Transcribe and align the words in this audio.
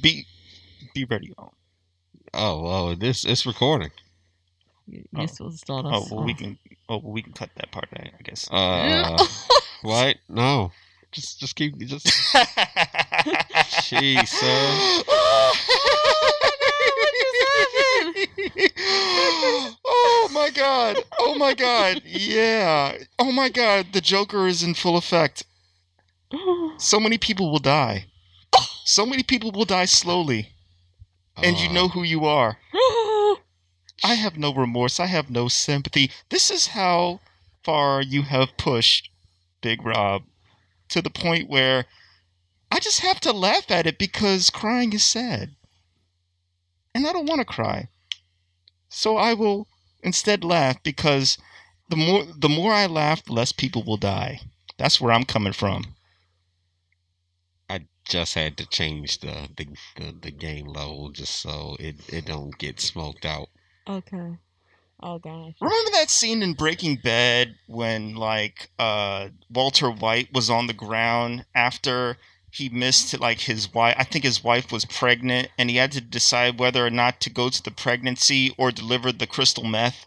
Be 0.00 0.26
be 0.94 1.04
ready. 1.04 1.32
Oh, 1.38 1.50
Oh 2.32 2.62
well, 2.62 2.96
this 2.96 3.24
it's 3.24 3.46
recording. 3.46 3.90
You- 4.86 5.04
Oh. 5.14 5.20
You're 5.20 5.28
supposed 5.28 5.54
to 5.54 5.58
start 5.58 5.86
oh 5.86 6.02
us 6.02 6.10
well, 6.10 6.24
we 6.24 6.34
can. 6.34 6.58
Oh, 6.88 6.98
well, 6.98 7.12
we 7.12 7.22
can 7.22 7.32
cut 7.32 7.50
that 7.56 7.70
part. 7.72 7.88
I 7.96 8.10
I 8.18 8.22
guess. 8.22 8.48
Uh, 8.50 9.24
what? 9.82 10.16
No, 10.28 10.72
just 11.12 11.40
just 11.40 11.56
keep 11.56 11.76
just. 11.78 12.06
Jeez, 13.86 14.28
sir. 14.28 15.02
oh 19.86 20.28
my 20.32 20.50
god! 20.50 20.98
Oh 21.18 21.34
my 21.36 21.54
god! 21.54 22.02
Yeah! 22.04 22.98
Oh 23.18 23.32
my 23.32 23.48
god! 23.48 23.86
The 23.92 24.00
Joker 24.00 24.46
is 24.46 24.62
in 24.62 24.74
full 24.74 24.96
effect. 24.96 25.44
So 26.76 26.98
many 26.98 27.18
people 27.18 27.52
will 27.52 27.60
die. 27.60 28.06
So 28.86 29.06
many 29.06 29.22
people 29.22 29.50
will 29.50 29.64
die 29.64 29.86
slowly, 29.86 30.50
and 31.36 31.58
you 31.58 31.70
Uh, 31.70 31.72
know 31.72 31.88
who 31.88 32.02
you 32.02 32.26
are. 32.26 32.58
I 34.04 34.14
have 34.14 34.36
no 34.36 34.52
remorse. 34.52 35.00
I 35.00 35.06
have 35.06 35.30
no 35.30 35.48
sympathy. 35.48 36.10
This 36.28 36.50
is 36.50 36.68
how 36.68 37.20
far 37.62 38.02
you 38.02 38.22
have 38.22 38.58
pushed 38.58 39.08
Big 39.62 39.82
Rob 39.82 40.24
to 40.90 41.00
the 41.00 41.08
point 41.08 41.48
where 41.48 41.86
I 42.70 42.78
just 42.78 43.00
have 43.00 43.20
to 43.20 43.32
laugh 43.32 43.70
at 43.70 43.86
it 43.86 43.98
because 43.98 44.50
crying 44.50 44.92
is 44.92 45.04
sad. 45.06 45.56
And 46.94 47.06
I 47.06 47.12
don't 47.12 47.26
want 47.26 47.40
to 47.40 47.46
cry. 47.46 47.88
So 48.90 49.16
I 49.16 49.32
will 49.32 49.66
instead 50.02 50.44
laugh 50.44 50.82
because 50.82 51.38
the 51.88 51.96
more 51.96 52.24
the 52.24 52.50
more 52.50 52.74
I 52.74 52.84
laugh, 52.84 53.24
the 53.24 53.32
less 53.32 53.52
people 53.52 53.82
will 53.82 53.96
die. 53.96 54.40
That's 54.76 55.00
where 55.00 55.12
I'm 55.12 55.24
coming 55.24 55.54
from. 55.54 55.93
I 58.06 58.10
just 58.12 58.34
had 58.34 58.56
to 58.58 58.66
change 58.66 59.18
the 59.20 59.48
the, 59.56 59.66
the, 59.96 60.12
the 60.20 60.30
game 60.30 60.66
level 60.66 61.10
just 61.10 61.40
so 61.40 61.76
it, 61.80 61.96
it 62.12 62.26
don't 62.26 62.56
get 62.58 62.80
smoked 62.80 63.24
out. 63.24 63.48
okay. 63.88 64.38
Oh 65.02 65.18
gosh. 65.18 65.54
Remember 65.60 65.90
that 65.92 66.10
scene 66.10 66.42
in 66.42 66.54
Breaking 66.54 66.96
Bad 66.96 67.56
when 67.66 68.14
like 68.14 68.70
uh 68.78 69.28
Walter 69.50 69.90
White 69.90 70.32
was 70.32 70.48
on 70.50 70.66
the 70.66 70.72
ground 70.72 71.46
after 71.54 72.16
he 72.50 72.68
missed 72.68 73.18
like 73.18 73.40
his 73.40 73.72
wife 73.74 73.96
I 73.98 74.04
think 74.04 74.24
his 74.24 74.44
wife 74.44 74.70
was 74.70 74.84
pregnant 74.84 75.48
and 75.58 75.68
he 75.68 75.76
had 75.76 75.92
to 75.92 76.00
decide 76.00 76.58
whether 76.58 76.86
or 76.86 76.90
not 76.90 77.20
to 77.22 77.30
go 77.30 77.48
to 77.48 77.62
the 77.62 77.70
pregnancy 77.70 78.54
or 78.56 78.70
deliver 78.70 79.12
the 79.12 79.26
crystal 79.26 79.64
meth. 79.64 80.06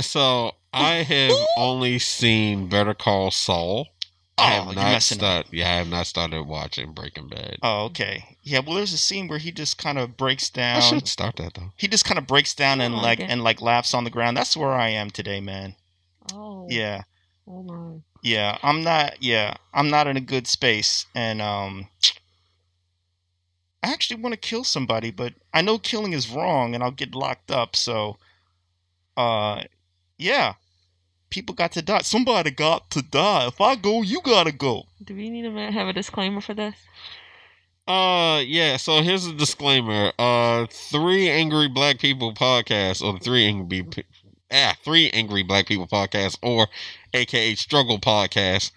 So 0.00 0.52
I 0.72 0.96
have 1.02 1.32
only 1.56 1.98
seen 1.98 2.68
Better 2.68 2.94
Call 2.94 3.30
Saul. 3.30 3.88
I 4.38 4.44
Oh, 4.44 4.64
have 4.64 4.66
you're 4.66 4.74
not 4.76 4.92
messing 4.92 5.22
up. 5.22 5.46
Yeah, 5.50 5.70
I 5.72 5.76
have 5.76 5.88
not 5.88 6.06
started 6.06 6.42
watching 6.46 6.92
Breaking 6.92 7.28
Bad. 7.28 7.58
Oh, 7.62 7.84
okay. 7.86 8.36
Yeah, 8.42 8.60
well 8.60 8.76
there's 8.76 8.92
a 8.92 8.98
scene 8.98 9.28
where 9.28 9.38
he 9.38 9.50
just 9.52 9.78
kind 9.78 9.98
of 9.98 10.16
breaks 10.16 10.48
down. 10.50 10.76
I 10.76 10.80
down. 10.80 10.88
should 10.90 11.08
start 11.08 11.36
that 11.36 11.54
though. 11.54 11.72
He 11.76 11.88
just 11.88 12.04
kind 12.04 12.18
of 12.18 12.26
breaks 12.26 12.54
down 12.54 12.80
and 12.80 12.94
Oh, 12.94 12.98
like 12.98 13.20
okay. 13.20 13.28
and 13.30 13.42
like 13.42 13.60
laughs 13.60 13.94
on 13.94 14.04
the 14.04 14.10
ground. 14.10 14.36
That's 14.36 14.56
where 14.56 14.72
I 14.72 14.88
am 14.90 15.10
today, 15.10 15.40
man. 15.40 15.74
Oh. 16.32 16.66
Yeah. 16.70 17.02
Oh 17.46 17.62
my. 17.62 18.00
Yeah, 18.22 18.58
I'm 18.62 18.82
not. 18.82 19.22
Yeah, 19.22 19.54
I'm 19.72 19.90
not 19.90 20.06
in 20.06 20.16
a 20.16 20.20
good 20.20 20.46
space, 20.46 21.06
and 21.14 21.40
um, 21.40 21.88
I 23.82 23.92
actually 23.92 24.20
want 24.20 24.32
to 24.34 24.38
kill 24.40 24.64
somebody, 24.64 25.10
but 25.10 25.34
I 25.54 25.62
know 25.62 25.78
killing 25.78 26.12
is 26.12 26.28
wrong, 26.28 26.74
and 26.74 26.82
I'll 26.82 26.90
get 26.90 27.14
locked 27.14 27.50
up. 27.50 27.76
So, 27.76 28.18
uh, 29.16 29.62
yeah, 30.18 30.54
people 31.30 31.54
got 31.54 31.72
to 31.72 31.82
die. 31.82 32.00
Somebody 32.00 32.50
got 32.50 32.90
to 32.90 33.02
die. 33.02 33.46
If 33.46 33.60
I 33.60 33.76
go, 33.76 34.02
you 34.02 34.20
gotta 34.22 34.52
go. 34.52 34.84
Do 35.02 35.14
we 35.14 35.30
need 35.30 35.42
to 35.42 35.72
have 35.72 35.88
a 35.88 35.92
disclaimer 35.92 36.40
for 36.40 36.54
this? 36.54 36.74
Uh, 37.86 38.42
yeah. 38.46 38.76
So 38.76 39.02
here's 39.02 39.26
a 39.26 39.32
disclaimer. 39.32 40.12
Uh, 40.18 40.66
three 40.70 41.28
angry 41.30 41.68
black 41.68 41.98
people 41.98 42.34
podcast, 42.34 43.02
or 43.02 43.14
the 43.14 43.20
three 43.20 43.46
angry, 43.46 43.86
ah, 44.52 44.74
three 44.84 45.10
angry 45.10 45.42
black 45.42 45.66
people 45.66 45.86
podcast, 45.86 46.38
or 46.42 46.68
AKA 47.14 47.54
struggle 47.54 47.98
podcast, 47.98 48.72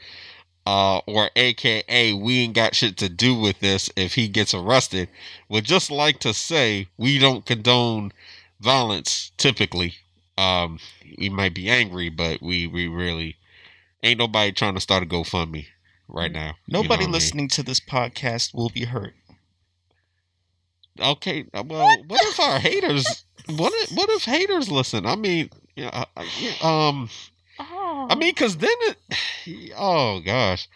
uh, 0.65 0.99
or 0.99 1.29
AKA 1.35 2.13
we 2.13 2.39
ain't 2.39 2.55
got 2.55 2.75
shit 2.75 2.97
to 2.97 3.09
do 3.09 3.35
with 3.35 3.59
this 3.59 3.89
if 3.97 4.15
he 4.15 4.27
gets 4.27 4.53
arrested. 4.53 5.09
Would 5.49 5.65
just 5.65 5.91
like 5.91 6.19
to 6.19 6.33
say 6.33 6.87
we 6.97 7.19
don't 7.19 7.45
condone 7.45 8.13
violence 8.61 9.31
typically. 9.37 9.95
Um, 10.37 10.79
we 11.17 11.29
might 11.29 11.53
be 11.53 11.69
angry, 11.69 12.09
but 12.09 12.41
we 12.41 12.67
we 12.67 12.87
really 12.87 13.37
ain't 14.03 14.19
nobody 14.19 14.51
trying 14.51 14.75
to 14.75 14.81
start 14.81 15.03
a 15.03 15.05
GoFundMe 15.05 15.67
right 16.07 16.31
now. 16.31 16.55
You 16.65 16.73
know 16.73 16.81
Nobody 16.81 17.03
I 17.03 17.05
mean? 17.07 17.11
listening 17.13 17.47
to 17.49 17.63
this 17.63 17.79
podcast 17.79 18.53
will 18.53 18.69
be 18.69 18.85
hurt. 18.85 19.13
Okay, 20.99 21.45
uh, 21.53 21.63
well, 21.65 21.97
what 22.07 22.21
if 22.23 22.39
our 22.39 22.59
haters? 22.69 23.23
What 23.47 23.73
if, 23.75 23.91
what 23.97 24.09
if 24.09 24.25
haters 24.25 24.69
listen? 24.69 25.05
I 25.05 25.15
mean, 25.15 25.49
yeah, 25.75 25.89
uh, 25.93 26.05
uh, 26.17 26.25
yeah, 26.39 26.53
um, 26.61 27.09
Oh. 27.59 28.07
I 28.09 28.15
mean, 28.15 28.33
cause 28.33 28.57
then 28.57 28.69
it, 28.81 29.73
oh 29.77 30.19
gosh. 30.21 30.67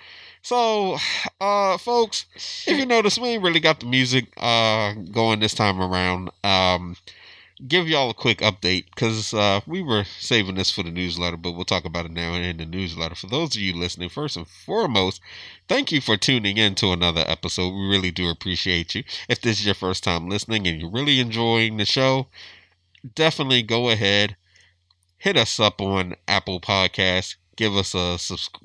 So, 0.41 0.97
uh, 1.41 1.77
folks, 1.77 2.25
if 2.67 2.77
you 2.77 2.85
notice, 2.95 3.17
we 3.17 3.29
ain't 3.29 3.43
really 3.43 3.59
got 3.59 3.79
the 3.79 3.85
music 3.85 4.25
uh 4.37 4.93
going 5.11 5.39
this 5.39 5.53
time 5.53 5.81
around. 5.81 6.29
Um, 6.43 6.95
give 7.67 7.87
y'all 7.87 8.09
a 8.09 8.13
quick 8.13 8.39
update 8.39 8.85
because 8.93 9.33
uh, 9.33 9.61
we 9.65 9.81
were 9.81 10.03
saving 10.03 10.55
this 10.55 10.71
for 10.71 10.83
the 10.83 10.91
newsletter, 10.91 11.37
but 11.37 11.51
we'll 11.51 11.65
talk 11.65 11.85
about 11.85 12.05
it 12.05 12.11
now 12.11 12.33
in 12.33 12.57
the 12.57 12.65
newsletter. 12.65 13.15
For 13.15 13.27
those 13.27 13.55
of 13.55 13.61
you 13.61 13.73
listening, 13.73 14.09
first 14.09 14.35
and 14.35 14.47
foremost, 14.47 15.21
thank 15.67 15.91
you 15.91 16.01
for 16.01 16.17
tuning 16.17 16.57
in 16.57 16.75
to 16.75 16.91
another 16.91 17.23
episode. 17.27 17.69
We 17.69 17.87
really 17.87 18.11
do 18.11 18.29
appreciate 18.29 18.93
you. 18.95 19.03
If 19.29 19.41
this 19.41 19.59
is 19.59 19.65
your 19.65 19.75
first 19.75 20.03
time 20.03 20.27
listening 20.29 20.67
and 20.67 20.79
you're 20.81 20.89
really 20.89 21.19
enjoying 21.19 21.77
the 21.77 21.85
show, 21.85 22.27
definitely 23.15 23.63
go 23.63 23.89
ahead, 23.89 24.35
hit 25.17 25.37
us 25.37 25.59
up 25.59 25.81
on 25.81 26.15
Apple 26.27 26.59
Podcasts. 26.59 27.35
Give 27.55 27.75
us 27.77 27.95
a 27.95 28.17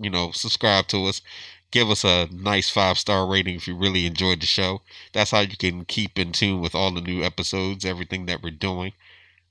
you 0.03 0.11
know 0.11 0.33
subscribe 0.33 0.89
to 0.89 1.05
us. 1.07 1.23
Give 1.71 1.91
us 1.91 2.05
a 2.05 2.29
nice 2.33 2.69
five 2.71 2.99
star 2.99 3.27
rating 3.27 3.57
if 3.57 3.69
you 3.69 3.77
really 3.77 4.07
enjoyed 4.07 4.41
the 4.41 4.47
show. 4.47 4.83
That's 5.13 5.31
how 5.31 5.41
you 5.41 5.57
can 5.57 5.85
keep 5.85 6.19
in 6.19 6.33
tune 6.33 6.61
with 6.61 6.75
all 6.75 6.91
the 6.93 7.01
new 7.01 7.23
episodes, 7.23 7.85
everything 7.85 8.27
that 8.27 8.43
we're 8.43 8.51
doing. 8.51 8.93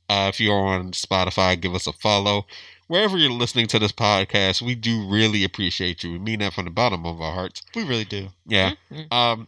Uh, 0.09 0.27
if 0.33 0.39
you're 0.39 0.55
on 0.55 0.91
Spotify, 0.91 1.59
give 1.59 1.75
us 1.75 1.87
a 1.87 1.93
follow. 1.93 2.45
Wherever 2.87 3.17
you're 3.17 3.31
listening 3.31 3.67
to 3.67 3.79
this 3.79 3.91
podcast, 3.91 4.61
we 4.61 4.73
do 4.75 5.07
really 5.07 5.43
appreciate 5.43 6.03
you. 6.03 6.11
We 6.13 6.19
mean 6.19 6.39
that 6.39 6.53
from 6.53 6.65
the 6.65 6.71
bottom 6.71 7.05
of 7.05 7.21
our 7.21 7.33
hearts. 7.33 7.61
We 7.75 7.83
really 7.83 8.05
do. 8.05 8.29
Yeah. 8.47 8.73
Mhm. 8.91 9.13
Um. 9.13 9.47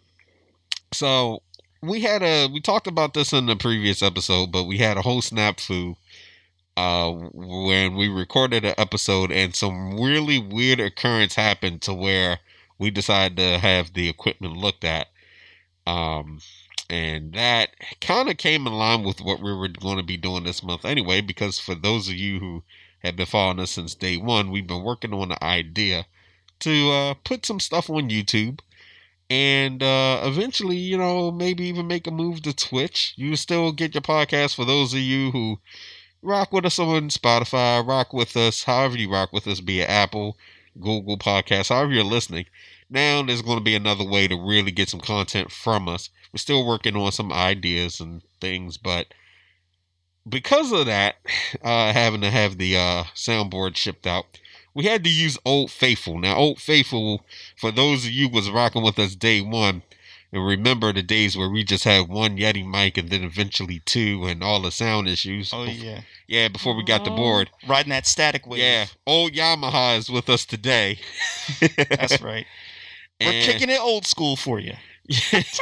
So 0.94 1.42
we 1.82 2.02
had 2.02 2.22
a 2.22 2.48
we 2.48 2.62
talked 2.62 2.88
about 2.88 3.14
this 3.14 3.34
in 3.34 3.48
the 3.48 3.56
previous 3.56 4.02
episode, 4.04 4.52
but 4.52 4.66
we 4.66 4.78
had 4.78 4.98
a 4.98 5.02
whole 5.02 5.22
snafu. 5.22 5.96
Uh, 6.78 7.12
when 7.34 7.96
we 7.96 8.08
recorded 8.08 8.64
an 8.64 8.74
episode 8.78 9.30
and 9.30 9.54
some 9.54 10.00
really 10.00 10.40
weird 10.40 10.80
occurrence 10.80 11.36
happened 11.36 11.82
to 11.82 11.94
where 11.94 12.40
we 12.82 12.90
decided 12.90 13.38
to 13.38 13.60
have 13.60 13.94
the 13.94 14.10
equipment 14.10 14.58
looked 14.58 14.84
at. 14.84 15.08
Um, 15.86 16.40
and 16.90 17.32
that 17.34 17.70
kind 18.02 18.28
of 18.28 18.38
came 18.38 18.66
in 18.66 18.74
line 18.74 19.04
with 19.04 19.22
what 19.22 19.40
we 19.40 19.54
were 19.54 19.68
going 19.68 19.98
to 19.98 20.04
be 20.04 20.18
doing 20.18 20.44
this 20.44 20.64
month 20.64 20.84
anyway, 20.84 21.22
because 21.22 21.60
for 21.60 21.76
those 21.76 22.10
of 22.10 22.16
you 22.16 22.40
who 22.40 22.64
have 23.00 23.16
been 23.16 23.28
following 23.28 23.60
us 23.60 23.70
since 23.70 23.94
day 23.94 24.18
one, 24.18 24.50
we've 24.50 24.66
been 24.66 24.84
working 24.84 25.14
on 25.14 25.30
the 25.30 25.44
idea 25.44 26.08
to 26.62 26.92
uh, 26.92 27.14
put 27.24 27.46
some 27.46 27.60
stuff 27.60 27.88
on 27.88 28.10
YouTube 28.10 28.60
and 29.30 29.84
uh, 29.84 30.22
eventually, 30.24 30.76
you 30.76 30.98
know, 30.98 31.32
maybe 31.32 31.66
even 31.66 31.88
make 31.88 32.08
a 32.08 32.12
move 32.12 32.42
to 32.42 32.54
Twitch. 32.54 33.14
You 33.16 33.36
still 33.36 33.72
get 33.72 33.94
your 33.94 34.02
podcast 34.02 34.56
for 34.56 34.66
those 34.66 34.94
of 34.94 35.00
you 35.00 35.30
who 35.30 35.60
rock 36.24 36.52
with 36.52 36.66
us 36.66 36.80
on 36.80 37.10
Spotify, 37.10 37.88
rock 37.88 38.12
with 38.12 38.36
us, 38.36 38.64
however 38.64 38.98
you 38.98 39.12
rock 39.12 39.32
with 39.32 39.48
us, 39.48 39.62
be 39.62 39.82
it 39.82 39.90
Apple, 39.90 40.36
Google 40.80 41.18
Podcasts, 41.18 41.70
however 41.70 41.94
you're 41.94 42.04
listening. 42.04 42.46
Now 42.90 43.24
there's 43.24 43.42
going 43.42 43.58
to 43.58 43.64
be 43.64 43.76
another 43.76 44.06
way 44.06 44.28
to 44.28 44.36
really 44.36 44.72
get 44.72 44.90
some 44.90 45.00
content 45.00 45.52
from 45.52 45.88
us. 45.88 46.10
We're 46.34 46.38
still 46.38 46.66
working 46.66 46.96
on 46.96 47.12
some 47.12 47.32
ideas 47.32 48.00
and 48.00 48.22
things, 48.40 48.78
but 48.78 49.14
because 50.28 50.72
of 50.72 50.86
that, 50.86 51.16
uh, 51.64 51.94
having 51.94 52.22
to 52.22 52.30
have 52.30 52.58
the 52.58 52.76
uh, 52.78 53.04
soundboard 53.16 53.76
shipped 53.76 54.08
out, 54.08 54.26
we 54.74 54.86
had 54.86 55.04
to 55.04 55.10
use 55.10 55.38
Old 55.46 55.70
Faithful. 55.70 56.20
Now, 56.20 56.36
Old 56.36 56.60
Faithful, 56.60 57.26
for 57.58 57.72
those 57.72 58.06
of 58.06 58.12
you 58.12 58.30
was 58.30 58.50
rocking 58.50 58.84
with 58.84 58.98
us 59.00 59.16
day 59.16 59.42
one, 59.42 59.84
and 60.34 60.46
remember 60.46 60.94
the 60.94 61.04
days 61.04 61.36
where 61.36 61.50
we 61.50 61.64
just 61.64 61.84
had 61.84 62.08
one 62.08 62.38
Yeti 62.38 62.66
mic 62.66 62.98
and 62.98 63.10
then 63.10 63.24
eventually 63.24 63.82
two 63.86 64.26
and 64.26 64.42
all 64.44 64.62
the 64.62 64.72
sound 64.72 65.08
issues. 65.08 65.54
Oh 65.54 65.66
Bef- 65.66 65.82
yeah, 65.84 66.02
yeah, 66.28 66.48
before 66.48 66.76
we 66.76 66.84
got 66.84 67.04
the 67.04 67.12
Oh. 67.12 67.16
board. 67.16 67.50
riding 67.68 67.90
that 67.92 68.08
static 68.08 68.48
wave. 68.48 68.60
Yeah, 68.60 68.86
old 69.06 69.34
Yamaha 69.34 69.98
is 69.98 70.10
with 70.10 70.30
us 70.30 70.46
today. 70.46 71.00
that's 71.90 72.22
right. 72.22 72.46
We're 73.20 73.32
And- 73.32 73.46
kicking 73.46 73.70
it 73.70 73.80
old 73.80 74.06
school 74.08 74.36
for 74.36 74.60
you. 74.60 74.74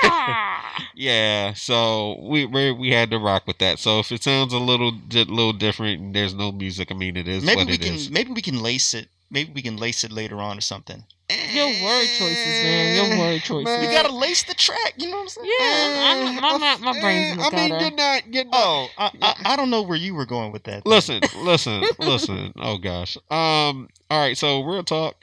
Ah! 0.04 0.88
yeah, 0.96 1.54
so 1.54 2.20
we 2.22 2.46
we 2.46 2.72
we 2.72 2.92
had 2.92 3.10
to 3.12 3.18
rock 3.18 3.48
with 3.48 3.58
that. 3.60 3.80
So 3.80 4.00
if 4.00 4.12
it 4.12 4.22
sounds 4.24 4.54
a 4.54 4.60
little 4.60 4.92
di- 4.92 5.24
little 5.24 5.54
different 5.54 6.00
and 6.02 6.14
there's 6.16 6.34
no 6.34 6.52
music, 6.52 6.92
I 6.92 6.94
mean 6.96 7.18
it 7.18 7.28
is 7.28 7.44
Maybe 7.44 7.56
what 7.58 7.68
we 7.68 7.74
it 7.74 7.82
can 7.82 7.96
is. 7.96 8.10
maybe 8.12 8.32
we 8.32 8.42
can 8.42 8.62
lace 8.62 8.94
it 8.94 9.10
maybe 9.30 9.52
we 9.54 9.62
can 9.62 9.78
lace 9.78 10.04
it 10.04 10.12
later 10.12 10.38
on 10.38 10.58
or 10.58 10.62
something. 10.62 11.06
Your 11.52 11.68
word 11.68 12.08
choices, 12.18 12.64
man. 12.64 12.96
Your 12.96 13.20
word 13.20 13.42
choices. 13.44 13.66
Man. 13.66 13.82
We 13.82 13.94
gotta 13.94 14.14
lace 14.14 14.44
the 14.44 14.56
track. 14.56 14.96
You 14.98 15.12
know 15.12 15.18
what 15.18 15.22
I'm 15.22 15.28
saying? 15.30 15.50
Yeah, 15.60 16.38
I'm, 16.40 16.44
I'm, 16.44 16.60
my, 16.62 16.78
my, 16.78 16.94
my 16.94 17.00
brain's 17.00 17.38
Eh, 17.38 17.48
I 17.52 17.56
mean, 17.56 17.80
you're 17.80 17.92
not. 17.92 18.34
You're 18.34 18.46
not. 18.46 18.54
Oh, 18.56 18.88
I, 18.98 19.12
I, 19.22 19.36
I 19.46 19.56
don't 19.56 19.70
know 19.70 19.84
where 19.84 19.98
you 19.98 20.16
were 20.16 20.26
going 20.26 20.52
with 20.52 20.64
that. 20.64 20.88
Listen, 20.88 21.22
listen, 21.44 21.84
listen. 22.00 22.54
Oh 22.58 22.80
gosh. 22.80 23.16
Um. 23.30 23.90
All 24.10 24.20
right. 24.20 24.36
So 24.36 24.64
real 24.64 24.84
talk. 24.84 25.18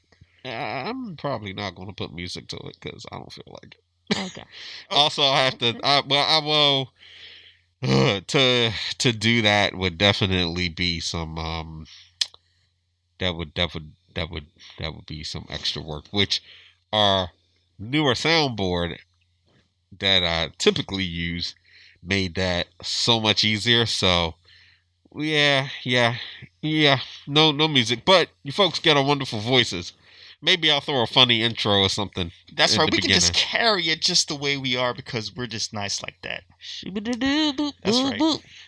uh, 0.44 0.48
I'm 0.48 1.16
probably 1.16 1.52
not 1.52 1.74
going 1.74 1.88
to 1.88 1.94
put 1.94 2.14
music 2.14 2.46
to 2.48 2.56
it 2.56 2.76
because 2.80 3.04
I 3.10 3.16
don't 3.16 3.32
feel 3.32 3.58
like 3.62 3.74
it. 3.74 4.18
Okay. 4.18 4.44
Also, 4.90 5.22
I 5.22 5.40
have 5.40 5.58
to. 5.58 5.74
I 5.82 6.02
well, 6.06 6.24
I 6.24 6.44
will. 6.46 6.92
to 8.22 8.72
to 8.98 9.12
do 9.12 9.42
that 9.42 9.74
would 9.74 9.98
definitely 9.98 10.68
be 10.68 11.00
some. 11.00 11.36
Um. 11.36 11.86
That 13.18 13.34
would 13.34 13.54
that 13.54 13.74
would 13.74 13.92
that 14.14 14.30
would 14.30 14.46
that 14.78 14.94
would 14.94 15.06
be 15.06 15.24
some 15.24 15.46
extra 15.48 15.82
work, 15.82 16.06
which 16.10 16.42
our 16.92 17.30
newer 17.78 18.14
soundboard 18.14 18.98
that 19.98 20.22
I 20.22 20.52
typically 20.58 21.04
use 21.04 21.54
made 22.02 22.34
that 22.34 22.66
so 22.82 23.20
much 23.20 23.44
easier. 23.44 23.86
So 23.86 24.34
yeah, 25.14 25.68
yeah, 25.82 26.16
yeah. 26.60 27.00
No, 27.26 27.52
no 27.52 27.68
music, 27.68 28.04
but 28.04 28.28
you 28.42 28.52
folks 28.52 28.78
get 28.78 28.96
our 28.96 29.04
wonderful 29.04 29.40
voices. 29.40 29.92
Maybe 30.42 30.70
I'll 30.70 30.80
throw 30.80 31.02
a 31.02 31.06
funny 31.06 31.42
intro 31.42 31.80
or 31.80 31.88
something. 31.88 32.30
That's 32.54 32.76
right. 32.76 32.90
We 32.90 32.98
can 32.98 33.10
just 33.10 33.32
carry 33.34 33.88
it 33.88 34.00
just 34.02 34.28
the 34.28 34.36
way 34.36 34.56
we 34.56 34.76
are 34.76 34.92
because 34.94 35.34
we're 35.34 35.46
just 35.46 35.72
nice 35.72 36.02
like 36.02 36.16
that. 36.22 36.44
That's 37.82 38.00
right. 38.02 38.20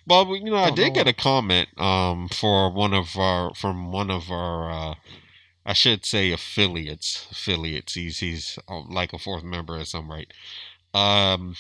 Well, 0.07 0.37
you 0.37 0.51
know, 0.51 0.57
I 0.57 0.71
did 0.71 0.89
know 0.89 0.95
get 0.95 1.09
a 1.09 1.13
comment 1.13 1.69
um 1.79 2.29
for 2.29 2.73
one 2.73 2.95
of 2.95 3.17
our 3.17 3.55
from 3.55 3.93
one 3.93 4.11
of 4.11 4.31
our 4.31 4.71
uh 4.71 4.95
I 5.67 5.75
should 5.75 6.07
say 6.07 6.33
affiliates. 6.33 7.29
Affiliates. 7.31 7.95
He's 7.95 8.19
he's 8.21 8.59
uh, 8.69 8.81
like 8.89 9.13
a 9.13 9.19
fourth 9.19 9.45
member 9.45 9.79
at 9.79 9.89
some 9.89 10.11
rate. 10.11 10.33
Um 10.95 11.55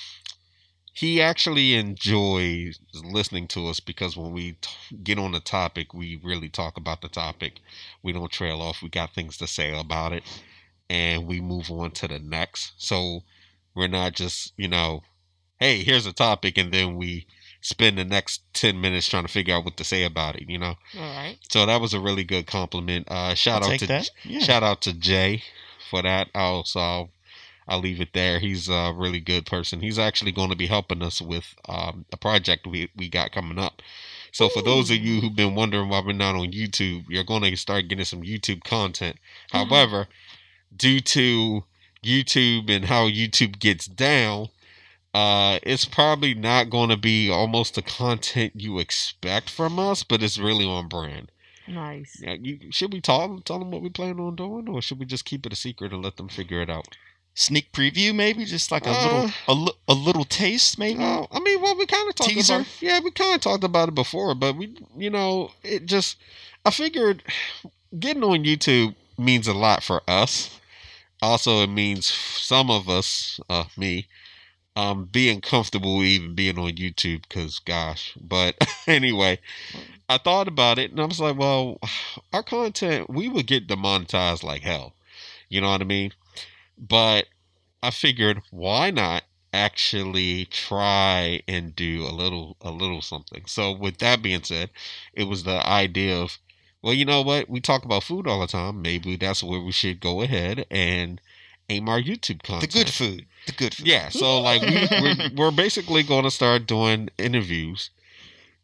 he 0.98 1.22
actually 1.22 1.74
enjoys 1.74 2.80
listening 2.92 3.46
to 3.46 3.68
us 3.68 3.78
because 3.78 4.16
when 4.16 4.32
we 4.32 4.56
t- 4.60 4.96
get 5.04 5.16
on 5.16 5.30
the 5.30 5.38
topic, 5.38 5.94
we 5.94 6.20
really 6.24 6.48
talk 6.48 6.76
about 6.76 7.02
the 7.02 7.08
topic. 7.08 7.60
We 8.02 8.12
don't 8.12 8.32
trail 8.32 8.60
off. 8.60 8.82
We 8.82 8.88
got 8.88 9.14
things 9.14 9.36
to 9.36 9.46
say 9.46 9.78
about 9.78 10.12
it, 10.12 10.24
and 10.90 11.24
we 11.24 11.40
move 11.40 11.70
on 11.70 11.92
to 11.92 12.08
the 12.08 12.18
next. 12.18 12.72
So 12.78 13.20
we're 13.76 13.86
not 13.86 14.14
just 14.14 14.54
you 14.56 14.66
know, 14.66 15.02
hey, 15.60 15.84
here's 15.84 16.04
a 16.04 16.12
topic, 16.12 16.58
and 16.58 16.72
then 16.72 16.96
we 16.96 17.28
spend 17.60 17.96
the 17.96 18.04
next 18.04 18.42
10 18.54 18.80
minutes 18.80 19.08
trying 19.08 19.24
to 19.24 19.32
figure 19.32 19.54
out 19.54 19.64
what 19.64 19.76
to 19.76 19.84
say 19.84 20.02
about 20.02 20.34
it, 20.36 20.48
you 20.48 20.58
know? 20.58 20.74
All 20.96 21.00
right. 21.00 21.38
So 21.50 21.66
that 21.66 21.80
was 21.80 21.94
a 21.94 22.00
really 22.00 22.24
good 22.24 22.46
compliment. 22.46 23.08
Uh, 23.10 23.34
shout 23.34 23.62
I'll 23.62 23.72
out 23.72 23.80
to. 23.80 24.10
Yeah. 24.24 24.40
shout 24.40 24.62
out 24.62 24.80
to 24.82 24.92
Jay 24.92 25.42
for 25.90 26.02
that. 26.02 26.28
I'll, 26.34 26.64
I'll, 26.76 27.10
I'll 27.68 27.80
leave 27.80 28.00
it 28.00 28.14
there. 28.14 28.38
He's 28.38 28.68
a 28.68 28.92
really 28.96 29.20
good 29.20 29.44
person. 29.46 29.80
He's 29.80 29.98
actually 29.98 30.32
going 30.32 30.50
to 30.50 30.56
be 30.56 30.66
helping 30.66 31.02
us 31.02 31.20
with 31.20 31.54
um, 31.68 32.06
a 32.12 32.16
project 32.16 32.66
we, 32.66 32.90
we 32.96 33.08
got 33.08 33.32
coming 33.32 33.58
up. 33.58 33.82
So 34.32 34.48
for 34.48 34.62
those 34.62 34.90
of 34.90 34.96
you 34.96 35.20
who've 35.20 35.36
been 35.36 35.54
wondering 35.54 35.88
why 35.88 36.02
we're 36.04 36.12
not 36.12 36.34
on 36.34 36.52
YouTube, 36.52 37.04
you're 37.08 37.24
going 37.24 37.42
to 37.42 37.56
start 37.56 37.88
getting 37.88 38.04
some 38.04 38.22
YouTube 38.22 38.64
content. 38.64 39.16
Mhm. 39.52 39.68
However, 39.68 40.08
due 40.76 41.00
to 41.00 41.64
YouTube 42.04 42.70
and 42.70 42.86
how 42.86 43.08
YouTube 43.08 43.58
gets 43.58 43.86
down, 43.86 44.48
uh, 45.14 45.58
it's 45.62 45.84
probably 45.84 46.34
not 46.34 46.70
going 46.70 46.90
to 46.90 46.96
be 46.96 47.30
almost 47.30 47.74
the 47.74 47.82
content 47.82 48.52
you 48.54 48.78
expect 48.78 49.50
from 49.50 49.78
us, 49.78 50.04
but 50.04 50.22
it's 50.22 50.38
really 50.38 50.66
on 50.66 50.88
brand. 50.88 51.30
Nice. 51.66 52.20
Yeah, 52.22 52.34
you, 52.40 52.70
should 52.72 52.92
we 52.92 53.00
tell 53.00 53.40
tell 53.40 53.58
them 53.58 53.70
what 53.70 53.82
we 53.82 53.90
plan 53.90 54.18
on 54.20 54.36
doing, 54.36 54.68
or 54.68 54.80
should 54.80 54.98
we 54.98 55.04
just 55.06 55.24
keep 55.26 55.44
it 55.44 55.52
a 55.52 55.56
secret 55.56 55.92
and 55.92 56.02
let 56.02 56.16
them 56.16 56.28
figure 56.28 56.62
it 56.62 56.70
out? 56.70 56.96
Sneak 57.38 57.70
preview, 57.70 58.12
maybe 58.12 58.44
just 58.44 58.72
like 58.72 58.84
a 58.84 58.90
Uh, 58.90 59.30
little 59.46 59.70
a, 59.88 59.92
a 59.92 59.94
little 59.94 60.24
taste, 60.24 60.76
maybe. 60.76 61.00
Uh, 61.04 61.24
I 61.30 61.38
mean, 61.38 61.60
well, 61.62 61.76
we 61.76 61.86
kind 61.86 62.08
of 62.08 62.16
talked 62.16 62.30
Teaser? 62.30 62.54
about 62.56 62.82
yeah, 62.82 62.98
we 62.98 63.12
kind 63.12 63.32
of 63.36 63.40
talked 63.40 63.62
about 63.62 63.88
it 63.88 63.94
before, 63.94 64.34
but 64.34 64.56
we, 64.56 64.74
you 64.96 65.08
know, 65.08 65.52
it 65.62 65.86
just 65.86 66.16
I 66.66 66.70
figured 66.72 67.22
getting 67.96 68.24
on 68.24 68.42
YouTube 68.42 68.96
means 69.16 69.46
a 69.46 69.54
lot 69.54 69.84
for 69.84 70.02
us. 70.08 70.58
Also, 71.22 71.62
it 71.62 71.68
means 71.68 72.06
some 72.06 72.70
of 72.72 72.88
us, 72.88 73.38
uh, 73.48 73.64
me, 73.76 74.08
um, 74.74 75.04
being 75.04 75.40
comfortable 75.40 76.02
even 76.02 76.34
being 76.34 76.58
on 76.58 76.72
YouTube. 76.72 77.28
Cause 77.28 77.60
gosh, 77.60 78.16
but 78.20 78.56
anyway, 78.88 79.38
I 80.08 80.18
thought 80.18 80.48
about 80.48 80.80
it 80.80 80.90
and 80.90 81.00
I 81.00 81.04
was 81.04 81.20
like, 81.20 81.38
well, 81.38 81.78
our 82.32 82.42
content 82.42 83.08
we 83.08 83.28
would 83.28 83.46
get 83.46 83.68
demonetized 83.68 84.42
like 84.42 84.62
hell. 84.62 84.94
You 85.48 85.60
know 85.60 85.70
what 85.70 85.80
I 85.80 85.84
mean? 85.84 86.12
But 86.78 87.26
I 87.82 87.90
figured, 87.90 88.42
why 88.50 88.90
not 88.90 89.24
actually 89.52 90.44
try 90.46 91.42
and 91.48 91.74
do 91.74 92.04
a 92.04 92.12
little 92.12 92.56
a 92.60 92.70
little 92.70 93.02
something. 93.02 93.44
So 93.46 93.72
with 93.72 93.98
that 93.98 94.22
being 94.22 94.42
said, 94.42 94.70
it 95.12 95.24
was 95.24 95.44
the 95.44 95.66
idea 95.66 96.16
of 96.16 96.38
well, 96.82 96.94
you 96.94 97.04
know 97.04 97.22
what? 97.22 97.48
We 97.48 97.60
talk 97.60 97.84
about 97.84 98.04
food 98.04 98.26
all 98.28 98.40
the 98.40 98.46
time. 98.46 98.82
Maybe 98.82 99.16
that's 99.16 99.42
where 99.42 99.60
we 99.60 99.72
should 99.72 100.00
go 100.00 100.22
ahead 100.22 100.64
and 100.70 101.20
aim 101.68 101.88
our 101.88 102.00
YouTube 102.00 102.42
content. 102.42 102.72
the 102.72 102.78
good 102.78 102.90
food. 102.90 103.26
The 103.46 103.52
good 103.52 103.74
food. 103.74 103.86
Yeah, 103.86 104.10
so 104.10 104.40
like 104.40 104.62
we, 104.62 104.88
we're, 105.02 105.30
we're 105.36 105.50
basically 105.50 106.02
going 106.02 106.24
to 106.24 106.30
start 106.30 106.66
doing 106.66 107.08
interviews 107.18 107.90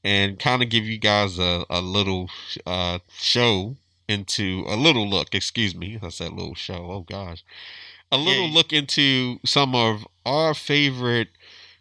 and 0.04 0.38
kind 0.38 0.62
of 0.62 0.68
give 0.68 0.84
you 0.84 0.98
guys 0.98 1.38
a, 1.38 1.64
a 1.68 1.80
little 1.80 2.30
uh, 2.66 3.00
show 3.18 3.76
into 4.06 4.64
a 4.68 4.76
little 4.76 5.08
look. 5.08 5.34
Excuse 5.34 5.74
me, 5.74 5.98
I 6.00 6.10
said 6.10 6.32
little 6.32 6.54
show. 6.54 6.90
Oh 6.92 7.00
gosh, 7.00 7.42
a 8.12 8.16
little 8.16 8.46
Yeah. 8.46 8.54
look 8.54 8.72
into 8.72 9.40
some 9.44 9.74
of 9.74 10.06
our 10.24 10.54
favorite 10.54 11.28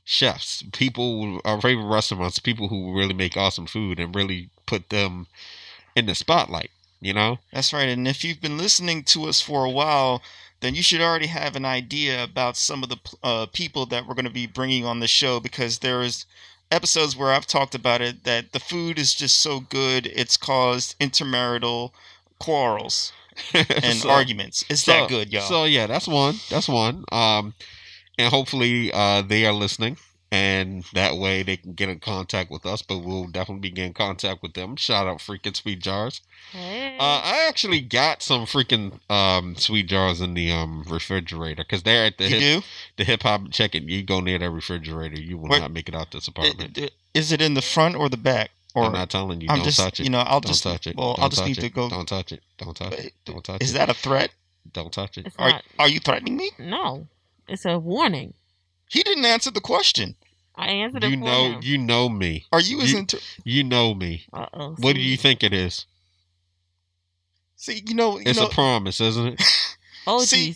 chefs, 0.06 0.64
people, 0.74 1.42
our 1.46 1.62
favorite 1.62 1.86
restaurants, 1.88 2.40
people 2.40 2.68
who 2.68 2.94
really 2.98 3.14
make 3.14 3.38
awesome 3.38 3.66
food 3.68 4.00
and 4.00 4.16
really 4.16 4.50
put 4.66 4.90
them 4.90 5.28
in 5.96 6.06
the 6.06 6.16
spotlight. 6.16 6.72
You 7.00 7.14
know, 7.14 7.40
That's 7.52 7.74
right. 7.74 7.90
And 7.90 8.08
if 8.08 8.24
you've 8.24 8.40
been 8.40 8.58
listening 8.58 9.04
to 9.06 9.26
us 9.26 9.42
for 9.42 9.66
a 9.66 9.70
while, 9.70 10.22
then 10.62 10.74
you 10.74 10.82
should 10.82 11.02
already 11.02 11.28
have 11.28 11.58
an 11.58 11.66
idea 11.66 12.24
about 12.24 12.56
some 12.56 12.82
of 12.82 12.88
the 12.88 12.98
uh, 13.22 13.46
people 13.48 13.86
that 13.88 14.08
we're 14.08 14.14
going 14.14 14.24
to 14.24 14.32
be 14.32 14.48
bringing 14.48 14.86
on 14.86 15.02
the 15.02 15.08
show 15.08 15.42
because 15.42 15.80
there's 15.80 16.26
episodes 16.72 17.16
where 17.18 17.34
I've 17.34 17.46
talked 17.46 17.76
about 17.76 18.02
it 18.02 18.24
that 18.24 18.54
the 18.54 18.60
food 18.62 18.98
is 18.98 19.14
just 19.14 19.42
so 19.42 19.60
good 19.60 20.08
it's 20.08 20.38
caused 20.38 20.98
intermarital 21.00 21.92
quarrels 22.40 23.12
and 23.54 23.96
So- 23.98 24.10
arguments. 24.10 24.64
It's 24.70 24.86
that 24.86 25.10
good, 25.10 25.32
y'all. 25.32 25.42
So 25.44 25.66
yeah, 25.66 25.88
that's 25.88 26.08
one. 26.08 26.36
That's 26.50 26.68
one. 26.68 27.06
Um, 27.12 27.54
and 28.18 28.30
hopefully 28.32 28.92
uh, 28.94 29.22
they 29.24 29.46
are 29.46 29.54
listening, 29.54 29.98
and 30.32 30.84
that 30.94 31.18
way 31.18 31.42
they 31.44 31.58
can 31.58 31.74
get 31.74 31.90
in 31.90 32.00
contact 32.00 32.52
with 32.52 32.66
us. 32.66 32.82
But 32.82 33.00
we'll 33.00 33.26
definitely 33.28 33.70
be 33.72 33.82
in 33.82 33.94
contact 33.94 34.42
with 34.44 34.54
them. 34.54 34.76
Shout 34.76 35.08
out 35.08 35.18
freaking 35.20 35.56
sweet 35.56 35.80
jars. 35.80 36.22
Hey. 36.52 36.96
Uh, 37.00 37.22
I 37.24 37.46
actually 37.50 37.82
got 37.82 38.22
some 38.22 38.46
freaking 38.46 39.00
um 39.10 39.56
sweet 39.56 39.88
jars 39.88 40.22
in 40.22 40.36
the 40.36 40.52
um 40.52 40.84
refrigerator 40.88 41.64
because 41.64 41.82
they're 41.84 42.06
at 42.06 42.20
the 42.20 42.26
you 42.26 42.30
hip 42.40 42.62
do? 42.62 42.68
the 42.98 43.04
hip 43.04 43.24
hop. 43.24 43.50
Check 43.52 43.74
it. 43.74 43.84
You 43.84 44.04
go 44.04 44.20
near 44.20 44.38
that 44.38 44.50
refrigerator, 44.52 45.20
you 45.20 45.38
will 45.40 45.50
Where- 45.50 45.60
not 45.62 45.72
make 45.72 45.90
it 45.90 45.96
out 45.96 46.12
this 46.12 46.28
apartment. 46.28 46.78
I- 46.80 46.90
Is 47.16 47.32
it 47.32 47.42
in 47.42 47.56
the 47.56 47.62
front 47.64 47.96
or 47.96 48.10
the 48.10 48.18
back? 48.18 48.52
Or 48.76 48.86
I'm 48.86 48.92
not 48.94 49.10
telling 49.10 49.40
you. 49.42 49.48
I'm 49.50 49.58
don't 49.58 49.66
just, 49.66 49.78
touch 49.80 50.00
it. 50.00 50.04
you 50.04 50.10
know, 50.10 50.20
I'll 50.20 50.40
don't 50.42 50.48
just, 50.52 50.64
touch 50.64 50.88
it. 50.88 50.96
well, 50.98 51.14
Don't 51.14 51.24
I'll 51.24 51.30
just 51.30 51.42
touch 51.42 51.48
need 51.50 51.58
it. 51.60 51.62
to 51.62 51.70
go. 51.70 51.90
Don't 51.90 52.08
touch 52.08 52.32
it. 52.32 52.42
Don't 52.58 52.76
touch 52.76 52.94
it. 52.94 53.14
Don't 53.26 53.44
touch 53.44 53.62
Is 53.62 53.72
it. 53.72 53.74
that 53.78 53.90
a 53.90 53.94
threat? 53.94 54.32
Don't 54.72 54.92
touch 54.92 55.18
it. 55.18 55.28
it's 55.28 55.36
Are, 55.38 55.50
not. 55.50 55.64
are 55.78 55.88
you 55.90 56.00
threatening 56.00 56.38
me? 56.38 56.50
No. 56.58 57.08
It's 57.48 57.66
a 57.66 57.78
warning. 57.78 58.34
He 58.90 59.04
didn't 59.04 59.26
answer 59.26 59.52
the 59.52 59.62
question. 59.62 60.16
I 60.56 60.68
answered 60.68 61.04
it 61.04 61.10
You 61.12 61.18
for 61.18 61.24
know. 61.26 61.46
him. 61.54 61.60
You 61.62 61.78
know 61.78 62.10
me. 62.10 62.46
Are 62.52 62.62
you 62.62 62.82
as 62.82 62.92
You- 62.92 63.00
inter- 63.00 63.20
You 63.44 63.64
know 63.64 63.94
me. 63.94 64.26
Uh-oh. 64.34 64.76
What 64.80 64.96
do 64.96 65.02
you 65.02 65.18
think 65.18 65.44
it 65.44 65.54
is? 65.54 65.86
See, 67.56 67.82
you 67.86 67.94
know, 67.94 68.18
you 68.18 68.24
It's 68.26 68.40
know, 68.40 68.48
a 68.48 68.50
promise, 68.50 69.00
isn't 69.02 69.28
it? 69.34 69.44
Oh, 70.06 70.20
see, 70.26 70.54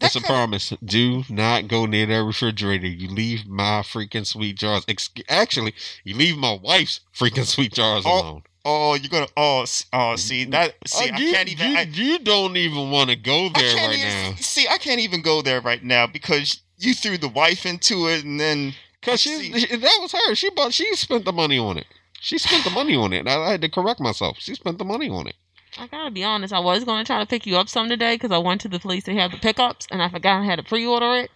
jeez. 0.00 0.12
that 0.12 0.16
It's 0.16 0.16
a 0.16 0.20
promise. 0.22 0.72
Do 0.84 1.24
not 1.28 1.68
go 1.68 1.86
near 1.86 2.06
that 2.06 2.24
refrigerator. 2.24 2.86
You 2.88 3.08
leave 3.08 3.46
my 3.46 3.80
freaking 3.82 4.26
sweet 4.26 4.56
jars. 4.58 4.84
Ex- 4.88 5.10
Actually, 5.28 5.74
you 6.04 6.16
leave 6.16 6.36
my 6.36 6.58
wife's 6.62 7.00
freaking 7.14 7.46
sweet 7.46 7.72
jars 7.74 8.04
Oh, 8.06 8.20
alone. 8.20 8.42
Oh, 8.64 8.94
you're 8.94 9.08
gonna. 9.10 9.28
Oh, 9.36 9.60
oh, 9.62 9.64
mm-hmm. 9.64 10.16
see 10.16 10.44
that. 10.46 10.74
See, 10.86 11.10
Oh, 11.10 11.14
I 11.14 11.18
can't 11.18 11.48
even. 11.48 11.70
You, 11.70 11.76
I, 11.76 11.82
you 11.82 12.18
don't 12.18 12.56
even 12.56 12.90
want 12.90 13.10
to 13.10 13.16
go 13.16 13.48
there 13.50 13.76
right 13.76 13.98
even, 13.98 14.08
now. 14.08 14.34
See, 14.36 14.66
I 14.68 14.78
can't 14.78 15.00
even 15.00 15.22
go 15.22 15.42
there 15.42 15.60
right 15.60 15.82
now 15.82 16.06
because 16.06 16.60
you 16.78 16.94
threw 16.94 17.18
the 17.18 17.28
wife 17.28 17.64
into 17.66 18.08
it, 18.08 18.24
and 18.24 18.38
then 18.40 18.74
Cause 19.02 19.20
she, 19.20 19.50
that 19.50 19.98
was 20.00 20.12
her. 20.12 20.34
She 20.34 20.50
bought. 20.50 20.74
She 20.74 20.94
spent 20.94 21.24
the 21.24 21.32
money 21.32 21.58
on 21.58 21.78
it. 21.78 21.86
She 22.20 22.36
spent 22.36 22.64
the 22.64 22.70
money 22.70 22.94
on 22.94 23.14
it. 23.14 23.26
I, 23.26 23.42
I 23.42 23.50
had 23.52 23.62
to 23.62 23.70
correct 23.70 23.98
myself. 23.98 24.36
She 24.40 24.54
spent 24.54 24.76
the 24.78 24.84
money 24.84 25.08
on 25.08 25.26
it. 25.26 25.36
I 25.78 25.86
gotta 25.86 26.10
be 26.10 26.24
honest. 26.24 26.52
I 26.52 26.60
was 26.60 26.84
gonna 26.84 27.04
try 27.04 27.20
to 27.20 27.26
pick 27.26 27.46
you 27.46 27.56
up 27.56 27.68
some 27.68 27.88
today 27.88 28.14
because 28.16 28.32
I 28.32 28.38
went 28.38 28.60
to 28.62 28.68
the 28.68 28.78
place 28.80 29.04
they 29.04 29.14
have 29.16 29.30
the 29.30 29.38
pickups 29.38 29.86
and 29.90 30.02
I 30.02 30.08
forgot 30.08 30.40
I 30.40 30.44
had 30.44 30.56
to 30.56 30.62
pre-order 30.62 31.16
it. 31.16 31.30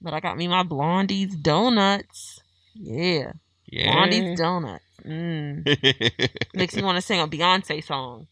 But 0.00 0.14
I 0.14 0.20
got 0.20 0.36
me 0.36 0.46
my 0.48 0.62
Blondie's 0.62 1.34
donuts. 1.34 2.40
Yeah, 2.74 3.32
Yeah. 3.66 3.92
Blondie's 3.92 4.38
donuts. 4.38 4.84
Mm. 5.04 5.64
Makes 6.54 6.76
me 6.76 6.82
want 6.82 6.96
to 6.96 7.02
sing 7.02 7.20
a 7.20 7.26
Beyonce 7.26 7.84
song. 7.84 8.26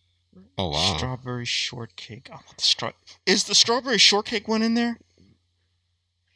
Oh 0.59 0.69
wow. 0.71 0.95
Strawberry 0.97 1.45
shortcake. 1.45 2.29
I 2.31 2.37
want 2.37 2.57
the 2.57 2.63
straw. 2.63 2.93
Is 3.27 3.45
the 3.45 3.55
strawberry 3.55 3.99
shortcake 3.99 4.49
one 4.49 4.63
in 4.63 4.75
there? 4.75 4.99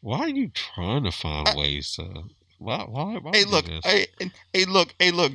Why 0.02 0.20
are 0.20 0.28
you 0.28 0.48
trying 0.48 1.04
to 1.04 1.12
find 1.12 1.48
I- 1.48 1.56
ways 1.56 1.92
to? 1.96 2.24
Why? 2.58 2.84
Why? 2.86 3.18
why 3.22 3.30
Hey, 3.34 3.44
look. 3.44 3.66
Hey, 3.84 4.06
hey, 4.52 4.64
look. 4.66 4.94
Hey, 4.98 5.10
look. 5.10 5.32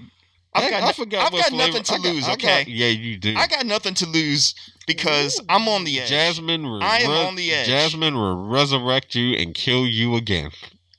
I've 0.55 0.69
got, 0.71 0.83
I 0.83 0.85
no- 0.87 0.93
forgot 0.93 1.25
I've 1.27 1.33
what 1.33 1.41
got 1.41 1.49
flavor- 1.49 1.67
nothing 1.67 1.83
to 1.83 1.91
got- 1.91 2.01
lose. 2.01 2.27
I 2.27 2.33
okay, 2.33 2.47
got- 2.63 2.67
yeah, 2.67 2.87
you 2.87 3.17
do. 3.17 3.35
I 3.35 3.47
got 3.47 3.65
nothing 3.65 3.93
to 3.95 4.05
lose 4.07 4.55
because 4.87 5.39
I'm 5.49 5.67
on 5.67 5.83
the 5.83 5.99
edge. 5.99 6.09
Jasmine, 6.09 6.63
will 6.63 6.83
I 6.83 6.97
am 6.99 7.09
res- 7.11 7.19
on 7.27 7.35
the 7.35 7.51
edge. 7.53 7.67
Jasmine 7.67 8.15
will 8.15 8.47
resurrect 8.47 9.15
you 9.15 9.35
and 9.37 9.53
kill 9.53 9.85
you 9.85 10.15
again. 10.15 10.51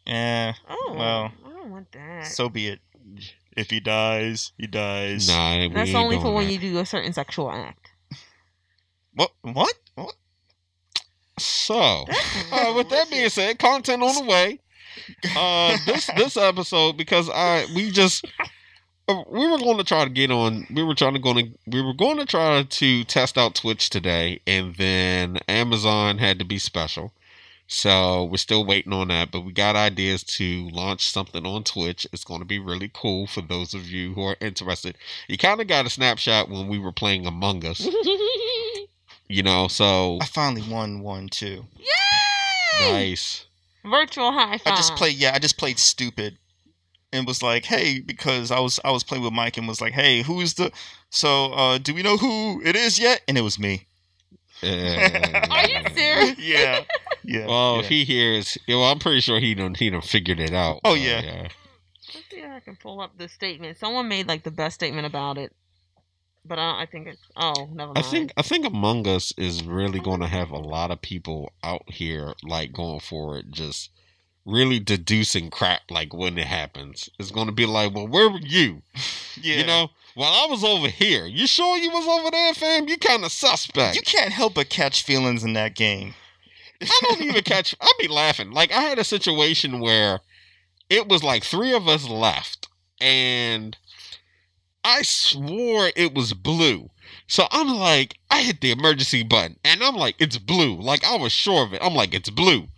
Eh, 0.06 0.52
Oh, 0.68 0.94
Well, 0.96 1.32
I 1.44 1.48
don't 1.50 1.70
want 1.70 1.90
that. 1.92 2.26
so 2.26 2.48
be 2.48 2.68
it. 2.68 2.80
If 3.56 3.70
he 3.70 3.80
dies, 3.80 4.52
he 4.58 4.66
dies. 4.66 5.28
Nah, 5.28 5.58
we 5.60 5.68
That's 5.68 5.88
ain't 5.88 5.96
only 5.96 6.16
for 6.16 6.24
doing 6.24 6.34
when 6.34 6.46
that. 6.48 6.52
you 6.52 6.58
do 6.58 6.78
a 6.78 6.84
certain 6.86 7.12
sexual 7.14 7.50
act. 7.50 7.90
What? 9.14 9.32
What? 9.40 9.72
What? 9.94 10.14
So, 11.38 12.04
uh, 12.52 12.72
with 12.76 12.88
that 12.90 13.10
being 13.10 13.28
said, 13.30 13.58
content 13.58 14.02
on 14.02 14.14
the 14.14 14.30
way. 14.30 14.60
Uh, 15.36 15.76
this 15.86 16.06
this 16.16 16.36
episode 16.36 16.96
because 16.96 17.28
I 17.30 17.66
we 17.74 17.90
just 17.90 18.24
Um, 19.08 19.24
we 19.28 19.46
were 19.48 19.58
going 19.58 19.78
to 19.78 19.84
try 19.84 20.04
to 20.04 20.10
get 20.10 20.30
on. 20.30 20.66
We 20.72 20.82
were 20.82 20.94
trying 20.94 21.14
to 21.14 21.20
go 21.20 21.32
to 21.34 21.48
we 21.66 21.80
were 21.80 21.94
going 21.94 22.18
to 22.18 22.26
try 22.26 22.62
to 22.62 23.04
test 23.04 23.38
out 23.38 23.54
Twitch 23.54 23.88
today, 23.88 24.40
and 24.46 24.74
then 24.76 25.38
Amazon 25.48 26.18
had 26.18 26.38
to 26.40 26.44
be 26.44 26.58
special. 26.58 27.12
So 27.68 28.24
we're 28.24 28.36
still 28.36 28.64
waiting 28.64 28.92
on 28.92 29.08
that, 29.08 29.32
but 29.32 29.40
we 29.40 29.52
got 29.52 29.74
ideas 29.74 30.22
to 30.24 30.68
launch 30.70 31.08
something 31.08 31.44
on 31.44 31.64
Twitch. 31.64 32.06
It's 32.12 32.24
going 32.24 32.40
to 32.40 32.46
be 32.46 32.60
really 32.60 32.90
cool 32.92 33.26
for 33.26 33.40
those 33.40 33.74
of 33.74 33.86
you 33.86 34.14
who 34.14 34.22
are 34.22 34.36
interested. 34.40 34.96
You 35.28 35.36
kind 35.36 35.60
of 35.60 35.66
got 35.66 35.86
a 35.86 35.90
snapshot 35.90 36.48
when 36.48 36.68
we 36.68 36.78
were 36.78 36.92
playing 36.92 37.26
Among 37.26 37.64
Us, 37.64 37.80
you 39.28 39.42
know. 39.42 39.68
So 39.68 40.18
I 40.20 40.26
finally 40.26 40.62
won 40.68 41.00
one 41.00 41.28
too. 41.28 41.64
Yay! 41.78 42.92
nice. 42.92 43.46
Virtual 43.84 44.32
high 44.32 44.58
five. 44.58 44.72
I 44.72 44.76
just 44.76 44.96
played. 44.96 45.16
Yeah, 45.16 45.32
I 45.34 45.38
just 45.38 45.58
played 45.58 45.78
stupid, 45.78 46.38
and 47.12 47.26
was 47.26 47.42
like, 47.42 47.64
"Hey," 47.64 48.00
because 48.00 48.50
I 48.50 48.60
was 48.60 48.80
I 48.84 48.90
was 48.90 49.04
playing 49.04 49.24
with 49.24 49.32
Mike 49.32 49.56
and 49.56 49.68
was 49.68 49.80
like, 49.80 49.92
"Hey, 49.92 50.22
who's 50.22 50.54
the?" 50.54 50.72
So, 51.10 51.52
uh, 51.52 51.78
do 51.78 51.94
we 51.94 52.02
know 52.02 52.16
who 52.16 52.60
it 52.62 52.76
is 52.76 52.98
yet? 52.98 53.22
And 53.28 53.38
it 53.38 53.42
was 53.42 53.58
me. 53.58 53.86
Are 54.62 55.68
you 55.68 55.82
serious? 55.94 56.38
yeah, 56.38 56.84
yeah. 57.24 57.46
Well, 57.46 57.74
yeah. 57.74 57.80
if 57.80 57.88
he 57.88 58.04
hears, 58.04 58.56
well, 58.68 58.84
I'm 58.84 58.98
pretty 58.98 59.20
sure 59.20 59.38
he 59.38 59.54
done 59.54 59.74
he 59.74 59.90
done 59.90 60.00
figured 60.00 60.40
it 60.40 60.52
out. 60.52 60.80
Oh, 60.84 60.94
So, 60.94 61.00
yeah. 61.00 61.48
Let's 62.14 62.30
see 62.30 62.38
if 62.38 62.50
I 62.50 62.60
can 62.60 62.76
pull 62.76 63.00
up 63.00 63.18
the 63.18 63.28
statement. 63.28 63.78
Someone 63.78 64.08
made 64.08 64.26
like 64.28 64.44
the 64.44 64.50
best 64.50 64.76
statement 64.76 65.06
about 65.06 65.36
it, 65.38 65.54
but 66.44 66.58
I, 66.58 66.82
I 66.82 66.86
think 66.86 67.08
it's. 67.08 67.20
Oh, 67.36 67.68
never 67.72 67.92
mind. 67.92 67.98
I 67.98 68.02
think 68.02 68.32
I 68.36 68.42
think 68.42 68.66
Among 68.66 69.06
Us 69.06 69.32
is 69.36 69.64
really 69.64 70.00
going 70.00 70.20
to 70.20 70.26
have 70.26 70.50
a 70.50 70.58
lot 70.58 70.90
of 70.90 71.02
people 71.02 71.52
out 71.62 71.82
here 71.88 72.32
like 72.42 72.72
going 72.72 73.00
forward, 73.00 73.52
just 73.52 73.90
really 74.46 74.78
deducing 74.78 75.50
crap 75.50 75.90
like 75.90 76.14
when 76.14 76.38
it 76.38 76.46
happens. 76.46 77.10
It's 77.18 77.30
going 77.30 77.46
to 77.46 77.52
be 77.52 77.66
like, 77.66 77.94
well, 77.94 78.06
where 78.06 78.30
were 78.30 78.38
you? 78.38 78.82
yeah. 79.40 79.56
You 79.56 79.66
know, 79.66 79.88
well, 80.16 80.32
I 80.32 80.50
was 80.50 80.64
over 80.64 80.88
here. 80.88 81.26
You 81.26 81.46
sure 81.46 81.76
you 81.76 81.90
was 81.90 82.06
over 82.06 82.30
there, 82.30 82.54
fam? 82.54 82.88
You 82.88 82.96
kind 82.96 83.24
of 83.24 83.32
suspect. 83.32 83.96
you 83.96 84.02
can't 84.02 84.32
help 84.32 84.54
but 84.54 84.70
catch 84.70 85.02
feelings 85.02 85.44
in 85.44 85.52
that 85.54 85.74
game. 85.74 86.14
I 86.80 87.00
don't 87.02 87.20
even 87.20 87.42
catch. 87.44 87.74
I'd 87.80 87.92
be 87.98 88.08
laughing. 88.08 88.52
Like 88.52 88.72
I 88.72 88.80
had 88.82 88.98
a 88.98 89.04
situation 89.04 89.80
where 89.80 90.20
it 90.88 91.08
was 91.08 91.22
like 91.22 91.44
three 91.44 91.74
of 91.74 91.88
us 91.88 92.08
left, 92.08 92.68
and 93.00 93.76
I 94.84 95.02
swore 95.02 95.90
it 95.96 96.14
was 96.14 96.32
blue. 96.32 96.90
So 97.26 97.46
I'm 97.50 97.68
like, 97.68 98.18
I 98.30 98.42
hit 98.42 98.60
the 98.60 98.70
emergency 98.70 99.22
button, 99.22 99.56
and 99.64 99.82
I'm 99.82 99.96
like, 99.96 100.16
it's 100.18 100.38
blue. 100.38 100.76
Like 100.76 101.04
I 101.04 101.16
was 101.16 101.32
sure 101.32 101.64
of 101.64 101.72
it. 101.72 101.82
I'm 101.82 101.94
like, 101.94 102.14
it's 102.14 102.30
blue. 102.30 102.68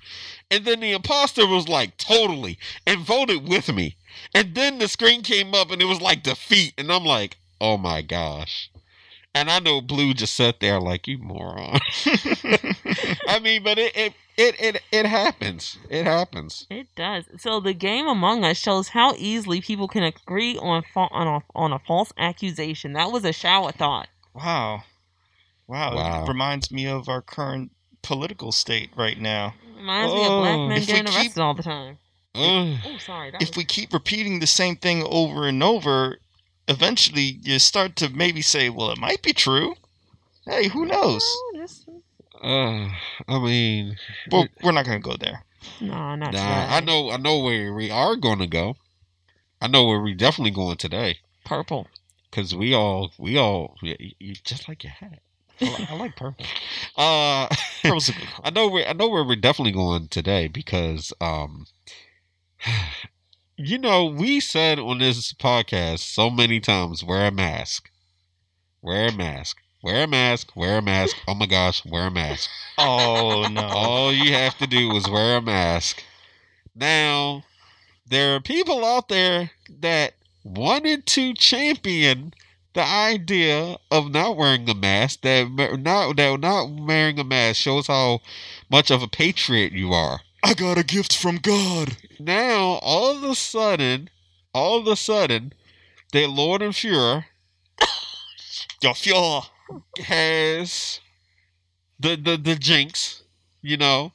And 0.51 0.65
then 0.65 0.81
the 0.81 0.93
imposter 0.93 1.47
was 1.47 1.69
like, 1.69 1.97
totally, 1.99 2.59
and 2.87 3.01
voted 3.01 3.49
with 3.49 3.73
me. 3.73 3.97
And 4.35 4.55
then 4.55 4.79
the 4.79 4.89
screen 4.89 5.23
came 5.23 5.55
up, 5.55 5.71
and 5.71 5.83
it 5.83 5.87
was 5.87 6.01
like 6.01 6.23
defeat, 6.23 6.75
and 6.79 6.91
I'm 6.91 7.05
like, 7.05 7.37
oh 7.61 7.77
my 7.77 8.03
gosh. 8.03 8.71
And 9.35 9.51
I 9.51 9.59
know 9.59 9.81
Blue 9.81 10.15
just 10.15 10.35
sat 10.35 10.59
there 10.59 10.81
like 10.81 11.07
you 11.07 11.19
moron. 11.19 11.79
I 13.29 13.39
mean, 13.41 13.63
but 13.63 13.79
it 13.79 13.95
it, 13.95 14.15
it 14.37 14.55
it 14.59 14.83
it 14.91 15.07
happens. 15.07 15.77
It 15.91 16.05
happens. 16.07 16.67
It 16.71 16.89
does. 16.97 17.25
So 17.37 17.61
the 17.61 17.75
game 17.75 18.09
Among 18.09 18.43
Us 18.43 18.57
shows 18.57 18.89
how 18.89 19.15
easily 19.17 19.61
people 19.61 19.87
can 19.87 20.03
agree 20.03 20.57
on 20.57 20.83
fa- 20.83 21.09
on 21.13 21.27
a 21.29 21.41
on 21.55 21.73
a 21.73 21.79
false 21.79 22.13
accusation. 22.19 22.95
That 22.95 23.13
was 23.13 23.25
a 23.25 23.33
shower 23.33 23.71
thought. 23.71 24.09
wow, 24.35 24.83
wow. 25.69 25.95
Wow. 25.95 26.25
It 26.25 26.29
reminds 26.29 26.73
me 26.73 26.87
of 26.87 27.09
our 27.09 27.23
current 27.23 27.71
political 28.03 28.53
state 28.53 28.91
right 28.97 29.19
now. 29.21 29.55
Reminds 29.77 30.15
me 30.15 30.21
of 30.25 30.31
Oh. 30.31 30.41
black 30.41 30.59
men 30.69 30.73
If 30.73 30.81
we 30.81 30.87
getting 30.87 31.07
keep- 31.07 31.17
arrested 31.17 31.41
all 31.43 31.55
the 31.55 31.63
time. 31.63 31.99
Ugh. 32.35 32.79
Oh, 32.85 32.99
sorry. 32.99 33.29
If 33.41 33.51
was- 33.51 33.57
we 33.57 33.65
keep 33.65 33.93
repeating 33.93 34.39
the 34.41 34.47
same 34.47 34.77
thing 34.77 35.03
over 35.05 35.47
and 35.49 35.63
over, 35.63 36.21
eventually 36.69 37.39
you 37.43 37.59
start 37.59 37.97
to 37.97 38.09
maybe 38.09 38.43
say, 38.43 38.69
"Well, 38.71 38.91
it 38.91 38.99
might 38.99 39.23
be 39.23 39.33
true." 39.33 39.77
Hey, 40.45 40.69
who 40.69 40.85
knows? 40.87 41.23
Oh, 41.25 41.67
Uh, 42.43 42.91
I 43.27 43.39
mean, 43.41 43.99
Well, 44.31 44.47
we're 44.63 44.71
not 44.73 44.85
gonna 44.85 45.01
go 45.01 45.17
there. 45.17 45.45
No, 45.81 46.15
not 46.15 46.19
nah, 46.19 46.27
today. 46.31 46.43
I 46.77 46.81
know, 46.81 47.11
I 47.11 47.17
know 47.17 47.39
where 47.41 47.75
we 47.75 47.91
are 47.91 48.15
going 48.17 48.39
to 48.39 48.47
go. 48.47 48.77
I 49.61 49.67
know 49.67 49.85
where 49.85 50.01
we 50.01 50.15
definitely 50.15 50.53
going 50.53 50.77
today 50.77 51.19
Purple. 51.45 51.89
because 52.31 52.55
we 52.55 52.73
all, 52.75 53.13
we 53.19 53.37
all, 53.37 53.77
you, 53.83 53.97
you 54.21 54.35
just 54.45 54.69
like 54.69 54.85
your 54.85 54.93
hat. 54.93 55.19
I, 55.61 55.65
li- 55.65 55.87
I 55.91 55.95
like 55.97 56.17
purple. 56.17 56.45
Uh, 56.97 57.49
Purple's 57.83 58.09
a 58.09 58.13
good 58.13 58.29
I 58.45 58.51
know 58.51 58.69
where 58.69 58.87
I 58.89 58.93
know 58.93 59.09
where 59.09 59.25
we're 59.25 59.37
definitely 59.37 59.73
going 59.73 60.09
today 60.09 60.49
because 60.49 61.13
um 61.21 61.67
you 63.57 63.79
know, 63.79 64.05
we 64.05 64.41
said 64.41 64.79
on 64.79 64.99
this 64.99 65.33
podcast 65.33 66.01
so 66.01 66.31
many 66.31 66.61
times 66.61 67.03
wear 67.03 67.27
a 67.27 67.31
mask. 67.33 67.91
Wear 68.83 69.09
a 69.09 69.13
mask. 69.13 69.59
Wear 69.83 70.05
a 70.05 70.09
mask. 70.09 70.55
Wear 70.57 70.79
a 70.79 70.83
mask. 70.83 71.17
Oh 71.27 71.35
my 71.35 71.47
gosh, 71.47 71.85
wear 71.85 72.07
a 72.07 72.11
mask. 72.11 72.49
Oh 72.81 73.49
no. 73.51 73.63
All 73.63 74.13
you 74.13 74.33
have 74.33 74.57
to 74.59 74.67
do 74.69 74.95
is 74.95 75.09
wear 75.11 75.39
a 75.39 75.43
mask. 75.43 76.05
Now, 76.77 77.43
there 78.07 78.37
are 78.37 78.41
people 78.41 78.85
out 78.85 79.09
there 79.09 79.51
that 79.81 80.15
wanted 80.45 81.07
to 81.07 81.35
champion 81.35 82.33
the 82.75 82.83
idea 82.83 83.77
of 83.91 84.11
not 84.11 84.37
wearing 84.37 84.69
a 84.69 84.75
mask. 84.75 85.23
That 85.23 85.51
not 85.81 86.17
that 86.17 86.41
not 86.41 86.71
wearing 86.71 87.19
a 87.19 87.25
mask 87.25 87.61
shows 87.61 87.87
how 87.87 88.21
much 88.71 88.91
of 88.91 89.03
a 89.03 89.09
patriot 89.09 89.73
you 89.73 89.93
are. 89.93 90.21
I 90.43 90.55
got 90.55 90.79
a 90.79 90.85
gift 90.85 91.17
from 91.17 91.37
God. 91.37 91.97
Now, 92.21 92.79
all 92.83 93.17
of 93.17 93.25
a 93.25 93.35
sudden, 93.35 94.11
all 94.55 94.79
of 94.79 94.87
a 94.87 94.97
sudden, 94.97 95.53
their 96.13 96.29
Lord 96.29 96.63
and 96.63 96.73
Fuhrer 96.73 97.25
your 98.83 98.95
feel. 98.95 99.47
has 99.99 101.01
the 101.99 102.17
the 102.17 102.37
the 102.37 102.55
jinx, 102.55 103.23
you 103.63 103.77
know, 103.77 104.13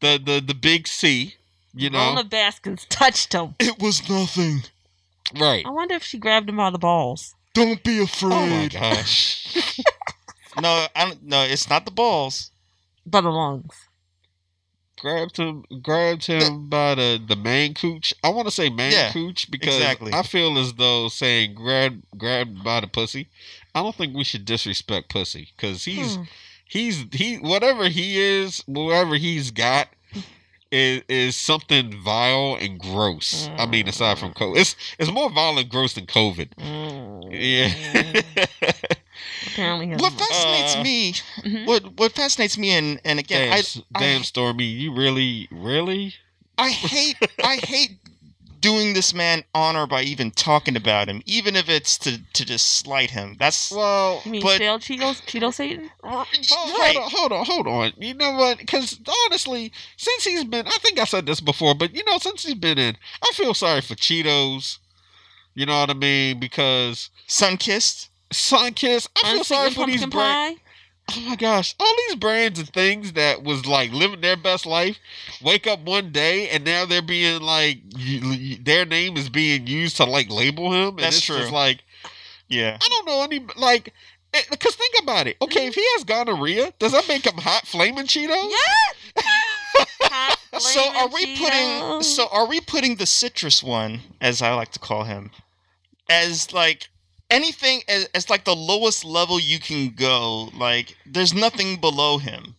the 0.00 0.20
the 0.22 0.40
the 0.40 0.54
big 0.54 0.88
C, 0.88 1.34
you 1.74 1.90
know, 1.90 1.98
Rona 1.98 2.24
Baskins 2.24 2.86
touched 2.88 3.32
him. 3.32 3.54
It 3.58 3.78
was 3.78 4.08
nothing. 4.08 4.62
right? 5.38 5.64
I 5.66 5.70
wonder 5.70 5.94
if 5.94 6.02
she 6.02 6.18
grabbed 6.18 6.48
him 6.48 6.56
by 6.56 6.70
the 6.70 6.78
balls. 6.78 7.34
Don't 7.54 7.82
be 7.82 8.00
afraid. 8.02 8.32
Oh 8.32 8.46
my 8.46 8.68
gosh! 8.68 9.80
no, 10.60 10.86
I 10.94 11.06
don't, 11.06 11.22
no, 11.22 11.42
it's 11.44 11.68
not 11.70 11.84
the 11.84 11.90
balls. 11.90 12.50
By 13.06 13.20
the 13.20 13.30
lungs. 13.30 13.72
grabbed 14.98 15.36
him, 15.36 15.64
grabbed 15.82 16.26
him 16.26 16.68
by 16.68 16.94
the 16.94 17.22
the 17.26 17.36
man 17.36 17.74
cooch. 17.74 18.12
I 18.24 18.30
want 18.30 18.48
to 18.48 18.52
say 18.52 18.70
man 18.70 18.92
Yeah, 18.92 19.12
cooch 19.12 19.50
because 19.50 19.76
exactly. 19.76 20.12
I 20.12 20.22
feel 20.22 20.58
as 20.58 20.74
though 20.74 21.08
saying 21.08 21.54
grab 21.54 22.02
grabbed 22.16 22.64
by 22.64 22.80
the 22.80 22.86
pussy. 22.86 23.28
I 23.74 23.82
don't 23.82 23.94
think 23.94 24.16
we 24.16 24.24
should 24.24 24.44
disrespect 24.44 25.10
pussy 25.10 25.48
because 25.56 25.84
he's 25.84 26.16
Hmm. 26.16 26.22
he's 26.66 27.04
he 27.12 27.36
whatever 27.36 27.88
he 27.88 28.18
is, 28.20 28.62
whatever 28.66 29.16
he's 29.16 29.50
got. 29.50 29.88
Is, 30.74 31.02
is 31.08 31.36
something 31.36 31.92
vile 32.02 32.56
and 32.60 32.80
gross. 32.80 33.48
I 33.58 33.64
mean, 33.66 33.86
aside 33.86 34.18
from 34.18 34.32
COVID, 34.34 34.58
it's 34.58 34.74
it's 34.98 35.10
more 35.12 35.30
vile 35.30 35.56
and 35.56 35.68
gross 35.68 35.92
than 35.94 36.06
COVID. 36.06 36.48
Mm. 36.58 37.28
Yeah. 37.30 38.22
Apparently, 39.46 39.86
What 39.96 40.12
fascinates 40.14 40.74
Uh, 40.76 40.82
me, 40.82 41.12
Mhm. 41.44 41.66
what 41.66 41.82
what 41.96 42.12
fascinates 42.12 42.58
me, 42.58 42.72
and 42.72 43.00
and 43.04 43.18
again, 43.20 43.42
damn, 43.48 43.52
I 43.54 43.58
S- 43.58 43.80
I- 43.94 44.00
damn, 44.00 44.24
Stormy, 44.24 44.64
you 44.64 44.92
really, 44.92 45.46
really? 45.52 46.14
I 46.58 46.70
hate 46.70 47.16
I 47.44 47.56
hate 47.56 47.98
doing 48.64 48.94
this 48.94 49.12
man 49.12 49.44
honor 49.54 49.86
by 49.86 50.00
even 50.02 50.30
talking 50.30 50.74
about 50.74 51.06
him, 51.06 51.20
even 51.26 51.54
if 51.54 51.68
it's 51.68 51.98
to 51.98 52.18
to 52.32 52.44
just 52.46 52.64
slight 52.78 53.10
him. 53.10 53.36
That's 53.38 53.70
Well, 53.70 54.22
You 54.24 54.30
mean 54.32 54.42
but- 54.42 54.54
stale 54.56 54.78
Cheetos? 54.78 55.20
Cheeto 55.26 55.52
Satan? 55.52 55.90
Hold, 56.02 56.26
right. 56.78 56.96
hold 56.96 57.04
on, 57.04 57.10
hold 57.10 57.32
on, 57.32 57.44
hold 57.44 57.66
on. 57.66 57.92
You 57.98 58.14
know 58.14 58.32
what? 58.32 58.56
Because 58.58 58.98
honestly, 59.26 59.70
since 59.98 60.24
he's 60.24 60.44
been, 60.44 60.66
I 60.66 60.78
think 60.80 60.98
I 60.98 61.04
said 61.04 61.26
this 61.26 61.40
before, 61.40 61.74
but 61.74 61.94
you 61.94 62.02
know, 62.04 62.16
since 62.18 62.42
he's 62.44 62.54
been 62.54 62.78
in, 62.78 62.96
I 63.22 63.32
feel 63.34 63.52
sorry 63.52 63.82
for 63.82 63.94
Cheetos. 63.94 64.78
You 65.54 65.66
know 65.66 65.78
what 65.80 65.90
I 65.90 65.94
mean? 65.94 66.40
Because 66.40 67.10
Sun 67.26 67.58
kissed. 67.58 68.08
sun 68.32 68.72
kissed. 68.72 69.08
I 69.16 69.20
feel 69.28 69.38
Unsweetened 69.40 69.46
sorry 69.46 69.70
for 69.72 69.86
these 69.86 70.00
pumpkin 70.00 70.18
brands. 70.18 70.60
Pie. 71.06 71.14
Oh 71.16 71.28
my 71.28 71.36
gosh, 71.36 71.74
all 71.78 71.94
these 72.08 72.16
brands 72.16 72.58
and 72.58 72.68
things 72.68 73.12
that 73.12 73.42
was 73.42 73.66
like 73.66 73.92
living 73.92 74.20
their 74.20 74.36
best 74.36 74.66
life, 74.66 74.98
wake 75.42 75.66
up 75.66 75.80
one 75.80 76.10
day 76.12 76.48
and 76.50 76.64
now 76.64 76.84
they're 76.86 77.02
being 77.02 77.40
like 77.42 77.78
you, 77.96 78.20
you- 78.32 78.56
their 78.62 78.84
name 78.84 79.16
is 79.16 79.28
being 79.28 79.66
used 79.66 79.96
to 79.98 80.04
like 80.04 80.30
label 80.30 80.72
him. 80.72 80.88
And 80.90 80.98
That's 81.00 81.18
it's 81.18 81.26
just 81.26 81.48
true. 81.48 81.50
like 81.54 81.84
Yeah. 82.48 82.78
I 82.80 82.88
don't 82.88 83.06
know 83.06 83.22
any 83.22 83.44
like. 83.56 83.92
Eh, 84.32 84.42
because 84.50 84.74
think 84.74 84.94
about 85.00 85.28
it. 85.28 85.36
Okay, 85.40 85.68
if 85.68 85.74
he 85.76 85.84
has 85.94 86.02
gonorrhea, 86.02 86.72
does 86.80 86.90
that 86.90 87.06
make 87.06 87.24
him 87.24 87.36
hot 87.38 87.66
flaming 87.68 88.06
Cheetos? 88.06 88.50
Yeah. 88.50 89.22
So 90.58 90.80
are 90.94 91.08
we 91.08 91.36
flaming 91.36 91.80
putting 91.80 92.02
so 92.04 92.28
are 92.30 92.46
we 92.46 92.60
putting 92.60 92.94
the 92.94 93.06
citrus 93.06 93.60
one, 93.62 94.00
as 94.20 94.40
I 94.40 94.54
like 94.54 94.70
to 94.72 94.78
call 94.78 95.02
him, 95.02 95.32
as 96.08 96.52
like 96.52 96.88
anything 97.34 97.82
as, 97.88 98.08
as 98.14 98.30
like 98.30 98.44
the 98.44 98.54
lowest 98.56 99.04
level 99.04 99.38
you 99.40 99.58
can 99.58 99.90
go? 99.90 100.50
Like 100.58 100.96
there's 101.06 101.34
nothing 101.34 101.80
below 101.80 102.18
him. 102.18 102.56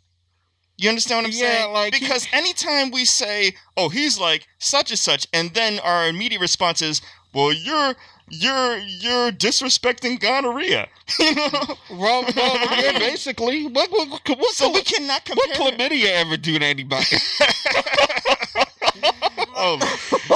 You 0.78 0.90
understand 0.90 1.20
what 1.24 1.26
I'm 1.28 1.32
Yeah, 1.38 1.52
saying? 1.62 1.74
like- 1.74 1.94
because 1.94 2.28
anytime 2.34 2.92
we 2.92 3.06
say, 3.06 3.56
"Oh, 3.78 3.88
he's 3.90 4.20
like 4.20 4.48
such 4.60 4.92
and 4.92 5.00
such," 5.00 5.26
and 5.34 5.54
then 5.54 5.80
our 5.80 6.08
immediate 6.08 6.42
response 6.42 6.82
is, 6.82 7.02
"Well, 7.34 7.54
you're 7.54 7.96
you're 8.30 8.78
you're 8.80 9.32
disrespecting 9.32 10.20
gonorrhea," 10.20 10.88
you 11.20 11.36
know. 11.36 11.52
Well, 11.92 12.26
well 12.36 12.56
yeah, 12.84 13.00
basically. 13.00 13.68
What, 13.68 13.90
what, 13.92 14.10
what, 14.28 14.52
So 14.54 14.70
we 14.74 14.82
cannot 14.82 15.24
compare. 15.24 15.46
what 15.60 15.74
chlamydia 15.78 16.10
ever 16.22 16.36
do 16.36 16.60
to 16.60 16.66
anybody? 16.66 17.06
oh, 19.56 19.78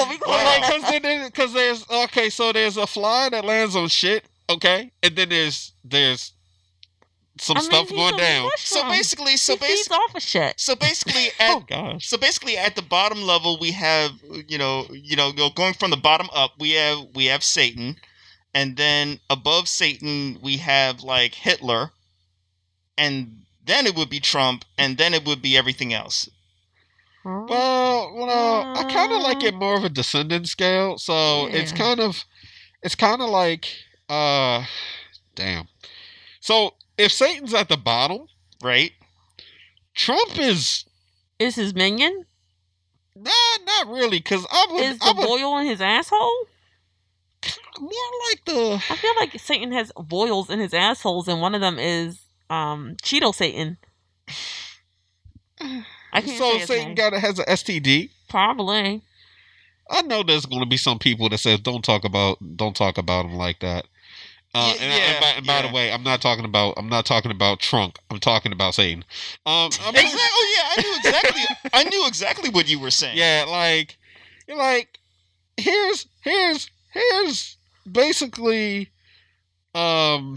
we 0.08 0.18
Wow. 0.26 0.60
Because 0.60 1.30
because 1.30 1.52
there's 1.52 1.84
okay, 2.04 2.30
so 2.30 2.52
there's 2.52 2.76
a 2.76 2.86
fly 2.86 3.28
that 3.28 3.44
lands 3.44 3.76
on 3.76 3.88
shit, 3.88 4.24
okay, 4.50 4.92
and 5.02 5.16
then 5.16 5.28
there's 5.28 5.72
there's 5.84 6.32
some 7.38 7.56
I 7.56 7.60
mean, 7.60 7.70
stuff 7.70 7.88
going 7.90 8.16
down. 8.16 8.50
so 8.56 8.82
basically, 8.84 9.36
so 9.36 9.56
basically. 9.56 9.96
off 9.96 10.14
of 10.14 10.22
shit. 10.22 10.54
So 10.58 10.74
basically, 10.74 11.28
at 11.38 11.56
Oh 11.56 11.64
gosh. 11.66 12.06
so 12.06 12.18
basically 12.18 12.56
at 12.56 12.76
the 12.76 12.82
bottom 12.82 13.22
level 13.22 13.58
we 13.58 13.72
have 13.72 14.12
you 14.48 14.58
know 14.58 14.86
you 14.90 15.16
know 15.16 15.32
going 15.32 15.74
from 15.74 15.90
the 15.90 15.96
bottom 15.96 16.28
up 16.34 16.52
we 16.58 16.72
have 16.72 16.98
we 17.14 17.26
have 17.26 17.42
Satan, 17.42 17.96
and 18.54 18.76
then 18.76 19.20
above 19.28 19.68
Satan 19.68 20.38
we 20.42 20.58
have 20.58 21.02
like 21.02 21.34
Hitler, 21.34 21.90
and 22.98 23.42
then 23.64 23.86
it 23.86 23.94
would 23.94 24.10
be 24.10 24.20
Trump, 24.20 24.64
and 24.76 24.98
then 24.98 25.14
it 25.14 25.24
would 25.24 25.40
be 25.40 25.56
everything 25.56 25.94
else. 25.94 26.28
Huh? 27.22 27.44
Well, 27.48 28.14
well, 28.14 28.78
I 28.78 28.84
kind 28.90 29.12
of 29.12 29.20
like 29.22 29.42
it 29.44 29.54
more 29.54 29.76
of 29.76 29.84
a 29.84 29.90
descendant 29.90 30.48
scale. 30.48 30.96
So 30.98 31.46
it's 31.48 31.72
kind 31.72 32.00
of, 32.00 32.24
it's 32.82 32.94
kind 32.94 33.20
of 33.20 33.28
like, 33.28 33.66
uh, 34.10 34.64
damn. 35.34 35.68
So 36.40 36.74
if 36.98 37.12
Satan's 37.12 37.54
at 37.54 37.68
the 37.68 37.76
bottom, 37.76 38.26
Right? 38.62 38.92
Trump 39.94 40.38
is 40.38 40.84
Is 41.38 41.56
his 41.56 41.74
minion? 41.74 42.26
nah, 43.16 43.30
not 43.64 43.88
really, 43.88 44.18
because 44.18 44.46
I 44.50 44.66
would, 44.70 44.82
Is 44.84 44.98
I 45.00 45.12
the 45.12 45.18
would 45.18 45.26
boil 45.26 45.58
in 45.58 45.66
his 45.66 45.80
asshole? 45.80 46.46
more 47.80 47.90
like 48.28 48.44
the. 48.44 48.82
I 48.90 48.96
feel 48.96 49.14
like 49.16 49.38
Satan 49.40 49.72
has 49.72 49.90
boils 49.96 50.50
in 50.50 50.58
his 50.58 50.74
assholes, 50.74 51.26
and 51.28 51.40
one 51.40 51.54
of 51.54 51.60
them 51.60 51.78
is 51.78 52.20
um 52.50 52.96
Cheeto 53.02 53.34
Satan. 53.34 53.78
I 56.12 56.20
can't 56.20 56.38
so 56.38 56.58
say 56.58 56.66
Satan 56.66 56.94
got 56.94 57.12
has 57.14 57.38
an 57.38 57.46
STD. 57.46 58.10
Probably. 58.28 59.02
I 59.90 60.02
know 60.02 60.22
there's 60.22 60.46
going 60.46 60.60
to 60.62 60.68
be 60.68 60.76
some 60.76 60.98
people 60.98 61.28
that 61.30 61.38
says 61.38 61.60
don't 61.60 61.84
talk 61.84 62.04
about 62.04 62.38
don't 62.56 62.76
talk 62.76 62.98
about 62.98 63.26
him 63.26 63.34
like 63.34 63.60
that. 63.60 63.86
Uh, 64.52 64.74
Ye- 64.74 64.84
and, 64.84 64.92
yeah, 64.92 65.10
and 65.10 65.20
by, 65.20 65.26
and 65.28 65.46
by 65.46 65.60
yeah. 65.60 65.68
the 65.68 65.74
way, 65.74 65.92
I'm 65.92 66.02
not 66.02 66.20
talking 66.20 66.44
about 66.44 66.74
I'm 66.76 66.88
not 66.88 67.06
talking 67.06 67.30
about 67.30 67.60
Trunk. 67.60 67.98
I'm 68.10 68.18
talking 68.18 68.52
about 68.52 68.74
Satan. 68.74 69.04
Um, 69.46 69.70
I'm 69.80 69.94
Exactly. 69.94 70.20
Oh 70.20 70.54
yeah, 70.56 70.64
I 70.70 70.82
knew 70.82 70.96
exactly. 70.96 71.42
I 71.72 71.84
knew 71.84 72.06
exactly 72.06 72.50
what 72.50 72.68
you 72.68 72.80
were 72.80 72.90
saying. 72.90 73.16
yeah, 73.16 73.44
like 73.48 73.96
you're 74.48 74.56
like 74.56 74.98
here's 75.56 76.06
here's 76.22 76.70
here's 76.92 77.56
basically 77.90 78.88
um 79.74 80.36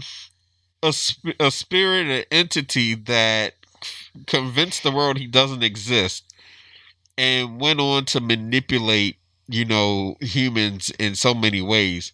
a 0.82 0.92
sp- 0.94 1.38
a 1.40 1.50
spirit 1.50 2.06
an 2.06 2.24
entity 2.30 2.94
that 2.94 3.54
convinced 4.26 4.82
the 4.82 4.92
world 4.92 5.18
he 5.18 5.26
doesn't 5.26 5.62
exist 5.64 6.32
and 7.18 7.60
went 7.60 7.80
on 7.80 8.04
to 8.04 8.20
manipulate 8.20 9.16
you 9.48 9.64
know 9.64 10.16
humans 10.20 10.90
in 10.98 11.14
so 11.14 11.34
many 11.34 11.60
ways 11.60 12.12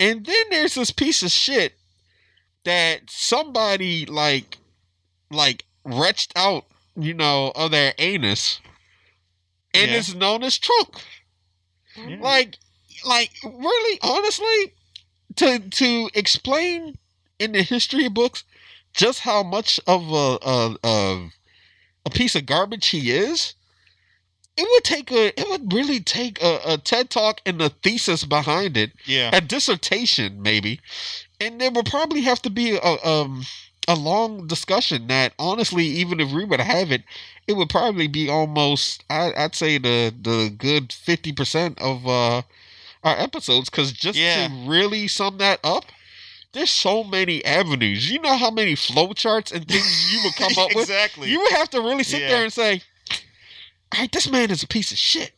and 0.00 0.24
then 0.24 0.44
there's 0.50 0.74
this 0.74 0.90
piece 0.90 1.22
of 1.22 1.30
shit 1.30 1.74
that 2.64 3.02
somebody 3.08 4.06
like 4.06 4.58
like 5.30 5.64
retched 5.84 6.32
out 6.36 6.64
you 6.96 7.14
know 7.14 7.52
of 7.54 7.70
their 7.70 7.94
anus 7.98 8.60
and 9.74 9.90
Yeah. 9.90 9.98
it's 9.98 10.14
known 10.14 10.42
as 10.42 10.58
trunk 10.58 10.94
Yeah. 11.96 12.16
like 12.20 12.56
like 13.06 13.30
really 13.44 13.98
honestly 14.02 14.72
to 15.36 15.60
to 15.70 16.10
explain 16.14 16.98
in 17.38 17.52
the 17.52 17.62
history 17.62 18.08
books 18.08 18.44
just 18.92 19.20
how 19.20 19.42
much 19.42 19.78
of 19.86 20.10
a 20.10 20.38
a, 20.42 20.76
a, 20.82 21.28
a 22.06 22.10
piece 22.10 22.34
of 22.34 22.46
garbage 22.46 22.88
he 22.88 23.10
is 23.12 23.54
it 24.58 24.66
would 24.70 24.84
take 24.84 25.10
a 25.12 25.28
it 25.40 25.48
would 25.48 25.72
really 25.72 26.00
take 26.00 26.42
a, 26.42 26.60
a 26.66 26.78
ted 26.78 27.08
talk 27.10 27.40
and 27.46 27.62
a 27.62 27.68
thesis 27.70 28.24
behind 28.24 28.76
it 28.76 28.90
Yeah. 29.06 29.30
a 29.32 29.40
dissertation 29.40 30.42
maybe 30.42 30.80
and 31.40 31.60
there 31.60 31.70
would 31.70 31.86
probably 31.86 32.22
have 32.22 32.42
to 32.42 32.50
be 32.50 32.76
a 32.76 33.06
um 33.06 33.44
a 33.86 33.94
long 33.94 34.46
discussion 34.46 35.06
that 35.06 35.32
honestly 35.38 35.84
even 35.84 36.20
if 36.20 36.30
we 36.32 36.44
would 36.44 36.60
have 36.60 36.90
it 36.92 37.02
it 37.46 37.54
would 37.54 37.70
probably 37.70 38.06
be 38.08 38.28
almost 38.28 39.04
I, 39.08 39.32
i'd 39.36 39.54
say 39.54 39.78
the 39.78 40.12
the 40.20 40.50
good 40.56 40.88
50% 40.90 41.80
of 41.80 42.06
uh 42.06 42.42
our 43.04 43.16
episodes 43.16 43.70
because 43.70 43.92
just 43.92 44.18
Yeah. 44.18 44.48
to 44.48 44.68
really 44.68 45.08
sum 45.08 45.38
that 45.38 45.60
up 45.62 45.84
there's 46.52 46.70
so 46.70 47.04
many 47.04 47.44
avenues 47.44 48.10
you 48.10 48.18
know 48.20 48.36
how 48.36 48.50
many 48.50 48.74
flowcharts 48.74 49.52
and 49.54 49.66
things 49.68 50.12
you 50.12 50.20
would 50.24 50.34
come 50.34 50.58
up 50.58 50.70
with 50.74 50.90
exactly. 50.90 51.30
you 51.30 51.38
would 51.40 51.52
have 51.52 51.70
to 51.70 51.80
really 51.80 52.02
sit 52.04 52.22
Yeah. 52.22 52.28
there 52.28 52.42
and 52.44 52.52
say 52.52 52.82
right 53.94 54.10
this 54.12 54.30
man 54.30 54.50
is 54.50 54.62
a 54.62 54.66
piece 54.68 54.92
of 54.92 54.98
shit 54.98 55.32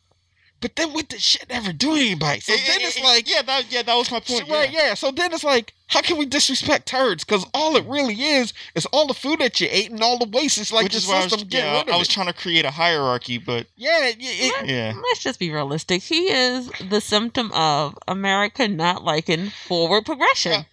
but 0.61 0.77
then 0.77 0.93
what 0.93 1.09
did 1.09 1.23
shit 1.23 1.47
ever 1.49 1.73
do 1.73 1.95
to 1.95 2.01
anybody 2.01 2.41
so 2.41 2.53
It- 2.53 2.61
then 2.67 2.81
it- 2.81 2.85
it's 2.85 2.97
it- 2.99 3.03
like 3.03 3.31
yeah, 3.31 3.41
that 3.43 3.73
yeah, 3.73 3.81
that 3.83 3.95
was 3.95 4.11
my 4.11 4.21
so, 4.21 4.35
point. 4.41 4.49
right, 4.51 4.71
yeah. 4.71 4.89
yeah. 4.89 4.95
So 4.95 5.11
then 5.11 5.33
it's 5.33 5.43
like, 5.43 5.73
how 5.87 6.03
can 6.03 6.19
we 6.19 6.27
disrespect 6.27 6.85
turds? 6.87 7.25
Because 7.25 7.47
all 7.55 7.77
it 7.77 7.85
really 7.87 8.21
is 8.23 8.53
is 8.75 8.85
all 8.93 9.07
the 9.07 9.15
food 9.15 9.39
that 9.39 9.59
you 9.59 9.69
ate 9.71 9.91
and 9.91 10.03
all 10.03 10.19
the 10.19 10.29
waste. 10.29 10.59
It's 10.59 10.71
like 10.71 10.83
Which 10.85 10.93
the 10.93 10.99
is 10.99 11.07
why 11.07 11.15
I 11.15 11.23
was, 11.25 11.33
system 11.33 11.49
get 11.49 11.65
yeah, 11.65 11.79
rid 11.79 11.89
of 11.89 11.95
I 11.95 11.97
was 11.97 12.09
it. 12.09 12.13
trying 12.13 12.27
to 12.27 12.35
create 12.35 12.67
a 12.67 12.71
hierarchy, 12.73 13.39
but 13.39 13.69
yeah, 13.77 14.05
it, 14.09 14.17
it, 14.21 14.67
yeah. 14.69 14.93
Let's 15.09 15.21
just 15.23 15.39
be 15.39 15.51
realistic. 15.51 16.03
He 16.03 16.29
is 16.31 16.71
the 16.91 17.01
symptom 17.01 17.51
of 17.53 17.97
America 18.07 18.69
not 18.69 19.03
liking 19.03 19.49
forward 19.67 20.05
progression. 20.05 20.67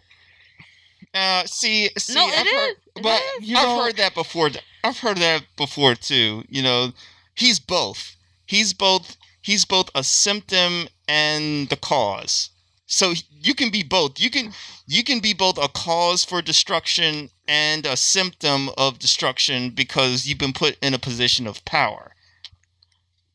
Uh, 1.14 1.46
see, 1.46 1.90
see, 1.98 2.14
no, 2.14 2.26
I've 2.26 2.46
it 2.46 2.54
heard, 2.54 2.70
is. 2.98 3.02
But 3.04 3.22
is. 3.40 3.48
you 3.50 3.56
I've 3.58 3.64
know, 3.64 3.84
heard 3.84 3.96
that 3.98 4.14
before. 4.14 4.50
I've 4.84 5.00
heard 5.00 5.18
that 5.18 5.44
before 5.56 5.96
too. 5.96 6.44
You 6.50 6.62
know, 6.62 6.92
he's 7.38 7.60
both. 7.60 8.16
He's 8.46 8.74
both. 8.74 9.16
He's 9.42 9.64
both 9.64 9.90
a 9.96 10.04
symptom 10.04 10.90
and 11.08 11.70
the 11.70 11.78
cause. 11.78 12.50
So 12.86 13.14
you 13.30 13.54
can 13.54 13.70
be 13.70 13.84
both. 13.84 14.20
You 14.20 14.30
can 14.30 14.54
you 14.86 15.04
can 15.04 15.20
be 15.20 15.34
both 15.34 15.58
a 15.58 15.68
cause 15.68 16.26
for 16.26 16.42
destruction 16.42 17.30
and 17.48 17.86
a 17.86 17.98
symptom 17.98 18.70
of 18.78 19.00
destruction 19.00 19.70
because 19.70 20.26
you've 20.26 20.38
been 20.38 20.54
put 20.54 20.78
in 20.82 20.94
a 20.94 21.00
position 21.00 21.48
of 21.48 21.64
power. 21.66 22.14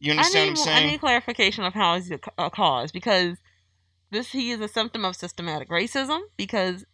You 0.01 0.12
I 0.12 0.17
understand 0.17 0.51
need, 0.51 0.59
what 0.59 0.69
I'm 0.69 0.75
saying? 0.75 0.88
I 0.88 0.91
need 0.93 1.01
clarification 1.01 1.65
of 1.65 1.75
how 1.75 1.95
is 1.95 2.11
a, 2.11 2.51
cause 2.51 2.93
because 2.93 3.37
this 4.11 4.33
he 4.33 4.51
is 4.51 4.61
a 4.61 4.69
symptom 4.69 5.05
of 5.05 5.17
systematic 5.17 5.69
racism 5.69 6.21
because 6.37 6.85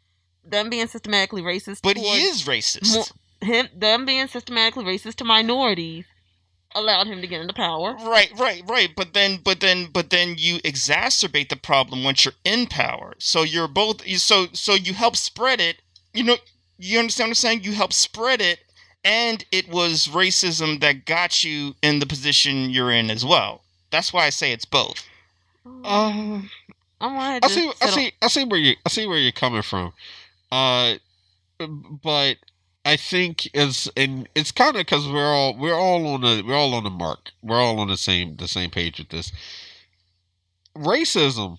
them 0.45 0.69
being 0.69 0.87
systematically 0.87 1.43
racist 1.43 1.83
but 1.83 1.97
he 1.97 2.07
is 2.23 2.45
racist. 2.45 3.13
him 3.41 3.69
them 3.75 4.05
being 4.05 4.27
systematically 4.27 4.85
racist 4.85 5.17
to 5.17 5.25
minorities 5.25 6.07
allowed 6.75 7.07
him 7.07 7.21
to 7.21 7.27
get 7.27 7.41
into 7.41 7.55
power. 7.55 7.95
Right, 7.95 8.31
right, 8.39 8.63
right. 8.67 8.91
But 8.97 9.15
then, 9.15 9.41
but 9.43 9.61
then, 9.61 9.89
but 9.93 10.11
then 10.11 10.35
you 10.39 10.59
exacerbate 10.61 11.49
the 11.49 11.57
problem 11.57 12.05
once 12.05 12.25
you're 12.25 12.35
in 12.45 12.67
power. 12.67 13.15
So 13.19 13.43
you're 13.43 13.69
both. 13.69 14.07
you- 14.07 14.19
So 14.19 14.49
so 14.53 14.75
you 14.75 14.95
help 14.95 15.17
spread 15.17 15.61
it. 15.61 15.83
You 16.15 16.25
know, 16.25 16.37
you 16.79 16.99
understand 16.99 17.27
what 17.29 17.31
I'm 17.31 17.35
saying? 17.37 17.65
You 17.65 17.73
help 17.73 17.93
spread 17.93 18.41
it, 18.41 18.61
and 19.05 19.45
it 19.51 19.69
was 19.69 20.09
racism 20.09 20.81
that 20.81 21.05
got 21.07 21.43
you 21.45 21.75
in 21.83 21.99
the 22.01 22.07
position 22.07 22.71
you're 22.71 22.91
in 22.93 23.11
as 23.11 23.25
well. 23.25 23.63
That's 23.91 24.13
why 24.13 24.27
I 24.27 24.31
say 24.31 24.53
it's 24.53 24.65
both. 24.65 25.07
uh, 25.85 26.41
I 27.01 27.07
want 27.07 27.45
I 27.45 27.49
see, 27.49 27.71
I 27.81 27.87
see, 27.95 28.13
I 28.23 28.29
see 28.29 28.45
where 28.45 28.59
you, 28.61 28.77
I 28.85 28.89
see 28.89 29.07
where 29.07 29.19
you're 29.19 29.33
coming 29.33 29.63
from. 29.63 29.93
Uh, 30.51 30.95
but 31.59 32.37
I 32.85 32.97
think 32.97 33.49
it's 33.55 33.89
and 33.97 34.29
it's 34.35 34.51
kind 34.53 34.77
of 34.77 34.81
because 34.81 35.07
we're 35.09 35.27
all 35.35 35.55
we're 35.57 35.75
all 35.75 36.07
on 36.07 36.23
the 36.23 36.43
we're 36.47 36.55
all 36.57 36.75
on 36.75 36.85
the 36.85 36.91
mark. 36.91 37.31
We're 37.43 37.61
all 37.61 37.81
on 37.81 37.89
the 37.89 37.97
same 37.97 38.37
the 38.37 38.49
same 38.49 38.71
page 38.71 38.99
with 38.99 39.09
this. 39.11 39.31
Racism 40.77 41.59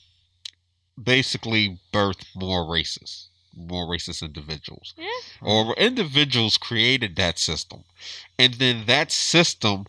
basically 1.01 1.79
birthed 1.93 2.25
more 2.35 2.63
racists. 2.65 3.27
more 3.55 3.85
racist 3.87 4.21
individuals 4.23 4.93
Yeah. 4.97 5.07
or 5.41 5.73
individuals 5.75 6.57
created 6.57 7.15
that 7.17 7.39
system 7.39 7.83
and 8.37 8.53
then 8.55 8.85
that 8.85 9.11
system 9.11 9.85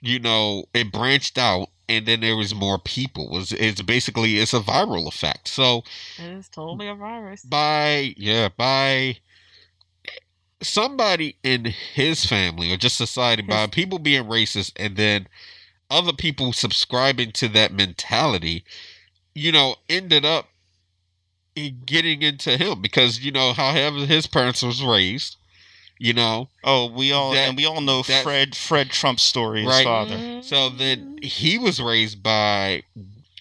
you 0.00 0.18
know 0.18 0.64
it 0.74 0.92
branched 0.92 1.38
out 1.38 1.68
and 1.88 2.06
then 2.06 2.20
there 2.20 2.36
was 2.36 2.54
more 2.54 2.78
people 2.78 3.38
it's, 3.38 3.52
it's 3.52 3.82
basically 3.82 4.38
it's 4.38 4.52
a 4.54 4.60
viral 4.60 5.06
effect 5.08 5.48
so 5.48 5.82
It 6.18 6.30
is 6.38 6.48
totally 6.48 6.88
a 6.88 6.94
virus. 6.94 7.42
by 7.42 8.14
yeah 8.16 8.48
by 8.56 9.16
somebody 10.62 11.36
in 11.42 11.64
his 11.94 12.24
family 12.26 12.72
or 12.72 12.76
just 12.76 12.96
society 12.96 13.42
by 13.42 13.66
people 13.66 13.98
being 13.98 14.24
racist 14.24 14.72
and 14.76 14.96
then 14.96 15.26
other 15.90 16.12
people 16.12 16.52
subscribing 16.52 17.32
to 17.32 17.48
that 17.48 17.72
mentality 17.72 18.62
you 19.34 19.50
know 19.50 19.74
ended 19.88 20.24
up 20.24 20.48
getting 21.86 22.22
into 22.22 22.56
him 22.56 22.80
because 22.80 23.20
you 23.24 23.30
know 23.32 23.52
however 23.52 24.06
his 24.06 24.26
parents 24.26 24.62
was 24.62 24.82
raised 24.82 25.36
you 25.98 26.12
know 26.12 26.48
Oh, 26.64 26.86
we 26.90 27.12
all 27.12 27.32
That- 27.32 27.48
and 27.48 27.56
we 27.56 27.66
all 27.66 27.80
know 27.80 28.02
that- 28.02 28.22
Fred 28.22 28.54
Fred 28.56 28.90
Trump's 28.90 29.22
story, 29.22 29.60
his 29.62 29.68
Right. 29.68 29.84
father. 29.84 30.16
Mhm. 30.16 30.44
so 30.44 30.68
then 30.70 31.18
he 31.22 31.58
was 31.58 31.80
raised 31.80 32.22
by 32.22 32.82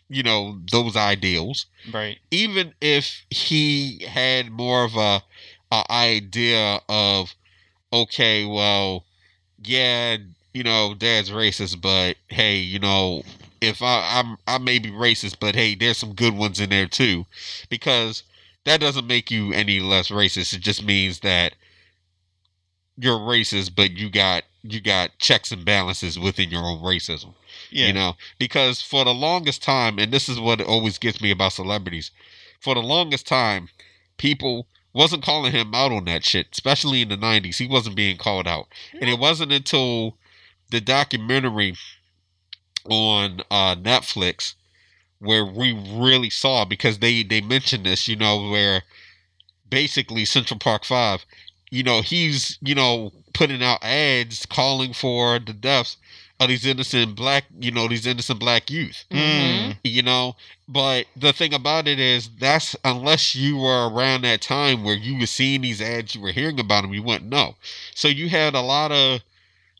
you 0.09 0.23
know 0.23 0.59
those 0.71 0.95
ideals 0.95 1.67
Right. 1.91 2.17
even 2.31 2.73
if 2.81 3.23
he 3.29 4.05
had 4.09 4.51
more 4.51 4.83
of 4.83 4.95
a, 4.97 5.23
a 5.71 5.83
idea 5.91 6.79
of 6.89 7.33
okay 7.91 8.45
well 8.45 9.05
yeah 9.63 10.17
you 10.53 10.63
know 10.63 10.93
dad's 10.97 11.31
racist 11.31 11.81
but 11.81 12.15
hey 12.27 12.57
you 12.57 12.79
know 12.79 13.23
if 13.61 13.81
I, 13.81 14.19
I'm 14.19 14.37
I 14.47 14.57
may 14.57 14.79
be 14.79 14.89
racist 14.89 15.37
but 15.39 15.55
hey 15.55 15.75
there's 15.75 15.97
some 15.97 16.13
good 16.13 16.35
ones 16.35 16.59
in 16.59 16.69
there 16.69 16.87
too. 16.87 17.25
Because 17.69 18.23
that 18.65 18.79
doesn't 18.79 19.07
make 19.07 19.31
you 19.31 19.53
any 19.53 19.79
less 19.79 20.09
racist. 20.09 20.53
It 20.53 20.61
just 20.61 20.83
means 20.83 21.21
that 21.21 21.53
you're 22.97 23.17
racist 23.19 23.75
but 23.75 23.91
you 23.91 24.09
got 24.09 24.43
you 24.61 24.81
got 24.81 25.17
checks 25.19 25.51
and 25.51 25.63
balances 25.63 26.19
within 26.19 26.49
your 26.49 26.63
own 26.63 26.79
racism 26.81 27.33
Yeah. 27.71 27.87
you 27.87 27.93
know? 27.93 28.13
Because 28.37 28.81
for 28.81 29.05
the 29.05 29.13
longest 29.13 29.63
time 29.63 29.97
and 29.99 30.11
this 30.11 30.27
is 30.27 30.39
what 30.39 30.61
always 30.61 30.97
gets 30.97 31.21
me 31.21 31.31
about 31.31 31.53
celebrities 31.53 32.11
for 32.59 32.75
the 32.75 32.81
longest 32.81 33.25
time 33.25 33.69
people 34.17 34.67
wasn't 34.93 35.23
calling 35.23 35.51
him 35.51 35.73
out 35.73 35.91
on 35.91 36.05
that 36.05 36.25
shit 36.25 36.47
especially 36.51 37.01
in 37.01 37.09
the 37.09 37.17
90s 37.17 37.57
he 37.57 37.67
wasn't 37.67 37.95
being 37.95 38.17
called 38.17 38.47
out. 38.47 38.67
And 38.93 39.09
it 39.09 39.19
wasn't 39.19 39.51
until 39.51 40.17
the 40.69 40.81
documentary 40.81 41.75
on 42.85 43.41
uh 43.51 43.75
netflix 43.75 44.55
where 45.19 45.45
we 45.45 45.73
really 45.73 46.29
saw 46.29 46.65
because 46.65 46.99
they 46.99 47.23
they 47.23 47.41
mentioned 47.41 47.85
this 47.85 48.07
you 48.07 48.15
know 48.15 48.49
where 48.49 48.83
basically 49.69 50.25
central 50.25 50.59
park 50.59 50.85
5 50.85 51.25
you 51.69 51.83
know 51.83 52.01
he's 52.01 52.57
you 52.61 52.73
know 52.73 53.11
putting 53.33 53.61
out 53.61 53.83
ads 53.83 54.45
calling 54.45 54.93
for 54.93 55.39
the 55.39 55.53
deaths 55.53 55.97
of 56.39 56.47
these 56.47 56.65
innocent 56.65 57.15
black 57.15 57.45
you 57.59 57.71
know 57.71 57.87
these 57.87 58.07
innocent 58.07 58.39
black 58.39 58.69
youth. 58.69 59.05
Mm. 59.11 59.75
you 59.83 60.01
know 60.01 60.35
but 60.67 61.05
the 61.15 61.33
thing 61.33 61.53
about 61.53 61.87
it 61.87 61.99
is 61.99 62.29
that's 62.39 62.75
unless 62.85 63.35
you 63.35 63.57
were 63.57 63.89
around 63.89 64.21
that 64.21 64.41
time 64.41 64.83
where 64.83 64.95
you 64.95 65.19
were 65.19 65.25
seeing 65.25 65.61
these 65.61 65.81
ads 65.81 66.15
you 66.15 66.21
were 66.21 66.31
hearing 66.31 66.59
about 66.59 66.81
them 66.81 66.93
you 66.93 67.03
wouldn't 67.03 67.29
know. 67.29 67.55
So 67.93 68.07
you 68.07 68.29
had 68.29 68.55
a 68.55 68.61
lot 68.61 68.91
of 68.91 69.21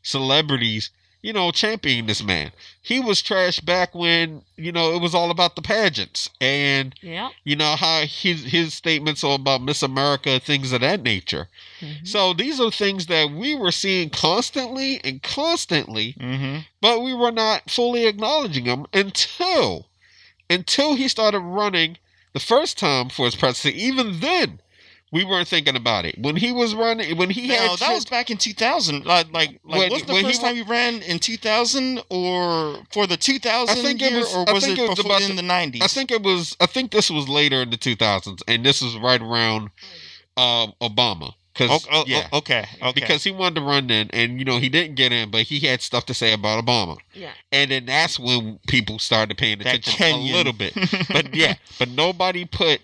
celebrities 0.02 0.90
you 1.22 1.32
know 1.32 1.50
championing 1.50 2.06
this 2.06 2.22
man 2.22 2.50
he 2.80 2.98
was 3.00 3.20
trash 3.22 3.60
back 3.60 3.94
when 3.94 4.42
you 4.56 4.72
know 4.72 4.94
it 4.94 5.00
was 5.02 5.14
all 5.14 5.30
about 5.30 5.54
the 5.56 5.62
pageants 5.62 6.30
and 6.40 6.94
Yep. 7.02 7.32
you 7.44 7.56
know 7.56 7.76
how 7.76 8.02
his 8.02 8.44
his 8.44 8.72
statements 8.74 9.22
are 9.24 9.34
about 9.34 9.62
miss 9.62 9.82
america 9.82 10.40
things 10.40 10.72
of 10.72 10.80
that 10.80 11.02
nature 11.02 11.48
Mhm. 11.80 12.06
so 12.06 12.32
these 12.32 12.60
are 12.60 12.70
things 12.70 13.06
that 13.06 13.30
we 13.30 13.54
were 13.54 13.72
seeing 13.72 14.10
constantly 14.10 15.00
and 15.04 15.22
constantly 15.22 16.14
Mm-hmm. 16.18 16.58
but 16.80 17.02
we 17.02 17.12
were 17.14 17.32
not 17.32 17.70
fully 17.70 18.06
acknowledging 18.06 18.64
them 18.64 18.86
until 18.92 19.86
until 20.48 20.94
he 20.94 21.06
started 21.08 21.40
running 21.40 21.96
the 22.32 22.40
first 22.40 22.78
time 22.78 23.08
for 23.08 23.24
his 23.26 23.34
presidency. 23.36 23.84
Even 23.84 24.20
then, 24.20 24.60
we 25.12 25.24
weren't 25.24 25.48
thinking 25.48 25.74
about 25.76 26.04
it. 26.04 26.16
When 26.18 26.36
he 26.36 26.52
was 26.52 26.74
running, 26.74 27.16
when 27.16 27.30
he 27.30 27.48
No, 27.48 27.54
had 27.54 27.70
that 27.72 27.78
shit- 27.80 27.94
was 27.94 28.04
back 28.04 28.30
in 28.30 28.36
2000. 28.36 29.04
Like, 29.04 29.32
like, 29.32 29.58
like 29.64 29.78
When- 29.80 29.92
was 29.92 30.02
the 30.04 30.12
when 30.12 30.24
he 30.24 30.30
first 30.30 30.42
wa- 30.42 30.48
time 30.48 30.56
he 30.56 30.62
ran 30.62 31.02
in 31.02 31.18
2000 31.18 32.00
or 32.10 32.78
for 32.92 33.06
the 33.06 33.16
2000 33.16 33.78
I 33.78 33.82
think 33.82 34.00
it 34.02 34.12
was- 34.14 34.32
or 34.34 34.48
I 34.48 34.52
was 34.52 34.64
think 34.64 34.78
it, 34.78 34.82
it 34.84 34.88
was 34.88 34.96
before 34.98 35.12
about 35.16 35.22
in 35.22 35.36
the- 35.36 35.42
the 35.42 35.48
90s? 35.48 35.82
I 35.82 35.88
think 35.88 36.10
it 36.10 36.22
was. 36.22 36.56
I 36.60 36.66
think 36.66 36.92
this 36.92 37.10
was 37.10 37.28
later 37.28 37.62
in 37.62 37.70
the 37.70 37.76
2000s, 37.76 38.42
and 38.46 38.64
this 38.64 38.80
was 38.82 38.96
right 38.96 39.20
around 39.20 39.70
um, 40.36 40.72
Obama. 40.80 41.34
Because 41.52 41.84
Oh, 41.90 42.02
oh, 42.02 42.04
yeah, 42.06 42.28
oh, 42.32 42.38
okay, 42.38 42.64
okay. 42.80 42.92
because 43.00 43.24
he 43.24 43.32
wanted 43.32 43.56
to 43.56 43.60
run 43.62 43.90
in, 43.90 44.08
and 44.12 44.38
you 44.38 44.44
know 44.44 44.58
he 44.58 44.68
didn't 44.68 44.94
get 44.94 45.12
in, 45.12 45.30
but 45.30 45.42
he 45.42 45.58
had 45.58 45.82
stuff 45.82 46.06
to 46.06 46.14
say 46.14 46.32
about 46.32 46.64
Obama, 46.64 46.96
Yeah. 47.12 47.32
and 47.50 47.72
then 47.72 47.86
that's 47.86 48.18
when 48.20 48.60
people 48.68 49.00
started 49.00 49.36
paying 49.36 49.58
that 49.58 49.74
attention 49.74 50.20
a 50.20 50.32
little 50.32 50.52
bit. 50.52 50.72
but 51.10 51.34
yeah, 51.34 51.54
but 51.78 51.88
nobody 51.88 52.44
put 52.44 52.80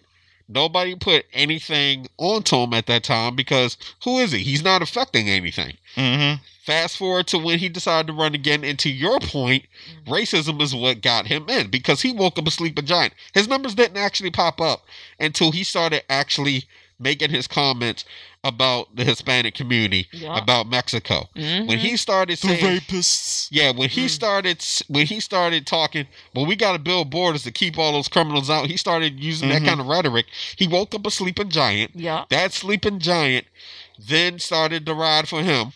nobody 0.48 0.94
put 0.94 1.24
anything 1.32 2.06
onto 2.18 2.56
him 2.56 2.72
at 2.74 2.86
that 2.86 3.04
time 3.04 3.36
because 3.36 3.76
who 4.04 4.18
is 4.18 4.32
he? 4.32 4.38
He's 4.38 4.64
not 4.64 4.82
affecting 4.82 5.28
anything. 5.28 5.76
mm-hmm. 5.94 6.42
Fast 6.64 6.96
forward 6.96 7.28
to 7.28 7.38
when 7.38 7.60
he 7.60 7.68
decided 7.68 8.08
to 8.08 8.12
run 8.12 8.34
again, 8.34 8.64
and 8.64 8.76
to 8.80 8.90
your 8.90 9.20
point, 9.20 9.66
racism 10.04 10.60
is 10.60 10.74
what 10.74 11.00
got 11.00 11.28
him 11.28 11.48
in 11.48 11.70
because 11.70 12.02
he 12.02 12.12
woke 12.12 12.40
up 12.40 12.46
a 12.48 12.50
sleeping 12.50 12.86
giant. 12.86 13.14
His 13.34 13.46
numbers 13.46 13.76
didn't 13.76 13.98
actually 13.98 14.32
pop 14.32 14.60
up 14.60 14.84
until 15.20 15.52
he 15.52 15.62
started 15.62 16.02
actually 16.10 16.64
making 16.98 17.30
his 17.30 17.46
comments 17.46 18.04
about 18.46 18.94
the 18.94 19.04
Hispanic 19.04 19.54
community, 19.54 20.06
Yeah. 20.12 20.38
about 20.38 20.68
Mexico. 20.68 21.28
Mhm. 21.36 21.66
When 21.66 21.78
he 21.78 21.96
started 21.96 22.38
The 22.38 22.48
rapists. 22.48 23.48
yeah, 23.50 23.70
when 23.72 23.88
he 23.88 24.06
Mm. 24.06 24.10
started 24.10 24.64
when 24.88 25.06
he 25.06 25.20
started 25.20 25.66
talking, 25.66 26.06
well, 26.34 26.46
we 26.46 26.54
got 26.56 26.72
to 26.72 26.78
build 26.78 27.10
borders 27.10 27.42
to 27.42 27.50
keep 27.50 27.76
all 27.78 27.92
those 27.92 28.08
criminals 28.08 28.48
out. 28.50 28.70
He 28.70 28.76
started 28.76 29.18
using 29.18 29.48
Mhm. 29.48 29.52
that 29.52 29.64
kind 29.64 29.80
of 29.80 29.86
rhetoric. 29.86 30.26
He 30.56 30.66
woke 30.66 30.94
up 30.94 31.06
a 31.06 31.10
sleeping 31.10 31.50
giant. 31.50 31.92
Yeah. 31.94 32.24
That 32.30 32.52
sleeping 32.52 33.00
giant 33.00 33.46
then 33.98 34.38
started 34.38 34.86
to 34.86 34.94
ride 34.94 35.28
for 35.28 35.42
him, 35.42 35.72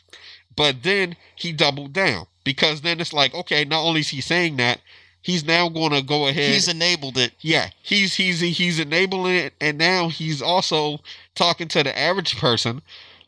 but 0.55 0.83
then 0.83 1.17
he 1.35 1.53
doubled 1.53 1.93
down 1.93 2.27
because 2.45 2.83
then 2.83 3.01
it's 3.01 3.13
like, 3.13 3.35
okay, 3.35 3.65
not 3.65 3.81
only 3.83 4.01
is 4.01 4.09
he 4.11 4.21
saying 4.21 4.57
that, 4.57 4.81
he's 5.23 5.45
now 5.45 5.69
going 5.69 5.93
to 5.93 6.03
go 6.03 6.27
ahead. 6.29 6.53
He's 6.53 6.69
enabled 6.69 7.19
it. 7.19 7.33
yeah, 7.41 7.71
he's 7.83 8.15
he's 8.15 8.41
he's 8.41 8.79
enabling 8.79 9.37
it, 9.37 9.55
and 9.61 9.79
now 9.79 10.09
he's 10.09 10.41
also 10.43 10.99
talking 11.35 11.69
to 11.69 11.83
the 11.83 11.97
average 11.99 12.37
person 12.39 12.83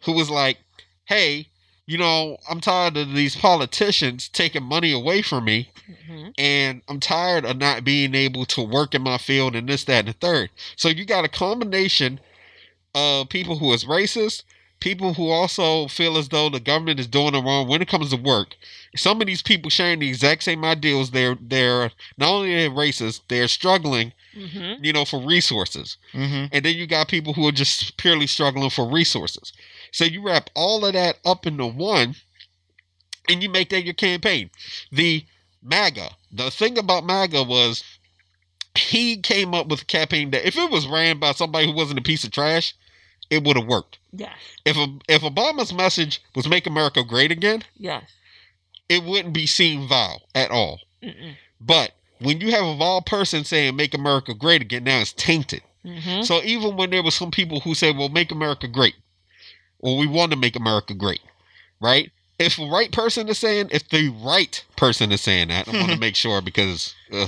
who 0.05 0.13
was 0.13 0.31
like, 0.31 0.59
hey. 1.05 1.49
You 1.85 1.99
know, 1.99 2.37
I'm 2.49 2.61
tired 2.61 2.97
of 2.97 3.13
these 3.13 3.35
politicians 3.35 4.29
taking 4.29 4.63
money 4.63 4.93
away 4.93 5.21
from 5.21 5.45
me 5.45 5.73
Mhm. 6.09 6.33
and 6.39 6.81
I'm 6.89 7.01
tired 7.01 7.45
of 7.45 7.57
not 7.57 7.83
being 7.83 8.15
able 8.15 8.47
to 8.47 8.63
work 8.63 8.95
in 8.95 9.03
my 9.03 9.19
field 9.19 9.57
and 9.57 9.69
this, 9.69 9.83
that, 9.85 9.99
and 10.07 10.09
the 10.09 10.13
third. 10.13 10.51
So 10.77 10.89
you 10.89 11.05
got 11.05 11.25
a 11.25 11.29
combination 11.29 12.21
of 12.95 13.29
people 13.29 13.59
who 13.59 13.73
is 13.73 13.85
racist, 13.85 14.45
people 14.83 15.15
who 15.15 15.29
also 15.31 15.87
feel 15.87 16.17
as 16.19 16.29
though 16.29 16.49
the 16.51 16.59
government 16.59 16.99
is 16.99 17.07
doing 17.07 17.37
it 17.37 17.45
wrong 17.45 17.69
when 17.69 17.81
it 17.81 17.87
comes 17.89 18.11
to 18.11 18.17
work. 18.17 18.57
Some 18.97 19.21
of 19.21 19.29
these 19.29 19.41
people 19.41 19.71
sharing 19.71 20.01
the 20.01 20.09
exact 20.09 20.43
same 20.43 20.65
ideals. 20.65 21.13
They're 21.13 21.37
they're 21.41 21.93
not 22.19 22.31
only 22.31 22.53
they're 22.53 22.69
racist, 22.69 23.21
they're 23.29 23.47
struggling, 23.47 24.13
Mhm. 24.37 24.85
you 24.85 24.93
know, 24.93 25.05
for 25.05 25.21
resources. 25.21 25.99
Mm-hmm. 26.13 26.47
And 26.53 26.65
then 26.65 26.75
you 26.75 26.89
got 26.89 27.07
people 27.07 27.33
who 27.33 27.47
are 27.47 27.53
just 27.53 27.97
purely 27.97 28.27
struggling 28.27 28.71
for 28.71 28.85
resources. 28.91 29.53
So 29.93 30.05
you 30.05 30.21
wrap 30.27 30.51
all 30.55 30.85
of 30.85 30.95
that 30.95 31.19
up 31.25 31.47
into 31.47 31.67
one 31.67 32.17
and 33.29 33.41
you 33.41 33.49
make 33.49 33.69
that 33.71 33.85
your 33.85 33.95
campaign. 33.95 34.51
The 34.91 35.25
MAGA, 35.63 36.11
the 36.33 36.51
thing 36.51 36.77
about 36.77 37.05
MAGA 37.07 37.45
was 37.45 37.85
he 38.75 39.19
came 39.19 39.55
up 39.55 39.69
with 39.69 39.83
a 39.83 39.85
campaign 39.85 40.33
that 40.33 40.45
if 40.47 40.57
it 40.57 40.71
was 40.73 40.89
ran 40.89 41.19
by 41.21 41.33
somebody 41.33 41.67
who 41.67 41.73
wasn't 41.73 42.01
a 42.01 42.03
piece 42.03 42.25
of 42.25 42.33
trash, 42.33 42.75
it 43.33 43.43
would 43.45 43.57
have 43.57 43.67
worked. 43.67 43.99
Yes. 44.13 44.37
If 44.67 44.77
a, 44.77 44.87
if 45.09 45.23
Obama's 45.23 45.73
message 45.73 46.23
was 46.35 46.47
make 46.47 46.67
America 46.67 47.03
great 47.03 47.33
again, 47.33 47.63
Yes. 47.77 48.05
it 48.89 49.03
wouldn't 49.03 49.33
be 49.35 49.47
seen 49.47 49.89
vile 49.89 50.23
at 50.35 50.51
all. 50.51 50.81
Mm-mm. 51.03 51.37
But 51.61 51.93
when 52.21 52.41
you 52.41 52.51
have 52.51 52.65
a 52.65 52.77
vile 52.77 53.01
person 53.03 53.45
saying 53.45 53.75
make 53.75 53.95
America 53.95 54.35
great 54.35 54.61
again, 54.61 54.85
now 54.85 55.01
it's 55.01 55.13
tainted. 55.15 55.63
Mhm. 55.85 56.25
So 56.27 56.43
even 56.43 56.77
when 56.77 56.91
there 56.91 57.03
were 57.03 57.11
some 57.11 57.31
people 57.31 57.61
who 57.61 57.75
said, 57.75 57.97
"Well, 57.97 58.09
make 58.09 58.31
America 58.31 58.69
great," 58.69 58.95
or 59.79 59.97
"We 59.97 60.07
want 60.07 60.31
to 60.33 60.37
make 60.39 60.55
America 60.57 60.95
great," 60.95 61.23
right? 61.81 62.13
If 62.39 62.57
the 62.57 62.67
right 62.67 62.93
person 62.93 63.29
is 63.29 63.39
saying, 63.39 63.69
if 63.73 63.89
the 63.89 64.09
right 64.11 64.63
person 64.77 65.11
is 65.11 65.21
saying 65.23 65.49
that, 65.49 65.67
I 65.69 65.73
want 65.73 65.91
to 65.93 65.99
make 65.99 66.17
sure 66.17 66.41
because 66.43 66.95
uh, 67.13 67.27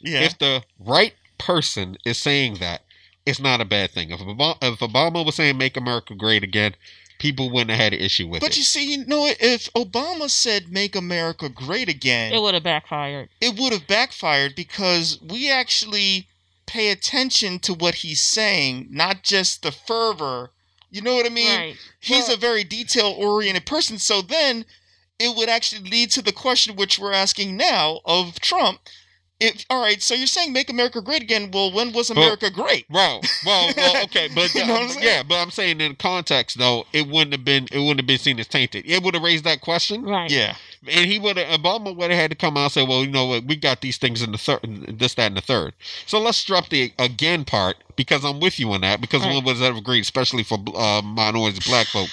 Yeah. 0.00 0.20
if 0.20 0.38
the 0.38 0.62
right 0.78 1.14
person 1.38 1.96
is 2.04 2.18
saying 2.18 2.54
that, 2.56 2.82
it's 3.26 3.40
not 3.40 3.60
a 3.60 3.64
bad 3.64 3.90
thing. 3.90 4.10
If 4.10 4.20
Obama, 4.20 4.56
if 4.62 4.80
Obama 4.80 5.24
was 5.24 5.34
saying 5.36 5.58
"Make 5.58 5.76
America 5.76 6.14
Great 6.14 6.42
Again," 6.42 6.74
people 7.18 7.50
wouldn't 7.50 7.70
have 7.70 7.80
had 7.80 7.92
an 7.94 8.00
issue 8.00 8.26
with 8.26 8.40
but 8.40 8.46
it. 8.46 8.50
But 8.50 8.56
you 8.56 8.62
see, 8.64 8.90
you 8.92 9.04
know, 9.06 9.26
if 9.40 9.72
Obama 9.74 10.28
said 10.30 10.70
"Make 10.72 10.94
America 10.96 11.48
Great 11.48 11.88
Again," 11.88 12.32
It 12.32 12.40
would 12.40 12.54
have 12.54 12.62
backfired. 12.64 13.28
it 13.40 13.58
would 13.58 13.72
have 13.72 13.86
backfired 13.86 14.54
because 14.54 15.18
we 15.22 15.50
actually 15.50 16.26
pay 16.66 16.90
attention 16.90 17.58
to 17.60 17.74
what 17.74 17.96
he's 17.96 18.20
saying, 18.22 18.88
not 18.90 19.22
just 19.22 19.62
the 19.62 19.72
fervor. 19.72 20.50
You 20.90 21.00
know 21.02 21.14
what 21.14 21.26
I 21.26 21.30
mean? 21.30 21.58
right. 21.58 21.76
He's 22.00 22.28
Well- 22.28 22.34
a 22.34 22.38
very 22.38 22.64
detail 22.64 23.06
oriented 23.16 23.66
person. 23.66 23.98
So 23.98 24.20
then 24.22 24.64
it 25.18 25.34
would 25.36 25.48
actually 25.48 25.88
lead 25.88 26.10
to 26.12 26.22
the 26.22 26.32
question 26.32 26.76
which 26.76 26.98
we're 26.98 27.12
asking 27.12 27.56
now 27.56 28.00
of 28.04 28.40
Trump. 28.40 28.80
If 29.42 29.64
all 29.70 29.80
right, 29.82 30.00
so 30.02 30.14
you're 30.14 30.26
saying 30.26 30.52
make 30.52 30.70
America 30.70 31.00
great 31.00 31.22
again. 31.22 31.50
Well, 31.52 31.72
when 31.72 31.92
was 31.92 32.10
Well- 32.10 32.18
America 32.22 32.50
great? 32.50 32.86
Well, 32.90 33.20
well, 33.44 33.72
well, 33.76 34.04
okay, 34.04 34.28
but 34.34 34.54
You 34.54 34.66
know 34.66 34.74
what 34.74 34.82
I'm 34.82 34.88
saying? 34.90 35.04
yeah, 35.06 35.22
but 35.22 35.36
I'm 35.36 35.50
saying 35.50 35.80
in 35.80 35.96
context 35.96 36.58
though, 36.58 36.86
it 36.92 37.06
wouldn't 37.08 37.32
have 37.32 37.44
been 37.44 37.68
it 37.72 37.78
wouldn't 37.78 38.00
have 38.00 38.06
been 38.06 38.18
seen 38.18 38.38
as 38.40 38.46
tainted. 38.46 38.84
It 38.86 39.02
would 39.02 39.14
have 39.14 39.22
raised 39.22 39.44
that 39.44 39.60
question, 39.60 40.02
Right. 40.04 40.30
Yeah. 40.30 40.56
and 40.88 41.06
he 41.10 41.18
would 41.18 41.36
have 41.36 41.60
Obama 41.60 41.94
would 41.94 42.10
have 42.10 42.20
had 42.20 42.30
to 42.30 42.36
come 42.36 42.56
out 42.56 42.64
and 42.64 42.72
say, 42.72 42.82
well, 42.86 43.04
you 43.04 43.10
know 43.10 43.26
what, 43.26 43.44
we 43.44 43.56
got 43.56 43.80
these 43.80 43.98
things 43.98 44.22
in 44.22 44.32
the 44.32 44.38
third, 44.38 44.60
this, 44.98 45.14
that, 45.14 45.26
and 45.26 45.36
the 45.36 45.40
third. 45.40 45.74
So 46.06 46.18
let's 46.20 46.42
drop 46.44 46.68
the 46.68 46.92
again 46.98 47.44
part 47.44 47.76
because 47.96 48.24
I'm 48.24 48.40
with 48.40 48.58
you 48.60 48.72
on 48.72 48.80
that. 48.82 49.00
Because 49.00 49.22
Right. 49.22 49.34
when 49.34 49.44
was 49.44 49.60
it 49.60 49.64
ever 49.64 49.80
great, 49.80 50.02
especially 50.02 50.42
for 50.44 50.58
uh, 50.74 51.02
minorities, 51.02 51.66
black 51.66 51.86
folk? 51.88 52.08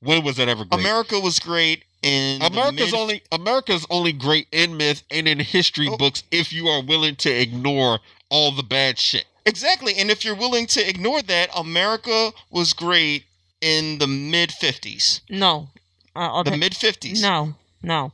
When 0.00 0.22
was 0.22 0.38
it 0.38 0.48
ever 0.48 0.64
great? 0.64 0.80
America 0.80 1.18
was 1.18 1.38
great 1.38 1.84
in 2.04 2.42
America's 2.42 2.92
mid- 2.92 2.94
only 2.94 3.22
America's 3.32 3.86
only 3.90 4.12
great 4.12 4.46
in 4.52 4.76
myth 4.76 5.02
and 5.10 5.26
in 5.26 5.38
history 5.40 5.88
Oh. 5.90 5.96
books 5.96 6.22
if 6.30 6.52
you 6.52 6.68
are 6.68 6.82
willing 6.82 7.16
to 7.16 7.30
ignore 7.30 8.00
all 8.28 8.52
the 8.52 8.62
bad 8.62 8.98
shit. 8.98 9.24
Exactly. 9.46 9.94
And 9.96 10.10
if 10.10 10.24
you're 10.24 10.34
willing 10.34 10.66
to 10.68 10.88
ignore 10.88 11.22
that, 11.22 11.50
America 11.56 12.32
was 12.50 12.72
great 12.72 13.24
in 13.60 13.98
the 13.98 14.06
mid 14.06 14.50
50s. 14.50 15.20
No. 15.30 15.68
Uh, 16.16 16.42
The 16.42 16.56
mid 16.56 16.72
50s. 16.74 17.20
no. 17.22 17.54
No. 17.82 18.12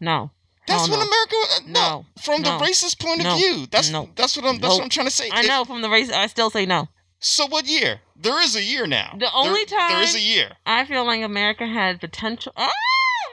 No. 0.00 0.30
That's 0.66 0.86
Hell 0.86 0.90
when 0.96 1.00
no. 1.00 1.06
America 1.06 1.36
uh, 1.36 1.60
no. 1.66 1.72
No. 1.72 2.06
From 2.22 2.42
No. 2.42 2.58
the 2.58 2.64
racist 2.64 3.00
point 3.00 3.26
of 3.26 3.36
view. 3.36 3.66
That's 3.70 3.90
No. 3.90 4.08
that's 4.14 4.36
what 4.36 4.46
I'm 4.46 4.58
that's 4.58 4.62
Nope. 4.70 4.78
what 4.78 4.82
I'm 4.84 4.88
trying 4.90 5.06
to 5.06 5.12
say. 5.12 5.28
I 5.30 5.40
It- 5.42 5.48
know 5.48 5.64
from 5.64 5.82
the 5.82 5.90
race. 5.90 6.10
I 6.12 6.26
still 6.28 6.50
say 6.50 6.64
no. 6.66 6.88
so 7.18 7.46
what 7.46 7.66
year? 7.66 8.00
There 8.16 8.40
is 8.40 8.54
a 8.56 8.62
year 8.62 8.86
now. 8.86 9.16
The 9.18 9.32
only 9.32 9.64
There- 9.64 9.78
there 9.88 10.02
is 10.02 10.14
a 10.14 10.20
year. 10.20 10.56
I 10.66 10.84
feel 10.84 11.04
like 11.04 11.22
America 11.22 11.66
had 11.66 12.00
potential. 12.00 12.52
Ah, 12.56 12.70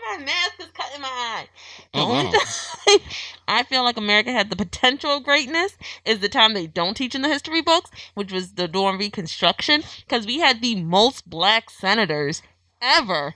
my 0.10 0.24
mask 0.24 0.54
is 0.60 0.68
cutting 0.74 1.02
my 1.02 1.08
eye. 1.08 1.48
The 1.94 2.00
only 2.00 2.26
wow. 2.26 2.32
time 2.32 3.00
I 3.48 3.64
feel 3.64 3.84
like 3.84 3.98
America 3.98 4.32
had 4.32 4.50
the 4.50 4.56
potential 4.56 5.12
of 5.12 5.24
greatness 5.24 5.78
is 6.06 6.20
the 6.20 6.30
time 6.30 6.54
they 6.54 6.68
don't 6.68 6.96
teach 6.96 7.16
in 7.16 7.22
the 7.22 7.28
history 7.30 7.62
books, 7.62 7.92
which 8.14 8.32
was 8.32 8.54
the 8.54 8.68
during 8.68 8.98
Reconstruction, 8.98 9.84
because 10.06 10.26
we 10.26 10.40
had 10.40 10.62
the 10.62 10.82
most 10.82 11.30
black 11.30 11.70
senators 11.70 12.42
ever 12.82 13.36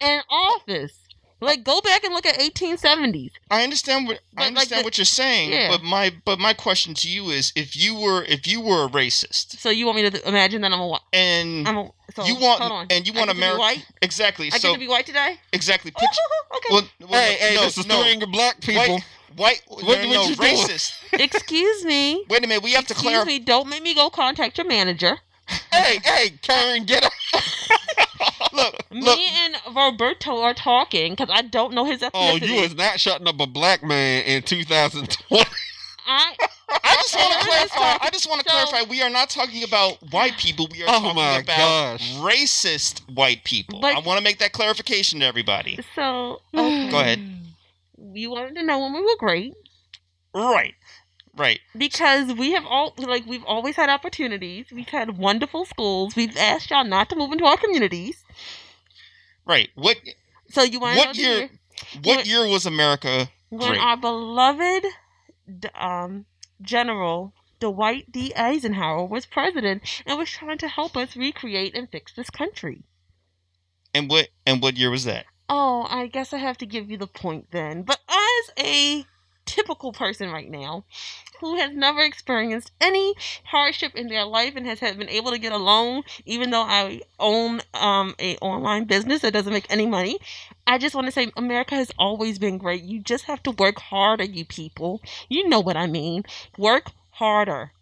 in 0.00 0.20
office. 0.30 1.07
Like, 1.40 1.62
go 1.62 1.80
back 1.80 2.02
and 2.04 2.12
look 2.12 2.26
at 2.26 2.36
1870s. 2.40 3.30
I 3.50 3.62
understand 3.62 4.06
what 4.08 4.16
I 4.16 4.20
But, 4.34 4.40
like, 4.40 4.48
understand 4.48 4.80
the- 4.80 4.84
what 4.84 4.98
you're 4.98 5.04
saying, 5.04 5.52
Yeah. 5.52 5.68
but 5.70 5.82
my 5.82 6.10
but 6.24 6.38
my 6.40 6.52
question 6.52 6.94
to 6.94 7.08
you 7.08 7.30
is 7.30 7.52
if 7.54 7.76
you 7.76 7.94
were 7.94 8.24
if 8.24 8.46
you 8.46 8.60
were 8.60 8.84
a 8.86 8.88
racist 8.88 9.58
So 9.60 9.70
you 9.70 9.86
want 9.86 9.96
me 9.98 10.10
to 10.10 10.28
imagine 10.28 10.62
that 10.62 10.72
I'm 10.72 10.80
a 10.80 10.86
white? 10.88 11.00
and 11.12 11.68
I'm 11.68 11.76
a. 11.78 11.90
So, 12.16 12.24
you 12.24 12.34
want 12.36 12.60
hold 12.60 12.72
on. 12.72 12.86
and 12.90 13.06
you 13.06 13.12
want 13.12 13.30
to 13.30 13.36
be 13.36 13.42
America 13.42 13.60
white? 13.60 13.86
exactly 14.02 14.46
I 14.48 14.50
get 14.50 14.62
so 14.62 14.72
to 14.72 14.78
be 14.80 14.88
white 14.88 15.06
today. 15.06 15.38
exactly 15.52 15.90
picture 15.92 16.06
okay. 16.56 16.68
well, 16.74 16.88
well, 17.08 17.20
hey, 17.22 17.34
hey, 17.34 17.54
no, 17.54 17.62
this 17.66 17.78
is 17.78 17.86
no, 17.86 18.02
three 18.02 18.16
black 18.26 18.60
people. 18.60 18.94
white 18.94 19.02
white 19.36 19.62
What- 19.68 19.82
no, 20.02 20.08
what 20.08 20.28
no, 20.28 20.34
doing? 20.34 20.56
racist 20.56 20.92
Excuse 21.12 21.84
me. 21.84 22.24
wait 22.28 22.44
a 22.44 22.48
minute 22.48 22.62
we 22.64 22.72
have 22.72 22.86
to 22.88 22.94
Excuse 22.94 23.26
me. 23.26 23.38
Don't 23.38 23.68
make 23.68 23.82
me 23.82 23.94
go 23.94 24.10
contact 24.10 24.58
your 24.58 24.66
manager. 24.66 25.18
hey, 25.72 25.98
hey, 26.04 26.30
Karen, 26.42 26.84
get 26.84 27.04
up. 27.04 27.12
Look 28.52 28.90
Me 28.90 29.00
look 29.00 29.18
and 29.18 29.56
Roberto 29.74 30.40
are 30.42 30.54
talking 30.54 31.12
because 31.12 31.28
I 31.32 31.42
don't 31.42 31.74
know 31.74 31.84
his 31.84 32.00
ethnicity. 32.00 32.10
Oh, 32.14 32.36
you 32.36 32.54
is 32.62 32.74
not 32.74 32.98
shutting 33.00 33.26
up 33.28 33.40
a 33.40 33.46
black 33.46 33.82
man 33.82 34.22
in 34.24 34.42
2020. 34.42 35.44
I 36.10 36.34
I 36.70 36.94
just 36.96 37.14
want 37.16 37.32
to 37.40 37.46
clarify. 37.46 38.04
I 38.06 38.10
just 38.12 38.28
want 38.28 38.42
to 38.42 38.50
So- 38.50 38.56
clarify. 38.66 38.90
We 38.90 39.02
are 39.02 39.10
not 39.10 39.28
talking 39.30 39.62
about 39.62 39.98
white 40.12 40.36
people. 40.38 40.68
We 40.70 40.82
are 40.82 40.86
Oh 40.88 40.92
talking 41.00 41.10
about 41.10 41.46
gosh. 41.46 42.14
racist 42.16 43.00
white 43.14 43.44
people. 43.44 43.80
But- 43.80 43.94
I 43.96 44.00
want 44.00 44.18
to 44.18 44.24
make 44.24 44.38
that 44.38 44.52
clarification 44.52 45.20
to 45.20 45.26
everybody. 45.26 45.78
so 45.94 46.40
okay. 46.54 46.90
Go 46.90 47.00
ahead. 47.00 47.20
You 48.12 48.30
wanted 48.30 48.54
to 48.56 48.62
know 48.64 48.78
when 48.78 48.92
we 48.94 49.00
were 49.02 49.16
great 49.18 49.54
Right, 50.34 50.74
right. 51.36 51.60
because 51.76 52.32
we 52.34 52.52
have 52.52 52.64
all 52.66 52.94
like 52.98 53.26
we've 53.26 53.44
always 53.44 53.76
had 53.76 53.88
opportunities. 53.90 54.66
We've 54.72 54.88
had 54.88 55.18
wonderful 55.18 55.64
schools. 55.66 56.14
We've 56.16 56.36
asked 56.36 56.70
y'all 56.70 56.84
not 56.84 57.08
to 57.10 57.16
move 57.16 57.32
into 57.32 57.44
our 57.44 57.56
communities. 57.56 58.24
Right. 59.48 59.70
What 59.74 59.96
So 60.50 60.62
you 60.62 60.78
want 60.78 60.98
what 60.98 61.16
year? 61.16 61.36
year 61.38 61.50
What 62.02 62.16
What- 62.18 62.26
year 62.26 62.46
was 62.46 62.66
America? 62.66 63.28
when 63.48 63.70
Great. 63.70 63.80
our 63.80 63.96
beloved 63.96 64.84
um, 65.74 66.26
General 66.60 67.32
Dwight 67.60 68.12
D. 68.12 68.32
Eisenhower 68.36 69.06
was 69.06 69.24
president 69.26 69.82
and 70.06 70.18
was 70.18 70.28
trying 70.30 70.58
to 70.58 70.68
help 70.68 70.96
us 70.96 71.16
recreate 71.16 71.74
and 71.74 71.90
fix 71.90 72.12
this 72.12 72.30
country. 72.30 72.82
And 73.94 74.10
what 74.10 74.28
and 74.46 74.60
what 74.62 74.76
year 74.76 74.90
was 74.90 75.04
that? 75.04 75.24
Oh, 75.48 75.86
I 75.88 76.08
guess 76.08 76.34
I 76.34 76.38
have 76.38 76.58
to 76.58 76.66
give 76.66 76.90
you 76.90 76.98
the 76.98 77.06
point 77.06 77.50
then. 77.50 77.82
But 77.82 78.00
as 78.08 78.64
a 78.64 79.06
typical 79.48 79.92
person 79.92 80.30
right 80.30 80.50
now 80.50 80.84
who 81.40 81.56
has 81.56 81.72
never 81.74 82.02
experienced 82.02 82.72
any 82.80 83.14
hardship 83.44 83.94
in 83.94 84.08
their 84.08 84.24
life 84.24 84.54
and 84.56 84.66
has 84.66 84.80
had- 84.80 84.98
been 84.98 85.08
able 85.08 85.30
to 85.30 85.38
get 85.38 85.52
a 85.52 85.56
loan 85.56 86.02
even 86.26 86.50
though 86.50 86.62
I 86.62 87.02
own 87.18 87.60
um 87.74 88.14
a 88.18 88.36
online 88.38 88.84
business 88.84 89.22
that 89.22 89.32
doesn't 89.32 89.52
make 89.52 89.66
any 89.70 89.86
money, 89.86 90.18
I 90.66 90.78
just 90.78 90.94
want 90.94 91.06
to 91.06 91.12
say 91.12 91.30
America 91.36 91.74
has 91.76 91.90
always 91.98 92.38
been 92.38 92.58
great. 92.58 92.82
You 92.82 93.00
just 93.00 93.24
have 93.24 93.42
to 93.44 93.52
work 93.52 93.78
harder, 93.80 94.24
you 94.24 94.44
people. 94.44 95.00
You 95.28 95.48
know 95.48 95.60
what 95.60 95.76
I 95.76 95.86
mean. 95.86 96.24
Work 96.56 96.90
harder. 97.12 97.72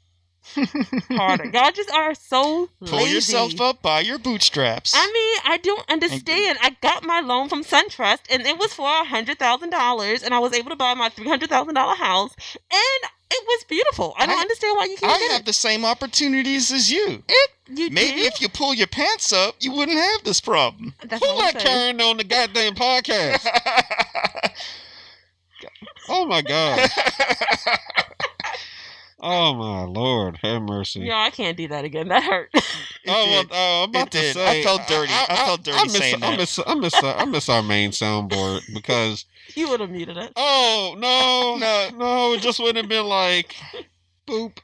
Harder. 0.55 1.47
Y'all 1.53 1.71
just 1.73 1.91
are 1.91 2.15
so 2.15 2.69
Pull 2.85 2.99
lazy. 2.99 3.15
yourself 3.15 3.61
up 3.61 3.83
by 3.83 4.01
your 4.01 4.19
bootstraps. 4.19 4.93
I 4.97 5.07
mean, 5.13 5.53
I 5.53 5.57
don't 5.59 5.85
understand. 5.91 6.59
I 6.63 6.77
got 6.81 7.03
my 7.05 7.21
loan 7.21 7.49
from 7.49 7.65
SunTrust, 7.65 8.21
and 8.31 8.47
it 8.47 8.59
was 8.59 8.73
for 8.73 8.87
a 8.89 9.05
hundred 9.05 9.39
thousand 9.39 9.71
dollars, 9.71 10.23
and 10.23 10.33
I 10.33 10.39
was 10.39 10.53
able 10.55 10.71
to 10.71 10.77
buy 10.77 10.95
my 10.95 11.09
three 11.09 11.29
hundred 11.29 11.51
thousand 11.51 11.75
dollar 11.75 11.95
house, 11.97 12.35
and 12.71 13.11
it 13.31 13.45
was 13.47 13.65
beautiful. 13.69 14.15
I 14.19 14.27
don't 14.27 14.39
I- 14.39 14.43
understand 14.43 14.77
why 14.77 14.85
you 14.85 14.97
can't 14.97 15.13
I 15.13 15.33
have 15.33 15.41
it. 15.43 15.47
the 15.47 15.53
same 15.53 15.85
opportunities 15.85 16.71
as 16.73 16.91
you. 16.91 17.23
it. 17.29 17.51
You 17.69 17.91
Maybe 17.91 18.21
do? 18.21 18.27
if 18.29 18.41
you 18.41 18.49
pull 18.49 18.73
your 18.75 18.87
pants 18.87 19.33
up, 19.33 19.57
you 19.61 19.73
wouldn't 19.73 19.99
have 19.99 20.23
this 20.23 20.41
problem. 20.41 20.95
That's 21.05 21.25
Who 21.25 21.33
let 21.35 21.61
saying. 21.61 21.67
Karen 21.67 22.01
on 22.01 22.17
the 22.19 22.25
goddamn 22.25 22.75
podcast? 22.77 23.45
Oh 26.09 26.25
my 26.27 26.41
god. 26.41 26.89
Oh 29.19 29.55
my 29.55 29.85
lord, 29.85 30.39
have 30.43 30.63
mercy. 30.63 31.01
Yeah, 31.01 31.19
I 31.19 31.31
can't 31.31 31.57
do 31.57 31.69
that 31.69 31.85
again. 31.85 32.09
That 32.17 32.23
hurt. 32.23 32.51
It 32.55 32.63
oh, 33.09 33.27
well, 33.31 33.43
did. 33.45 33.53
uh, 33.53 33.83
I'm 33.85 33.89
about 33.91 34.07
It 34.09 34.11
to 34.13 34.21
did. 34.21 34.35
say, 34.35 34.61
I 34.61 34.63
felt 34.63 34.87
dirty. 34.89 35.13
I 35.13 35.37
felt 35.47 35.63
dirty 35.63 35.79
I 35.79 35.85
miss, 35.85 35.99
saying 35.99 36.23
I 36.23 36.31
that. 36.31 36.39
miss, 36.39 36.59
I 36.67 36.75
miss, 36.75 36.95
I 37.03 37.25
miss 37.25 37.49
our 37.49 37.63
main 37.63 37.91
soundboard 37.93 38.61
because 38.75 39.25
you 39.55 39.69
would 39.71 39.81
have 39.81 39.91
muted 39.91 40.17
it. 40.19 40.33
oh 40.37 40.95
no, 40.99 41.57
No. 41.57 41.89
no, 41.97 42.33
it 42.35 42.41
just 42.43 42.59
wouldn't 42.59 42.77
have 42.79 42.89
been 42.89 43.07
like 43.07 43.55
boop, 44.29 44.59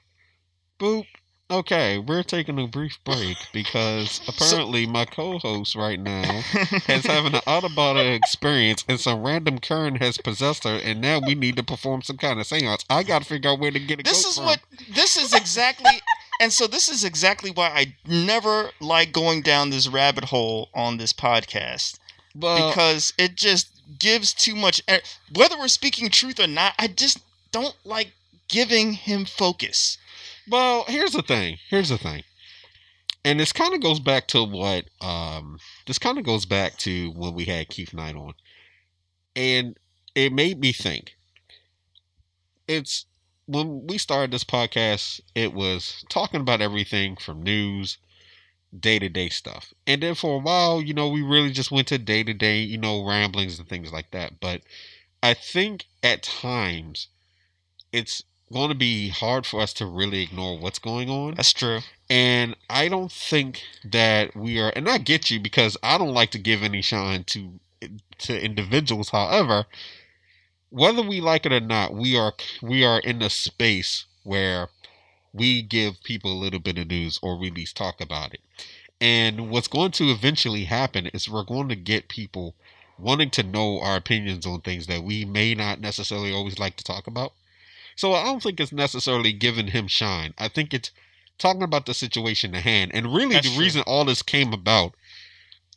boop. 0.79 1.07
Okay, 1.53 1.99
we're 1.99 2.23
taking 2.23 2.59
a 2.59 2.67
brief 2.67 2.99
break 3.05 3.37
because 3.53 4.23
apparently 4.29 4.87
my 4.87 5.05
co-host 5.05 5.77
right 5.77 6.01
now 6.01 6.41
is 6.89 7.05
having 7.07 7.35
an 7.35 7.75
body 7.75 8.09
experience 8.09 8.85
and 8.89 8.99
some 8.99 9.23
random 9.23 9.59
Karen 9.59 9.97
has 9.97 10.17
possessed 10.17 10.65
her 10.65 10.81
and 10.83 11.01
now 11.01 11.21
we 11.25 11.35
need 11.35 11.57
to 11.57 11.63
perform 11.63 12.01
some 12.01 12.17
kind 12.17 12.41
of 12.41 12.47
seance. 12.47 12.85
I 12.89 13.03
gotta 13.03 13.27
figure 13.27 13.51
out 13.51 13.59
where 13.59 13.71
to 13.71 13.79
get 13.79 14.01
it. 14.01 14.07
this 14.07 14.25
is 14.25 14.39
what 14.39 14.61
this 14.95 15.19
is 15.19 15.35
exactly 15.35 16.01
and 16.41 16.53
so 16.53 16.67
this 16.67 16.89
is 16.89 17.05
exactly 17.05 17.51
why 17.51 17.69
I 17.69 17.95
never 18.07 18.71
like 18.81 19.13
going 19.13 19.43
down 19.43 19.69
this 19.69 19.89
rabbit 19.89 20.25
hole 20.25 20.71
on 20.75 20.97
this 20.97 21.13
podcast 21.13 21.99
but, 22.35 22.71
because 22.71 23.13
it 23.19 23.35
just 23.35 23.69
gives 23.99 24.33
too 24.33 24.55
much 24.55 24.81
whether 25.35 25.59
we're 25.59 25.69
speaking 25.69 26.09
truth 26.09 26.41
or 26.41 26.47
not 26.47 26.75
I 26.79 26.87
just 26.87 27.19
don't 27.51 27.77
like 27.85 28.13
giving 28.53 28.93
him 28.93 29.25
focus. 29.25 29.99
Well, 30.49 30.85
here's 30.89 31.13
the 31.13 31.23
thing. 31.23 31.59
Here's 31.69 31.89
the 31.89 31.99
thing. 31.99 32.25
And 33.25 33.39
this 33.39 33.53
kind 33.53 33.75
of 33.75 33.81
goes 33.81 34.01
back 34.01 34.27
to 34.29 34.43
what 34.43 34.87
um 35.01 35.59
this 35.87 35.99
kind 35.99 36.19
of 36.19 36.25
goes 36.25 36.45
back 36.45 36.77
to 36.79 37.11
when 37.13 37.35
we 37.35 37.45
had 37.45 37.69
Keith 37.69 37.95
Knight 37.95 38.17
on. 38.17 38.35
And 39.37 39.79
it 40.15 40.33
made 40.33 40.61
me 40.61 40.73
think. 40.73 41.17
It's 42.67 43.07
when 43.47 43.87
we 43.87 43.99
started 43.99 44.31
this 44.31 44.45
podcast, 44.45 45.21
it 45.35 45.53
was 45.53 46.05
talking 46.09 46.41
about 46.41 46.61
everything 46.61 47.17
from 47.17 47.43
news, 47.43 47.99
day 48.79 48.99
to 48.99 49.09
day 49.09 49.29
stuff. 49.29 49.73
And 49.87 50.03
then 50.03 50.15
for 50.15 50.37
a 50.37 50.43
while, 50.43 50.83
you 50.83 50.95
know, 50.95 51.09
we 51.09 51.23
really 51.23 51.51
just 51.51 51.71
went 51.71 51.89
to 51.89 51.99
day 51.99 52.23
to 52.25 52.35
day, 52.35 52.61
you 52.61 52.79
know, 52.79 53.05
ramblings 53.05 53.59
and 53.59 53.69
things 53.69 53.93
like 53.93 54.11
that. 54.13 54.41
But 54.41 54.63
I 55.23 55.35
think 55.35 55.87
at 56.03 56.23
times 56.23 57.09
it's 57.93 58.25
going 58.53 58.69
to 58.69 58.75
be 58.77 59.09
hard 59.09 59.47
for 59.47 59.61
us 59.61 59.73
to 59.75 59.87
really 59.87 60.23
ignore 60.23 60.59
what's 60.59 60.79
going 60.79 61.09
on. 61.11 61.35
That's 61.35 61.53
true. 61.53 61.81
And 62.11 62.57
I 62.69 62.89
don't 62.89 63.11
think 63.11 63.63
that 63.85 64.37
we 64.37 64.61
are, 64.61 64.73
and 64.77 64.89
I 64.89 64.99
get 64.99 65.31
you 65.31 65.41
because 65.41 65.77
I 65.83 65.99
don't 65.99 66.15
like 66.15 66.31
to 66.33 66.39
give 66.39 66.63
any 66.63 66.83
shine 66.83 67.25
to 67.25 67.61
to 68.19 68.41
individuals. 68.41 69.11
However, 69.11 69.67
whether 70.71 71.03
we 71.03 71.21
like 71.21 71.47
it 71.47 71.53
or 71.53 71.61
not, 71.61 71.95
we 71.95 72.17
are 72.17 72.35
we 72.63 72.85
are 72.85 73.01
in 73.01 73.23
a 73.23 73.31
space 73.31 74.07
where 74.23 74.69
we 75.33 75.63
give 75.63 76.03
people 76.03 76.33
a 76.33 76.43
little 76.43 76.61
bit 76.61 76.79
of 76.79 76.89
news 76.89 77.19
or 77.23 77.39
we 77.39 77.49
at 77.49 77.55
least 77.55 77.77
talk 77.77 78.01
about 78.01 78.35
it. 78.35 78.41
And 79.01 79.51
what's 79.51 79.69
going 79.69 79.91
to 79.93 80.11
eventually 80.11 80.65
happen 80.65 81.07
is 81.09 81.29
we're 81.29 81.45
going 81.45 81.69
to 81.71 81.77
get 81.77 82.09
people 82.09 82.55
wanting 82.99 83.31
to 83.31 83.43
know 83.43 83.81
our 83.81 83.97
opinions 83.97 84.47
on 84.47 84.61
things 84.61 84.87
that 84.87 85.03
we 85.03 85.25
may 85.25 85.55
not 85.55 85.81
necessarily 85.81 86.33
always 86.33 86.59
like 86.59 86.77
to 86.77 86.85
talk 86.85 87.07
about. 87.07 87.33
So 88.03 88.15
I 88.15 88.25
don't 88.25 88.43
think 88.43 88.59
it's 88.59 88.73
necessarily 88.73 89.33
giving 89.33 89.69
him 89.69 89.87
shine. 89.87 90.35
I 90.37 90.49
think 90.49 90.75
it's 90.75 90.91
talking 91.39 91.63
about 91.63 91.87
the 91.87 91.95
situation 91.95 92.53
at 92.53 92.65
hand. 92.65 92.91
And 92.93 93.15
really, 93.15 93.35
That's 93.35 93.47
the 93.49 93.55
true. 93.55 93.63
reason 93.63 93.83
all 93.83 94.05
this 94.05 94.23
came 94.23 94.53
about 94.53 94.95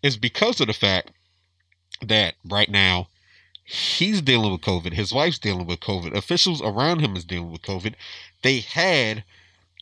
is 0.02 0.18
because 0.18 0.60
of 0.60 0.66
the 0.66 0.74
fact 0.74 1.12
that 2.02 2.34
right 2.44 2.68
now 2.68 3.10
he's 3.64 4.24
dealing 4.24 4.52
with 4.52 4.62
COVID. 4.62 4.94
His 4.94 5.14
wife's 5.14 5.38
dealing 5.38 5.68
with 5.68 5.82
COVID. 5.82 6.16
Officials 6.16 6.64
around 6.64 7.02
him 7.02 7.16
is 7.16 7.26
dealing 7.26 7.52
with 7.52 7.62
COVID. 7.62 7.94
They 8.42 8.62
had 8.62 9.24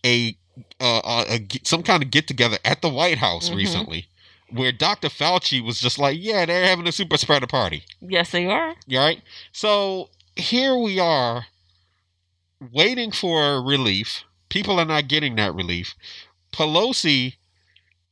a, 0.06 0.36
uh, 0.82 1.00
a, 1.30 1.36
a 1.36 1.48
some 1.64 1.82
kind 1.82 2.04
of 2.04 2.12
get 2.12 2.28
together 2.28 2.58
at 2.66 2.82
the 2.82 2.90
White 2.90 3.20
House 3.20 3.50
Mhm. 3.50 3.56
recently, 3.56 4.08
where 4.50 4.74
Dr. 4.74 5.08
Fauci 5.08 5.64
was 5.64 5.80
just 5.80 5.98
like, 5.98 6.18
"Yeah, 6.20 6.46
they're 6.46 6.68
having 6.68 6.88
a 6.88 6.92
super 6.92 7.16
spreader 7.16 7.48
party." 7.48 7.86
Yes, 8.02 8.32
they 8.32 8.48
are. 8.48 8.72
All 8.72 8.76
right? 8.98 9.22
So 9.54 10.10
here 10.36 10.76
we 10.76 11.00
are, 11.00 11.46
waiting 12.72 13.12
for 13.12 13.62
relief. 13.62 14.24
People 14.50 14.80
are 14.80 14.86
not 14.86 15.08
getting 15.08 15.36
that 15.38 15.54
relief. 15.56 15.96
Pelosi 16.52 17.36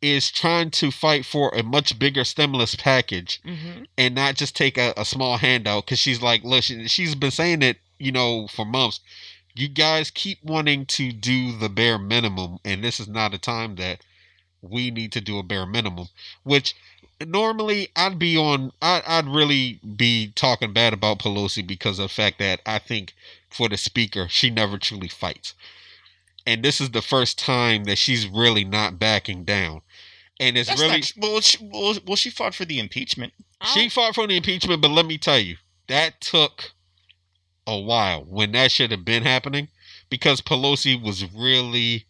is 0.01 0.31
trying 0.31 0.71
to 0.71 0.89
fight 0.89 1.25
for 1.25 1.49
a 1.53 1.61
much 1.61 1.99
bigger 1.99 2.23
stimulus 2.23 2.73
package 2.75 3.39
Mm-hmm. 3.45 3.83
and 3.97 4.15
not 4.15 4.35
just 4.35 4.55
take 4.55 4.77
a, 4.77 4.93
a 4.97 5.05
small 5.05 5.37
handout 5.37 5.85
because 5.85 5.99
she's 5.99 6.21
like, 6.21 6.43
listen, 6.43 6.87
she's 6.87 7.13
been 7.13 7.29
saying 7.31 7.61
it, 7.61 7.77
you 7.99 8.11
know, 8.11 8.47
for 8.47 8.65
months. 8.65 8.99
You 9.53 9.67
guys 9.67 10.09
keep 10.09 10.43
wanting 10.43 10.85
to 10.87 11.11
do 11.11 11.55
the 11.55 11.69
bare 11.69 11.99
minimum, 11.99 12.57
and 12.65 12.83
this 12.83 12.99
is 12.99 13.07
not 13.07 13.33
a 13.33 13.37
time 13.37 13.75
that 13.75 13.99
we 14.61 14.89
need 14.89 15.11
to 15.11 15.21
do 15.21 15.37
a 15.37 15.43
bare 15.43 15.65
minimum. 15.67 16.07
Which 16.43 16.73
normally 17.27 17.89
I'd 17.95 18.19
be 18.19 18.37
on, 18.37 18.71
I, 18.81 19.01
I'd 19.05 19.27
really 19.27 19.79
be 19.95 20.31
talking 20.35 20.73
bad 20.73 20.93
about 20.93 21.19
Pelosi 21.19 21.65
because 21.65 21.99
of 21.99 22.03
the 22.03 22.13
fact 22.13 22.39
that 22.39 22.61
I 22.65 22.79
think 22.79 23.13
for 23.49 23.69
the 23.69 23.77
speaker, 23.77 24.27
she 24.29 24.49
never 24.49 24.77
truly 24.77 25.07
fights. 25.07 25.53
And 26.45 26.63
this 26.63 26.81
is 26.81 26.91
the 26.91 27.01
first 27.01 27.37
time 27.37 27.83
that 27.85 27.97
she's 27.97 28.27
really 28.27 28.63
not 28.63 28.97
backing 28.97 29.43
down. 29.43 29.81
And 30.39 30.57
it's 30.57 30.69
That's 30.69 30.81
really 30.81 30.99
not, 30.99 31.11
well, 31.17 31.41
she, 31.41 31.57
well, 31.61 31.95
well, 32.07 32.15
she 32.15 32.29
fought 32.31 32.55
for 32.55 32.65
the 32.65 32.79
impeachment. 32.79 33.33
she 33.73 33.85
oh. 33.85 33.89
fought 33.89 34.15
for 34.15 34.25
the 34.25 34.37
impeachment, 34.37 34.81
but 34.81 34.91
let 34.91 35.05
me 35.05 35.17
tell 35.17 35.39
you, 35.39 35.57
that 35.87 36.19
took 36.21 36.71
a 37.67 37.77
while 37.77 38.23
when 38.23 38.53
that 38.53 38.71
should 38.71 38.91
have 38.91 39.05
been 39.05 39.23
happening 39.23 39.67
because 40.09 40.41
Pelosi 40.41 41.01
was 41.01 41.31
really 41.33 42.05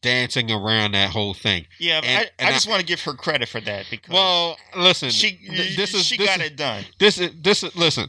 dancing 0.00 0.50
around 0.50 0.92
that 0.92 1.10
whole 1.10 1.34
thing. 1.34 1.66
Yeah, 1.78 2.00
And- 2.04 2.26
I, 2.26 2.30
and 2.38 2.48
I 2.48 2.52
just 2.52 2.68
want 2.68 2.80
to 2.80 2.86
give 2.86 3.00
her 3.02 3.14
credit 3.14 3.48
for 3.48 3.60
that 3.62 3.86
because 3.90 4.12
Well, 4.12 4.56
listen, 4.76 5.10
she 5.10 5.32
th- 5.36 5.76
this 5.76 5.94
is 5.94 6.04
she 6.04 6.16
this 6.16 6.26
got 6.26 6.40
is, 6.40 6.46
it 6.46 6.56
done. 6.56 6.84
This 6.98 7.18
is 7.18 7.30
this 7.40 7.62
is 7.62 7.74
listen. 7.76 8.08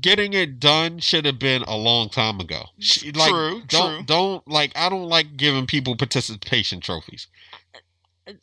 Getting 0.00 0.32
it 0.32 0.58
done 0.58 0.98
should 0.98 1.24
have 1.24 1.38
been 1.38 1.62
a 1.62 1.76
long 1.76 2.08
time 2.08 2.40
ago. 2.40 2.64
She, 2.80 3.12
like, 3.12 3.30
True, 3.30 3.62
don't 3.68 3.96
true. 3.98 4.04
don't 4.06 4.48
like 4.48 4.72
I 4.76 4.88
don't 4.88 5.08
like 5.08 5.36
giving 5.36 5.66
people 5.66 5.96
participation 5.96 6.80
trophies. 6.80 7.28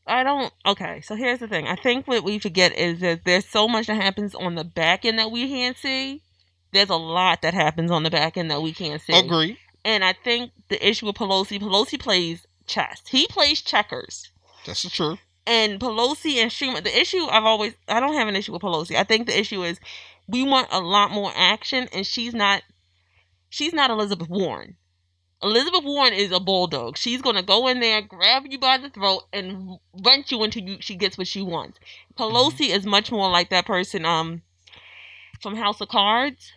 I 0.06 0.24
don't. 0.24 0.54
Okay, 0.66 1.02
so 1.02 1.16
here's 1.16 1.40
the 1.40 1.48
thing. 1.48 1.68
I 1.68 1.76
think 1.76 2.08
what 2.08 2.24
we 2.24 2.40
forget 2.40 2.72
is 2.78 3.00
that 3.00 3.26
there's 3.26 3.48
so 3.48 3.68
much 3.68 3.88
that 3.88 3.96
happens 3.96 4.36
on 4.36 4.56
the 4.56 4.64
back 4.64 5.04
end 5.06 5.18
that 5.20 5.32
we 5.32 5.48
can't 5.50 5.76
see. 5.76 6.22
There's 6.72 6.90
a 6.90 6.96
lot 6.96 7.42
that 7.42 7.54
happens 7.54 7.92
on 7.92 8.04
the 8.04 8.12
back 8.12 8.38
end 8.38 8.50
that 8.52 8.62
we 8.62 8.74
can't 8.74 9.02
see. 9.02 9.12
Agree. 9.18 9.58
And 9.84 10.04
I 10.04 10.14
think 10.14 10.52
the 10.70 10.88
issue 10.88 11.08
with 11.08 11.16
Pelosi, 11.16 11.60
Pelosi 11.60 12.00
plays 12.00 12.46
chess. 12.68 13.02
He 13.08 13.28
plays 13.28 13.62
checkers. 13.62 14.32
That's 14.66 14.88
true. 14.90 15.18
And 15.48 15.80
Pelosi 15.80 16.36
and 16.36 16.52
Schumer, 16.52 16.84
the 16.84 16.98
issue 17.00 17.26
I've 17.26 17.46
always, 17.46 17.74
I 17.88 18.00
don't 18.00 18.14
have 18.14 18.28
an 18.28 18.36
issue 18.36 18.54
with 18.54 18.62
Pelosi. 18.62 18.96
I 18.96 19.04
think 19.04 19.26
the 19.26 19.40
issue 19.40 19.64
is 19.64 19.80
we 20.28 20.44
want 20.44 20.68
a 20.72 20.80
lot 20.80 21.12
more 21.12 21.32
action, 21.36 21.88
and 21.94 22.06
she's 22.06 22.34
not, 22.34 22.62
she's 23.50 23.74
not 23.74 23.90
Elizabeth 23.90 24.30
Warren. 24.30 24.78
Elizabeth 25.44 25.84
Warren 25.84 26.14
is 26.14 26.32
a 26.32 26.40
bulldog. 26.40 26.98
She's 26.98 27.24
gonna 27.24 27.42
go 27.42 27.68
in 27.68 27.80
there, 27.80 28.02
grab 28.04 28.44
you 28.48 28.60
by 28.60 28.78
the 28.78 28.92
throat, 28.92 29.24
and 29.34 29.80
rent 30.06 30.32
you 30.32 30.44
until 30.44 30.62
you, 30.64 30.78
she 30.80 30.96
gets 30.96 31.18
what 31.18 31.28
she 31.28 31.42
wants. 31.42 31.80
Pelosi 32.16 32.70
is 32.70 32.86
much 32.86 33.12
more 33.12 33.30
like 33.32 33.50
that 33.50 33.66
person, 33.66 34.06
um, 34.06 34.44
from 35.42 35.56
House 35.56 35.82
of 35.82 35.90
Cards, 35.90 36.54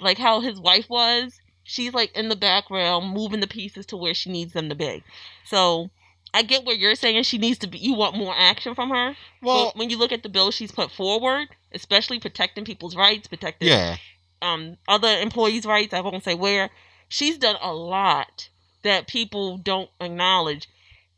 like 0.00 0.18
how 0.18 0.40
his 0.40 0.60
wife 0.60 0.88
was. 0.88 1.40
She's 1.70 1.94
like 1.94 2.10
in 2.16 2.28
the 2.28 2.36
background, 2.36 3.14
moving 3.14 3.38
the 3.38 3.46
pieces 3.46 3.86
to 3.86 3.96
where 3.96 4.12
she 4.12 4.28
needs 4.28 4.52
them 4.54 4.68
to 4.70 4.74
be. 4.74 5.04
So 5.44 5.90
I 6.34 6.42
get 6.42 6.64
what 6.64 6.78
you're 6.78 6.96
saying. 6.96 7.22
She 7.22 7.38
needs 7.38 7.58
to 7.60 7.68
be. 7.68 7.78
You 7.78 7.94
want 7.94 8.16
more 8.16 8.34
action 8.36 8.74
from 8.74 8.90
her. 8.90 9.16
Well, 9.40 9.66
but 9.66 9.76
when 9.76 9.88
you 9.88 9.96
look 9.96 10.10
at 10.10 10.24
the 10.24 10.28
bill 10.28 10.50
she's 10.50 10.72
put 10.72 10.90
forward, 10.90 11.46
especially 11.72 12.18
protecting 12.18 12.64
people's 12.64 12.96
rights, 12.96 13.28
protecting 13.28 13.68
yeah. 13.68 13.96
um 14.42 14.78
other 14.88 15.08
employees' 15.08 15.64
rights, 15.64 15.94
I 15.94 16.00
won't 16.00 16.24
say 16.24 16.34
where, 16.34 16.70
she's 17.08 17.38
done 17.38 17.56
a 17.62 17.72
lot 17.72 18.48
that 18.82 19.06
people 19.06 19.56
don't 19.58 19.90
acknowledge. 20.00 20.68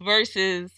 Versus 0.00 0.70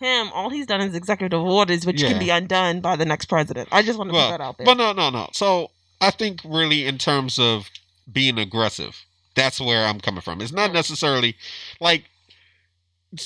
him, 0.00 0.30
all 0.34 0.50
he's 0.50 0.66
done 0.66 0.80
is 0.80 0.94
executive 0.94 1.40
orders, 1.40 1.86
which 1.86 2.02
Yeah. 2.02 2.10
can 2.10 2.18
be 2.18 2.28
undone 2.28 2.80
by 2.80 2.96
the 2.96 3.06
next 3.06 3.26
president. 3.26 3.68
I 3.72 3.82
just 3.82 3.96
want 3.98 4.10
to 4.10 4.14
Well, 4.14 4.30
put 4.30 4.38
that 4.38 4.44
out 4.44 4.58
there. 4.58 4.66
But 4.66 4.74
no, 4.74 4.92
no, 4.92 5.10
no. 5.10 5.30
So 5.32 5.70
I 6.00 6.10
think 6.10 6.40
really 6.44 6.86
in 6.86 6.98
terms 6.98 7.38
of 7.38 7.70
being 8.10 8.38
aggressive, 8.38 9.04
that's 9.34 9.60
where 9.60 9.86
I'm 9.86 10.00
coming 10.00 10.20
from. 10.20 10.40
It's 10.40 10.52
not 10.52 10.72
necessarily 10.72 11.36
like 11.80 12.04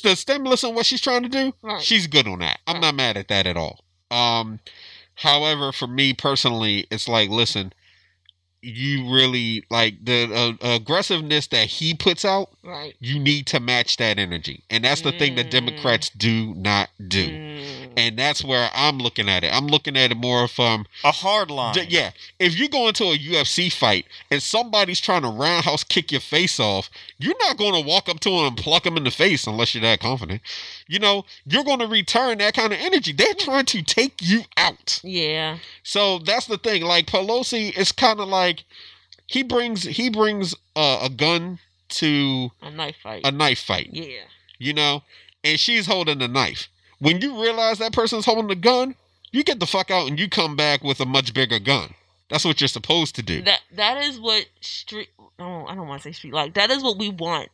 the 0.03 0.15
stimulus 0.15 0.63
and 0.65 0.75
what 0.75 0.87
she's 0.87 1.01
trying 1.01 1.23
to 1.23 1.29
do. 1.29 1.53
Right. 1.63 1.83
She's 1.83 2.07
good 2.07 2.27
on 2.27 2.41
that. 2.41 2.61
I'm 2.67 2.81
not 2.81 2.95
mad 2.95 3.17
at 3.17 3.29
that 3.29 3.47
at 3.47 3.57
all. 3.57 3.85
Um, 4.11 4.61
however, 5.15 5.73
for 5.73 5.87
me 5.87 6.13
personally, 6.13 6.87
it's 6.91 7.09
like, 7.09 7.31
listen, 7.31 7.73
you 8.63 9.13
really 9.15 9.65
like 9.71 10.05
the 10.05 10.57
uh, 10.63 10.75
aggressiveness 10.77 11.47
that 11.49 11.67
he 11.67 11.95
puts 11.95 12.25
out. 12.25 12.51
right. 12.63 12.95
You 13.01 13.19
need 13.19 13.47
to 13.49 13.61
match 13.61 13.97
that 13.99 14.19
energy, 14.19 14.63
and 14.71 14.85
that's 14.85 15.01
the 15.03 15.13
thing 15.13 15.35
that 15.37 15.47
Mm. 15.47 15.51
Democrats 15.51 16.11
do 16.11 16.55
not 16.55 16.91
do. 17.09 17.27
Mm. 17.29 17.93
And 17.97 18.19
that's 18.19 18.45
where 18.45 18.71
I'm 18.75 18.99
looking 18.99 19.29
at 19.29 19.43
it. 19.45 19.53
I'm 19.53 19.67
looking 19.67 19.97
at 19.97 20.11
it 20.13 20.17
more 20.17 20.47
from 20.49 20.87
A 21.05 21.11
hard 21.11 21.51
line. 21.51 21.75
D- 21.75 21.87
yeah, 21.89 22.11
if 22.39 22.59
you 22.59 22.69
go 22.69 22.89
into 22.89 23.05
a 23.05 23.17
UFC 23.19 23.73
fight 23.73 24.07
and 24.31 24.43
somebody's 24.43 25.01
trying 25.01 25.23
to 25.23 25.29
roundhouse 25.29 25.83
kick 25.85 26.13
your 26.13 26.21
face 26.21 26.61
off, 26.61 26.89
you're 27.19 27.35
not 27.41 27.57
going 27.57 27.75
to 27.81 27.87
walk 27.87 28.09
up 28.09 28.21
to 28.21 28.31
him 28.31 28.47
and 28.47 28.57
pluck 28.57 28.85
him 28.87 28.97
in 28.97 29.05
the 29.05 29.11
face 29.11 29.47
unless 29.47 29.75
you're 29.75 29.83
that 29.83 30.01
confident. 30.01 30.41
You 30.87 30.99
know, 30.99 31.25
you're 31.47 31.65
going 31.65 31.79
to 31.81 31.87
return 31.87 32.39
that 32.39 32.55
kind 32.55 32.73
of 32.73 32.79
energy. 32.81 33.13
They're 33.13 33.35
trying 33.35 33.67
to 33.67 33.83
take 33.83 34.15
you 34.21 34.43
out. 34.57 35.01
Yeah. 35.03 35.59
So 35.83 36.19
that's 36.19 36.47
the 36.47 36.59
thing. 36.59 36.83
Like 36.83 37.07
Pelosi 37.07 37.77
is 37.77 37.93
kind 37.93 38.21
of 38.21 38.29
like 38.29 38.50
he 39.27 39.43
brings 39.43 39.83
he 39.85 40.11
brings 40.11 40.55
uh, 40.77 41.01
a 41.03 41.09
gun 41.11 41.59
to 41.91 42.51
A 42.63 42.71
knife 42.71 42.97
fight. 43.03 43.23
a 43.27 43.31
knife 43.31 43.61
fight. 43.61 43.91
yeah. 43.93 44.25
You 44.59 44.75
know, 44.75 45.03
and 45.43 45.59
she's 45.59 45.87
holding 45.87 46.21
a 46.23 46.29
knife. 46.29 46.69
When 46.99 47.21
you 47.21 47.41
realize 47.43 47.79
that 47.79 47.93
person's 47.95 48.27
holding 48.27 48.51
a 48.51 48.55
gun, 48.55 48.95
you 49.33 49.43
get 49.43 49.59
the 49.59 49.67
fuck 49.67 49.91
out 49.91 50.07
and 50.09 50.19
you 50.19 50.29
come 50.29 50.55
back 50.55 50.85
with 50.85 51.01
a 51.01 51.07
much 51.07 51.33
bigger 51.33 51.59
gun. 51.59 51.95
That's 52.29 52.45
what 52.45 52.61
you're 52.61 52.69
supposed 52.69 53.15
to 53.17 53.23
do. 53.23 53.43
That 53.43 53.61
that 53.75 53.97
is 54.05 54.21
what 54.21 54.47
street. 54.61 55.09
Oh, 55.39 55.65
I 55.67 55.75
don't 55.75 55.89
want 55.89 56.03
to 56.03 56.09
say 56.09 56.13
street 56.13 56.35
like 56.35 56.55
that 56.55 56.71
is 56.71 56.83
what 56.83 56.99
we 56.99 57.09
want. 57.09 57.49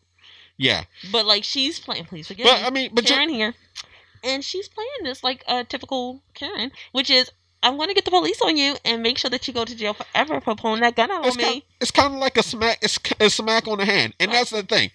Yeah, 0.59 0.85
But 1.13 1.27
like 1.27 1.45
she's 1.45 1.79
playing. 1.79 2.07
Please 2.07 2.27
forgive 2.29 2.45
but 2.47 2.61
me. 2.63 2.67
I 2.67 2.71
mean, 2.71 2.91
but 2.95 3.05
Karen 3.05 3.29
here, 3.29 3.55
and 4.25 4.43
she's 4.43 4.69
playing 4.69 4.89
this 5.05 5.23
like 5.23 5.45
a 5.47 5.65
typical 5.65 6.23
Karen, 6.35 6.73
which 6.93 7.11
is 7.11 7.31
I'm 7.67 7.77
going 7.77 7.89
to 7.89 7.95
get 7.95 8.05
the 8.05 8.13
police 8.13 8.41
on 8.43 8.57
you 8.57 8.77
and 8.85 9.03
make 9.03 9.19
sure 9.19 9.29
that 9.31 9.49
you 9.49 9.53
go 9.53 9.65
to 9.65 9.75
jail 9.77 9.93
forever 9.93 10.41
for 10.41 10.55
pulling 10.55 10.83
that 10.83 10.95
gun 10.95 11.11
out 11.11 11.27
it's 11.27 11.37
on 11.37 11.43
kind, 11.43 11.55
me. 11.57 11.65
it's 11.81 11.91
kind 11.91 12.15
of 12.15 12.21
like 12.21 12.37
a 12.37 12.43
smack. 12.45 12.79
It's 12.81 12.99
a 13.19 13.29
smack 13.29 13.67
on 13.67 13.79
the 13.79 13.85
hand, 13.85 14.15
and 14.21 14.31
Right. 14.31 14.39
that's 14.39 14.51
the 14.51 14.63
thing. 14.63 14.93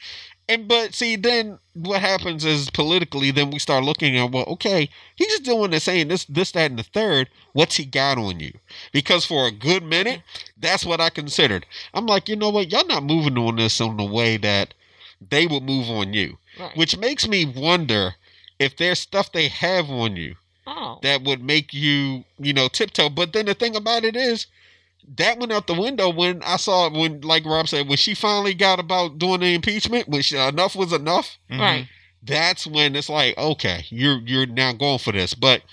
And 0.48 0.68
but 0.70 0.94
see, 0.94 1.18
then 1.18 1.60
what 1.74 2.00
happens 2.02 2.46
is 2.46 2.70
politically, 2.70 3.32
then 3.32 3.52
we 3.52 3.60
start 3.60 3.84
looking 3.84 4.18
at 4.18 4.32
well, 4.32 4.46
okay, 4.48 4.90
he's 5.16 5.40
doing 5.42 5.72
this, 5.72 5.84
saying 5.84 6.08
this, 6.08 6.24
this, 6.26 6.52
that, 6.54 6.72
and 6.72 6.80
the 6.80 6.84
third. 6.84 7.28
What's 7.52 7.76
he 7.76 7.84
got 7.84 8.18
on 8.18 8.40
you? 8.40 8.54
Because 8.94 9.26
for 9.26 9.48
a 9.48 9.52
good 9.52 9.84
minute, 9.84 10.22
that's 10.58 10.86
what 10.86 11.02
I 11.02 11.10
considered. 11.10 11.66
I'm 11.94 12.06
like, 12.06 12.30
you 12.30 12.38
know 12.38 12.50
what? 12.52 12.72
Y'all 12.72 12.88
not 12.88 13.04
moving 13.04 13.38
on 13.38 13.58
this 13.58 13.82
in 13.82 13.98
the 13.98 14.06
way 14.06 14.38
that 14.38 14.74
they 15.30 15.46
would 15.46 15.64
move 15.64 15.90
on 15.90 16.14
you, 16.14 16.38
Right. 16.58 16.76
which 16.78 16.98
makes 16.98 17.28
me 17.28 17.44
wonder 17.46 18.16
if 18.60 18.78
there's 18.78 19.00
stuff 19.00 19.32
they 19.32 19.50
have 19.50 19.90
on 19.90 20.16
you 20.16 20.36
oh. 20.68 21.00
that 21.04 21.24
would 21.24 21.44
make 21.44 21.74
you, 21.74 22.24
you 22.40 22.54
know, 22.54 22.68
tiptoe. 22.68 23.10
But 23.10 23.34
then 23.34 23.46
the 23.46 23.54
thing 23.54 23.76
about 23.76 24.04
it 24.04 24.16
is, 24.16 24.48
that 25.18 25.40
went 25.40 25.52
out 25.52 25.68
the 25.68 25.74
window 25.74 26.10
when 26.10 26.42
I 26.44 26.58
saw 26.58 26.88
it. 26.88 26.94
When, 26.94 27.22
like 27.22 27.46
Rob 27.46 27.68
said, 27.68 27.88
when 27.88 27.98
she 27.98 28.14
finally 28.14 28.54
got 28.54 28.80
about 28.80 29.18
doing 29.18 29.40
the 29.40 29.54
impeachment, 29.54 30.08
when 30.08 30.22
she, 30.22 30.38
enough 30.38 30.76
was 30.76 30.94
enough. 30.94 31.38
Mhm. 31.50 31.60
Right. 31.60 31.88
That's 32.24 32.68
when 32.68 32.96
it's 32.96 33.10
like, 33.10 33.38
okay, 33.38 33.86
you're 33.90 34.20
you're 34.26 34.46
now 34.46 34.74
going 34.74 35.00
for 35.00 35.12
this. 35.12 35.34
But 35.34 35.64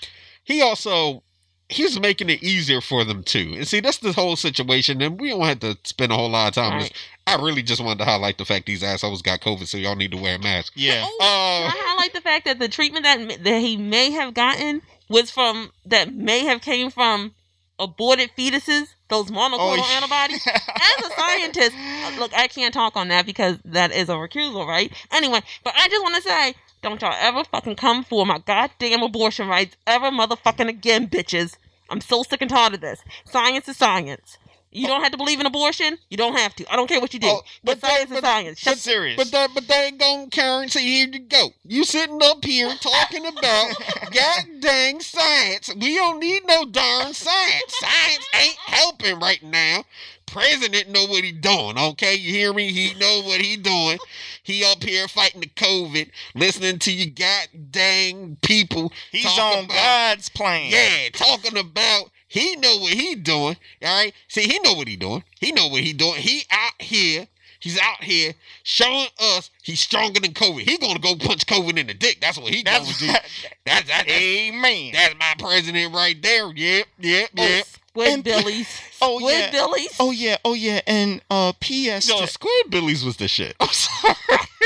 he 0.43 0.61
also 0.61 1.23
he 1.69 1.83
was 1.83 1.99
making 1.99 2.29
it 2.29 2.41
easier 2.41 2.81
for 2.81 3.03
them 3.03 3.23
too. 3.23 3.53
And 3.55 3.67
see, 3.67 3.79
that's 3.79 3.99
the 3.99 4.11
whole 4.11 4.35
situation. 4.35 5.01
And 5.01 5.19
we 5.19 5.29
don't 5.29 5.41
have 5.41 5.59
to 5.59 5.77
spend 5.83 6.11
a 6.11 6.15
whole 6.15 6.29
lot 6.29 6.49
of 6.49 6.55
time. 6.55 6.79
Right. 6.79 6.93
I 7.27 7.35
really 7.35 7.61
just 7.61 7.83
wanted 7.83 7.99
to 7.99 8.05
highlight 8.05 8.39
the 8.39 8.45
fact 8.45 8.65
these 8.65 8.83
assholes 8.83 9.21
got 9.21 9.41
COVID, 9.41 9.67
so 9.67 9.77
y'all 9.77 9.95
need 9.95 10.11
to 10.11 10.17
wear 10.17 10.35
a 10.35 10.39
mask. 10.39 10.73
Yeah. 10.75 11.05
Oh, 11.05 11.65
Uh, 11.67 11.71
Can 11.71 11.77
I 11.79 11.83
highlight 11.89 12.13
the 12.13 12.21
fact 12.21 12.45
that 12.45 12.57
the 12.57 12.67
treatment 12.67 13.05
that 13.05 13.43
that 13.43 13.59
he 13.59 13.77
may 13.77 14.09
have 14.11 14.33
gotten 14.33 14.81
was 15.09 15.29
from 15.29 15.71
that 15.85 16.13
may 16.13 16.45
have 16.45 16.61
came 16.61 16.89
from 16.89 17.33
aborted 17.77 18.31
fetuses, 18.37 18.87
those 19.09 19.27
monoclonal 19.31 19.77
yeah. 19.77 19.95
antibodies. 19.95 20.45
As 20.47 21.05
a 21.05 21.09
scientist, 21.11 21.71
uh, 21.75 22.19
look, 22.19 22.33
I 22.35 22.47
can't 22.47 22.73
talk 22.73 22.95
on 22.97 23.07
that 23.07 23.25
because 23.25 23.57
that 23.65 23.91
is 23.91 24.09
a 24.09 24.13
recusal, 24.13 24.67
right? 24.67 24.91
Anyway, 25.11 25.41
but 25.63 25.73
I 25.75 25.87
just 25.87 26.03
want 26.03 26.15
to 26.15 26.21
say, 26.21 26.55
don't 26.81 27.01
y'all 27.01 27.13
ever 27.19 27.43
fucking 27.43 27.75
come 27.75 28.03
for 28.03 28.25
my 28.25 28.39
goddamn 28.39 29.03
abortion 29.03 29.47
rights 29.47 29.75
ever 29.85 30.11
motherfucking 30.11 30.67
again, 30.69 31.07
bitches. 31.07 31.55
I'm 31.89 32.01
so 32.01 32.23
sick 32.23 32.41
and 32.41 32.49
tired 32.49 32.75
of 32.75 32.81
this. 32.81 33.03
Science 33.25 33.67
is 33.67 33.77
science. 33.77 34.37
You 34.71 34.85
don't 34.85 35.01
have 35.01 35.11
to 35.11 35.17
believe 35.17 35.39
in 35.39 35.47
abortion. 35.47 35.97
You 36.11 36.17
don't 36.17 36.37
have 36.37 36.55
to. 36.57 36.71
I 36.71 36.75
don't 36.75 36.87
care 36.87 37.01
what 37.01 37.11
you 37.13 37.19
do. 37.19 37.27
Oh, 37.27 37.41
but, 37.63 37.79
but 37.79 37.81
that- 37.81 37.89
science 37.89 38.11
is 38.11 38.17
but- 38.17 38.23
science. 38.23 38.67
I'm 38.67 38.73
Shut 38.73 38.77
serious. 38.77 39.17
But 39.17 39.31
that, 39.31 39.49
but 39.55 39.67
that 39.67 39.85
ain't 39.85 39.99
gonna 39.99 40.27
Karen. 40.27 40.69
See, 40.69 40.97
here 40.97 41.07
you 41.11 41.19
go. 41.19 41.49
You 41.65 41.83
sitting 41.83 42.19
up 42.21 42.45
here 42.45 42.71
talking 42.79 43.25
about 43.25 43.73
god 44.13 44.45
dang 44.59 44.99
science. 45.01 45.73
We 45.75 45.95
don't 45.95 46.19
need 46.19 46.43
no 46.45 46.65
darn 46.65 47.13
science. 47.13 47.63
Science 47.79 48.27
ain't 48.39 48.57
helping 48.67 49.19
right 49.19 49.41
now. 49.41 49.85
President 50.31 50.89
know 50.89 51.05
what 51.05 51.23
he 51.23 51.31
doing. 51.31 51.77
Okay, 51.77 52.15
you 52.15 52.31
hear 52.31 52.53
me? 52.53 52.71
He 52.71 52.93
know 52.99 53.21
what 53.25 53.41
he 53.41 53.55
doing. 53.57 53.97
He 54.43 54.63
up 54.63 54.83
here 54.83 55.07
fighting 55.07 55.41
the 55.41 55.47
COVID, 55.47 56.09
listening 56.35 56.79
to 56.79 56.91
you 56.91 57.11
god 57.11 57.47
dang 57.71 58.37
people. 58.41 58.91
He's 59.11 59.25
on 59.25 59.65
about- 59.65 59.69
God's 59.69 60.29
plan. 60.29 60.71
Yeah, 60.71 61.09
talking 61.13 61.57
about 61.57 62.11
he 62.27 62.55
know 62.57 62.77
what 62.77 62.93
he 62.93 63.15
doing. 63.15 63.57
All 63.83 63.95
right. 63.95 64.13
See, 64.27 64.43
he 64.43 64.59
know 64.59 64.73
what 64.73 64.87
he 64.87 64.95
doing. 64.95 65.23
He 65.39 65.51
know 65.51 65.67
what 65.67 65.81
he 65.81 65.93
doing. 65.93 66.21
He 66.21 66.45
out 66.51 66.79
here. 66.79 67.27
He's 67.59 67.77
out 67.79 68.01
here 68.03 68.33
showing 68.63 69.07
us 69.19 69.49
he's 69.61 69.81
stronger 69.81 70.19
than 70.19 70.31
COVID. 70.33 70.61
He 70.61 70.77
gonna 70.77 70.99
go 70.99 71.15
punch 71.15 71.45
COVID 71.45 71.77
in 71.77 71.87
the 71.87 71.93
dick. 71.93 72.19
That's 72.21 72.37
what 72.37 72.53
he 72.53 72.63
gonna 72.63 72.79
That's 72.85 72.99
do. 72.99 73.07
That's 73.07 73.29
that, 73.65 73.83
that's, 73.87 74.09
Amen. 74.09 74.91
that's 74.93 75.15
my 75.19 75.33
president 75.37 75.93
right 75.93 76.19
there. 76.21 76.51
Yep, 76.53 76.87
yep, 76.99 77.29
Oh, 77.37 77.43
yep. 77.43 77.65
Squid 77.89 78.07
And- 78.13 78.23
Billies. 78.23 78.81
Oh, 79.01 79.17
Squid 79.19 79.33
yeah. 79.39 79.51
Billies. 79.51 79.95
Oh 79.97 80.11
yeah, 80.11 80.37
oh 80.43 80.53
yeah, 80.53 80.81
and 80.85 81.21
uh, 81.31 81.53
P.S. 81.61 82.07
To, 82.07 82.27
Squid 82.27 82.69
Billies 82.69 83.03
was 83.05 83.15
the 83.15 83.29
shit. 83.29 83.55
I'm 83.61 83.69
sorry. 83.69 84.15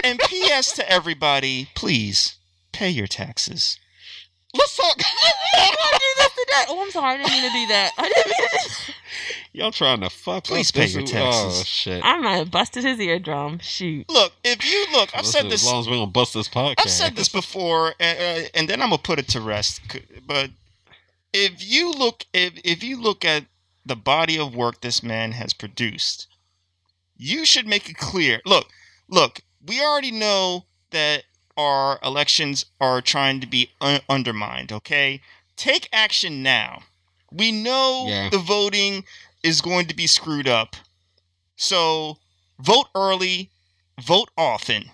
and 0.04 0.18
P.S. 0.28 0.72
to 0.74 0.90
everybody, 0.92 1.70
please 1.76 2.36
pay 2.72 2.90
your 2.90 3.06
taxes. 3.06 3.78
Let's 4.56 4.78
talk. 4.78 4.96
I 5.00 5.98
do 6.00 6.08
this 6.18 6.30
today. 6.32 6.66
Oh, 6.70 6.82
I'm 6.84 6.92
sorry. 6.92 7.16
I 7.16 7.18
didn't 7.18 7.32
mean 7.32 7.42
to 7.44 7.54
do 7.60 7.68
that. 7.68 7.92
I 7.98 8.04
didn't 8.10 8.28
mean 8.28 8.50
to. 8.50 8.70
Do 8.88 8.94
Y'all 9.54 9.72
trying 9.72 10.02
to 10.02 10.10
fuck 10.10 10.46
Please 10.46 10.70
up 10.70 10.76
pay 10.76 10.82
this- 10.82 10.94
your 10.96 11.04
taxes. 11.06 11.62
Oh 11.62 11.64
shit. 11.64 12.02
I 12.04 12.18
might 12.18 12.38
have 12.38 12.52
busted 12.52 12.84
his 12.84 13.00
eardrum. 13.00 13.60
Shoot. 13.60 14.10
Look, 14.10 14.34
if 14.44 14.66
you 14.66 14.86
look, 14.92 15.10
I've 15.14 15.26
Listen, 15.26 15.44
said 15.44 15.52
this. 15.52 15.64
As 15.66 15.72
long 15.72 15.82
as 15.82 15.88
we 15.90 15.94
don't 15.96 16.14
bust 16.14 16.34
this 16.34 16.50
podcast. 16.50 16.76
I've 16.80 16.90
said 16.90 17.16
this 17.16 17.30
before, 17.30 17.94
and, 18.00 18.20
uh, 18.46 18.48
and 18.56 18.68
then 18.70 18.82
I'm 18.82 18.90
gonna 18.90 19.02
put 19.02 19.20
it 19.20 19.28
to 19.30 19.42
rest. 19.42 19.82
But 20.26 20.50
if 21.34 21.64
you 21.64 21.92
look, 21.92 22.26
if 22.34 22.54
if 22.64 22.84
you 22.84 23.00
look 23.00 23.24
at 23.26 23.46
the 23.86 23.96
body 23.96 24.40
of 24.40 24.56
work 24.56 24.82
this 24.82 25.04
man 25.04 25.34
has 25.34 25.54
produced, 25.54 26.28
you 27.18 27.46
should 27.46 27.68
make 27.68 27.90
it 27.90 27.98
clear. 27.98 28.42
Look, 28.46 28.68
look, 29.08 29.42
we 29.66 29.82
already 29.82 30.12
know 30.12 30.66
that 30.92 31.24
our 31.58 32.00
elections 32.04 32.66
are 32.82 33.02
trying 33.02 33.40
to 33.42 33.48
be 33.48 33.70
un- 33.82 34.02
undermined. 34.10 34.72
Okay, 34.72 35.22
take 35.56 35.90
action 35.94 36.42
now. 36.44 36.84
We 37.32 37.52
know 37.52 38.06
Yeah. 38.08 38.30
the 38.30 38.38
voting 38.38 39.06
is 39.44 39.62
going 39.62 39.88
to 39.88 39.96
be 39.96 40.08
screwed 40.08 40.48
up, 40.48 40.76
so 41.56 42.18
vote 42.60 42.88
early, 42.96 43.50
vote 44.02 44.30
often. 44.38 44.92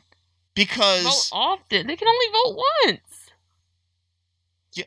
Because 0.56 1.04
Vote 1.04 1.30
often. 1.38 1.88
They 1.88 1.96
can 1.96 2.08
only 2.08 2.26
vote 2.34 2.64
once. 2.86 3.00
Yeah. 4.74 4.84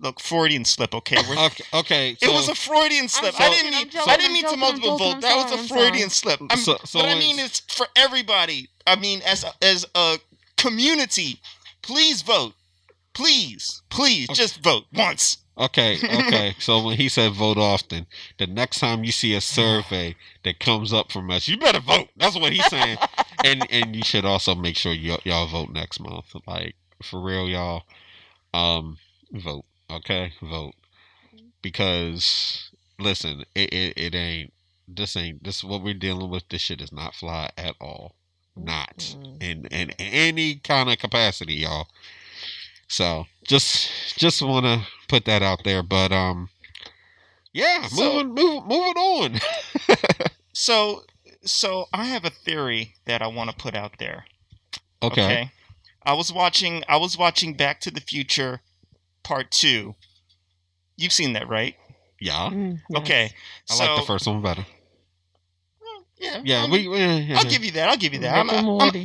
Look, 0.00 0.20
Freudian 0.20 0.64
slip. 0.64 0.94
Okay, 0.94 1.16
we're, 1.28 1.46
Okay, 1.46 1.64
okay. 1.74 2.16
it 2.22 2.28
was 2.28 2.48
a 2.48 2.54
Freudian 2.54 3.08
slip. 3.08 3.32
joking, 3.34 3.46
I 3.46 3.50
didn't 3.50 3.70
mean. 3.72 3.90
I 4.06 4.16
didn't 4.16 4.32
mean 4.32 4.48
to 4.48 4.56
multiple 4.56 4.96
vote. 4.96 5.20
That 5.22 5.50
was 5.50 5.60
a 5.64 5.68
Freudian 5.74 6.10
slip. 6.10 6.40
I'm, 6.48 6.56
So- 6.58 6.78
so 6.84 7.00
but 7.00 7.08
I 7.08 7.18
mean, 7.18 7.40
it's 7.40 7.58
for 7.60 7.88
everybody. 7.96 8.68
I 8.86 8.94
mean, 8.94 9.20
as 9.26 9.42
a, 9.42 9.52
as 9.60 9.84
a 9.96 10.18
community, 10.58 11.40
please 11.82 12.22
vote. 12.22 12.54
Please, 13.14 13.82
please, 13.90 14.28
Okay. 14.28 14.34
just 14.36 14.62
vote 14.62 14.84
once. 14.92 15.38
Okay, 15.56 15.96
okay. 16.04 16.54
so 16.60 16.84
when 16.84 16.96
he 16.96 17.08
said 17.08 17.32
vote 17.32 17.58
often, 17.58 18.06
the 18.38 18.46
next 18.46 18.78
time 18.78 19.02
you 19.02 19.10
see 19.10 19.34
a 19.34 19.40
survey 19.40 20.14
that 20.44 20.60
comes 20.60 20.92
up 20.92 21.10
from 21.10 21.30
us, 21.30 21.48
you 21.48 21.56
better 21.56 21.80
vote. 21.80 22.08
That's 22.16 22.36
what 22.38 22.52
he's 22.52 22.66
saying. 22.66 22.98
and 23.44 23.66
and 23.70 23.96
you 23.96 24.02
should 24.04 24.24
also 24.24 24.54
make 24.54 24.76
sure 24.76 24.92
y'all, 24.92 25.18
y'all 25.24 25.48
vote 25.48 25.70
next 25.70 25.98
month. 25.98 26.32
Like 26.46 26.76
for 27.02 27.20
real, 27.20 27.48
y'all. 27.48 27.82
Um, 28.54 28.98
vote. 29.32 29.64
Okay, 29.90 30.32
vote. 30.40 30.74
Because 31.60 32.70
listen, 33.00 33.44
it, 33.54 33.72
it 33.72 33.94
it 33.96 34.14
ain't. 34.14 34.52
This 34.86 35.16
ain't. 35.16 35.42
This 35.42 35.56
is 35.58 35.64
what 35.64 35.82
we're 35.82 35.94
dealing 35.94 36.30
with. 36.30 36.48
This 36.48 36.62
shit 36.62 36.80
is 36.80 36.92
not 36.92 37.14
fly 37.16 37.50
at 37.58 37.74
all. 37.80 38.14
Not 38.58 38.96
Mm. 38.98 39.42
in 39.42 39.66
in 39.66 39.90
any 39.98 40.56
kind 40.56 40.90
of 40.90 40.98
capacity, 40.98 41.54
y'all. 41.54 41.88
So 42.88 43.26
just 43.46 43.90
just 44.18 44.42
want 44.42 44.66
to 44.66 44.86
put 45.08 45.24
that 45.26 45.42
out 45.42 45.64
there, 45.64 45.82
but 45.82 46.12
um, 46.12 46.48
yeah, 47.52 47.86
So- 47.86 48.24
moving 48.24 48.34
move, 48.34 48.64
moving 48.66 48.96
on. 48.96 49.40
So, 50.52 51.04
so 51.44 51.86
I 51.92 52.04
have 52.06 52.24
a 52.24 52.30
theory 52.30 52.94
that 53.04 53.22
I 53.22 53.28
want 53.28 53.48
to 53.48 53.54
put 53.56 53.76
out 53.76 53.98
there. 54.00 54.24
okay. 55.00 55.52
I 56.02 56.14
was 56.14 56.32
watching. 56.32 56.82
I 56.88 56.96
was 56.96 57.16
watching 57.16 57.54
Back 57.54 57.80
to 57.82 57.92
the 57.92 58.00
Future, 58.00 58.60
Part 59.22 59.52
Two. 59.52 59.94
You've 60.96 61.12
seen 61.12 61.34
that, 61.34 61.48
right? 61.48 61.76
yeah, 62.20 62.48
Mm, 62.50 62.80
yes. 62.90 63.00
Okay. 63.02 63.30
I 63.70 63.74
so, 63.74 63.84
like 63.84 64.00
the 64.00 64.06
first 64.06 64.26
one 64.26 64.42
better. 64.42 64.66
Yeah. 66.18 66.40
Yeah, 66.44 66.60
I'm- 66.60 66.70
we. 66.70 66.88
we 66.88 66.98
yeah, 66.98 67.38
I'll 67.38 67.44
give 67.44 67.64
you 67.64 67.70
that. 67.72 67.88
I'll 67.88 67.96
give 67.96 68.12
you 68.12 68.20
that. 68.20 68.32
Rick 68.32 68.40
I'm, 68.40 68.48
and 68.50 68.58
I'm, 68.58 68.64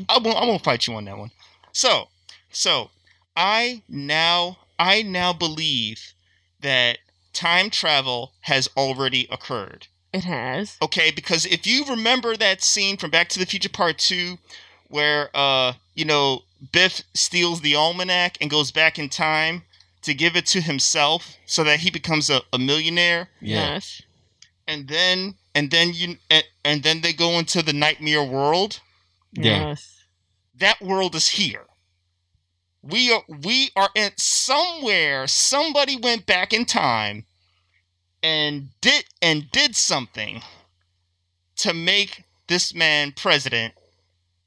I 0.09 0.17
won't. 0.17 0.37
I 0.37 0.45
won't 0.45 0.63
fight 0.63 0.87
you 0.87 0.93
on 0.95 1.05
that 1.05 1.17
one. 1.17 1.31
So, 1.71 2.07
so 2.51 2.89
I 3.35 3.81
now 3.87 4.57
I 4.79 5.01
now 5.01 5.33
believe 5.33 6.13
that 6.61 6.99
time 7.33 7.69
travel 7.69 8.33
has 8.41 8.69
already 8.77 9.27
occurred. 9.31 9.87
It 10.13 10.23
has. 10.25 10.77
Okay, 10.81 11.11
because 11.11 11.45
if 11.45 11.65
you 11.65 11.85
remember 11.85 12.37
that 12.37 12.61
scene 12.61 12.97
from 12.97 13.09
Back 13.09 13.29
to 13.29 13.39
the 13.39 13.45
Future 13.45 13.69
Part 13.69 13.97
Two, 13.97 14.37
where 14.87 15.29
uh 15.33 15.73
you 15.95 16.05
know 16.05 16.41
Biff 16.71 17.01
steals 17.13 17.61
the 17.61 17.75
almanac 17.75 18.37
and 18.39 18.49
goes 18.49 18.71
back 18.71 18.97
in 18.99 19.09
time 19.09 19.63
to 20.03 20.13
give 20.13 20.35
it 20.35 20.45
to 20.47 20.61
himself 20.61 21.37
so 21.45 21.63
that 21.63 21.79
he 21.79 21.89
becomes 21.89 22.29
a, 22.29 22.41
a 22.51 22.59
millionaire 22.59 23.29
yeah. 23.41 23.73
Yes. 23.73 24.01
and 24.67 24.87
then 24.87 25.35
and 25.55 25.71
then 25.71 25.93
you 25.93 26.17
and, 26.29 26.43
and 26.63 26.83
then 26.83 27.01
they 27.01 27.13
go 27.13 27.31
into 27.39 27.61
the 27.61 27.73
nightmare 27.73 28.23
world 28.23 28.79
Yeah. 29.33 29.69
Yes. 29.69 30.03
that 30.55 30.81
world 30.81 31.15
is 31.15 31.29
here 31.29 31.65
we 32.81 33.11
are 33.11 33.23
we 33.27 33.71
are 33.75 33.89
in 33.95 34.11
somewhere 34.17 35.27
somebody 35.27 35.97
went 35.97 36.25
back 36.25 36.53
in 36.53 36.65
time 36.65 37.25
and 38.21 38.69
did 38.81 39.05
and 39.21 39.49
did 39.51 39.75
something 39.75 40.41
to 41.57 41.73
make 41.73 42.23
this 42.47 42.73
man 42.73 43.11
president 43.15 43.73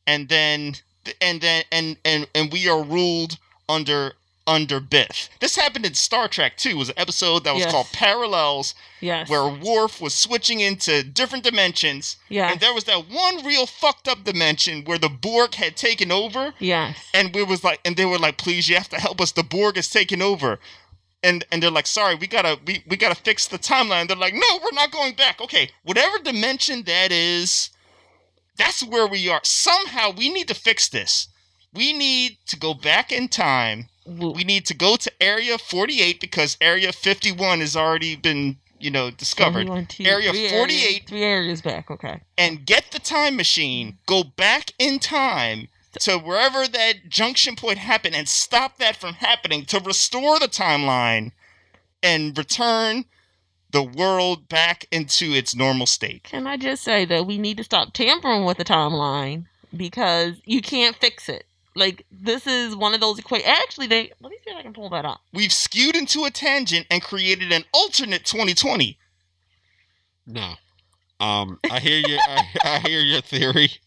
and 0.06 0.28
then 0.28 0.74
and 1.20 1.40
then 1.40 1.64
and 1.72 1.96
and 2.04 2.26
and 2.34 2.52
we 2.52 2.68
are 2.68 2.82
ruled 2.82 3.38
under 3.68 4.12
under 4.46 4.80
Biff. 4.80 5.28
This 5.40 5.56
happened 5.56 5.84
in 5.86 5.94
Star 5.94 6.28
Trek 6.28 6.56
too. 6.56 6.70
It 6.70 6.76
was 6.76 6.88
an 6.90 6.98
episode 6.98 7.44
that 7.44 7.54
was 7.54 7.64
Yes. 7.64 7.72
called 7.72 7.88
Parallels 7.92 8.74
Yes. 9.00 9.28
where 9.28 9.48
Worf 9.48 10.00
was 10.00 10.14
switching 10.14 10.60
into 10.60 11.02
different 11.02 11.44
dimensions 11.44 12.16
Yes. 12.28 12.52
and 12.52 12.60
there 12.60 12.72
was 12.74 12.84
that 12.84 13.08
one 13.08 13.44
real 13.44 13.66
fucked 13.66 14.08
up 14.08 14.24
dimension 14.24 14.84
where 14.84 14.98
the 14.98 15.08
Borg 15.08 15.54
had 15.56 15.76
taken 15.76 16.12
over, 16.12 16.54
Yes. 16.58 16.96
and 17.12 17.34
we 17.34 17.42
was 17.42 17.64
like, 17.64 17.80
and 17.84 17.96
they 17.96 18.04
were 18.06 18.18
like, 18.18 18.36
"Please, 18.38 18.68
you 18.68 18.76
have 18.76 18.88
to 18.90 19.00
help 19.00 19.20
us. 19.20 19.32
The 19.32 19.42
Borg 19.42 19.76
is 19.76 19.88
taking 19.88 20.22
over." 20.22 20.58
And 21.22 21.44
and 21.50 21.62
they're 21.62 21.70
like, 21.70 21.86
"Sorry, 21.88 22.14
we 22.14 22.26
gotta 22.28 22.58
we, 22.66 22.84
we 22.86 22.96
gotta 22.96 23.14
fix 23.16 23.46
the 23.46 23.58
timeline." 23.58 24.06
They're 24.06 24.16
like, 24.16 24.34
"No, 24.34 24.60
we're 24.62 24.70
not 24.72 24.92
going 24.92 25.14
back." 25.14 25.40
Okay, 25.40 25.70
whatever 25.82 26.18
dimension 26.18 26.84
that 26.84 27.10
is, 27.10 27.70
that's 28.56 28.82
where 28.82 29.06
we 29.06 29.28
are. 29.28 29.40
Somehow 29.42 30.10
we 30.10 30.28
need 30.28 30.46
to 30.48 30.54
fix 30.54 30.88
this. 30.88 31.28
We 31.72 31.92
need 31.92 32.38
to 32.46 32.56
go 32.56 32.74
back 32.74 33.10
in 33.12 33.28
time. 33.28 33.88
We 34.06 34.44
need 34.44 34.66
to 34.66 34.74
go 34.74 34.96
to 34.96 35.10
Area 35.22 35.58
48 35.58 36.20
because 36.20 36.56
Area 36.60 36.92
51 36.92 37.60
has 37.60 37.76
already 37.76 38.14
been, 38.16 38.56
you 38.78 38.90
know, 38.90 39.10
discovered. 39.10 39.68
Area 39.98 40.30
three 40.30 40.48
48. 40.48 40.52
Areas, 40.52 41.00
three 41.06 41.22
areas 41.24 41.62
back. 41.62 41.90
Okay. 41.90 42.20
and 42.38 42.64
get 42.64 42.92
the 42.92 42.98
time 43.00 43.36
machine, 43.36 43.98
go 44.06 44.22
back 44.22 44.72
in 44.78 44.98
time 44.98 45.68
to 46.00 46.18
wherever 46.18 46.68
that 46.68 47.08
junction 47.08 47.56
point 47.56 47.78
happened 47.78 48.14
and 48.14 48.28
stop 48.28 48.76
that 48.78 48.96
from 48.96 49.14
happening 49.14 49.64
to 49.64 49.80
restore 49.80 50.38
the 50.38 50.46
timeline 50.48 51.32
and 52.02 52.36
return 52.36 53.06
the 53.70 53.82
world 53.82 54.48
back 54.48 54.86
into 54.92 55.32
its 55.32 55.56
normal 55.56 55.86
state. 55.86 56.22
Can 56.24 56.46
I 56.46 56.56
just 56.56 56.84
say 56.84 57.04
that 57.06 57.26
we 57.26 57.38
need 57.38 57.56
to 57.56 57.64
stop 57.64 57.92
tampering 57.92 58.44
with 58.44 58.58
the 58.58 58.64
timeline 58.64 59.46
because 59.74 60.36
you 60.44 60.60
can't 60.62 60.96
fix 60.96 61.28
it. 61.28 61.44
Like 61.76 62.06
this 62.10 62.46
is 62.46 62.74
one 62.74 62.94
of 62.94 63.00
those 63.00 63.18
equations. 63.18 63.48
Actually, 63.48 63.86
they 63.86 64.10
let 64.20 64.30
me 64.30 64.38
see 64.44 64.50
if 64.50 64.56
I 64.56 64.62
can 64.62 64.72
pull 64.72 64.88
that 64.90 65.04
up. 65.04 65.20
We've 65.32 65.52
skewed 65.52 65.94
into 65.94 66.24
a 66.24 66.30
tangent 66.30 66.86
and 66.90 67.02
created 67.02 67.52
an 67.52 67.64
alternate 67.72 68.24
2020. 68.24 68.98
No. 70.26 70.54
Um, 71.20 71.58
I 71.70 71.78
hear 71.80 71.98
your 71.98 72.18
I, 72.18 72.44
I 72.64 72.78
hear 72.80 73.00
your 73.00 73.20
theory, 73.20 73.68
He 73.68 73.78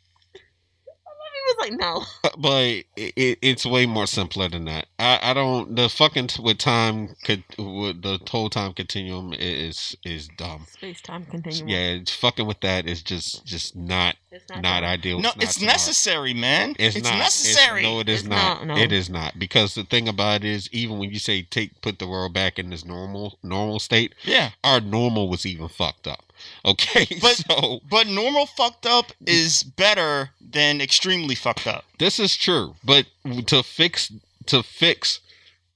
was 1.45 1.55
like, 1.59 1.73
no. 1.73 2.03
but 2.37 2.63
it, 2.95 3.13
it, 3.15 3.39
it's 3.41 3.65
way 3.65 3.85
more 3.85 4.07
simpler 4.07 4.49
than 4.49 4.65
that. 4.65 4.87
I, 4.97 5.19
I 5.21 5.33
don't 5.33 5.75
the 5.75 5.89
fucking 5.89 6.29
with 6.41 6.57
time 6.59 7.15
could 7.23 7.43
with 7.57 8.01
the 8.03 8.19
whole 8.29 8.49
time 8.49 8.73
continuum 8.73 9.33
is 9.33 9.95
is 10.05 10.27
dumb. 10.37 10.65
Space 10.69 11.01
time 11.01 11.25
continuum. 11.25 11.69
Yeah, 11.69 11.99
it's 11.99 12.13
fucking 12.15 12.45
with 12.47 12.61
that 12.61 12.87
is 12.87 13.01
just 13.03 13.45
just 13.45 13.75
not 13.75 14.15
it's 14.31 14.49
not, 14.49 14.61
not, 14.61 14.83
ideal. 14.83 15.17
No, 15.17 15.29
not 15.29 15.43
it's 15.43 15.55
smart. 15.55 15.73
necessary, 15.73 16.33
man. 16.33 16.75
It's, 16.77 16.95
It's, 16.95 17.09
not 17.09 17.17
necessary. 17.17 17.81
It's, 17.81 17.89
no, 17.89 17.99
it 17.99 18.09
is 18.09 18.19
It's 18.21 18.29
not. 18.29 18.65
not, 18.65 18.67
no. 18.67 18.81
It 18.81 18.91
is 18.91 19.09
not 19.09 19.39
because 19.39 19.73
the 19.75 19.83
thing 19.83 20.07
about 20.07 20.43
it 20.43 20.45
is, 20.45 20.69
even 20.71 20.99
when 20.99 21.09
you 21.11 21.19
say 21.19 21.41
take 21.43 21.81
put 21.81 21.99
the 21.99 22.07
world 22.07 22.33
back 22.33 22.59
in 22.59 22.69
this 22.69 22.85
normal 22.85 23.39
normal 23.43 23.79
state, 23.79 24.13
yeah. 24.23 24.51
our 24.63 24.79
normal 24.79 25.29
was 25.29 25.45
even 25.45 25.67
fucked 25.67 26.07
up. 26.07 26.31
Okay, 26.63 27.07
But- 27.21 27.35
so 27.49 27.81
But 27.89 28.07
normal 28.07 28.45
fucked 28.45 28.85
up 28.85 29.11
is 29.25 29.63
better 29.63 30.31
than 30.39 30.79
extremely 30.81 31.35
fucked 31.35 31.67
up. 31.67 31.85
this 31.97 32.19
is 32.19 32.35
true. 32.37 32.75
But 32.83 33.07
to 33.47 33.63
fix 33.63 34.11
to 34.45 34.63
fix 34.63 35.19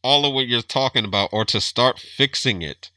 all 0.03 0.25
of 0.25 0.33
what 0.33 0.47
you're 0.47 0.61
talking 0.61 1.05
about, 1.05 1.29
or 1.31 1.45
to 1.45 1.61
start 1.61 1.97
fixing 1.97 2.61
it, 2.61 2.89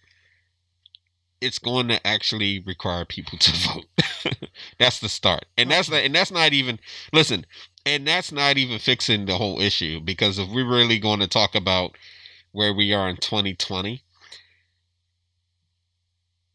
it's 1.46 1.58
going 1.58 1.88
to 1.88 2.04
actually 2.06 2.60
require 2.60 3.04
people 3.04 3.38
to 3.38 3.52
vote. 3.74 4.48
that's 4.78 5.00
the 5.00 5.08
start, 5.08 5.46
and 5.56 5.70
that's 5.70 5.90
not, 5.90 6.02
and 6.02 6.14
that's 6.14 6.30
not 6.30 6.52
even 6.52 6.78
listen, 7.12 7.46
and 7.84 8.06
that's 8.06 8.32
not 8.32 8.58
even 8.58 8.78
fixing 8.78 9.26
the 9.26 9.36
whole 9.36 9.60
issue 9.60 10.00
because 10.00 10.38
if 10.38 10.48
we're 10.50 10.68
really 10.68 10.98
going 10.98 11.20
to 11.20 11.28
talk 11.28 11.54
about 11.54 11.96
where 12.52 12.74
we 12.74 12.92
are 12.92 13.08
in 13.08 13.16
2020, 13.16 14.02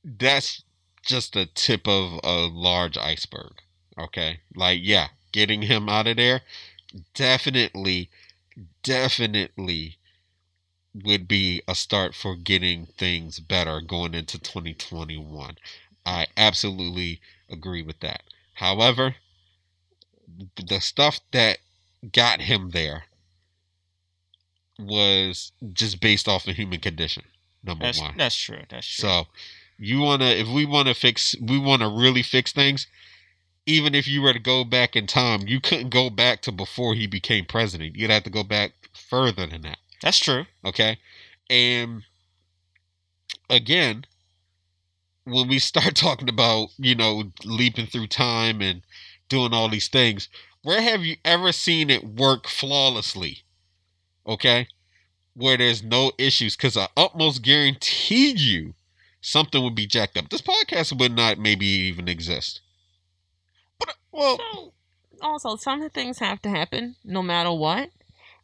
that's 0.04 0.64
just 1.04 1.34
the 1.34 1.48
tip 1.56 1.88
of 1.88 2.20
a 2.24 2.48
large 2.48 2.98
iceberg. 2.98 3.54
Okay, 3.98 4.40
like 4.56 4.80
yeah, 4.82 5.08
getting 5.32 5.64
him 5.64 5.90
out 5.90 6.08
of 6.08 6.18
there 6.18 6.42
definitely, 7.14 8.10
definitely 8.84 9.98
would 10.94 11.28
be 11.28 11.62
a 11.68 11.76
start 11.76 12.14
for 12.14 12.36
getting 12.36 12.86
things 12.98 13.40
better 13.40 13.82
going 13.82 14.14
into 14.14 14.38
2021. 14.38 15.58
I 16.06 16.28
absolutely 16.36 17.22
agree 17.50 17.82
with 17.82 18.00
that. 18.02 18.24
However, 18.56 19.16
the 20.56 20.80
stuff 20.80 21.20
that 21.32 21.60
got 22.12 22.42
him 22.42 22.72
there 22.72 23.04
was 24.80 25.52
just 25.74 26.02
based 26.02 26.28
off 26.28 26.48
of 26.48 26.56
human 26.56 26.80
condition. 26.80 27.24
Number 27.64 27.86
That's, 27.86 28.00
one. 28.00 28.16
that's 28.18 28.36
true. 28.36 28.64
That's 28.70 28.88
true. 28.88 29.10
So 29.10 29.28
you 29.78 30.00
wanna 30.00 30.26
if 30.26 30.48
we 30.48 30.66
wanna 30.66 30.94
fix 30.94 31.36
we 31.40 31.60
wanna 31.60 31.90
really 31.90 32.24
fix 32.24 32.52
things, 32.52 32.88
even 33.66 33.94
if 33.94 34.08
you 34.08 34.22
were 34.22 34.34
to 34.34 34.40
go 34.40 34.64
back 34.64 34.96
in 34.96 35.06
time, 35.06 35.48
you 35.48 35.60
couldn't 35.60 35.90
go 35.90 36.10
back 36.10 36.42
to 36.44 36.52
before 36.52 36.96
he 36.96 37.06
became 37.06 37.46
president. 37.46 37.96
You'd 37.96 38.10
have 38.10 38.24
to 38.24 38.30
go 38.30 38.44
back 38.44 38.72
further 38.94 39.46
than 39.46 39.62
that. 39.62 39.78
That's 40.02 40.20
true. 40.20 40.46
Okay? 40.66 40.98
And 41.50 42.04
again, 43.50 44.06
when 45.26 45.48
we 45.48 45.60
start 45.60 45.96
talking 45.96 46.30
about, 46.30 46.70
you 46.78 46.96
know, 46.96 47.32
leaping 47.44 47.86
through 47.88 48.08
time 48.08 48.62
and 48.62 48.82
doing 49.30 49.54
all 49.54 49.70
these 49.70 49.88
things, 49.88 50.30
where 50.64 50.82
have 50.82 51.02
you 51.04 51.18
ever 51.26 51.52
seen 51.52 51.90
it 51.90 52.04
work 52.04 52.48
flawlessly? 52.48 53.40
Okay? 54.28 54.68
Where 55.34 55.58
there's 55.58 55.84
no 55.84 56.12
issues, 56.18 56.56
because 56.56 56.78
I 56.78 56.88
almost 56.96 57.42
guarantee 57.42 58.32
you 58.32 58.74
something 59.22 59.64
would 59.64 59.76
be 59.76 59.88
jacked 59.88 60.18
up. 60.18 60.30
This 60.30 60.42
podcast 60.42 60.98
would 61.00 61.16
not 61.16 61.40
maybe 61.40 61.66
even 61.66 62.08
exist. 62.08 62.62
But 63.80 63.90
uh, 63.90 63.94
well, 64.12 64.38
So, 64.38 64.74
also, 65.22 65.56
some 65.56 65.88
things 65.90 66.20
have 66.20 66.42
to 66.42 66.50
happen 66.50 66.96
no 67.04 67.22
matter 67.22 67.52
what. 67.54 67.90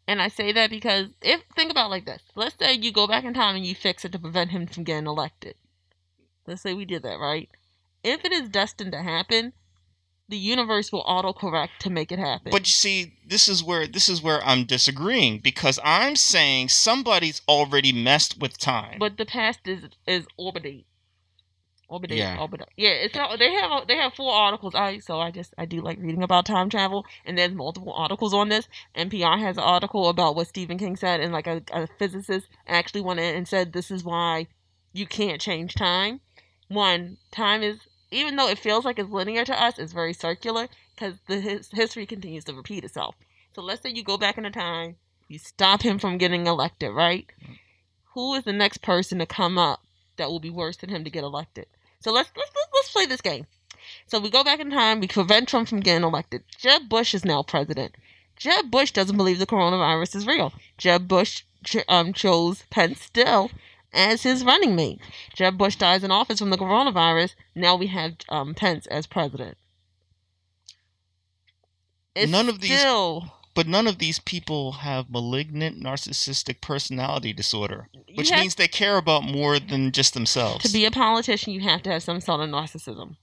And 0.08 0.22
I 0.22 0.30
say 0.30 0.52
that 0.54 0.70
because 0.70 1.08
if 1.22 1.42
think 1.56 1.70
about 1.70 1.88
it 1.88 1.90
like 1.90 2.06
this. 2.06 2.22
Let's 2.36 2.56
say 2.58 2.74
you 2.74 2.92
go 2.92 3.08
back 3.08 3.26
in 3.26 3.34
time 3.34 3.56
and 3.56 3.66
you 3.66 3.76
fix 3.76 4.06
it 4.06 4.14
to 4.14 4.20
prevent 4.20 4.52
him 4.52 4.66
from 4.66 4.84
getting 4.84 5.08
elected. 5.08 5.56
Let's 6.46 6.62
say 6.62 6.74
we 6.74 6.86
did 6.86 7.04
that, 7.04 7.20
right? 7.20 7.50
If 8.04 8.24
it 8.24 8.32
is 8.32 8.48
destined 8.48 8.94
to 8.94 9.02
happen, 9.02 9.52
the 10.30 10.38
universe 10.38 10.92
will 10.92 11.04
autocorrect 11.04 11.78
to 11.80 11.90
make 11.90 12.12
it 12.12 12.20
happen. 12.20 12.52
but 12.52 12.62
you 12.62 12.72
see, 12.72 13.14
this 13.26 13.48
is 13.48 13.64
where 13.64 13.88
this 13.88 14.08
is 14.10 14.22
where 14.22 14.44
I'm 14.46 14.66
disagreeing 14.66 15.40
because 15.40 15.80
I'm 15.84 16.16
saying 16.16 16.70
somebody's 16.70 17.42
already 17.48 17.92
messed 17.92 18.40
with 18.40 18.58
time. 18.58 19.00
But 19.00 19.18
the 19.18 19.26
past 19.26 19.68
is 19.68 19.90
is 20.06 20.26
orbiting. 20.38 20.86
Yeah. 22.18 22.38
Yeah, 22.76 22.90
it's 22.90 23.16
not. 23.16 23.40
They 23.40 23.52
have 23.54 23.88
they 23.88 23.96
have 23.96 24.14
four 24.14 24.34
articles. 24.34 24.76
I 24.76 25.00
so 25.00 25.20
I 25.20 25.32
just 25.32 25.54
I 25.58 25.66
do 25.66 25.82
like 25.82 26.00
reading 26.00 26.24
about 26.24 26.46
time 26.46 26.70
travel, 26.70 27.06
and 27.26 27.38
there's 27.38 27.54
multiple 27.54 27.94
articles 27.94 28.34
on 28.34 28.50
this. 28.50 28.68
NPR 28.96 29.40
has 29.40 29.58
an 29.58 29.64
article 29.64 30.10
about 30.10 30.36
what 30.36 30.48
Stephen 30.48 30.78
King 30.78 30.96
said, 30.98 31.22
and 31.22 31.32
like 31.32 31.48
a, 31.48 31.62
a 31.72 31.88
physicist 31.98 32.50
actually 32.68 33.02
went 33.02 33.20
in 33.20 33.36
and 33.36 33.48
said 33.48 33.74
this 33.74 33.90
is 33.92 34.04
why 34.04 34.48
you 34.94 35.06
can't 35.06 35.40
change 35.42 35.76
time. 35.76 36.20
One, 36.68 37.18
time 37.32 37.64
is 37.64 37.80
even 38.12 38.36
though 38.36 38.50
it 38.50 38.60
feels 38.60 38.86
like 38.86 39.00
it's 39.00 39.10
linear 39.10 39.46
to 39.46 39.62
us, 39.62 39.80
it's 39.80 39.94
very 39.94 40.14
circular 40.14 40.68
because 40.96 41.16
the 41.28 41.40
his, 41.40 41.70
history 41.72 42.06
continues 42.06 42.44
to 42.46 42.54
repeat 42.54 42.84
itself. 42.84 43.16
So 43.56 43.62
let's 43.62 43.82
say 43.82 43.90
you 43.90 44.04
go 44.04 44.18
back 44.18 44.38
in 44.38 44.52
time, 44.52 44.98
you 45.28 45.40
stop 45.40 45.82
him 45.82 46.00
from 46.00 46.18
getting 46.18 46.48
elected, 46.48 46.94
right? 46.94 47.28
Mm. 47.42 47.58
Who 48.14 48.34
is 48.36 48.44
the 48.44 48.54
next 48.54 48.82
person 48.82 49.20
to 49.20 49.26
come 49.26 49.58
up 49.58 49.82
that 50.18 50.30
will 50.30 50.40
be 50.40 50.50
worse 50.50 50.78
than 50.78 50.90
him 50.90 51.04
to 51.04 51.10
get 51.10 51.24
elected? 51.24 51.68
So 52.00 52.12
let's 52.12 52.30
let's 52.36 52.52
let's, 52.74 52.92
play 52.92 53.06
this 53.06 53.22
game. 53.22 53.48
So 54.08 54.20
we 54.20 54.30
go 54.30 54.44
back 54.44 54.60
in 54.60 54.70
time, 54.72 55.00
we 55.00 55.08
prevent 55.08 55.48
Trump 55.50 55.68
from 55.68 55.80
getting 55.82 56.04
elected. 56.04 56.44
Jeb 56.58 56.88
Bush 56.90 57.14
is 57.14 57.26
now 57.26 57.44
president. 57.44 57.96
Jeb 58.38 58.70
Bush 58.72 58.92
doesn't 58.92 59.18
believe 59.18 59.40
the 59.40 59.46
coronavirus 59.48 60.16
is 60.16 60.28
real. 60.28 60.54
Jeb 60.78 61.08
Bush 61.08 61.44
ch- 61.64 61.78
um, 61.88 62.14
chose 62.14 62.64
Pence 62.70 63.02
still 63.02 63.50
as 63.94 64.24
his 64.24 64.44
running 64.44 64.76
mate. 64.76 65.00
Jeb 65.36 65.58
Bush 65.58 65.76
dies 65.76 66.04
in 66.04 66.12
office 66.12 66.40
from 66.40 66.52
the 66.52 66.58
coronavirus. 66.58 67.34
Now 67.56 67.76
we 67.76 67.88
have 67.88 68.16
um, 68.30 68.54
Pence 68.54 68.86
as 68.88 69.08
president. 69.08 69.58
It's 72.16 72.32
None 72.32 72.50
of 72.50 72.62
these- 72.62 72.80
still, 72.80 73.34
but 73.58 73.68
none 73.68 73.88
of 73.88 73.98
these 73.98 74.20
people 74.20 74.72
have 74.74 75.10
malignant 75.10 75.82
narcissistic 75.84 76.62
personality 76.62 77.34
disorder, 77.34 77.90
which 78.14 78.30
means 78.30 78.54
they 78.54 78.68
care 78.68 78.98
about 78.98 79.24
more 79.24 79.58
than 79.58 79.92
just 79.92 80.14
themselves. 80.14 80.64
to 80.64 80.72
be 80.72 80.86
a 80.86 80.92
politician, 80.92 81.52
you 81.54 81.62
have 81.62 81.82
to 81.82 81.90
have 81.90 82.04
some 82.04 82.22
sort 82.22 82.40
of 82.42 82.50
narcissism. 82.52 83.16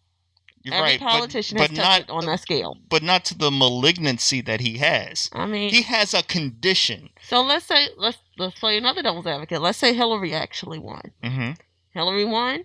You're 0.64 0.74
Every 0.74 0.90
right, 0.90 0.98
politician 1.00 1.56
but, 1.56 1.70
has 1.70 1.78
not 1.78 2.10
on 2.10 2.26
that 2.26 2.40
scale. 2.40 2.78
but 2.88 3.04
not 3.04 3.24
to 3.26 3.38
the 3.38 3.52
malignancy 3.52 4.40
that 4.40 4.60
he 4.60 4.78
has. 4.78 5.30
I 5.32 5.46
mean, 5.46 5.70
He 5.70 5.82
has 5.82 6.14
a 6.14 6.24
condition. 6.24 7.10
so 7.22 7.40
let's 7.40 7.66
say 7.66 7.90
let's 7.96 8.18
let's 8.36 8.58
play 8.58 8.76
another 8.76 9.02
devil's 9.02 9.28
advocate. 9.28 9.60
Let's 9.62 9.78
say 9.78 9.94
Hillary 9.94 10.34
actually 10.34 10.80
won. 10.80 11.12
Mm-hmm. 11.22 11.50
Hillary 11.90 12.24
won. 12.24 12.64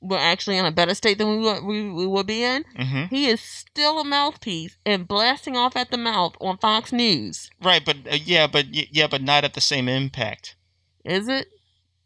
We're 0.00 0.18
actually 0.18 0.58
in 0.58 0.66
a 0.66 0.70
better 0.70 0.94
state 0.94 1.18
than 1.18 1.28
we 1.28 1.38
would 1.38 1.64
we, 1.64 1.90
we 1.90 2.06
would 2.06 2.26
be 2.26 2.42
in. 2.42 2.64
Mm-hmm. 2.78 3.04
He 3.06 3.26
is 3.28 3.40
still 3.40 3.98
a 3.98 4.04
mouthpiece 4.04 4.76
and 4.84 5.08
blasting 5.08 5.56
off 5.56 5.76
at 5.76 5.90
the 5.90 5.96
mouth 5.96 6.34
on 6.40 6.58
Fox 6.58 6.92
News. 6.92 7.50
Right, 7.62 7.84
but 7.84 7.96
uh, 8.10 8.16
yeah, 8.22 8.46
but 8.46 8.66
yeah, 8.68 9.06
but 9.06 9.22
not 9.22 9.44
at 9.44 9.54
the 9.54 9.60
same 9.60 9.88
impact. 9.88 10.54
Is 11.04 11.28
it? 11.28 11.48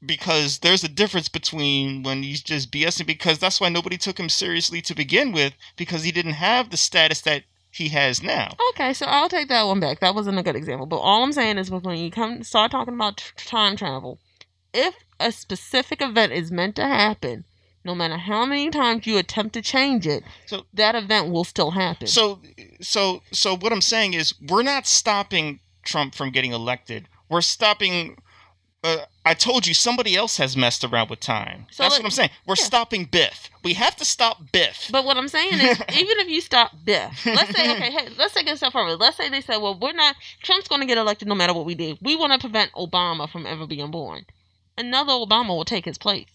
because 0.05 0.59
there's 0.61 0.85
a 0.85 0.89
difference 0.89 1.29
between 1.29 2.03
when 2.03 2.23
he's 2.23 2.43
just 2.43 2.73
BSing 2.73 3.07
because 3.07 3.39
that's 3.39 3.61
why 3.61 3.69
nobody 3.69 3.97
took 3.97 4.19
him 4.19 4.29
seriously 4.29 4.81
to 4.83 4.95
begin 4.95 5.33
with 5.33 5.55
because 5.77 6.05
he 6.05 6.13
didn't 6.13 6.33
have 6.33 6.71
the 6.71 6.77
status 6.77 7.21
that 7.23 7.45
he 7.71 7.89
has 7.89 8.23
now. 8.23 8.55
Okay, 8.71 8.93
so 8.93 9.07
I'll 9.07 9.29
take 9.29 9.49
that 9.49 9.67
one 9.67 9.81
back. 9.81 10.01
That 10.01 10.15
wasn't 10.15 10.39
a 10.39 10.43
good 10.43 10.57
example. 10.57 10.87
But 10.87 10.99
all 10.99 11.23
I'm 11.23 11.33
saying 11.33 11.59
is, 11.59 11.71
when 11.71 11.97
you 11.97 12.11
come 12.11 12.43
start 12.43 12.71
talking 12.71 12.95
about 12.95 13.19
t- 13.19 13.25
time 13.37 13.77
travel, 13.77 14.19
if 14.73 14.95
a 15.21 15.31
specific 15.31 16.03
event 16.03 16.33
is 16.33 16.51
meant 16.51 16.77
to 16.77 16.87
happen, 16.87 17.45
no 17.85 17.95
matter 17.95 18.17
how 18.17 18.45
many 18.45 18.71
times 18.71 19.07
you 19.07 19.17
attempt 19.19 19.55
to 19.55 19.63
change 19.63 20.07
it, 20.07 20.23
So- 20.47 20.67
that 20.75 20.95
event 20.95 21.31
will 21.31 21.45
still 21.45 21.71
happen. 21.73 22.07
So 22.07 22.41
so 22.81 23.23
so 23.33 23.57
what 23.57 23.73
I'm 23.73 23.81
saying 23.81 24.15
is 24.15 24.35
we're 24.41 24.63
not 24.63 24.87
stopping 24.87 25.61
Trump 25.85 26.15
from 26.15 26.31
getting 26.31 26.53
elected. 26.53 27.09
We're 27.29 27.41
stopping 27.43 28.19
uh, 28.83 29.05
I 29.27 29.35
told 29.35 29.67
you 29.67 29.75
somebody 29.75 30.17
else 30.17 30.39
has 30.39 30.57
messed 30.57 30.85
around 30.85 31.11
with 31.11 31.21
time. 31.21 31.67
So 31.71 31.83
That's 31.83 31.97
let- 31.97 32.01
what 32.03 32.07
I'm 32.07 32.11
saying. 32.13 32.31
We're 32.47 32.55
yeah. 32.57 32.65
stopping 32.65 33.05
Biff. 33.05 33.51
We 33.63 33.75
have 33.75 33.95
to 33.97 34.07
stop 34.07 34.39
Biff. 34.53 34.89
But 34.91 35.05
what 35.05 35.19
I'm 35.19 35.29
saying 35.29 35.53
is, 35.53 35.79
even 35.93 36.19
if 36.19 36.29
you 36.29 36.41
stop 36.41 36.73
Biff, 36.83 37.27
let's 37.27 37.55
say, 37.55 37.71
okay, 37.77 37.91
hey, 37.91 38.09
let's 38.17 38.33
take 38.33 38.47
it 38.47 38.55
a 38.55 38.57
step 38.57 38.73
further. 38.73 38.97
Let's 38.97 39.19
say 39.19 39.29
they 39.29 39.43
said, 39.43 39.59
well, 39.59 39.79
we're 39.79 39.93
not, 39.93 40.17
Trump's 40.43 40.67
going 40.67 40.81
to 40.81 40.87
get 40.87 40.97
elected 40.97 41.29
no 41.29 41.35
matter 41.35 41.53
what 41.53 41.67
we 41.67 41.75
do. 41.75 41.99
We 42.01 42.17
want 42.17 42.33
to 42.33 42.39
prevent 42.39 42.73
Obama 42.73 43.29
from 43.29 43.45
ever 43.45 43.67
being 43.67 43.91
born. 43.91 44.25
another 44.79 45.13
Obama 45.13 45.49
will 45.49 45.67
take 45.67 45.85
his 45.85 45.99
place. 45.99 46.29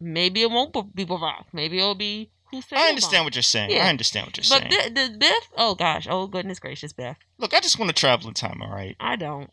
Maybe 0.00 0.42
it 0.42 0.50
won't 0.50 0.72
be 0.94 1.04
Barack. 1.04 1.44
Maybe 1.52 1.78
it'll 1.78 1.94
be 1.94 2.30
Hussein. 2.50 2.78
I 2.78 2.88
understand 2.88 3.20
Obama. 3.20 3.24
what 3.24 3.34
you're 3.36 3.42
saying. 3.42 3.70
Yeah. 3.70 3.86
I 3.86 3.88
understand 3.90 4.26
what 4.26 4.36
you're 4.36 4.58
But 4.60 4.70
saying. 4.72 4.94
Bi- 4.94 5.08
the 5.08 5.18
Biff, 5.18 5.48
oh 5.56 5.74
gosh, 5.74 6.06
oh 6.10 6.26
goodness 6.26 6.58
gracious, 6.58 6.92
Biff. 6.92 7.16
Look, 7.38 7.54
I 7.54 7.60
just 7.60 7.78
want 7.78 7.90
to 7.90 7.94
travel 7.94 8.28
in 8.28 8.34
time. 8.34 8.60
All 8.62 8.70
right. 8.70 8.96
I 8.98 9.16
don't, 9.16 9.50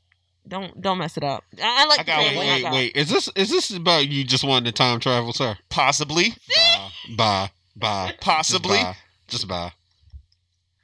don't, 0.48 0.80
don't 0.82 0.98
mess 0.98 1.18
it 1.18 1.24
up. 1.24 1.44
I, 1.62 1.84
I 1.84 1.86
like 1.86 2.00
I 2.00 2.04
the 2.04 2.08
got 2.08 2.24
family 2.24 2.38
one. 2.38 2.48
I 2.48 2.54
Wait, 2.56 2.62
got. 2.64 2.74
wait. 2.74 2.96
Is 2.98 3.10
this 3.10 3.30
is 3.36 3.50
this 3.50 3.70
about 3.72 4.08
you 4.08 4.24
just 4.24 4.44
wanting 4.44 4.66
to 4.66 4.72
time 4.72 5.00
travel, 5.00 5.34
sir? 5.34 5.58
Possibly. 5.70 6.34
Bye, 6.56 6.90
bye, 7.18 7.52
bye. 7.76 8.16
Possibly. 8.22 8.78
Just 8.78 8.86
bye. 8.86 8.96
Just 9.28 9.48
bye. 9.48 9.72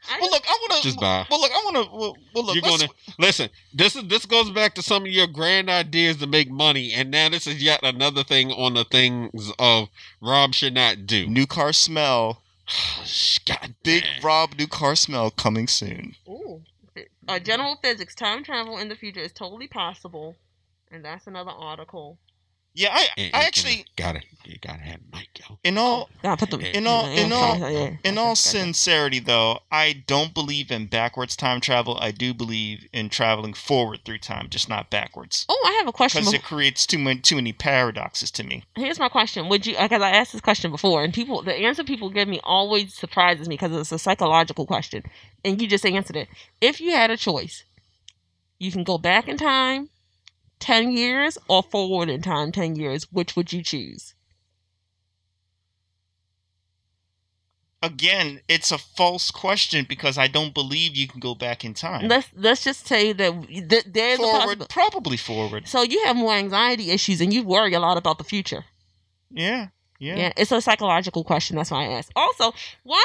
I 0.09 0.19
Well, 0.19 0.31
look, 0.31 0.43
I 0.47 0.57
want 0.61 0.73
to. 0.73 0.81
Just 0.81 0.99
buy. 0.99 1.25
Well, 1.29 1.41
look, 1.41 1.51
I 1.51 1.61
want 1.63 1.75
to. 1.75 1.95
Well, 1.95 2.17
well, 2.33 2.45
look. 2.45 2.55
You're 2.55 2.61
gonna 2.61 2.89
listen. 3.19 3.49
This 3.73 3.95
is 3.95 4.07
this 4.07 4.25
goes 4.25 4.49
back 4.51 4.75
to 4.75 4.81
some 4.81 5.03
of 5.03 5.09
your 5.09 5.27
grand 5.27 5.69
ideas 5.69 6.17
to 6.17 6.27
make 6.27 6.49
money, 6.49 6.91
and 6.93 7.09
now 7.11 7.29
this 7.29 7.47
is 7.47 7.61
yet 7.61 7.79
another 7.83 8.23
thing 8.23 8.51
on 8.51 8.73
the 8.73 8.83
things 8.83 9.51
of 9.59 9.89
Rob 10.21 10.53
should 10.53 10.73
not 10.73 11.05
do. 11.05 11.27
New 11.27 11.45
car 11.45 11.73
smell. 11.73 12.41
God, 13.45 13.75
Big 13.83 14.03
damn. 14.03 14.21
Rob 14.23 14.53
new 14.57 14.67
car 14.67 14.95
smell 14.95 15.31
coming 15.31 15.67
soon. 15.67 16.15
Ooh. 16.27 16.61
Uh, 17.27 17.39
general 17.39 17.77
physics, 17.81 18.15
time 18.15 18.43
travel 18.43 18.77
in 18.77 18.89
the 18.89 18.95
future 18.95 19.19
is 19.19 19.31
totally 19.31 19.67
possible, 19.67 20.35
and 20.91 21.03
that's 21.03 21.27
another 21.27 21.51
article. 21.51 22.17
Yeah, 22.75 22.89
I, 22.91 23.07
And- 23.17 23.35
I 23.35 23.43
actually, 23.45 23.85
gotta 23.95 24.21
you 24.45 24.57
gotta 24.59 24.79
have 24.81 24.99
Mike, 25.11 25.29
yo. 25.39 25.59
in 25.63 25.77
all 25.77 26.09
oh, 26.11 26.15
Gotta 26.23 26.37
put 26.39 26.49
them 26.49 26.61
In 26.61 26.87
all- 26.87 27.05
in 27.05 27.31
all- 27.31 27.57
yeah, 27.71 27.91
in 28.03 28.17
all 28.17 28.35
sincerity, 28.35 29.19
though, 29.19 29.59
I 29.71 29.93
don't 30.07 30.33
believe 30.33 30.71
in 30.71 30.87
backwards 30.87 31.35
time 31.35 31.61
travel. 31.61 31.97
I 32.01 32.09
do 32.11 32.33
believe 32.33 32.87
in 32.91 33.09
traveling 33.09 33.53
forward 33.53 33.99
through 34.03 34.17
time, 34.19 34.49
just 34.49 34.67
not 34.69 34.89
backwards, 34.89 35.45
Oh, 35.47 35.63
I 35.67 35.73
have 35.77 35.87
a 35.87 35.91
question. 35.93 36.21
because 36.21 36.33
it 36.33 36.43
creates 36.43 36.87
too 36.87 36.97
many 36.97 37.19
too 37.19 37.35
many 37.35 37.53
paradoxes 37.53 38.31
to 38.31 38.43
me. 38.43 38.63
Here's 38.75 38.99
my 38.99 39.07
question: 39.09 39.49
Would 39.49 39.67
you? 39.67 39.77
Because 39.79 40.01
I 40.01 40.09
asked 40.09 40.31
this 40.31 40.41
question 40.41 40.71
before, 40.71 41.03
and 41.03 41.13
people, 41.13 41.43
the 41.43 41.53
answer 41.53 41.83
people 41.83 42.09
give 42.09 42.27
me 42.27 42.39
always 42.43 42.95
surprises 42.95 43.47
me 43.47 43.53
because 43.55 43.71
it's 43.71 43.91
a 43.91 43.99
psychological 43.99 44.65
question, 44.65 45.03
and 45.45 45.61
you 45.61 45.67
just 45.67 45.85
answered 45.85 46.15
it. 46.15 46.27
If 46.59 46.81
you 46.81 46.91
had 46.91 47.11
a 47.11 47.17
choice, 47.17 47.65
you 48.57 48.71
can 48.71 48.83
go 48.83 48.97
back 48.97 49.27
in 49.27 49.37
time, 49.37 49.89
ten 50.63 50.91
years, 50.93 51.37
or 51.49 51.61
forward 51.61 52.09
in 52.09 52.21
time, 52.21 52.51
ten 52.51 52.75
years. 52.75 53.11
Which 53.11 53.35
would 53.35 53.51
you 53.51 53.61
choose? 53.61 54.15
Again, 57.83 58.39
it's 58.47 58.71
a 58.71 58.77
false 58.77 59.29
question 59.29 59.85
because 59.89 60.17
I 60.17 60.27
don't 60.27 60.53
believe 60.53 60.95
you 60.95 61.05
can 61.05 61.19
go 61.19 61.35
back 61.35 61.65
in 61.65 61.73
time. 61.73 62.07
Let's 62.07 62.29
let's 62.33 62.63
just 62.63 62.87
say 62.87 63.11
that 63.11 63.47
th- 63.47 63.83
there's 63.85 64.19
a 64.19 64.23
forward, 64.23 64.65
probably 64.69 65.17
forward. 65.17 65.67
So 65.67 65.81
you 65.81 66.01
have 66.05 66.15
more 66.15 66.33
anxiety 66.33 66.91
issues, 66.91 67.19
and 67.19 67.33
you 67.33 67.43
worry 67.43 67.73
a 67.73 67.81
lot 67.81 67.97
about 67.97 68.19
the 68.19 68.23
future. 68.23 68.63
Yeah, 69.29 69.67
yeah. 69.99 70.15
Yeah, 70.15 70.33
it's 70.37 70.53
a 70.53 70.61
psychological 70.61 71.25
question. 71.25 71.57
That's 71.57 71.71
why 71.71 71.87
I 71.87 71.91
asked. 71.97 72.13
Also, 72.15 72.53
why 72.83 73.03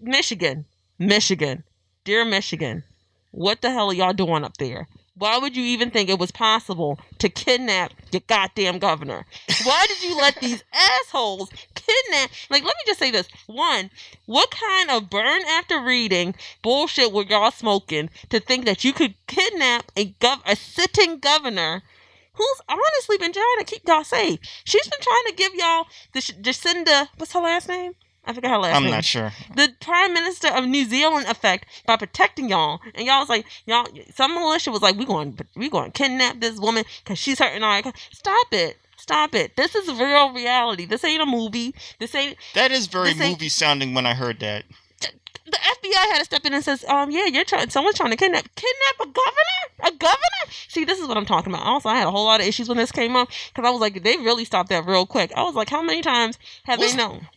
Michigan? 0.00 0.66
Michigan, 1.00 1.64
dear 2.04 2.24
Michigan, 2.24 2.84
what 3.32 3.62
the 3.62 3.70
hell 3.70 3.90
are 3.90 3.94
y'all 3.94 4.12
doing 4.12 4.44
up 4.44 4.58
there? 4.58 4.86
Why 5.22 5.38
would 5.38 5.56
you 5.56 5.62
even 5.62 5.92
think 5.92 6.08
it 6.08 6.18
was 6.18 6.32
possible 6.32 6.98
to 7.20 7.28
kidnap 7.28 7.92
your 8.10 8.22
goddamn 8.26 8.80
governor? 8.80 9.24
Why 9.62 9.86
did 9.86 10.02
you 10.02 10.16
let 10.16 10.40
these 10.40 10.64
assholes 10.72 11.48
kidnap? 11.76 12.32
Like, 12.50 12.64
let 12.64 12.74
me 12.74 12.82
just 12.88 12.98
say 12.98 13.12
this: 13.12 13.28
one, 13.46 13.92
what 14.26 14.50
kind 14.50 14.90
of 14.90 15.10
burn 15.10 15.42
after 15.48 15.80
reading 15.80 16.34
bullshit 16.60 17.12
were 17.12 17.22
y'all 17.22 17.52
smoking 17.52 18.10
to 18.30 18.40
think 18.40 18.64
that 18.64 18.82
you 18.82 18.92
could 18.92 19.14
kidnap 19.28 19.92
a 19.96 20.06
gov 20.14 20.40
a 20.44 20.56
sitting 20.56 21.20
governor? 21.20 21.84
Who's 22.32 22.60
honestly 22.68 23.16
been 23.16 23.32
trying 23.32 23.58
to 23.60 23.64
keep 23.64 23.86
y'all 23.86 24.02
safe? 24.02 24.40
She's 24.64 24.88
been 24.88 25.00
trying 25.00 25.26
to 25.28 25.34
give 25.36 25.54
y'all 25.54 25.86
the 26.14 26.20
Sh- 26.20 26.32
Jacinda. 26.42 27.06
What's 27.16 27.32
her 27.34 27.38
last 27.38 27.68
name? 27.68 27.94
I 28.24 28.32
forgot 28.32 28.50
her 28.52 28.58
last 28.58 28.76
I'm 28.76 28.84
name. 28.84 28.92
not 28.92 29.04
sure. 29.04 29.32
The 29.56 29.74
Prime 29.80 30.14
Minister 30.14 30.48
of 30.48 30.64
New 30.64 30.84
Zealand 30.84 31.26
effect 31.26 31.66
by 31.86 31.96
protecting 31.96 32.48
y'all, 32.48 32.80
and 32.94 33.06
y'all 33.06 33.20
was 33.20 33.28
like, 33.28 33.44
y'all. 33.66 33.86
Some 34.14 34.34
militia 34.34 34.70
was 34.70 34.80
like, 34.82 34.96
we 34.96 35.04
going, 35.04 35.36
we 35.56 35.68
going 35.68 35.90
to 35.90 35.98
kidnap 35.98 36.40
this 36.40 36.58
woman 36.58 36.84
because 37.02 37.18
she's 37.18 37.38
hurting 37.38 37.62
our. 37.62 37.82
econ-" 37.82 37.96
Stop 38.12 38.46
it. 38.52 38.78
Stop 38.96 39.34
it. 39.34 39.56
This 39.56 39.74
is 39.74 39.88
real 39.88 40.32
reality. 40.32 40.84
This 40.86 41.02
ain't 41.02 41.20
a 41.20 41.26
movie. 41.26 41.74
This 41.98 42.14
ain't 42.14 42.36
That 42.54 42.70
is 42.70 42.86
very 42.86 43.14
movie 43.14 43.48
sounding 43.48 43.94
when 43.94 44.06
I 44.06 44.14
heard 44.14 44.38
that. 44.40 44.64
The 45.52 45.58
FBI 45.58 45.94
had 46.12 46.18
to 46.18 46.24
step 46.24 46.44
in 46.44 46.54
and 46.54 46.64
says, 46.64 46.84
um, 46.86 47.10
yeah, 47.10 47.26
you're 47.26 47.44
trying, 47.44 47.70
someone's 47.70 47.96
trying 47.96 48.10
to 48.10 48.16
kidnap, 48.16 48.42
kidnap 48.56 48.94
a 49.00 49.06
governor, 49.06 49.94
a 49.94 49.96
governor. 49.96 50.52
See, 50.68 50.84
this 50.84 50.98
is 50.98 51.06
what 51.06 51.16
I'm 51.16 51.26
talking 51.26 51.52
about. 51.52 51.64
Also, 51.64 51.88
I 51.88 51.96
had 51.96 52.06
a 52.06 52.10
whole 52.10 52.24
lot 52.24 52.40
of 52.40 52.46
issues 52.46 52.68
when 52.68 52.78
this 52.78 52.90
came 52.90 53.14
up 53.14 53.28
because 53.54 53.66
I 53.68 53.70
was 53.70 53.80
like, 53.80 54.02
they 54.02 54.16
really 54.16 54.44
stopped 54.44 54.70
that 54.70 54.84
real 54.86 55.06
quick. 55.06 55.32
I 55.36 55.42
was 55.44 55.54
like, 55.54 55.70
how 55.70 55.82
many 55.82 56.02
times 56.02 56.38
have 56.64 56.78
Was- 56.80 56.90
they 56.92 56.96
known? 56.96 57.28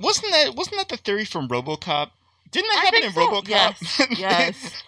Wasn't 0.00 0.30
that 0.32 0.54
wasn't 0.54 0.76
that 0.78 0.88
the 0.88 0.96
theory 0.96 1.24
from 1.24 1.48
RoboCop? 1.48 2.10
Didn't 2.50 2.68
that 2.68 2.80
I 2.80 2.84
happen 2.84 3.02
in 3.04 3.12
so. 3.12 3.20
RoboCop? 3.20 3.48
Yes, 3.48 4.02
yes. 4.18 4.82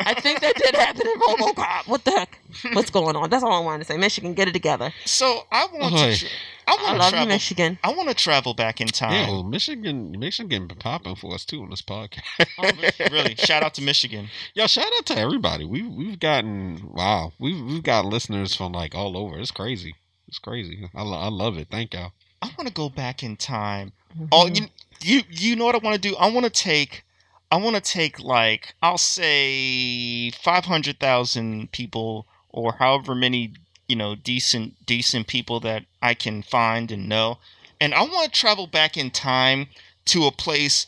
I 0.00 0.14
think 0.14 0.40
that 0.40 0.54
did 0.56 0.74
happen 0.74 1.06
in 1.06 1.20
RoboCop. 1.20 1.86
What 1.88 2.04
the 2.04 2.10
heck? 2.12 2.38
What's 2.72 2.90
going 2.90 3.16
on? 3.16 3.30
That's 3.30 3.42
all 3.44 3.52
I 3.52 3.64
wanted 3.64 3.80
to 3.80 3.92
say. 3.92 3.96
Michigan, 3.96 4.34
get 4.34 4.48
it 4.48 4.52
together. 4.52 4.92
So 5.04 5.42
I 5.52 5.66
want 5.72 5.94
Oy. 5.94 6.12
to. 6.12 6.16
Tra- 6.18 6.28
I 6.68 6.72
I 6.72 6.74
want 6.74 6.86
to 6.86 6.92
love 6.98 7.04
you, 7.06 7.10
travel. 7.10 7.26
Michigan. 7.28 7.78
I 7.84 7.94
want 7.94 8.08
to 8.08 8.14
travel 8.14 8.54
back 8.54 8.80
in 8.80 8.88
time. 8.88 9.12
Yeah, 9.12 9.28
well, 9.30 9.44
Michigan, 9.44 10.18
Michigan 10.18 10.66
been 10.66 10.76
popping 10.78 11.14
for 11.14 11.32
us 11.34 11.44
too 11.44 11.62
on 11.62 11.70
this 11.70 11.82
podcast. 11.82 12.22
Oh, 12.58 12.70
really, 13.12 13.34
shout 13.36 13.62
out 13.62 13.74
to 13.74 13.82
Michigan. 13.82 14.28
Yo, 14.54 14.66
shout 14.66 14.86
out 14.98 15.06
to 15.06 15.18
everybody. 15.18 15.64
We've 15.64 15.86
we've 15.88 16.18
gotten 16.18 16.90
wow. 16.92 17.32
We've 17.38 17.60
we've 17.64 17.82
got 17.82 18.04
listeners 18.06 18.54
from 18.54 18.72
like 18.72 18.94
all 18.94 19.16
over. 19.16 19.38
It's 19.38 19.50
crazy. 19.50 19.94
It's 20.28 20.38
crazy. 20.38 20.88
I, 20.94 21.02
lo- 21.02 21.18
I 21.18 21.28
love 21.28 21.56
it. 21.58 21.68
Thank 21.70 21.94
y'all. 21.94 22.12
I 22.42 22.46
want 22.58 22.66
to 22.68 22.74
go 22.74 22.88
back 22.88 23.22
in 23.22 23.36
time. 23.36 23.92
Oh, 24.32 24.46
Mhm. 24.48 24.70
you 25.02 25.16
you 25.18 25.22
you 25.30 25.56
know 25.56 25.66
what 25.66 25.74
I 25.74 25.78
want 25.78 26.00
to 26.02 26.08
do? 26.08 26.16
I 26.16 26.30
want 26.30 26.44
to 26.44 26.50
take. 26.50 27.04
I 27.50 27.56
want 27.56 27.76
to 27.76 27.82
take 27.82 28.18
like 28.18 28.74
I'll 28.82 28.98
say 28.98 30.30
five 30.30 30.64
hundred 30.64 30.98
thousand 30.98 31.70
people 31.70 32.26
or 32.48 32.74
however 32.74 33.14
many 33.14 33.52
you 33.88 33.96
know 33.96 34.14
decent 34.14 34.84
decent 34.84 35.26
people 35.26 35.60
that 35.60 35.84
I 36.02 36.14
can 36.14 36.42
find 36.42 36.90
and 36.90 37.08
know, 37.08 37.38
and 37.80 37.94
I 37.94 38.02
want 38.02 38.32
to 38.32 38.40
travel 38.40 38.66
back 38.66 38.96
in 38.96 39.10
time 39.10 39.68
to 40.06 40.26
a 40.26 40.32
place 40.32 40.86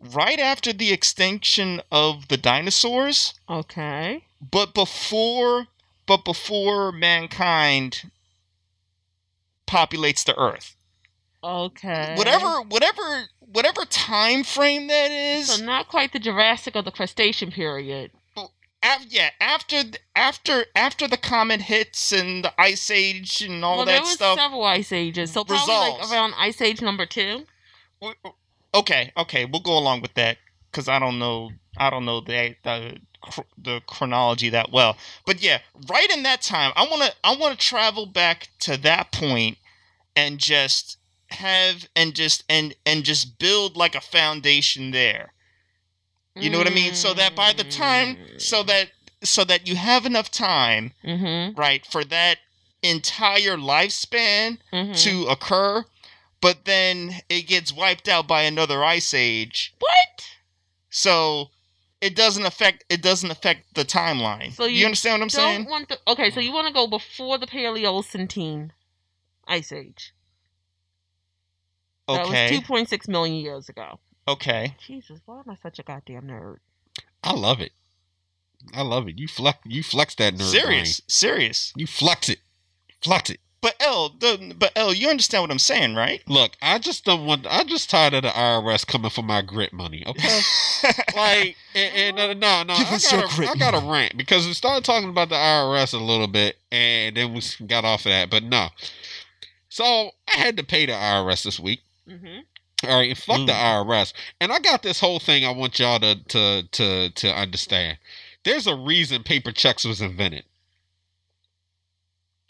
right 0.00 0.38
after 0.38 0.72
the 0.72 0.92
extinction 0.92 1.80
of 1.90 2.28
the 2.28 2.36
dinosaurs, 2.36 3.34
okay. 3.48 4.24
but 4.40 4.74
before 4.74 5.68
but 6.06 6.24
before 6.24 6.92
mankind 6.92 8.10
populates 9.66 10.24
the 10.24 10.38
earth 10.38 10.73
Okay. 11.44 12.14
whatever 12.16 12.62
whatever 12.62 13.24
whatever 13.40 13.84
time 13.84 14.44
frame 14.44 14.86
that 14.88 15.10
is 15.10 15.48
So 15.48 15.64
not 15.64 15.88
quite 15.88 16.12
the 16.12 16.18
Jurassic 16.18 16.74
or 16.74 16.82
the 16.82 16.90
Crustacean 16.90 17.50
period. 17.50 18.10
af- 18.82 19.06
yeah 19.08 19.28
after 19.40 19.82
after 20.16 20.64
after 20.74 21.06
the 21.06 21.18
comet 21.18 21.60
hits 21.60 22.12
and 22.12 22.44
the 22.44 22.52
ice 22.58 22.90
age 22.90 23.42
and 23.42 23.62
all 23.64 23.76
well, 23.78 23.86
there 23.86 24.00
was 24.00 24.10
stuff 24.12 24.38
several 24.38 24.64
ice 24.64 24.90
ages, 24.90 25.32
so 25.32 25.44
probably 25.44 25.74
resolves. 25.74 26.00
like 26.10 26.12
around 26.12 26.34
ice 26.38 26.60
age 26.62 26.80
number 26.80 27.04
two. 27.04 27.44
okay 28.74 29.12
okay 29.16 29.44
we'll 29.44 29.60
go 29.60 29.76
along 29.78 30.00
with 30.00 30.14
that 30.14 30.38
because 30.70 30.88
i 30.88 30.98
don't 30.98 31.18
know 31.18 31.50
i 31.76 31.90
don't 31.90 32.04
know 32.04 32.20
the 32.20 32.54
the, 32.64 32.98
the 33.58 33.80
chronology 33.86 34.48
that 34.50 34.70
well 34.72 34.96
but 35.26 35.42
yeah 35.42 35.58
right 35.88 36.10
in 36.10 36.22
that 36.22 36.42
time 36.42 36.72
i 36.76 36.82
want 36.86 37.02
to 37.02 37.12
i 37.22 37.34
want 37.36 37.58
to 37.58 37.66
travel 37.66 38.06
back 38.06 38.48
to 38.58 38.76
that 38.76 39.12
point 39.12 39.56
and 40.16 40.38
just 40.38 40.98
have 41.30 41.88
and 41.96 42.14
just 42.14 42.44
and 42.48 42.74
and 42.86 43.04
just 43.04 43.38
build 43.38 43.76
like 43.76 43.94
a 43.94 44.00
foundation 44.00 44.90
there 44.90 45.32
You 46.36 46.50
know 46.50 46.58
what 46.58 46.66
I 46.66 46.74
mean? 46.74 46.94
So 46.94 47.14
that 47.14 47.36
by 47.36 47.52
the 47.52 47.62
time, 47.64 48.16
so 48.38 48.62
that 48.64 48.90
so 49.22 49.44
that 49.44 49.68
you 49.68 49.76
have 49.76 50.04
enough 50.06 50.30
time, 50.30 50.92
Mm-hmm. 51.04 51.58
right, 51.58 51.86
for 51.86 52.04
that 52.04 52.38
entire 52.82 53.56
lifespan 53.56 54.58
mm-hmm. 54.72 54.92
to 54.92 55.26
occur, 55.28 55.84
but 56.40 56.64
then 56.64 57.14
it 57.28 57.42
gets 57.46 57.72
wiped 57.72 58.08
out 58.08 58.26
by 58.26 58.42
another 58.42 58.82
ice 58.84 59.14
age. 59.14 59.74
what? 59.78 60.28
So 60.90 61.50
it 62.00 62.14
doesn't 62.16 62.44
affect 62.46 62.84
it 62.88 63.00
doesn't 63.02 63.30
affect 63.30 63.74
the 63.74 63.84
timeline. 63.84 64.52
So 64.52 64.64
you, 64.66 64.78
you 64.80 64.84
understand 64.86 65.14
what 65.20 65.22
I'm 65.22 65.28
Don't 65.28 65.56
saying? 65.56 65.70
want 65.70 65.88
the 65.88 65.98
okay. 66.08 66.30
So 66.30 66.40
you 66.40 66.52
want 66.52 66.66
to 66.66 66.74
go 66.74 66.86
before 66.86 67.38
the 67.38 67.46
Paleocene 67.46 68.70
ice 69.46 69.72
age? 69.72 70.13
That 72.06 72.28
was 72.28 72.50
two 72.50 72.60
point 72.60 72.88
six 72.88 73.08
million 73.08 73.36
years 73.36 73.68
ago. 73.68 73.98
Okay. 74.26 74.74
Jesus, 74.78 75.20
why 75.26 75.38
am 75.38 75.50
I 75.50 75.56
such 75.62 75.78
a 75.78 75.82
goddamn 75.82 76.24
nerd? 76.24 76.56
I 77.22 77.32
love 77.32 77.60
it. 77.60 77.72
I 78.72 78.82
love 78.82 79.08
it. 79.08 79.18
You 79.18 79.28
flex. 79.28 79.58
You 79.64 79.82
flex 79.82 80.14
that 80.16 80.34
nerd 80.34 80.42
Serious. 80.42 81.00
Serious. 81.06 81.72
You 81.76 81.86
flex 81.86 82.28
it. 82.28 82.38
Flex 83.02 83.30
it. 83.30 83.40
But 83.64 83.76
L, 83.80 84.10
the, 84.10 84.54
but 84.58 84.72
L, 84.76 84.92
you 84.92 85.08
understand 85.08 85.42
what 85.42 85.50
I'm 85.50 85.58
saying, 85.58 85.94
right? 85.94 86.22
Look, 86.28 86.52
I 86.60 86.78
just 86.78 87.06
don't 87.06 87.24
want. 87.24 87.46
I 87.48 87.64
just 87.64 87.88
tired 87.88 88.12
of 88.12 88.22
the 88.22 88.28
IRS 88.28 88.86
coming 88.86 89.10
for 89.10 89.22
my 89.22 89.40
grit 89.40 89.72
money. 89.72 90.04
Okay, 90.06 90.40
like, 91.16 91.56
and, 91.74 92.18
and 92.18 92.18
uh, 92.18 92.34
no, 92.34 92.74
no, 92.74 92.76
Give 92.76 92.88
I 92.88 92.94
us 92.96 93.10
your 93.10 93.22
got, 93.22 93.32
a, 93.32 93.36
grit 93.36 93.48
I 93.48 93.54
got 93.54 93.82
a 93.82 93.90
rant 93.90 94.18
because 94.18 94.46
we 94.46 94.52
started 94.52 94.84
talking 94.84 95.08
about 95.08 95.30
the 95.30 95.36
IRS 95.36 95.94
a 95.94 95.96
little 95.96 96.26
bit, 96.26 96.56
and 96.70 97.16
then 97.16 97.32
we 97.32 97.40
got 97.66 97.86
off 97.86 98.00
of 98.00 98.10
that. 98.10 98.28
But 98.28 98.42
no, 98.42 98.68
so 99.70 100.10
I 100.28 100.36
had 100.36 100.58
to 100.58 100.62
pay 100.62 100.84
the 100.84 100.92
IRS 100.92 101.44
this 101.44 101.58
week. 101.58 101.80
Mm-hmm. 102.08 102.88
All 102.88 102.98
right, 102.98 103.08
and 103.08 103.18
fuck 103.18 103.46
the 103.46 103.52
Mm. 103.52 103.86
IRS. 103.86 104.12
And 104.40 104.52
I 104.52 104.58
got 104.58 104.82
this 104.82 105.00
whole 105.00 105.18
thing 105.18 105.44
I 105.44 105.50
want 105.50 105.78
y'all 105.78 106.00
to 106.00 106.16
to 106.28 106.62
to 106.72 107.10
to 107.10 107.34
understand. 107.34 107.98
There's 108.44 108.66
a 108.66 108.76
reason 108.76 109.22
paper 109.22 109.52
checks 109.52 109.84
was 109.84 110.02
invented. 110.02 110.44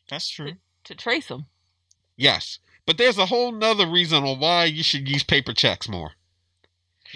That's 0.09 0.29
true. 0.29 0.55
To 0.85 0.95
trace 0.95 1.29
them. 1.29 1.47
Yes. 2.17 2.59
But 2.87 2.99
there's 2.99 3.17
a 3.19 3.27
whole 3.27 3.53
nother 3.53 3.87
reason 3.87 4.25
on 4.25 4.39
why 4.41 4.65
you 4.67 4.83
should 4.83 5.09
use 5.09 5.23
paper 5.23 5.53
checks 5.55 5.89
more. 5.89 6.13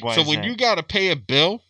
Why 0.01 0.15
so 0.15 0.23
is 0.23 0.29
when 0.29 0.41
that? 0.41 0.47
you 0.47 0.57
gotta 0.57 0.83
pay 0.83 1.11
a 1.11 1.17
bill, 1.17 1.63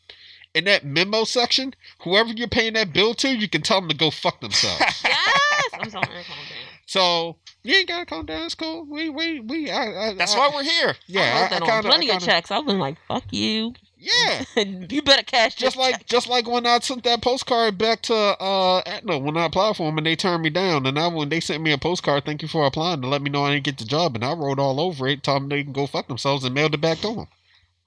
in 0.59 0.64
that 0.64 0.84
memo 0.84 1.24
section, 1.24 1.74
whoever 2.00 2.30
you're 2.30 2.48
paying 2.48 2.74
that 2.74 2.92
bill 2.92 3.14
to, 3.14 3.28
you 3.28 3.48
can 3.48 3.62
tell 3.62 3.80
them 3.80 3.88
to 3.90 3.96
go 3.96 4.11
fuck 4.11 4.40
themselves. 4.40 5.04
Yes. 5.04 5.70
I'm 5.72 5.90
sorry. 5.90 6.06
Calm 6.06 6.14
down. 6.14 6.68
so 6.86 7.36
you 7.62 7.74
ain't 7.74 7.88
gotta 7.88 8.06
calm 8.06 8.26
down. 8.26 8.42
It's 8.42 8.54
cool. 8.54 8.86
We 8.88 9.09
we 9.11 9.40
we. 9.40 9.70
I, 9.70 10.09
I, 10.11 10.14
That's 10.14 10.34
I, 10.34 10.38
why 10.38 10.50
we're 10.54 10.62
here. 10.62 10.94
Yeah, 11.06 11.48
I 11.50 11.56
I, 11.56 11.59
kinda, 11.61 11.88
plenty 11.88 12.11
I 12.11 12.14
of 12.14 12.20
kinda, 12.20 12.24
checks. 12.24 12.50
I've 12.50 12.64
been 12.66 12.78
like, 12.78 12.96
fuck 13.06 13.24
you. 13.30 13.74
Yeah. 13.98 14.44
you 14.56 15.02
better 15.02 15.22
cash 15.24 15.56
just 15.56 15.76
like 15.76 15.98
check. 15.98 16.06
just 16.06 16.28
like 16.28 16.48
when 16.48 16.66
I 16.66 16.78
sent 16.78 17.02
that 17.04 17.20
postcard 17.20 17.76
back 17.78 18.02
to 18.02 18.14
uh 18.14 18.82
Aetna 18.86 19.18
when 19.18 19.36
I 19.36 19.46
applied 19.46 19.76
for 19.76 19.86
them 19.86 19.98
and 19.98 20.06
they 20.06 20.14
turned 20.16 20.42
me 20.44 20.50
down 20.50 20.86
and 20.86 20.98
I 20.98 21.09
when 21.09 21.28
they 21.28 21.40
sent 21.40 21.62
me 21.62 21.72
a 21.72 21.78
postcard 21.78 22.24
thank 22.24 22.40
you 22.42 22.48
for 22.48 22.64
applying 22.64 23.02
to 23.02 23.09
let 23.09 23.22
me 23.22 23.30
know 23.30 23.44
I 23.44 23.54
didn't 23.54 23.64
get 23.64 23.78
the 23.78 23.84
job 23.84 24.14
and 24.14 24.24
I 24.24 24.32
wrote 24.34 24.61
all 24.61 24.80
over 24.80 25.09
it 25.09 25.24
told 25.24 25.42
them 25.42 25.48
they 25.48 25.64
can 25.64 25.72
go 25.72 25.86
fuck 25.88 26.06
themselves 26.06 26.44
and 26.44 26.54
mailed 26.54 26.74
it 26.74 26.80
back 26.80 26.98
to 26.98 27.12
them. 27.14 27.26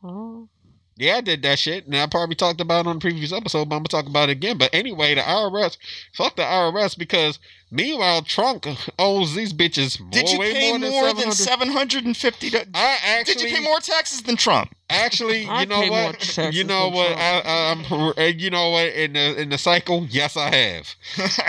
Oh. 0.04 0.50
Yeah, 0.98 1.18
I 1.18 1.22
did 1.22 1.42
that 1.44 1.58
shit 1.60 1.86
and 1.86 1.96
I 1.96 2.06
probably 2.08 2.36
talked 2.36 2.62
about 2.62 2.86
it 2.86 2.90
on 2.90 2.98
the 2.98 3.02
previous 3.02 3.32
episode 3.32 3.70
but 3.70 3.76
I'm 3.76 3.84
gonna 3.84 3.90
talk 3.90 4.08
about 4.08 4.30
it 4.30 4.34
again. 4.34 4.58
But 4.58 4.74
anyway, 4.74 5.16
the 5.16 5.22
IRS 5.22 5.78
fuck 6.14 6.36
the 6.36 6.44
IRS 6.44 6.98
because 6.98 7.40
meanwhile 7.72 8.22
Trump 8.22 8.66
owes 9.00 9.34
these 9.34 9.54
bitches 9.54 10.00
more 10.00 10.10
Did 10.12 10.30
you 10.30 10.40
way 10.40 10.54
pay 10.54 10.78
more, 10.78 10.80
more, 10.90 11.08
than 11.08 11.16
than 11.18 11.32
700 11.32 11.34
seven 11.34 11.70
hundred 11.70 12.06
and 12.06 12.16
fifty? 12.18 12.52
I 12.74 12.98
actually 13.04 13.34
Did 13.36 13.50
you 13.52 13.56
pay 13.58 13.64
more 13.64 13.80
taxes 13.80 14.22
than 14.24 14.36
Trump? 14.36 14.76
Actually, 14.90 15.46
I 15.50 15.62
you 15.62 15.68
know 15.68 15.82
pay 15.82 15.90
more 15.90 16.04
what? 16.08 16.20
taxes 16.20 16.56
You 16.56 16.64
know 16.66 16.86
than 16.86 16.94
what? 16.94 17.08
Trump. 17.08 17.22
I, 17.22 17.42
I, 17.46 17.72
I'm. 17.72 18.14
uh, 18.18 18.22
You 18.24 18.50
know 18.50 18.70
what? 18.72 18.88
In 18.88 19.14
the 19.14 19.42
in 19.42 19.50
the 19.50 19.58
cycle, 19.58 20.06
yes, 20.10 20.36
I 20.36 20.54
have 20.54 20.96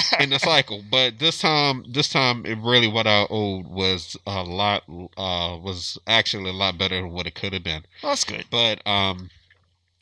in 0.21 0.31
the 0.31 0.39
cycle. 0.39 0.85
But 0.89 1.19
this 1.19 1.41
time, 1.41 1.85
this 1.89 2.09
time, 2.09 2.47
it 2.47 2.57
really 2.59 2.87
what 2.89 3.07
I 3.09 3.27
owed 3.29 3.67
was 3.67 4.17
a 4.27 4.43
lot. 4.45 4.85
Uh, 4.89 5.59
was 5.61 5.99
actually 6.07 6.51
a 6.51 6.53
lot 6.53 6.79
better 6.79 6.95
than 7.01 7.11
what 7.11 7.27
it 7.27 7.35
could 7.35 7.53
have 7.53 7.65
been. 7.65 7.85
Well, 8.03 8.13
that's 8.13 8.25
good. 8.25 8.45
But 8.51 8.87
um, 8.87 9.31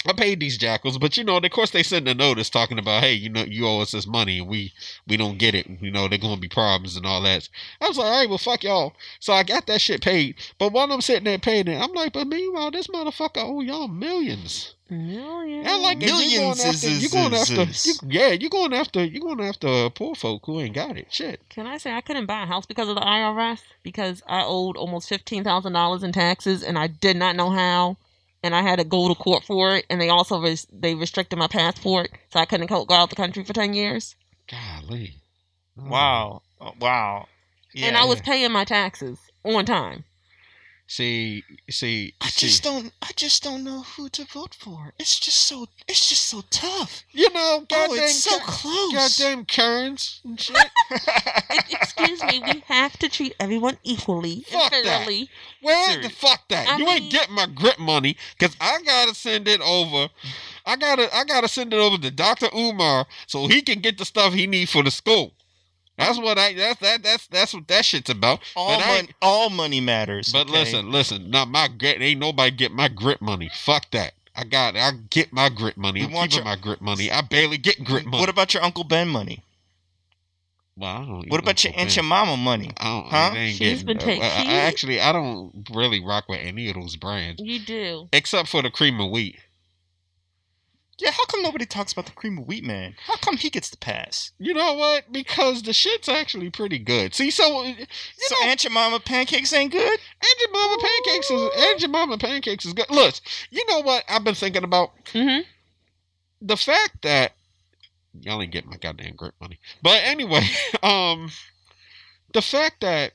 I 0.07 0.12
paid 0.14 0.40
these 0.40 0.57
jackals. 0.57 0.96
But 0.98 1.16
you 1.16 1.24
know, 1.24 1.36
of 1.36 1.51
course, 1.51 1.70
they 1.70 1.82
sent 1.82 2.09
a 2.09 2.14
notice 2.14 2.48
talking 2.48 2.78
about, 2.78 3.03
hey, 3.03 3.12
you 3.12 3.28
know, 3.28 3.44
you 3.44 3.66
owe 3.66 3.80
us 3.80 3.90
this 3.90 4.07
money, 4.07 4.38
and 4.38 4.48
we 4.48 4.72
we 5.07 5.16
don't 5.16 5.38
get 5.38 5.55
it. 5.55 5.66
You 5.80 5.90
know, 5.90 6.09
there's 6.09 6.22
gonna 6.22 6.40
be 6.40 6.48
problems 6.48 6.96
and 6.96 7.05
all 7.05 7.20
that. 7.22 7.48
I 7.80 7.88
was 7.88 7.98
like, 7.98 8.07
all 8.07 8.18
right, 8.20 8.28
well, 8.28 8.38
fuck 8.38 8.64
y'all. 8.64 8.94
So 9.20 9.32
I 9.32 9.42
got 9.42 9.66
that 9.66 9.80
shit 9.80 10.03
paid. 10.03 10.36
But 10.59 10.72
while 10.72 10.90
I'm 10.90 11.01
sitting 11.03 11.24
there 11.24 11.38
paying 11.38 11.68
it, 11.68 11.80
I'm 11.80 11.92
like, 11.92 12.12
but 12.14 12.26
meanwhile, 12.26 12.70
this 12.70 12.86
motherfucker 12.86 13.44
owe 13.44 13.61
y'all 13.61 13.88
millions. 13.88 14.74
Millions. 14.88 15.66
Yeah, 15.66 15.76
like 15.76 15.98
Millions 15.98 16.32
you 16.32 16.38
going 16.40 16.61
after, 16.61 16.86
is- 16.88 17.03
you 17.03 17.09
going 17.11 17.34
after, 17.34 17.61
is- 17.62 17.86
you, 17.86 17.94
yeah, 18.09 18.28
you 18.30 18.51
going 18.51 18.72
after, 18.72 19.05
you 19.05 19.20
going 19.20 19.40
after 19.40 19.88
poor 19.90 20.14
folk 20.16 20.44
who 20.46 20.61
ain't 20.61 20.74
got 20.74 20.96
it. 20.96 21.07
Shit. 21.11 21.40
Can 21.48 21.66
I 21.66 21.76
say 21.78 21.92
I 21.92 22.01
couldn't 22.01 22.26
buy 22.26 22.42
a 22.42 22.46
house 22.46 22.66
because 22.66 22.88
of 22.88 22.96
the 22.96 23.01
IRS 23.03 23.61
because 23.84 24.22
I 24.26 24.42
owed 24.44 24.76
almost 24.76 25.09
fifteen 25.09 25.44
thousand 25.44 25.74
dollars 25.74 26.03
in 26.03 26.11
taxes 26.12 26.62
and 26.64 26.76
I 26.78 26.88
did 26.88 27.16
not 27.16 27.36
know 27.36 27.51
how, 27.51 27.98
and 28.43 28.55
I 28.55 28.62
had 28.62 28.78
to 28.78 28.84
go 28.84 29.09
to 29.09 29.14
court 29.14 29.45
for 29.45 29.76
it. 29.76 29.86
And 29.91 30.01
they 30.01 30.09
also 30.09 30.41
res- 30.41 30.66
they 30.72 30.95
restricted 30.95 31.38
my 31.38 31.49
passport, 31.49 32.11
so 32.32 32.41
I 32.41 32.45
couldn't 32.45 32.66
go 32.68 32.84
go 32.84 32.95
out 32.95 33.11
the 33.11 33.16
country 33.16 33.45
for 33.45 33.53
ten 33.53 33.74
years. 33.74 34.16
Golly. 34.51 35.14
Wow. 35.76 36.43
Oh, 36.61 36.72
wow. 36.80 37.26
Yeah. 37.74 37.88
And 37.88 37.97
I 37.97 38.05
was 38.05 38.20
paying 38.20 38.53
my 38.53 38.64
taxes 38.64 39.18
on 39.45 39.64
time. 39.64 40.05
See, 40.91 41.45
see, 41.70 42.14
I 42.20 42.30
see. 42.30 42.49
just 42.49 42.64
don't. 42.64 42.93
I 43.01 43.11
just 43.14 43.45
don't 43.45 43.62
know 43.62 43.82
who 43.82 44.09
to 44.09 44.24
vote 44.24 44.57
for. 44.59 44.93
It's 44.99 45.20
just 45.20 45.47
so. 45.47 45.68
It's 45.86 46.09
just 46.09 46.26
so 46.26 46.43
tough. 46.51 47.05
You 47.12 47.30
know, 47.30 47.64
goddamn, 47.68 47.91
oh, 47.91 47.95
it's 47.95 48.24
so 48.24 48.36
close. 48.41 48.93
goddamn 48.93 49.45
Karens 49.45 50.20
and 50.24 50.41
shit. 50.41 50.57
Excuse 51.70 52.24
me, 52.24 52.43
we 52.45 52.64
have 52.66 52.99
to 52.99 53.09
treat 53.09 53.36
everyone 53.38 53.78
equally 53.84 54.41
Fuck 54.49 54.72
that. 54.72 55.07
Where 55.62 56.03
the 56.03 56.09
fuck 56.09 56.49
that? 56.49 56.68
I 56.68 56.78
you 56.78 56.86
mean- 56.86 57.03
ain't 57.05 57.12
getting 57.12 57.36
my 57.36 57.47
grip 57.47 57.78
money 57.78 58.16
because 58.36 58.57
I 58.61 58.82
gotta 58.84 59.14
send 59.14 59.47
it 59.47 59.61
over. 59.61 60.09
I 60.66 60.74
gotta, 60.74 61.14
I 61.14 61.22
gotta 61.22 61.47
send 61.47 61.72
it 61.72 61.78
over 61.78 61.99
to 61.99 62.11
Doctor 62.11 62.49
Umar 62.53 63.07
so 63.28 63.47
he 63.47 63.62
can 63.62 63.78
get 63.78 63.97
the 63.97 64.05
stuff 64.05 64.32
he 64.34 64.49
needs 64.49 64.72
for 64.72 64.82
the 64.82 64.91
school. 64.91 65.34
That's 66.01 66.18
what 66.18 66.38
I. 66.38 66.55
That's 66.55 66.80
that. 66.80 67.03
That's 67.03 67.26
that's 67.28 67.55
what 67.55 67.68
that 67.68 67.84
shit's 67.84 68.11
about. 68.11 68.40
all 68.57 68.76
But 68.78 68.84
I 68.84 68.96
money. 68.96 69.09
All 69.22 69.51
money 69.51 69.80
matters. 69.80 70.32
But 70.32 70.48
okay? 70.48 70.59
listen, 70.59 70.90
listen. 70.90 71.30
Not 71.30 71.48
my 71.48 71.68
grit. 71.68 72.01
Ain't 72.03 72.18
nobody 72.20 72.51
get 72.51 72.72
my 72.72 72.88
grip 72.88 73.20
money. 73.20 73.51
Fuck 73.55 73.90
that. 73.92 74.14
I 74.34 74.44
got. 74.44 74.76
I 74.76 74.92
get 75.11 75.32
my 75.32 75.48
grip 75.48 75.76
money. 75.76 76.03
I'm 76.03 76.12
want 76.12 76.30
keeping 76.30 76.46
your- 76.46 76.57
my 76.57 76.61
grip 76.61 76.80
money. 76.80 77.11
I 77.11 77.20
barely 77.20 77.59
get 77.59 77.84
grip 77.84 78.05
money. 78.07 78.20
What 78.20 78.28
about 78.28 78.55
your 78.55 78.62
Uncle 78.62 78.84
Ben 78.84 79.09
money? 79.09 79.42
well, 80.76 80.90
I 80.96 81.05
don't 81.05 81.28
What 81.30 81.40
about 81.40 81.62
your 81.62 81.74
Aunt 81.76 81.90
know. 81.90 81.94
your 81.96 82.05
mama 82.05 82.36
money? 82.38 82.70
I 82.78 82.84
don't, 82.84 83.07
Huh? 83.09 83.30
they 83.34 83.38
ain't 83.40 83.59
She's 83.59 83.82
getting- 83.82 83.86
been 83.86 83.98
taking- 83.98 84.22
I, 84.22 84.26
I- 84.26 84.55
actually, 84.62 85.01
I 85.01 85.12
don't 85.12 85.68
really 85.74 86.01
rock 86.03 86.24
with 86.28 86.40
any 86.40 86.68
of 86.70 86.76
those 86.76 86.96
brands 86.96 87.42
You 87.44 87.59
do. 87.59 88.09
except 88.12 88.48
for 88.48 88.62
the 88.62 88.70
cream 88.70 88.98
of 89.01 89.11
wheat. 89.11 89.38
Yeah, 91.01 91.11
how 91.12 91.24
come 91.26 91.42
nobody 91.42 91.64
talks 91.66 91.92
about 91.92 92.07
the 92.07 92.12
cream 92.12 92.38
of 92.38 92.46
wheat 92.46 92.64
man? 92.64 92.94
How 93.07 93.16
come 93.16 93.36
he 93.36 93.48
gets 93.51 93.70
the 93.70 93.76
pass? 93.78 94.32
You 94.38 94.53
know 94.55 94.74
what? 94.74 95.11
Because 95.12 95.62
the 95.62 95.72
shit's 95.72 96.09
actually 96.09 96.51
pretty 96.51 96.78
good. 96.78 97.14
See, 97.14 97.30
so 97.30 97.62
you 97.64 97.74
so 98.18 98.34
know, 98.40 98.48
Aunt 98.51 98.62
your 98.64 98.72
mama 98.72 99.01
pancakes 99.01 99.53
ain't 99.53 99.72
good? 99.72 99.80
Aunt 99.82 100.38
Jemima 100.40 100.76
pancakes 100.80 101.30
is 101.30 101.51
Aunt 101.57 101.80
Jemima 101.80 102.18
pancakes 102.18 102.66
is 102.66 102.72
good. 102.74 102.90
Look, 102.90 103.14
you 103.51 103.64
know 103.68 103.80
what 103.80 104.05
I've 104.09 104.24
been 104.24 104.34
thinking 104.34 104.64
about 104.64 104.90
Mm-hmm. 105.07 105.40
the 106.42 106.57
fact 106.57 107.03
that 107.03 107.32
y'all 108.20 108.40
ain't 108.42 108.53
getting 108.53 108.70
my 108.70 108.76
goddamn 108.76 109.16
grip 109.16 109.34
money. 109.40 109.59
But 109.82 110.01
anyway, 110.05 110.42
um, 110.82 111.30
the 112.32 112.42
fact 112.42 112.80
that 112.82 113.12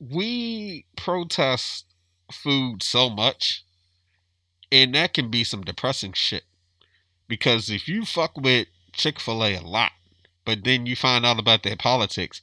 we 0.00 0.86
protest 0.96 1.86
food 2.30 2.82
so 2.82 3.10
much, 3.10 3.64
and 4.72 4.94
that 4.96 5.14
can 5.14 5.30
be 5.30 5.44
some 5.44 5.62
depressing 5.62 6.12
shit. 6.14 6.42
Because 7.28 7.70
if 7.70 7.86
you 7.86 8.04
fuck 8.04 8.36
with 8.36 8.66
Chick 8.92 9.20
Fil 9.20 9.44
A 9.44 9.54
a 9.54 9.60
lot, 9.60 9.92
but 10.44 10.64
then 10.64 10.86
you 10.86 10.96
find 10.96 11.24
out 11.24 11.38
about 11.38 11.62
their 11.62 11.76
politics, 11.76 12.40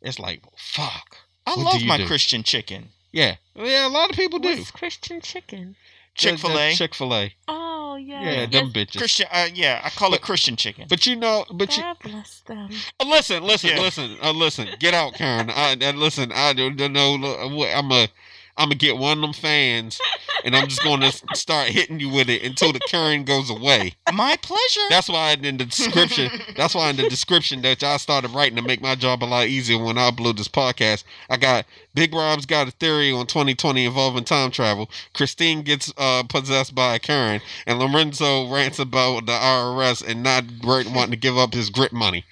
it's 0.00 0.18
like 0.18 0.42
fuck. 0.56 1.18
I 1.46 1.50
What 1.56 1.74
love 1.74 1.82
my 1.84 1.98
do? 1.98 2.06
Christian 2.06 2.42
chicken. 2.42 2.88
Yeah, 3.12 3.36
yeah. 3.54 3.86
A 3.86 3.90
lot 3.90 4.10
of 4.10 4.16
people 4.16 4.38
do. 4.38 4.48
What's 4.56 4.70
Christian 4.70 5.20
chicken? 5.20 5.76
Chick 6.14 6.38
Fil 6.38 6.58
A. 6.58 6.72
Chick 6.74 6.94
Fil 6.94 7.14
A. 7.14 7.34
Oh 7.48 7.96
yeah. 7.96 8.22
Yeah, 8.22 8.46
them 8.46 8.70
bitches. 8.72 8.98
Christian. 8.98 9.26
Uh, 9.30 9.48
yeah, 9.52 9.80
I 9.84 9.90
call 9.90 10.14
it 10.14 10.22
Christian 10.22 10.56
chicken. 10.56 10.86
But 10.88 11.06
you 11.06 11.16
know, 11.16 11.44
but 11.52 11.76
you, 11.76 11.82
God 11.82 11.96
bless 12.02 12.40
them. 12.40 12.70
Uh, 13.00 13.04
Listen, 13.06 13.42
listen, 13.42 13.70
Yeah. 13.70 13.80
listen, 13.80 14.16
uh, 14.22 14.32
listen. 14.32 14.68
Get 14.78 14.94
out, 14.94 15.14
Karen. 15.14 15.50
I, 15.50 15.76
I 15.80 15.90
listen. 15.92 16.32
I 16.32 16.52
don't 16.52 16.76
know. 16.92 17.14
look, 17.14 17.68
I'm 17.74 17.90
a, 17.92 18.08
I'm 18.56 18.66
gonna 18.66 18.74
get 18.76 18.98
one 18.98 19.18
of 19.18 19.22
them 19.22 19.32
fans, 19.32 20.00
and 20.44 20.54
I'm 20.54 20.68
just 20.68 20.82
gonna 20.82 21.10
start 21.34 21.68
hitting 21.68 22.00
you 22.00 22.10
with 22.10 22.28
it 22.28 22.42
until 22.42 22.72
the 22.72 22.80
Karen 22.80 23.24
goes 23.24 23.50
away. 23.50 23.94
my 24.12 24.36
pleasure. 24.42 24.80
That's 24.90 25.08
why 25.08 25.32
in 25.32 25.56
the 25.56 25.64
description. 25.64 26.30
That's 26.56 26.74
why 26.74 26.90
in 26.90 26.96
the 26.96 27.08
description 27.08 27.62
that 27.62 27.80
y'all 27.82 27.98
started 27.98 28.30
writing 28.32 28.56
to 28.56 28.62
make 28.62 28.82
my 28.82 28.94
job 28.94 29.22
a 29.22 29.26
lot 29.26 29.46
easier 29.46 29.82
when 29.82 29.96
I 29.98 30.10
upload 30.10 30.36
this 30.36 30.48
podcast. 30.48 31.04
I 31.30 31.38
got 31.38 31.64
Big 31.94 32.14
Rob's 32.14 32.46
got 32.46 32.68
a 32.68 32.72
theory 32.72 33.12
on 33.12 33.26
2020 33.26 33.84
involving 33.84 34.24
time 34.24 34.50
travel. 34.50 34.90
Christine 35.14 35.62
gets 35.62 35.92
uh, 35.96 36.22
possessed 36.24 36.74
by 36.74 36.94
a 36.94 36.98
Karen, 36.98 37.40
and 37.66 37.78
Lorenzo 37.78 38.52
rants 38.52 38.78
about 38.78 39.26
the 39.26 39.32
IRS 39.32 40.06
and 40.06 40.22
not 40.22 40.44
wanting 40.62 41.10
to 41.10 41.16
give 41.16 41.36
up 41.38 41.54
his 41.54 41.70
grip 41.70 41.92
money. 41.92 42.24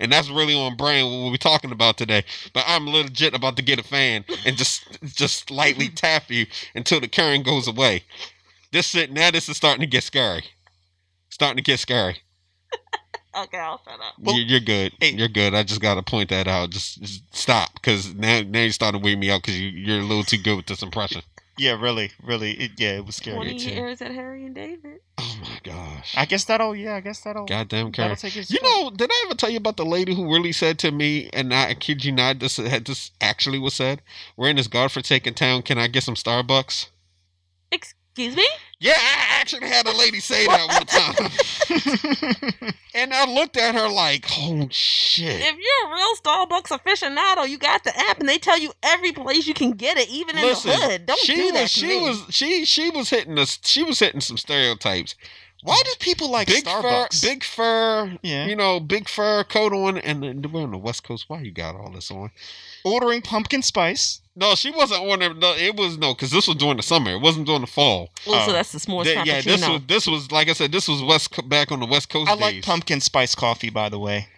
And 0.00 0.12
that's 0.12 0.30
really 0.30 0.54
on 0.54 0.76
brand 0.76 1.06
what 1.10 1.30
we're 1.30 1.36
talking 1.36 1.72
about 1.72 1.96
today. 1.96 2.24
But 2.52 2.64
I'm 2.66 2.88
legit 2.88 3.34
about 3.34 3.56
to 3.56 3.62
get 3.62 3.78
a 3.80 3.82
fan 3.82 4.24
and 4.46 4.56
just 4.56 4.98
just 5.04 5.50
lightly 5.50 5.88
tap 5.94 6.30
you 6.30 6.46
until 6.74 7.00
the 7.00 7.08
current 7.08 7.44
goes 7.44 7.66
away. 7.68 8.04
This 8.72 8.86
shit 8.88 9.12
now 9.12 9.30
this 9.30 9.48
is 9.48 9.56
starting 9.56 9.80
to 9.80 9.86
get 9.86 10.04
scary. 10.04 10.44
Starting 11.30 11.56
to 11.56 11.62
get 11.62 11.80
scary. 11.80 12.18
Okay, 13.36 13.58
I'll 13.58 13.80
shut 13.84 13.94
up. 14.00 14.14
Well, 14.18 14.34
you're, 14.36 14.46
you're 14.46 14.60
good. 14.60 14.92
hey- 15.00 15.12
you're 15.12 15.28
good. 15.28 15.54
I 15.54 15.62
just 15.62 15.80
got 15.80 15.94
to 15.94 16.02
point 16.02 16.30
that 16.30 16.48
out. 16.48 16.70
Just, 16.70 17.00
just 17.00 17.36
stop, 17.36 17.74
because 17.74 18.12
now 18.14 18.40
now 18.40 18.60
you're 18.62 18.72
starting 18.72 19.00
to 19.00 19.04
weed 19.04 19.18
me 19.18 19.30
out 19.30 19.42
because 19.42 19.60
you, 19.60 19.68
you're 19.68 20.00
a 20.00 20.04
little 20.04 20.24
too 20.24 20.38
good 20.38 20.56
with 20.56 20.66
this 20.66 20.82
impression. 20.82 21.22
Yeah, 21.58 21.80
really, 21.80 22.12
really. 22.22 22.52
It, 22.52 22.72
yeah, 22.76 22.96
it 22.96 23.06
was 23.06 23.16
scary. 23.16 23.36
Twenty 23.36 23.58
too. 23.58 23.70
years 23.70 24.00
at 24.00 24.12
Harry 24.12 24.44
and 24.46 24.54
David. 24.54 25.00
Oh 25.18 25.38
my 25.42 25.58
gosh. 25.62 26.14
I 26.16 26.24
guess 26.24 26.44
that'll. 26.44 26.74
Yeah, 26.74 26.94
I 26.94 27.00
guess 27.00 27.20
that'll. 27.20 27.46
Goddamn 27.46 27.90
that'll 27.90 28.16
take 28.16 28.34
his. 28.34 28.50
You 28.50 28.60
know, 28.62 28.90
did 28.90 29.10
I 29.10 29.24
ever 29.26 29.34
tell 29.34 29.50
you 29.50 29.56
about 29.56 29.76
the 29.76 29.84
lady 29.84 30.14
who 30.14 30.32
really 30.32 30.52
said 30.52 30.78
to 30.80 30.92
me, 30.92 31.28
and 31.32 31.52
I 31.52 31.74
kid 31.74 32.04
you 32.04 32.12
not, 32.12 32.38
this 32.38 32.56
had 32.56 32.84
this 32.84 33.10
actually 33.20 33.58
was 33.58 33.74
said, 33.74 34.02
"We're 34.36 34.50
in 34.50 34.56
this 34.56 34.68
godforsaken 34.68 35.34
town. 35.34 35.62
Can 35.62 35.78
I 35.78 35.88
get 35.88 36.04
some 36.04 36.14
Starbucks?" 36.14 36.88
Excuse 37.70 38.36
me. 38.36 38.46
Yeah, 38.80 38.92
I 38.92 39.40
actually 39.40 39.68
had 39.68 39.88
a 39.88 39.96
lady 39.96 40.20
say 40.20 40.46
that 40.46 40.68
one 40.68 40.86
time, 40.86 42.72
and 42.94 43.12
I 43.12 43.24
looked 43.26 43.56
at 43.56 43.74
her 43.74 43.88
like, 43.88 44.24
"Oh 44.30 44.68
shit!" 44.70 45.40
If 45.40 45.56
you're 45.56 45.90
a 45.90 45.96
real 45.96 46.14
Starbucks 46.22 46.68
aficionado, 46.68 47.48
you 47.48 47.58
got 47.58 47.82
the 47.82 47.98
app, 47.98 48.20
and 48.20 48.28
they 48.28 48.38
tell 48.38 48.56
you 48.56 48.72
every 48.84 49.10
place 49.10 49.48
you 49.48 49.54
can 49.54 49.72
get 49.72 49.96
it, 49.98 50.08
even 50.08 50.38
in 50.38 50.46
the 50.46 50.54
hood. 50.54 51.06
Don't 51.06 51.18
she 51.18 51.34
do 51.34 51.44
was, 51.46 51.52
that 51.54 51.62
to 51.62 51.68
she 51.68 51.88
me. 51.88 52.00
was, 52.02 52.24
she, 52.30 52.64
she 52.64 52.90
was 52.90 53.10
hitting 53.10 53.36
us. 53.36 53.58
She 53.64 53.82
was 53.82 53.98
hitting 53.98 54.20
some 54.20 54.36
stereotypes. 54.36 55.16
Why 55.62 55.80
do 55.84 55.90
people 55.98 56.30
like 56.30 56.46
big 56.46 56.64
Starbucks? 56.64 57.20
fur, 57.20 57.28
big 57.28 57.42
fur, 57.44 58.18
Yeah. 58.22 58.46
you 58.46 58.54
know, 58.54 58.78
big 58.78 59.08
fur 59.08 59.42
coat 59.44 59.72
on, 59.72 59.98
and 59.98 60.22
then 60.22 60.52
we're 60.52 60.62
on 60.62 60.70
the 60.70 60.78
West 60.78 61.02
Coast. 61.02 61.24
Why 61.28 61.40
you 61.40 61.50
got 61.50 61.74
all 61.74 61.90
this 61.90 62.10
on? 62.10 62.30
Ordering 62.84 63.22
pumpkin 63.22 63.62
spice. 63.62 64.20
No, 64.36 64.54
she 64.54 64.70
wasn't 64.70 65.02
on 65.10 65.18
there. 65.18 65.34
No, 65.34 65.54
it 65.56 65.74
was 65.76 65.98
no, 65.98 66.14
because 66.14 66.30
this 66.30 66.46
was 66.46 66.56
during 66.56 66.76
the 66.76 66.82
summer. 66.84 67.10
It 67.10 67.20
wasn't 67.20 67.46
during 67.46 67.62
the 67.62 67.66
fall. 67.66 68.10
Oh, 68.26 68.44
so 68.46 68.50
Oh. 68.50 68.52
that's 68.52 68.70
the 68.70 68.78
s'mores 68.78 69.04
Th- 69.04 69.26
yeah, 69.26 69.40
this 69.40 69.66
was 69.66 69.80
this 69.88 70.06
was 70.06 70.30
like 70.30 70.48
I 70.48 70.52
said, 70.52 70.70
this 70.70 70.86
was 70.86 71.02
West 71.02 71.32
Co- 71.32 71.42
back 71.42 71.72
on 71.72 71.80
the 71.80 71.86
West 71.86 72.08
Coast 72.08 72.30
I 72.30 72.34
days. 72.34 72.40
like 72.42 72.62
pumpkin 72.62 73.00
spice 73.00 73.34
coffee, 73.34 73.70
by 73.70 73.88
the 73.88 73.98
way. 73.98 74.28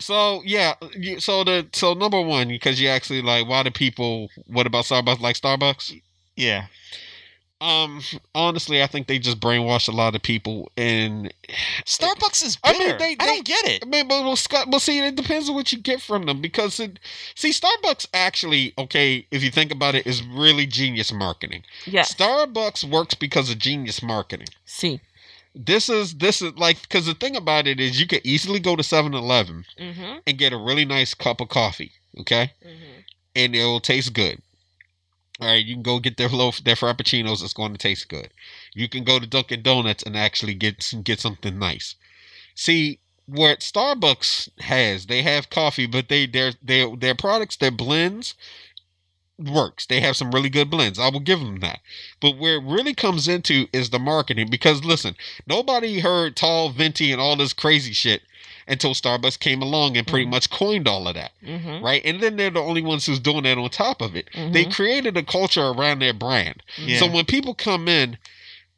So 0.00 0.42
yeah, 0.44 0.74
so 1.20 1.44
the 1.44 1.68
so 1.72 1.94
number 1.94 2.20
one 2.20 2.48
because 2.48 2.80
you 2.80 2.88
actually 2.88 3.22
like 3.22 3.46
why 3.46 3.62
do 3.62 3.70
people 3.70 4.28
what 4.48 4.66
about 4.66 4.86
Starbucks 4.86 5.20
like 5.20 5.36
Starbucks? 5.36 6.00
Yeah. 6.34 6.66
Um, 7.64 8.00
honestly, 8.34 8.82
I 8.82 8.86
think 8.86 9.06
they 9.06 9.18
just 9.18 9.40
brainwash 9.40 9.88
a 9.88 9.92
lot 9.92 10.14
of 10.14 10.22
people, 10.22 10.70
and 10.76 11.32
Starbucks 11.84 12.44
is 12.44 12.58
I 12.62 12.72
bitter. 12.72 12.84
I, 12.84 12.88
mean, 12.88 12.98
they- 12.98 13.14
they- 13.14 13.24
don't 13.24 13.44
get 13.46 13.64
it. 13.66 13.82
I 13.82 13.86
mean, 13.86 14.06
but 14.08 14.22
well, 14.22 14.36
Scott, 14.36 14.68
well, 14.68 14.80
see, 14.80 14.98
it 14.98 15.16
depends 15.16 15.48
on 15.48 15.54
what 15.54 15.72
you 15.72 15.78
get 15.78 16.02
from 16.02 16.26
them 16.26 16.40
because 16.40 16.78
it, 16.78 16.98
see, 17.34 17.50
Starbucks 17.50 18.06
actually, 18.12 18.74
okay, 18.76 19.26
if 19.30 19.42
you 19.42 19.50
think 19.50 19.72
about 19.72 19.94
it, 19.94 20.06
is 20.06 20.22
really 20.22 20.66
genius 20.66 21.12
marketing. 21.12 21.62
Yeah, 21.86 22.02
Starbucks 22.02 22.84
works 22.84 23.14
because 23.14 23.50
of 23.50 23.58
genius 23.58 24.02
marketing. 24.02 24.48
See. 24.64 25.00
This 25.56 25.88
is 25.88 26.14
this 26.16 26.42
is 26.42 26.52
like 26.56 26.82
because 26.82 27.06
the 27.06 27.14
thing 27.14 27.36
about 27.36 27.68
it 27.68 27.78
is 27.78 28.00
you 28.00 28.08
could 28.08 28.22
easily 28.24 28.58
go 28.58 28.74
to 28.74 28.82
7-Eleven 28.82 29.64
Mm-hmm. 29.78 30.16
and 30.26 30.36
get 30.38 30.52
a 30.52 30.56
really 30.56 30.84
nice 30.84 31.14
cup 31.14 31.40
of 31.40 31.48
coffee, 31.48 31.92
okay, 32.18 32.50
Mm-hmm. 32.66 33.00
and 33.36 33.54
it 33.54 33.62
will 33.62 33.78
taste 33.78 34.12
good. 34.12 34.42
All 35.40 35.48
right, 35.48 35.64
you 35.64 35.74
can 35.74 35.82
go 35.82 35.98
get 35.98 36.16
their 36.16 36.28
loaf, 36.28 36.62
their 36.62 36.76
frappuccinos. 36.76 37.42
It's 37.42 37.52
going 37.52 37.72
to 37.72 37.78
taste 37.78 38.08
good. 38.08 38.30
You 38.72 38.88
can 38.88 39.02
go 39.02 39.18
to 39.18 39.26
Dunkin' 39.26 39.62
Donuts 39.62 40.04
and 40.04 40.16
actually 40.16 40.54
get 40.54 40.92
get 41.02 41.20
something 41.20 41.58
nice. 41.58 41.96
See 42.54 43.00
what 43.26 43.60
Starbucks 43.60 44.60
has, 44.60 45.06
they 45.06 45.22
have 45.22 45.50
coffee, 45.50 45.86
but 45.86 46.08
they 46.08 46.26
their 46.26 46.52
their 46.62 46.94
their 46.94 47.14
products, 47.14 47.56
their 47.56 47.72
blends 47.72 48.34
works. 49.38 49.86
They 49.86 50.00
have 50.00 50.16
some 50.16 50.30
really 50.30 50.50
good 50.50 50.70
blends. 50.70 50.98
I 50.98 51.08
will 51.08 51.20
give 51.20 51.40
them 51.40 51.58
that. 51.60 51.80
But 52.20 52.38
where 52.38 52.56
it 52.56 52.64
really 52.64 52.94
comes 52.94 53.26
into 53.26 53.66
is 53.72 53.90
the 53.90 53.98
marketing 53.98 54.48
because 54.50 54.84
listen, 54.84 55.16
nobody 55.46 56.00
heard 56.00 56.36
tall, 56.36 56.70
venti, 56.70 57.10
and 57.10 57.20
all 57.20 57.34
this 57.36 57.52
crazy 57.52 57.92
shit 57.92 58.22
until 58.66 58.94
Starbucks 58.94 59.38
came 59.38 59.62
along 59.62 59.96
and 59.96 60.06
pretty 60.06 60.26
Mhm. 60.26 60.30
much 60.30 60.50
coined 60.50 60.88
all 60.88 61.06
of 61.08 61.14
that, 61.14 61.32
Mm-hmm. 61.44 61.84
right? 61.84 62.02
And 62.04 62.20
then 62.20 62.36
they're 62.36 62.50
the 62.50 62.60
only 62.60 62.82
ones 62.82 63.06
who's 63.06 63.20
doing 63.20 63.42
that 63.44 63.58
on 63.58 63.68
top 63.70 64.00
of 64.00 64.16
it. 64.16 64.28
They 64.34 64.64
Mhm. 64.64 64.74
created 64.74 65.16
a 65.16 65.22
culture 65.22 65.66
around 65.68 65.98
their 66.00 66.12
brand. 66.14 66.62
Yeah. 66.78 66.98
So 66.98 67.06
when 67.06 67.24
people 67.26 67.54
come 67.54 67.88
in, 67.88 68.18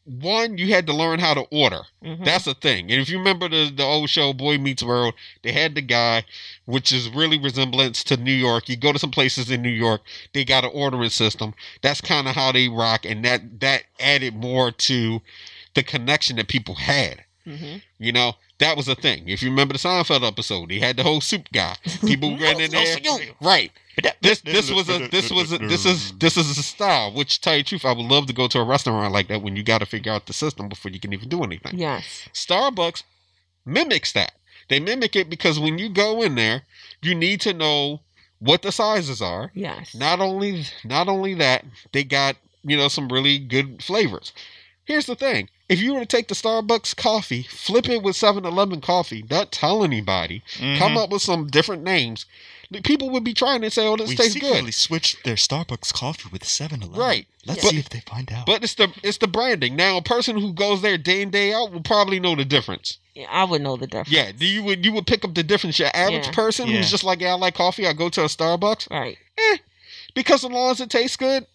one, 0.04 0.56
you 0.56 0.68
had 0.72 0.86
to 0.86 0.92
learn 0.92 1.18
how 1.18 1.34
to 1.34 1.40
order. 1.50 1.82
Mm-hmm. 2.04 2.22
That's 2.22 2.44
the 2.44 2.54
thing. 2.54 2.92
And 2.92 3.00
if 3.00 3.08
you 3.08 3.18
remember 3.18 3.48
the, 3.48 3.72
the 3.74 3.82
old 3.82 4.08
show 4.08 4.32
Boy 4.32 4.56
Meets 4.56 4.84
World, 4.84 5.14
they 5.42 5.50
had 5.50 5.74
the 5.74 5.80
guy, 5.80 6.22
which 6.64 6.92
is 6.92 7.08
really 7.08 7.40
resemblance 7.40 8.04
to 8.04 8.16
New 8.16 8.32
York. 8.32 8.68
You 8.68 8.76
go 8.76 8.92
to 8.92 9.00
some 9.00 9.10
places 9.10 9.50
in 9.50 9.62
New 9.62 9.68
York, 9.68 10.02
they 10.32 10.44
got 10.44 10.64
an 10.64 10.70
ordering 10.72 11.10
system. 11.10 11.54
That's 11.82 12.00
kind 12.00 12.28
of 12.28 12.36
how 12.36 12.52
they 12.52 12.68
rock, 12.68 13.04
and 13.04 13.24
that 13.24 13.58
that 13.60 13.82
added 13.98 14.34
more 14.36 14.70
to 14.70 15.22
the 15.74 15.82
connection 15.82 16.36
that 16.36 16.46
people 16.46 16.76
had. 16.76 17.24
Mm-hmm. 17.46 17.76
You 17.98 18.12
know, 18.12 18.34
that 18.58 18.76
was 18.76 18.88
a 18.88 18.94
thing. 18.94 19.28
If 19.28 19.42
you 19.42 19.50
remember 19.50 19.74
the 19.74 19.78
Seinfeld 19.78 20.26
episode, 20.26 20.70
he 20.70 20.80
had 20.80 20.96
the 20.96 21.02
whole 21.02 21.20
soup 21.20 21.48
guy. 21.52 21.76
People 22.04 22.36
ran 22.40 22.60
in 22.60 22.70
there, 22.70 22.96
right? 23.40 23.70
This 24.20 24.40
this 24.42 24.70
was 24.70 24.90
a 24.90 25.08
this 25.08 25.30
was 25.30 25.52
a, 25.52 25.58
this 25.58 25.86
is 25.86 26.12
this 26.18 26.36
is 26.36 26.58
a 26.58 26.62
style. 26.62 27.12
Which, 27.12 27.40
tell 27.40 27.56
you 27.56 27.62
the 27.62 27.68
truth, 27.68 27.84
I 27.84 27.92
would 27.92 28.04
love 28.04 28.26
to 28.26 28.34
go 28.34 28.46
to 28.48 28.58
a 28.58 28.64
restaurant 28.64 29.12
like 29.12 29.28
that 29.28 29.42
when 29.42 29.56
you 29.56 29.62
got 29.62 29.78
to 29.78 29.86
figure 29.86 30.12
out 30.12 30.26
the 30.26 30.32
system 30.34 30.68
before 30.68 30.90
you 30.90 31.00
can 31.00 31.12
even 31.12 31.28
do 31.28 31.42
anything. 31.42 31.78
Yes. 31.78 32.28
Starbucks 32.34 33.04
mimics 33.64 34.12
that. 34.12 34.32
They 34.68 34.80
mimic 34.80 35.16
it 35.16 35.30
because 35.30 35.60
when 35.60 35.78
you 35.78 35.88
go 35.88 36.22
in 36.22 36.34
there, 36.34 36.62
you 37.02 37.14
need 37.14 37.40
to 37.42 37.52
know 37.52 38.00
what 38.38 38.62
the 38.62 38.72
sizes 38.72 39.22
are. 39.22 39.50
Yes. 39.54 39.94
Not 39.94 40.20
only 40.20 40.64
not 40.84 41.08
only 41.08 41.34
that, 41.34 41.64
they 41.92 42.04
got, 42.04 42.36
you 42.62 42.76
know, 42.76 42.88
some 42.88 43.08
really 43.08 43.38
good 43.38 43.82
flavors. 43.82 44.32
Here's 44.84 45.06
the 45.06 45.16
thing. 45.16 45.48
If 45.68 45.80
you 45.80 45.94
were 45.94 46.00
to 46.00 46.06
take 46.06 46.28
the 46.28 46.34
Starbucks 46.34 46.94
coffee, 46.96 47.42
flip 47.42 47.88
it 47.88 48.02
with 48.02 48.14
7-Eleven 48.16 48.80
coffee, 48.80 49.24
not 49.28 49.50
tell 49.50 49.82
anybody, 49.82 50.42
Mm-hmm. 50.58 50.78
come 50.78 50.96
up 50.96 51.10
with 51.10 51.22
some 51.22 51.48
different 51.48 51.82
names, 51.82 52.24
people 52.84 53.10
would 53.10 53.24
be 53.24 53.34
trying 53.34 53.62
to 53.62 53.70
say, 53.70 53.86
"Oh, 53.86 53.96
this 53.96 54.10
We 54.10 54.16
tastes 54.16 54.34
secretly 54.34 54.62
good." 54.66 54.74
switched 54.74 55.24
their 55.24 55.34
Starbucks 55.34 55.92
coffee 55.92 56.28
with 56.32 56.44
7-Eleven. 56.44 56.98
Right. 56.98 57.26
Let's 57.46 57.62
But- 57.62 57.70
see 57.70 57.78
if 57.78 57.88
they 57.88 58.00
find 58.00 58.30
out. 58.32 58.46
But 58.46 58.62
it's 58.64 58.74
the 58.74 58.92
it's 59.02 59.18
the 59.18 59.26
branding. 59.28 59.74
Now, 59.76 59.96
a 59.96 60.02
person 60.02 60.38
who 60.38 60.52
goes 60.52 60.82
there 60.82 60.98
day 60.98 61.22
in 61.22 61.30
day 61.30 61.52
out 61.52 61.72
will 61.72 61.80
probably 61.82 62.20
know 62.20 62.34
the 62.36 62.44
difference. 62.44 62.98
Yeah, 63.14 63.26
I 63.30 63.44
would 63.44 63.62
know 63.62 63.76
the 63.76 63.86
difference. 63.86 64.10
Yeah, 64.10 64.30
do 64.32 64.44
you 64.46 64.62
would 64.62 64.84
you 64.84 64.92
would 64.92 65.06
pick 65.06 65.24
up 65.24 65.34
the 65.34 65.42
difference? 65.42 65.78
Your 65.78 65.90
average 65.94 66.26
Yeah. 66.26 66.32
person 66.32 66.68
Yeah. 66.68 66.76
who's 66.78 66.90
just 66.90 67.02
like, 67.04 67.20
yeah, 67.20 67.32
I 67.32 67.34
like 67.36 67.54
coffee. 67.54 67.86
I 67.86 67.92
go 67.92 68.08
to 68.10 68.22
a 68.22 68.26
Starbucks 68.26 68.90
Right. 68.90 69.16
because 70.14 70.44
as 70.44 70.50
long 70.50 70.70
as 70.70 70.80
it 70.80 70.90
tastes 70.90 71.16
good, 71.16 71.46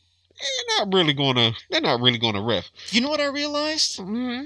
they're 0.41 0.77
not 0.85 0.93
really 0.93 1.13
gonna 1.13 1.53
they're 1.69 1.81
not 1.81 2.01
really 2.01 2.17
gonna 2.17 2.41
riff. 2.41 2.69
you 2.89 3.01
know 3.01 3.09
what 3.09 3.21
I 3.21 3.27
realized? 3.27 3.97
Mm-hmm. 3.99 4.43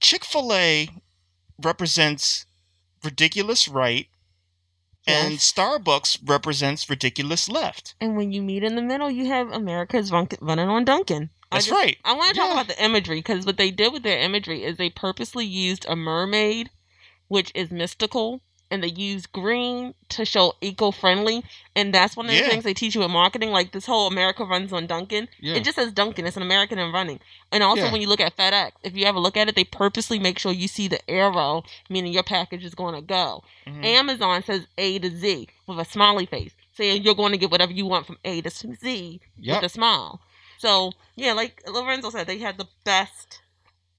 Chick 0.00 0.24
Fil 0.24 0.52
A 0.52 0.88
represents 1.62 2.46
ridiculous 3.02 3.68
right, 3.68 4.08
and 5.06 5.34
Starbucks 5.34 6.18
represents 6.28 6.88
ridiculous 6.90 7.48
left. 7.48 7.94
And 8.00 8.16
when 8.16 8.32
you 8.32 8.42
meet 8.42 8.64
in 8.64 8.76
the 8.76 8.82
middle, 8.82 9.10
you 9.10 9.26
have 9.26 9.50
America's 9.52 10.10
run- 10.10 10.28
running 10.40 10.68
on 10.68 10.84
Dunkin'. 10.84 11.30
I 11.52 11.56
That's 11.56 11.66
just- 11.66 11.76
right. 11.78 11.96
I 12.04 12.14
want 12.14 12.34
to 12.34 12.40
talk 12.40 12.48
Yeah. 12.48 12.52
about 12.54 12.66
the 12.68 12.82
imagery 12.84 13.18
because 13.20 13.46
what 13.46 13.56
they 13.56 13.70
did 13.70 13.92
with 13.92 14.02
their 14.02 14.18
imagery 14.18 14.64
is 14.64 14.76
they 14.76 14.90
purposely 14.90 15.46
used 15.46 15.84
a 15.88 15.94
mermaid, 15.96 16.70
which 17.28 17.52
is 17.54 17.70
mystical, 17.70 18.40
and 18.74 18.82
they 18.82 18.88
use 18.88 19.26
green 19.26 19.94
to 20.10 20.24
show 20.24 20.54
eco-friendly, 20.60 21.42
and 21.74 21.94
that's 21.94 22.16
one 22.16 22.26
of 22.26 22.32
the 22.32 22.38
Yeah. 22.38 22.48
things 22.48 22.64
they 22.64 22.74
teach 22.74 22.94
you 22.94 23.02
in 23.02 23.10
marketing. 23.10 23.50
Like 23.50 23.72
this 23.72 23.86
whole 23.86 24.06
America 24.06 24.44
runs 24.44 24.72
on 24.72 24.86
Dunkin'. 24.86 25.28
Yeah, 25.40 25.54
It 25.54 25.64
just 25.64 25.76
says 25.76 25.92
Dunkin'. 25.92 26.26
It's 26.26 26.36
an 26.36 26.42
American 26.42 26.78
and 26.78 26.92
running. 26.92 27.20
And 27.50 27.62
also, 27.62 27.84
Yeah. 27.84 27.92
when 27.92 28.00
you 28.00 28.08
look 28.08 28.20
at 28.20 28.36
FedEx, 28.36 28.72
if 28.82 28.96
you 28.96 29.06
ever 29.06 29.18
look 29.18 29.36
at 29.36 29.48
it, 29.48 29.54
they 29.54 29.64
purposely 29.64 30.18
make 30.18 30.38
sure 30.38 30.52
you 30.52 30.68
see 30.68 30.88
the 30.88 31.08
arrow, 31.10 31.62
meaning 31.88 32.12
your 32.12 32.22
package 32.24 32.64
is 32.64 32.74
going 32.74 32.94
to 32.94 33.00
go. 33.00 33.42
Mhm. 33.66 33.84
Amazon 33.84 34.42
says 34.44 34.66
A 34.76 34.98
to 34.98 35.10
Z 35.10 35.48
with 35.66 35.78
a 35.78 35.84
smiley 35.84 36.26
face, 36.26 36.52
saying 36.76 37.02
you're 37.02 37.14
going 37.14 37.32
to 37.32 37.38
get 37.38 37.50
whatever 37.50 37.72
you 37.72 37.86
want 37.86 38.06
from 38.06 38.18
A 38.24 38.40
to 38.42 38.50
Z 38.50 39.20
yep. 39.38 39.62
with 39.62 39.70
a 39.70 39.72
smile. 39.72 40.20
So 40.58 40.92
yeah, 41.16 41.32
like 41.32 41.62
Lorenzo 41.68 42.10
said, 42.10 42.26
they 42.26 42.38
had 42.38 42.58
the 42.58 42.66
best. 42.84 43.40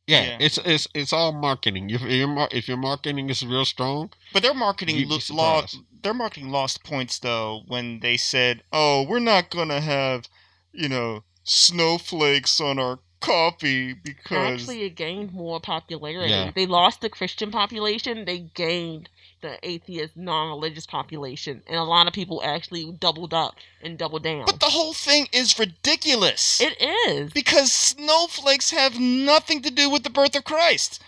Yeah, 0.08 0.24
Yeah. 0.24 0.38
It's 0.40 0.58
it's 0.60 0.88
it's 0.94 1.14
all 1.14 1.32
marketing. 1.32 1.90
If 1.90 2.02
your 2.02 2.48
if 2.52 2.68
your 2.68 2.78
marketing 2.78 3.30
is 3.30 3.46
real 3.46 3.66
strong, 3.66 4.12
But 4.34 4.44
their 4.44 4.54
marketing 4.54 4.98
You'd 4.98 5.10
lo- 5.10 5.20
lo- 5.32 5.66
their 6.04 6.14
marketing 6.14 6.50
lost 6.50 6.84
points 6.84 7.20
though 7.20 7.64
when 7.68 8.00
they 8.02 8.18
said, 8.18 8.64
"Oh, 8.72 9.04
we're 9.04 9.20
not 9.20 9.50
gonna 9.50 9.82
have, 9.82 10.28
you 10.72 10.90
know, 10.90 11.24
snowflakes 11.44 12.60
on 12.60 12.80
our 12.80 13.00
coffee 13.20 13.94
because 13.94 14.62
Actually, 14.62 14.84
it 14.84 14.96
gained 14.96 15.34
more 15.34 15.60
popularity. 15.60 16.30
Yeah. 16.30 16.52
They 16.54 16.66
lost 16.68 17.02
the 17.02 17.10
Christian 17.10 17.50
population. 17.52 18.26
They 18.26 18.40
gained 18.40 19.10
the 19.46 19.60
atheist, 19.68 20.18
non-religious 20.18 20.86
population, 20.88 21.62
and 21.68 21.78
a 21.78 21.84
lot 21.84 22.08
of 22.08 22.14
people 22.14 22.42
actually 22.44 22.92
doubled 23.00 23.34
up 23.34 23.56
and 23.84 23.98
doubled 23.98 24.24
down. 24.24 24.46
But 24.46 24.60
the 24.60 24.66
whole 24.68 24.94
thing 24.94 25.28
is 25.32 25.60
ridiculous. 25.60 26.60
it 26.60 26.76
is 26.82 27.32
because 27.32 27.72
snowflakes 27.72 28.72
have 28.72 29.00
nothing 29.00 29.62
to 29.62 29.70
do 29.72 29.90
with 29.90 30.04
the 30.04 30.10
birth 30.10 30.36
of 30.36 30.44
Christ. 30.46 31.02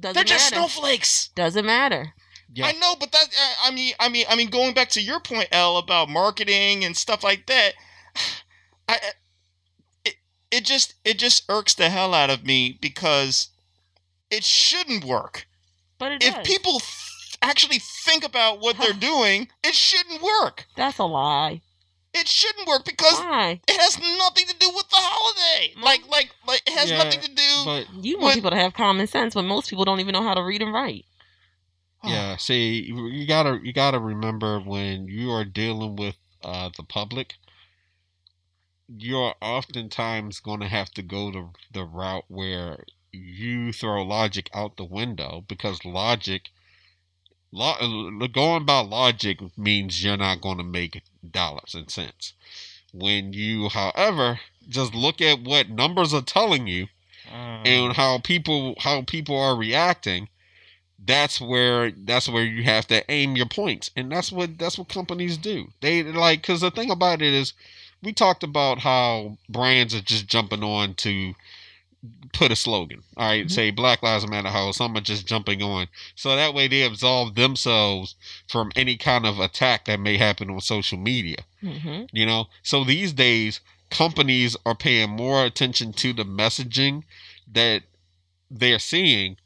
doesn't 0.00 0.14
They're 0.14 0.24
just 0.24 0.50
matter. 0.52 0.68
snowflakes. 0.68 1.28
Doesn't 1.34 1.66
matter. 1.66 2.14
yeah, 2.52 2.66
I 2.66 2.72
know, 2.72 2.94
but 2.98 3.12
that 3.12 3.26
I- 3.38 3.68
I 3.68 3.70
mean, 3.70 3.92
I 4.00 4.08
mean, 4.08 4.24
I 4.28 4.36
mean, 4.36 4.48
going 4.48 4.72
back 4.74 4.88
to 4.90 5.02
your 5.02 5.20
point, 5.20 5.48
L, 5.52 5.76
about 5.76 6.08
marketing 6.08 6.84
and 6.84 6.96
stuff 6.96 7.22
like 7.22 7.46
that, 7.46 7.74
I 8.88 8.98
it, 10.04 10.14
it 10.50 10.64
just 10.64 10.94
it 11.04 11.18
just 11.18 11.44
irks 11.50 11.74
the 11.74 11.90
hell 11.90 12.14
out 12.14 12.30
of 12.30 12.44
me 12.46 12.78
because 12.80 13.48
it 14.30 14.44
shouldn't 14.44 15.04
work. 15.04 15.46
But 15.98 16.12
it 16.12 16.22
If 16.24 16.34
does. 16.34 16.46
people 16.46 16.80
th- 16.80 17.10
actually 17.44 17.78
think 17.78 18.24
about 18.24 18.60
what 18.60 18.76
they're 18.78 18.92
doing, 19.12 19.48
it 19.62 19.74
shouldn't 19.74 20.22
work. 20.22 20.66
That's 20.76 20.98
a 20.98 21.04
lie. 21.04 21.60
It 22.16 22.28
shouldn't 22.28 22.68
work 22.68 22.84
because 22.84 23.18
Why? 23.18 23.60
it 23.66 23.80
has 23.80 23.98
nothing 23.98 24.46
to 24.46 24.54
do 24.58 24.68
with 24.72 24.88
the 24.88 24.96
holiday. 24.96 25.74
Like, 25.82 26.08
like, 26.08 26.30
like, 26.46 26.62
it 26.64 26.72
has 26.78 26.88
Yeah, 26.90 26.98
nothing 26.98 27.20
to 27.20 27.28
do. 27.34 27.64
But 27.64 27.86
You 28.04 28.18
want 28.18 28.24
When- 28.26 28.34
people 28.36 28.50
to 28.50 28.56
have 28.56 28.72
common 28.74 29.06
sense 29.08 29.34
but 29.34 29.42
most 29.42 29.68
people 29.68 29.84
don't 29.84 29.98
even 30.00 30.12
know 30.12 30.22
how 30.22 30.34
to 30.34 30.42
read 30.42 30.62
and 30.62 30.72
write. 30.72 31.04
yeah, 32.04 32.36
see, 32.36 32.82
you 32.82 33.06
you 33.08 33.26
gotta 33.26 33.58
you 33.62 33.72
gotta 33.72 33.98
remember 33.98 34.60
when 34.60 35.08
you 35.08 35.30
are 35.32 35.44
dealing 35.44 35.96
with 35.96 36.16
uh, 36.44 36.68
the 36.76 36.82
public, 36.84 37.34
you're 38.88 39.34
oftentimes 39.40 40.40
going 40.40 40.60
to 40.60 40.68
have 40.68 40.90
to 40.92 41.02
go 41.02 41.30
the 41.30 41.48
the 41.72 41.84
route 41.84 42.24
where 42.28 42.84
you 43.12 43.72
throw 43.72 44.02
logic 44.04 44.50
out 44.52 44.76
the 44.76 44.84
window 44.84 45.44
because 45.48 45.84
logic, 45.84 46.50
lo- 47.54 48.28
going 48.28 48.64
by 48.66 48.80
logic 48.80 49.38
means 49.56 50.04
you're 50.04 50.16
not 50.18 50.40
going 50.42 50.58
to 50.58 50.64
make 50.64 51.02
dollars 51.30 51.74
and 51.74 51.90
cents. 51.90 52.34
When 52.92 53.32
you, 53.32 53.68
however, 53.70 54.40
just 54.68 54.94
look 54.94 55.20
at 55.20 55.40
what 55.42 55.68
numbers 55.70 56.14
are 56.14 56.22
telling 56.22 56.66
you 56.66 56.88
Uh, 57.26 57.62
and 57.64 57.92
how 57.94 58.18
people 58.18 58.74
how 58.80 59.02
people 59.02 59.38
are 59.38 59.56
reacting 59.56 60.28
that's 61.04 61.40
where 61.40 61.90
that's 61.92 62.28
where 62.28 62.44
you 62.44 62.62
have 62.64 62.86
to 62.88 63.08
aim 63.10 63.36
your 63.36 63.46
points. 63.46 63.90
And 63.96 64.10
that's 64.12 64.32
what 64.32 64.58
that's 64.58 64.78
what 64.78 64.88
companies 64.88 65.36
do. 65.38 65.68
They 65.80 66.02
like 66.02 66.42
because 66.42 66.60
the 66.62 66.70
thing 66.70 66.90
about 66.90 67.22
it 67.22 67.34
is 67.34 67.52
we 68.02 68.12
talked 68.12 68.42
about 68.42 68.78
how 68.80 69.38
brands 69.48 69.94
are 69.94 70.00
just 70.00 70.26
jumping 70.28 70.62
on 70.64 70.94
to 70.96 71.34
put 72.32 72.50
a 72.52 72.56
slogan 72.56 73.02
all 73.16 73.28
right, 73.28 73.46
Mhm. 73.46 73.50
say 73.50 73.70
black 73.70 74.02
lives 74.02 74.26
matter 74.28 74.48
how 74.50 74.72
some 74.72 74.96
are 74.96 75.00
just 75.00 75.26
jumping 75.26 75.62
on. 75.62 75.88
So 76.14 76.34
that 76.36 76.52
way 76.52 76.68
they 76.68 76.82
absolve 76.82 77.34
themselves 77.34 78.14
from 78.48 78.72
any 78.76 78.96
kind 78.96 79.24
of 79.24 79.38
attack 79.38 79.84
that 79.86 80.00
may 80.00 80.16
happen 80.16 80.50
on 80.50 80.60
social 80.60 80.98
media 80.98 81.38
hmm 81.60 82.02
you 82.12 82.26
know? 82.26 82.48
So 82.62 82.84
these 82.84 83.12
days 83.12 83.60
companies 83.90 84.56
are 84.66 84.74
paying 84.74 85.10
more 85.10 85.44
attention 85.44 85.92
to 85.94 86.12
the 86.12 86.24
messaging 86.24 87.04
that 87.52 87.82
they're 88.50 88.78
seeing 88.78 89.36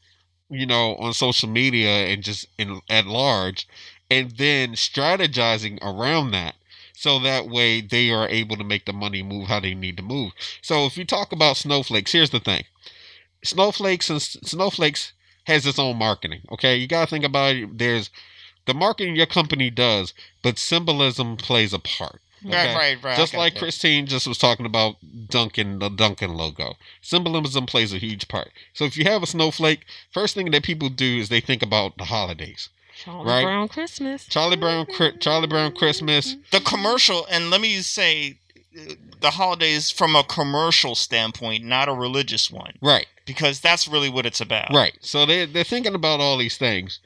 you 0.51 0.67
know 0.67 0.97
on 0.97 1.13
social 1.13 1.49
media 1.49 2.07
and 2.09 2.23
just 2.23 2.47
in 2.59 2.81
at 2.89 3.07
large 3.07 3.69
and 4.11 4.31
then 4.33 4.73
strategizing 4.73 5.79
around 5.83 6.31
that 6.31 6.55
so 6.99 7.21
that 7.21 7.49
way 7.49 7.81
they 7.81 8.11
are 8.11 8.29
able 8.29 8.57
to 8.57 8.65
make 8.65 8.85
the 8.85 8.93
money 8.93 9.23
move 9.23 9.47
how 9.47 9.61
they 9.61 9.73
need 9.73 9.97
to 9.97 10.03
move 10.03 10.33
so 10.61 10.85
if 10.85 10.99
you 10.99 11.05
talk 11.05 11.31
about 11.31 11.57
snowflakes 11.57 12.11
here's 12.11 12.31
the 12.31 12.41
thing 12.41 12.65
snowflakes 13.45 14.11
and 14.11 14.21
snowflakes 14.21 15.13
has 15.45 15.65
its 15.65 15.79
own 15.79 15.97
marketing 15.97 16.43
okay 16.51 16.77
you 16.77 16.89
got 16.89 17.05
to 17.05 17.11
think 17.11 17.25
about 17.25 17.55
it 17.55 17.79
there's 17.79 18.11
the 18.67 18.75
marketing 18.75 19.15
your 19.15 19.27
company 19.27 19.71
does 19.71 20.13
but 20.43 20.59
symbolism 20.59 21.37
plays 21.37 21.73
a 21.73 21.79
part 21.79 22.21
right, 22.45 22.53
okay. 22.53 22.75
right, 22.75 23.05
right. 23.05 23.15
I 23.15 23.17
Just 23.17 23.35
like. 23.35 23.57
Christine 23.57 24.07
just 24.07 24.27
was 24.27 24.39
talking 24.39 24.67
about 24.67 24.97
Dunkin', 25.29 25.81
the 25.81 25.89
Dunkin' 25.89 26.35
logo. 26.35 26.77
Symbolism 27.01 27.67
plays 27.67 27.93
a 27.93 27.99
huge 27.99 28.29
part. 28.29 28.53
So 28.73 28.85
if 28.85 28.97
you 28.97 29.05
have 29.05 29.25
a 29.25 29.27
snowflake, 29.27 29.85
first 30.13 30.35
thing 30.35 30.51
that 30.53 30.63
people 30.63 30.89
do 30.89 31.19
is 31.19 31.29
they 31.29 31.41
think 31.41 31.63
about 31.63 31.97
the 31.97 32.05
holidays. 32.05 32.69
Charlie 33.05 33.27
Right. 33.27 33.43
Brown 33.45 33.69
Christmas. 33.69 34.25
Charlie 34.27 34.57
Brown, 34.57 34.87
Charlie 35.21 35.47
Brown 35.47 35.73
Christmas. 35.73 36.37
the 36.51 36.61
commercial, 36.61 37.27
and 37.31 37.51
let 37.51 37.61
me 37.61 37.81
say, 37.81 38.39
uh, 38.79 38.95
the 39.21 39.31
holidays 39.31 39.91
from 39.91 40.17
a 40.17 40.25
commercial 40.25 40.95
standpoint, 40.95 41.65
not 41.65 41.89
a 41.89 41.93
religious 41.93 42.51
one, 42.51 42.75
Right, 42.83 43.07
because 43.25 43.61
that's 43.61 43.89
really 43.89 44.09
what 44.09 44.27
it's 44.27 44.41
about. 44.41 44.73
right. 44.73 44.97
So 45.01 45.27
they 45.27 45.45
they're 45.47 45.65
thinking 45.65 45.95
about 45.95 46.21
all 46.21 46.39
these 46.39 46.57
things, 46.57 47.01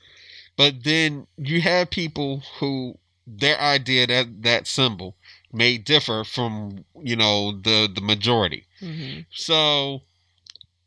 but 0.56 0.84
then 0.84 1.26
you 1.36 1.60
have 1.62 1.90
people 1.90 2.42
who 2.58 2.98
their 3.26 3.58
idea 3.60 4.06
that 4.08 4.42
that 4.42 4.66
symbol 4.66 5.16
may 5.52 5.78
differ 5.78 6.24
from 6.24 6.84
you 7.02 7.16
know 7.16 7.52
the 7.52 7.88
the 7.94 8.00
majority. 8.00 8.64
hmm 8.80 9.20
So 9.32 10.02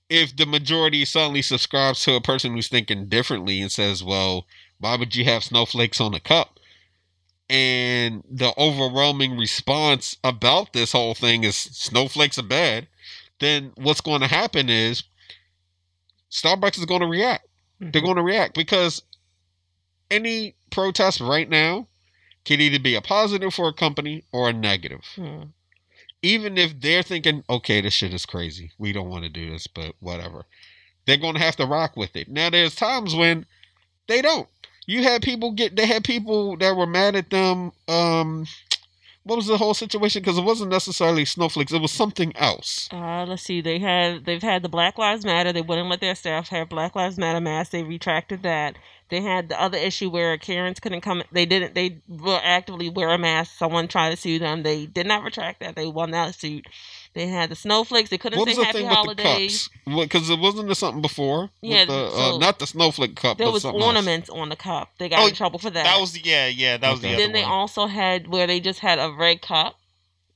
if 0.10 0.36
the 0.36 0.46
majority 0.46 1.04
suddenly 1.06 1.42
subscribes 1.42 2.04
to 2.04 2.14
a 2.14 2.22
person 2.22 2.54
who's 2.54 2.68
thinking 2.68 3.08
differently 3.08 3.60
and 3.60 3.72
says, 3.72 4.04
well, 4.04 4.46
why 4.80 4.96
would 4.96 5.16
you 5.16 5.24
have 5.26 5.44
snowflakes 5.44 6.00
on 6.02 6.14
a 6.14 6.20
cup? 6.20 6.60
And 7.50 8.24
the 8.30 8.54
overwhelming 8.58 9.38
response 9.38 10.18
about 10.24 10.74
this 10.74 10.92
whole 10.92 11.14
thing 11.14 11.44
is 11.44 11.56
snowflakes 11.56 12.40
are 12.40 12.44
bad, 12.44 12.88
then 13.40 13.72
what's 13.76 14.02
going 14.02 14.22
to 14.22 14.28
happen 14.28 14.70
is 14.70 15.04
Starbucks 16.32 16.78
is 16.80 16.86
going 16.86 17.02
to 17.02 17.08
react. 17.08 17.48
They're 17.80 18.02
going 18.02 18.16
to 18.16 18.24
react 18.24 18.56
because 18.56 19.04
any 20.10 20.56
protest 20.72 21.20
right 21.20 21.50
now 21.50 21.88
can 22.46 22.62
either 22.62 22.80
be 22.80 22.96
a 22.96 23.02
positive 23.02 23.54
for 23.54 23.68
a 23.68 23.74
company 23.74 24.24
or 24.32 24.50
a 24.50 24.54
negative 24.54 25.02
Mhm. 25.18 25.52
even 26.22 26.58
if 26.58 26.80
they're 26.80 27.04
thinking, 27.04 27.44
okay, 27.50 27.82
this 27.82 27.94
shit 27.94 28.14
is 28.14 28.26
crazy, 28.26 28.72
we 28.78 28.92
don't 28.92 29.10
want 29.10 29.24
to 29.24 29.30
do 29.30 29.50
this, 29.52 29.68
but 29.68 29.96
whatever, 30.00 30.46
they're 31.06 31.18
going 31.18 31.36
to 31.36 31.40
have 31.40 31.56
to 31.58 31.66
rock 31.66 31.96
with 31.98 32.16
it. 32.16 32.28
Now, 32.28 32.50
there's 32.50 32.76
times 32.76 33.14
when 33.14 33.46
they 34.08 34.22
don't. 34.22 34.48
You 34.88 35.04
had 35.04 35.22
people 35.22 35.52
get, 35.52 35.76
they 35.76 35.86
had 35.86 36.04
people 36.04 36.58
that 36.58 36.76
were 36.76 36.86
mad 36.88 37.16
at 37.16 37.30
them. 37.30 37.72
Um, 37.88 38.48
what 39.24 39.38
was 39.38 39.48
the 39.48 39.58
whole 39.58 39.74
situation? 39.74 40.22
Because 40.22 40.38
it 40.38 40.44
wasn't 40.44 40.70
necessarily 40.70 41.26
snowflakes; 41.26 41.74
it 41.74 41.82
was 41.82 41.92
something 41.92 42.32
else. 42.38 42.88
Uh, 42.94 43.26
let's 43.26 43.42
see. 43.42 43.60
They 43.60 43.80
have 43.80 44.24
they've 44.26 44.42
had 44.44 44.62
the 44.62 44.70
Black 44.70 45.00
Lives 45.00 45.26
Matter. 45.26 45.52
They 45.52 45.64
wouldn't 45.64 45.90
let 45.90 46.00
their 46.00 46.14
staff 46.14 46.50
have 46.50 46.70
Black 46.70 46.96
Lives 46.96 47.18
Matter 47.18 47.42
masks. 47.42 47.72
They 47.72 47.82
retracted 47.82 48.44
that. 48.44 48.76
They 49.10 49.22
had 49.22 49.50
the 49.50 49.60
other 49.60 49.80
issue 49.80 50.12
where 50.12 50.38
Karens 50.38 50.80
couldn't 50.80 51.02
come. 51.02 51.24
They 51.32 51.48
didn't. 51.48 51.74
They 51.74 52.02
were 52.08 52.40
actively 52.44 52.90
wear 52.90 53.10
a 53.10 53.18
mask. 53.18 53.58
Someone 53.58 53.88
tried 53.88 54.12
to 54.12 54.18
sue 54.18 54.38
them. 54.38 54.62
They 54.62 54.86
did 54.86 55.08
not 55.08 55.24
retract 55.24 55.60
that. 55.62 55.76
They 55.76 55.88
won 55.88 56.12
that 56.12 56.36
suit. 56.36 56.68
They 57.16 57.28
had 57.28 57.50
the 57.50 57.56
snowflakes. 57.56 58.10
They 58.10 58.18
couldn't 58.18 58.38
What 58.38 58.46
the 58.54 58.62
Happy 58.64 58.80
thing 58.80 58.84
with 58.88 58.92
the 58.92 58.96
Holidays. 59.24 59.70
cups? 59.70 59.96
Because 60.04 60.30
it 60.30 60.38
wasn't 60.38 60.68
there 60.68 60.76
something 60.76 61.02
before. 61.02 61.50
Yeah, 61.62 61.86
the, 61.86 61.94
uh, 61.94 62.10
so- 62.34 62.38
not 62.38 62.60
the 62.60 62.68
snowflake 62.68 63.16
cup. 63.16 63.38
There 63.38 63.48
but 63.48 63.54
was 63.54 63.62
something 63.64 63.82
else. 63.82 63.88
ornaments 63.88 64.30
on 64.30 64.50
the 64.50 64.56
cup. 64.58 64.92
They 65.00 65.10
got 65.10 65.24
Oh, 65.24 65.28
in 65.28 65.34
trouble 65.34 65.58
for 65.58 65.70
that. 65.70 65.84
That 65.86 66.00
was 66.00 66.24
yeah, 66.24 66.48
yeah. 66.48 66.78
That 66.78 66.92
was 66.92 67.00
Okay. 67.00 67.08
the 67.10 67.14
other 67.16 67.24
then 67.24 67.32
they 67.34 67.42
one. 67.44 67.52
also 67.52 67.88
had 67.88 68.28
where 68.28 68.46
they 68.48 68.60
just 68.60 68.80
had 68.82 69.00
a 69.00 69.10
red 69.12 69.42
cup, 69.42 69.80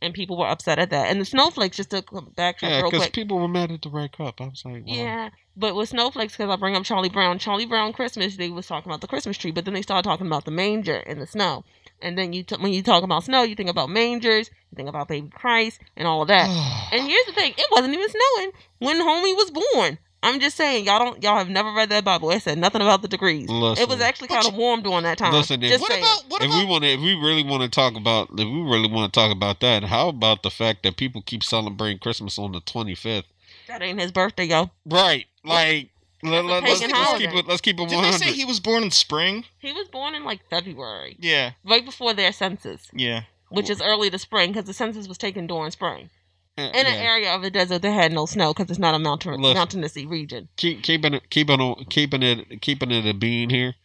and 0.02 0.14
people 0.14 0.38
were 0.38 0.48
upset 0.48 0.80
at 0.80 0.90
that. 0.92 1.12
And 1.12 1.20
the 1.20 1.26
snowflakes 1.26 1.76
just 1.76 1.90
to 1.90 2.02
backtrack 2.02 2.62
Yeah, 2.62 2.82
real 2.82 2.92
because 2.92 3.10
people 3.10 3.38
were 3.40 3.50
mad 3.50 3.72
at 3.72 3.82
the 3.82 3.90
red 3.90 4.14
cup. 4.14 4.40
I 4.40 4.46
was 4.46 4.64
like, 4.64 4.84
Yeah, 4.86 5.32
but 5.58 5.76
with 5.76 5.90
snowflakes, 5.90 6.38
because 6.38 6.50
I 6.50 6.56
bring 6.56 6.78
up 6.78 6.86
Charlie 6.86 7.10
Brown, 7.10 7.40
Charlie 7.40 7.66
Brown 7.66 7.92
Christmas, 7.92 8.38
they 8.38 8.50
was 8.50 8.68
talking 8.68 8.90
about 8.90 9.02
the 9.02 9.08
Christmas 9.08 9.38
tree, 9.38 9.52
but 9.52 9.66
then 9.66 9.74
they 9.74 9.82
started 9.82 10.08
talking 10.08 10.28
about 10.28 10.46
the 10.46 10.52
manger 10.52 10.96
and 11.06 11.20
the 11.22 11.28
snow. 11.28 11.66
And 12.02 12.18
then 12.18 12.34
you, 12.34 12.44
t- 12.44 12.56
when 12.60 12.74
you 12.74 12.82
talk 12.84 13.04
about 13.04 13.24
snow, 13.24 13.44
you 13.44 13.56
think 13.56 13.70
about 13.70 13.90
mangers, 13.90 14.50
you 14.72 14.76
think 14.76 14.90
about 14.90 15.08
baby 15.08 15.30
Christ, 15.30 15.80
and 15.98 16.08
all 16.08 16.22
of 16.22 16.28
that. 16.30 16.48
and 16.92 17.08
here's 17.08 17.26
the 17.26 17.34
thing: 17.34 17.54
it 17.58 17.68
wasn't 17.72 17.94
even 17.94 18.08
snowing 18.10 18.52
when 18.80 19.02
homie 19.02 19.36
was 19.36 19.52
born. 19.74 19.98
I'm 20.22 20.42
just 20.42 20.58
saying, 20.58 20.84
y'all 20.86 21.00
don't, 21.00 21.24
y'all 21.24 21.38
have 21.38 21.48
never 21.50 21.72
read 21.72 21.90
that 21.90 22.04
Bible. 22.04 22.30
It 22.32 22.42
said 22.42 22.58
nothing 22.58 22.82
about 22.82 23.02
the 23.02 23.08
degrees. 23.08 23.48
Listen. 23.50 23.82
it 23.82 23.88
was 23.88 24.02
actually 24.02 24.28
kind 24.28 24.46
of 24.46 24.54
warm 24.54 24.82
during 24.82 25.04
that 25.04 25.18
time. 25.18 25.32
Listen, 25.34 25.64
if- 25.64 25.70
just 25.72 25.82
what 25.82 25.92
saying. 25.92 26.04
about 26.04 26.24
what 26.28 26.42
if 26.42 26.50
about 26.50 26.60
we 26.60 26.66
want 26.66 26.84
to, 26.84 26.90
if 26.90 27.00
we 27.00 27.14
really 27.14 27.44
want 27.44 27.64
to 27.64 27.70
talk 27.70 27.96
about, 27.96 28.30
if 28.34 28.40
we 28.40 28.62
really 28.62 28.92
want 28.92 29.14
to 29.14 29.18
talk 29.18 29.32
about 29.32 29.62
that, 29.62 29.84
how 29.86 30.10
about 30.10 30.44
the 30.44 30.50
fact 30.50 30.84
that 30.84 30.98
people 30.98 31.22
keep 31.22 31.42
celebrating 31.44 32.00
Christmas 32.00 32.38
on 32.38 32.52
the 32.52 32.60
twenty 32.62 32.96
fifth? 32.96 33.26
that 33.70 33.82
ain't 33.82 34.00
his 34.00 34.12
birthday, 34.12 34.46
yo. 34.46 34.72
Right, 34.86 35.28
like 35.46 35.90
let, 36.24 36.44
a 36.44 36.48
let, 36.48 36.64
us 36.64 36.82
let's 36.82 37.18
keep 37.18 37.34
it. 37.34 37.48
Let's 37.48 37.62
keep 37.62 37.80
it 37.80 37.90
Did 37.90 38.04
they 38.04 38.12
say 38.12 38.32
he 38.32 38.46
was 38.46 38.60
born 38.60 38.84
in 38.84 38.92
spring? 38.92 39.46
He 39.60 39.72
was 39.72 39.88
born 39.88 40.16
in 40.16 40.24
like 40.24 40.42
February, 40.50 41.18
Yeah, 41.20 41.52
right 41.66 41.86
before 41.86 42.14
their 42.14 42.32
census, 42.32 42.88
yeah. 42.94 43.24
which 43.50 43.70
is 43.70 43.82
early 43.82 44.10
to 44.10 44.20
spring 44.20 44.52
because 44.52 44.66
the 44.66 44.74
census 44.74 45.08
was 45.08 45.18
taken 45.18 45.48
during 45.48 45.72
spring. 45.72 46.10
in 46.58 46.66
an 46.66 46.88
area 46.88 47.34
of 47.34 47.42
the 47.42 47.50
desert 47.50 47.82
that 47.82 47.92
had 47.92 48.12
no 48.12 48.26
snow 48.26 48.54
because 48.54 48.70
it's 48.70 48.80
not 48.80 48.94
a 48.94 49.00
mountain 49.00 49.40
Listen. 49.40 49.56
mountainous 49.58 49.96
region. 49.96 50.50
Keep 50.58 50.84
keeping 50.84 51.14
it, 51.14 51.30
keeping 51.30 51.62
it, 51.62 51.90
keeping 51.90 52.22
it, 52.24 52.62
keeping 52.62 52.92
it 52.92 53.06
a 53.06 53.14
bean 53.14 53.50
here. 53.50 53.76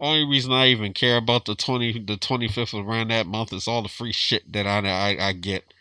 Only 0.00 0.24
reason 0.24 0.52
I 0.52 0.68
even 0.68 0.92
care 0.92 1.18
about 1.18 1.44
the 1.44 1.54
twenty, 1.54 1.98
the 1.98 2.16
twenty 2.16 2.48
fifth 2.48 2.74
around 2.74 3.08
that 3.08 3.26
month 3.26 3.52
is 3.52 3.68
all 3.68 3.82
the 3.82 3.88
free 3.88 4.12
shit 4.12 4.50
that 4.52 4.66
I 4.66 4.78
I, 4.88 5.28
I 5.28 5.32
get 5.32 5.72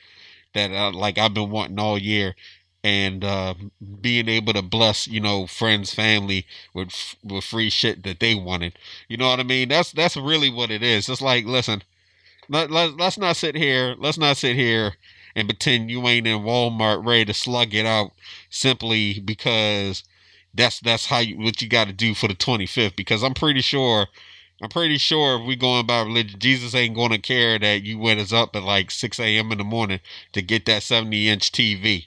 that 0.54 0.72
uh, 0.72 0.91
like 0.91 1.18
I've 1.18 1.34
been 1.34 1.49
wanting 1.49 1.80
all 1.80 1.97
year, 1.97 2.36
and 2.84 3.23
uh, 3.23 3.53
being 4.01 4.27
able 4.27 4.53
to 4.53 4.61
bless 4.61 5.07
you 5.07 5.21
know 5.21 5.47
friends, 5.47 5.93
family 5.93 6.45
with 6.73 7.15
with 7.23 7.43
free 7.43 7.69
shit 7.69 8.03
that 8.03 8.19
they 8.19 8.36
wanted. 8.36 8.77
You 9.07 9.17
know 9.17 9.29
what 9.29 9.39
I 9.39 9.43
mean? 9.43 9.69
That's 9.69 9.91
that's 9.91 10.17
really 10.17 10.49
what 10.49 10.71
it 10.71 10.84
is. 10.84 11.09
It's 11.09 11.21
like 11.21 11.45
listen, 11.45 11.84
let, 12.49 12.71
let 12.71 12.97
let's 12.97 13.17
not 13.17 13.38
sit 13.38 13.55
here. 13.55 13.95
Let's 13.97 14.17
not 14.17 14.38
sit 14.38 14.55
here 14.55 14.93
and 15.36 15.47
pretend 15.47 15.89
you 15.89 16.07
ain't 16.07 16.27
in 16.27 16.41
Walmart 16.41 17.05
ready 17.05 17.25
to 17.25 17.34
slug 17.34 17.73
it 17.73 17.86
out 17.86 18.11
simply 18.49 19.19
because 19.19 20.03
that's 20.53 20.79
that's 20.79 21.07
how 21.07 21.19
you, 21.19 21.38
what 21.38 21.61
you 21.61 21.67
got 21.69 21.88
to 21.88 21.93
do 21.93 22.13
for 22.13 22.27
the 22.27 22.36
25th 22.36 22.95
because 22.95 23.23
I'm 23.23 23.34
pretty 23.34 23.61
sure 23.61 24.07
I'm 24.61 24.69
pretty 24.69 24.97
sure 24.97 25.39
if 25.39 25.47
we 25.47 25.55
going 25.55 25.86
by 25.88 26.01
religion 26.01 26.39
Jesus 26.39 26.75
ain't 26.75 26.95
going 26.95 27.11
to 27.11 27.17
care 27.17 27.57
that 27.59 27.84
you 27.84 27.97
went 27.97 28.19
us 28.19 28.31
up 28.31 28.55
at 28.55 28.63
like 28.63 28.91
6 28.91 29.19
a.m. 29.19 29.51
in 29.51 29.57
the 29.57 29.63
morning 29.63 29.99
to 30.34 30.41
get 30.41 30.65
that 30.67 30.84
70 30.84 31.29
inch 31.29 31.51
TV 31.51 32.05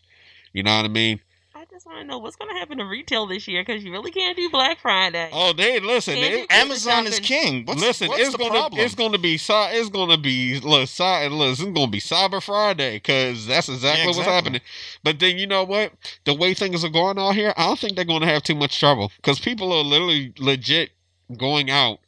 you 0.56 0.62
know 0.62 0.74
what 0.74 0.86
I 0.86 0.88
mean 0.88 1.20
I 1.54 1.64
just 1.70 1.86
want 1.86 1.98
to 2.00 2.04
know 2.04 2.18
what's 2.18 2.36
going 2.36 2.50
to 2.50 2.58
happen 2.58 2.78
to 2.78 2.84
retail 2.84 3.26
this 3.26 3.48
year 3.48 3.62
because 3.62 3.82
you 3.82 3.90
really 3.90 4.10
can't 4.10 4.36
do 4.36 4.50
Black 4.50 4.78
Friday. 4.78 5.30
Oh, 5.32 5.54
they 5.54 5.80
listen. 5.80 6.14
It, 6.16 6.50
Amazon 6.50 7.06
is 7.06 7.18
king. 7.18 7.64
What's, 7.64 7.80
listen, 7.80 8.08
what's 8.08 8.20
it's 8.20 8.32
the 8.32 8.38
gonna 8.38 8.50
problem? 8.50 8.80
it's 8.82 8.94
gonna 8.94 9.18
be 9.18 9.38
cy- 9.38 9.72
it's 9.72 9.88
gonna 9.88 10.18
be 10.18 10.60
look, 10.60 10.86
cy- 10.88 11.28
look 11.28 11.52
it's 11.52 11.64
gonna 11.64 11.90
be 11.90 11.98
Cyber 12.00 12.42
Friday 12.42 12.96
because 12.96 13.46
that's 13.46 13.70
exactly, 13.70 14.02
Yeah, 14.02 14.16
what's 14.16 14.28
happening. 14.28 14.60
But 15.02 15.18
then 15.18 15.38
you 15.38 15.46
know 15.46 15.64
what? 15.64 15.92
The 16.24 16.34
way 16.34 16.52
things 16.52 16.84
are 16.84 16.90
going 16.90 17.18
out 17.18 17.34
here, 17.34 17.54
I 17.56 17.66
don't 17.66 17.78
think 17.78 17.96
they're 17.96 18.04
gonna 18.04 18.26
have 18.26 18.42
too 18.42 18.54
much 18.54 18.78
trouble 18.78 19.10
because 19.16 19.38
people 19.38 19.72
are 19.72 19.82
literally 19.82 20.34
legit 20.38 20.90
going 21.36 21.70
out 21.70 22.00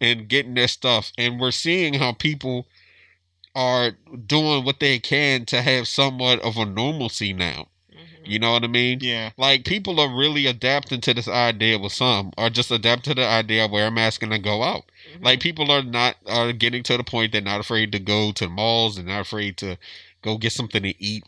and 0.00 0.28
getting 0.28 0.54
their 0.54 0.68
stuff, 0.68 1.12
and 1.16 1.40
we're 1.40 1.52
seeing 1.52 1.94
how 1.94 2.12
people 2.12 2.66
are 3.54 3.92
doing 4.26 4.64
what 4.64 4.80
they 4.80 4.98
can 4.98 5.44
to 5.46 5.62
have 5.62 5.88
somewhat 5.88 6.40
of 6.40 6.56
a 6.56 6.64
normalcy 6.64 7.32
now. 7.32 7.68
You 8.28 8.38
know 8.38 8.52
what 8.52 8.64
I 8.64 8.68
mean? 8.68 8.98
yeah. 9.00 9.30
Like 9.36 9.64
people 9.64 9.98
are 10.00 10.08
really 10.14 10.46
adapting 10.46 11.00
to 11.02 11.14
this 11.14 11.28
idea 11.28 11.78
with 11.78 11.92
some, 11.92 12.32
or 12.36 12.50
just 12.50 12.70
adapt 12.70 13.04
to 13.04 13.14
the 13.14 13.24
idea 13.26 13.64
of 13.64 13.70
wear 13.70 13.86
a 13.86 13.90
mask 13.90 14.22
and 14.22 14.32
then 14.32 14.42
go 14.42 14.62
out. 14.62 14.84
Mhm. 15.16 15.24
Like 15.24 15.40
people 15.40 15.70
are 15.70 15.82
not 15.82 16.16
are 16.26 16.52
getting 16.52 16.82
to 16.84 16.96
the 16.96 17.04
point 17.04 17.32
they're 17.32 17.40
not 17.40 17.60
afraid 17.60 17.92
to 17.92 17.98
go 17.98 18.32
to 18.32 18.44
the 18.44 18.50
malls, 18.50 18.96
they're 18.96 19.04
not 19.04 19.22
afraid 19.22 19.56
to 19.58 19.78
go 20.20 20.36
get 20.36 20.52
something 20.52 20.82
to 20.82 20.94
eat. 21.02 21.22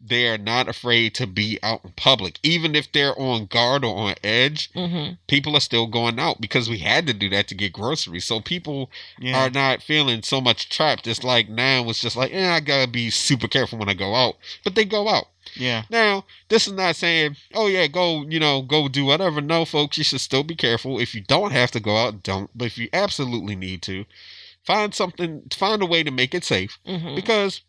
They 0.00 0.28
are 0.28 0.38
not 0.38 0.68
afraid 0.68 1.14
to 1.16 1.26
be 1.26 1.58
out 1.64 1.80
in 1.84 1.90
public, 1.96 2.38
even 2.44 2.76
if 2.76 2.90
they're 2.92 3.18
on 3.20 3.46
guard 3.46 3.84
or 3.84 3.96
on 3.96 4.14
edge. 4.22 4.70
Mhm. 4.72 5.18
People 5.26 5.56
are 5.56 5.60
still 5.60 5.88
going 5.88 6.20
out 6.20 6.40
because 6.40 6.68
we 6.70 6.78
had 6.78 7.08
to 7.08 7.12
do 7.12 7.28
that 7.30 7.48
to 7.48 7.56
get 7.56 7.72
groceries. 7.72 8.24
So 8.24 8.38
people 8.40 8.88
Yeah. 9.18 9.36
are 9.46 9.50
not 9.50 9.82
feeling 9.82 10.22
so 10.22 10.40
much 10.40 10.68
trapped. 10.68 11.08
It's 11.08 11.24
like 11.24 11.48
now 11.48 11.88
it's 11.90 12.00
just 12.00 12.14
like, 12.14 12.30
yeah, 12.30 12.54
I 12.54 12.60
gotta 12.60 12.86
be 12.86 13.10
super 13.10 13.48
careful 13.48 13.78
when 13.80 13.88
I 13.88 13.94
go 13.94 14.14
out, 14.14 14.36
but 14.62 14.76
they 14.76 14.84
go 14.84 15.08
out. 15.08 15.26
Yeah. 15.56 15.84
Now, 15.90 16.24
this 16.48 16.66
is 16.66 16.72
not 16.72 16.96
saying, 16.96 17.36
oh 17.54 17.66
yeah, 17.66 17.86
go, 17.86 18.22
you 18.22 18.38
know, 18.40 18.62
go 18.62 18.88
do 18.88 19.04
whatever. 19.04 19.40
No, 19.40 19.64
folks, 19.64 19.98
you 19.98 20.04
should 20.04 20.20
still 20.20 20.42
be 20.44 20.54
careful. 20.54 20.98
If 21.00 21.14
you 21.14 21.22
don't 21.22 21.52
have 21.52 21.70
to 21.72 21.80
go 21.80 21.96
out, 21.96 22.22
don't. 22.22 22.50
But 22.54 22.66
if 22.66 22.78
you 22.78 22.88
absolutely 22.92 23.56
need 23.56 23.82
to, 23.82 24.04
find 24.64 24.94
something, 24.94 25.42
find 25.52 25.82
a 25.82 25.86
way 25.86 26.02
to 26.02 26.10
make 26.10 26.34
it 26.34 26.44
safe 26.44 26.78
Mhm. 26.86 27.14
because, 27.16 27.60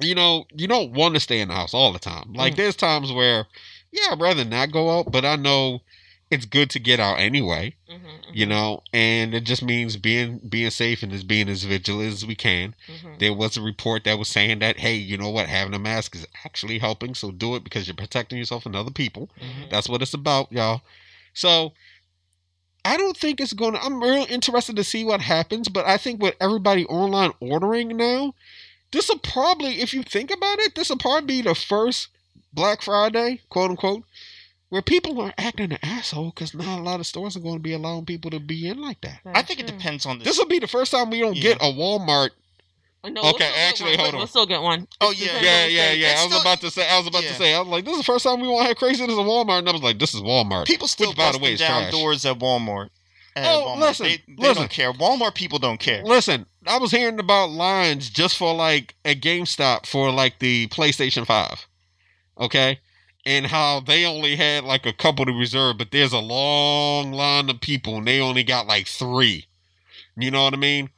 you 0.00 0.14
know, 0.14 0.46
you 0.54 0.66
don't 0.66 0.92
want 0.92 1.14
to 1.14 1.20
stay 1.20 1.40
in 1.40 1.48
the 1.48 1.54
house 1.54 1.74
all 1.74 1.92
the 1.92 1.98
time. 1.98 2.32
Like, 2.32 2.54
Mm. 2.54 2.56
there's 2.56 2.76
times 2.76 3.12
where, 3.12 3.46
yeah, 3.92 4.08
I'd 4.12 4.20
rather 4.20 4.44
not 4.44 4.72
go 4.72 4.98
out, 4.98 5.10
but 5.10 5.24
I 5.24 5.36
know 5.36 5.82
it's 6.34 6.44
good 6.44 6.68
to 6.70 6.78
get 6.78 7.00
out 7.00 7.18
anyway, 7.18 7.74
Mhm. 7.90 8.20
you 8.32 8.46
know, 8.46 8.82
and 8.92 9.34
it 9.34 9.44
just 9.44 9.62
means 9.62 9.96
being 9.96 10.38
being 10.38 10.70
safe 10.70 11.02
and 11.02 11.10
just 11.12 11.26
being 11.26 11.48
as 11.48 11.64
vigilant 11.64 12.12
as 12.12 12.26
we 12.26 12.34
can. 12.34 12.74
Mhm. 12.88 13.18
There 13.20 13.32
was 13.32 13.56
a 13.56 13.62
report 13.62 14.04
that 14.04 14.18
was 14.18 14.28
saying 14.28 14.58
that, 14.58 14.78
hey, 14.80 14.96
you 14.96 15.16
know 15.16 15.30
what, 15.30 15.48
having 15.48 15.74
a 15.74 15.78
mask 15.78 16.14
is 16.16 16.26
actually 16.44 16.78
helping, 16.78 17.14
so 17.14 17.30
do 17.30 17.54
it 17.56 17.64
because 17.64 17.86
you're 17.86 17.94
protecting 17.94 18.38
yourself 18.38 18.66
and 18.66 18.76
other 18.76 18.90
people. 18.90 19.30
Mhm. 19.40 19.70
That's 19.70 19.88
what 19.88 20.02
it's 20.02 20.14
about, 20.14 20.52
y'all. 20.52 20.82
So 21.32 21.72
I 22.84 22.96
don't 22.96 23.16
think 23.16 23.40
it's 23.40 23.54
gonna 23.54 23.78
I'm 23.82 24.02
real 24.02 24.26
interested 24.28 24.76
to 24.76 24.84
see 24.84 25.04
what 25.04 25.20
happens, 25.22 25.68
but 25.68 25.86
I 25.86 25.96
think 25.96 26.20
with 26.22 26.34
everybody 26.40 26.84
online 26.86 27.32
ordering 27.40 27.96
now, 27.96 28.34
this 28.90 29.08
will 29.08 29.18
probably, 29.18 29.80
if 29.80 29.94
you 29.94 30.02
think 30.02 30.30
about 30.30 30.58
it, 30.60 30.74
this 30.74 30.90
will 30.90 30.98
probably 30.98 31.26
be 31.26 31.42
the 31.42 31.54
first 31.54 32.08
Black 32.52 32.82
Friday, 32.82 33.40
quote 33.48 33.70
unquote, 33.70 34.04
where 34.74 34.82
people 34.82 35.20
are 35.20 35.32
acting 35.38 35.70
an 35.70 35.78
asshole 35.84 36.30
because 36.34 36.52
not 36.52 36.80
a 36.80 36.82
lot 36.82 36.98
of 36.98 37.06
stores 37.06 37.36
are 37.36 37.40
going 37.40 37.54
to 37.54 37.60
be 37.62 37.74
allowing 37.74 38.04
people 38.04 38.28
to 38.32 38.40
be 38.40 38.66
in 38.68 38.82
like 38.82 39.00
that. 39.02 39.20
I 39.24 39.34
That's 39.34 39.46
think 39.46 39.60
it 39.60 39.68
depends 39.68 40.04
on 40.04 40.18
the. 40.18 40.24
This 40.24 40.36
will 40.36 40.46
be 40.48 40.58
the 40.58 40.66
first 40.66 40.90
time 40.90 41.10
we 41.10 41.20
don't 41.20 41.36
Yeah. 41.36 41.42
get 41.54 41.58
a 41.62 41.66
Walmart 41.66 42.30
No, 43.04 43.20
Okay, 43.20 43.48
we'll 43.48 43.68
actually, 43.68 43.90
hold 43.96 44.08
Wait, 44.08 44.14
on. 44.14 44.18
We'll 44.18 44.26
still 44.26 44.46
get 44.46 44.62
one. 44.62 44.88
Oh, 45.00 45.12
It's 45.12 45.24
yeah. 45.24 45.40
Yeah, 45.40 45.66
yeah, 45.66 45.92
yeah. 45.92 46.10
It's 46.12 46.20
I 46.20 46.24
was 46.24 46.32
still- 46.32 46.40
about 46.40 46.60
to 46.62 46.70
say. 46.72 46.88
I 46.90 46.98
was 46.98 47.06
about 47.06 47.22
yeah. 47.22 47.28
to 47.28 47.34
say. 47.36 47.54
I 47.54 47.60
was 47.60 47.68
like, 47.68 47.84
this 47.84 47.92
is 47.92 47.98
the 48.00 48.04
first 48.04 48.24
time 48.24 48.40
we 48.40 48.48
won't 48.48 48.66
have 48.66 48.76
craziness 48.76 49.16
at 49.16 49.24
Walmart, 49.24 49.58
and 49.60 49.68
I 49.68 49.72
was 49.72 49.82
like, 49.82 50.00
this 50.00 50.12
is 50.12 50.22
Walmart. 50.22 50.66
people 50.66 50.88
still 50.88 51.10
Which, 51.10 51.18
by 51.18 51.26
the 51.26 51.38
busting 51.38 51.42
way, 51.44 51.52
is 51.52 51.60
down 51.60 51.82
trash. 51.82 51.92
doors 51.92 52.26
at 52.26 52.38
Walmart. 52.40 52.88
At 53.36 53.46
Oh, 53.46 53.74
Walmart. 53.76 53.80
listen, 53.80 54.06
they, 54.06 54.16
they 54.16 54.34
listen. 54.38 54.54
don't 54.56 54.70
care. 54.70 54.92
Walmart 54.92 55.34
people 55.36 55.60
don't 55.60 55.78
care. 55.78 56.02
Listen, 56.02 56.46
I 56.66 56.78
was 56.78 56.90
hearing 56.90 57.20
about 57.20 57.50
lines 57.50 58.10
just 58.10 58.36
for 58.36 58.52
like 58.52 58.96
a 59.04 59.14
GameStop 59.14 59.86
for 59.86 60.10
like 60.10 60.40
the 60.40 60.66
PlayStation 60.68 61.24
Five, 61.26 61.68
okay, 62.40 62.80
and 63.26 63.46
how 63.46 63.80
they 63.80 64.04
only 64.04 64.36
had 64.36 64.64
like 64.64 64.86
a 64.86 64.92
couple 64.92 65.24
to 65.24 65.32
reserve, 65.32 65.78
but 65.78 65.90
there's 65.90 66.12
a 66.12 66.18
long 66.18 67.12
line 67.12 67.48
of 67.48 67.60
people, 67.60 67.98
and 67.98 68.06
they 68.06 68.20
only 68.20 68.44
got 68.44 68.66
like 68.66 68.86
three. 68.86 69.46
You 70.16 70.30
know 70.30 70.44
what 70.44 70.54
I 70.54 70.58
mean? 70.58 70.90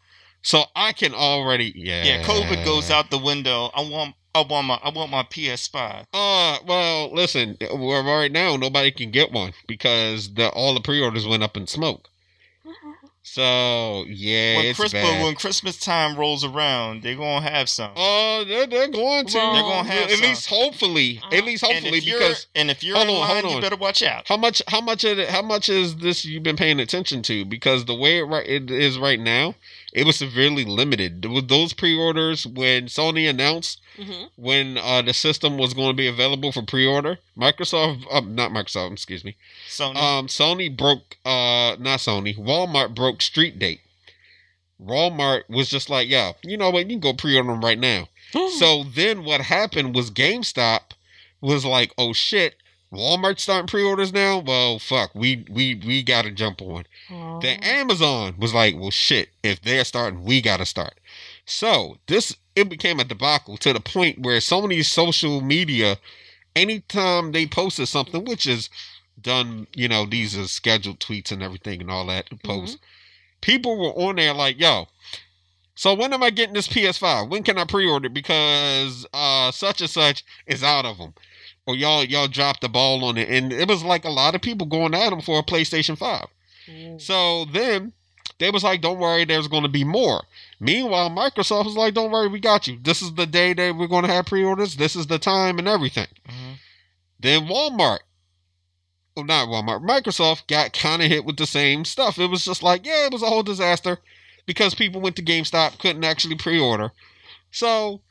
So 0.43 0.64
I 0.77 0.93
can 0.93 1.14
already, 1.14 1.72
yeah, 1.74 2.05
Yeah, 2.05 2.22
COVID 2.22 2.64
goes 2.64 2.91
out 2.91 3.11
the 3.11 3.18
window. 3.18 3.70
I 3.74 3.81
want, 3.81 4.14
I 4.35 4.43
want 4.43 4.66
my, 4.66 4.79
I 4.83 4.91
want 4.91 5.11
my 5.11 5.24
PS5. 5.24 6.05
Uh, 6.12 6.59
well, 6.66 7.12
listen. 7.12 7.57
Well, 7.61 8.05
right 8.05 8.31
now 8.31 8.57
nobody 8.57 8.91
can 8.91 9.11
get 9.11 9.33
one 9.33 9.55
because 9.66 10.35
the 10.35 10.49
all 10.51 10.74
the 10.74 10.81
pre-orders 10.81 11.27
went 11.27 11.43
up 11.43 11.57
in 11.57 11.66
smoke. 11.66 12.09
So 13.29 14.05
yeah, 14.09 14.57
when 14.57 14.66
it's 14.66 14.79
Christmas, 14.79 15.03
bad. 15.03 15.22
when 15.24 15.35
Christmas 15.35 15.79
time 15.81 16.16
rolls 16.16 16.45
around, 16.45 17.03
they're 17.03 17.16
gonna 17.16 17.41
have 17.51 17.68
some. 17.68 17.91
Oh, 17.97 18.45
they're, 18.47 18.68
they're 18.68 18.87
going 18.87 19.27
to. 19.27 19.37
Well, 19.37 19.53
They're 19.53 19.62
gonna 19.62 19.89
have 19.89 20.05
at 20.05 20.11
some. 20.18 20.20
least 20.29 20.47
hopefully, 20.47 21.18
Uh-huh. 21.22 21.37
at 21.37 21.45
least 21.45 21.64
hopefully, 21.64 21.99
if 21.99 22.07
you're, 22.07 22.18
because 22.20 22.47
and 22.55 22.70
if 22.70 22.85
you're 22.85 22.95
Hold 22.97 23.09
in 23.09 23.14
on, 23.16 23.20
line, 23.29 23.43
hold 23.43 23.55
you 23.57 23.61
better 23.61 23.74
watch 23.77 24.01
out. 24.03 24.29
how 24.29 24.37
much 24.37 24.62
how 24.68 24.81
much 24.81 25.03
of 25.03 25.18
it, 25.18 25.29
how 25.29 25.43
much 25.43 25.68
is 25.68 25.97
this 25.97 26.24
you've 26.24 26.45
been 26.45 26.57
paying 26.57 26.79
attention 26.79 27.20
to? 27.22 27.45
Because 27.45 27.85
the 27.87 27.97
way 27.97 28.18
it, 28.18 28.22
right, 28.22 28.47
it 28.47 28.70
is 28.70 28.97
right 28.97 29.18
now, 29.18 29.57
it 29.97 30.05
was 30.07 30.16
severely 30.16 30.64
limited. 30.64 31.24
With 31.24 31.49
those 31.49 31.72
pre-orders, 31.72 32.47
when 32.47 32.86
Sony 32.86 33.28
announced 33.28 33.80
Mhm. 33.99 34.28
when 34.36 34.76
uh, 34.76 35.01
the 35.03 35.14
system 35.14 35.57
was 35.57 35.72
going 35.72 35.88
to 35.88 35.94
be 36.03 36.07
available 36.07 36.53
for 36.53 36.62
pre-order, 36.62 37.18
Microsoft, 37.36 38.05
uh, 38.12 38.20
not 38.20 38.51
Microsoft, 38.53 38.92
excuse 38.92 39.24
me, 39.24 39.34
Sony. 39.68 39.97
um, 39.97 40.26
Sony 40.28 40.68
broke, 40.76 41.16
uh, 41.24 41.76
not 41.78 42.01
Sony, 42.01 42.36
Walmart 42.36 42.94
broke 42.94 43.22
street 43.22 43.59
date. 43.59 43.80
Walmart 44.80 45.44
was 45.49 45.68
just 45.70 45.88
like, 45.88 46.09
yeah, 46.09 46.32
you 46.42 46.57
know 46.59 46.70
what, 46.70 46.84
you 46.84 46.90
can 46.90 47.01
go 47.01 47.14
pre-order 47.14 47.49
them 47.51 47.64
right 47.64 47.78
now. 47.78 48.09
So 48.59 48.84
then 48.84 49.24
what 49.24 49.40
happened 49.40 49.94
was 49.94 50.11
GameStop 50.11 50.80
was 51.40 51.64
like, 51.64 51.92
oh 51.97 52.12
shit, 52.12 52.57
Walmart 52.93 53.41
starting 53.41 53.66
pre-orders 53.66 54.12
now. 54.12 54.39
Well, 54.39 54.78
fuck, 54.78 55.14
we 55.14 55.45
we 55.51 55.74
we 55.74 56.03
got 56.03 56.22
to 56.22 56.30
jump 56.30 56.62
on. 56.62 56.84
Oh. 57.11 57.41
Then 57.41 57.59
Amazon 57.62 58.37
was 58.39 58.55
like, 58.55 58.76
well, 58.76 58.91
shit, 58.91 59.30
if 59.43 59.61
they're 59.62 59.84
starting, 59.84 60.24
we 60.24 60.41
got 60.41 60.59
to 60.59 60.66
start. 60.66 60.95
So 61.45 61.99
this 62.07 62.37
it 62.55 62.68
became 62.68 63.01
a 63.01 63.05
debacle 63.05 63.57
to 63.59 63.72
the 63.72 63.80
point 63.80 64.20
where 64.20 64.41
so 64.41 64.62
many 64.62 64.82
social 64.82 65.41
media, 65.41 65.99
anytime 66.55 67.32
they 67.32 67.47
posted 67.47 67.89
something, 67.89 68.24
which 68.24 68.47
is 68.47 68.70
done, 69.20 69.66
you 69.74 69.89
know, 69.89 70.07
these 70.07 70.37
are 70.39 70.49
scheduled 70.49 71.01
tweets 71.01 71.32
and 71.32 71.43
everything 71.43 71.80
and 71.80 71.91
all 71.91 72.07
that 72.07 72.26
posts. 72.43 72.78
People 73.41 73.78
were 73.78 73.93
on 73.93 74.16
there 74.16 74.32
like, 74.32 74.59
yo, 74.59 74.89
so 75.76 75.93
when 75.93 76.14
am 76.14 76.22
I 76.22 76.30
getting 76.30 76.55
this 76.55 76.68
PS5? 76.68 77.28
When 77.28 77.43
can 77.43 77.59
I 77.59 77.64
pre-order? 77.64 78.09
Because 78.09 79.07
uh, 79.12 79.51
such 79.51 79.82
and 79.82 79.91
such 79.91 80.24
is 80.47 80.62
out 80.62 80.87
of 80.87 80.97
them, 80.97 81.12
or 81.67 81.75
y'all 81.75 82.05
y'all 82.05 82.29
dropped 82.29 82.61
the 82.61 82.69
ball 82.69 83.05
on 83.05 83.19
it, 83.19 83.29
and 83.29 83.53
it 83.53 83.69
was 83.69 83.83
like 83.83 84.05
a 84.05 84.11
lot 84.11 84.35
of 84.35 84.41
people 84.41 84.67
going 84.67 84.95
at 84.95 85.11
them 85.11 85.21
for 85.21 85.41
a 85.41 85.43
PlayStation 85.43 85.99
Five. 85.99 86.27
Mm. 86.69 87.01
So 87.01 87.45
then 87.47 87.93
they 88.39 88.51
was 88.51 88.64
like, 88.64 88.81
"Don't 88.81 88.99
worry, 88.99 89.25
there's 89.25 89.49
going 89.49 89.64
to 89.64 89.69
be 89.69 89.85
more." 89.85 90.23
Meanwhile, 90.61 91.11
Microsoft 91.11 91.67
was 91.67 91.77
like, 91.77 91.95
"Don't 91.95 92.11
worry, 92.12 92.29
we 92.29 92.41
got 92.41 92.67
you. 92.67 92.79
This 92.81 93.03
is 93.03 93.14
the 93.14 93.27
day 93.27 93.53
that 93.53 93.77
we're 93.77 93.89
going 93.89 94.05
to 94.05 94.12
have 94.12 94.27
pre-orders. 94.27 94.77
This 94.77 94.97
is 94.97 95.09
the 95.09 95.19
time 95.19 95.59
and 95.59 95.69
everything." 95.69 96.09
Mhm. 96.29 96.59
Then 97.19 97.47
Walmart, 97.49 98.01
well, 99.17 99.25
not 99.25 99.49
Walmart, 99.49 99.83
Microsoft 99.83 100.47
got 100.47 100.73
kind 100.73 101.03
of 101.03 101.09
hit 101.09 101.25
with 101.25 101.37
the 101.37 101.47
same 101.47 101.85
stuff. 101.85 102.19
It 102.19 102.27
was 102.27 102.45
just 102.45 102.62
like, 102.62 102.85
yeah, 102.85 103.07
it 103.07 103.12
was 103.12 103.23
a 103.23 103.29
whole 103.29 103.43
disaster 103.43 103.99
because 104.45 104.75
people 104.75 105.01
went 105.01 105.17
to 105.17 105.23
GameStop, 105.23 105.79
couldn't 105.79 106.05
actually 106.05 106.37
pre 106.37 106.61
order. 106.61 106.93
So 107.51 108.03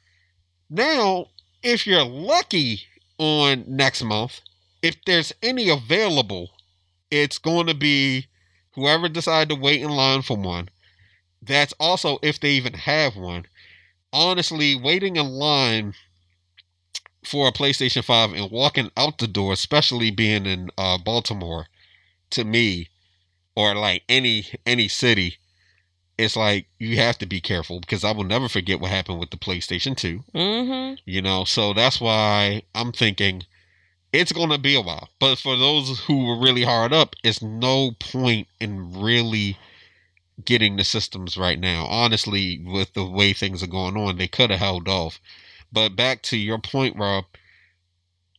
now, 0.70 1.28
if 1.62 1.86
you're 1.86 2.04
lucky 2.04 2.82
on 3.18 3.64
next 3.68 4.04
month, 4.04 4.42
if 4.82 4.98
there's 5.06 5.34
any 5.42 5.70
available, 5.70 6.52
it's 7.10 7.38
going 7.38 7.68
to 7.68 7.74
be 7.74 8.28
whoever 8.74 9.08
decided 9.10 9.50
to 9.50 9.56
wait 9.62 9.82
in 9.82 9.90
line 9.90 10.22
for 10.22 10.38
one. 10.38 10.70
That's 11.42 11.74
also 11.80 12.20
if 12.22 12.40
they 12.40 12.52
even 12.52 12.74
have 12.74 13.16
one. 13.16 13.46
Honestly, 14.12 14.76
waiting 14.76 15.16
in 15.18 15.28
line 15.28 15.94
for 17.24 17.48
a 17.48 17.52
PlayStation 17.52 18.04
5 18.04 18.34
and 18.34 18.52
walking 18.52 18.92
out 18.96 19.18
the 19.18 19.28
door, 19.28 19.54
especially 19.54 20.12
being 20.12 20.46
in 20.46 20.70
uh, 20.78 20.98
Baltimore, 20.98 21.68
to 22.32 22.44
me, 22.44 22.90
or 23.56 23.76
like 23.76 24.04
any 24.10 24.48
any 24.66 24.88
city, 24.88 25.38
it's 26.18 26.36
like 26.36 26.68
you 26.80 26.96
have 26.98 27.18
to 27.20 27.26
be 27.26 27.42
careful 27.42 27.80
because 27.80 28.04
I 28.04 28.12
will 28.12 28.24
never 28.24 28.48
forget 28.48 28.80
what 28.80 28.92
happened 28.92 29.20
with 29.20 29.32
the 29.32 29.38
PlayStation 29.38 29.98
2. 29.98 30.24
Mhm. 30.34 30.98
You 31.06 31.22
know, 31.22 31.44
so 31.44 31.74
that's 31.74 32.00
why 32.00 32.64
I'm 32.74 32.92
thinking 32.92 33.44
it's 34.14 34.32
going 34.32 34.50
to 34.50 34.58
be 34.58 34.76
a 34.76 34.82
while. 34.82 35.10
But 35.20 35.38
for 35.38 35.58
those 35.58 36.00
who 36.02 36.26
were 36.26 36.40
really 36.40 36.64
hard 36.64 36.94
up, 36.94 37.16
it's 37.24 37.42
no 37.42 37.92
point 38.00 38.48
in 38.60 39.00
really 39.02 39.58
getting 40.44 40.78
the 40.78 40.84
systems 40.84 41.38
right 41.38 41.60
now. 41.60 41.86
Honestly, 41.86 42.60
with 42.60 42.94
the 42.94 43.06
way 43.06 43.34
things 43.34 43.62
are 43.62 43.68
going 43.68 43.98
on, 43.98 44.18
they 44.18 44.28
could 44.28 44.50
have 44.52 44.60
held 44.60 44.88
off. 44.88 45.20
But 45.72 45.96
back 45.96 46.22
to 46.24 46.38
your 46.38 46.60
point, 46.60 46.96
Rob, 46.96 47.26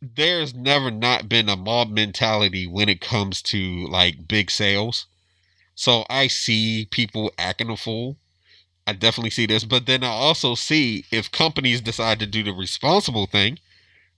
there's 0.01 0.55
never 0.55 0.91
not 0.91 1.29
been 1.29 1.49
a 1.49 1.57
mob 1.57 1.91
mentality 1.91 2.67
when 2.67 2.89
it 2.89 3.01
comes 3.01 3.43
to 3.43 3.87
like 3.89 4.29
big 4.29 4.51
sales. 4.51 5.07
So 5.77 6.05
I 6.11 6.27
see 6.27 6.89
people 6.91 7.31
acting 7.39 7.71
a 7.71 7.77
fool. 7.77 8.17
I 8.87 8.95
definitely 8.95 9.31
see 9.31 9.47
this, 9.47 9.65
but 9.65 9.87
then 9.87 10.03
I 10.03 10.09
also 10.09 10.55
see 10.55 11.05
if 11.13 11.31
companies 11.31 11.81
decide 11.81 12.19
to 12.21 12.27
do 12.27 12.43
the 12.43 12.53
responsible 12.53 13.27
thing, 13.27 13.59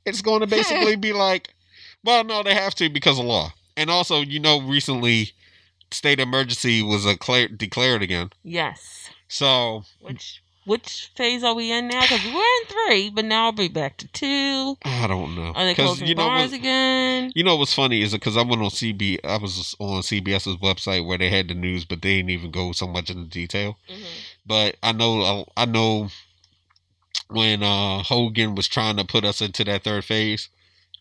it's 0.06 0.22
going 0.22 0.40
to 0.42 0.46
basically 0.46 0.96
be 0.96 1.12
like, 1.12 1.52
well, 2.04 2.24
no, 2.24 2.42
they 2.42 2.54
have 2.54 2.74
to 2.76 2.88
because 2.88 3.18
of 3.18 3.24
law. 3.24 3.52
And 3.76 3.90
also, 3.90 4.20
you 4.20 4.40
know, 4.40 4.60
recently, 4.60 5.32
state 5.90 6.20
emergency 6.20 6.82
was 6.82 7.04
declared 7.04 8.02
again. 8.02 8.30
Yes. 8.42 9.10
So, 9.28 9.84
which 10.00 10.42
which 10.68 11.10
phase 11.16 11.42
are 11.42 11.54
we 11.54 11.72
in 11.72 11.88
now? 11.88 12.02
Because 12.02 12.24
we're 12.24 12.40
in 12.40 12.66
three, 12.68 13.10
but 13.10 13.24
now 13.24 13.46
I'll 13.46 13.52
be 13.52 13.68
back 13.68 13.96
to 13.96 14.08
two. 14.08 14.76
I 14.84 15.06
don't 15.06 15.34
know. 15.34 15.52
Are 15.54 15.64
they 15.64 15.74
closing 15.74 16.06
you 16.06 16.14
know 16.14 16.26
bars 16.26 16.50
what, 16.50 16.60
again? 16.60 17.32
You 17.34 17.42
know 17.42 17.56
what's 17.56 17.74
funny 17.74 18.02
is 18.02 18.12
because 18.12 18.36
I 18.36 18.42
went 18.42 18.62
on 18.62 18.68
CB, 18.68 19.20
I 19.24 19.38
was 19.38 19.74
on 19.78 20.02
CBS's 20.02 20.56
website 20.56 21.06
where 21.06 21.18
they 21.18 21.30
had 21.30 21.48
the 21.48 21.54
news, 21.54 21.84
but 21.84 22.02
they 22.02 22.16
didn't 22.16 22.30
even 22.30 22.50
go 22.50 22.72
so 22.72 22.86
much 22.86 23.10
into 23.10 23.24
detail. 23.24 23.78
Mm-hmm. 23.88 24.04
But 24.46 24.76
I 24.82 24.92
know, 24.92 25.46
I 25.56 25.64
know 25.64 26.08
when 27.30 27.62
uh, 27.62 28.02
Hogan 28.02 28.54
was 28.54 28.68
trying 28.68 28.96
to 28.98 29.04
put 29.04 29.24
us 29.24 29.40
into 29.40 29.64
that 29.64 29.84
third 29.84 30.04
phase, 30.04 30.50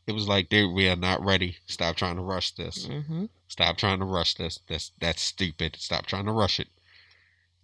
it 0.07 0.13
was 0.13 0.27
like, 0.27 0.49
they 0.49 0.65
we 0.65 0.87
are 0.87 0.95
not 0.95 1.23
ready. 1.23 1.57
Stop 1.65 1.97
trying 1.97 2.15
to 2.15 2.21
rush 2.21 2.51
this. 2.51 2.87
Mm-hmm. 2.87 3.25
Stop 3.49 3.77
trying 3.77 3.99
to 3.99 4.05
rush 4.05 4.35
this. 4.35 4.59
That's 4.67 4.91
that's 4.99 5.21
stupid. 5.21 5.75
Stop 5.79 6.05
trying 6.05 6.25
to 6.25 6.31
rush 6.31 6.59
it. 6.59 6.67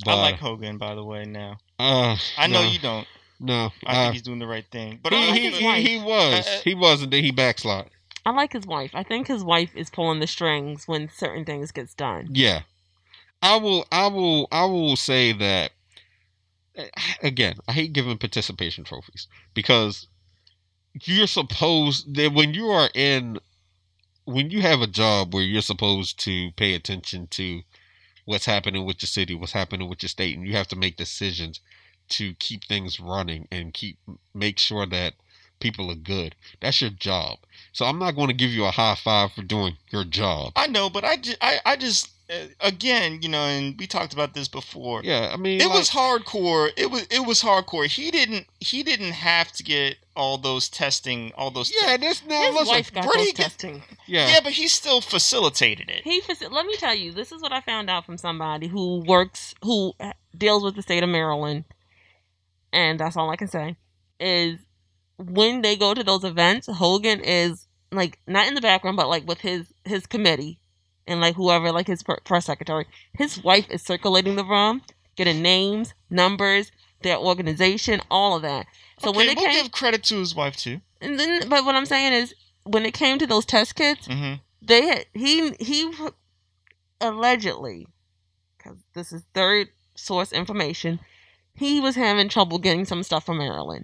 But, 0.03 0.11
I 0.11 0.21
like 0.21 0.39
Hogan, 0.39 0.77
by 0.77 0.95
the 0.95 1.03
way. 1.03 1.25
Now, 1.25 1.57
uh, 1.79 2.17
I 2.37 2.47
know 2.47 2.61
no, 2.61 2.69
you 2.69 2.79
don't. 2.79 3.07
No, 3.39 3.71
I 3.85 3.91
uh, 3.91 4.03
think 4.03 4.13
he's 4.13 4.21
doing 4.21 4.39
the 4.39 4.47
right 4.47 4.65
thing. 4.71 4.99
But 5.03 5.13
he, 5.13 5.31
he, 5.31 5.51
he, 5.51 5.81
he, 5.81 5.97
was, 5.97 6.47
uh, 6.47 6.49
uh, 6.49 6.61
he 6.63 6.75
was, 6.75 7.01
and 7.01 7.11
then 7.11 7.23
he 7.23 7.31
backslid. 7.31 7.89
I 8.25 8.31
like 8.31 8.53
his 8.53 8.65
wife. 8.65 8.91
I 8.93 9.03
think 9.03 9.27
his 9.27 9.43
wife 9.43 9.75
is 9.75 9.89
pulling 9.89 10.19
the 10.19 10.27
strings 10.27 10.87
when 10.87 11.09
certain 11.09 11.43
things 11.43 11.71
gets 11.71 11.93
done. 11.93 12.29
Yeah, 12.31 12.61
I 13.41 13.57
will, 13.57 13.85
I 13.91 14.07
will, 14.07 14.47
I 14.51 14.65
will 14.65 14.95
say 14.95 15.33
that. 15.33 15.71
Eh, 16.75 16.89
again, 17.21 17.55
I 17.67 17.73
hate 17.73 17.93
giving 17.93 18.17
participation 18.17 18.83
trophies 18.83 19.27
because 19.53 20.07
you're 21.01 21.27
supposed 21.27 22.15
that 22.15 22.33
when 22.33 22.53
you 22.53 22.67
are 22.67 22.89
in, 22.95 23.39
when 24.25 24.51
you 24.51 24.61
have 24.61 24.81
a 24.81 24.87
job 24.87 25.33
where 25.33 25.43
you're 25.43 25.61
supposed 25.61 26.17
to 26.21 26.51
pay 26.51 26.73
attention 26.73 27.27
to 27.27 27.61
what's 28.25 28.45
happening 28.45 28.85
with 28.85 29.01
your 29.01 29.07
city, 29.07 29.35
what's 29.35 29.51
happening 29.51 29.89
with 29.89 30.01
your 30.01 30.09
state, 30.09 30.37
and 30.37 30.47
you 30.47 30.53
have 30.53 30.67
to 30.69 30.75
make 30.75 30.95
decisions 30.97 31.59
to 32.09 32.33
keep 32.35 32.65
things 32.65 32.99
running 32.99 33.47
and 33.51 33.73
keep 33.73 33.97
make 34.33 34.59
sure 34.59 34.85
that 34.85 35.13
people 35.59 35.89
are 35.89 35.95
good. 35.95 36.35
That's 36.59 36.81
your 36.81 36.89
job. 36.89 37.39
So 37.71 37.85
I'm 37.85 37.99
not 37.99 38.15
going 38.15 38.27
to 38.27 38.33
give 38.33 38.51
you 38.51 38.65
a 38.65 38.71
high 38.71 38.95
five 38.95 39.31
for 39.31 39.41
doing 39.41 39.77
your 39.91 40.03
job. 40.03 40.51
I 40.55 40.67
know, 40.67 40.89
but 40.89 41.05
I 41.05 41.15
just, 41.17 41.37
I, 41.41 41.59
I 41.65 41.75
just 41.77 42.09
Uh, 42.33 42.47
again, 42.61 43.19
you 43.21 43.29
know, 43.29 43.43
and 43.43 43.77
we 43.77 43.85
talked 43.85 44.13
about 44.13 44.33
this 44.33 44.47
before. 44.47 45.01
Yeah, 45.03 45.31
I 45.33 45.37
mean, 45.37 45.61
it 45.61 45.67
like, 45.67 45.77
was 45.77 45.89
hardcore. 45.89 46.71
It 46.75 46.89
was 46.89 47.05
it 47.11 47.25
was 47.25 47.41
hardcore. 47.41 47.85
He 47.85 48.11
didn't 48.11 48.47
he 48.59 48.81
didn't 48.83 49.11
have 49.11 49.51
to 49.53 49.63
get 49.63 49.97
all 50.15 50.37
those 50.37 50.69
testing, 50.69 51.31
all 51.35 51.51
those. 51.51 51.71
Yeah, 51.73 51.97
te- 51.97 52.01
this 52.01 52.25
now 52.25 52.41
his 52.43 52.55
listen, 52.55 52.67
wife 52.67 52.93
got 52.93 53.13
those 53.13 53.33
testing. 53.33 53.73
Get, 53.75 53.97
yeah, 54.07 54.27
yeah, 54.27 54.39
but 54.43 54.53
he 54.53 54.67
still 54.67 55.01
facilitated 55.01 55.89
it. 55.89 56.03
He 56.03 56.21
let 56.49 56.65
me 56.65 56.75
tell 56.77 56.95
you, 56.95 57.11
this 57.11 57.31
is 57.31 57.41
what 57.41 57.51
I 57.51 57.61
found 57.61 57.89
out 57.89 58.05
from 58.05 58.17
somebody 58.17 58.67
who 58.67 59.03
works 59.05 59.53
who 59.63 59.93
deals 60.37 60.63
with 60.63 60.75
the 60.75 60.81
state 60.81 61.03
of 61.03 61.09
Maryland, 61.09 61.65
and 62.71 62.99
that's 62.99 63.17
all 63.17 63.29
I 63.29 63.35
can 63.35 63.47
say 63.47 63.75
is 64.19 64.59
when 65.17 65.61
they 65.61 65.75
go 65.75 65.93
to 65.93 66.03
those 66.03 66.23
events, 66.23 66.67
Hogan 66.67 67.19
is 67.19 67.67
like 67.91 68.19
not 68.27 68.47
in 68.47 68.55
the 68.55 68.61
background, 68.61 68.97
but 68.97 69.09
like 69.09 69.27
with 69.27 69.41
his 69.41 69.71
his 69.85 70.05
committee 70.05 70.59
and 71.07 71.21
like 71.21 71.35
whoever, 71.35 71.71
like 71.71 71.87
his 71.87 72.03
press 72.03 72.45
secretary. 72.45 72.85
His 73.13 73.43
wife 73.43 73.67
is 73.69 73.81
circulating 73.81 74.35
the 74.35 74.45
room, 74.45 74.81
getting 75.15 75.41
names, 75.41 75.93
numbers, 76.09 76.71
their 77.01 77.17
organization, 77.17 78.01
all 78.09 78.35
of 78.35 78.41
that. 78.43 78.65
So 78.99 79.09
okay, 79.09 79.17
when 79.17 79.29
it 79.29 79.37
we'll 79.37 79.45
came, 79.45 79.63
give 79.63 79.71
credit 79.71 80.03
to 80.05 80.19
his 80.19 80.35
wife 80.35 80.55
too. 80.55 80.81
And 81.01 81.19
then, 81.19 81.49
but 81.49 81.65
what 81.65 81.75
I'm 81.75 81.85
saying 81.85 82.13
is, 82.13 82.33
when 82.63 82.85
it 82.85 82.93
came 82.93 83.19
to 83.19 83.27
those 83.27 83.45
test 83.45 83.75
kits, 83.75 84.07
mm-hmm. 84.07 84.35
they 84.61 84.85
had 84.85 85.05
he 85.13 85.51
he 85.59 85.91
allegedly, 87.01 87.87
because 88.57 88.77
this 88.93 89.11
is 89.11 89.23
third 89.33 89.67
source 89.95 90.31
information, 90.31 90.99
he 91.53 91.81
was 91.81 91.95
having 91.95 92.29
trouble 92.29 92.57
getting 92.57 92.85
some 92.85 93.03
stuff 93.03 93.25
from 93.25 93.39
Maryland. 93.39 93.83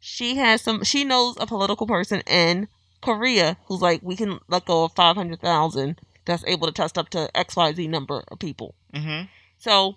She 0.00 0.36
has 0.36 0.60
some. 0.62 0.82
She 0.82 1.04
knows 1.04 1.36
a 1.38 1.46
political 1.46 1.86
person 1.86 2.22
in 2.26 2.68
Korea 3.00 3.56
who's 3.66 3.80
like, 3.80 4.00
we 4.02 4.16
can 4.16 4.40
let 4.48 4.66
go 4.66 4.84
of 4.84 4.92
five 4.92 5.16
hundred 5.16 5.40
thousand. 5.40 6.00
That's 6.28 6.44
able 6.46 6.68
to 6.68 6.72
test 6.72 6.96
up 6.96 7.08
to 7.10 7.36
X 7.36 7.56
Y 7.56 7.72
Z 7.72 7.88
number 7.88 8.22
of 8.28 8.38
people. 8.38 8.74
Mm-hmm. 8.94 9.26
So, 9.56 9.96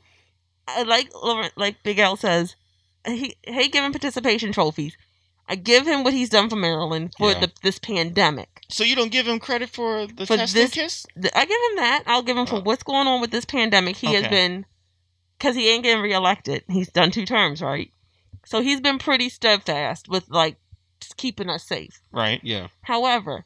like 0.87 1.11
like 1.55 1.83
Big 1.83 1.99
L 1.99 2.15
says, 2.15 2.55
he 3.05 3.35
he 3.43 3.67
given 3.67 3.91
participation 3.91 4.51
trophies. 4.51 4.97
I 5.47 5.55
give 5.55 5.85
him 5.85 6.05
what 6.05 6.13
he's 6.13 6.29
done 6.29 6.49
for 6.49 6.55
Maryland 6.55 7.13
for 7.17 7.31
yeah. 7.31 7.41
the, 7.41 7.51
this 7.61 7.77
pandemic. 7.77 8.61
So 8.69 8.85
you 8.85 8.95
don't 8.95 9.11
give 9.11 9.27
him 9.27 9.37
credit 9.37 9.69
for 9.69 10.07
the 10.07 10.25
for 10.25 10.37
testing 10.37 10.61
this, 10.61 10.71
kiss? 10.71 11.05
I 11.35 11.45
give 11.45 11.59
him 11.71 11.75
that. 11.75 12.03
I'll 12.07 12.21
give 12.21 12.37
him 12.37 12.45
for 12.45 12.55
oh. 12.55 12.61
what's 12.61 12.83
going 12.83 13.07
on 13.07 13.19
with 13.19 13.31
this 13.31 13.43
pandemic. 13.43 13.97
He 13.97 14.07
okay. 14.07 14.21
has 14.21 14.27
been 14.29 14.65
because 15.37 15.55
he 15.55 15.69
ain't 15.69 15.83
getting 15.83 16.01
reelected. 16.01 16.63
He's 16.69 16.89
done 16.89 17.11
two 17.11 17.25
terms, 17.25 17.61
right? 17.61 17.91
So 18.45 18.61
he's 18.61 18.79
been 18.79 18.97
pretty 18.97 19.27
steadfast 19.27 20.07
with 20.07 20.29
like 20.29 20.55
keeping 21.17 21.49
us 21.49 21.67
safe. 21.67 21.99
Right. 22.13 22.39
Yeah. 22.43 22.67
However, 22.83 23.45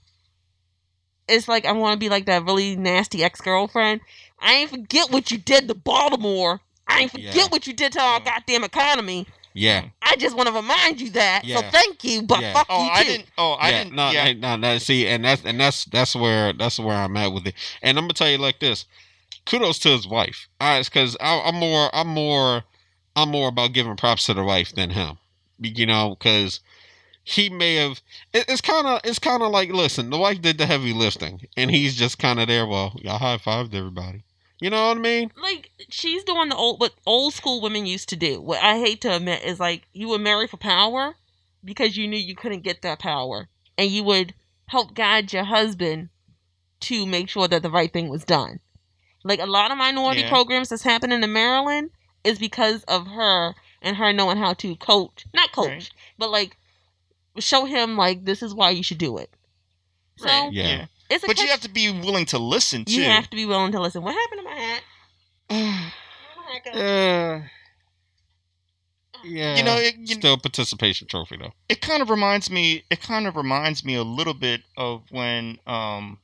it's 1.28 1.48
like 1.48 1.66
I 1.66 1.72
want 1.72 1.94
to 1.94 2.04
be 2.04 2.10
like 2.10 2.26
that 2.26 2.46
really 2.46 2.76
nasty 2.76 3.24
ex 3.24 3.42
girlfriend. 3.42 4.02
I 4.40 4.54
ain't 4.54 4.70
forget 4.70 5.12
what 5.12 5.32
you 5.32 5.38
did 5.38 5.68
to 5.68 5.76
Baltimore. 5.76 6.62
I 6.88 7.00
ain't 7.02 7.12
forget 7.12 7.36
yeah. 7.36 7.48
what 7.50 7.66
you 7.66 7.74
did 7.74 7.94
to 7.94 8.02
our 8.02 8.20
goddamn 8.20 8.64
economy. 8.64 9.28
Yeah. 9.54 9.86
I 10.02 10.18
just 10.18 10.36
want 10.36 10.50
to 10.50 10.54
remind 10.54 11.00
you 11.00 11.10
that. 11.12 11.44
Yeah. 11.46 11.62
So 11.62 11.70
thank 11.70 12.04
you, 12.04 12.22
but 12.24 12.42
yeah. 12.42 12.54
fuck 12.54 12.68
oh, 12.70 12.84
you 12.84 12.90
I 12.92 13.04
too. 13.04 13.10
didn't. 13.10 13.26
Oh, 13.38 13.54
I 13.54 13.70
yeah. 13.70 13.84
didn't. 13.84 13.96
No, 13.96 14.12
yeah. 14.12 14.34
no, 14.34 14.56
no. 14.58 14.78
See, 14.78 15.08
and 15.08 15.24
that's 15.24 15.46
and 15.46 15.60
that's 15.60 15.86
that's 15.86 16.16
where 16.16 16.52
that's 16.54 16.78
where 16.78 16.96
I'm 16.96 17.16
at 17.18 17.32
with 17.32 17.48
it. 17.48 17.56
And 17.82 17.98
I'm 17.98 18.04
gonna 18.04 18.14
tell 18.14 18.30
you 18.30 18.38
like 18.38 18.60
this. 18.60 18.86
Kudos 19.46 19.80
to 19.80 19.90
his 19.90 20.08
wife. 20.08 20.50
All 20.60 20.76
right, 20.76 20.86
because 20.86 21.16
I'm 21.22 21.56
more, 21.56 21.90
I'm 21.94 22.08
more, 22.08 22.64
I'm 23.16 23.30
more 23.30 23.48
about 23.48 23.74
giving 23.74 23.96
props 23.96 24.26
to 24.26 24.34
the 24.34 24.44
wife 24.44 24.74
than 24.74 24.90
him. 24.90 25.18
You 25.60 25.86
know, 25.86 26.18
because 26.20 26.60
he 27.26 27.50
may 27.50 27.76
have. 27.76 28.02
it's 28.34 28.62
kind 28.62 28.86
of, 28.86 29.02
it's 29.04 29.20
kind 29.20 29.42
of 29.42 29.52
like, 29.52 29.70
listen, 29.72 30.12
the 30.12 30.18
wife 30.18 30.42
did 30.42 30.60
the 30.60 30.66
heavy 30.66 30.94
lifting, 30.94 31.42
and 31.58 31.72
he's 31.72 31.96
just 31.96 32.20
kind 32.20 32.40
of 32.40 32.48
there. 32.48 32.68
Well, 32.68 32.96
y'all 33.02 33.18
high 33.18 33.38
fived 33.38 33.74
everybody. 33.74 34.24
You 34.62 34.70
know 34.70 34.88
what 34.88 34.98
I 34.98 35.02
mean? 35.02 35.32
Like 35.36 35.72
she's 35.90 36.24
doing 36.24 36.50
the 36.50 36.56
old 36.56 36.80
what 36.80 36.94
old 37.06 37.34
school 37.34 37.62
women 37.62 37.86
used 37.86 38.10
to 38.10 38.16
do. 38.16 38.40
What 38.40 38.64
I 38.64 38.78
hate 38.78 39.02
to 39.02 39.16
admit 39.16 39.44
is 39.44 39.60
like 39.60 39.88
you 39.92 40.08
would 40.10 40.22
marry 40.22 40.48
for 40.48 40.58
power 40.58 41.16
because 41.64 41.98
you 41.98 42.08
knew 42.08 42.18
you 42.18 42.36
couldn't 42.36 42.64
get 42.64 42.84
that 42.84 43.00
power, 43.00 43.50
and 43.78 43.90
you 43.90 44.04
would 44.04 44.34
help 44.68 44.94
guide 44.94 45.34
your 45.34 45.44
husband 45.44 46.10
to 46.82 47.06
make 47.06 47.28
sure 47.28 47.48
that 47.48 47.64
the 47.64 47.72
right 47.72 47.92
thing 47.92 48.08
was 48.08 48.24
done. 48.24 48.60
Like 49.24 49.40
a 49.40 49.48
lot 49.48 49.72
of 49.72 49.78
minority 49.78 50.22
yeah. 50.22 50.30
programs 50.30 50.70
that's 50.70 50.84
happening 50.84 51.24
in 51.24 51.34
Maryland 51.34 51.90
is 52.24 52.38
because 52.38 52.84
of 52.84 53.08
her 53.08 53.56
and 53.82 53.98
her 53.98 54.14
knowing 54.14 54.38
how 54.38 54.54
to 54.54 54.76
coach, 54.76 55.26
not 55.34 55.52
coach, 55.52 55.68
right. 55.68 55.92
but 56.18 56.30
like 56.30 56.58
show 57.40 57.66
him 57.66 57.98
like 57.98 58.26
this 58.26 58.42
is 58.42 58.54
why 58.54 58.72
you 58.72 58.84
should 58.84 58.98
do 58.98 59.18
it. 59.18 59.30
So 60.18 60.28
right. 60.28 60.52
yeah. 60.52 60.86
It's 61.10 61.24
a 61.24 61.28
but 61.28 61.36
catch- 61.36 61.46
you 61.46 61.52
have 61.52 61.62
to 61.62 61.70
be 61.70 61.92
willing 61.92 62.26
to 62.28 62.40
listen 62.40 62.86
too. 62.86 62.94
You 62.94 63.04
have 63.04 63.30
to 63.30 63.36
be 63.36 63.46
willing 63.46 63.72
to 63.74 63.82
listen. 63.82 64.02
What 64.02 64.16
happened 64.16 64.40
to 64.40 64.46
my 64.46 64.56
hat? 64.56 64.84
uh, 66.74 67.40
yeah, 69.26 69.56
you 69.56 69.64
know, 69.64 69.76
it, 69.76 69.96
you, 69.98 70.16
still 70.16 70.38
participation 70.38 71.08
trophy 71.08 71.38
though. 71.38 71.54
It 71.70 71.82
kind 71.82 72.02
of 72.02 72.10
reminds 72.10 72.50
me. 72.50 72.84
It 72.90 73.02
kind 73.02 73.28
of 73.28 73.36
reminds 73.36 73.86
me 73.86 73.96
a 73.96 74.04
little 74.04 74.34
bit 74.34 74.62
of 74.78 75.04
when 75.12 75.60
um, 75.68 76.20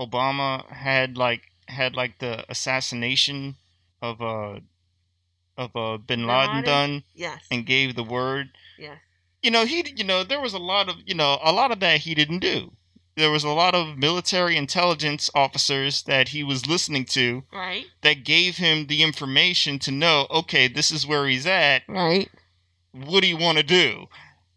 Obama 0.00 0.66
had 0.68 1.16
like 1.16 1.42
had 1.68 1.94
like 1.94 2.18
the 2.18 2.44
assassination 2.50 3.56
of 4.00 4.20
uh 4.20 4.58
of 5.56 5.76
uh 5.76 5.98
Bin 5.98 6.26
Laden 6.26 6.64
done. 6.64 7.04
Yes. 7.14 7.44
And 7.50 7.66
gave 7.66 7.94
the 7.94 8.04
word. 8.04 8.50
Yes. 8.78 8.98
You 9.42 9.50
know 9.50 9.64
he. 9.64 9.92
You 9.96 10.04
know 10.04 10.24
there 10.24 10.40
was 10.40 10.54
a 10.54 10.58
lot 10.58 10.88
of 10.88 10.96
you 11.04 11.14
know 11.14 11.38
a 11.42 11.52
lot 11.52 11.72
of 11.72 11.80
that 11.80 12.00
he 12.00 12.14
didn't 12.14 12.38
do. 12.38 12.72
There 13.16 13.30
was 13.30 13.44
a 13.44 13.50
lot 13.50 13.74
of 13.74 13.98
military 13.98 14.56
intelligence 14.56 15.28
officers 15.34 16.02
that 16.04 16.28
he 16.28 16.42
was 16.42 16.66
listening 16.66 17.04
to 17.06 17.42
right. 17.52 17.84
that 18.00 18.24
gave 18.24 18.56
him 18.56 18.86
the 18.86 19.02
information 19.02 19.78
to 19.80 19.90
know 19.90 20.26
okay 20.30 20.66
this 20.66 20.90
is 20.90 21.06
where 21.06 21.26
he's 21.26 21.46
at. 21.46 21.82
Right. 21.88 22.30
What 22.92 23.20
do 23.22 23.26
you 23.26 23.36
want 23.36 23.58
to 23.58 23.64
do? 23.64 24.06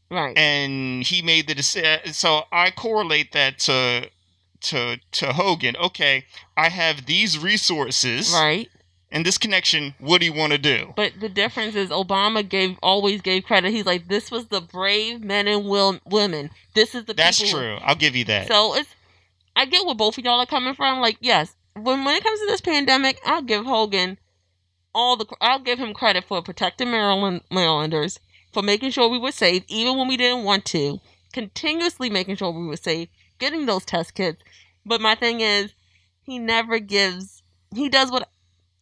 Right. 0.09 0.37
And 0.37 1.03
he 1.03 1.21
made 1.21 1.47
the 1.47 1.55
decision 1.55 2.13
so 2.13 2.43
i 2.51 2.71
correlate 2.71 3.31
that 3.33 3.59
to 3.59 4.09
to 4.61 4.97
to 5.11 5.33
hogan. 5.33 5.75
Okay 5.77 6.25
i 6.55 6.69
have 6.69 7.05
these 7.05 7.39
resources. 7.39 8.31
Right 8.33 8.69
in 9.11 9.23
this 9.23 9.37
connection, 9.37 9.95
what 9.99 10.19
do 10.19 10.25
you 10.25 10.33
want 10.33 10.51
to 10.51 10.57
do? 10.57 10.93
But 10.95 11.13
the 11.19 11.29
difference 11.29 11.75
is 11.75 11.89
Obama 11.89 12.47
gave 12.47 12.77
always 12.81 13.21
gave 13.21 13.45
credit. 13.45 13.71
He's 13.71 13.85
like, 13.85 14.07
this 14.07 14.31
was 14.31 14.47
the 14.47 14.61
brave 14.61 15.23
men 15.23 15.47
and 15.47 15.65
will, 15.65 15.99
women. 16.05 16.49
This 16.73 16.95
is 16.95 17.05
the 17.05 17.13
That's 17.13 17.41
people. 17.41 17.59
true. 17.59 17.77
I'll 17.81 17.95
give 17.95 18.15
you 18.15 18.25
that. 18.25 18.47
So 18.47 18.75
it's 18.75 18.89
I 19.55 19.65
get 19.65 19.85
where 19.85 19.95
both 19.95 20.17
of 20.17 20.25
y'all 20.25 20.41
are 20.41 20.45
coming 20.45 20.73
from. 20.73 20.99
Like, 20.99 21.17
yes, 21.21 21.55
when 21.75 22.03
when 22.03 22.15
it 22.15 22.23
comes 22.23 22.39
to 22.41 22.47
this 22.47 22.61
pandemic, 22.61 23.19
I'll 23.25 23.41
give 23.41 23.65
Hogan 23.65 24.17
all 24.93 25.15
the 25.15 25.25
I'll 25.41 25.59
give 25.59 25.79
him 25.79 25.93
credit 25.93 26.25
for 26.25 26.41
protecting 26.41 26.91
Maryland 26.91 27.41
Marylanders, 27.51 28.19
for 28.51 28.63
making 28.63 28.91
sure 28.91 29.09
we 29.09 29.19
were 29.19 29.31
safe, 29.31 29.63
even 29.67 29.97
when 29.97 30.07
we 30.07 30.17
didn't 30.17 30.43
want 30.43 30.65
to, 30.65 30.99
continuously 31.33 32.09
making 32.09 32.37
sure 32.37 32.51
we 32.51 32.65
were 32.65 32.77
safe, 32.77 33.09
getting 33.39 33.65
those 33.65 33.85
test 33.85 34.15
kits. 34.15 34.41
But 34.85 35.01
my 35.01 35.15
thing 35.15 35.41
is, 35.41 35.73
he 36.23 36.39
never 36.39 36.79
gives. 36.79 37.43
He 37.73 37.89
does 37.89 38.11
what. 38.11 38.27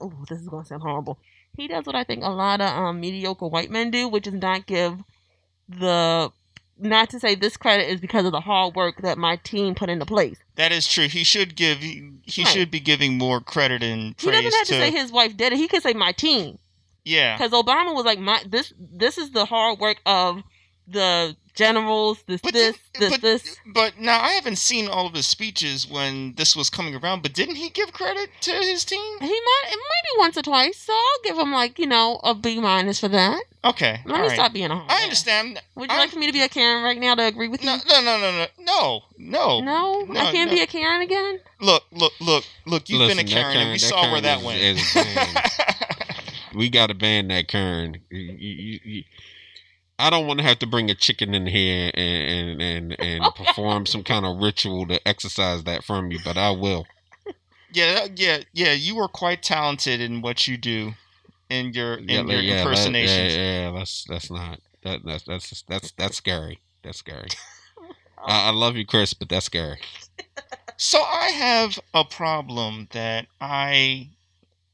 Oh, 0.03 0.25
this 0.29 0.39
is 0.41 0.47
gonna 0.47 0.65
sound 0.65 0.81
horrible. 0.81 1.17
He 1.57 1.67
does 1.67 1.85
what 1.85 1.95
I 1.95 2.03
think 2.03 2.23
a 2.23 2.29
lot 2.29 2.61
of 2.61 2.67
um, 2.69 2.99
mediocre 2.99 3.47
white 3.47 3.69
men 3.71 3.89
do, 3.91 4.07
which 4.07 4.27
is 4.27 4.33
not 4.33 4.65
give 4.65 4.99
the. 5.69 6.31
Not 6.79 7.11
to 7.11 7.19
say 7.19 7.35
this 7.35 7.55
credit 7.55 7.87
is 7.87 8.01
because 8.01 8.25
of 8.25 8.31
the 8.31 8.41
hard 8.41 8.75
work 8.75 9.03
that 9.03 9.17
my 9.17 9.35
team 9.37 9.75
put 9.75 9.89
into 9.89 10.05
place. 10.05 10.37
that 10.55 10.71
is 10.71 10.87
true. 10.87 11.07
He 11.07 11.23
should 11.23 11.55
give. 11.55 11.77
He, 11.77 12.09
he 12.23 12.43
Right. 12.43 12.51
should 12.51 12.71
be 12.71 12.79
giving 12.79 13.17
more 13.17 13.39
credit 13.39 13.83
and 13.83 14.17
praise. 14.17 14.35
He 14.35 14.41
doesn't 14.43 14.57
have 14.57 14.67
to, 14.67 14.73
to. 14.73 14.79
say 14.79 14.91
his 14.91 15.11
wife 15.11 15.37
did 15.37 15.53
it. 15.53 15.57
He 15.57 15.67
could 15.67 15.83
say 15.83 15.93
my 15.93 16.11
team. 16.11 16.57
yeah. 17.05 17.37
Because 17.37 17.51
Obama 17.51 17.93
was 17.93 18.05
like, 18.05 18.17
my 18.19 18.41
this 18.49 18.73
this 18.79 19.17
is 19.19 19.29
the 19.31 19.45
hard 19.45 19.79
work 19.79 20.01
of 20.07 20.41
the 20.87 21.35
generals. 21.55 22.23
This 22.27 22.41
But 22.41 22.53
this 22.53 22.77
this 22.99 23.09
but- 23.11 23.21
this. 23.21 23.57
But 23.65 23.99
now 23.99 24.19
I 24.21 24.31
haven't 24.33 24.57
seen 24.57 24.87
all 24.87 25.05
of 25.07 25.13
his 25.13 25.25
speeches 25.27 25.87
when 25.87 26.33
this 26.35 26.55
was 26.55 26.69
coming 26.69 26.95
around. 26.95 27.21
But 27.23 27.33
didn't 27.33 27.55
he 27.55 27.69
give 27.69 27.91
credit 27.93 28.29
to 28.41 28.51
his 28.51 28.83
team? 28.85 28.99
He 29.19 29.27
might 29.27 29.63
it 29.67 29.75
might 29.77 30.03
be 30.13 30.19
once 30.19 30.37
or 30.37 30.41
twice. 30.41 30.77
So 30.77 30.93
I'll 30.93 31.21
give 31.23 31.37
him 31.37 31.51
like 31.51 31.79
you 31.79 31.85
know 31.87 32.19
a 32.23 32.33
B 32.35 32.59
minus 32.59 32.99
for 32.99 33.07
that. 33.09 33.41
Okay. 33.65 34.01
Let 34.05 34.15
me 34.19 34.27
right. 34.27 34.31
stop 34.31 34.51
being 34.53 34.71
a 34.71 34.75
hard. 34.75 34.91
I 34.91 34.95
ass. 34.95 35.03
understand. 35.03 35.61
Would 35.75 35.89
you 35.89 35.95
I- 35.95 35.99
like 35.99 36.09
for 36.11 36.19
me 36.19 36.27
to 36.27 36.33
be 36.33 36.41
a 36.41 36.49
Karen 36.49 36.83
right 36.83 36.99
now 36.99 37.15
to 37.15 37.23
agree 37.23 37.47
with 37.47 37.63
No, 37.63 37.75
you? 37.75 37.81
no, 37.87 38.01
no, 38.01 38.17
no, 38.19 38.31
no, 38.31 38.47
no, 38.59 39.03
no. 39.17 39.59
No, 39.61 40.05
no, 40.05 40.19
I 40.19 40.31
can't 40.31 40.49
no. 40.51 40.55
be 40.57 40.61
a 40.61 40.67
Karen 40.67 41.01
again. 41.01 41.39
Look, 41.61 41.83
look, 41.91 42.11
look, 42.19 42.43
look. 42.65 42.89
You've 42.89 42.99
Listen, 42.99 43.17
been 43.17 43.25
a 43.25 43.29
that 43.29 43.35
Karen, 43.41 43.57
and 43.57 43.71
we 43.71 43.79
Karen- 43.79 43.79
saw 43.79 44.11
where 44.11 44.21
Karen 44.21 44.23
that 44.23 44.39
is- 44.39 44.43
went. 44.43 44.59
is 44.59 46.53
we 46.55 46.69
got 46.69 46.87
to 46.87 46.93
ban 46.93 47.29
that 47.29 47.47
Kern. 47.47 47.97
You, 48.09 48.19
you, 48.19 48.79
you, 48.83 49.03
I 50.03 50.09
don't 50.09 50.27
want 50.27 50.39
to 50.39 50.45
have 50.45 50.59
to 50.59 50.67
bring 50.67 50.89
a 50.89 50.95
chicken 50.95 51.33
in 51.33 51.47
here 51.47 51.91
and 51.93 52.61
and 52.61 52.61
and, 52.61 52.97
and 53.01 53.35
perform 53.35 53.85
some 53.85 54.03
kind 54.03 54.25
of 54.25 54.37
ritual 54.37 54.85
to 54.87 55.05
exercise 55.07 55.63
that 55.63 55.83
from 55.83 56.11
you, 56.11 56.19
but 56.19 56.37
I 56.37 56.51
will. 56.51 56.85
yeah, 57.71 58.07
yeah, 58.15 58.39
yeah. 58.53 58.73
You 58.73 58.99
are 58.99 59.07
quite 59.07 59.41
talented 59.43 60.01
in 60.01 60.21
what 60.21 60.47
you 60.47 60.57
do, 60.57 60.93
in 61.49 61.73
your 61.73 61.95
in 61.95 62.07
Yeah, 62.07 62.21
your 62.27 62.41
yeah, 62.41 62.65
that- 62.65 62.95
yeah, 62.99 63.27
yeah, 63.27 63.71
that's 63.71 64.03
that's 64.07 64.29
not 64.31 64.59
that 64.83 65.01
that's 65.05 65.23
that's 65.23 65.63
that's 65.67 65.91
that's 65.91 66.17
scary. 66.17 66.59
That's 66.83 66.97
scary. 66.99 67.29
I, 68.25 68.47
I 68.47 68.51
love 68.51 68.75
you, 68.75 68.85
Chris, 68.85 69.13
but 69.13 69.29
that's 69.29 69.45
scary. 69.45 69.79
So 70.77 71.01
I 71.01 71.29
have 71.29 71.79
a 71.93 72.03
problem 72.05 72.87
that 72.91 73.27
I 73.41 74.09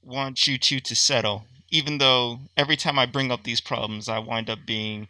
want 0.03 0.47
you 0.47 0.57
two 0.57 0.79
to 0.81 0.95
settle. 0.95 1.45
Even 1.71 1.99
though 1.99 2.39
every 2.57 2.75
time 2.75 2.97
I 2.99 3.05
bring 3.05 3.31
up 3.31 3.43
these 3.43 3.61
problems, 3.61 4.09
I 4.09 4.19
wind 4.19 4.49
up 4.49 4.65
being, 4.65 5.07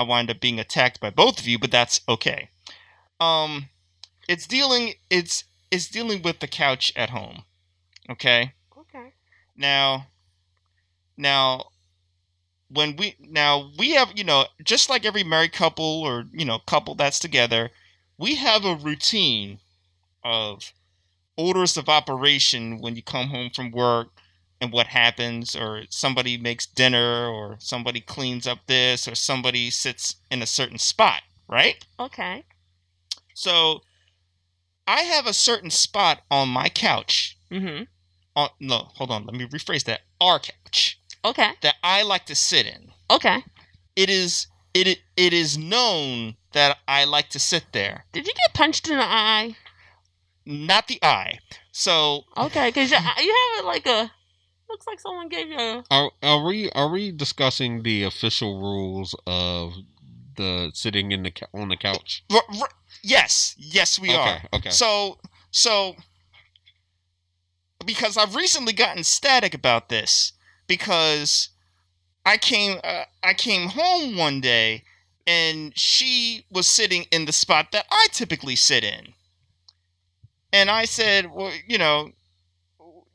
I 0.00 0.02
wind 0.02 0.30
up 0.30 0.40
being 0.40 0.58
attacked 0.58 0.98
by 0.98 1.10
both 1.10 1.38
of 1.38 1.46
you, 1.46 1.58
but 1.58 1.70
that's 1.70 2.00
okay. 2.08 2.48
Um, 3.20 3.68
it's 4.26 4.46
dealing, 4.46 4.94
it's 5.10 5.44
it's 5.70 5.88
dealing 5.88 6.22
with 6.22 6.40
the 6.40 6.48
couch 6.48 6.90
at 6.96 7.10
home. 7.10 7.44
Okay. 8.08 8.54
Okay. 8.78 9.12
Now, 9.56 10.06
now, 11.18 11.66
when 12.70 12.96
we 12.96 13.14
now 13.20 13.70
we 13.78 13.90
have 13.90 14.12
you 14.16 14.24
know 14.24 14.46
just 14.64 14.88
like 14.88 15.04
every 15.04 15.22
married 15.22 15.52
couple 15.52 16.00
or 16.00 16.24
you 16.32 16.46
know 16.46 16.58
couple 16.60 16.94
that's 16.94 17.18
together, 17.18 17.70
we 18.16 18.36
have 18.36 18.64
a 18.64 18.74
routine 18.74 19.58
of 20.24 20.72
orders 21.36 21.76
of 21.76 21.90
operation 21.90 22.80
when 22.80 22.96
you 22.96 23.02
come 23.02 23.28
home 23.28 23.50
from 23.50 23.70
work 23.70 24.08
and 24.60 24.72
what 24.72 24.88
happens 24.88 25.56
or 25.56 25.82
somebody 25.88 26.36
makes 26.36 26.66
dinner 26.66 27.26
or 27.26 27.56
somebody 27.58 28.00
cleans 28.00 28.46
up 28.46 28.58
this 28.66 29.08
or 29.08 29.14
somebody 29.14 29.70
sits 29.70 30.16
in 30.30 30.42
a 30.42 30.46
certain 30.46 30.78
spot 30.78 31.22
right 31.48 31.86
Okay. 31.98 32.44
so 33.34 33.80
i 34.86 35.00
have 35.02 35.26
a 35.26 35.32
certain 35.32 35.70
spot 35.70 36.20
on 36.30 36.48
my 36.48 36.68
couch 36.68 37.36
mm-hmm 37.50 37.84
on 38.36 38.48
no 38.60 38.88
hold 38.94 39.10
on 39.10 39.24
let 39.26 39.34
me 39.34 39.44
rephrase 39.46 39.84
that 39.84 40.00
our 40.20 40.38
couch 40.38 41.00
Okay. 41.24 41.50
that 41.62 41.74
i 41.82 42.02
like 42.02 42.26
to 42.26 42.34
sit 42.34 42.66
in 42.66 42.90
Okay. 43.10 43.42
it 43.96 44.08
is 44.08 44.46
it 44.74 44.98
it 45.16 45.32
is 45.32 45.58
known 45.58 46.36
that 46.52 46.78
i 46.86 47.04
like 47.04 47.28
to 47.30 47.38
sit 47.38 47.64
there 47.72 48.04
Did 48.12 48.26
you 48.26 48.32
get 48.34 48.54
punched 48.54 48.88
in 48.88 48.96
the 48.98 49.02
eye? 49.04 49.56
not 50.46 50.86
the 50.88 50.98
eye 51.02 51.38
so 51.72 52.24
Okay, 52.36 52.68
because 52.68 52.90
you, 52.90 52.96
you 53.18 53.34
have 53.56 53.64
it 53.64 53.66
like 53.66 53.86
a. 53.86 54.10
Looks 54.70 54.86
like 54.86 55.00
someone 55.00 55.28
gave 55.28 55.48
you. 55.48 55.58
A, 55.58 55.84
Are 55.90 56.10
are 56.22 56.44
we 56.44 56.70
are 56.70 56.88
we 56.88 57.10
discussing 57.10 57.82
the 57.82 58.04
official 58.04 58.60
rules 58.60 59.14
of 59.26 59.74
the 60.36 60.70
sitting 60.74 61.10
in 61.12 61.24
the 61.24 61.32
on 61.52 61.68
the 61.68 61.76
couch? 61.76 62.22
r- 62.30 62.42
r- 62.60 62.68
yes 63.02 63.54
yes 63.58 63.98
we 63.98 64.14
are 64.14 64.36
okay, 64.36 64.46
okay. 64.54 64.70
So, 64.70 65.18
so 65.50 65.96
because 67.84 68.16
I've 68.16 68.36
recently 68.36 68.72
gotten 68.72 69.02
static 69.04 69.54
about 69.54 69.88
this 69.88 70.32
because 70.66 71.48
I 72.24 72.36
came 72.36 72.78
uh, 72.84 73.04
I 73.22 73.34
came 73.34 73.70
home 73.70 74.16
one 74.16 74.40
day 74.40 74.84
and 75.26 75.76
she 75.76 76.44
was 76.50 76.66
sitting 76.66 77.06
in 77.10 77.24
the 77.24 77.32
spot 77.32 77.72
that 77.72 77.86
I 77.90 78.06
typically 78.12 78.56
sit 78.56 78.84
in. 78.84 79.14
And 80.52 80.70
I 80.70 80.84
said, 80.84 81.32
"Well, 81.32 81.52
you 81.66 81.78
know, 81.78 82.10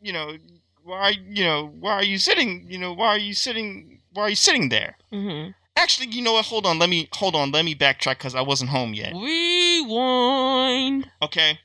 you 0.02 0.14
know, 0.14 0.38
why 0.86 1.16
you 1.28 1.44
know, 1.44 1.74
why 1.80 1.94
are 1.94 2.04
you 2.04 2.18
sitting, 2.18 2.66
you 2.70 2.78
know, 2.78 2.94
why 2.94 3.08
are 3.08 3.18
you 3.20 3.34
sitting 3.34 4.02
why 4.14 4.24
are 4.24 4.30
you 4.30 4.36
sitting 4.36 4.70
there?" 4.70 4.98
mm-hmm. 5.12 5.52
Actually, 5.78 6.08
you 6.08 6.22
know 6.22 6.34
what? 6.34 6.46
Hold 6.46 6.66
on. 6.66 6.80
Let 6.80 6.90
me 6.90 7.10
hold 7.14 7.36
on. 7.36 7.52
Let 7.52 7.66
me 7.66 7.76
backtrack 7.76 8.20
cuz 8.20 8.34
I 8.34 8.42
wasn't 8.42 8.70
home 8.70 8.94
yet. 8.94 9.14
Rewind. 9.14 11.12
okay 11.22 11.60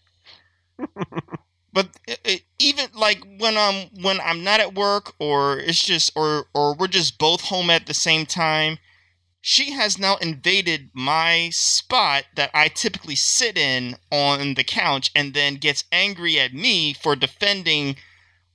but 1.72 1.88
it, 2.06 2.20
it, 2.24 2.42
even 2.58 2.86
like 2.94 3.22
when 3.38 3.56
i'm 3.56 3.88
when 4.02 4.20
i'm 4.22 4.42
not 4.42 4.60
at 4.60 4.74
work 4.74 5.14
or 5.18 5.58
it's 5.58 5.84
just 5.84 6.10
or 6.16 6.46
or 6.54 6.74
we're 6.74 6.86
just 6.86 7.18
both 7.18 7.42
home 7.42 7.70
at 7.70 7.86
the 7.86 7.94
same 7.94 8.26
time 8.26 8.78
she 9.42 9.72
has 9.72 9.98
now 9.98 10.16
invaded 10.16 10.90
my 10.92 11.48
spot 11.52 12.24
that 12.34 12.50
i 12.54 12.68
typically 12.68 13.14
sit 13.14 13.56
in 13.56 13.96
on 14.10 14.54
the 14.54 14.64
couch 14.64 15.10
and 15.14 15.34
then 15.34 15.54
gets 15.54 15.84
angry 15.92 16.38
at 16.38 16.52
me 16.52 16.92
for 16.92 17.14
defending 17.14 17.96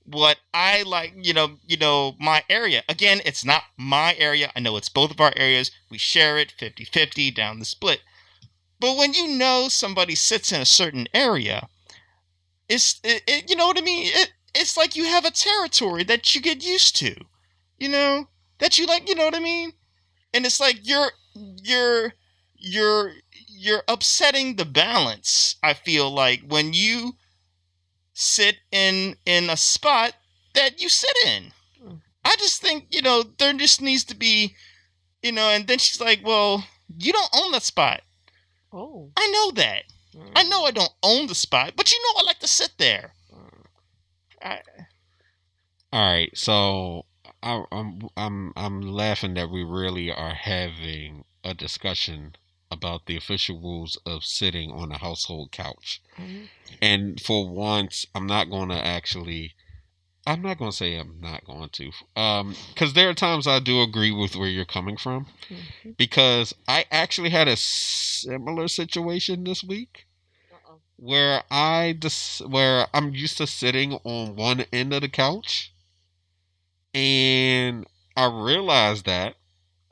what 0.06 0.38
i 0.54 0.82
like 0.82 1.12
you 1.16 1.34
know 1.34 1.58
you 1.66 1.76
know 1.76 2.14
my 2.18 2.42
area 2.48 2.82
again 2.88 3.20
it's 3.24 3.44
not 3.44 3.62
my 3.76 4.14
area 4.18 4.50
i 4.56 4.60
know 4.60 4.76
it's 4.76 4.88
both 4.88 5.10
of 5.10 5.20
our 5.20 5.32
areas 5.36 5.70
we 5.90 5.98
share 5.98 6.38
it 6.38 6.54
50-50 6.58 7.34
down 7.34 7.58
the 7.58 7.64
split 7.64 8.00
but 8.78 8.96
when 8.96 9.14
you 9.14 9.28
know 9.28 9.68
somebody 9.68 10.14
sits 10.14 10.52
in 10.52 10.60
a 10.60 10.66
certain 10.66 11.08
area, 11.14 11.68
it's 12.68 13.00
it, 13.02 13.22
it, 13.26 13.50
you 13.50 13.56
know 13.56 13.66
what 13.66 13.78
I 13.78 13.82
mean. 13.82 14.10
It 14.12 14.32
it's 14.54 14.76
like 14.76 14.96
you 14.96 15.04
have 15.04 15.24
a 15.24 15.30
territory 15.30 16.04
that 16.04 16.34
you 16.34 16.40
get 16.40 16.64
used 16.64 16.96
to, 16.96 17.14
you 17.78 17.88
know 17.88 18.28
that 18.58 18.78
you 18.78 18.86
like. 18.86 19.08
You 19.08 19.14
know 19.14 19.24
what 19.24 19.34
I 19.34 19.40
mean? 19.40 19.72
And 20.34 20.44
it's 20.44 20.60
like 20.60 20.80
you're 20.86 21.12
you're 21.34 22.14
you're 22.54 23.12
you're 23.48 23.82
upsetting 23.88 24.56
the 24.56 24.64
balance. 24.66 25.56
I 25.62 25.72
feel 25.74 26.10
like 26.10 26.42
when 26.46 26.72
you 26.74 27.16
sit 28.18 28.56
in 28.72 29.14
in 29.26 29.50
a 29.50 29.56
spot 29.56 30.14
that 30.54 30.80
you 30.80 30.88
sit 30.88 31.14
in. 31.26 31.52
I 32.24 32.34
just 32.36 32.60
think 32.60 32.86
you 32.90 33.02
know 33.02 33.22
there 33.22 33.52
just 33.52 33.80
needs 33.80 34.04
to 34.04 34.16
be, 34.16 34.56
you 35.22 35.30
know. 35.30 35.50
And 35.50 35.66
then 35.66 35.78
she's 35.78 36.00
like, 36.00 36.20
"Well, 36.24 36.64
you 36.98 37.12
don't 37.12 37.36
own 37.36 37.52
that 37.52 37.62
spot." 37.62 38.00
Oh. 38.72 39.12
I 39.16 39.28
know 39.28 39.50
that. 39.52 39.84
I 40.34 40.42
know 40.44 40.64
I 40.64 40.70
don't 40.70 40.92
own 41.02 41.26
the 41.26 41.34
spot, 41.34 41.74
but 41.76 41.92
you 41.92 41.98
know 41.98 42.20
I 42.20 42.24
like 42.24 42.38
to 42.40 42.48
sit 42.48 42.72
there. 42.78 43.12
I, 44.42 44.60
All 45.92 46.12
right, 46.12 46.30
so 46.36 47.04
I, 47.42 47.64
I'm 47.70 48.08
I'm 48.16 48.52
I'm 48.56 48.80
laughing 48.80 49.34
that 49.34 49.50
we 49.50 49.62
really 49.62 50.10
are 50.10 50.34
having 50.34 51.24
a 51.44 51.54
discussion 51.54 52.34
about 52.70 53.06
the 53.06 53.16
official 53.16 53.58
rules 53.60 53.96
of 54.06 54.24
sitting 54.24 54.70
on 54.72 54.90
a 54.92 54.98
household 54.98 55.52
couch. 55.52 56.00
Mhm. 56.18 56.48
And 56.82 57.20
for 57.20 57.48
once, 57.48 58.06
I'm 58.14 58.26
not 58.26 58.50
going 58.50 58.68
to 58.70 58.74
actually. 58.84 59.54
I'm 60.28 60.42
not 60.42 60.58
going 60.58 60.72
to 60.72 60.76
say 60.76 60.98
I'm 60.98 61.20
not 61.20 61.44
going 61.44 61.68
to, 61.68 61.92
um, 62.16 62.56
because 62.74 62.94
there 62.94 63.08
are 63.08 63.14
times 63.14 63.46
I 63.46 63.60
do 63.60 63.80
agree 63.80 64.10
with 64.10 64.34
where 64.34 64.48
you're 64.48 64.64
coming 64.64 64.96
from. 64.96 65.26
Mhm. 65.48 65.96
Because 65.96 66.52
I 66.66 66.84
actually 66.90 67.30
had 67.30 67.46
a 67.46 67.56
similar 67.56 68.66
situation 68.66 69.44
this 69.44 69.62
week 69.62 70.06
Uh-oh. 70.52 70.80
where 70.96 71.44
I 71.48 71.96
just 71.96 72.40
where 72.48 72.88
I'm 72.92 73.14
used 73.14 73.36
to 73.38 73.46
sitting 73.46 73.92
on 74.02 74.34
one 74.34 74.62
end 74.72 74.92
of 74.92 75.02
the 75.02 75.08
couch, 75.08 75.72
And 76.94 77.86
I 78.16 78.26
realized 78.26 79.04
that 79.06 79.36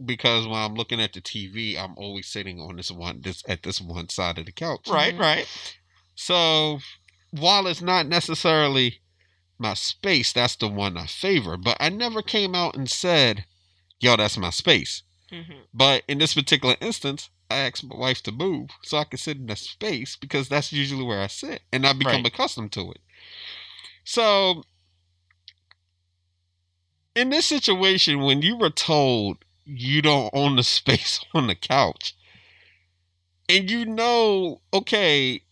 because 0.05 0.47
when 0.47 0.57
I'm 0.57 0.75
looking 0.75 1.01
at 1.01 1.13
the 1.13 1.21
TV, 1.21 1.77
I'm 1.77 1.95
always 1.97 2.27
sitting 2.27 2.61
on 2.61 2.77
this 2.77 2.91
one 2.91 3.21
this 3.23 3.43
at 3.49 3.63
this 3.63 3.81
one 3.81 4.09
side 4.09 4.39
of 4.39 4.47
the 4.47 4.53
couch. 4.53 4.89
Right, 4.89 5.15
Mhm. 5.15 5.19
right. 5.21 5.77
So 6.15 6.81
while 7.31 7.67
it's 7.67 7.83
not 7.83 8.07
necessarily 8.07 9.01
my 9.59 9.75
space, 9.75 10.33
that's 10.33 10.57
the 10.57 10.69
one 10.69 10.97
I 10.97 11.07
favor. 11.07 11.57
But 11.57 11.77
I 11.81 11.89
never 11.89 12.23
came 12.23 12.55
out 12.55 12.77
and 12.77 12.91
said, 12.91 13.45
yo, 14.01 14.17
that's 14.17 14.37
my 14.37 14.51
space. 14.51 15.03
Mhm. 15.31 15.67
But 15.73 16.05
in 16.09 16.19
this 16.19 16.35
particular 16.35 16.77
instance, 16.81 17.31
I 17.51 17.57
asked 17.59 17.85
my 17.85 17.97
wife 17.97 18.23
to 18.25 18.33
move 18.33 18.71
so 18.83 18.99
I 18.99 19.05
could 19.05 19.21
sit 19.21 19.37
in 19.37 19.47
that 19.47 19.59
space 19.59 20.17
because 20.17 20.49
that's 20.49 20.73
usually 20.73 21.05
where 21.05 21.21
I 21.21 21.27
sit 21.29 21.63
and 21.73 21.87
I've 21.87 21.99
become 21.99 22.23
Right. 22.23 22.27
accustomed 22.27 22.73
to 22.73 22.91
it. 22.93 23.01
So 24.05 24.65
in 27.15 27.31
this 27.31 27.47
situation, 27.47 28.21
when 28.23 28.43
you 28.43 28.57
were 28.57 28.71
told 28.71 29.44
you 29.65 30.03
don't 30.03 30.31
own 30.33 30.57
the 30.57 30.63
space 30.63 31.21
on 31.35 31.47
the 31.47 31.55
couch, 31.55 32.15
and 33.49 33.71
you 33.71 33.85
know, 33.85 34.61
okay, 34.73 35.43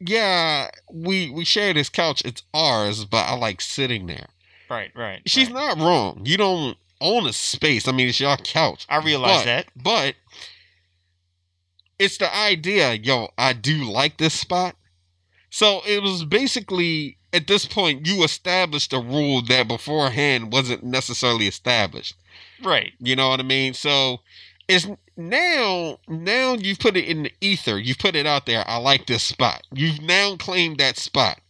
yeah, 0.00 0.68
we 0.92 1.30
we 1.30 1.44
share 1.44 1.72
this 1.74 1.88
couch, 1.88 2.22
it's 2.24 2.42
ours, 2.52 3.04
but 3.04 3.28
I 3.28 3.36
like 3.36 3.60
sitting 3.60 4.06
there. 4.06 4.26
Right, 4.70 4.90
right. 4.94 5.22
She's 5.26 5.50
right. 5.50 5.76
not 5.76 5.78
wrong. 5.78 6.22
You 6.24 6.36
don't 6.36 6.76
own 7.00 7.26
a 7.26 7.32
space. 7.32 7.86
I 7.86 7.92
mean, 7.92 8.08
it's 8.08 8.20
your 8.20 8.36
couch. 8.38 8.86
I 8.88 8.98
realize 8.98 9.40
But- 9.40 9.44
that. 9.44 9.66
But 9.76 10.14
it's 11.98 12.18
the 12.18 12.34
idea, 12.34 12.94
yo, 12.94 13.28
I 13.38 13.52
do 13.52 13.84
like 13.84 14.16
this 14.16 14.34
spot. 14.34 14.76
So 15.50 15.82
it 15.86 16.02
was 16.02 16.24
basically 16.24 17.18
at 17.32 17.46
this 17.46 17.66
point 17.66 18.06
you 18.06 18.24
established 18.24 18.92
a 18.92 18.98
rule 18.98 19.42
that 19.42 19.68
beforehand 19.68 20.52
wasn't 20.52 20.82
necessarily 20.82 21.46
established. 21.46 22.16
Right. 22.62 22.92
You 22.98 23.16
know 23.16 23.28
what 23.28 23.40
I 23.40 23.44
mean? 23.44 23.74
So 23.74 24.20
it's 24.68 24.86
now 25.16 25.98
now 26.08 26.54
you've 26.54 26.78
put 26.78 26.96
it 26.96 27.04
in 27.04 27.24
the 27.24 27.32
ether. 27.40 27.78
You've 27.78 27.98
put 27.98 28.16
it 28.16 28.26
out 28.26 28.46
there. 28.46 28.64
I 28.66 28.78
like 28.78 29.06
this 29.06 29.22
spot. 29.22 29.62
You've 29.72 30.00
now 30.02 30.36
claimed 30.36 30.78
that 30.78 30.96
spot. 30.96 31.40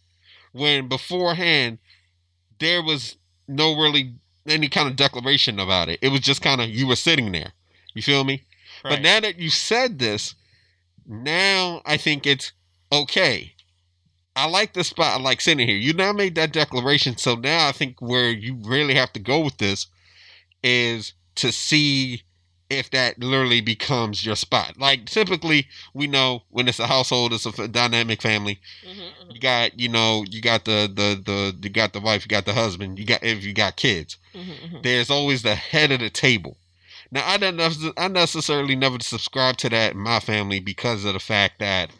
When 0.51 0.87
beforehand 0.87 1.79
there 2.59 2.81
was 2.81 3.17
no 3.47 3.77
really 3.77 4.15
any 4.47 4.69
kind 4.69 4.87
of 4.87 4.95
declaration 4.95 5.59
about 5.59 5.89
it. 5.89 5.99
It 6.01 6.09
was 6.09 6.21
just 6.21 6.41
kind 6.41 6.61
of 6.61 6.69
you 6.69 6.87
were 6.87 6.95
sitting 6.95 7.31
there. 7.31 7.51
You 7.93 8.01
feel 8.01 8.23
me? 8.23 8.43
Right. 8.83 8.91
But 8.91 9.01
now 9.01 9.19
that 9.21 9.39
you 9.39 9.49
said 9.49 9.99
this, 9.99 10.35
now 11.07 11.81
I 11.85 11.97
think 11.97 12.25
it's 12.25 12.51
okay. 12.91 13.53
I 14.35 14.47
like 14.47 14.73
this 14.73 14.89
spot. 14.89 15.19
I 15.19 15.23
like 15.23 15.39
sitting 15.41 15.67
here. 15.67 15.77
You 15.77 15.93
now 15.93 16.11
made 16.11 16.35
that 16.35 16.51
declaration. 16.51 17.17
So 17.17 17.35
now 17.35 17.67
I 17.67 17.71
think 17.71 18.01
where 18.01 18.29
you 18.29 18.55
really 18.55 18.93
have 18.95 19.13
to 19.13 19.19
go 19.19 19.39
with 19.39 19.57
this 19.57 19.87
is 20.65 21.13
to 21.35 21.51
see 21.51 22.23
if 22.69 22.89
that 22.89 23.19
literally 23.19 23.61
becomes 23.61 24.25
your 24.25 24.35
spot. 24.35 24.77
Like 24.79 25.05
typically, 25.05 25.67
we 25.93 26.07
know 26.07 26.43
when 26.49 26.67
it's 26.67 26.79
a 26.79 26.87
household, 26.87 27.33
it's 27.33 27.45
a 27.45 27.67
dynamic 27.67 28.21
family. 28.21 28.59
Mhm, 28.83 28.95
mhm. 28.95 29.33
You 29.35 29.39
got, 29.39 29.79
you 29.79 29.87
know, 29.89 30.25
you 30.27 30.41
got 30.41 30.65
the 30.65 30.91
the 30.91 31.21
the 31.23 31.55
you 31.61 31.69
got 31.69 31.93
the 31.93 31.99
wife, 31.99 32.23
you 32.23 32.29
got 32.29 32.45
the 32.45 32.53
husband, 32.53 32.97
you 32.97 33.05
got 33.05 33.23
if 33.23 33.43
you 33.43 33.53
got 33.53 33.75
kids 33.77 34.17
Mhm, 34.33 34.71
mhm. 34.71 34.83
there's 34.83 35.09
always 35.09 35.43
the 35.43 35.55
head 35.55 35.91
of 35.91 35.99
the 35.99 36.09
table. 36.09 36.57
Now, 37.11 37.25
I 37.25 37.37
don't 37.37 37.59
I 37.97 38.07
necessarily 38.07 38.75
never 38.75 38.99
subscribe 38.99 39.57
to 39.57 39.69
that 39.69 39.93
in 39.93 39.99
my 39.99 40.19
family 40.19 40.59
because 40.59 41.05
of 41.05 41.13
the 41.13 41.19
fact 41.19 41.59
that, 41.59 41.91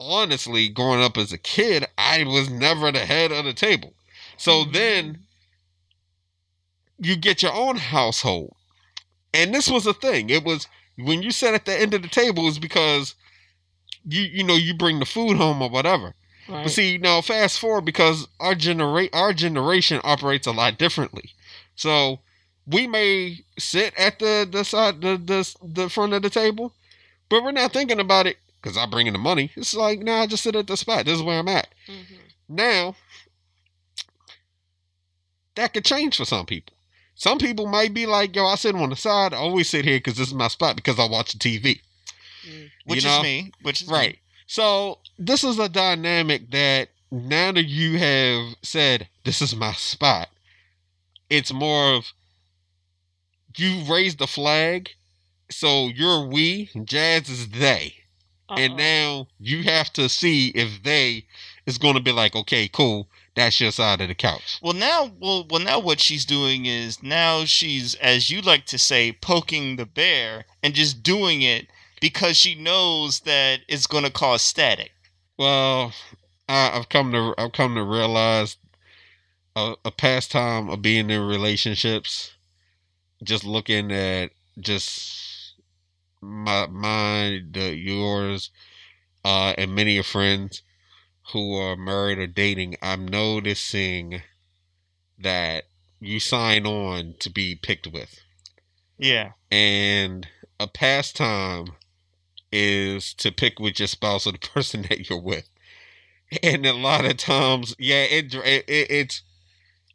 honestly, 0.00 0.68
growing 0.68 1.02
up 1.02 1.18
as 1.18 1.32
a 1.32 1.38
kid, 1.38 1.84
I 1.98 2.24
was 2.24 2.48
never 2.48 2.90
the 2.90 3.00
head 3.00 3.30
of 3.30 3.44
the 3.44 3.52
table. 3.52 3.92
So 4.36 4.64
then 4.64 5.24
you 7.04 7.16
get 7.16 7.42
your 7.42 7.52
own 7.52 7.76
household. 7.76 8.54
And 9.32 9.54
this 9.54 9.68
was 9.68 9.86
a 9.86 9.94
thing. 9.94 10.30
It 10.30 10.44
was 10.44 10.66
when 10.96 11.22
you 11.22 11.30
sat 11.30 11.54
at 11.54 11.64
the 11.64 11.78
end 11.78 11.92
of 11.94 12.02
the 12.02 12.08
table 12.08 12.48
is 12.48 12.58
because 12.58 13.14
you 14.06 14.22
you 14.22 14.44
know 14.44 14.54
you 14.54 14.74
bring 14.74 14.98
the 15.00 15.06
food 15.06 15.36
home 15.36 15.60
or 15.62 15.68
whatever. 15.70 16.14
Right. 16.48 16.64
But 16.64 16.72
see, 16.72 16.98
now 16.98 17.20
fast 17.20 17.58
forward 17.58 17.84
because 17.84 18.28
our 18.38 18.54
genera- 18.54 19.08
our 19.12 19.32
generation 19.32 20.00
operates 20.04 20.46
a 20.46 20.52
lot 20.52 20.78
differently. 20.78 21.30
So 21.74 22.20
we 22.66 22.86
may 22.86 23.38
sit 23.58 23.94
at 23.98 24.18
the 24.18 24.46
the 24.50 24.64
side 24.64 25.00
the 25.00 25.16
the, 25.16 25.54
the 25.62 25.88
front 25.90 26.12
of 26.12 26.22
the 26.22 26.30
table, 26.30 26.72
but 27.28 27.42
we're 27.42 27.52
not 27.52 27.72
thinking 27.72 28.00
about 28.00 28.26
it 28.26 28.36
because 28.62 28.76
I'm 28.76 28.90
bringing 28.90 29.12
the 29.14 29.18
money. 29.18 29.50
It's 29.56 29.74
like, 29.74 30.00
nah, 30.00 30.22
I 30.22 30.26
just 30.26 30.42
sit 30.42 30.56
at 30.56 30.66
the 30.66 30.76
spot. 30.76 31.06
This 31.06 31.16
is 31.16 31.22
where 31.22 31.38
I'm 31.38 31.48
at. 31.48 31.68
Mhm. 31.88 32.18
Now, 32.48 32.94
that 35.56 35.72
could 35.72 35.84
change 35.84 36.16
for 36.16 36.24
some 36.24 36.46
people. 36.46 36.73
Some 37.14 37.38
people 37.38 37.66
might 37.66 37.94
be 37.94 38.06
like, 38.06 38.34
yo, 38.34 38.46
I 38.46 38.56
sit 38.56 38.74
on 38.74 38.90
the 38.90 38.96
side. 38.96 39.32
I 39.32 39.36
always 39.36 39.68
sit 39.68 39.84
here 39.84 39.98
because 39.98 40.16
this 40.16 40.28
is 40.28 40.34
my 40.34 40.48
spot 40.48 40.76
because 40.76 40.98
I 40.98 41.06
watch 41.06 41.32
the 41.32 41.38
TV. 41.38 41.80
Mm. 42.46 42.70
Which 42.86 43.04
you 43.04 43.10
know? 43.10 43.16
is 43.18 43.22
me. 43.22 43.52
Which 43.62 43.82
is 43.82 43.88
me. 43.88 43.94
Right. 43.94 44.18
So 44.46 44.98
this 45.18 45.44
is 45.44 45.58
a 45.58 45.68
dynamic 45.68 46.50
that 46.50 46.88
now 47.10 47.52
that 47.52 47.64
you 47.64 47.98
have 47.98 48.56
said 48.62 49.08
this 49.24 49.40
is 49.40 49.54
my 49.54 49.72
spot, 49.72 50.28
it's 51.30 51.52
more 51.52 51.94
of 51.94 52.12
you 53.56 53.84
raised 53.90 54.18
the 54.18 54.26
flag. 54.26 54.90
So 55.50 55.88
you're 55.88 56.26
we, 56.26 56.70
Jazz 56.84 57.28
is 57.28 57.48
they. 57.50 57.94
And 58.48 58.74
Uh-oh. 58.74 58.76
now 58.76 59.26
you 59.38 59.62
have 59.62 59.92
to 59.94 60.08
see 60.08 60.48
if 60.48 60.82
they 60.82 61.26
is 61.66 61.78
going 61.78 61.94
to 61.94 62.00
be 62.00 62.12
like, 62.12 62.36
okay, 62.36 62.68
cool, 62.68 63.08
that's 63.34 63.60
your 63.60 63.72
side 63.72 64.00
of 64.00 64.08
the 64.08 64.14
couch. 64.14 64.58
Well, 64.62 64.74
now, 64.74 65.10
well, 65.18 65.46
well, 65.48 65.60
now 65.60 65.80
what 65.80 66.00
she's 66.00 66.24
doing 66.24 66.66
is 66.66 67.02
now 67.02 67.44
she's, 67.44 67.94
as 67.96 68.30
you 68.30 68.40
like 68.40 68.66
to 68.66 68.78
say, 68.78 69.12
poking 69.12 69.76
the 69.76 69.86
bear 69.86 70.44
and 70.62 70.74
just 70.74 71.02
doing 71.02 71.42
it 71.42 71.66
because 72.00 72.36
she 72.36 72.54
knows 72.54 73.20
that 73.20 73.60
it's 73.68 73.86
going 73.86 74.04
to 74.04 74.10
cause 74.10 74.42
static. 74.42 74.92
Well, 75.36 75.92
I, 76.48 76.70
I've 76.74 76.88
come 76.88 77.10
to 77.12 77.34
I've 77.36 77.52
come 77.52 77.74
to 77.74 77.82
realize 77.82 78.56
a, 79.56 79.74
a 79.84 79.90
pastime 79.90 80.68
of 80.68 80.82
being 80.82 81.10
in 81.10 81.26
relationships, 81.26 82.34
just 83.22 83.44
looking 83.44 83.90
at 83.90 84.30
just 84.60 85.54
my 86.20 86.66
mine, 86.68 87.48
the 87.50 87.74
yours, 87.74 88.50
uh, 89.24 89.54
and 89.58 89.74
many 89.74 89.98
of 89.98 90.06
friends 90.06 90.62
who 91.32 91.56
are 91.56 91.76
married 91.76 92.18
or 92.18 92.26
dating. 92.26 92.76
I'm 92.82 93.06
noticing 93.06 94.22
that 95.18 95.64
you 96.00 96.20
sign 96.20 96.66
on 96.66 97.14
to 97.20 97.30
be 97.30 97.54
picked 97.54 97.86
with, 97.86 98.20
Yeah. 98.98 99.32
and 99.50 100.28
a 100.60 100.66
pastime 100.66 101.68
is 102.52 103.14
to 103.14 103.32
pick 103.32 103.58
with 103.58 103.78
your 103.78 103.88
spouse 103.88 104.26
or 104.26 104.32
the 104.32 104.38
person 104.54 104.82
that 104.82 105.08
you're 105.08 105.20
with. 105.20 105.48
And 106.42 106.64
a 106.66 106.72
lot 106.72 107.04
of 107.04 107.16
times, 107.16 107.74
yeah, 107.78 108.02
it, 108.04 108.34
it, 108.34 108.64
it 108.68 108.90
it's 108.90 109.22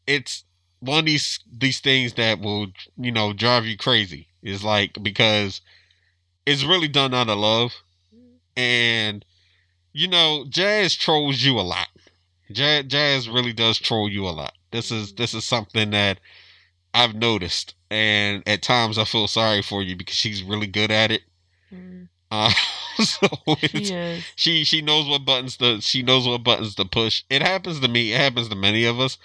it's 0.07 0.43
one 0.80 0.99
of 0.99 1.06
these 1.06 1.39
these 1.51 1.80
things 1.80 2.14
that 2.14 2.39
will 2.39 2.68
you 2.97 3.11
know 3.11 3.34
drive 3.34 3.65
you 3.65 3.77
crazy. 3.77 4.27
Is 4.41 4.64
like 4.64 4.97
because 5.01 5.60
it's 6.45 6.64
really 6.64 6.88
done 6.88 7.14
out 7.14 7.30
of 7.30 7.38
love, 7.38 7.73
mm-hmm. 8.15 8.35
and 8.56 9.26
you 9.99 10.07
know, 10.07 10.45
jazz 10.47 10.95
trolls 10.95 11.43
you 11.43 11.59
a 11.59 11.61
lot. 11.61 11.89
Jazz, 12.53 12.85
jazz 12.85 13.27
really 13.27 13.51
does 13.51 13.77
troll 13.77 14.07
you 14.07 14.26
a 14.26 14.31
lot. 14.31 14.53
This 14.71 14.91
is 14.91 15.13
this 15.13 15.34
is 15.34 15.43
something 15.43 15.89
that 15.89 16.21
I've 16.93 17.15
noticed, 17.15 17.76
and 17.91 18.41
at 18.47 18.61
times 18.61 18.97
I 18.97 19.03
feel 19.03 19.27
sorry 19.27 19.61
for 19.61 19.84
you 19.84 19.97
because 19.97 20.15
she's 20.15 20.41
really 20.41 20.67
good 20.67 20.89
at 20.89 21.11
it. 21.11 21.23
Mm. 21.73 22.07
Uh, 22.31 22.49
so 23.03 23.27
She 23.57 24.23
she 24.38 24.63
she 24.63 24.81
knows 24.81 25.09
what 25.09 25.26
buttons 25.26 25.57
to 25.57 25.81
she 25.81 26.01
knows 26.01 26.26
what 26.26 26.45
buttons 26.45 26.76
to 26.76 26.85
push. 26.85 27.23
It 27.30 27.41
happens 27.41 27.81
to 27.81 27.89
me. 27.89 28.13
It 28.13 28.21
happens 28.21 28.47
to 28.47 28.55
many 28.55 28.85
of 28.85 29.01
us. 29.01 29.17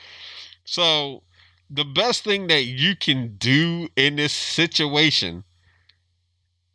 So 0.64 1.22
the 1.70 1.84
best 1.84 2.24
thing 2.24 2.48
that 2.48 2.64
you 2.64 2.96
can 2.96 3.36
do 3.36 3.88
in 3.94 4.16
this 4.16 4.32
situation, 4.32 5.44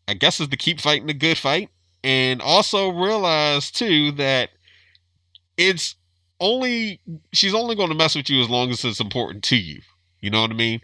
I 0.07 0.13
guess, 0.13 0.39
is 0.39 0.47
to 0.47 0.57
keep 0.57 0.79
fighting 0.79 1.07
the 1.07 1.13
good 1.13 1.37
fight, 1.37 1.69
and 2.03 2.41
also 2.41 2.89
realize 2.89 3.71
too 3.71 4.11
that 4.13 4.49
it's 5.57 5.95
only 6.39 7.01
she's 7.33 7.53
only 7.53 7.75
going 7.75 7.89
to 7.89 7.95
mess 7.95 8.15
with 8.15 8.29
you 8.29 8.41
as 8.41 8.49
long 8.49 8.69
as 8.69 8.83
it's 8.85 8.99
important 8.99 9.43
to 9.45 9.57
you. 9.57 9.81
You 10.21 10.29
know 10.29 10.41
what 10.41 10.51
I 10.51 10.55
mean? 10.55 10.81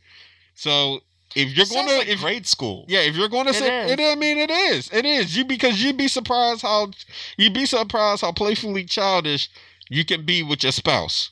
So 0.53 1.01
if 1.35 1.55
you're 1.55 1.65
going 1.65 1.87
to 1.87 1.97
like 1.97 2.07
if 2.07 2.21
grade 2.21 2.47
school. 2.47 2.85
yeah, 2.87 2.99
if 2.99 3.15
you're 3.15 3.29
going 3.29 3.45
to 3.45 3.51
It 3.51 3.55
say 3.55 3.91
it, 3.91 3.99
I 3.99 4.15
mean, 4.15 4.37
it 4.37 4.49
is, 4.49 4.89
it 4.91 5.05
is. 5.05 5.35
You 5.35 5.45
because 5.45 5.83
you'd 5.83 5.97
be 5.97 6.07
surprised 6.07 6.61
how 6.61 6.91
you'd 7.37 7.53
be 7.53 7.65
surprised 7.65 8.21
how 8.21 8.31
playfully 8.31 8.85
childish 8.85 9.49
you 9.89 10.05
can 10.05 10.25
be 10.25 10.41
with 10.43 10.63
your 10.63 10.71
spouse, 10.71 11.31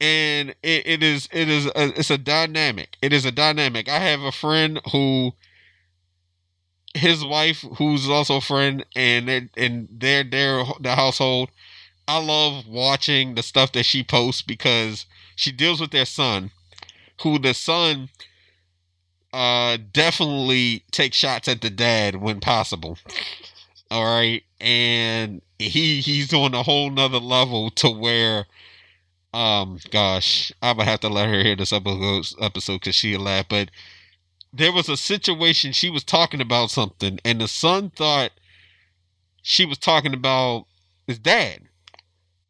and 0.00 0.50
it, 0.62 0.86
it 0.86 1.02
is, 1.02 1.28
it 1.32 1.48
is, 1.48 1.66
a, 1.66 1.98
it's 1.98 2.10
a 2.10 2.18
dynamic. 2.18 2.96
It 3.00 3.12
is 3.12 3.24
a 3.24 3.32
dynamic. 3.32 3.88
I 3.88 3.98
have 3.98 4.20
a 4.20 4.32
friend 4.32 4.80
who, 4.92 5.32
his 6.94 7.24
wife, 7.24 7.64
who's 7.78 8.08
also 8.08 8.36
a 8.36 8.40
friend, 8.40 8.84
and 8.94 9.50
and 9.56 9.88
their 9.90 10.24
their 10.24 10.64
the 10.80 10.94
household. 10.94 11.50
I 12.08 12.18
love 12.18 12.66
watching 12.66 13.36
the 13.36 13.42
stuff 13.42 13.72
that 13.72 13.84
she 13.84 14.02
posts 14.02 14.42
because 14.42 15.06
she 15.36 15.52
deals 15.52 15.80
with 15.80 15.92
their 15.92 16.04
son 16.04 16.50
who 17.22 17.38
the 17.38 17.54
son 17.54 18.08
uh 19.32 19.78
definitely 19.92 20.84
takes 20.90 21.16
shots 21.16 21.48
at 21.48 21.60
the 21.62 21.70
dad 21.70 22.16
when 22.16 22.40
possible. 22.40 22.98
All 23.90 24.04
right. 24.04 24.42
And 24.60 25.42
he 25.58 26.00
he's 26.00 26.32
on 26.34 26.54
a 26.54 26.62
whole 26.62 26.90
nother 26.90 27.18
level 27.18 27.70
to 27.72 27.90
where 27.90 28.46
um 29.32 29.78
gosh, 29.90 30.52
I'm 30.60 30.76
gonna 30.76 30.90
have 30.90 31.00
to 31.00 31.08
let 31.08 31.28
her 31.28 31.42
hear 31.42 31.56
this 31.56 31.72
episode 31.72 32.80
because 32.80 32.94
she'll 32.94 33.20
laugh, 33.20 33.46
but 33.48 33.70
there 34.52 34.72
was 34.72 34.88
a 34.88 34.96
situation 34.96 35.72
she 35.72 35.90
was 35.90 36.04
talking 36.04 36.40
about 36.40 36.70
something 36.70 37.18
and 37.24 37.40
the 37.40 37.48
son 37.48 37.90
thought 37.90 38.30
she 39.42 39.64
was 39.66 39.78
talking 39.78 40.14
about 40.14 40.66
his 41.06 41.18
dad. 41.18 41.60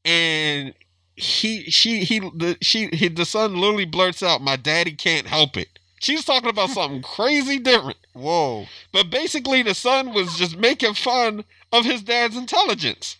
And 0.04 0.74
he 1.16 1.64
she 1.70 2.04
he 2.04 2.20
the 2.20 2.56
she 2.60 2.88
he, 2.88 3.08
the 3.08 3.24
son 3.24 3.54
literally 3.56 3.84
blurts 3.84 4.22
out, 4.22 4.42
"My 4.42 4.56
daddy 4.56 4.92
can't 4.92 5.26
help 5.26 5.56
it." 5.56 5.78
She's 6.00 6.24
talking 6.24 6.50
about 6.50 6.70
something 6.70 7.02
crazy 7.16 7.58
different. 7.58 7.98
Whoa. 8.12 8.66
But 8.92 9.10
basically, 9.10 9.62
the 9.62 9.74
son 9.74 10.12
was 10.12 10.36
just 10.36 10.56
making 10.56 10.94
fun 10.94 11.44
of 11.70 11.84
his 11.84 12.02
dad's 12.02 12.36
intelligence. 12.36 13.16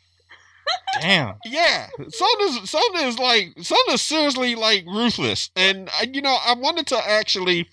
Damn. 1.00 1.34
Yeah, 1.44 1.88
son 2.08 2.28
is 2.40 2.70
son 2.70 2.82
is 2.96 3.18
like 3.18 3.54
son 3.62 3.78
is 3.90 4.02
seriously 4.02 4.54
like 4.54 4.84
ruthless, 4.86 5.50
and 5.56 5.88
uh, 6.00 6.06
you 6.12 6.22
know 6.22 6.36
I 6.44 6.54
wanted 6.54 6.86
to 6.88 7.08
actually, 7.08 7.68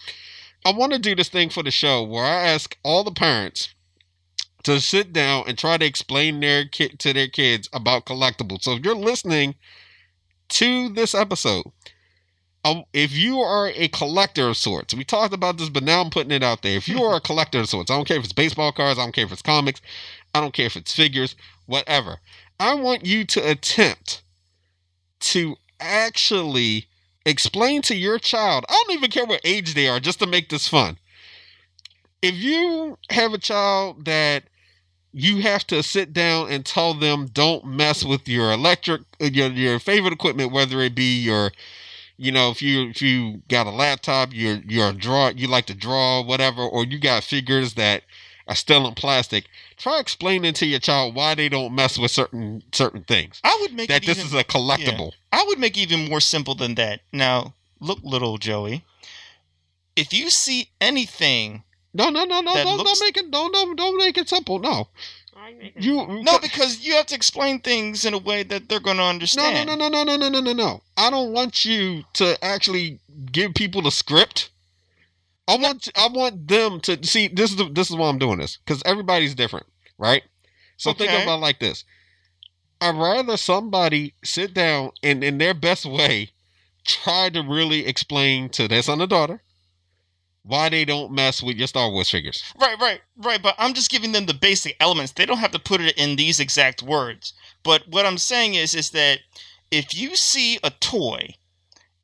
I 0.65 0.72
want 0.72 0.94
to 0.94 0.99
do 0.99 1.15
this 1.15 1.30
thing 1.30 1.49
for 1.49 1.64
the 1.64 1.72
show 1.72 2.03
where 2.03 2.23
I 2.23 2.48
ask 2.48 2.77
all 2.84 3.03
the 3.03 3.11
parents 3.11 3.73
to 4.64 4.80
sit 4.81 5.14
down 5.14 5.45
and 5.48 5.57
try 5.57 5.77
to 5.77 5.86
explain 5.86 6.40
their 6.40 6.65
kid 6.65 6.99
to 6.99 7.14
their 7.14 7.27
kids 7.27 7.69
about 7.72 8.06
collectibles. 8.06 8.64
So 8.64 8.73
if 8.73 8.84
you're 8.84 8.95
listening 8.95 9.56
to 10.49 10.90
this 10.90 11.15
episode, 11.15 11.65
um, 12.65 12.84
if 12.91 13.14
you 13.14 13.40
are 13.40 13.69
a 13.69 13.88
collector 13.88 14.49
of 14.49 14.57
sorts, 14.57 14.94
we 14.94 15.06
talked 15.06 15.34
about 15.34 15.57
this, 15.57 15.69
but 15.69 15.84
now 15.84 16.02
I'm 16.02 16.10
putting 16.10 16.31
it 16.31 16.44
out 16.44 16.61
there. 16.61 16.76
If 16.76 16.90
you 16.90 17.03
are 17.03 17.15
a 17.15 17.22
collector 17.22 17.60
of 17.60 17.69
sorts, 17.69 17.90
I 17.90 17.95
don't 17.95 18.06
care 18.06 18.18
if 18.18 18.26
it's 18.26 18.34
baseball 18.34 18.73
cards, 18.73 18.99
I 18.99 19.03
don't 19.03 19.15
care 19.15 19.23
if 19.23 19.31
it's 19.31 19.41
comics, 19.41 19.80
I 20.36 20.41
don't 20.41 20.53
care 20.53 20.65
if 20.65 20.76
it's 20.76 20.94
figures, 20.94 21.36
whatever. 21.68 22.18
I 22.60 22.73
want 22.73 23.06
you 23.06 23.23
to 23.23 23.49
attempt 23.49 24.22
to 25.22 25.56
actually 25.80 26.89
explain 27.30 27.81
to 27.84 27.95
your 27.95 28.19
child, 28.19 28.65
I 28.69 28.73
don't 28.73 28.95
even 28.97 29.11
care 29.11 29.26
what 29.26 29.41
age 29.43 29.73
they 29.73 29.88
are, 29.88 29.99
just 29.99 30.19
to 30.19 30.27
make 30.27 30.49
this 30.49 30.68
fun. 30.68 30.97
If 32.22 32.35
you 32.35 32.97
have 33.10 33.34
a 33.34 33.38
child 33.38 34.06
that 34.06 34.43
you 35.11 35.41
have 35.41 35.65
to 35.68 35.81
sit 35.81 36.14
down 36.14 36.51
and 36.51 36.65
tell 36.65 36.93
them 36.93 37.27
don't 37.27 37.65
mess 37.65 38.03
with 38.03 38.27
your 38.27 38.51
electric 38.51 39.01
uh, 39.22 39.26
your 39.26 39.47
your 39.47 39.80
favorite 39.80 40.14
equipment 40.14 40.51
whether 40.51 40.81
it 40.81 40.93
be 40.93 41.19
your 41.19 41.51
you 42.18 42.31
know 42.31 42.51
if 42.51 42.61
you 42.61 42.89
if 42.89 43.01
you 43.01 43.41
got 43.47 43.65
a 43.65 43.72
laptop 43.72 44.30
you're 44.31 44.60
you're 44.68 44.89
a 44.89 44.93
draw 44.93 45.30
you 45.30 45.47
like 45.47 45.65
to 45.65 45.73
draw 45.73 46.22
whatever 46.22 46.61
or 46.61 46.85
you 46.85 46.99
got 46.99 47.23
figures 47.23 47.73
that 47.73 48.03
are 48.50 48.56
still 48.56 48.86
in 48.88 48.94
plastic 48.96 49.46
try 49.78 50.00
explaining 50.00 50.54
to 50.54 50.66
your 50.66 50.80
child 50.80 51.16
why 51.16 51.36
they 51.36 51.48
don't 51.48 51.74
mess 51.74 51.98
with 51.98 52.12
certain 52.12 52.62
certain 52.74 53.04
things 53.04 53.40
I 53.44 53.58
would 53.62 53.74
make 53.74 53.88
that 53.88 54.04
it 54.04 54.08
this 54.08 54.18
even, 54.18 54.28
is 54.28 54.34
a 54.34 54.44
collectible 54.44 55.12
I 55.32 55.46
would 55.48 55.60
make 55.60 55.78
it 55.78 55.82
even 55.82 56.10
more 56.10 56.20
simple 56.20 56.56
than 56.56 56.76
that. 56.76 57.02
Now, 57.14 57.54
look, 57.80 58.00
little 58.04 58.38
Joey. 58.38 58.84
If 59.96 60.12
you 60.12 60.30
see 60.30 60.70
anything, 60.82 61.64
no 61.94 62.10
no 62.10 62.26
no 62.26 62.42
no 62.42 62.54
don't, 62.56 62.78
looks- 62.78 63.00
don't 63.00 63.08
make 63.08 63.18
it 63.18 63.32
don't, 63.32 63.52
don't 63.54 63.76
don't 63.78 63.98
make 63.98 64.18
it 64.18 64.28
simple 64.28 64.60
no 64.60 64.90
you 65.78 66.06
no, 66.22 66.40
because 66.40 66.82
you 66.86 66.94
have 66.96 67.06
to 67.08 67.16
explain 67.16 67.60
things 67.60 68.06
in 68.06 68.14
a 68.14 68.18
way 68.18 68.44
that 68.44 68.68
they're 68.70 68.80
going 68.80 68.98
to 68.98 69.04
No, 69.04 69.10
understand. 69.10 69.68
no, 69.68 69.76
no, 69.76 69.88
no, 69.90 70.04
no, 70.04 70.16
no, 70.16 70.30
no, 70.30 70.30
no, 70.30 70.40
no, 70.42 70.54
no. 70.54 70.82
I 70.98 71.10
don't 71.10 71.32
want 71.32 71.66
you 71.66 72.04
to 72.14 72.38
actually 72.44 73.00
give 73.32 73.54
people 73.54 73.82
the 73.82 73.92
script. 73.92 74.50
I 75.50 75.58
want 75.58 75.90
I 75.96 76.08
want 76.10 76.48
them 76.48 76.80
to 76.82 77.04
see 77.04 77.28
this 77.28 77.50
is 77.50 77.56
the, 77.58 77.70
this 77.70 77.90
is 77.90 77.96
why 77.96 78.08
I'm 78.08 78.20
doing 78.20 78.38
this 78.38 78.58
because 78.58 78.84
everybody's 78.86 79.34
different, 79.34 79.66
right? 79.98 80.22
So 80.78 80.94
think 80.94 81.12
about 81.12 81.40
it 81.40 81.42
like 81.42 81.60
this. 81.60 81.86
I'd 82.80 82.96
rather 82.96 83.36
somebody 83.36 84.14
sit 84.24 84.54
down 84.54 84.92
and 85.02 85.24
in 85.24 85.40
their 85.40 85.56
best 85.56 85.86
way 85.86 86.30
try 86.86 87.30
to 87.30 87.42
really 87.42 87.88
explain 87.88 88.50
to 88.50 88.68
their 88.68 88.84
son 88.84 89.02
or 89.02 89.08
daughter 89.08 89.42
why 90.44 90.70
they 90.70 90.86
don't 90.86 91.12
mess 91.12 91.42
with 91.42 91.58
your 91.58 91.68
Star 91.68 91.90
Wars 91.90 92.12
figures. 92.12 92.44
Right, 92.62 92.80
right, 92.80 93.02
right. 93.18 93.42
But 93.42 93.56
I'm 93.58 93.74
just 93.74 93.90
giving 93.90 94.12
them 94.12 94.28
the 94.28 94.34
basic 94.36 94.76
elements. 94.80 95.14
They 95.14 95.26
don't 95.26 95.38
have 95.40 95.52
to 95.52 95.60
put 95.60 95.82
it 95.82 95.98
in 95.98 96.16
these 96.16 96.40
exact 96.40 96.84
words. 96.84 97.34
But 97.64 97.88
what 97.88 98.06
I'm 98.06 98.18
saying 98.20 98.54
is, 98.54 98.76
is 98.76 98.92
that 98.92 99.20
if 99.72 99.96
you 99.96 100.16
see 100.16 100.60
a 100.64 100.70
toy 100.70 101.36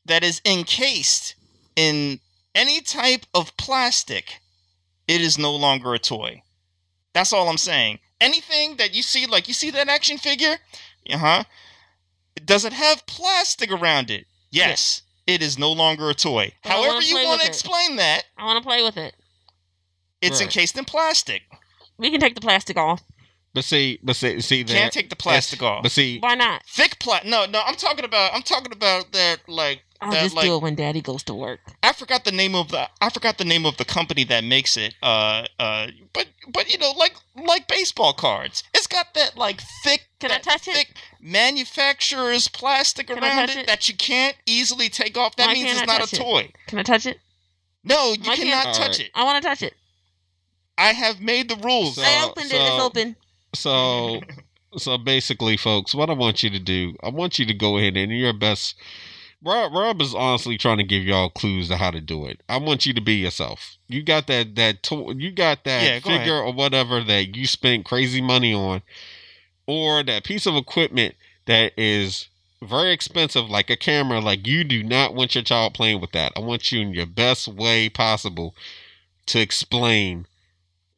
that 0.06 0.24
is 0.24 0.42
encased 0.46 1.36
in 1.76 2.20
any 2.56 2.82
type 2.82 3.26
of 3.34 3.56
plastic, 3.58 4.40
it 5.08 5.22
is 5.22 5.38
no 5.38 5.54
longer 5.56 5.94
a 5.94 6.00
toy. 6.00 6.42
That's 7.14 7.32
all 7.34 7.48
I'm 7.50 7.58
saying. 7.58 8.00
Anything 8.20 8.78
that 8.78 8.96
you 8.96 9.04
see, 9.04 9.26
like 9.28 9.48
you 9.48 9.54
see 9.54 9.70
that 9.72 9.90
action 9.90 10.18
figure, 10.18 10.58
uh 11.12 11.18
huh. 11.18 11.44
Does 12.44 12.66
it 12.66 12.74
have 12.74 13.06
plastic 13.08 13.72
around 13.72 14.10
it? 14.10 14.26
Yes. 14.52 15.02
It 15.28 15.42
is 15.42 15.58
no 15.58 15.72
longer 15.72 16.10
a 16.10 16.14
toy. 16.14 16.54
But 16.64 16.72
I 16.72 16.76
wanna 16.80 16.92
However, 16.92 17.06
you 17.06 17.16
want 17.16 17.26
to 17.26 17.32
with 17.38 17.42
it. 17.46 17.48
explain 17.48 17.96
that, 17.98 18.24
I 18.38 18.46
want 18.46 18.62
to 18.62 18.68
play 18.68 18.84
with 18.84 18.98
it. 18.98 19.16
it's 20.22 20.40
Right. 20.40 20.46
encased 20.48 20.78
in 20.78 20.86
plastic. 20.86 21.44
We 21.98 22.10
can 22.12 22.20
take 22.20 22.36
the 22.36 22.42
plastic 22.42 22.78
off. 22.78 23.02
But 23.54 23.64
see, 23.64 24.00
but 24.04 24.16
see, 24.18 24.42
see 24.42 24.64
that. 24.64 24.74
Can't 24.74 24.94
take 24.94 25.10
the 25.10 25.16
plastic 25.16 25.62
off. 25.64 25.82
But 25.84 25.92
see, 25.94 26.20
Why 26.20 26.36
not? 26.36 26.64
thick 26.68 27.00
plastic. 27.00 27.30
No, 27.30 27.46
no, 27.46 27.62
I'm 27.66 27.76
talking 27.76 28.04
about. 28.04 28.34
I'm 28.34 28.42
talking 28.42 28.74
about 28.74 29.12
that. 29.14 29.48
Like 29.48 29.82
I'll 30.02 30.12
that. 30.12 30.24
just 30.24 30.36
Like 30.36 30.46
do 30.46 30.56
it 30.56 30.62
when 30.62 30.76
Daddy 30.76 31.02
goes 31.02 31.24
to 31.24 31.34
work. 31.34 31.60
I 31.82 31.94
forgot 31.94 32.26
the 32.26 32.32
name 32.32 32.54
of 32.56 32.70
the. 32.70 32.90
I 33.02 33.10
forgot 33.10 33.38
the 33.38 33.46
name 33.46 33.66
of 33.66 33.78
the 33.78 33.86
company 33.86 34.24
that 34.26 34.44
makes 34.44 34.76
it. 34.78 34.94
Uh, 35.02 35.46
uh. 35.60 35.88
But 36.14 36.28
but 36.50 36.72
you 36.72 36.78
know, 36.78 36.92
like 36.92 37.16
like 37.36 37.68
baseball 37.68 38.14
cards. 38.14 38.64
It's 38.74 38.88
got 38.88 39.14
that 39.16 39.38
like 39.38 39.62
thick. 39.84 40.06
Can 40.20 40.32
I 40.32 40.36
that 40.36 40.44
touch 40.44 40.68
it? 40.68 40.76
thick 40.76 40.96
Manufacturer's 41.22 42.48
plastic 42.48 43.08
Can 43.08 43.20
around 43.24 43.50
it, 43.50 43.58
it? 43.58 43.68
that 43.68 43.88
you 43.88 43.96
can't 43.96 44.36
easily 44.46 44.90
take 44.90 45.18
off. 45.18 45.36
That 45.38 45.48
Why 45.48 45.54
means 45.54 45.72
it's 45.72 45.82
I 45.82 45.86
not 45.86 45.98
a 45.98 46.00
touch 46.02 46.14
it? 46.14 46.18
toy. 46.24 46.52
Can 46.68 46.80
I 46.80 46.84
touch 46.84 47.06
it? 47.06 47.20
No, 47.84 48.14
you 48.14 48.20
Why 48.30 48.36
can't- 48.36 48.50
cannot 48.50 48.76
touch 48.76 48.98
right. 49.00 49.08
it. 49.08 49.12
I 49.16 49.24
want 49.24 49.42
to 49.42 49.48
touch 49.48 49.62
it. 49.62 49.74
I 50.78 50.92
have 50.94 51.22
made 51.22 51.50
the 51.50 51.56
rules. 51.56 51.96
So- 51.96 52.02
I 52.04 52.26
opened 52.26 52.52
it. 52.52 52.56
It's 52.62 52.82
open. 52.84 53.16
So, 53.54 54.20
so 54.78 54.98
basically, 54.98 55.56
folks, 55.56 55.96
what 55.96 56.10
I 56.10 56.14
want 56.14 56.44
you 56.44 56.50
to 56.50 56.60
do, 56.60 56.96
I 57.04 57.10
want 57.10 57.40
you 57.40 57.46
to 57.46 57.54
go 57.54 57.78
ahead 57.78 57.96
and 57.96 58.12
your 58.12 58.34
best. 58.34 58.76
Rob, 59.46 59.74
Rob 59.74 60.02
is 60.02 60.16
honestly 60.16 60.58
trying 60.58 60.78
to 60.78 60.84
give 60.84 61.04
y'all 61.04 61.30
clues 61.30 61.68
to 61.68 61.78
how 61.78 61.92
to 61.92 62.02
do 62.02 62.26
it. 62.26 62.42
I 62.50 62.58
want 62.58 62.88
you 62.88 62.94
to 62.96 63.02
be 63.02 63.14
yourself. 63.14 63.78
You 63.88 64.02
got 64.02 64.26
that 64.26 64.56
that 64.56 64.82
to, 64.84 65.14
you 65.16 65.32
got 65.32 65.64
that 65.66 65.84
Yeah, 65.84 66.00
go 66.00 66.10
figure 66.10 66.40
or 66.40 66.52
whatever 66.52 67.04
that 67.04 67.36
you 67.36 67.46
spent 67.46 67.86
crazy 67.86 68.22
money 68.22 68.56
on, 68.56 68.82
or 69.68 70.02
that 70.04 70.24
piece 70.24 70.48
of 70.48 70.56
equipment 70.56 71.14
that 71.46 71.74
is 71.78 72.28
very 72.64 72.92
expensive, 72.92 73.48
like 73.48 73.70
a 73.70 73.76
camera. 73.76 74.20
Like 74.20 74.48
you 74.48 74.64
do 74.64 74.82
not 74.82 75.14
want 75.14 75.36
your 75.36 75.44
child 75.44 75.76
playing 75.76 76.02
with 76.02 76.12
that. 76.14 76.34
I 76.36 76.40
want 76.40 76.72
you 76.72 76.82
in 76.82 76.94
your 76.94 77.06
best 77.06 77.48
way 77.48 77.88
possible 77.88 78.56
to 79.28 79.40
explain. 79.40 80.26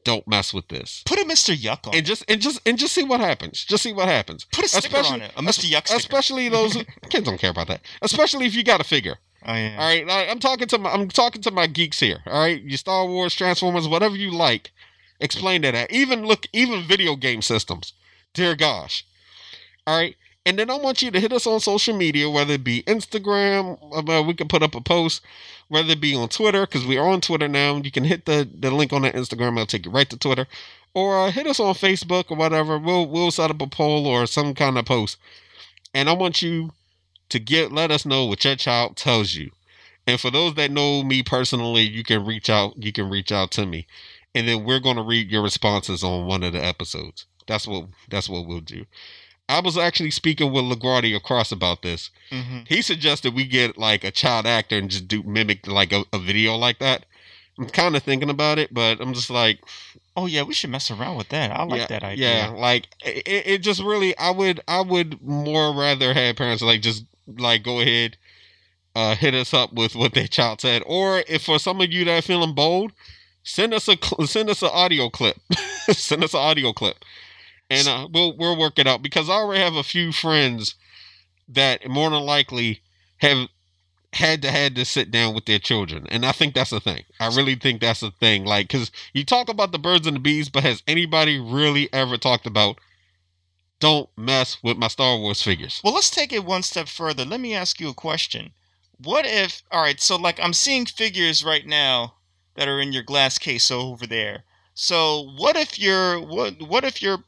Don't 0.08 0.26
mess 0.26 0.54
with 0.54 0.70
this 0.70 1.04
Put 1.06 1.20
a 1.20 1.26
Mr. 1.26 1.54
Yuck 1.56 1.86
on. 1.88 1.94
and 1.96 2.06
just 2.06 2.24
and 2.30 2.40
just 2.40 2.62
and 2.66 2.78
just 2.78 2.94
see 2.94 3.04
what 3.04 3.20
happens. 3.20 3.66
Just 3.66 3.84
see 3.84 3.92
what 3.92 4.08
happens. 4.08 4.46
Put 4.54 4.64
a 4.64 4.70
sticker 4.70 4.88
especially- 4.88 5.16
on 5.16 5.22
it. 5.22 5.32
A 5.36 5.42
Mr. 5.42 5.66
Yuck 5.70 5.86
sticker. 5.88 5.98
Especially 6.00 6.48
those 6.48 6.78
kids 7.10 7.26
don't 7.26 7.38
care 7.38 7.52
about 7.52 7.68
that. 7.68 7.82
Especially 8.02 8.46
if 8.46 8.56
you 8.56 8.64
got 8.64 8.80
a 8.80 8.86
figure. 8.86 9.18
oh 9.46 9.54
yeah. 9.54 9.76
All 9.78 9.86
right, 9.86 10.30
I'm 10.32 10.40
talking 10.40 10.68
to 10.70 10.78
my 10.78 10.92
I'm 10.92 11.10
talking 11.10 11.42
to 11.42 11.52
my 11.52 11.68
geeks 11.68 12.00
here. 12.00 12.20
All 12.26 12.40
right, 12.40 12.62
your 12.64 12.78
Star 12.78 13.06
Wars, 13.06 13.36
Transformers, 13.36 13.88
whatever 13.88 14.16
you 14.16 14.32
like. 14.32 14.72
Explain 15.20 15.62
that. 15.64 15.76
at. 15.76 15.92
Even 15.92 16.26
look, 16.26 16.48
even 16.54 16.84
video 16.84 17.16
game 17.18 17.42
systems. 17.42 17.92
Dear 18.34 18.56
gosh. 18.56 19.06
All 19.86 19.98
right. 19.98 20.16
And 20.46 20.58
then 20.58 20.70
I 20.70 20.78
want 20.78 21.02
you 21.02 21.12
to 21.12 21.20
hit 21.20 21.34
us 21.34 21.46
on 21.46 21.60
social 21.60 21.94
media, 21.98 22.30
whether 22.30 22.54
it 22.54 22.64
be 22.64 22.82
Instagram, 22.84 23.78
uh, 23.92 24.24
we 24.24 24.34
can 24.34 24.48
put 24.48 24.64
up 24.64 24.76
a 24.76 24.80
post, 24.80 25.22
whether 25.68 25.92
it 25.92 26.02
be 26.02 26.16
on 26.16 26.30
Twitter, 26.30 26.66
because 26.66 26.86
we 26.86 26.98
are 26.98 27.08
on 27.08 27.22
Twitter 27.22 27.48
now. 27.48 27.78
You 27.78 27.92
can 27.92 28.04
hit 28.04 28.26
the, 28.26 28.50
the 28.60 28.72
link 28.72 28.94
on 28.94 29.02
the 29.04 29.12
Instagram, 29.12 29.54
it'll 29.54 29.66
take 29.66 29.86
you 29.86 29.92
right 29.92 30.10
to 30.10 30.18
Twitter. 30.18 30.48
Or 30.94 31.20
uh, 31.20 31.32
hit 31.32 31.46
us 31.48 31.60
on 31.60 31.76
Facebook 31.76 32.32
or 32.32 32.38
whatever. 32.38 32.80
We'll 32.80 33.08
we'll 33.08 33.32
set 33.32 33.52
up 33.52 33.62
a 33.62 33.68
poll 33.68 34.08
or 34.08 34.26
some 34.26 34.56
kind 34.56 34.78
of 34.78 34.86
post. 34.86 35.18
And 35.94 36.10
I 36.10 36.14
want 36.14 36.42
you 36.42 36.72
to 37.30 37.40
get 37.40 37.72
let 37.72 37.92
us 37.92 38.06
know 38.06 38.26
what 38.26 38.44
your 38.44 38.56
child 38.56 38.96
tells 38.96 39.36
you. 39.36 39.52
And 40.08 40.20
for 40.20 40.32
those 40.32 40.56
that 40.56 40.72
know 40.72 41.04
me 41.04 41.22
personally, 41.22 41.82
you 41.82 42.04
can 42.04 42.26
reach 42.26 42.50
out. 42.50 42.82
You 42.82 42.94
can 42.94 43.10
reach 43.10 43.32
out 43.32 43.52
to 43.52 43.66
me, 43.66 43.86
and 44.34 44.48
then 44.48 44.64
we're 44.64 44.80
to 44.80 45.04
read 45.04 45.30
your 45.30 45.44
responses 45.44 46.04
on 46.04 46.26
one 46.26 46.44
of 46.44 46.54
the 46.54 46.64
episodes. 46.64 47.26
That's 47.46 47.68
what 47.68 47.88
that's 48.10 48.30
what 48.30 48.48
we'll 48.48 48.62
do. 48.62 48.86
I 49.50 49.62
was 49.62 49.78
actually 49.78 50.12
speaking 50.12 50.52
with 50.52 50.66
LaGuardia 50.66 51.16
across 51.16 51.52
about 51.52 51.82
this. 51.82 52.10
hmm 52.32 52.62
He 52.68 52.82
suggested 52.82 53.34
we 53.34 53.46
get 53.46 53.78
like 53.78 54.04
a 54.04 54.12
child 54.12 54.46
actor 54.46 54.78
and 54.78 54.90
just 54.90 55.08
do 55.08 55.24
mimic 55.24 55.68
like 55.68 55.94
a, 55.94 56.04
a 56.12 56.20
video 56.20 56.56
like 56.56 56.80
that. 56.80 57.06
I'm 57.60 57.68
kind 57.68 57.96
of 57.96 58.04
thinking 58.04 58.30
about 58.30 58.60
it, 58.60 58.74
but 58.74 59.02
I'm 59.02 59.14
just 59.14 59.30
like, 59.30 59.60
Oh 60.16 60.26
yeah, 60.26 60.42
we 60.42 60.56
should 60.56 60.72
mess 60.72 60.90
around 60.90 61.18
with 61.18 61.30
that. 61.30 61.52
I 61.52 61.64
like 61.64 61.80
yeah, 61.82 61.86
that 61.88 62.04
idea. 62.04 62.28
Yeah, 62.28 62.50
like 62.50 62.88
it, 63.06 63.28
it 63.46 63.58
just 63.60 63.82
really, 63.84 64.18
I 64.18 64.32
would, 64.32 64.62
I 64.68 64.82
would 64.82 65.22
more 65.22 65.76
rather 65.76 66.12
have 66.14 66.36
parents 66.38 66.64
like 66.64 66.82
just 66.82 67.06
like 67.28 67.62
go 67.62 67.80
ahead, 67.80 68.18
uh, 68.96 69.16
hit 69.16 69.36
us 69.36 69.54
up 69.54 69.74
with 69.74 69.96
what 69.96 70.16
their 70.16 70.28
child 70.28 70.62
said, 70.62 70.82
or 70.88 71.24
if 71.28 71.44
for 71.44 71.60
some 71.60 71.80
of 71.82 71.92
you 71.92 72.04
that 72.06 72.18
are 72.18 72.22
feeling 72.24 72.56
bold, 72.56 72.94
send 73.44 73.76
us 73.76 73.88
a 73.88 73.98
send 74.26 74.50
us 74.50 74.64
an 74.64 74.72
audio 74.74 75.08
clip. 75.10 75.38
send 75.92 76.24
us 76.24 76.34
an 76.34 76.40
audio 76.40 76.74
clip, 76.74 77.06
and 77.70 77.88
uh, 77.88 78.08
we'll 78.12 78.36
we'll 78.38 78.58
work 78.58 78.80
it 78.80 78.88
out 78.88 79.02
because 79.02 79.30
I 79.30 79.34
already 79.34 79.62
have 79.62 79.76
a 79.76 79.84
few 79.84 80.12
friends 80.12 80.76
that 81.48 81.88
more 81.88 82.10
than 82.10 82.24
likely 82.24 82.82
have 83.18 83.48
had 84.14 84.42
to 84.42 84.52
had 84.52 84.76
to 84.76 84.86
sit 84.86 85.12
down 85.12 85.36
with 85.36 85.46
their 85.46 85.60
children, 85.60 86.08
and 86.10 86.26
I 86.26 86.32
think 86.32 86.54
that's 86.54 86.72
a 86.72 86.80
thing. 86.80 87.04
I 87.20 87.28
really 87.28 87.56
think 87.56 87.82
that's 87.82 88.04
a 88.04 88.12
thing. 88.12 88.46
Like, 88.46 88.68
because 88.68 88.92
you 89.14 89.26
talk 89.26 89.50
about 89.50 89.72
the 89.72 89.80
birds 89.80 90.08
and 90.08 90.16
the 90.16 90.20
bees, 90.22 90.50
but 90.50 90.64
has 90.64 90.84
anybody 90.88 91.40
really 91.40 91.92
ever 91.94 92.18
talked 92.18 92.46
about? 92.46 92.80
Don't 93.80 94.10
mess 94.18 94.58
with 94.64 94.78
my 94.78 94.88
Star 94.88 95.18
Wars 95.18 95.42
figures. 95.44 95.82
Well, 95.84 95.94
let's 95.94 96.10
take 96.10 96.34
it 96.34 96.44
one 96.44 96.64
step 96.64 96.88
further. 96.88 97.24
Let 97.26 97.40
me 97.40 97.54
ask 97.54 97.80
you 97.80 97.90
a 97.90 97.94
question. 97.94 98.54
What 98.98 99.28
if, 99.28 99.62
all 99.72 99.82
right, 99.82 100.02
so 100.02 100.16
like 100.16 100.40
I'm 100.40 100.54
seeing 100.54 100.88
figures 100.88 101.44
right 101.44 101.66
now 101.66 102.16
that 102.56 102.68
are 102.68 102.80
in 102.80 102.92
your 102.92 103.04
glass 103.04 103.38
case 103.38 103.70
over 103.70 104.08
there. 104.08 104.44
So 104.74 105.32
what 105.38 105.56
if 105.56 105.78
your 105.80 106.20
what 106.20 106.62
what 106.62 106.84
if 106.84 107.02
your 107.02 107.24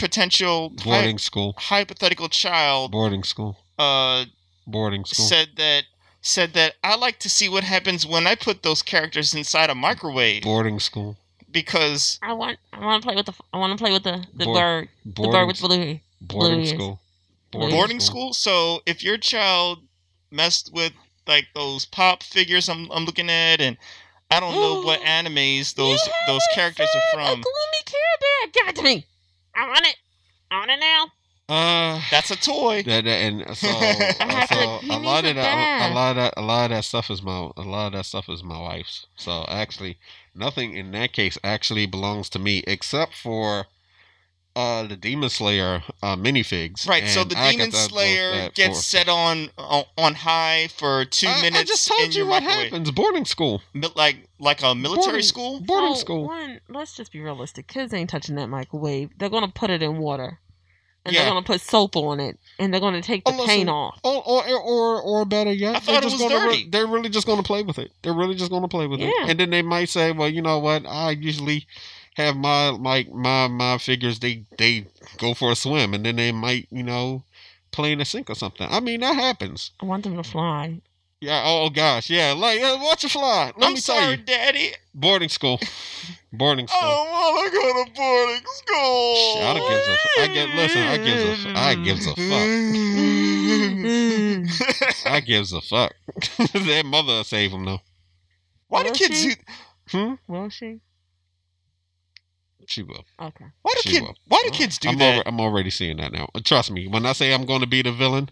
potential 0.00 0.72
hy- 0.80 1.16
school, 1.16 1.54
hypothetical 1.58 2.28
child 2.28 2.90
boarding 2.92 3.22
school, 3.22 3.58
uh 3.78 4.24
boarding 4.66 5.04
school. 5.04 5.26
said 5.26 5.48
that 5.56 5.84
said 6.22 6.52
that 6.54 6.74
I 6.84 6.96
like 6.96 7.18
to 7.20 7.30
see 7.30 7.48
what 7.48 7.64
happens 7.64 8.06
when 8.06 8.26
I 8.26 8.34
put 8.34 8.62
those 8.62 8.82
characters 8.82 9.34
inside 9.34 9.70
a 9.70 9.74
microwave 9.74 10.42
boarding 10.42 10.80
school, 10.80 11.16
because 11.50 12.18
I 12.22 12.32
want 12.32 12.58
I 12.72 12.84
want 12.84 13.02
to 13.02 13.06
play 13.06 13.16
with 13.16 13.26
the 13.26 13.34
I 13.52 13.58
want 13.58 13.76
to 13.76 13.82
play 13.82 13.92
with 13.92 14.02
the 14.04 14.24
the 14.34 14.44
Board- 14.44 14.58
bird 14.58 14.88
the 15.04 15.28
bird 15.28 15.46
with 15.46 15.60
blue. 15.60 16.00
boarding 16.20 16.52
blue 16.58 16.58
ears. 16.60 16.70
school, 16.70 17.00
boarding 17.52 18.00
school. 18.00 18.32
So 18.32 18.82
if 18.86 19.02
your 19.04 19.18
child 19.18 19.80
messed 20.30 20.72
with 20.72 20.92
like 21.26 21.46
those 21.54 21.84
pop 21.86 22.22
figures 22.22 22.68
I'm 22.68 22.90
I'm 22.90 23.04
looking 23.04 23.30
at 23.30 23.60
and 23.60 23.76
I 24.30 24.38
don't 24.40 24.54
know 24.54 24.82
what 24.82 25.00
animes 25.18 25.74
those 25.74 26.00
those 26.26 26.42
characters 26.54 26.88
said 26.92 26.98
are 26.98 26.98
A 26.98 27.14
from. 27.14 27.40
gloomy 27.40 27.82
Care 27.84 28.16
Bear. 28.20 28.50
Give 28.52 28.68
it 28.68 28.76
to 28.76 28.82
me. 28.82 29.06
I 29.54 29.68
want 29.68 29.86
it. 29.86 29.96
I 30.50 30.58
want 30.58 30.70
it 30.70 30.80
now. 30.80 31.06
Uh, 31.48 32.00
That's 32.10 32.30
a 32.30 32.36
toy. 32.36 32.82
that, 32.86 33.04
that- 33.04 33.10
and 33.10 33.56
so, 33.56 33.68
have 34.20 34.48
so 34.48 34.78
he 34.78 34.90
a 34.90 34.98
lot 34.98 35.24
of 35.24 35.34
that, 35.34 35.42
bath. 35.78 35.90
a 35.90 35.94
lot 35.94 36.16
of 36.18 36.32
a 36.36 36.42
lot 36.42 36.64
of 36.70 36.70
that 36.76 36.84
stuff 36.84 37.10
is 37.10 37.22
my, 37.22 37.50
a 37.56 37.62
lot 37.62 37.88
of 37.88 37.92
that 37.94 38.06
stuff 38.06 38.28
is 38.28 38.42
my 38.44 38.60
wife's. 38.60 39.06
So 39.16 39.44
actually, 39.48 39.98
nothing 40.34 40.74
in 40.76 40.92
that 40.92 41.12
case 41.12 41.38
actually 41.42 41.86
belongs 41.86 42.28
to 42.30 42.38
me 42.38 42.62
except 42.66 43.14
for 43.14 43.66
uh 44.56 44.82
the 44.86 44.96
Demon 44.96 45.28
Slayer 45.30 45.82
uh 46.02 46.16
minifigs. 46.16 46.88
Right, 46.88 47.06
so 47.06 47.24
the 47.24 47.38
I 47.38 47.52
Demon 47.52 47.70
that- 47.70 47.76
Slayer 47.76 48.50
gets 48.50 48.78
for- 48.78 48.82
set 48.82 49.08
on 49.08 49.50
on 49.58 49.84
on 49.96 50.14
high 50.14 50.68
for 50.76 51.04
two 51.04 51.28
I, 51.28 51.40
minutes 51.42 51.60
I 51.60 51.64
just 51.64 51.86
told 51.88 52.14
you 52.14 52.26
what 52.26 52.42
microwave, 52.42 52.70
happens. 52.72 52.90
Boarding 52.90 53.24
school. 53.24 53.62
Like 53.94 54.16
like 54.38 54.62
a 54.62 54.74
military 54.74 55.04
Boarding- 55.06 55.22
school. 55.22 55.60
Boarding 55.60 55.94
So, 55.94 56.00
school. 56.00 56.26
One, 56.26 56.60
let's 56.68 56.96
just 56.96 57.12
be 57.12 57.20
realistic. 57.20 57.68
Kids 57.68 57.92
ain't 57.94 58.10
touching 58.10 58.34
that 58.36 58.48
microwave. 58.48 59.10
They're 59.18 59.28
gonna 59.30 59.48
put 59.48 59.70
it 59.70 59.82
in 59.82 59.98
water, 59.98 60.40
and 61.04 61.14
Yeah. 61.14 61.22
they're 61.22 61.30
gonna 61.30 61.42
put 61.46 61.60
soap 61.60 61.94
on 61.96 62.18
it, 62.20 62.38
and 62.58 62.72
they're 62.74 62.80
gonna 62.80 63.02
take 63.02 63.24
the 63.24 63.30
listen. 63.30 63.46
paint 63.46 63.68
off. 63.68 64.00
Or, 64.02 64.22
or, 64.26 64.42
or, 64.60 65.00
or 65.02 65.24
better 65.26 65.52
yet, 65.52 65.76
I 65.76 65.78
thought 65.78 65.86
they're 65.86 65.98
it 65.98 66.02
just 66.02 66.18
was 66.20 66.22
gonna 66.32 66.44
re- 66.46 66.56
dirty. 66.56 66.68
they're 66.70 66.86
really 66.88 67.08
just 67.08 67.26
going 67.26 67.38
to 67.38 67.44
play 67.44 67.62
with 67.62 67.78
it. 67.78 67.92
They're 68.02 68.14
really 68.14 68.34
just 68.34 68.50
going 68.50 68.62
to 68.62 68.68
play 68.68 68.86
with 68.88 69.00
it, 69.00 69.04
Yeah. 69.16 69.26
and 69.28 69.38
then 69.38 69.50
they 69.50 69.62
might 69.62 69.88
say, 69.88 70.10
"Well, 70.12 70.28
you 70.28 70.42
know 70.42 70.58
what? 70.58 70.84
I 70.86 71.12
usually 71.12 71.66
have 72.20 72.36
my 72.36 72.68
like 72.70 73.10
my 73.12 73.48
my 73.48 73.78
figures. 73.78 74.18
They 74.20 74.44
they 74.58 74.86
go 75.18 75.34
for 75.34 75.50
a 75.52 75.56
swim, 75.56 75.94
and 75.94 76.04
then 76.04 76.16
they 76.16 76.32
might 76.32 76.66
you 76.70 76.82
know 76.82 77.22
play 77.72 77.92
in 77.92 77.98
the 77.98 78.04
sink 78.04 78.28
or 78.30 78.34
something. 78.34 78.66
I 78.70 78.80
mean, 78.80 79.00
that 79.00 79.14
happens. 79.14 79.70
I 79.80 79.86
want 79.86 80.04
them 80.04 80.16
to 80.16 80.22
fly. 80.24 80.80
Yeah. 81.20 81.42
Oh 81.44 81.68
gosh. 81.70 82.08
Yeah. 82.08 82.32
Like 82.36 82.60
uh, 82.62 82.78
watch 82.80 83.04
it 83.04 83.10
fly. 83.10 83.52
Let 83.56 83.66
I'm 83.66 83.74
me 83.74 83.80
sorry, 83.80 84.00
tell 84.00 84.10
you, 84.12 84.16
Daddy. 84.18 84.70
boarding 84.94 85.28
school, 85.28 85.60
boarding 86.32 86.66
I 86.68 86.72
school. 86.72 86.88
don't 86.90 87.10
want 87.10 87.52
to 87.52 87.58
go 87.58 87.84
to 87.84 87.90
boarding 87.94 88.46
school. 88.46 89.42
I 89.42 89.54
don't 89.54 89.68
gives 89.68 89.88
a. 89.88 89.92
f- 89.92 90.00
I 90.18 90.26
get. 90.34 90.48
Listen. 90.56 90.82
I 90.82 90.96
gives 90.96 91.24
a. 91.24 91.32
f- 91.50 91.56
I 91.56 91.74
gives 91.74 92.06
a 92.06 92.14
fuck. 92.14 92.48
I 95.12 95.20
gives 95.20 95.52
a 95.52 95.60
fuck. 95.60 95.92
Their 96.54 96.84
mother 96.84 97.12
will 97.14 97.24
save 97.24 97.50
them 97.50 97.64
though. 97.64 97.80
Why 98.68 98.84
do 98.84 98.90
kids 98.92 99.20
she? 99.20 99.34
do? 99.34 99.34
Hmm. 99.90 100.14
Will 100.26 100.48
she? 100.48 100.80
She 102.70 102.82
will. 102.84 103.04
Okay. 103.20 103.46
Why 103.62 103.72
do 103.74 103.80
She 103.82 103.90
kids? 103.90 104.02
will. 104.06 104.14
Why 104.28 104.40
do 104.44 104.50
oh. 104.52 104.56
kids 104.56 104.78
do 104.78 104.88
I'm, 104.90 104.98
that? 104.98 105.24
alre- 105.24 105.28
I'm 105.28 105.40
already 105.40 105.70
seeing 105.70 105.96
that 105.96 106.12
now. 106.12 106.28
Trust 106.44 106.70
me. 106.70 106.86
When 106.86 107.04
I 107.04 107.12
say 107.12 107.34
I'm 107.34 107.44
going 107.44 107.60
to 107.62 107.66
be 107.66 107.82
the 107.82 107.90
villain, 107.90 108.30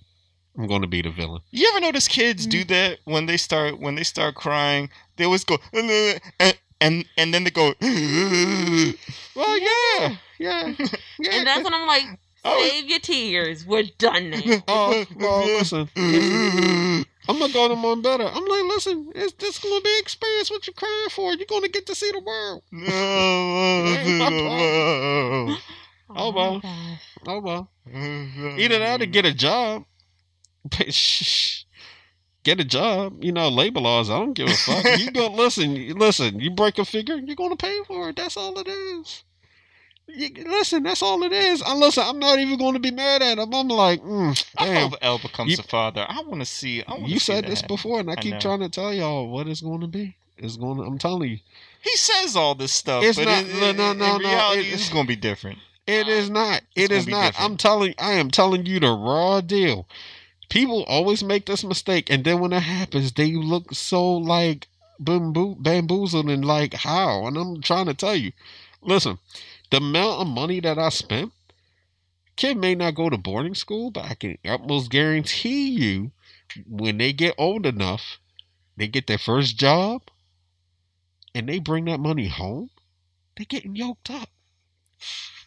I'm 0.56 0.68
going 0.68 0.82
to 0.82 0.86
be 0.88 1.02
the 1.02 1.10
villain. 1.10 1.40
You 1.50 1.68
ever 1.70 1.80
notice 1.80 2.06
kids 2.06 2.46
do 2.46 2.64
Mm. 2.64 2.68
that 2.68 2.98
when 3.04 3.26
they 3.26 3.36
start 3.36 3.80
when 3.80 3.96
they 3.96 4.04
start 4.04 4.36
crying? 4.36 4.90
They 5.16 5.24
always 5.24 5.42
go 5.44 5.54
uh, 5.74 5.78
uh, 5.78 5.80
uh, 5.80 6.18
and 6.40 6.54
and, 6.80 7.04
and 7.16 7.34
then 7.34 7.42
they 7.44 7.50
go. 7.50 7.74
Well, 9.34 9.58
yeah, 9.58 10.16
yeah, 10.38 10.74
yeah. 10.78 10.86
And 11.32 11.46
that's 11.46 11.64
when 11.64 11.74
I'm 11.74 11.86
like, 11.88 12.04
Oh. 12.44 12.68
save 12.70 12.88
your 12.88 13.00
tears. 13.00 13.66
We're 13.66 13.82
done 13.98 14.30
now. 14.30 14.40
Oh, 14.68 15.04
well, 15.16 15.44
listen. 15.46 15.88
I'm 17.28 17.38
gonna 17.38 17.52
go 17.52 17.68
to 17.68 17.74
one 17.74 18.00
better. 18.02 18.24
I'm 18.24 18.44
like, 18.46 18.64
listen, 18.64 19.12
it's 19.14 19.34
just 19.34 19.62
gonna 19.62 19.80
be 19.82 19.98
experience. 19.98 20.50
What 20.50 20.66
you 20.66 20.72
crying 20.72 21.10
for? 21.10 21.34
You're 21.34 21.46
gonna 21.46 21.68
get 21.68 21.86
to 21.86 21.94
see 21.94 22.10
the 22.10 22.20
world. 22.20 22.62
No. 26.10 26.14
Oh, 26.16 26.32
well. 26.32 26.60
my. 26.64 26.98
Oh 27.26 27.40
well. 27.40 27.70
Either 27.86 28.78
that 28.78 29.02
or 29.02 29.06
get 29.06 29.26
a 29.26 29.34
job. 29.34 29.84
Get 32.44 32.60
a 32.60 32.64
job. 32.64 33.22
You 33.22 33.32
know, 33.32 33.50
labor 33.50 33.80
laws. 33.80 34.08
I 34.08 34.18
don't 34.18 34.32
give 34.32 34.48
a 34.48 34.54
fuck. 34.54 34.98
you 34.98 35.10
go 35.12 35.26
listen. 35.28 35.74
Listen. 35.98 36.40
You 36.40 36.50
break 36.50 36.78
a 36.78 36.84
figure, 36.84 37.16
you're 37.16 37.36
gonna 37.36 37.56
pay 37.56 37.80
for 37.86 38.08
it. 38.08 38.16
That's 38.16 38.38
all 38.38 38.58
it 38.58 38.68
is. 38.68 39.24
Listen, 40.08 40.82
that's 40.84 41.02
all 41.02 41.22
it 41.22 41.32
is. 41.32 41.62
I 41.62 41.74
listen. 41.74 42.02
I'm 42.06 42.18
not 42.18 42.38
even 42.38 42.58
going 42.58 42.74
to 42.74 42.80
be 42.80 42.90
mad 42.90 43.22
at 43.22 43.38
him. 43.38 43.52
I'm 43.52 43.68
like, 43.68 44.02
mm, 44.02 44.44
I 44.56 44.66
damn. 44.66 44.90
hope 44.90 44.98
El 45.02 45.18
becomes 45.18 45.52
You- 45.52 45.58
a 45.58 45.62
father. 45.68 46.06
I 46.08 46.20
want 46.22 46.40
to 46.40 46.46
see. 46.46 46.82
I 46.82 46.92
wanna 46.92 47.06
You 47.08 47.18
see 47.18 47.32
said 47.32 47.44
that 47.44 47.50
this 47.50 47.62
before, 47.62 48.00
and 48.00 48.08
I 48.10 48.14
I 48.14 48.16
keep 48.16 48.32
know. 48.34 48.40
trying 48.40 48.60
to 48.60 48.68
tell 48.68 48.92
y'all 48.92 49.28
what 49.28 49.46
it's 49.48 49.60
going 49.60 49.80
to 49.82 49.86
be. 49.86 50.16
It's 50.38 50.56
going. 50.56 50.78
to 50.78 50.84
I'm 50.84 50.98
telling 50.98 51.30
you, 51.30 51.38
He 51.82 51.94
says 51.96 52.36
all 52.36 52.54
this 52.54 52.72
stuff, 52.72 53.04
It's 53.04 53.18
but 53.18 53.26
not- 53.26 53.44
it- 53.44 53.54
no, 53.54 53.72
no, 53.72 53.92
no, 53.92 54.18
no, 54.18 54.52
it- 54.52 54.66
it's 54.72 54.88
going 54.88 55.04
to 55.04 55.08
be 55.08 55.16
different. 55.16 55.58
it 55.86 56.08
is 56.08 56.30
not. 56.30 56.62
It 56.74 56.90
is 56.90 57.06
not. 57.06 57.32
different. 57.32 57.50
I'm 57.50 57.56
telling. 57.56 57.94
I 57.98 58.12
am 58.14 58.30
telling 58.30 58.64
you 58.66 58.80
the 58.80 58.90
raw 58.90 59.40
deal. 59.40 59.86
People 60.48 60.84
always 60.84 61.22
make 61.22 61.44
this 61.44 61.62
mistake, 61.62 62.08
and 62.08 62.24
then 62.24 62.40
when 62.40 62.54
it 62.54 62.60
happens, 62.60 63.12
they 63.12 63.32
look 63.32 63.74
so 63.74 64.10
like 64.14 64.68
bamboo, 64.98 65.56
bamboozled 65.58 66.30
and 66.30 66.44
like 66.44 66.72
how. 66.72 67.26
And 67.26 67.36
I'm 67.36 67.60
trying 67.60 67.84
to 67.86 67.94
tell 67.94 68.16
you, 68.16 68.32
listen, 68.80 69.18
the 69.70 69.78
amount 69.78 70.22
of 70.22 70.26
money 70.28 70.60
that 70.60 70.78
I 70.78 70.88
spent, 70.88 71.32
kid 72.36 72.56
may 72.56 72.74
not 72.74 72.94
go 72.94 73.10
to 73.10 73.18
boarding 73.18 73.54
school, 73.54 73.90
but 73.90 74.04
I 74.04 74.14
can 74.14 74.38
almost 74.46 74.90
guarantee 74.90 75.68
you, 75.70 76.12
when 76.66 76.98
they 76.98 77.12
get 77.12 77.34
old 77.38 77.66
enough, 77.66 78.18
they 78.76 78.88
get 78.88 79.06
their 79.06 79.18
first 79.18 79.56
job, 79.58 80.02
and 81.34 81.48
they 81.48 81.58
bring 81.58 81.84
that 81.86 82.00
money 82.00 82.28
home, 82.28 82.70
They're 83.36 83.46
getting 83.46 83.76
yoked 83.76 84.10
up. 84.10 84.28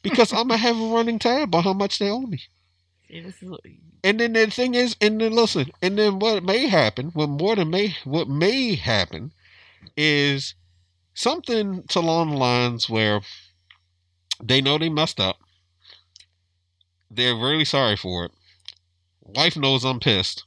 Because 0.01 0.31
I'm 0.31 0.47
gonna 0.47 0.57
have 0.57 0.79
a 0.79 0.87
running 0.87 1.19
tab 1.19 1.53
on 1.53 1.63
how 1.63 1.73
much 1.73 1.99
they 1.99 2.09
owe 2.09 2.21
me. 2.21 2.39
See, 3.07 3.19
this 3.19 3.43
is 3.43 3.49
what- 3.49 3.61
And 4.03 4.19
then 4.19 4.33
the 4.33 4.49
thing 4.49 4.73
is, 4.75 4.95
and 5.01 5.19
then 5.19 5.33
listen, 5.33 5.71
and 5.81 5.97
then 5.97 6.19
what 6.19 6.43
may 6.43 6.67
happen, 6.67 7.09
what 7.09 7.29
more 7.29 7.55
than 7.55 7.69
may, 7.69 7.95
what 8.03 8.27
may 8.29 8.75
happen, 8.75 9.33
is 9.97 10.55
something 11.13 11.83
to 11.87 11.99
along 11.99 12.31
the 12.31 12.37
lines 12.37 12.89
where 12.89 13.21
they 14.43 14.61
know 14.61 14.77
they 14.77 14.89
messed 14.89 15.19
up. 15.19 15.37
They're 17.09 17.35
really 17.35 17.65
sorry 17.65 17.95
for 17.97 18.25
it. 18.25 18.31
Wife 19.21 19.55
knows 19.57 19.83
I'm 19.83 19.99
pissed. 19.99 20.43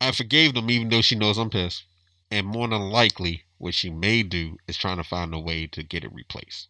I 0.00 0.12
forgave 0.12 0.54
them 0.54 0.70
even 0.70 0.88
though 0.88 1.02
she 1.02 1.14
knows 1.14 1.38
I'm 1.38 1.50
pissed. 1.50 1.84
And 2.30 2.46
more 2.46 2.68
than 2.68 2.90
likely, 2.90 3.44
what 3.58 3.74
she 3.74 3.90
may 3.90 4.22
do 4.22 4.56
is 4.66 4.76
trying 4.76 4.96
to 4.96 5.04
find 5.04 5.32
a 5.34 5.38
way 5.38 5.66
to 5.68 5.82
get 5.82 6.04
it 6.04 6.12
replaced. 6.12 6.68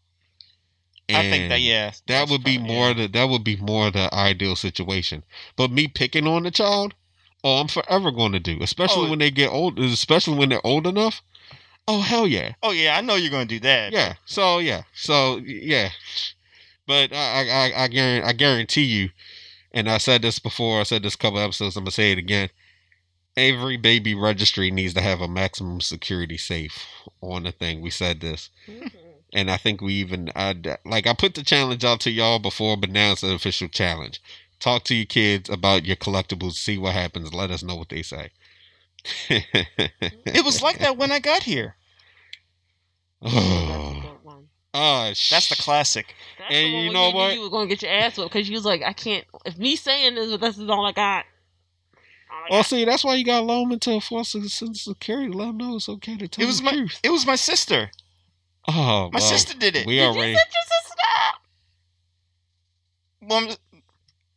I 1.08 1.22
think 1.30 1.48
that 1.48 1.56
And- 1.56 1.62
yeah, 1.64 1.92
that 2.06 2.28
would 2.28 2.42
be 2.44 2.58
more 2.58 2.88
yeah. 2.88 2.92
the 2.94 3.06
that 3.08 3.28
would 3.28 3.44
be 3.44 3.56
more 3.56 3.90
the 3.90 4.12
ideal 4.14 4.56
situation. 4.56 5.22
But 5.56 5.70
me 5.70 5.86
picking 5.86 6.26
on 6.26 6.44
the 6.44 6.50
child, 6.50 6.94
oh, 7.42 7.60
I'm 7.60 7.68
forever 7.68 8.10
going 8.10 8.32
to 8.32 8.40
do, 8.40 8.58
especially 8.62 9.06
Oh. 9.06 9.10
when 9.10 9.18
they 9.18 9.30
get 9.30 9.50
old, 9.50 9.78
especially 9.78 10.36
when 10.38 10.48
they're 10.48 10.66
old 10.66 10.86
enough. 10.86 11.22
Oh 11.86 12.00
hell 12.00 12.26
yeah, 12.26 12.54
Oh 12.62 12.70
yeah, 12.70 12.96
I 12.96 13.00
know 13.02 13.16
you're 13.16 13.30
going 13.30 13.46
to 13.46 13.54
do 13.54 13.60
that. 13.60 13.92
yeah. 13.92 14.14
So 14.26 14.58
yeah, 14.58 14.82
so 14.94 15.36
yeah. 15.44 15.90
But 16.86 17.12
I 17.12 17.16
I 17.16 17.42
I, 17.42 17.84
I 17.84 17.88
guarantee 17.88 18.26
I 18.26 18.32
guarantee 18.32 18.84
you, 18.84 19.10
and 19.72 19.88
I 19.88 19.98
said 19.98 20.22
this 20.22 20.38
before. 20.38 20.80
I 20.80 20.84
said 20.84 21.02
this 21.02 21.14
a 21.14 21.18
couple 21.18 21.38
episodes. 21.38 21.76
I'm 21.76 21.84
gonna 21.84 21.90
say 21.92 22.12
it 22.12 22.18
again. 22.18 22.48
Every 23.36 23.76
baby 23.76 24.14
registry 24.14 24.70
needs 24.70 24.94
to 24.94 25.00
have 25.00 25.20
a 25.20 25.28
maximum 25.28 25.80
security 25.80 26.38
safe 26.38 26.86
on 27.20 27.42
the 27.42 27.52
thing. 27.52 27.80
We 27.80 27.90
said 27.90 28.20
this 28.20 28.48
mm-hmm. 28.68 28.86
and 29.34 29.50
I 29.50 29.56
think 29.56 29.80
we 29.80 29.94
even 29.94 30.30
I 30.36 30.54
like 30.84 31.06
I 31.06 31.12
put 31.14 31.34
the 31.34 31.42
challenge 31.42 31.84
out 31.84 32.00
to 32.00 32.10
y'all 32.10 32.38
before, 32.38 32.76
but 32.76 32.90
now 32.90 33.12
it's 33.12 33.24
an 33.24 33.34
official 33.34 33.68
challenge. 33.68 34.22
Talk 34.60 34.84
to 34.84 34.94
your 34.94 35.04
kids 35.04 35.50
about 35.50 35.84
your 35.84 35.96
collectibles, 35.96 36.54
see 36.54 36.78
what 36.78 36.94
happens. 36.94 37.34
Let 37.34 37.50
us 37.50 37.62
know 37.62 37.74
what 37.76 37.88
they 37.88 38.02
say. 38.02 38.30
It 39.28 40.44
was 40.44 40.62
like 40.62 40.78
that 40.78 40.96
when 40.96 41.12
I 41.12 41.18
got 41.18 41.42
here. 41.42 41.76
That's 43.22 43.34
oh, 43.36 43.98
good 44.02 44.24
one. 44.24 44.48
That's 44.72 45.48
the 45.48 45.56
classic. 45.56 46.14
That's 46.38 46.54
And 46.54 46.74
the 46.74 46.78
you 46.78 46.92
know 46.92 47.10
knew 47.10 47.16
what? 47.16 47.34
You 47.34 47.40
were 47.42 47.50
gonna 47.50 47.66
get 47.66 47.82
your 47.82 47.90
ass 47.92 48.16
whipped 48.18 48.32
because 48.32 48.48
you 48.48 48.54
was 48.54 48.64
like, 48.64 48.82
I 48.82 48.92
can't. 48.92 49.24
If 49.44 49.56
me 49.58 49.76
saying 49.76 50.14
this, 50.14 50.36
this 50.38 50.58
is 50.58 50.68
all 50.68 50.84
I 50.86 50.92
got. 50.92 51.24
All 52.30 52.38
I 52.44 52.48
Well, 52.50 52.58
got. 52.60 52.66
see, 52.66 52.84
that's 52.84 53.04
why 53.04 53.14
you 53.14 53.24
got 53.24 53.40
to 53.40 53.44
loan 53.46 53.64
them 53.68 53.72
into 53.72 53.92
a 53.92 54.00
force 54.00 54.34
of 54.34 54.50
security. 54.50 55.28
Let 55.32 55.46
them 55.46 55.56
know 55.58 55.76
it's 55.76 55.88
okay 55.88 56.16
to 56.16 56.28
tell 56.28 56.42
It 56.42 56.46
was 56.46 56.58
the 56.58 56.64
my 56.64 56.72
truth. 56.72 57.00
it 57.02 57.10
was 57.10 57.26
my 57.26 57.36
sister. 57.36 57.90
Oh, 58.66 59.10
My 59.12 59.18
well, 59.18 59.20
sister 59.20 59.56
did 59.58 59.76
it. 59.76 59.86
We 59.86 59.96
Did 59.96 60.04
already. 60.06 60.32
you 60.32 60.38
set 60.38 60.48
your 60.54 60.62
sister? 60.62 61.38
Well, 63.20 63.56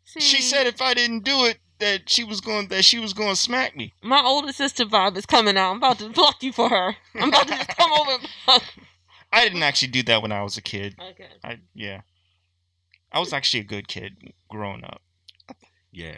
See, 0.05 0.19
she 0.19 0.41
said 0.41 0.67
if 0.67 0.81
I 0.81 0.93
didn't 0.93 1.23
do 1.23 1.45
it, 1.45 1.59
that 1.79 2.09
she 2.09 2.23
was 2.23 2.41
going 2.41 2.67
that 2.69 2.83
she 2.85 2.99
was 2.99 3.13
going 3.13 3.29
to 3.29 3.35
smack 3.35 3.75
me. 3.75 3.93
my 4.01 4.21
older 4.21 4.51
sister 4.51 4.85
vibe 4.85 5.17
is 5.17 5.25
coming 5.25 5.57
out. 5.57 5.71
I'm 5.71 5.77
about 5.77 5.99
to 5.99 6.09
block 6.09 6.41
you 6.43 6.51
for 6.51 6.69
her. 6.69 6.95
I'm 7.15 7.29
about 7.29 7.47
to 7.47 7.55
just 7.55 7.69
come 7.77 7.91
over 7.93 8.11
and 8.11 8.27
block. 8.45 8.63
I 9.31 9.43
didn't 9.43 9.63
actually 9.63 9.89
do 9.89 10.03
that 10.03 10.21
when 10.21 10.31
I 10.31 10.41
was 10.43 10.57
a 10.57 10.61
kid. 10.61 10.95
Okay. 11.11 11.27
I 11.43 11.59
yeah. 11.73 12.01
I 13.11 13.19
was 13.19 13.33
actually 13.33 13.61
a 13.61 13.63
good 13.65 13.87
kid 13.87 14.33
growing 14.49 14.83
up. 14.83 15.01
Yeah, 15.91 16.13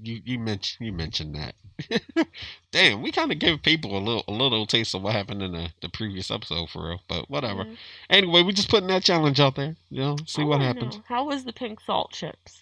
you 0.00 0.20
you 0.24 0.38
mentioned 0.38 0.86
you 0.86 0.92
mentioned 0.92 1.34
that. 1.34 1.54
Damn, 2.72 3.02
we 3.02 3.10
kind 3.10 3.32
of 3.32 3.38
gave 3.38 3.62
people 3.62 3.96
a 3.96 3.98
little 3.98 4.22
a 4.28 4.32
little 4.32 4.66
taste 4.66 4.94
of 4.94 5.02
what 5.02 5.12
happened 5.14 5.42
in 5.42 5.52
the, 5.52 5.70
the 5.82 5.88
previous 5.88 6.30
episode 6.30 6.68
for 6.70 6.88
real, 6.88 7.00
but 7.08 7.28
whatever. 7.28 7.64
Mhm. 7.64 7.76
Anyway, 8.10 8.42
we 8.42 8.52
just 8.52 8.68
putting 8.68 8.88
that 8.88 9.02
challenge 9.02 9.40
out 9.40 9.56
there. 9.56 9.74
You 9.90 10.00
know, 10.02 10.16
see 10.26 10.42
I 10.42 10.44
what 10.44 10.60
happens. 10.60 10.96
know, 10.98 11.04
How 11.08 11.24
was 11.24 11.44
the 11.44 11.52
pink 11.52 11.80
salt 11.80 12.12
chips? 12.12 12.60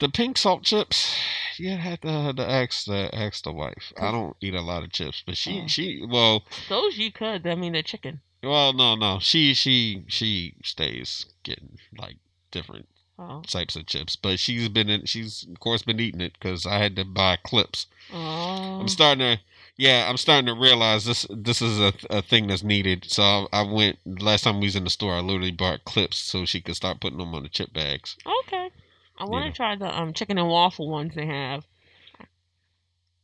The 0.00 0.08
pink 0.08 0.38
salt 0.38 0.62
chips, 0.62 1.16
you 1.56 1.70
had 1.76 2.02
to, 2.02 2.32
to 2.32 2.48
ask 2.48 2.84
the 2.86 3.10
ask 3.12 3.42
the 3.42 3.52
wife. 3.52 3.92
I 4.00 4.12
don't 4.12 4.36
eat 4.40 4.54
a 4.54 4.60
lot 4.60 4.84
of 4.84 4.92
chips, 4.92 5.22
but 5.26 5.36
she 5.36 5.62
Oh. 5.64 5.66
she 5.66 6.04
well 6.08 6.44
Those 6.68 6.96
you 6.98 7.10
could. 7.10 7.46
I 7.46 7.54
mean, 7.56 7.72
they're 7.72 7.82
chicken. 7.82 8.20
well 8.42 8.72
no 8.72 8.94
no 8.94 9.18
she 9.20 9.54
she 9.54 10.04
she 10.06 10.54
stays 10.62 11.26
getting 11.42 11.78
like 11.96 12.16
different 12.52 12.88
Oh. 13.20 13.42
types 13.48 13.74
of 13.74 13.86
chips, 13.86 14.14
but 14.14 14.38
she's 14.38 14.68
been 14.68 14.88
in, 14.88 15.04
she's 15.04 15.44
of 15.50 15.58
course 15.58 15.82
been 15.82 15.98
eating 15.98 16.20
it 16.20 16.34
because 16.34 16.64
I 16.64 16.78
had 16.78 16.94
to 16.94 17.04
buy 17.04 17.36
clips. 17.42 17.86
Oh. 18.12 18.78
I'm 18.80 18.86
starting 18.86 19.18
to, 19.18 19.40
yeah, 19.76 20.06
I'm 20.08 20.16
starting 20.16 20.46
to 20.46 20.54
realize 20.54 21.04
this 21.04 21.26
this 21.28 21.60
is 21.60 21.80
a, 21.80 21.92
a 22.10 22.22
thing 22.22 22.46
that's 22.46 22.62
needed. 22.62 23.06
So 23.10 23.24
I, 23.24 23.46
I 23.52 23.62
went 23.62 23.98
last 24.06 24.44
time 24.44 24.60
we 24.60 24.66
was 24.68 24.76
in 24.76 24.84
the 24.84 24.90
store. 24.90 25.14
I 25.14 25.20
literally 25.20 25.50
bought 25.50 25.84
clips 25.84 26.16
so 26.18 26.44
she 26.44 26.60
could 26.60 26.76
start 26.76 27.00
putting 27.00 27.18
them 27.18 27.34
on 27.34 27.42
the 27.42 27.48
chip 27.48 27.72
bags. 27.72 28.14
Okay. 28.44 28.70
I 29.18 29.24
want 29.24 29.42
to 29.44 29.48
Yeah. 29.48 29.52
try 29.54 29.76
the 29.76 29.98
um 29.98 30.12
chicken 30.12 30.38
and 30.38 30.48
waffle 30.48 30.88
ones 30.88 31.14
they 31.14 31.26
have. 31.26 31.66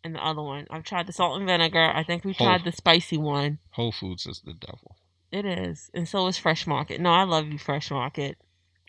And 0.03 0.15
the 0.15 0.23
other 0.25 0.43
one. 0.43 0.67
I've 0.71 0.85
tried 0.85 1.07
the 1.07 1.13
salt 1.15 1.39
and 1.39 1.47
vinegar. 1.47 1.91
I 1.95 2.03
think 2.05 2.25
we 2.25 2.33
Whole- 2.35 2.47
tried 2.47 2.65
the 2.65 2.73
spicy 2.73 3.17
one. 3.17 3.59
Whole 3.71 3.91
Foods 3.93 4.27
is 4.27 4.43
the 4.45 4.53
devil. 4.53 4.97
It 5.33 5.47
is. 5.47 5.91
And 5.95 6.07
so 6.07 6.27
is 6.27 6.37
Fresh 6.37 6.67
Market. 6.67 7.01
No, 7.01 7.11
I 7.11 7.23
love 7.25 7.47
you, 7.49 7.59
Fresh 7.59 7.91
Market. 7.91 8.37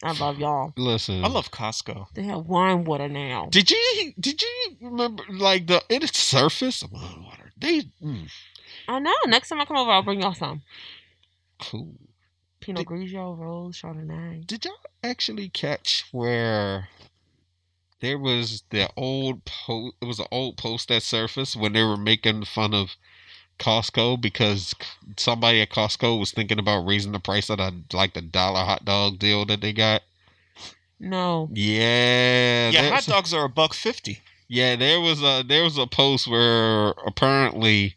I 0.03 0.11
love 0.11 0.37
y'all. 0.39 0.73
Listen, 0.75 1.23
I 1.23 1.29
love 1.29 1.51
Costco. 1.51 2.07
They 2.13 2.23
have 2.23 2.45
wine 2.47 2.83
water 2.83 3.07
now. 3.07 3.47
Did 3.49 3.71
you 3.71 4.13
did 4.19 4.41
you 4.41 4.77
remember 4.81 5.23
like 5.29 5.67
the 5.67 5.81
its 5.89 6.19
surface 6.19 6.81
of 6.81 6.91
water? 6.91 7.53
They 7.57 7.83
mm, 8.03 8.29
I 8.89 8.99
know. 8.99 9.13
Next 9.27 9.47
time 9.49 9.61
I 9.61 9.65
come 9.65 9.77
over, 9.77 9.91
I'll 9.91 10.03
bring 10.03 10.21
y'all 10.21 10.33
some. 10.33 10.63
cool. 11.59 11.95
Pinot 12.65 12.87
Did- 12.87 12.87
Grigio, 12.87 13.37
Rose, 13.37 13.79
Chardonnay. 13.79 14.47
Did 14.47 14.65
y'all 14.65 14.73
actually 15.03 15.49
catch 15.49 16.03
where 16.11 16.89
there 17.99 18.17
was 18.17 18.63
the 18.71 18.89
old 18.97 19.45
post? 19.45 19.95
It 20.01 20.05
was 20.05 20.17
an 20.17 20.25
old 20.31 20.57
post 20.57 20.87
that 20.87 21.03
surfaced 21.03 21.55
when 21.55 21.73
they 21.73 21.83
were 21.83 21.95
making 21.95 22.45
fun 22.45 22.73
of 22.73 22.95
Costco 23.59 24.19
because 24.19 24.73
somebody 25.15 25.61
at 25.61 25.69
Costco 25.69 26.19
was 26.19 26.31
thinking 26.31 26.57
about 26.57 26.87
raising 26.87 27.11
the 27.11 27.19
price 27.19 27.51
of 27.51 27.59
the 27.59 27.71
like 27.93 28.15
the 28.15 28.21
dollar 28.21 28.65
hot 28.65 28.83
dog 28.83 29.19
deal 29.19 29.45
that 29.45 29.61
they 29.61 29.71
got. 29.71 30.01
No. 30.99 31.49
Yeah, 31.53 32.71
Yeah, 32.71 32.89
hot 32.89 33.05
dogs 33.05 33.31
are 33.31 33.45
a 33.45 33.49
buck 33.49 33.75
fifty. 33.75 34.21
Yeah, 34.47 34.75
there 34.75 34.99
was 34.99 35.21
a 35.21 35.43
there 35.47 35.63
was 35.63 35.77
a 35.77 35.85
post 35.85 36.27
where 36.27 36.95
apparently 37.05 37.95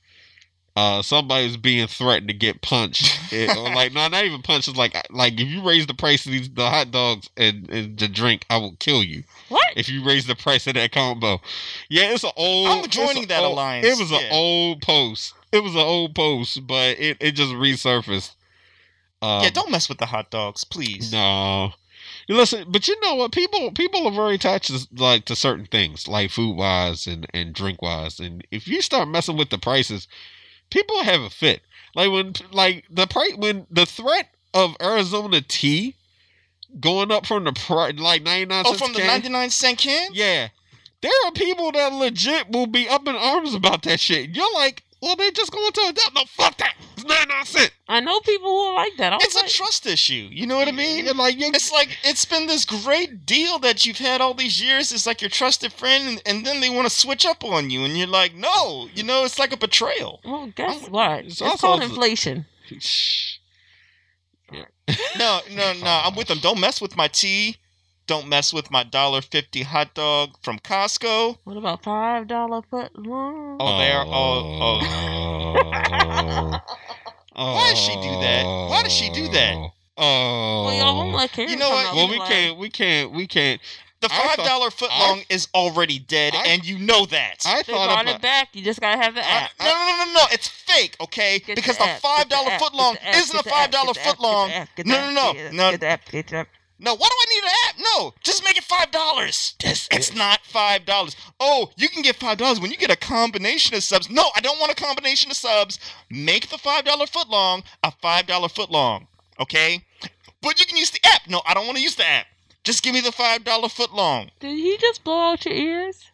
uh 0.78 1.02
somebody 1.02 1.44
was 1.46 1.56
being 1.56 1.86
threatened 1.88 2.28
to 2.28 2.34
get 2.34 2.62
punched. 2.62 3.18
It- 3.32 3.56
or 3.56 3.74
like 3.74 3.92
no, 3.92 4.06
not 4.09 4.24
even 4.24 4.42
punched. 4.42 4.68
It's 4.68 4.76
like 4.78 4.94
like 5.10 5.34
if 5.40 5.48
you 5.48 5.62
raise 5.62 5.86
the 5.86 5.94
price 5.94 6.24
of 6.26 6.32
these 6.32 6.48
the 6.50 6.68
hot 6.68 6.90
dogs 6.90 7.28
and, 7.36 7.68
and 7.70 7.98
the 7.98 8.09
drink, 8.09 8.44
I 8.48 8.56
will 8.59 8.76
kill 8.78 9.02
you. 9.02 9.24
What? 9.48 9.66
If 9.76 9.88
you 9.88 10.05
raise 10.05 10.26
the 10.26 10.34
price 10.36 10.66
of 10.66 10.74
that 10.74 10.92
combo, 10.92 11.40
yeah, 11.88 12.12
it's 12.12 12.24
an 12.24 12.30
old. 12.36 12.68
I'm 12.68 12.88
joining 12.90 13.26
that 13.28 13.42
old- 13.42 13.52
alliance, 13.52 13.86
It 13.86 13.98
was 13.98 14.10
yeah. 14.10 14.18
an 14.20 14.32
old 14.32 14.82
post. 14.82 15.34
It 15.52 15.62
was 15.62 15.74
an 15.74 15.80
old 15.80 16.14
post, 16.14 16.66
but 16.66 16.98
it, 16.98 17.16
it 17.20 17.32
just 17.32 17.52
resurfaced. 17.52 18.32
Um, 19.22 19.42
yeah, 19.42 19.50
don't 19.50 19.70
mess 19.70 19.88
with 19.88 19.98
the 19.98 20.06
hot 20.06 20.30
dogs, 20.30 20.64
please. 20.64 21.10
no. 21.12 21.72
Listen, 22.30 22.66
but 22.70 22.86
you 22.86 22.94
know 23.00 23.14
what? 23.14 23.32
People 23.32 23.70
people 23.72 24.06
are 24.06 24.12
very 24.12 24.34
attached 24.34 24.66
to, 24.68 24.86
like 25.02 25.24
to 25.26 25.34
certain 25.34 25.64
things, 25.66 26.06
like 26.06 26.30
food 26.30 26.56
wise 26.56 27.06
and, 27.06 27.26
and 27.32 27.55
drink 27.55 27.80
wise. 27.80 28.20
And 28.20 28.46
if 28.50 28.68
you 28.68 28.82
start 28.82 29.09
messing 29.09 29.38
with 29.38 29.48
the 29.48 29.56
prices, 29.59 30.06
people 30.70 31.02
have 31.02 31.20
a 31.20 31.30
fit. 31.30 31.62
Like 31.94 32.10
when 32.10 32.34
like 32.52 32.84
the 32.90 33.06
price 33.06 33.34
when 33.36 33.66
the 33.70 33.86
threat 33.86 34.28
of 34.54 34.76
Arizona 34.80 35.40
tea 35.40 35.96
going 36.80 37.10
up 37.10 37.26
from 37.26 37.44
the 37.44 37.52
price 37.52 37.98
like 37.98 38.22
ninety 38.22 38.46
nine. 38.46 38.64
Oh, 38.66 38.74
cents 38.74 38.82
from 38.82 38.92
the 38.92 39.06
ninety 39.06 39.28
nine 39.28 39.50
cent 39.50 39.78
can. 39.78 40.10
yeah, 40.12 40.48
there 41.00 41.12
are 41.26 41.32
people 41.32 41.72
that 41.72 41.92
legit 41.92 42.50
will 42.50 42.66
be 42.66 42.88
up 42.88 43.06
in 43.08 43.16
arms 43.16 43.54
about 43.54 43.82
that 43.82 44.00
shit. 44.00 44.30
You're 44.30 44.52
like, 44.54 44.82
well, 45.00 45.16
they're 45.16 45.30
just 45.30 45.52
going 45.52 45.72
to 45.72 45.80
adopt. 45.88 46.14
No, 46.14 46.22
fuck 46.26 46.56
that. 46.58 46.74
It's 47.10 47.55
ninety 47.55 47.60
nine. 47.60 47.68
I 47.89 48.01
know 48.01 48.20
people 48.20 48.48
who 48.51 48.56
are 48.56 48.74
like 48.74 48.97
that. 48.98 49.12
I 49.12 49.16
was 49.16 49.24
It's 49.24 49.36
a 49.55 49.56
trust 49.56 49.86
issue. 49.86 50.28
You 50.30 50.47
know 50.47 50.56
what 50.56 50.68
I 50.68 50.72
mean? 50.72 51.05
You're 51.06 51.14
like, 51.14 51.36
It's 51.39 51.72
like 51.72 51.97
it's 52.05 52.24
been 52.24 52.47
this 52.47 52.64
great 52.64 53.24
deal 53.26 53.59
that 53.60 53.86
you've 53.86 53.98
had 53.98 54.20
all 54.20 54.35
these 54.35 54.62
years. 54.62 54.93
It's 54.93 55.06
like 55.06 55.22
your 55.22 55.30
trusted 55.30 55.72
friend, 55.72 56.09
and, 56.09 56.22
and 56.26 56.47
then 56.47 56.60
they 56.60 56.68
want 56.70 56.86
to 56.86 56.94
switch 56.94 57.24
up 57.24 57.44
on 57.44 57.70
you, 57.70 57.85
and 57.85 57.97
you're 57.97 58.06
like, 58.06 58.35
no, 58.35 58.89
you 58.94 59.02
know, 59.02 59.24
it's 59.24 59.39
like 59.39 59.52
a 59.52 59.56
betrayal. 59.56 60.20
well, 60.24 60.48
guess 60.55 60.82
I'm- 60.82 60.93
what? 60.93 61.24
it's 61.24 61.40
It's, 61.40 61.60
called 61.60 61.80
the- 61.80 61.86
inflation. 61.86 62.44
Shh. 62.78 63.36
No, 65.18 65.40
no, 65.52 65.72
no, 65.74 66.01
I'm 66.05 66.14
with 66.14 66.28
them. 66.28 66.39
Don't 66.40 66.59
mess 66.60 66.80
with 66.80 66.97
my 66.97 67.09
tea. 67.09 67.56
Don't 68.06 68.26
mess 68.26 68.55
with 68.55 68.70
my 68.70 68.85
dollar 68.85 69.20
fifty 69.20 69.62
hot 69.62 69.93
dog 69.93 70.30
from 70.43 70.59
Costco. 70.60 71.36
What 71.44 71.59
about 71.59 71.82
five 71.85 72.26
dollar 72.26 72.62
foot 72.70 72.90
long? 72.98 73.59
Oh, 73.60 73.76
they 73.76 73.90
are. 73.93 74.06
Oh, 74.06 74.80
oh. 74.80 76.59
oh. 77.39 77.55
Why 77.55 77.70
does 77.70 77.78
she 77.78 77.94
do 77.94 78.20
that? 78.20 78.44
Why 78.44 78.82
does 78.82 78.93
she 78.93 79.10
do 79.10 79.28
that? 79.28 79.70
Oh. 79.97 80.65
Well, 80.66 80.74
y'all 80.77 80.97
won't 80.97 81.15
let 81.16 81.32
Karen 81.32 81.51
You 81.51 81.56
know 81.56 81.69
come 81.70 81.74
what? 81.74 81.86
out 81.86 81.94
Well, 81.97 82.06
we 82.09 82.12
be 82.15 82.19
like, 82.20 82.28
can't. 82.28 82.59
We 82.59 82.69
can't. 82.70 83.12
We 83.12 83.27
can't. 83.27 83.60
The 84.01 84.09
five 84.09 84.36
dollar 84.36 84.48
dollar 84.48 84.70
foot 84.70 84.90
long 84.90 85.23
is 85.28 85.48
already 85.55 85.98
dead, 85.98 86.32
I- 86.32 86.47
and 86.47 86.65
you 86.65 86.78
know 86.78 87.05
that. 87.06 87.43
I 87.44 87.62
They 87.62 87.73
thought 87.73 87.89
brought 87.89 88.02
about. 88.02 88.15
it 88.15 88.23
back. 88.23 88.48
You 88.52 88.62
just 88.62 88.81
gotta 88.81 88.97
have 89.02 89.15
the 89.16 89.24
I- 89.27 89.28
app. 89.28 89.51
no, 89.59 89.65
no, 89.66 89.73
no, 89.73 90.05
no, 90.05 90.12
no! 90.20 90.24
It's 90.31 90.47
fake, 90.47 90.94
okay? 91.01 91.40
Get 91.40 91.56
because 91.56 91.78
the 91.78 91.85
the 91.85 91.90
five 92.01 92.28
dollar 92.28 92.44
the 92.44 92.51
dollar 92.51 92.51
app, 92.52 92.60
foot 92.60 92.74
long 92.74 92.97
isn't 93.12 93.40
a 93.40 93.43
five 93.43 93.73
dollar 93.73 93.93
dollar 93.93 93.94
get 93.94 94.05
foot 94.05 94.10
app, 94.12 94.15
get 94.15 94.16
the 94.19 94.23
long. 94.23 94.51
app, 94.52 94.69
get 94.77 94.86
the 94.86 94.93
No, 94.93 95.10
no, 95.10 95.32
no, 95.32 95.51
no, 95.51 95.70
Get 95.73 95.81
the 95.81 95.86
app. 95.89 96.10
Get 96.12 96.27
the 96.28 96.36
app. 96.36 96.48
No. 96.78 96.94
Why 96.94 97.09
do 97.09 97.14
I 97.20 97.34
need 97.34 97.44
an 97.44 97.56
app? 97.68 97.76
No, 97.96 98.14
just 98.22 98.44
make 98.44 98.56
it 98.56 98.64
five 98.64 98.90
dollars. 98.90 99.55
It's 99.62 100.14
not 100.14 100.40
five 100.44 100.84
dollars. 100.84 101.16
Oh, 101.40 101.70
you 101.76 101.88
can 101.88 102.02
get 102.02 102.16
five 102.16 102.38
dollars 102.38 102.60
when 102.60 102.70
you 102.70 102.76
get 102.76 102.90
a 102.90 102.96
combination 102.96 103.76
of 103.76 103.82
subs. 103.82 104.10
No, 104.10 104.24
I 104.34 104.40
don't 104.40 104.59
want 104.60 104.72
a 104.72 104.74
combination 104.74 105.30
of 105.30 105.36
subs. 105.36 105.78
Make 106.10 106.48
the 106.48 106.59
five 106.59 106.84
dollar 106.84 107.06
foot 107.06 107.28
long 107.28 107.62
a 107.82 107.90
five 107.90 108.26
dollar 108.26 108.48
foot 108.48 108.70
long, 108.70 109.06
okay? 109.40 109.84
But 110.42 110.60
you 110.60 110.66
can 110.66 110.76
use 110.76 110.90
the 110.90 111.00
app. 111.05 111.22
No, 111.28 111.42
I 111.46 111.55
don't 111.55 111.66
want 111.66 111.78
to 111.78 111.82
use 111.82 111.96
the 111.96 112.06
app. 112.06 112.26
Just 112.64 112.82
give 112.82 112.94
me 112.94 113.00
the 113.00 113.12
five 113.12 113.44
dollar 113.44 113.68
foot 113.68 113.94
long, 113.94 114.30
Did 114.40 114.56
he 114.56 114.76
just 114.76 115.02
blow 115.05 115.32
out 115.32 115.44
your 115.44 115.55
ears? 115.55 116.05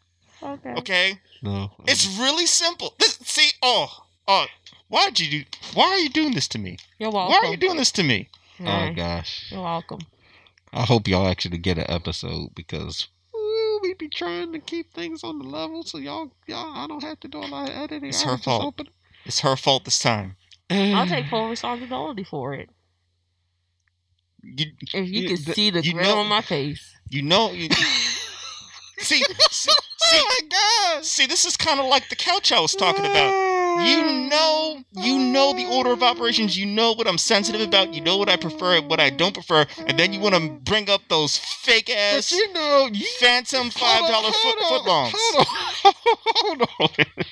Okay. 0.43 0.75
okay? 0.75 1.21
No. 1.43 1.71
It's 1.87 2.07
really 2.19 2.47
simple. 2.47 2.95
This, 2.99 3.19
see, 3.25 3.51
oh, 3.63 3.89
oh, 4.29 4.47
why 4.89 5.07
did 5.07 5.21
you 5.21 5.41
do? 5.41 5.49
Why 5.75 5.85
are 5.87 5.99
you 5.99 6.11
doing 6.11 6.35
this 6.35 6.47
to 6.49 6.59
me? 6.59 6.79
You're 6.99 7.11
welcome. 7.11 7.33
Why 7.33 7.49
are 7.49 7.51
you 7.51 7.57
doing 7.57 7.77
this 7.77 7.93
to 7.93 8.03
me? 8.03 8.29
Oh 8.61 8.93
gosh. 8.95 9.51
You're 9.51 9.63
welcome. 9.63 10.01
I 10.75 10.83
hope 10.85 11.07
y'all 11.09 11.29
actually 11.29 11.59
get 11.59 11.79
an 11.79 11.87
episode 11.89 12.55
because 12.55 13.07
ooh, 13.35 13.79
we 13.83 13.95
be 13.95 14.09
trying 14.09 14.53
to 14.53 14.59
keep 14.59 14.93
things 14.93 15.23
on 15.23 15.39
the 15.39 15.45
level 15.45 15.85
so 15.85 15.99
y'all 15.99 16.33
y'all 16.47 16.75
I 16.77 16.87
don't 16.89 17.03
have 17.03 17.21
to 17.21 17.29
do 17.29 17.39
a 17.39 17.47
lot 17.47 17.69
of 17.71 17.77
editing. 17.77 18.09
It's 18.09 18.25
I 18.27 18.31
her 18.33 18.39
fault. 18.39 18.65
open- 18.65 18.89
It's 19.25 19.41
her 19.41 19.57
fault 19.57 19.85
this 19.85 19.99
time. 20.01 20.37
I'll 20.71 21.07
take 21.07 21.27
full 21.29 21.49
responsibility 21.49 22.25
for 22.25 22.55
it. 22.55 22.69
You, 24.43 24.67
If 24.93 25.09
you 25.09 25.23
You- 25.23 25.29
could 25.37 25.47
the- 25.47 25.53
see 25.55 25.71
the 25.71 25.83
you 25.83 25.93
grin 25.93 26.07
know- 26.07 26.19
on 26.19 26.27
my 26.29 26.41
face. 26.41 26.95
you 27.09 27.23
know. 27.23 27.53
You, 27.53 27.69
see, 28.99 29.23
see, 29.23 29.25
see, 29.51 29.73
Oh 30.17 30.27
my 30.43 30.49
god! 30.97 31.05
see, 31.05 31.27
this 31.27 31.45
is 31.45 31.57
kind 31.57 31.81
of 31.81 31.87
like 31.87 32.09
the 32.09 32.17
couch 32.17 32.51
I 32.53 32.61
was 32.61 32.75
talking 32.75 33.05
about. 33.07 33.54
You 33.81 34.29
know, 34.29 34.83
you 34.93 35.19
know 35.19 35.53
the 35.53 35.67
order 35.67 35.91
of 35.93 36.03
operations. 36.03 36.57
You 36.57 36.67
know 36.67 36.93
what 36.93 37.07
I'm 37.07 37.19
sensitive 37.19 37.61
about. 37.61 37.95
You 37.95 38.01
know 38.01 38.17
what 38.17 38.29
I 38.29 38.37
prefer, 38.37 38.77
and 38.77 38.89
what 38.89 39.01
I 39.01 39.11
don't 39.11 39.35
prefer, 39.35 39.67
and 39.79 39.99
then 39.99 40.13
you 40.13 40.21
want 40.21 40.35
to 40.35 40.49
bring 40.63 40.89
up 40.89 41.03
those 41.09 41.37
fake 41.37 41.91
ass, 41.91 42.31
you 42.33 42.53
know, 42.53 42.89
you 42.93 43.07
phantom 43.19 43.71
five 43.71 44.09
dollar 44.09 44.33
foot 44.33 44.57
on, 44.89 45.11
foot. 45.11 45.47
Hold 45.47 46.63
on, 46.63 46.69
hold 46.69 46.69
on. 46.81 47.25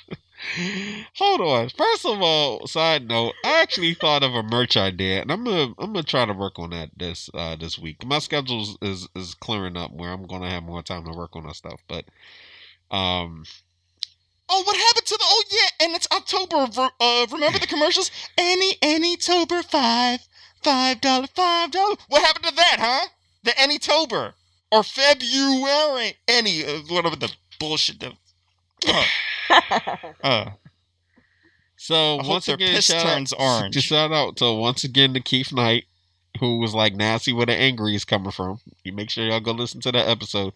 Hold 1.15 1.41
on. 1.41 1.69
First 1.71 2.05
of 2.05 2.21
all, 2.21 2.67
side 2.67 3.09
note, 3.09 3.35
I 3.45 3.63
actually 3.63 3.95
thought 3.95 4.25
of 4.25 4.35
a 4.35 4.43
merch 4.43 4.77
idea, 4.77 5.23
and 5.23 5.31
I'm 5.31 5.45
gonna 5.45 5.73
I'm 5.79 5.93
gonna 5.93 6.03
try 6.03 6.25
to 6.25 6.33
work 6.33 6.59
on 6.59 6.71
that 6.71 6.91
this 6.97 7.31
uh 7.33 7.57
this 7.57 7.79
week. 7.79 8.05
My 8.05 8.19
schedule 8.19 8.61
is 8.63 8.77
is, 8.83 9.09
is 9.15 9.35
clearing 9.35 9.77
up 9.77 9.93
where 9.93 10.11
I'm 10.11 10.27
gonna 10.27 10.51
have 10.51 10.65
more 10.65 10.83
time 10.83 11.05
to 11.05 11.13
work 11.13 11.37
on 11.37 11.47
that 11.47 11.57
stuff. 11.57 11.81
But 11.89 12.07
um, 12.91 13.45
Oh, 14.55 14.63
what 14.65 14.77
happened 14.77 15.07
to 15.07 15.17
the? 15.17 15.25
Oh 15.27 15.43
yeah, 15.51 15.87
and 15.87 15.97
it's 15.97 16.07
October. 16.13 16.91
Uh, 17.01 17.27
remember 17.33 17.59
the 17.59 17.67
commercials? 17.67 18.11
Any 18.37 18.77
any 18.83 19.17
tober 19.17 19.63
five 19.63 20.21
five 20.63 21.01
dollar 21.01 21.27
five 21.35 21.71
dollar. 21.71 21.97
What 22.09 22.23
happened 22.23 22.45
to 22.45 22.55
that, 22.57 22.77
huh? 22.79 23.09
The 23.45 23.59
any 23.59 23.79
tober 23.79 24.35
or 24.71 24.83
February 24.83 26.17
any 26.29 26.65
uh, 26.67 26.81
whatever 26.89 27.17
the 27.17 27.33
bullshit. 27.59 28.01
The, 28.01 28.13
uh, 28.89 29.05
uh, 30.23 30.51
so 31.77 32.19
I 32.19 32.23
hope 32.23 32.29
once 32.29 32.47
their 32.47 32.57
again, 32.57 32.75
piss 32.75 32.85
shout 32.85 33.03
turns 33.03 33.33
out, 33.33 33.41
orange. 33.41 33.75
Just 33.75 33.87
shout 33.89 34.13
out 34.13 34.37
to 34.37 34.53
once 34.53 34.85
again 34.85 35.15
to 35.15 35.21
Keith 35.21 35.51
Knight, 35.51 35.85
who 36.41 36.59
was 36.59 36.75
like 36.75 36.95
nasty 36.95 37.33
where 37.33 37.47
the 37.47 37.55
angry 37.55 37.95
is 37.95 38.05
coming 38.05 38.33
from. 38.33 38.61
You 38.85 38.93
make 38.93 39.09
sure 39.09 39.25
y'all 39.25 39.41
go 39.41 39.53
listen 39.53 39.81
to 39.81 39.93
that 39.93 40.09
episode. 40.09 40.53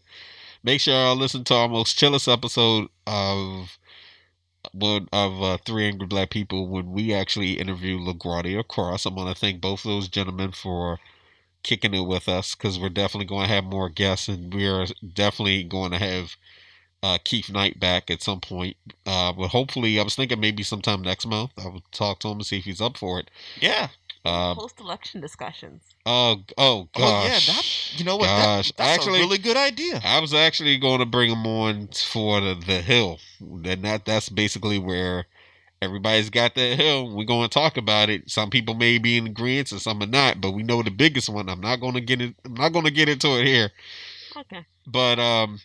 Make 0.63 0.83
sure 0.83 0.93
y'all 0.93 1.17
listen 1.17 1.45
to 1.45 1.55
our 1.55 1.69
most 1.69 1.97
chillest 1.97 2.29
episode 2.29 2.89
of 3.07 3.79
one 4.73 5.09
of 5.13 5.43
uh, 5.43 5.59
Three 5.65 5.87
Angry 5.87 6.07
Black 6.07 6.31
People 6.31 6.69
when 6.69 6.93
we 6.93 7.15
actually 7.15 7.53
interview 7.53 7.99
LaGuardia 7.99 8.67
Cross. 8.67 9.07
I 9.07 9.11
want 9.11 9.35
to 9.35 9.41
thank 9.41 9.61
both 9.61 9.85
of 9.85 9.91
those 9.91 10.09
gentlemen 10.09 10.53
for 10.53 10.99
kicking 11.63 11.95
it 11.95 12.07
with 12.07 12.29
us 12.29 12.55
because 12.55 12.79
we're 12.79 12.89
definitely 12.89 13.27
going 13.27 13.49
to 13.49 13.55
have 13.55 13.65
more 13.65 13.89
guests 13.89 14.29
and 14.29 14.55
we 14.55 14.69
are 14.69 14.87
definitely 15.15 15.65
going 15.65 15.91
to 15.91 15.99
have 15.99 16.37
uh, 17.03 17.19
Keith 17.25 17.51
Knight 17.51 17.79
back 17.79 18.11
at 18.11 18.23
some 18.23 18.41
point. 18.41 18.77
Uh, 19.05 19.33
but 19.33 19.49
hopefully, 19.49 19.99
I 19.99 20.03
was 20.03 20.15
thinking 20.17 20.41
maybe 20.41 20.63
sometime 20.63 21.03
next 21.03 21.27
month. 21.27 21.53
I 21.59 21.69
would 21.69 21.83
talk 21.93 22.21
to 22.21 22.29
him 22.29 22.39
and 22.39 22.47
see 22.47 22.59
if 22.59 22.65
he's 22.65 22.81
up 22.81 22.97
for 22.97 23.19
it. 23.21 23.31
yeah. 23.61 23.89
Uh, 24.27 24.55
Post 24.55 24.81
election 24.81 25.21
discussions. 25.21 25.83
oh, 26.05 26.43
oh 26.59 26.89
gosh. 26.95 27.03
Oh 27.05 27.27
yeah. 27.29 27.55
That 27.55 27.99
you 27.99 28.05
know 28.05 28.17
what? 28.17 28.27
Gosh, 28.27 28.69
that, 28.73 28.77
that's 28.79 28.99
actually- 28.99 29.21
a 29.21 29.23
really 29.23 29.39
good 29.39 29.57
idea. 29.57 30.01
I 30.05 30.21
was 30.21 30.35
actually 30.35 30.77
going 30.79 31.01
to 31.01 31.07
bring 31.07 31.31
him 31.31 31.47
on 31.47 31.89
for 31.89 32.41
the, 32.41 32.55
the 32.55 32.83
hill. 32.83 33.19
And 33.41 33.65
that 33.85 34.05
that's 34.05 34.29
basically 34.29 34.79
where 34.79 35.27
everybody's 35.83 36.31
got 36.31 36.55
that 36.55 36.79
hill. 36.79 37.15
We're 37.15 37.25
going 37.25 37.49
to 37.49 37.53
talk 37.53 37.77
about 37.77 38.09
it. 38.11 38.31
Some 38.31 38.51
people 38.51 38.75
may 38.75 38.99
be 38.99 39.17
in 39.17 39.27
agreement 39.27 39.73
and 39.73 39.81
some 39.81 40.03
are 40.03 40.07
not, 40.07 40.41
but 40.41 40.53
we 40.53 40.63
know 40.63 40.83
the 40.83 40.91
biggest 40.91 41.29
one. 41.29 41.49
I'm 41.49 41.61
not 41.61 41.81
going 41.81 41.95
to 41.95 42.01
get 42.01 42.21
it. 42.21 42.35
I'm 42.45 42.55
not 42.55 42.73
going 42.73 42.87
to 42.87 42.91
get 42.91 43.09
into 43.09 43.39
it 43.39 43.47
here. 43.47 43.71
Okay. 44.37 44.65
But 44.87 45.19
um, 45.19 45.61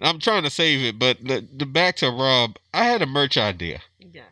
I'm 0.00 0.18
trying 0.18 0.42
to 0.44 0.50
save 0.50 0.82
it. 0.84 0.98
But 0.98 1.18
the, 1.24 1.46
the 1.56 1.66
back 1.66 1.96
to 1.96 2.10
Rob, 2.10 2.56
I 2.72 2.84
had 2.84 3.02
a 3.02 3.06
merch 3.06 3.36
idea, 3.36 3.80
Yes. 3.98 4.26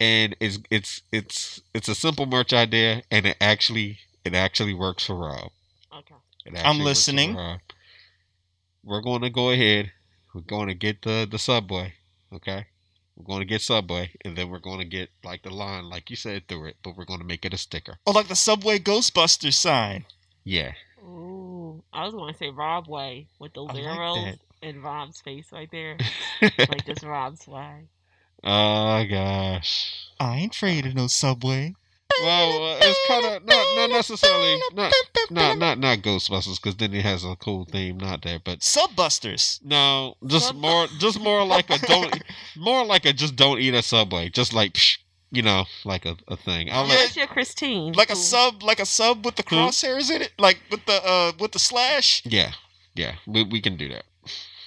And 0.00 0.34
it's 0.40 0.58
it's 0.70 1.02
it's 1.12 1.60
it's 1.74 1.88
a 1.88 1.94
simple 1.94 2.26
merch 2.26 2.52
idea, 2.52 3.02
and 3.10 3.26
it 3.26 3.36
actually 3.40 3.98
it 4.24 4.34
actually 4.34 4.74
works 4.74 5.04
for 5.04 5.14
Rob. 5.14 5.50
Okay. 5.94 6.14
I'm 6.46 6.56
actually 6.56 6.64
works 6.64 6.78
for 6.78 6.84
listening. 6.84 7.60
We're 8.82 9.02
going 9.02 9.20
to 9.20 9.30
go 9.30 9.50
ahead. 9.50 9.92
We're 10.34 10.40
going 10.40 10.68
to 10.68 10.74
get 10.74 11.02
the 11.02 11.28
the 11.30 11.38
subway. 11.38 11.94
Okay. 12.32 12.66
We're 13.16 13.24
going 13.24 13.40
to 13.40 13.46
get 13.46 13.60
subway, 13.60 14.12
and 14.24 14.34
then 14.36 14.48
we're 14.48 14.60
going 14.60 14.78
to 14.78 14.86
get 14.86 15.10
like 15.22 15.42
the 15.42 15.50
line, 15.50 15.90
like 15.90 16.08
you 16.08 16.16
said, 16.16 16.48
through 16.48 16.66
it. 16.66 16.76
But 16.82 16.96
we're 16.96 17.04
going 17.04 17.20
to 17.20 17.26
make 17.26 17.44
it 17.44 17.52
a 17.52 17.58
sticker. 17.58 17.98
Oh, 18.06 18.12
like 18.12 18.28
the 18.28 18.36
Subway 18.36 18.78
Ghostbusters 18.78 19.52
sign. 19.52 20.06
Yeah. 20.42 20.72
Ooh, 21.04 21.82
I 21.92 22.04
was 22.06 22.14
going 22.14 22.32
to 22.32 22.38
say 22.38 22.48
Rob 22.48 22.88
Way 22.88 23.26
with 23.38 23.52
those 23.52 23.68
I 23.70 23.74
like 23.74 24.38
and 24.62 24.82
Rob's 24.82 25.20
face 25.20 25.52
right 25.52 25.70
there, 25.70 25.98
like 26.42 26.86
just 26.86 27.02
Rob's 27.02 27.46
way. 27.46 27.88
Oh 28.44 29.04
gosh. 29.08 29.94
I 30.18 30.36
ain't 30.38 30.54
afraid 30.54 30.86
of 30.86 30.94
no 30.94 31.06
Subway. 31.06 31.74
Well, 32.22 32.64
uh, 32.74 32.78
it's 32.82 32.98
kind 33.08 33.24
of 33.24 33.44
not 33.46 33.66
not 33.76 33.90
necessarily 33.90 34.60
not 34.74 34.92
not 35.30 35.56
not 35.58 35.78
not 35.78 35.98
Ghostbusters 36.00 36.56
because 36.60 36.76
then 36.76 36.92
it 36.92 37.02
has 37.04 37.24
a 37.24 37.36
cool 37.36 37.64
theme, 37.64 37.96
not 37.98 38.22
there, 38.22 38.38
but 38.44 38.58
Subbusters. 38.60 39.62
no, 39.64 40.16
just 40.26 40.48
Sub- 40.48 40.56
more 40.56 40.86
just 40.98 41.20
more 41.20 41.44
like 41.46 41.70
a 41.70 41.78
don't 41.78 42.22
more 42.56 42.84
like 42.84 43.06
a 43.06 43.12
just 43.12 43.36
don't 43.36 43.60
eat 43.60 43.74
a 43.74 43.82
subway, 43.82 44.28
just 44.28 44.52
like 44.52 44.74
psh, 44.74 44.98
you 45.30 45.40
know, 45.42 45.64
like 45.84 46.04
a, 46.04 46.16
a 46.28 46.36
thing. 46.36 46.68
I'll 46.70 46.86
Yeah. 46.88 46.94
let, 46.94 47.16
your 47.16 47.26
Christine. 47.28 47.92
Like 47.94 48.10
a 48.10 48.16
sub, 48.16 48.62
like 48.62 48.80
a 48.80 48.86
sub 48.86 49.24
with 49.24 49.36
the 49.36 49.42
crosshairs 49.44 50.10
in 50.14 50.20
it, 50.22 50.32
like 50.38 50.58
with 50.70 50.84
the 50.86 51.02
uh 51.02 51.32
with 51.38 51.52
the 51.52 51.58
slash, 51.60 52.22
yeah, 52.26 52.52
yeah, 52.94 53.14
we 53.26 53.44
we 53.44 53.60
can 53.62 53.76
do 53.76 53.88
that. 53.90 54.04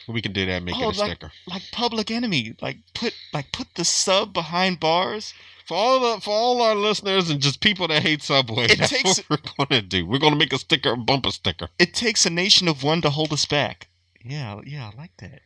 We 0.07 0.21
can 0.21 0.33
do 0.33 0.45
that. 0.45 0.51
and 0.57 0.65
Make 0.65 0.75
Oh, 0.77 0.89
it 0.89 0.95
a 0.97 0.99
like- 0.99 1.11
sticker 1.11 1.31
like 1.47 1.63
Public 1.71 2.11
Enemy. 2.11 2.55
Like 2.61 2.77
put 2.93 3.13
like 3.33 3.51
put 3.51 3.67
the 3.75 3.85
sub 3.85 4.33
behind 4.33 4.79
bars. 4.79 5.33
for 5.65 5.75
all 5.77 5.99
the 6.15 6.21
for 6.21 6.31
all 6.31 6.61
our 6.61 6.75
listeners 6.75 7.29
and 7.29 7.39
just 7.41 7.61
people 7.61 7.87
that 7.87 8.03
hate 8.03 8.21
Subway. 8.21 8.65
It 8.65 8.79
that's 8.79 8.91
takes- 8.91 9.17
what 9.29 9.41
we're 9.57 9.65
gonna 9.67 9.81
do. 9.81 10.05
We're 10.05 10.19
gonna 10.19 10.35
make 10.35 10.53
a 10.53 10.57
sticker, 10.59 10.93
a 10.93 10.97
bumper 10.97 11.31
sticker. 11.31 11.69
It 11.79 11.93
takes 11.93 12.25
a 12.25 12.29
nation 12.29 12.67
of 12.67 12.83
one 12.83 13.01
to 13.01 13.09
hold 13.09 13.31
us 13.33 13.45
back. 13.45 13.87
Yeah, 14.23 14.59
yeah, 14.65 14.89
I 14.93 14.97
like 14.97 15.11
that. 15.17 15.41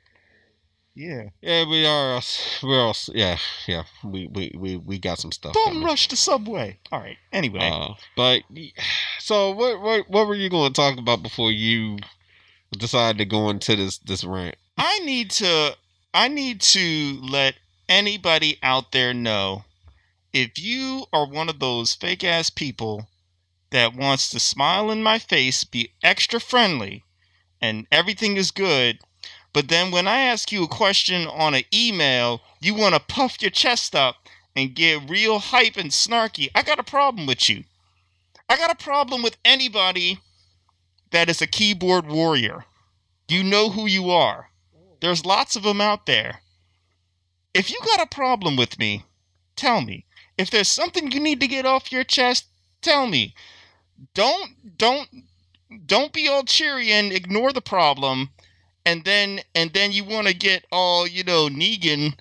Yeah. 0.96 1.30
Yeah, 1.42 1.70
we 1.70 1.86
are. 1.86 2.16
us. 2.18 2.60
We're 2.64 2.82
all. 2.82 2.96
Yeah, 3.14 3.38
yeah. 3.68 3.84
We 4.04 4.28
we 4.28 4.52
we 4.58 4.78
we 4.78 4.98
got 4.98 5.20
some 5.20 5.32
stuff. 5.32 5.54
Don't 5.54 5.68
coming. 5.74 5.84
rush 5.84 6.08
the 6.08 6.16
subway. 6.16 6.80
All 6.92 7.00
right. 7.00 7.18
Anyway, 7.32 7.60
Uh, 7.62 7.94
but 8.16 8.42
so 9.20 9.52
what, 9.52 9.80
what 9.80 10.10
what 10.10 10.28
were 10.28 10.34
you 10.34 10.50
going 10.50 10.74
to 10.74 10.82
talk 10.82 10.98
about 10.98 11.22
before 11.22 11.52
you 11.52 11.98
decided 12.72 13.18
to 13.20 13.26
go 13.26 13.50
into 13.50 13.76
this 13.76 13.98
this 13.98 14.24
rant? 14.24 14.56
I 14.78 15.00
need 15.00 15.32
to 15.32 15.76
I 16.14 16.28
need 16.28 16.62
to 16.62 17.20
let 17.22 17.56
anybody 17.88 18.60
out 18.62 18.92
there 18.92 19.14
know 19.14 19.66
if 20.34 20.60
you 20.60 21.06
are 21.14 21.26
one 21.26 21.50
of 21.50 21.60
those 21.60 21.96
fake 21.96 22.24
ass 22.24 22.50
people 22.50 23.08
that 23.72 23.96
wants 23.96 24.30
to 24.30 24.40
smile 24.40 24.92
in 24.92 25.02
my 25.04 25.20
face, 25.20 25.64
be 25.64 25.92
extra 26.04 26.40
friendly, 26.40 27.04
and 27.62 27.88
everything 27.92 28.38
is 28.38 28.52
good, 28.52 29.00
but 29.54 29.68
then 29.68 29.92
when 29.92 30.08
I 30.08 30.20
ask 30.22 30.52
you 30.52 30.64
a 30.64 30.68
question 30.68 31.26
on 31.28 31.56
an 31.56 31.64
email, 31.74 32.42
you 32.60 32.76
want 32.76 32.94
to 32.96 33.00
puff 33.00 33.42
your 33.42 33.52
chest 33.52 33.96
up 33.96 34.18
and 34.56 34.76
get 34.76 35.10
real 35.10 35.40
hype 35.40 35.78
and 35.78 35.92
snarky. 35.92 36.50
I 36.54 36.62
got 36.62 36.80
a 36.80 36.84
problem 36.84 37.26
with 37.26 37.50
you. 37.50 37.64
I 38.50 38.58
got 38.58 38.72
a 38.72 38.76
problem 38.76 39.22
with 39.24 39.38
anybody 39.44 40.20
that 41.12 41.30
is 41.30 41.42
a 41.42 41.48
keyboard 41.48 42.08
warrior. 42.08 42.66
You 43.28 43.44
know 43.44 43.70
who 43.70 43.88
you 43.88 44.10
are. 44.10 44.50
There's 45.00 45.26
lots 45.26 45.56
of 45.56 45.64
them 45.64 45.82
out 45.82 46.06
there. 46.06 46.42
If 47.54 47.70
you 47.72 47.80
got 47.86 48.02
a 48.02 48.16
problem 48.16 48.56
with 48.56 48.80
me, 48.80 49.06
tell 49.56 49.82
me. 49.82 50.06
If 50.38 50.50
there's 50.52 50.68
something 50.68 51.12
you 51.12 51.20
need 51.20 51.40
to 51.40 51.48
get 51.48 51.66
off 51.66 51.92
your 51.92 52.04
chest, 52.04 52.46
tell 52.82 53.08
me. 53.08 53.36
Don't 54.14 54.78
don't 54.78 55.10
don't 55.86 56.14
be 56.14 56.28
all 56.28 56.44
cheery 56.44 56.92
and 56.92 57.12
ignore 57.12 57.52
the 57.52 57.62
problem 57.62 58.30
and 58.88 59.04
then 59.04 59.42
and 59.54 59.74
then 59.74 59.92
you 59.92 60.06
want 60.06 60.28
to 60.28 60.34
get 60.34 60.66
all, 60.72 61.06
you 61.06 61.24
know, 61.24 61.50
Negan 61.50 62.18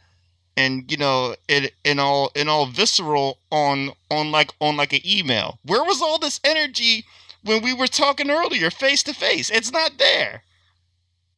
and 0.57 0.91
you 0.91 0.97
know 0.97 1.37
and, 1.49 1.71
and 1.85 2.01
all 2.01 2.33
and 2.35 2.49
all 2.49 2.67
visceral 2.67 3.39
on 3.53 3.93
on 4.11 4.33
like 4.33 4.53
on 4.61 4.77
like 4.77 4.93
an 4.93 5.07
email. 5.07 5.61
Where 5.65 5.85
was 5.85 6.03
all 6.03 6.19
this 6.19 6.41
energy 6.43 7.05
when 7.47 7.63
we 7.63 7.73
were 7.73 7.87
talking 7.87 8.31
earlier 8.31 8.71
face 8.71 9.03
to 9.05 9.15
face? 9.15 9.51
It's 9.51 9.73
not 9.73 9.99
there. 9.99 10.43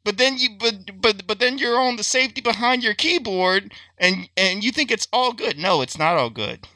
But 0.04 0.16
then 0.16 0.38
you 0.38 0.50
but 0.58 1.00
but 1.00 1.26
but 1.26 1.38
then 1.38 1.58
you're 1.58 1.78
on 1.78 1.96
the 1.96 2.02
safety 2.02 2.40
behind 2.40 2.82
your 2.82 2.94
keyboard 2.94 3.74
and 3.98 4.28
and 4.36 4.64
you 4.64 4.72
think 4.72 4.90
it's 4.90 5.08
all 5.12 5.32
good. 5.32 5.58
No 5.58 5.82
it's 5.82 5.98
not 5.98 6.16
all 6.16 6.30
good. 6.30 6.66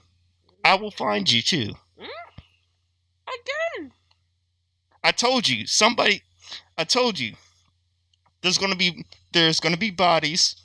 I 0.65 0.75
will 0.75 0.91
find 0.91 1.31
you 1.31 1.41
too. 1.43 1.75
Again. 1.99 3.93
i 5.03 5.11
told 5.11 5.49
you 5.49 5.67
somebody 5.67 6.23
i 6.77 6.85
told 6.85 7.19
you 7.19 7.35
there's 8.43 8.59
gonna 8.59 8.77
be 8.77 9.07
there's 9.33 9.61
gonna 9.61 9.79
be 9.79 9.91
bodies. 9.91 10.57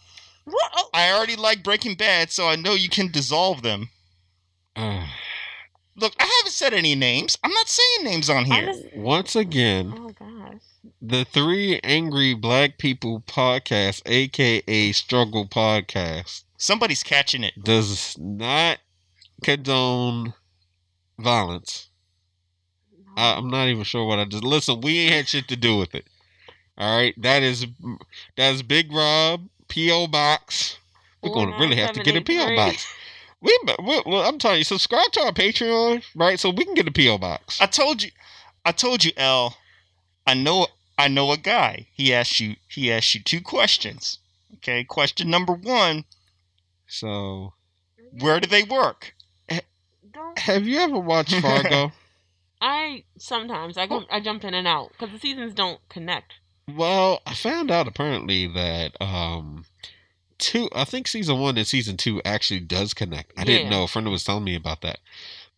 What? 0.44 0.72
Oh, 0.76 0.90
i 0.94 1.12
already 1.12 1.38
like 1.38 1.64
breaking 1.64 1.96
bad 1.96 2.32
so 2.32 2.50
i 2.50 2.58
know 2.58 2.74
you 2.74 2.90
can 2.90 3.10
dissolve 3.12 3.62
them. 3.62 3.90
Uh, 4.76 5.08
look 5.98 6.14
i 6.20 6.24
haven't 6.40 6.52
said 6.54 6.74
any 6.74 6.96
names 6.96 7.38
i'm 7.44 7.52
not 7.52 7.68
saying 7.68 8.04
names 8.06 8.30
on 8.30 8.46
here 8.46 8.68
just- 8.68 8.96
once 8.96 9.36
again, 9.36 9.94
oh 9.98 10.10
gosh. 10.10 10.62
the 11.02 11.26
Three 11.26 11.80
Angry 11.84 12.34
Black 12.34 12.78
People 12.78 13.22
podcast, 13.28 14.02
aka 14.06 14.92
Struggle 14.92 15.46
Podcast, 15.48 16.44
somebody's 16.58 17.04
catching 17.04 17.44
it 17.44 17.64
does 17.64 18.18
not 18.18 18.80
condone 19.44 20.34
violence. 21.20 21.90
I, 23.16 23.36
I'm 23.38 23.50
not 23.50 23.68
even 23.68 23.84
sure 23.84 24.06
what 24.06 24.20
I 24.20 24.26
just 24.26 24.44
listen. 24.44 24.82
We 24.82 25.00
ain't 25.00 25.14
had 25.14 25.28
shit 25.28 25.48
to 25.50 25.56
do 25.56 25.78
with 25.78 25.94
it. 25.96 26.06
All 26.78 26.98
right, 26.98 27.14
that 27.22 27.44
is 27.44 27.66
that 28.36 28.54
is 28.54 28.64
Big 28.64 28.92
Rob 28.92 29.48
PO 29.68 30.08
Box. 30.08 30.78
We're 31.22 31.34
going 31.34 31.52
to 31.52 31.58
really 31.60 31.76
have 31.76 31.94
to 31.94 32.04
get 32.04 32.16
a 32.16 32.22
PO 32.22 32.56
box. 32.56 32.86
We, 33.42 33.58
we, 33.80 34.02
well, 34.06 34.28
I'm 34.28 34.40
telling 34.40 34.58
you, 34.60 34.64
subscribe 34.64 35.12
to 35.14 35.22
our 35.22 35.32
Patreon, 35.32 36.04
right? 36.16 36.40
So 36.40 36.50
we 36.50 36.66
can 36.66 36.74
get 36.74 36.88
a 36.88 36.92
PO 36.92 37.18
box. 37.20 37.62
i 37.62 37.66
told 37.68 38.02
you 38.04 38.10
i 38.66 38.72
told 38.72 39.04
you 39.06 39.12
l 39.18 39.56
i 40.26 40.34
know 40.34 40.68
i 40.98 41.08
know 41.08 41.32
a 41.32 41.38
guy 41.38 41.88
he 41.94 42.14
asked 42.14 42.40
you 42.40 42.56
he 42.68 42.92
asked 42.92 43.14
you 43.16 43.22
two 43.22 43.40
questions 43.42 44.20
okay 44.56 44.84
question 44.84 45.30
number 45.30 45.54
one 45.54 46.04
So 46.88 47.54
Where 48.20 48.40
do 48.40 48.48
they 48.48 48.64
work? 48.64 49.14
Don't 50.12 50.40
Have 50.40 50.66
you 50.68 50.80
ever 50.80 51.00
watched 51.00 51.36
Fargo? 51.42 51.92
I 52.60 53.04
sometimes 53.20 53.78
I 53.78 53.86
go 53.88 54.04
I 54.10 54.20
jump 54.20 54.44
in 54.44 54.54
and 54.54 54.68
out 54.68 54.90
because 54.94 55.12
the 55.14 55.20
seasons 55.20 55.54
don't 55.54 55.80
connect. 55.90 56.34
well, 56.68 57.22
I 57.26 57.34
found 57.36 57.70
out 57.72 57.88
apparently 57.88 58.48
that 58.48 59.00
um 59.00 59.66
two 60.38 60.70
I 60.74 60.84
think 60.86 61.08
season 61.08 61.40
one 61.40 61.58
and 61.58 61.68
season 61.68 61.98
two 61.98 62.22
actually 62.24 62.60
does 62.62 62.94
connect. 62.94 63.34
I 63.38 63.44
didn't 63.44 63.70
know. 63.70 63.84
A 63.84 63.88
friend 63.88 64.10
was 64.10 64.24
telling 64.24 64.44
me 64.44 64.56
about 64.56 64.82
that. 64.82 65.00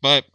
But 0.01 0.25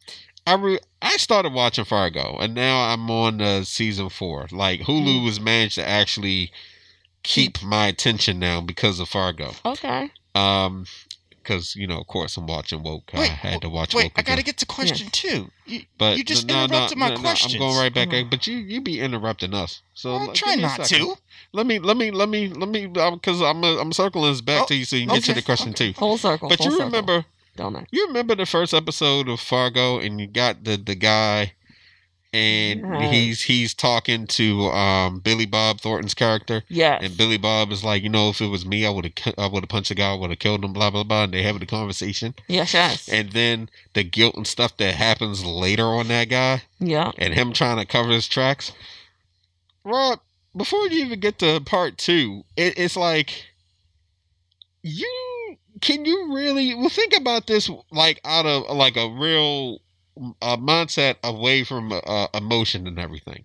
I 0.47 0.55
re- 0.55 0.81
I 1.01 1.17
started 1.17 1.53
watching 1.53 1.85
Fargo 1.85 2.37
and 2.39 2.55
now 2.55 2.89
I'm 2.93 3.11
on 3.11 3.41
uh, 3.41 3.65
season 3.65 4.09
four. 4.11 4.47
Like 4.53 4.81
Hulu 4.81 5.21
Mm. 5.23 5.27
has 5.27 5.41
managed 5.41 5.77
to 5.77 5.89
actually 5.89 6.51
keep 7.23 7.63
my 7.63 7.87
attention 7.87 8.39
now 8.39 8.61
because 8.61 9.01
of 9.01 9.09
Fargo. 9.09 9.53
Okay. 9.65 10.11
Um, 10.35 10.85
because 11.45 11.77
you 11.77 11.87
know, 11.87 11.99
of 12.01 12.07
course, 12.07 12.37
I'm 12.37 12.47
watching 12.47 12.83
woke. 12.83 13.11
I 13.15 13.27
had 13.27 13.61
to 13.63 13.69
watch 13.69 13.95
Wait, 13.95 14.05
woke. 14.07 14.13
I 14.17 14.23
gotta 14.23 14.43
get 14.43 14.57
to 14.59 14.67
question 14.67 15.09
two. 15.13 15.51
You, 15.67 15.83
But 15.99 16.17
you 16.19 16.25
just 16.25 16.47
no, 16.47 16.55
no, 16.55 16.65
interrupted 16.65 16.99
my 16.99 17.09
no, 17.11 17.21
no. 17.21 17.35
I'm 17.45 17.59
going 17.59 17.77
right 17.77 17.95
back. 17.95 18.09
Mhm. 18.09 18.31
But 18.31 18.47
you 18.47 18.57
you 18.57 18.81
be 18.81 19.01
interrupting 19.01 19.55
us. 19.55 19.83
So 19.95 20.15
I'm 20.17 20.33
trying 20.33 20.59
give 20.61 20.69
me 20.69 20.75
a 20.75 20.79
not 20.79 20.87
to. 20.87 21.17
Let 21.53 21.67
me 21.67 21.79
let 21.79 21.97
me 21.97 22.11
let 22.11 22.29
me 22.29 22.49
let 22.49 22.69
me 22.69 22.87
because 22.87 23.41
I'm 23.41 23.63
uh, 23.63 23.79
I'm 23.81 23.93
circling 23.93 24.33
this 24.33 24.41
back 24.41 24.63
Oh, 24.63 24.67
to 24.67 24.75
you 24.75 24.85
so 24.85 24.97
you 24.97 25.07
can 25.07 25.15
get 25.17 25.25
to 25.25 25.35
the 25.35 25.43
question 25.43 25.71
okay. 25.71 25.93
too. 25.93 25.99
Full 25.99 26.19
circle. 26.19 26.49
But 26.49 26.59
full 26.59 26.67
you 26.67 26.73
circle. 26.73 26.87
remember 26.87 27.25
don't 27.57 27.77
I? 27.77 27.87
you 27.93 28.07
remember 28.09 28.35
the 28.35 28.47
first 28.47 28.75
episode 28.75 29.29
of 29.29 29.39
Fargo 29.39 29.99
and 30.01 30.21
you 30.21 30.27
got 30.27 30.65
the 30.65 30.77
the 30.77 30.97
guy 30.97 31.53
and 32.35 32.83
Right. 32.83 33.13
he's 33.13 33.43
he's 33.43 33.73
talking 33.75 34.27
to 34.27 34.63
um 34.71 35.21
Billy 35.21 35.47
Bob 35.47 35.81
Thornton's 35.81 36.15
character 36.15 36.65
Yeah, 36.69 36.99
and 37.01 37.17
Billy 37.17 37.39
Bob 37.39 37.71
is 37.71 37.85
like 37.85 38.03
you 38.03 38.09
know 38.09 38.31
if 38.31 38.41
it 38.41 38.49
was 38.49 38.67
me 38.67 38.85
I 38.85 38.91
would 38.91 39.05
have 39.25 39.35
I 39.39 39.47
would 39.47 39.63
have 39.63 39.69
punched 39.69 39.91
the 39.91 39.95
guy 39.95 40.11
I 40.11 40.15
would 40.15 40.31
have 40.31 40.41
killed 40.41 40.65
him 40.65 40.73
blah 40.73 40.91
blah 40.91 41.05
blah 41.05 41.25
and 41.25 41.33
they 41.33 41.43
having 41.43 41.63
a 41.63 41.67
conversation 41.67 42.35
yes. 42.49 42.75
Yes. 42.75 43.09
and 43.09 43.31
then 43.33 43.69
the 43.95 44.03
guilt 44.03 44.35
and 44.35 44.47
stuff 44.47 44.77
that 44.79 44.95
happens 44.97 45.45
later 45.45 45.85
on 45.87 46.09
that 46.09 46.29
guy 46.29 46.63
yeah. 46.81 47.13
and 47.19 47.35
him 47.35 47.53
trying 47.53 47.79
to 47.79 47.87
cover 47.87 48.11
his 48.11 48.27
tracks. 48.29 48.73
Rob, 49.85 50.19
before 50.57 50.89
you 50.89 51.05
even 51.05 51.21
get 51.21 51.39
to 51.39 51.61
part 51.61 51.97
two, 51.99 52.45
it, 52.57 52.79
it's 52.79 52.97
like 52.97 53.45
you 54.83 55.57
can 55.81 56.05
you 56.05 56.35
really 56.35 56.75
well 56.75 56.89
think 56.89 57.17
about 57.17 57.47
this 57.47 57.71
like 57.91 58.21
out 58.25 58.47
of 58.47 58.75
like 58.77 58.97
a 58.97 59.09
real 59.09 59.79
uh, 60.41 60.57
mindset 60.57 61.17
away 61.23 61.65
from 61.65 61.93
uh, 61.93 62.29
emotion 62.35 62.87
and 62.87 62.99
everything. 62.99 63.45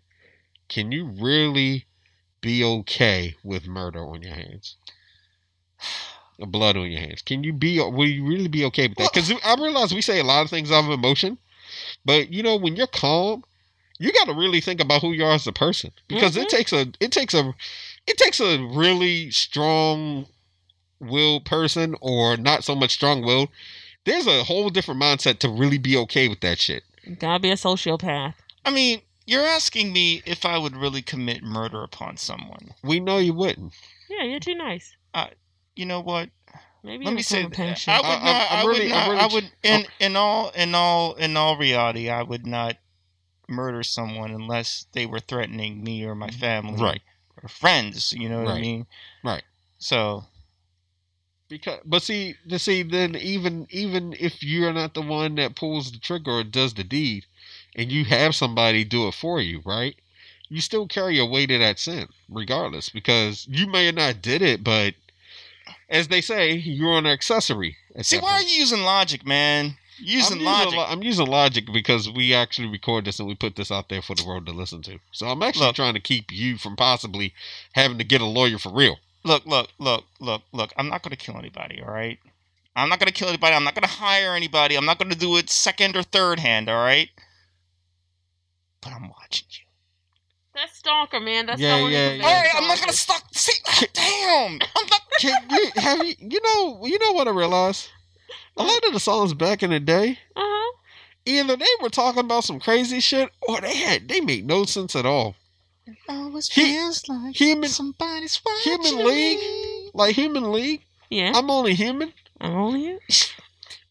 Can 0.68 0.92
you 0.92 1.06
really 1.06 1.86
be 2.42 2.64
okay 2.64 3.36
with 3.44 3.68
murder 3.68 4.06
on 4.06 4.22
your 4.22 4.36
hands? 4.36 4.76
Blood 6.40 6.78
on 6.78 6.90
your 6.90 7.02
hands. 7.02 7.22
Can 7.22 7.44
you 7.44 7.52
be? 7.52 7.80
Will 7.80 8.08
you 8.08 8.26
really 8.26 8.48
be 8.48 8.64
okay 8.66 8.88
with 8.88 8.98
that? 8.98 9.12
Because 9.14 9.32
I 9.44 9.56
realize 9.56 9.94
we 9.94 10.02
say 10.02 10.20
a 10.20 10.24
lot 10.24 10.44
of 10.44 10.50
things 10.50 10.72
out 10.72 10.86
of 10.86 10.92
emotion, 10.92 11.38
but 12.06 12.32
you 12.32 12.42
know 12.44 12.56
when 12.56 12.78
you're 12.78 12.88
calm, 12.88 13.44
you 14.00 14.14
got 14.14 14.26
to 14.26 14.34
really 14.34 14.62
think 14.62 14.80
about 14.80 15.02
who 15.02 15.12
you 15.12 15.26
are 15.26 15.34
as 15.34 15.48
a 15.48 15.52
person 15.52 15.92
because 16.08 16.38
it 16.38 16.48
Mhm. 16.48 16.50
takes 16.50 16.72
a 16.72 16.88
it 17.02 17.12
takes 17.12 17.34
a 17.34 17.54
it 18.08 18.18
takes 18.18 18.40
a 18.40 18.58
really 18.60 19.32
strong 19.32 20.28
willed 21.02 21.46
person 21.46 21.96
or 22.00 22.38
not 22.38 22.64
so 22.64 22.74
much 22.76 22.92
strong 22.92 23.22
willed. 23.22 23.50
There's 24.06 24.28
a 24.28 24.44
whole 24.44 24.70
different 24.70 25.02
mindset 25.02 25.40
to 25.40 25.50
really 25.50 25.78
be 25.78 25.98
okay 25.98 26.28
with 26.28 26.40
that 26.42 26.58
shit. 26.60 26.84
Gotta 27.20 27.40
be 27.40 27.52
a 27.52 27.56
sociopath. 27.56 28.34
I 28.66 28.72
mean, 28.72 29.02
you're 29.26 29.46
asking 29.46 29.94
me 29.94 30.22
if 30.26 30.46
I 30.46 30.58
would 30.58 30.76
really 30.76 31.02
commit 31.02 31.44
murder 31.44 31.84
upon 31.84 32.18
someone. 32.18 32.74
We 32.84 33.00
know 33.00 33.18
you 33.18 33.34
wouldn't. 33.34 33.74
Yeah, 34.10 34.24
you're 34.24 34.40
too 34.40 34.56
nice. 34.56 34.96
You 35.76 35.86
know 35.86 36.02
what? 36.02 36.30
Maybe 36.84 37.06
Let 37.06 37.14
me 37.14 37.22
say, 37.22 37.42
form 37.44 37.52
of 37.52 37.58
th- 37.58 37.88
I 37.88 38.00
would 38.02 38.06
I- 38.06 38.20
not. 38.20 38.26
I'm- 38.26 38.48
I'm 38.52 38.58
I 38.60 38.64
would 38.64 38.70
really- 38.78 38.86
I'm 38.86 38.90
not. 38.90 39.08
really 39.10 39.20
I 39.22 39.28
would. 39.34 39.52
In 39.64 39.86
in 40.00 40.16
all 40.16 40.50
in 40.50 40.76
all 40.76 41.14
in 41.14 41.38
all 41.38 41.58
reality, 41.58 42.10
I 42.10 42.24
would 42.24 42.46
not 42.48 42.78
murder 43.48 43.84
someone 43.84 44.32
unless 44.32 44.86
they 44.94 45.06
were 45.06 45.20
threatening 45.20 45.84
me 45.84 46.04
or 46.06 46.16
my 46.16 46.28
mm-hmm. 46.28 46.40
family, 46.40 46.82
Right. 46.82 47.02
or 47.42 47.50
friends. 47.50 48.14
You 48.14 48.30
know 48.30 48.44
what 48.44 48.56
I 48.56 48.62
mean? 48.62 48.88
Right. 49.24 49.44
So 49.78 50.26
Because, 51.50 51.80
but 51.84 52.04
see, 52.04 52.36
to 52.48 52.60
see, 52.60 52.84
then 52.84 53.16
even 53.16 53.68
even 53.72 54.16
if 54.20 54.44
you're 54.44 54.72
not 54.72 54.94
the 54.94 55.02
one 55.02 55.36
that 55.36 55.56
pulls 55.56 55.92
the 55.92 55.98
trigger 55.98 56.32
or 56.32 56.44
does 56.44 56.76
the 56.76 56.84
deed, 56.84 57.26
and 57.76 57.92
you 57.92 58.06
have 58.06 58.36
somebody 58.36 58.84
do 58.84 59.08
it 59.08 59.16
for 59.16 59.42
you, 59.42 59.62
right? 59.66 59.96
You 60.48 60.62
still 60.62 60.88
carry 60.88 61.20
a 61.20 61.26
weight 61.26 61.52
of 61.52 61.60
that 61.60 61.80
sin, 61.80 62.08
regardless, 62.30 62.90
because 62.90 63.48
you 63.50 63.68
may 63.68 63.88
have 63.88 63.96
not 63.96 64.22
did 64.22 64.42
it, 64.42 64.64
but 64.64 64.94
as 65.90 66.08
they 66.08 66.22
say, 66.22 66.54
you're 66.54 66.98
an 66.98 67.06
accessory. 67.06 67.78
see, 68.02 68.20
why 68.20 68.34
are 68.34 68.42
you 68.42 68.60
using 68.60 68.82
logic, 68.82 69.26
man? 69.26 69.78
Using 69.98 70.40
I'm 70.40 70.46
logic. 70.46 70.74
Using, 70.74 70.92
I'm 70.92 71.04
using 71.04 71.28
logic 71.28 71.66
because 71.74 72.10
we 72.10 72.34
actually 72.34 72.70
record 72.70 73.06
this 73.06 73.20
and 73.20 73.28
we 73.28 73.36
put 73.36 73.56
this 73.56 73.72
out 73.72 73.90
there 73.90 74.02
for 74.02 74.16
the 74.16 74.26
world 74.26 74.46
to 74.46 74.52
listen 74.52 74.82
to. 74.84 75.00
So 75.12 75.28
I'm 75.28 75.44
actually 75.44 75.68
Look. 75.68 75.76
trying 75.76 75.96
to 75.96 76.00
keep 76.00 76.32
you 76.32 76.58
from 76.58 76.76
possibly 76.76 77.34
having 77.74 77.98
to 77.98 78.04
get 78.04 78.22
a 78.22 78.26
lawyer 78.26 78.58
for 78.58 78.72
real. 78.72 78.98
Look, 79.24 79.46
look, 79.46 79.70
look, 79.80 80.06
look, 80.20 80.42
look. 80.52 80.72
I'm 80.78 80.90
not 80.90 81.04
going 81.04 81.12
to 81.12 81.18
kill 81.18 81.38
anybody, 81.38 81.82
all 81.82 81.92
right? 81.94 82.20
I'm 82.76 82.90
not 82.90 83.00
going 83.00 83.08
to 83.08 83.14
kill 83.14 83.28
anybody. 83.30 83.56
I'm 83.56 83.64
not 83.64 83.76
going 83.76 83.84
to 83.84 83.90
hire 83.90 84.36
anybody. 84.36 84.76
I'm 84.76 84.86
not 84.86 84.98
going 85.00 85.12
to 85.12 85.18
do 85.18 85.36
it 85.38 85.50
second 85.50 85.96
or 85.98 86.04
third 86.04 86.40
hand, 86.40 86.70
all 86.70 86.78
right? 86.84 87.10
But 88.82 88.94
I'm 88.94 89.10
watching 89.10 89.48
you. 89.52 89.66
That's 90.56 90.78
stalker, 90.78 91.20
man. 91.20 91.46
That's 91.46 91.60
Yeah, 91.62 91.76
someone 91.76 91.92
yeah, 91.92 92.12
yeah. 92.12 92.24
All 92.24 92.30
bad 92.32 92.42
right, 92.44 92.56
I'm 92.56 92.68
not 92.68 92.78
going 92.80 92.90
to 92.90 92.98
stop. 92.98 93.22
See, 93.34 93.60
damn. 93.94 94.54
I'm 94.54 94.88
not. 94.90 95.02
Can 95.20 95.50
you 95.50 95.70
have 95.76 96.00
you 96.00 96.16
you 96.20 96.40
know 96.42 96.86
you 96.86 96.98
know 97.00 97.12
what 97.12 97.28
I 97.28 97.32
realized? 97.32 97.90
A 98.56 98.64
lot 98.64 98.86
of 98.86 98.94
the 98.94 99.00
songs 99.00 99.34
back 99.34 99.64
in 99.64 99.70
the 99.70 99.80
day, 99.80 100.18
Uh-huh. 100.36 100.78
either 101.26 101.58
they 101.58 101.66
were 101.82 101.90
talking 101.90 102.22
about 102.22 102.46
some 102.46 102.60
crazy 102.60 103.00
shit 103.02 103.30
or 103.42 103.60
they 103.60 103.76
had 103.76 104.08
they 104.08 104.22
made 104.22 104.46
no 104.48 104.64
sense 104.66 104.96
at 104.96 105.06
all. 105.06 105.36
Always 106.08 106.50
He- 106.50 106.62
feels 106.74 107.08
like 107.10 107.36
Human 107.36 107.70
somebody's 107.70 108.40
watching 108.46 108.82
Human 108.84 109.06
League? 109.08 109.40
me. 109.40 109.90
like 109.94 110.16
Human 110.16 110.52
League, 110.52 110.82
Yeah. 111.10 111.32
I'm 111.36 111.50
only 111.50 111.74
human. 111.76 112.14
I'm 112.42 112.52
only 112.56 112.86
you. 112.86 113.00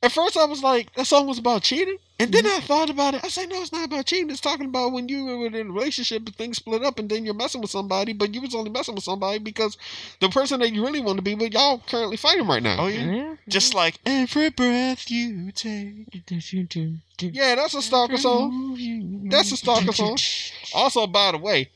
At 0.01 0.13
first 0.13 0.37
I 0.37 0.45
was 0.45 0.63
like, 0.63 0.95
that 0.95 1.07
song 1.09 1.27
was 1.27 1.39
about 1.39 1.63
cheating. 1.63 1.97
And 2.21 2.31
Mm-hmm. 2.33 2.47
then 2.47 2.53
I 2.57 2.61
thought 2.61 2.89
about 2.91 3.15
it. 3.15 3.25
I 3.25 3.29
said, 3.29 3.49
no, 3.49 3.61
it's 3.61 3.73
not 3.73 3.85
about 3.87 4.07
cheating. 4.07 4.31
It's 4.31 4.41
talking 4.41 4.67
about 4.67 4.93
when 4.93 5.09
you 5.09 5.25
were 5.25 5.47
in 5.47 5.55
a 5.55 5.65
relationship 5.65 6.25
and 6.27 6.35
things 6.37 6.57
split 6.59 6.85
up 6.85 6.99
and 7.01 7.09
then 7.09 7.25
you're 7.25 7.35
messing 7.35 7.61
with 7.61 7.71
somebody, 7.71 8.13
but 8.13 8.33
you 8.35 8.41
was 8.41 8.55
only 8.57 8.71
messing 8.71 8.95
with 8.95 9.03
somebody 9.05 9.39
because 9.41 9.77
the 10.21 10.29
person 10.29 10.59
that 10.61 10.73
you 10.73 10.85
really 10.85 11.01
want 11.01 11.17
to 11.19 11.23
be 11.23 11.35
with, 11.37 11.53
y'all 11.53 11.83
currently 11.87 12.17
fighting 12.17 12.47
right 12.47 12.63
now. 12.63 12.77
Oh, 12.81 12.87
yeah. 12.89 13.05
Yeah. 13.05 13.35
Just 13.49 13.73
like 13.75 13.99
every 14.07 14.51
breath 14.51 15.11
you 15.11 15.51
take. 15.53 16.07
Yeah, 17.21 17.55
that's 17.57 17.75
a 17.75 17.83
stalker 17.83 18.17
song. 18.17 18.77
That's 19.31 19.51
a 19.53 19.57
stalker 19.57 19.93
song. 19.93 20.17
Also, 20.75 21.07
by 21.09 21.33
the 21.33 21.39
way, 21.39 21.71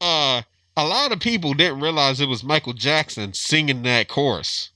uh, 0.00 0.42
a 0.76 0.84
lot 0.84 1.12
of 1.12 1.20
people 1.20 1.54
didn't 1.54 1.80
realize 1.80 2.20
it 2.20 2.28
was 2.28 2.44
Michael 2.44 2.72
Jackson 2.72 3.32
singing 3.34 3.82
that 3.82 4.08
chorus. 4.08 4.70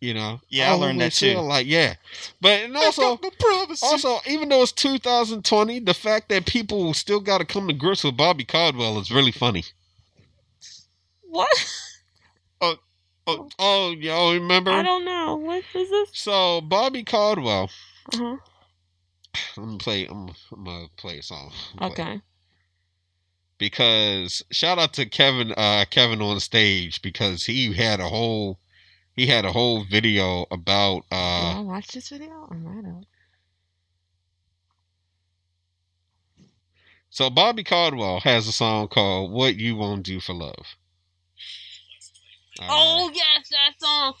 You 0.00 0.12
know, 0.12 0.40
Yeah, 0.50 0.72
I 0.72 0.74
learned 0.74 1.00
that 1.00 1.12
too. 1.12 1.38
Like, 1.38 1.66
yeah, 1.66 1.94
but 2.40 2.64
and 2.64 2.76
also, 2.76 3.18
also, 3.82 4.20
even 4.28 4.50
though 4.50 4.62
it's 4.62 4.70
2020, 4.72 5.80
the 5.80 5.94
fact 5.94 6.28
that 6.28 6.44
people 6.44 6.92
still 6.92 7.18
got 7.18 7.38
to 7.38 7.46
come 7.46 7.66
to 7.66 7.72
grips 7.72 8.04
with 8.04 8.16
Bobby 8.16 8.44
Caldwell 8.44 8.98
is 8.98 9.10
really 9.10 9.32
funny. 9.32 9.64
What? 11.22 11.48
Oh, 13.26 13.48
oh 13.58 13.90
y'all 13.90 14.34
remember? 14.34 14.70
I 14.70 14.82
don't 14.82 15.04
know. 15.04 15.34
What 15.34 15.64
is 15.74 15.90
this? 15.90 16.10
So 16.12 16.60
Bobby 16.60 17.02
Caldwell. 17.02 17.70
Uh-huh. 18.14 18.36
I'm 19.56 19.64
gonna 19.64 19.78
play. 19.78 20.06
I'm, 20.06 20.30
I'm 20.52 20.64
gonna 20.64 20.86
play 20.96 21.18
a 21.18 21.22
song. 21.22 21.50
I'm 21.72 21.78
gonna 21.78 21.94
play. 21.94 22.04
Okay. 22.04 22.20
Because 23.58 24.42
shout 24.50 24.78
out 24.78 24.92
to 24.94 25.06
Kevin 25.06 25.52
uh 25.56 25.84
Kevin 25.90 26.18
OnStage 26.18 27.00
because 27.00 27.44
he 27.44 27.72
had 27.72 28.00
a 28.00 28.08
whole 28.08 28.58
he 29.14 29.26
had 29.26 29.44
a 29.46 29.52
whole 29.52 29.84
video 29.84 30.46
about 30.50 31.04
Will 31.10 31.18
uh 31.18 31.54
I 31.56 31.60
watch 31.60 31.88
this 31.88 32.10
video? 32.10 32.48
I 32.50 32.54
might 32.54 32.84
have. 32.84 33.04
so 37.08 37.30
Bobby 37.30 37.64
Caldwell 37.64 38.20
has 38.20 38.46
a 38.46 38.52
song 38.52 38.88
called 38.88 39.32
What 39.32 39.56
You 39.56 39.74
Won't 39.76 40.04
Do 40.04 40.20
for 40.20 40.34
Love. 40.34 40.76
Uh, 42.60 42.66
Oh 42.68 43.10
yes, 43.14 43.48
that 43.50 43.72
song. 43.78 44.14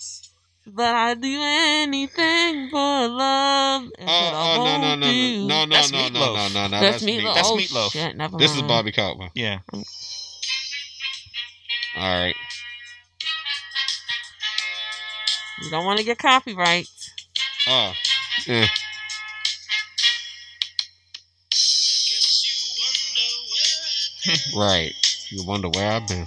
But 0.68 0.94
I 0.96 1.14
do 1.14 1.40
anything 1.42 2.68
for 2.70 2.78
love. 3.08 3.82
and 3.98 4.08
Oh, 4.08 4.30
but 4.30 4.34
I 4.34 4.56
oh 4.56 4.64
no 4.64 4.78
no 4.78 4.78
won't 4.80 5.00
no 5.00 5.06
no 5.46 5.64
no 5.64 5.74
That's 5.76 5.92
no 5.92 5.98
no 5.98 6.08
no 6.08 6.20
Meatloaf. 6.20 6.54
no 6.54 6.66
no 6.66 6.80
That's 6.80 7.02
me. 7.04 7.18
Meatloaf. 7.20 7.34
That's 7.34 7.48
oh, 7.50 7.56
Meatloaf. 7.56 7.92
Shit, 7.92 8.16
never 8.16 8.36
This 8.36 8.56
is. 8.56 8.62
Bobby 8.62 8.90
Caldwell. 8.92 9.30
Yeah. 9.34 9.58
All 9.72 9.82
right. 11.96 12.34
You 15.62 15.70
don't 15.70 15.84
want 15.84 15.98
to 16.00 16.04
get 16.04 16.18
copyright. 16.18 16.88
Oh. 17.68 17.92
Yeah. 18.46 18.66
Right. 24.56 24.92
You 25.30 25.44
wonder 25.44 25.68
where 25.68 25.92
I've 25.92 26.08
been. 26.08 26.26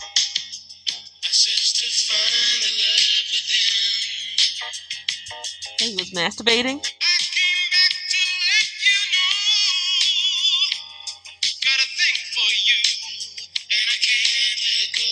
He 5.79 5.95
was 5.95 6.11
masturbating. 6.11 6.85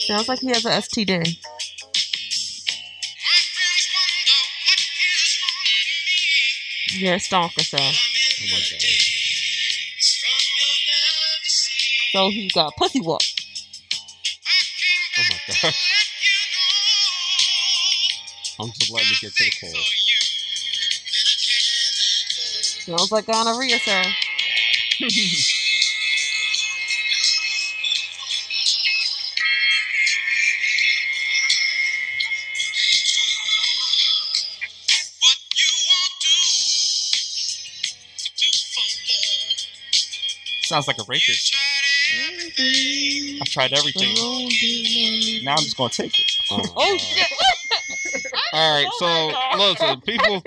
Sounds 0.07 0.27
like 0.27 0.39
he 0.39 0.47
has 0.47 0.65
a 0.65 0.69
STD. 0.69 1.37
You're 6.91 7.15
a 7.15 7.19
stalker, 7.19 7.63
so. 7.63 7.77
Oh. 7.77 7.91
So 12.11 12.29
he 12.29 12.49
got 12.53 12.75
pussy 12.77 12.99
whoop. 12.99 13.21
Oh 15.17 15.23
my 15.29 15.37
gosh. 15.47 15.93
I'm 18.59 18.71
just 18.79 18.91
letting 18.91 19.11
it 19.11 19.21
get 19.21 19.33
to 19.33 19.43
the 19.43 19.51
chorus. 19.61 20.06
Sounds 22.87 23.11
like 23.11 23.25
gonorrhea, 23.25 23.77
sir. 23.79 24.01
Sounds 40.63 40.87
like 40.87 40.97
a 40.97 41.03
rapist. 41.09 41.53
I've 43.41 43.49
tried 43.49 43.73
everything. 43.73 44.15
Now 45.43 45.51
I'm 45.55 45.63
just 45.63 45.75
gonna 45.75 45.89
take 45.89 46.17
it. 46.17 46.25
Oh, 46.51 46.61
Oh 46.77 46.97
shit! 46.97 47.27
All 48.53 48.75
right, 48.75 48.87
Oh 48.89 48.97
so 48.99 49.05
my 49.05 49.31
God. 49.33 49.59
listen, 49.59 50.01
people, 50.01 50.41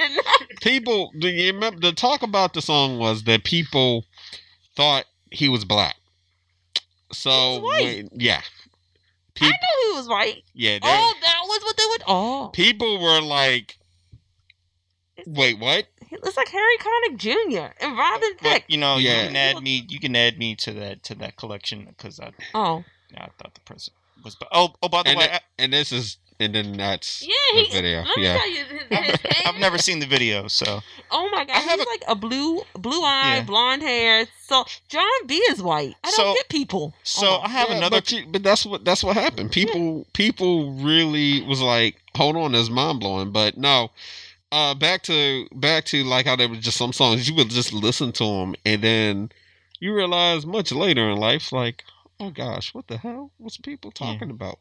people. 0.61 1.13
Do 1.19 1.29
you 1.29 1.53
remember 1.53 1.81
the 1.81 1.93
talk 1.93 2.23
about 2.23 2.55
the 2.55 2.63
song 2.63 2.99
was 2.99 3.25
that 3.25 3.45
people 3.45 4.05
thought 4.77 5.05
he 5.31 5.49
was 5.49 5.65
black. 5.65 5.97
So 7.13 7.59
white. 7.61 7.83
when- 7.83 8.11
yeah, 8.15 8.41
I 8.43 9.35
people, 9.35 9.51
know 9.51 9.93
he 9.93 9.99
was 9.99 10.09
white. 10.09 10.45
yeah, 10.55 10.75
they- 10.79 10.81
Oh, 10.85 11.15
that 11.21 11.41
was 11.45 11.63
what 11.63 11.77
they 11.77 11.85
would. 11.89 12.03
Oh, 12.07 12.51
people 12.53 13.01
were 13.01 13.21
like, 13.21 13.79
"Wait, 15.27 15.59
what?" 15.59 15.87
he 16.09 16.17
looks 16.17 16.37
like 16.37 16.49
Harry 16.49 16.77
Connick 16.79 17.17
Jr. 17.17 17.73
and 17.85 17.97
Robin 17.99 18.33
But 18.43 18.53
Thicke. 18.53 18.65
you 18.69 18.79
know, 18.79 18.97
Yeah. 18.99 19.23
you 19.23 19.27
can 19.29 19.37
add 19.37 19.63
me. 19.63 19.87
You 19.89 19.99
can 20.01 20.15
add 20.17 20.39
me 20.39 20.55
to 20.57 20.73
that 20.75 21.03
to 21.05 21.15
that 21.17 21.37
collection 21.37 21.85
because 21.87 22.21
I 22.21 22.33
Oh, 22.55 22.85
Yeah, 23.13 23.25
I 23.25 23.29
thought 23.43 23.55
the 23.55 23.61
president 23.61 23.97
was. 24.23 24.37
Oh, 24.53 24.75
oh, 24.83 24.89
by 24.89 25.03
the 25.03 25.11
And, 25.11 25.19
way, 25.19 25.25
it- 25.33 25.43
and 25.59 25.73
this 25.73 25.91
is, 25.91 26.19
and 26.41 26.55
then 26.55 26.73
that's 26.77 27.23
yeah, 27.23 27.35
the 27.55 27.61
he. 27.65 27.73
video. 27.73 28.03
Let 28.03 28.17
me 28.17 28.23
Yeah, 28.25 28.39
tell 28.39 28.51
you, 28.51 28.65
his, 28.65 28.83
I, 28.91 28.95
his 28.97 29.19
I've, 29.25 29.55
I've 29.55 29.61
never 29.61 29.79
seen 29.79 30.01
the 30.01 30.07
video, 30.07 30.49
so 30.49 30.81
Oh 31.11 31.29
my 31.31 31.45
god, 31.45 31.57
I 31.57 31.61
he's 31.61 31.73
a- 31.87 31.89
like 31.89 32.03
a 32.09 32.15
blue, 32.15 32.63
blue 32.75 33.03
eye, 33.03 33.37
Yeah. 33.37 33.43
blonde 33.45 33.83
hair. 33.83 34.27
So 34.43 34.65
Jon 34.89 35.05
B 35.27 35.35
is 35.51 35.63
white. 35.63 35.95
I 36.03 36.09
don't 36.11 36.15
So- 36.17 36.35
get 36.35 36.49
people. 36.49 36.95
so 37.05 37.27
Oh, 37.27 37.41
I 37.43 37.49
have 37.49 37.69
Yeah, 37.69 37.77
another. 37.77 37.99
But, 37.99 38.13
you, 38.13 38.25
but 38.29 38.43
that's 38.43 38.65
what 38.67 38.85
that's 38.85 39.05
what 39.05 39.17
happened. 39.17 39.53
People 39.53 40.07
people 40.15 40.73
really 40.75 41.43
was 41.43 41.61
like, 41.61 41.97
hold 42.17 42.37
on, 42.37 42.53
that's 42.53 42.71
mind 42.71 43.01
blowing. 43.01 43.31
But 43.33 43.57
no, 43.57 43.91
uh, 44.53 44.75
back 44.75 45.03
to 45.05 45.47
back 45.55 45.85
to 45.87 46.03
like 46.05 46.27
how 46.27 46.37
there 46.37 46.49
was 46.49 46.59
just 46.61 46.77
some 46.79 46.93
songs 46.93 47.29
you 47.29 47.35
would 47.37 47.51
just 47.51 47.73
listen 47.73 48.13
to 48.13 48.25
them, 48.25 48.55
and 48.65 48.83
then 48.83 49.31
you 49.79 49.95
realize 49.95 50.45
much 50.47 50.73
later 50.73 51.09
in 51.11 51.17
life, 51.19 51.53
like, 51.53 51.85
oh 52.19 52.31
gosh, 52.31 52.75
what 52.75 52.87
the 52.89 52.99
hell 52.99 53.31
was 53.39 53.57
people 53.57 53.93
Yeah. 54.01 54.13
talking 54.13 54.31
about? 54.31 54.59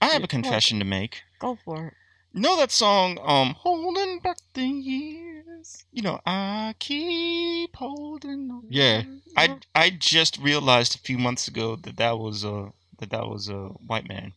I 0.00 0.06
have 0.06 0.24
a 0.24 0.28
confession 0.28 0.78
to 0.78 0.84
make. 0.84 1.22
go 1.38 1.58
for 1.64 1.88
it. 1.88 1.94
You 2.32 2.42
know 2.42 2.56
that 2.58 2.70
song, 2.70 3.18
um, 3.22 3.54
holding 3.54 4.20
back 4.20 4.36
the 4.52 4.62
years. 4.62 5.86
You 5.90 6.02
know, 6.02 6.20
I 6.26 6.74
keep 6.78 7.74
holding 7.74 8.50
on. 8.50 8.66
Yeah. 8.68 9.04
I 9.36 9.58
I 9.74 9.90
just 9.90 10.38
realized 10.38 10.94
a 10.94 10.98
few 10.98 11.16
months 11.18 11.48
ago 11.48 11.76
that 11.76 11.96
that 11.96 12.18
was 12.18 12.44
a 12.44 12.72
that 12.98 13.10
that 13.10 13.26
was 13.26 13.48
a 13.48 13.68
white 13.86 14.06
man. 14.06 14.32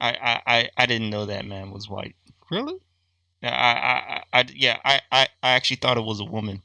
I 0.00 0.10
I 0.10 0.42
I, 0.46 0.70
I 0.76 0.86
didn't 0.86 1.10
know 1.10 1.26
that 1.26 1.46
man 1.46 1.70
was 1.70 1.88
white. 1.88 2.16
Really? 2.50 2.78
I 3.42 3.48
I, 3.48 4.22
I, 4.32 4.40
I 4.40 4.44
yeah 4.52 4.78
I, 4.84 5.00
I 5.12 5.28
I 5.42 5.50
actually 5.50 5.76
thought 5.76 5.98
it 5.98 6.04
was 6.04 6.20
a 6.20 6.24
woman. 6.24 6.62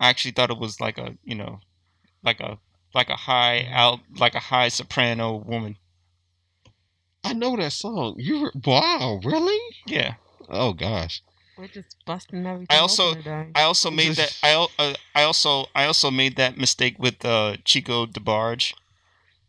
I 0.00 0.08
actually 0.08 0.32
thought 0.32 0.50
it 0.50 0.58
was 0.58 0.80
like 0.80 0.98
a 0.98 1.16
you 1.24 1.36
know, 1.36 1.60
like 2.24 2.40
a 2.40 2.58
like 2.92 3.08
a 3.08 3.16
high 3.16 3.68
out 3.70 4.00
like 4.18 4.34
a 4.34 4.40
high 4.40 4.68
soprano 4.68 5.36
woman. 5.36 5.76
I 7.26 7.32
know 7.32 7.56
that 7.56 7.72
song. 7.72 8.14
You 8.18 8.40
were, 8.40 8.52
wow, 8.64 9.20
really? 9.24 9.58
Yeah. 9.86 10.14
Oh 10.48 10.72
gosh. 10.72 11.22
We're 11.58 11.68
just 11.68 11.96
busting 12.04 12.46
everything. 12.46 12.66
I 12.70 12.78
also- 12.80 13.10
open. 13.10 13.52
I 13.54 13.62
also 13.62 13.90
made 13.90 14.16
that. 14.16 14.38
I 14.42 14.50
al- 14.50 14.70
uh, 14.78 14.94
I 15.14 15.22
also 15.22 15.66
I 15.74 15.86
also 15.86 16.10
made 16.10 16.36
that 16.36 16.56
mistake 16.58 16.98
with 16.98 17.24
uh, 17.24 17.56
Chico 17.64 18.04
DeBarge. 18.06 18.74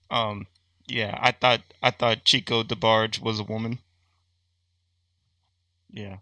Um, 0.10 0.48
yeah, 0.88 1.18
I 1.22 1.32
thought 1.32 1.62
I 1.84 1.91
thought 1.91 2.24
Chico 2.24 2.64
DeBarge 2.64 3.22
was 3.22 3.40
a 3.40 3.44
woman. 3.44 3.80
Yeah, 5.91 6.18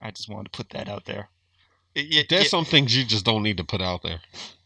I 0.00 0.10
just 0.12 0.28
wanted 0.28 0.52
to 0.52 0.56
put 0.56 0.70
that 0.70 0.88
out 0.88 1.06
there. 1.06 1.28
Yeah, 1.94 2.22
There's 2.28 2.50
some 2.50 2.64
things 2.64 2.96
you 2.96 3.04
just 3.04 3.24
don't 3.24 3.42
need 3.42 3.56
to 3.56 3.64
put 3.64 3.80
out 3.82 4.02
there. 4.02 4.20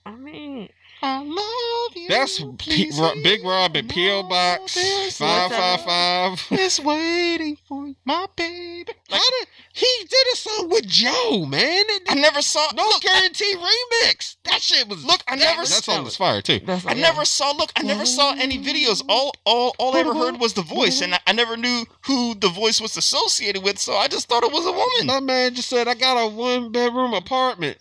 I 0.05 0.15
mean, 0.15 0.69
I 1.03 1.19
love 1.23 1.97
you. 1.97 2.09
That's 2.09 2.39
P- 2.59 2.91
Ro- 2.99 3.13
Big 3.23 3.41
leave 3.41 3.45
Rob 3.45 3.77
at 3.77 3.89
PO. 3.89 4.23
Box 4.29 4.75
There's 4.75 5.17
five 5.17 5.51
five 5.51 5.87
love 5.87 6.39
five. 6.41 6.59
is 6.61 6.81
waiting 6.81 7.57
for 7.69 7.87
you, 7.89 7.97
my 8.05 8.27
baby. 8.37 8.93
How 9.11 9.19
did 9.19 9.49
he 9.73 9.87
did 10.09 10.27
a 10.33 10.37
song 10.37 10.69
with 10.71 10.87
Joe, 10.87 11.45
man? 11.47 11.85
It- 11.89 12.03
I 12.09 12.15
never 12.15 12.41
saw. 12.43 12.67
no 12.75 12.85
look, 12.85 13.03
guarantee 13.03 13.55
remix. 13.57 14.37
That 14.45 14.61
shit 14.63 14.89
was 14.89 15.05
Look, 15.05 15.23
I 15.27 15.37
that, 15.37 15.43
never 15.45 15.63
that 15.63 15.71
s- 15.73 15.85
song 15.85 16.05
was 16.05 16.17
fire 16.17 16.41
too. 16.43 16.61
that's 16.65 16.85
I 16.87 16.91
like, 16.91 16.99
never 16.99 17.25
saw. 17.25 17.53
Look, 17.53 17.73
I 17.77 17.83
never 17.83 18.07
saw 18.07 18.35
any 18.35 18.59
videos. 18.59 19.01
Mm-hmm. 19.03 19.11
All, 19.11 19.33
all, 19.45 19.75
all 19.79 19.97
I 19.97 20.01
ever 20.01 20.15
heard 20.15 20.39
was 20.39 20.55
the 20.55 20.63
voice, 20.63 20.97
mm-hmm. 20.97 21.05
and 21.05 21.15
I, 21.15 21.21
I 21.29 21.33
never 21.33 21.57
knew 21.57 21.85
who 22.07 22.35
the 22.35 22.49
voice 22.49 22.81
was 22.81 22.97
associated 22.97 23.63
with. 23.63 23.79
So 23.79 23.95
I 23.95 24.09
just 24.09 24.29
thought 24.29 24.45
it 24.45 24.53
was 24.53 24.67
a 24.67 24.73
woman. 24.73 25.07
My 25.07 25.21
man 25.21 25.55
just 25.55 25.69
said 25.69 25.89
I 25.89 25.95
got 25.95 26.17
a 26.17 26.29
one 26.29 26.71
bedroom 26.71 27.15
apartment 27.15 27.79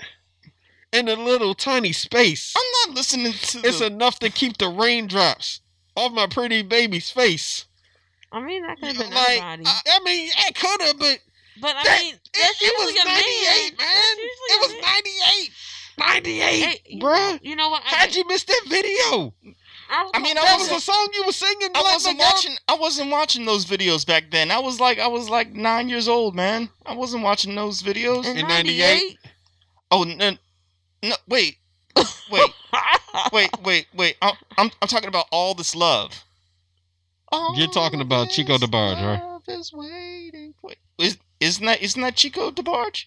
in 0.91 1.07
a 1.07 1.15
little 1.15 1.53
tiny 1.53 1.91
space. 1.93 2.53
I'm 2.57 2.89
not 2.89 2.95
listening 2.97 3.33
to. 3.33 3.59
It's 3.67 3.79
the, 3.79 3.87
enough 3.87 4.19
to 4.19 4.29
keep 4.29 4.57
the 4.57 4.67
raindrops 4.69 5.61
off 5.95 6.11
my 6.13 6.27
pretty 6.27 6.61
baby's 6.61 7.09
face. 7.09 7.65
I 8.31 8.39
mean, 8.41 8.65
that 8.65 8.79
could 8.79 8.95
have 8.95 8.97
been 8.97 9.09
Like, 9.13 9.41
anybody. 9.41 9.63
I, 9.65 9.81
I 9.87 9.99
mean, 10.05 10.29
it 10.47 10.55
could 10.55 10.81
have, 10.83 10.97
but 10.99 11.19
but 11.61 11.75
I 11.75 11.83
that- 11.83 12.01
mean, 12.01 12.13
it, 12.15 12.19
that's 12.33 12.61
it 12.61 12.73
was 12.77 12.91
a 12.91 13.05
98, 13.05 13.77
man. 13.77 13.77
That's 13.77 14.17
usually 14.17 14.49
It 14.49 14.61
was 14.61 14.71
man. 14.71 14.81
98. 14.81 15.51
98, 15.97 16.41
Hey, 16.63 16.81
you- 16.85 16.99
bruh. 17.01 17.39
You 17.43 17.55
know 17.57 17.69
what? 17.69 17.83
I, 17.85 17.95
How'd 17.95 18.15
you 18.15 18.25
miss 18.27 18.43
that 18.45 18.61
video? 18.67 19.33
I, 19.93 20.09
I 20.13 20.19
mean, 20.19 20.37
I 20.37 20.45
That 20.45 20.53
was 20.57 20.69
wasn't- 20.71 20.77
a 20.77 20.81
song 20.81 21.09
you 21.13 21.23
were 21.25 21.33
singing. 21.33 21.69
I 21.75 21.81
wasn't 21.81 22.17
watching. 22.19 22.55
I 22.69 22.75
wasn't 22.75 23.11
watching 23.11 23.45
those 23.45 23.65
videos 23.65 24.07
back 24.07 24.31
then. 24.31 24.49
I 24.49 24.59
was 24.59 24.79
like, 24.79 24.99
I 24.99 25.07
was 25.07 25.29
like 25.29 25.51
nine 25.53 25.89
years 25.89 26.07
old, 26.07 26.33
man. 26.33 26.69
I 26.85 26.95
wasn't 26.95 27.23
watching 27.23 27.53
those 27.55 27.81
videos. 27.83 28.25
in 28.25 28.37
in 28.37 28.47
98. 28.47 29.17
Oh 29.91 30.05
no, 31.03 31.09
no, 31.09 31.15
wait, 31.27 31.57
wait, 32.31 32.51
wait, 33.31 33.49
wait, 33.63 33.87
wait. 33.93 34.17
I'm, 34.21 34.35
I'm, 34.57 34.71
I'm 34.81 34.87
talking 34.87 35.09
about 35.09 35.25
all 35.31 35.53
this 35.53 35.75
love. 35.75 36.23
You're 37.55 37.67
talking 37.69 38.01
about 38.01 38.29
Chico 38.29 38.57
this 38.57 38.69
DeBarge, 38.69 39.01
right? 39.05 39.23
love 39.23 39.43
is 39.47 39.71
waiting 39.73 40.53
for- 40.59 40.71
Is, 40.97 41.17
isn't 41.39 41.65
that 41.65 41.81
isn't 41.81 42.01
that 42.01 42.15
Chico 42.15 42.51
DeBarge, 42.51 43.05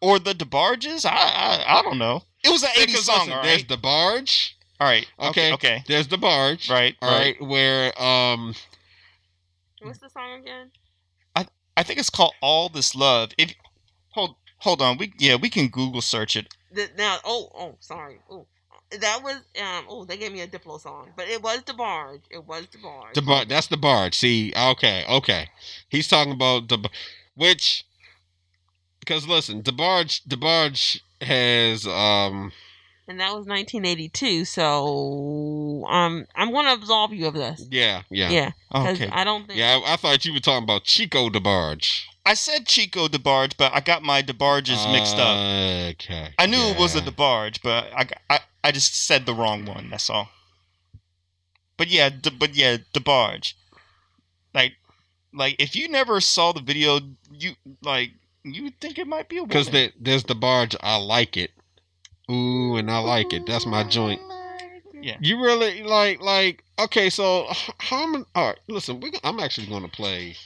or 0.00 0.18
the 0.18 0.32
DeBarges? 0.32 1.04
I, 1.04 1.10
I 1.10 1.78
I 1.78 1.82
don't 1.82 1.98
know. 1.98 2.22
It 2.44 2.50
was 2.50 2.62
an 2.62 2.70
'80s 2.70 2.96
song, 2.98 3.18
listen, 3.18 3.32
all 3.32 3.42
there's 3.42 3.68
right. 3.68 3.68
DeBarge. 3.68 4.50
all 4.80 4.86
right. 4.88 5.06
Okay. 5.18 5.52
Okay. 5.52 5.52
Okay. 5.54 5.84
There's 5.88 6.06
DeBarge. 6.06 6.70
Right. 6.70 6.94
All 7.02 7.10
right. 7.10 7.36
right. 7.40 7.48
Where 7.48 8.00
um 8.00 8.54
What's 9.82 9.98
the 9.98 10.08
song 10.08 10.40
again? 10.40 10.70
I 11.76 11.84
think 11.84 12.00
it's 12.00 12.10
called 12.10 12.32
All 12.40 12.68
This 12.68 12.96
Love. 12.96 13.30
If 13.38 13.54
hold 14.08 14.34
hold 14.58 14.82
on, 14.82 14.98
we 14.98 15.12
yeah 15.16 15.36
we 15.36 15.48
can 15.48 15.68
Google 15.68 16.00
search 16.02 16.34
it. 16.34 16.52
The, 16.72 16.88
now, 16.96 17.18
oh, 17.24 17.50
oh, 17.54 17.76
sorry. 17.80 18.20
Oh, 18.30 18.46
that 18.90 19.22
was 19.22 19.36
um. 19.62 19.84
Oh, 19.88 20.04
they 20.04 20.16
gave 20.16 20.32
me 20.32 20.40
a 20.40 20.46
Diplo 20.46 20.80
song, 20.80 21.10
but 21.16 21.28
it 21.28 21.42
was 21.42 21.60
DeBarge. 21.62 22.22
It 22.30 22.44
was 22.46 22.66
DeBarge. 22.66 23.14
the 23.14 23.22
bar 23.22 23.44
that's 23.44 23.68
DeBarge. 23.68 24.14
See, 24.14 24.52
okay, 24.56 25.04
okay. 25.08 25.48
He's 25.88 26.08
talking 26.08 26.32
about 26.32 26.68
the 26.68 26.88
which 27.34 27.84
because 29.00 29.26
listen, 29.26 29.62
DeBarge 29.62 30.22
the 30.26 30.36
barge 30.36 31.02
has 31.20 31.86
um 31.86 32.52
and 33.08 33.20
that 33.20 33.28
was 33.34 33.46
1982. 33.46 34.44
So 34.44 35.84
um, 35.88 36.26
I'm 36.36 36.52
gonna 36.52 36.74
absolve 36.74 37.14
you 37.14 37.26
of 37.26 37.34
this. 37.34 37.66
yeah, 37.70 38.02
yeah. 38.10 38.30
Yeah, 38.30 38.50
Okay. 38.74 39.08
I 39.10 39.24
don't 39.24 39.46
think. 39.46 39.58
Yeah, 39.58 39.80
I, 39.84 39.94
I 39.94 39.96
thought 39.96 40.24
you 40.24 40.34
were 40.34 40.40
talking 40.40 40.64
about 40.64 40.84
Chico 40.84 41.30
DeBarge. 41.30 42.02
I 42.28 42.34
said 42.34 42.66
Chico 42.66 43.08
DeBarge, 43.08 43.56
but 43.56 43.72
I 43.74 43.80
got 43.80 44.02
my 44.02 44.20
DeBarges 44.20 44.92
mixed 44.92 45.16
up. 45.16 45.36
Okay. 45.94 46.34
I 46.38 46.44
knew 46.44 46.58
it 46.58 46.78
was 46.78 46.94
a 46.94 46.98
yeah. 46.98 47.06
DeBarge, 47.06 47.62
but 47.62 47.90
I, 47.96 48.08
I 48.28 48.40
I 48.62 48.70
just 48.70 49.06
said 49.06 49.24
the 49.24 49.32
wrong 49.32 49.64
one. 49.64 49.88
That's 49.88 50.10
all. 50.10 50.28
But 51.78 51.88
yeah, 51.88 52.10
De, 52.10 52.30
but 52.30 52.54
yeah, 52.54 52.76
DeBarge. 52.92 53.54
Like, 54.52 54.74
like 55.32 55.56
if 55.58 55.74
you 55.74 55.88
never 55.88 56.20
saw 56.20 56.52
the 56.52 56.60
video, 56.60 57.00
you 57.32 57.52
like 57.82 58.10
You 58.44 58.64
would 58.64 58.80
think 58.80 58.98
it 58.98 59.06
might 59.06 59.28
be 59.28 59.38
a 59.38 59.40
woman. 59.40 59.48
Because 59.48 59.70
there, 59.70 59.90
there's 59.98 60.24
DeBarge. 60.24 60.76
I 60.80 60.96
like 60.96 61.36
it. 61.36 61.52
Ooh, 62.30 62.76
and 62.76 62.90
I 62.90 62.98
like 62.98 63.32
it. 63.32 63.46
That's 63.46 63.66
my 63.66 63.84
joint. 63.84 64.20
Yeah. 65.00 65.16
You 65.20 65.42
really 65.42 65.82
like 65.82 66.20
like 66.20 66.64
okay? 66.78 67.08
So 67.08 67.46
h- 67.50 67.70
how 67.78 68.06
many? 68.06 68.24
All 68.34 68.48
right, 68.48 68.58
listen. 68.68 69.00
We, 69.00 69.12
I'm 69.24 69.40
actually 69.40 69.66
going 69.66 69.82
to 69.82 69.88
play. 69.88 70.36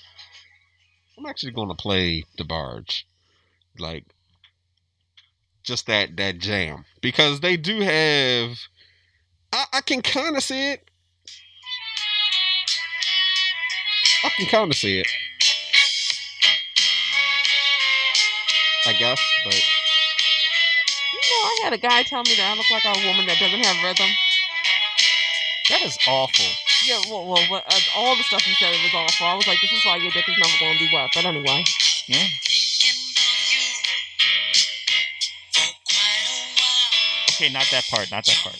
I'm 1.22 1.26
actually 1.26 1.52
going 1.52 1.68
to 1.68 1.76
play 1.76 2.24
DeBarge, 2.36 3.04
like 3.78 4.04
just 5.62 5.86
that 5.86 6.16
that 6.16 6.38
jam 6.38 6.84
because 7.00 7.38
they 7.38 7.56
do 7.56 7.80
have. 7.80 8.58
I, 9.52 9.66
I 9.74 9.80
can 9.82 10.02
kind 10.02 10.36
of 10.36 10.42
see 10.42 10.72
it. 10.72 10.90
I 14.24 14.30
can 14.30 14.46
kind 14.46 14.68
of 14.68 14.76
see 14.76 14.98
it. 14.98 15.06
I 18.84 18.92
guess, 18.94 19.22
but 19.44 19.54
You 19.54 21.20
know, 21.20 21.46
I 21.46 21.60
had 21.62 21.72
a 21.72 21.78
guy 21.78 22.02
tell 22.02 22.24
me 22.24 22.34
that 22.34 22.50
I 22.52 22.56
look 22.56 22.68
like 22.68 22.84
a 22.84 23.06
woman 23.06 23.26
that 23.26 23.38
doesn't 23.38 23.64
have 23.64 23.84
rhythm. 23.84 24.10
That 25.68 25.82
is 25.82 25.96
awful. 26.08 26.71
Yeah, 26.84 27.00
well, 27.08 27.26
well 27.28 27.42
what, 27.48 27.64
uh, 27.66 27.78
all 27.96 28.16
the 28.16 28.22
stuff 28.24 28.46
you 28.46 28.54
said 28.54 28.74
it 28.74 28.82
was 28.82 28.94
awful. 28.94 29.26
I 29.26 29.34
was 29.34 29.46
like, 29.46 29.60
this 29.60 29.72
is 29.72 29.84
why 29.84 29.96
your 29.96 30.10
dick 30.10 30.28
is 30.28 30.36
never 30.36 30.56
going 30.58 30.78
to 30.78 30.84
be 30.84 30.90
wet. 30.92 31.10
But 31.14 31.24
anyway, 31.24 31.64
Yeah. 32.08 32.26
Okay, 37.30 37.52
not 37.52 37.66
that 37.70 37.84
part. 37.90 38.10
Not 38.10 38.24
that 38.24 38.38
part. 38.42 38.58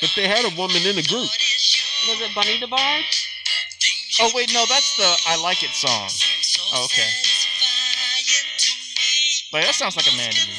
but 0.00 0.10
they 0.16 0.26
had 0.26 0.44
a 0.44 0.54
woman 0.56 0.82
in 0.82 0.96
the 0.96 1.06
group. 1.06 1.30
was 2.08 2.20
it 2.20 2.34
Bunny 2.34 2.58
DeBarge? 2.58 3.26
Oh 4.20 4.30
wait, 4.34 4.52
no, 4.52 4.64
that's 4.68 4.96
the 4.96 5.08
"I 5.26 5.40
Like 5.42 5.62
It" 5.62 5.70
song. 5.70 6.10
Oh, 6.74 6.84
okay. 6.84 7.08
Like 9.52 9.64
that 9.64 9.74
sounds 9.74 9.96
like 9.96 10.06
a 10.12 10.16
man 10.16 10.32
to 10.32 10.48
me. 10.48 10.54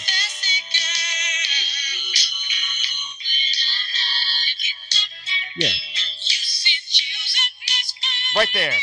Right 8.35 8.49
there. 8.53 8.73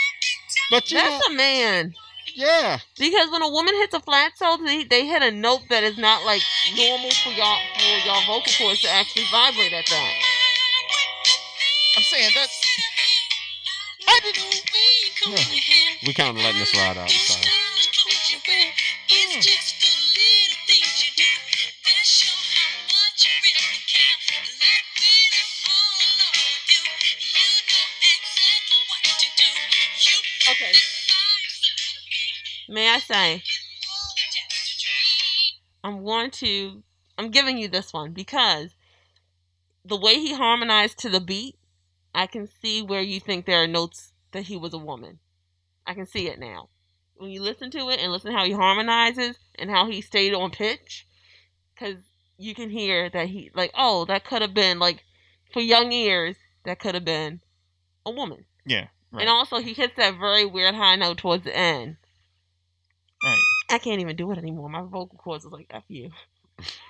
But 0.71 0.91
you 0.91 0.99
know, 0.99 1.05
That's 1.05 1.29
a 1.29 1.33
man. 1.33 1.95
yeah, 2.35 2.79
Because 2.99 3.31
when 3.31 3.43
a 3.43 3.51
woman 3.51 3.75
hits 3.75 3.95
a 3.95 4.01
flat 4.01 4.33
tone, 4.39 4.65
they, 4.65 4.85
they 4.85 5.07
hit 5.07 5.23
a 5.23 5.31
note 5.31 5.63
that 5.69 5.83
is 5.83 5.99
not 5.99 6.25
like 6.25 6.43
normal 6.77 7.11
for 7.11 7.31
y'all 7.31 7.59
for 7.75 8.07
y'all 8.07 8.23
vocal 8.27 8.53
cords 8.59 8.81
to 8.83 8.91
actually 8.91 9.25
vibrate 9.33 9.73
at 9.73 9.87
that. 9.87 10.13
I'm 11.97 12.03
saying 12.05 12.31
that's. 12.35 12.61
I 14.09 14.21
didn't. 14.23 14.47
we 16.07 16.15
kind 16.15 16.37
of 16.37 16.43
letting 16.43 16.61
this 16.61 16.75
ride 16.77 16.97
out. 16.97 17.03
I'm 17.03 17.09
sorry. 17.09 17.47
Okay. 18.37 18.73
May 32.71 32.89
I 32.89 33.01
say, 33.01 33.43
I'm 35.83 36.05
going 36.05 36.31
to, 36.31 36.85
I'm 37.19 37.33
giving 37.33 37.59
you 37.59 37.67
this 37.67 37.93
one 37.93 38.13
because 38.13 38.71
the 39.85 39.99
way 39.99 40.15
he 40.15 40.35
harmonized 40.35 40.99
to 41.01 41.09
the 41.09 41.19
beat, 41.19 41.57
I 42.15 42.29
can 42.29 42.49
see 42.63 42.81
where 42.81 43.03
you 43.03 43.19
think 43.19 43.45
there 43.45 43.65
are 43.65 43.67
notes 43.67 44.13
that 44.31 44.45
he 44.45 44.57
was 44.57 44.73
a 44.73 44.79
woman. 44.79 45.19
I 45.85 45.95
can 45.95 46.07
see 46.07 46.29
it 46.29 46.39
now. 46.39 46.69
When 47.17 47.31
you 47.31 47.43
listen 47.43 47.73
to 47.73 47.91
it 47.91 47.99
and 47.99 48.13
listen 48.13 48.33
how 48.33 48.45
he 48.45 48.53
harmonizes 48.53 49.37
and 49.59 49.69
how 49.69 49.91
he 49.91 50.01
stayed 50.01 50.33
on 50.33 50.53
pitch, 50.53 51.09
because 51.75 51.97
you 52.39 52.55
can 52.55 52.71
hear 52.71 53.11
that 53.11 53.27
he, 53.27 53.51
like, 53.53 53.73
oh, 53.77 54.05
that 54.05 54.25
could 54.25 54.43
have 54.43 54.55
been, 54.55 54.79
like, 54.79 55.03
for 55.53 55.61
young 55.61 55.91
ears, 55.91 56.37
that 56.65 56.79
could 56.79 56.95
have 56.95 57.05
been 57.05 57.41
a 58.07 58.13
woman. 58.13 58.45
Yeah. 58.65 58.87
Right. 59.11 59.23
And 59.23 59.29
also, 59.29 59.59
he 59.59 59.73
hits 59.73 59.97
that 59.97 60.21
very 60.21 60.47
weird 60.47 60.77
high 60.77 60.95
note 60.95 61.19
towards 61.19 61.43
the 61.43 61.57
end. 61.57 61.97
Right. 63.71 63.77
I 63.77 63.79
can't 63.79 64.01
even 64.01 64.17
do 64.17 64.31
it 64.33 64.39
anymore. 64.39 64.69
My 64.69 64.83
vocal 64.83 65.19
cords 65.19 65.45
is 65.45 65.53
like 65.53 65.67
F 65.71 65.85
you. 65.89 66.11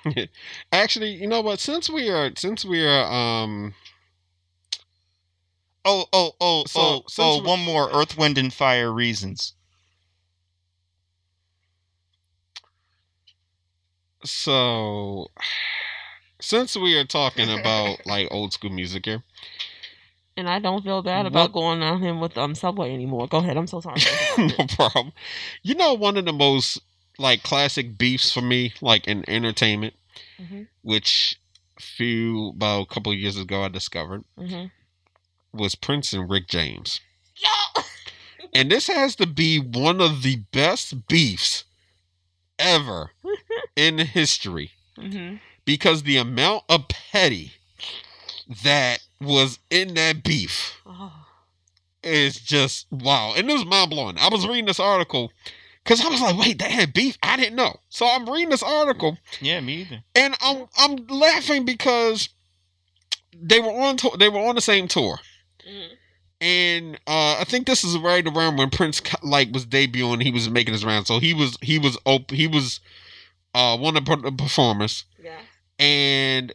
Actually, 0.73 1.11
you 1.11 1.27
know 1.27 1.41
what? 1.41 1.61
Since 1.61 1.89
we 1.91 2.09
are, 2.11 2.31
since 2.37 2.65
we 2.65 2.85
are, 2.87 3.05
um, 3.13 3.75
Oh, 5.85 6.07
oh, 6.13 6.35
oh, 6.41 6.65
So, 6.67 6.81
oh, 6.81 7.05
since 7.07 7.19
oh, 7.19 7.39
we- 7.39 7.49
one 7.49 7.61
more 7.61 7.91
Earth, 7.93 8.17
Wind, 8.17 8.39
and 8.39 8.53
Fire 8.53 8.93
reasons. 8.93 9.55
so 14.25 15.29
since 16.41 16.77
we 16.77 16.97
are 16.97 17.05
talking 17.05 17.51
about 17.51 18.07
like 18.07 18.29
old 18.31 18.53
school 18.53 18.71
music 18.71 19.07
here, 19.07 19.23
And 20.41 20.49
I 20.49 20.59
don't 20.59 20.83
feel 20.83 21.03
bad 21.03 21.27
about 21.27 21.53
What- 21.53 21.61
going 21.61 21.83
on 21.83 22.03
him 22.03 22.19
with 22.21 22.37
um 22.39 22.55
Subway 22.55 22.93
anymore. 22.93 23.29
Go 23.29 23.39
ahead. 23.39 23.57
I'm 23.57 23.67
so 23.67 23.81
sorry. 23.81 24.01
no 24.39 24.67
problem. 24.75 25.13
You 25.63 25.75
know, 25.75 25.95
one 25.95 26.17
of 26.17 26.25
the 26.25 26.33
most 26.33 26.81
like 27.19 27.43
classic 27.43 27.99
beefs 27.99 28.33
for 28.33 28.41
me, 28.41 28.73
like 28.81 29.07
in 29.07 29.29
entertainment, 29.29 29.95
hmm 30.39 30.63
which 30.83 31.39
few 31.79 32.49
about 32.49 32.81
a 32.83 32.87
couple 32.87 33.13
of 33.13 33.19
years 33.19 33.37
ago 33.37 33.63
I 33.63 33.69
discovered, 33.69 34.25
hmm 34.39 34.67
was 35.53 35.75
Prince 35.75 36.13
and 36.13 36.29
Rick 36.31 36.49
James. 36.49 37.01
Yo! 37.37 37.83
And 38.55 38.71
this 38.71 38.87
has 38.89 39.15
to 39.17 39.27
be 39.27 39.59
one 39.59 40.01
of 40.01 40.23
the 40.23 40.37
best 40.53 41.07
beefs 41.07 41.65
ever 42.59 43.11
in 43.77 43.99
history 43.99 44.71
hmm 44.97 45.37
because 45.67 46.03
the 46.03 46.17
amount 46.17 46.65
of 46.69 46.89
petty 46.89 47.53
that 48.65 49.01
was 49.21 49.59
in 49.71 49.95
that 49.95 50.23
beef 50.25 50.81
Oh. 50.87 51.27
is 52.03 52.37
just 52.41 52.87
wow. 52.91 53.35
And 53.37 53.49
it 53.49 53.53
was 53.53 53.65
mind 53.65 53.91
blowing. 53.91 54.17
I 54.19 54.29
was 54.29 54.47
reading 54.47 54.67
this 54.67 54.81
article 54.81 55.33
because 55.85 56.01
I 56.05 56.09
was 56.09 56.21
like, 56.21 56.39
wait, 56.39 56.59
they 56.59 56.71
had 56.71 56.93
beef? 56.93 57.19
I 57.23 57.37
didn't 57.37 57.57
know. 57.57 57.77
So 57.89 58.07
I'm 58.07 58.29
reading 58.29 58.51
this 58.51 58.63
article 58.63 59.19
Yeah, 59.41 59.61
me 59.61 59.83
either. 59.83 60.03
and 60.15 60.35
I'm 60.41 60.67
I'm 60.79 61.07
laughing 61.09 61.65
because 61.65 62.29
they 63.39 63.61
were 63.61 63.71
on 63.73 63.97
tour, 63.97 64.13
they 64.19 64.29
were 64.29 64.41
on 64.41 64.55
the 64.55 64.61
same 64.61 64.89
tour. 64.89 65.19
Mhm. 65.69 65.89
and 66.41 66.95
uh, 67.07 67.37
I 67.39 67.45
think 67.47 67.67
this 67.67 67.85
is 67.85 67.99
right 67.99 68.27
around 68.27 68.57
when 68.57 68.71
Prince 68.71 69.03
like 69.23 69.53
was 69.53 69.67
debuting. 69.67 70.23
He 70.23 70.31
was 70.31 70.49
making 70.49 70.73
his 70.73 70.85
round, 70.87 71.07
so 71.07 71.19
he 71.19 71.35
was 71.35 71.59
he 71.61 71.79
was 71.79 71.99
op- 72.07 72.31
he 72.31 72.47
was 72.47 72.81
uh, 73.55 73.77
one 73.77 73.97
of 73.97 74.05
the 74.07 74.33
performers, 74.33 75.05
Yeah. 75.23 75.39
and 75.79 76.53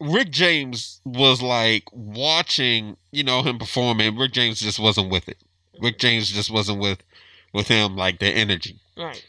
Rick 0.00 0.30
James 0.30 1.00
was 1.04 1.42
like 1.42 1.84
watching, 1.92 2.96
you 3.12 3.22
know, 3.22 3.42
him 3.42 3.58
perform, 3.58 4.00
and 4.00 4.18
Rick 4.18 4.32
James 4.32 4.60
just 4.60 4.78
wasn't 4.80 5.10
with 5.10 5.28
it. 5.28 5.36
Rick 5.80 5.94
mm-hmm. 5.94 6.00
James 6.00 6.30
just 6.30 6.50
wasn't 6.50 6.80
with 6.80 7.02
with 7.52 7.68
him 7.68 7.96
like 7.96 8.18
the 8.20 8.28
energy, 8.28 8.78
Right. 8.96 9.24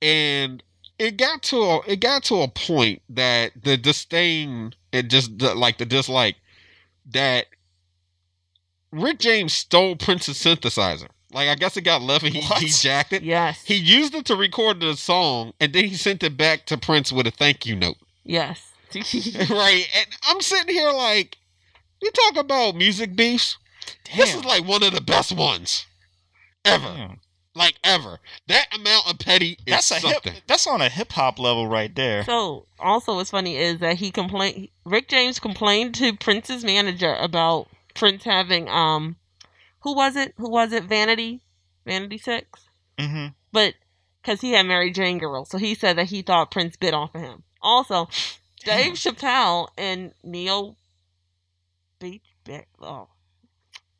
and 0.00 0.62
it 0.98 1.16
got 1.16 1.42
to 1.44 1.56
a 1.62 1.80
it 1.86 2.00
got 2.00 2.24
to 2.24 2.42
a 2.42 2.48
point 2.48 3.02
that 3.10 3.52
the 3.62 3.76
disdain 3.76 4.74
and 4.92 5.10
just 5.10 5.38
the, 5.38 5.54
like 5.54 5.78
the 5.78 5.84
dislike 5.86 6.36
that 7.10 7.46
Rick 8.90 9.18
James 9.20 9.52
stole 9.52 9.96
Prince's 9.96 10.38
synthesizer. 10.38 11.08
Like 11.32 11.48
I 11.48 11.54
guess 11.54 11.76
it 11.76 11.82
got 11.82 12.02
left 12.02 12.24
and 12.24 12.34
he, 12.34 12.42
What? 12.46 12.60
he 12.62 12.68
jacked 12.68 13.12
it. 13.12 13.22
Yes. 13.22 13.62
He 13.64 13.74
used 13.76 14.14
it 14.14 14.26
to 14.26 14.36
record 14.36 14.80
the 14.80 14.96
song 14.96 15.52
and 15.60 15.72
then 15.72 15.84
he 15.84 15.94
sent 15.94 16.22
it 16.22 16.36
back 16.36 16.66
to 16.66 16.76
Prince 16.78 17.10
with 17.12 17.26
a 17.26 17.30
thank 17.30 17.64
you 17.66 17.76
note. 17.76 17.96
yes. 18.24 18.71
right. 19.50 19.86
And 19.96 20.06
I'm 20.24 20.40
sitting 20.40 20.74
here 20.74 20.90
like, 20.90 21.36
you 22.00 22.10
talk 22.10 22.36
about 22.36 22.74
music 22.74 23.14
beefs. 23.16 23.56
Damn. 24.04 24.16
This 24.18 24.34
is 24.34 24.44
like 24.44 24.66
one 24.66 24.82
of 24.82 24.92
the 24.92 25.00
best 25.00 25.32
ones 25.36 25.86
ever. 26.64 26.84
Damn. 26.84 27.20
Like 27.54 27.74
ever. 27.84 28.18
That 28.48 28.66
amount 28.74 29.10
of 29.10 29.18
petty 29.18 29.58
is 29.66 29.74
That's 29.74 29.90
a 29.90 30.00
something. 30.00 30.32
hip. 30.32 30.42
That's 30.46 30.66
on 30.66 30.80
a 30.80 30.88
hip 30.88 31.12
hop 31.12 31.38
level 31.38 31.66
right 31.66 31.94
there. 31.94 32.24
So, 32.24 32.66
also, 32.78 33.16
what's 33.16 33.30
funny 33.30 33.56
is 33.58 33.78
that 33.80 33.96
he 33.96 34.10
complained. 34.10 34.68
Rick 34.86 35.08
James 35.08 35.38
complained 35.38 35.94
to 35.96 36.16
Prince's 36.16 36.64
manager 36.64 37.14
about 37.14 37.68
Prince 37.94 38.24
having 38.24 38.68
um, 38.70 39.16
who 39.80 39.94
was 39.94 40.16
it? 40.16 40.32
Who 40.38 40.48
was 40.48 40.72
it? 40.72 40.84
Vanity, 40.84 41.42
Vanity 41.84 42.16
Six. 42.16 42.48
hmm 42.98 43.26
But 43.52 43.74
because 44.22 44.40
he 44.40 44.52
had 44.52 44.64
Mary 44.64 44.90
Jane 44.90 45.18
girl, 45.18 45.44
so 45.44 45.58
he 45.58 45.74
said 45.74 45.98
that 45.98 46.06
he 46.06 46.22
thought 46.22 46.50
Prince 46.50 46.76
bit 46.76 46.94
off 46.94 47.14
of 47.14 47.20
him. 47.20 47.42
Also, 47.60 48.08
Dave 48.64 48.94
Chappelle 48.94 49.68
and 49.76 50.12
Neil 50.22 50.76
Beach, 51.98 52.22
Beck- 52.44 52.68
oh, 52.80 53.08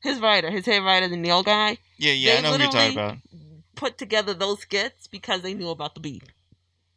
his 0.00 0.20
writer, 0.20 0.50
his 0.50 0.66
head 0.66 0.82
writer, 0.82 1.08
the 1.08 1.16
Neil 1.16 1.42
guy, 1.42 1.78
Yeah, 1.98 2.12
yeah, 2.12 2.38
I 2.38 2.40
know 2.40 2.52
who 2.54 2.58
you're 2.62 2.70
talking 2.70 2.92
about. 2.98 3.16
put 3.76 3.98
together 3.98 4.34
those 4.34 4.60
skits 4.60 5.06
because 5.06 5.42
they 5.42 5.54
knew 5.54 5.68
about 5.70 5.94
the 5.94 6.00
beef. 6.00 6.22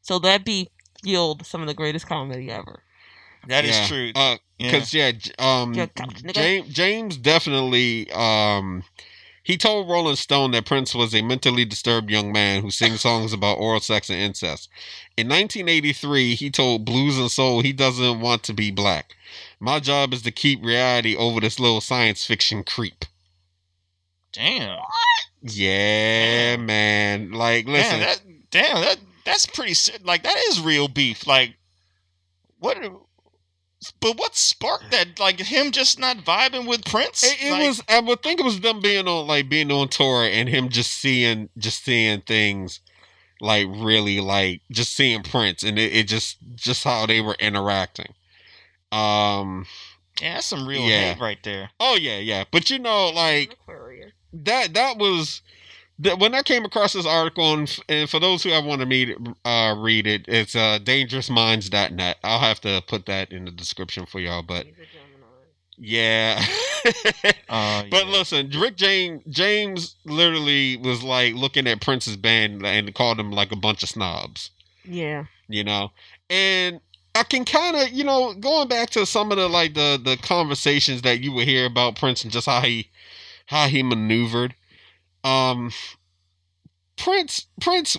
So 0.01 0.19
that 0.19 0.43
beef 0.45 0.67
fueled 1.03 1.45
some 1.45 1.61
of 1.61 1.67
the 1.67 1.73
greatest 1.73 2.07
comedy 2.07 2.49
ever. 2.49 2.81
That 3.47 3.65
is 3.65 3.77
Yeah. 3.79 3.87
true. 3.87 4.11
Uh, 4.15 4.37
yeah. 4.57 4.71
Cause 4.71 4.93
yeah, 4.93 5.11
um, 5.37 5.73
Yeah, 5.73 5.85
couch 5.87 6.23
nigga. 6.23 6.33
James, 6.33 6.73
James 6.73 7.17
definitely 7.17 8.11
um 8.11 8.83
He 9.45 9.57
told 9.57 9.87
Rolling 9.87 10.15
Stone 10.15 10.51
that 10.51 10.65
Prince 10.65 10.95
was 10.95 11.13
a 11.13 11.21
mentally 11.21 11.65
disturbed 11.65 12.09
young 12.09 12.31
man 12.31 12.63
who 12.63 12.71
sings 12.71 13.01
songs 13.01 13.31
about 13.31 13.59
oral 13.59 13.79
sex 13.79 14.09
and 14.09 14.19
incest. 14.19 14.69
In 15.15 15.29
1983, 15.29 16.33
he 16.33 16.49
told 16.49 16.83
Blues 16.83 17.19
and 17.19 17.29
Soul 17.29 17.61
he 17.61 17.71
doesn't 17.71 18.21
want 18.21 18.41
to 18.41 18.53
be 18.53 18.71
black. 18.71 19.15
My 19.59 19.79
job 19.79 20.15
is 20.15 20.23
to 20.23 20.31
keep 20.31 20.65
reality 20.65 21.15
over 21.15 21.39
this 21.39 21.59
little 21.59 21.79
science 21.79 22.25
fiction 22.25 22.63
creep. 22.63 23.05
Damn. 24.33 24.79
Yeah, 25.43 26.57
man. 26.57 27.31
Like, 27.31 27.67
listen. 27.67 27.99
Damn, 27.99 27.99
that, 27.99 28.21
damn, 28.49 28.81
that 28.81 28.97
that's 29.25 29.45
pretty 29.45 29.75
like 30.03 30.23
that 30.23 30.37
is 30.49 30.59
real 30.59 30.87
beef. 30.87 31.27
Like, 31.27 31.55
what? 32.57 32.79
But 33.99 34.17
what 34.17 34.35
sparked 34.35 34.91
that? 34.91 35.19
Like 35.19 35.39
him 35.39 35.71
just 35.71 35.99
not 35.99 36.17
vibing 36.17 36.67
with 36.67 36.85
Prince? 36.85 37.23
It, 37.23 37.37
it 37.41 37.51
Like, 37.51 37.67
was. 37.67 37.83
I 37.89 37.99
would 37.99 38.21
think 38.23 38.39
it 38.39 38.43
was 38.45 38.59
them 38.61 38.79
being 38.81 39.07
on 39.07 39.27
like 39.27 39.49
being 39.49 39.71
on 39.71 39.89
tour 39.89 40.23
and 40.23 40.47
him 40.49 40.69
just 40.69 40.91
seeing 40.93 41.49
just 41.57 41.83
seeing 41.83 42.21
things 42.21 42.79
like 43.41 43.67
really 43.69 44.19
like 44.19 44.61
just 44.71 44.93
seeing 44.95 45.21
Prince 45.23 45.63
and 45.63 45.77
it, 45.77 45.93
it 45.93 46.07
just 46.07 46.37
just 46.55 46.83
how 46.83 47.05
they 47.05 47.21
were 47.21 47.35
interacting. 47.39 48.13
Um. 48.91 49.65
yeah, 50.21 50.35
that's 50.35 50.45
some 50.47 50.67
real 50.67 50.81
Yeah. 50.81 51.13
hate 51.13 51.21
right 51.21 51.39
there. 51.43 51.69
Oh 51.79 51.95
yeah, 51.95 52.17
yeah. 52.19 52.45
But 52.51 52.69
you 52.69 52.79
know, 52.79 53.09
like 53.09 53.53
Aquarius. 53.53 54.11
that. 54.33 54.73
That 54.73 54.97
was. 54.97 55.41
That, 55.99 56.19
when 56.19 56.35
I 56.35 56.41
came 56.41 56.65
across 56.65 56.93
this 56.93 57.05
article, 57.05 57.53
and, 57.53 57.79
and 57.87 58.09
for 58.09 58.19
those 58.19 58.43
who 58.43 58.51
I 58.51 58.59
want 58.59 58.81
to 58.81 58.87
read, 58.87 59.15
uh, 59.45 59.75
read 59.77 60.05
it, 60.07 60.25
it's 60.27 60.55
uh, 60.55 60.79
dangerousminds.net. 60.83 62.17
I'll 62.23 62.39
have 62.39 62.59
to 62.61 62.83
put 62.85 63.05
that 63.05 63.31
in 63.31 63.45
the 63.45 63.51
description 63.51 64.05
for 64.05 64.19
y'all. 64.19 64.41
But 64.43 64.65
He's 64.65 64.73
a 64.75 65.05
yeah, 65.77 66.43
Uh, 67.49 67.83
But 67.89 68.05
yeah. 68.05 68.11
listen, 68.11 68.49
Rick 68.57 68.77
James 68.77 69.21
James 69.29 69.95
literally 70.05 70.77
was 70.77 71.03
like 71.03 71.33
looking 71.33 71.67
at 71.67 71.81
Prince's 71.81 72.17
band 72.17 72.65
and 72.65 72.93
called 72.95 73.17
them 73.17 73.31
like 73.31 73.51
a 73.51 73.55
bunch 73.57 73.83
of 73.83 73.89
snobs, 73.89 74.51
Yeah. 74.85 75.25
you 75.47 75.63
know. 75.63 75.91
And 76.29 76.79
I 77.13 77.23
can 77.23 77.45
kind 77.45 77.75
of, 77.77 77.89
you 77.91 78.03
know, 78.03 78.33
going 78.33 78.67
back 78.67 78.89
to 78.91 79.05
some 79.05 79.31
of 79.31 79.37
the 79.37 79.47
like 79.47 79.73
the 79.73 79.99
the 80.03 80.17
conversations 80.17 81.01
that 81.03 81.21
you 81.21 81.31
would 81.33 81.47
hear 81.47 81.65
about 81.65 81.95
Prince 81.97 82.23
and 82.23 82.31
just 82.31 82.45
how 82.47 82.61
he 82.61 82.89
how 83.47 83.67
he 83.67 83.83
maneuvered. 83.83 84.55
Um 85.25 85.71
Prince 86.97 87.47
Prince 87.59 87.97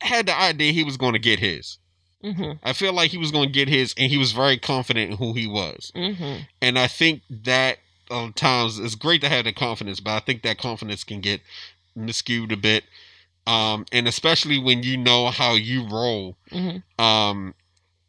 had 0.00 0.26
the 0.26 0.38
idea 0.38 0.72
he 0.72 0.84
was 0.84 0.96
going 0.96 1.14
to 1.14 1.18
get 1.18 1.38
his. 1.38 1.78
Mm-hmm. 2.22 2.52
I 2.62 2.72
feel 2.72 2.92
like 2.92 3.10
he 3.10 3.18
was 3.18 3.30
going 3.30 3.48
to 3.48 3.52
get 3.52 3.68
his 3.68 3.94
and 3.96 4.10
he 4.10 4.18
was 4.18 4.32
very 4.32 4.58
confident 4.58 5.10
in 5.12 5.16
who 5.16 5.32
he 5.32 5.46
was. 5.46 5.92
Mm-hmm. 5.94 6.42
And 6.62 6.78
I 6.78 6.86
think 6.86 7.22
that 7.30 7.78
um, 8.10 8.32
times 8.32 8.78
it's 8.78 8.94
great 8.94 9.20
to 9.22 9.28
have 9.28 9.44
that 9.44 9.56
confidence, 9.56 10.00
but 10.00 10.12
I 10.12 10.20
think 10.20 10.42
that 10.42 10.58
confidence 10.58 11.04
can 11.04 11.20
get 11.20 11.40
miscued 11.96 12.52
a 12.52 12.56
bit. 12.56 12.84
Um, 13.46 13.86
and 13.92 14.08
especially 14.08 14.58
when 14.58 14.82
you 14.82 14.96
know 14.96 15.28
how 15.28 15.54
you 15.54 15.86
roll, 15.88 16.36
Mm-hmm. 16.50 17.04
um, 17.04 17.54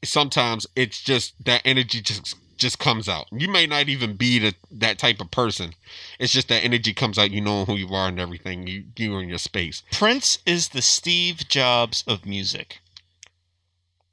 sometimes 0.03 0.65
it's 0.75 1.01
just 1.01 1.33
that 1.45 1.61
energy 1.65 2.01
just 2.01 2.35
just 2.57 2.79
comes 2.79 3.07
out. 3.07 3.27
You 3.31 3.47
may 3.49 3.65
not 3.67 3.89
even 3.89 4.15
be 4.15 4.39
the, 4.39 4.53
that 4.71 4.97
type 4.99 5.21
of 5.21 5.31
person. 5.31 5.73
It's 6.19 6.33
just 6.33 6.47
that 6.49 6.63
energy 6.63 6.93
comes 6.93 7.17
out. 7.17 7.31
You 7.31 7.41
know 7.41 7.65
who 7.65 7.75
you 7.75 7.89
are 7.89 8.07
and 8.07 8.19
everything. 8.19 8.67
You 8.67 8.85
you 8.95 9.17
in 9.19 9.29
your 9.29 9.37
space. 9.37 9.83
Prince 9.91 10.39
is 10.45 10.69
the 10.69 10.81
Steve 10.81 11.47
Jobs 11.47 12.03
of 12.07 12.25
music. 12.25 12.79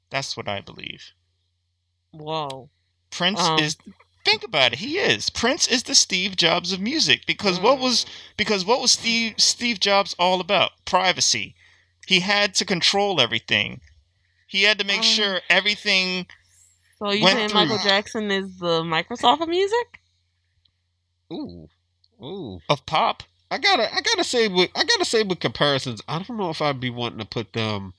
That's 0.09 0.37
what 0.37 0.47
I 0.47 0.61
believe. 0.61 1.11
Whoa. 2.11 2.69
Prince 3.11 3.41
Um. 3.41 3.59
is 3.59 3.77
think 4.23 4.43
about 4.43 4.73
it. 4.73 4.79
He 4.79 4.97
is. 4.97 5.29
Prince 5.29 5.67
is 5.67 5.83
the 5.83 5.95
Steve 5.95 6.35
Jobs 6.35 6.71
of 6.71 6.79
music 6.79 7.25
because 7.25 7.59
what 7.59 7.79
was 7.79 8.05
because 8.37 8.65
what 8.65 8.81
was 8.81 8.91
Steve 8.91 9.35
Steve 9.37 9.79
Jobs 9.79 10.15
all 10.19 10.39
about? 10.41 10.71
Privacy. 10.85 11.55
He 12.07 12.19
had 12.19 12.53
to 12.55 12.65
control 12.65 13.19
everything. 13.19 13.81
He 14.47 14.63
had 14.63 14.77
to 14.79 14.85
make 14.85 14.99
Um, 14.99 15.03
sure 15.03 15.41
everything 15.49 16.27
So 16.97 17.11
you 17.11 17.27
saying 17.27 17.49
through- 17.49 17.61
Michael 17.61 17.77
Jackson 17.79 18.31
is 18.31 18.57
the 18.57 18.81
Microsoft 18.83 19.41
of 19.41 19.49
music? 19.49 19.99
Ooh, 21.33 21.67
ooh. 22.23 22.59
of 22.69 22.85
pop. 22.85 23.23
I 23.51 23.57
gotta 23.57 23.93
I 23.93 24.01
gotta 24.01 24.23
say 24.23 24.47
with 24.47 24.69
I 24.75 24.83
gotta 24.83 25.05
say 25.05 25.23
with 25.23 25.39
comparisons, 25.39 26.01
I 26.07 26.19
don't 26.21 26.37
know 26.37 26.49
if 26.49 26.61
I'd 26.61 26.79
be 26.79 26.89
wanting 26.89 27.19
to 27.19 27.25
put 27.25 27.53
them 27.53 27.93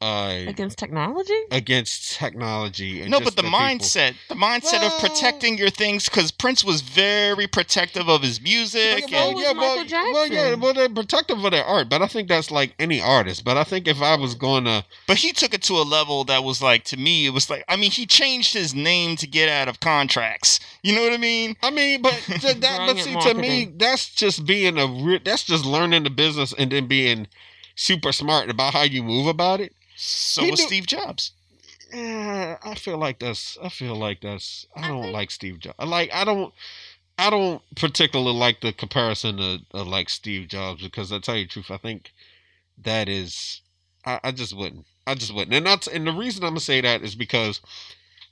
uh 0.00 0.44
Against 0.46 0.78
technology? 0.78 1.34
against 1.50 2.12
technology. 2.16 3.00
And 3.02 3.10
No, 3.10 3.18
just 3.18 3.34
but 3.34 3.36
the, 3.36 3.48
people. 3.48 3.58
mindset, 3.58 4.14
the 4.28 4.36
mindset 4.36 4.80
Well- 4.80 4.94
of 4.94 5.00
protecting 5.00 5.58
your 5.58 5.70
things, 5.70 6.04
because 6.08 6.30
Prince 6.30 6.62
was 6.62 6.82
very 6.82 7.46
protective 7.48 8.08
of 8.08 8.22
his 8.22 8.40
music. 8.40 9.10
Yeah, 9.10 9.24
and, 9.26 9.34
was 9.34 9.44
Michael 9.54 10.12
well, 10.12 10.26
yeah, 10.28 10.54
well, 10.54 10.72
they're 10.72 10.88
protective 10.88 11.44
of 11.44 11.50
their 11.50 11.64
art, 11.64 11.88
but 11.88 12.00
I 12.00 12.06
think 12.06 12.28
that's 12.28 12.50
like 12.52 12.74
any 12.78 13.00
artist. 13.00 13.44
But 13.44 13.56
I 13.56 13.64
think 13.64 13.88
if 13.88 14.00
I 14.00 14.14
was 14.16 14.34
going 14.36 14.64
to, 14.66 14.84
but 15.08 15.16
he 15.16 15.32
took 15.32 15.52
it 15.52 15.62
to 15.62 15.74
a 15.74 15.82
level 15.82 16.22
that 16.24 16.44
was 16.44 16.62
like, 16.62 16.84
to 16.84 16.96
me, 16.96 17.26
it 17.26 17.30
was 17.30 17.50
like, 17.50 17.64
I 17.68 17.74
mean, 17.74 17.90
he 17.90 18.06
changed 18.06 18.54
his 18.54 18.74
name 18.74 19.16
to 19.16 19.26
get 19.26 19.48
out 19.48 19.66
of 19.66 19.80
contracts. 19.80 20.60
You 20.84 20.94
know 20.94 21.02
what 21.02 21.12
I 21.12 21.16
mean? 21.18 21.56
I 21.62 21.70
mean, 21.70 22.02
but 22.02 22.12
th- 22.26 22.40
that, 22.60 22.78
but 22.86 22.94
Brilliant 22.94 23.22
see, 23.24 23.28
to 23.30 23.34
me, 23.34 23.72
that's 23.76 24.14
just 24.14 24.46
being 24.46 24.78
a, 24.78 24.86
re- 24.86 25.20
that's 25.24 25.42
just 25.42 25.64
learning 25.64 26.04
the 26.04 26.10
business 26.10 26.54
and 26.56 26.70
then 26.70 26.86
being 26.86 27.26
super 27.74 28.12
smart 28.12 28.48
about 28.50 28.72
how 28.74 28.82
you 28.82 29.02
move 29.02 29.26
about 29.26 29.60
it. 29.60 29.72
So 30.00 30.44
He 30.44 30.50
was 30.52 30.60
knew- 30.60 30.66
Steve 30.66 30.86
Jobs. 30.86 31.32
Eh, 31.92 32.56
I 32.62 32.74
feel 32.76 32.98
like 32.98 33.18
that's. 33.18 33.58
I 33.62 33.68
feel 33.68 33.96
like 33.96 34.20
that's. 34.20 34.66
I 34.76 34.84
I 34.84 34.88
don't 34.88 35.02
think- 35.02 35.14
like 35.14 35.30
Steve 35.30 35.58
Jobs. 35.58 35.76
I 35.78 35.84
Like 35.86 36.10
I 36.14 36.24
don't. 36.24 36.54
I 37.20 37.30
don't 37.30 37.60
particularly 37.74 38.38
like 38.38 38.60
the 38.60 38.72
comparison 38.72 39.40
of, 39.40 39.60
of 39.72 39.88
like 39.88 40.08
Steve 40.08 40.46
Jobs 40.48 40.82
because 40.84 41.10
I 41.10 41.18
tell 41.18 41.36
you 41.36 41.44
the 41.46 41.50
truth, 41.50 41.70
I 41.70 41.76
think 41.78 42.12
that 42.84 43.08
is. 43.08 43.60
I, 44.04 44.20
I 44.22 44.30
just 44.30 44.54
wouldn't. 44.56 44.86
I 45.06 45.14
just 45.16 45.34
wouldn't. 45.34 45.52
And 45.54 45.66
that's 45.66 45.88
and 45.88 46.06
the 46.06 46.12
reason 46.12 46.44
I'm 46.44 46.50
gonna 46.50 46.60
say 46.60 46.80
that 46.80 47.02
is 47.02 47.16
because 47.16 47.60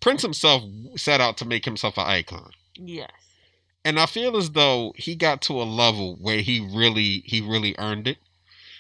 Prince 0.01 0.23
himself 0.23 0.63
set 0.95 1.21
out 1.21 1.37
to 1.39 1.45
make 1.45 1.65
himself 1.65 1.99
an 1.99 2.07
icon. 2.07 2.53
Yes. 2.77 3.11
And 3.85 3.99
I 3.99 4.07
feel 4.07 4.37
as 4.37 4.51
though 4.51 4.93
he 4.97 5.15
got 5.17 5.41
to 5.43 5.61
a 5.61 5.65
level 5.65 6.17
where 6.21 6.39
he 6.43 6.61
really 6.61 7.23
he 7.25 7.41
really 7.41 7.75
earned 7.79 8.07
it. 8.07 8.19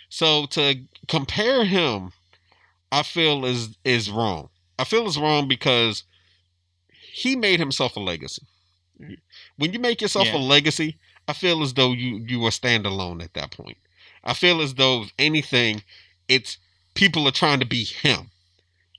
So 0.08 0.46
to 0.46 0.76
compare 1.08 1.64
him, 1.64 2.12
I 2.98 3.02
feel 3.02 3.44
is 3.44 3.77
is 3.85 4.10
wrong. 4.10 4.48
I 4.78 4.85
feel 4.85 5.06
is 5.06 5.18
wrong 5.18 5.48
because 5.48 6.05
he 7.12 7.36
made 7.36 7.60
himself 7.60 7.94
a 7.97 8.01
legacy. 8.01 8.43
Mm-hmm. 9.01 9.14
When 9.59 9.73
you 9.74 9.78
make 9.78 10.01
yourself 10.01 10.27
Yeah. 10.28 10.36
a 10.36 10.39
legacy, 10.39 10.97
I 11.28 11.35
feel 11.35 11.62
as 11.62 11.74
though 11.74 11.93
you 11.93 12.24
you 12.27 12.44
are 12.47 12.51
standalone 12.51 13.23
at 13.23 13.35
that 13.35 13.51
point. 13.51 13.77
I 14.24 14.32
feel 14.32 14.62
as 14.62 14.74
though 14.74 15.02
if 15.02 15.12
anything, 15.18 15.82
it's 16.27 16.56
people 16.94 17.28
are 17.28 17.32
trying 17.43 17.60
to 17.60 17.66
be 17.66 17.85
him. 17.85 18.31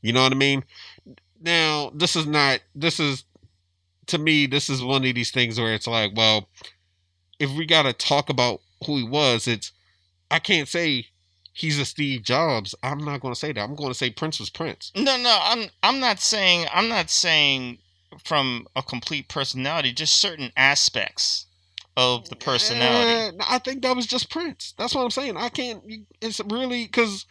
You 0.04 0.14
know 0.14 0.22
what 0.22 0.32
I 0.32 0.36
mean? 0.36 0.64
Now, 1.42 1.92
this 1.96 2.16
is 2.16 2.28
not 2.28 2.60
this 2.76 3.00
is 3.00 3.24
to 4.08 4.20
me, 4.20 4.46
this 4.46 4.70
is 4.70 4.84
one 4.84 5.04
of 5.06 5.16
these 5.16 5.32
things 5.32 5.60
where 5.60 5.74
it's 5.74 5.88
like, 5.88 6.12
well, 6.16 6.48
if 7.40 7.50
we 7.52 7.66
got 7.66 7.84
to 7.84 7.94
talk 7.94 8.30
about 8.30 8.62
who 8.86 8.98
he 8.98 9.04
was, 9.04 9.48
it's 9.48 9.72
I 10.30 10.38
can't 10.38 10.68
say 10.68 11.08
he's 11.58 11.80
a 11.80 11.86
Steve 11.86 12.22
Jobs. 12.22 12.76
I'm 12.84 13.04
not 13.04 13.20
going 13.20 13.34
to 13.34 13.40
say 13.40 13.52
that. 13.52 13.62
I'm 13.62 13.76
going 13.76 13.90
to 13.90 13.96
say 13.96 14.12
Prince 14.12 14.40
was 14.40 14.50
Prince. 14.50 14.92
No, 14.96 15.18
no, 15.18 15.38
I'm 15.42 15.70
I'm 15.82 16.00
not 16.00 16.20
saying 16.20 16.68
I'm 16.72 16.88
not 16.88 17.10
saying 17.10 17.80
from 18.24 18.68
a 18.76 18.84
complete 18.84 19.28
personality, 19.28 19.92
just 19.92 20.18
certain 20.18 20.52
aspects 20.56 21.48
of 21.98 22.30
the 22.30 22.36
personality. 22.36 23.38
Uh, 23.40 23.44
I 23.50 23.58
think 23.58 23.82
that 23.82 23.96
was 23.96 24.06
just 24.06 24.30
Prince. 24.30 24.76
That's 24.78 24.94
what 24.94 25.04
I'm 25.04 25.10
saying. 25.10 25.36
I 25.36 25.50
can't. 25.50 25.84
It's 26.22 26.40
really 26.46 26.86
because 26.86 27.26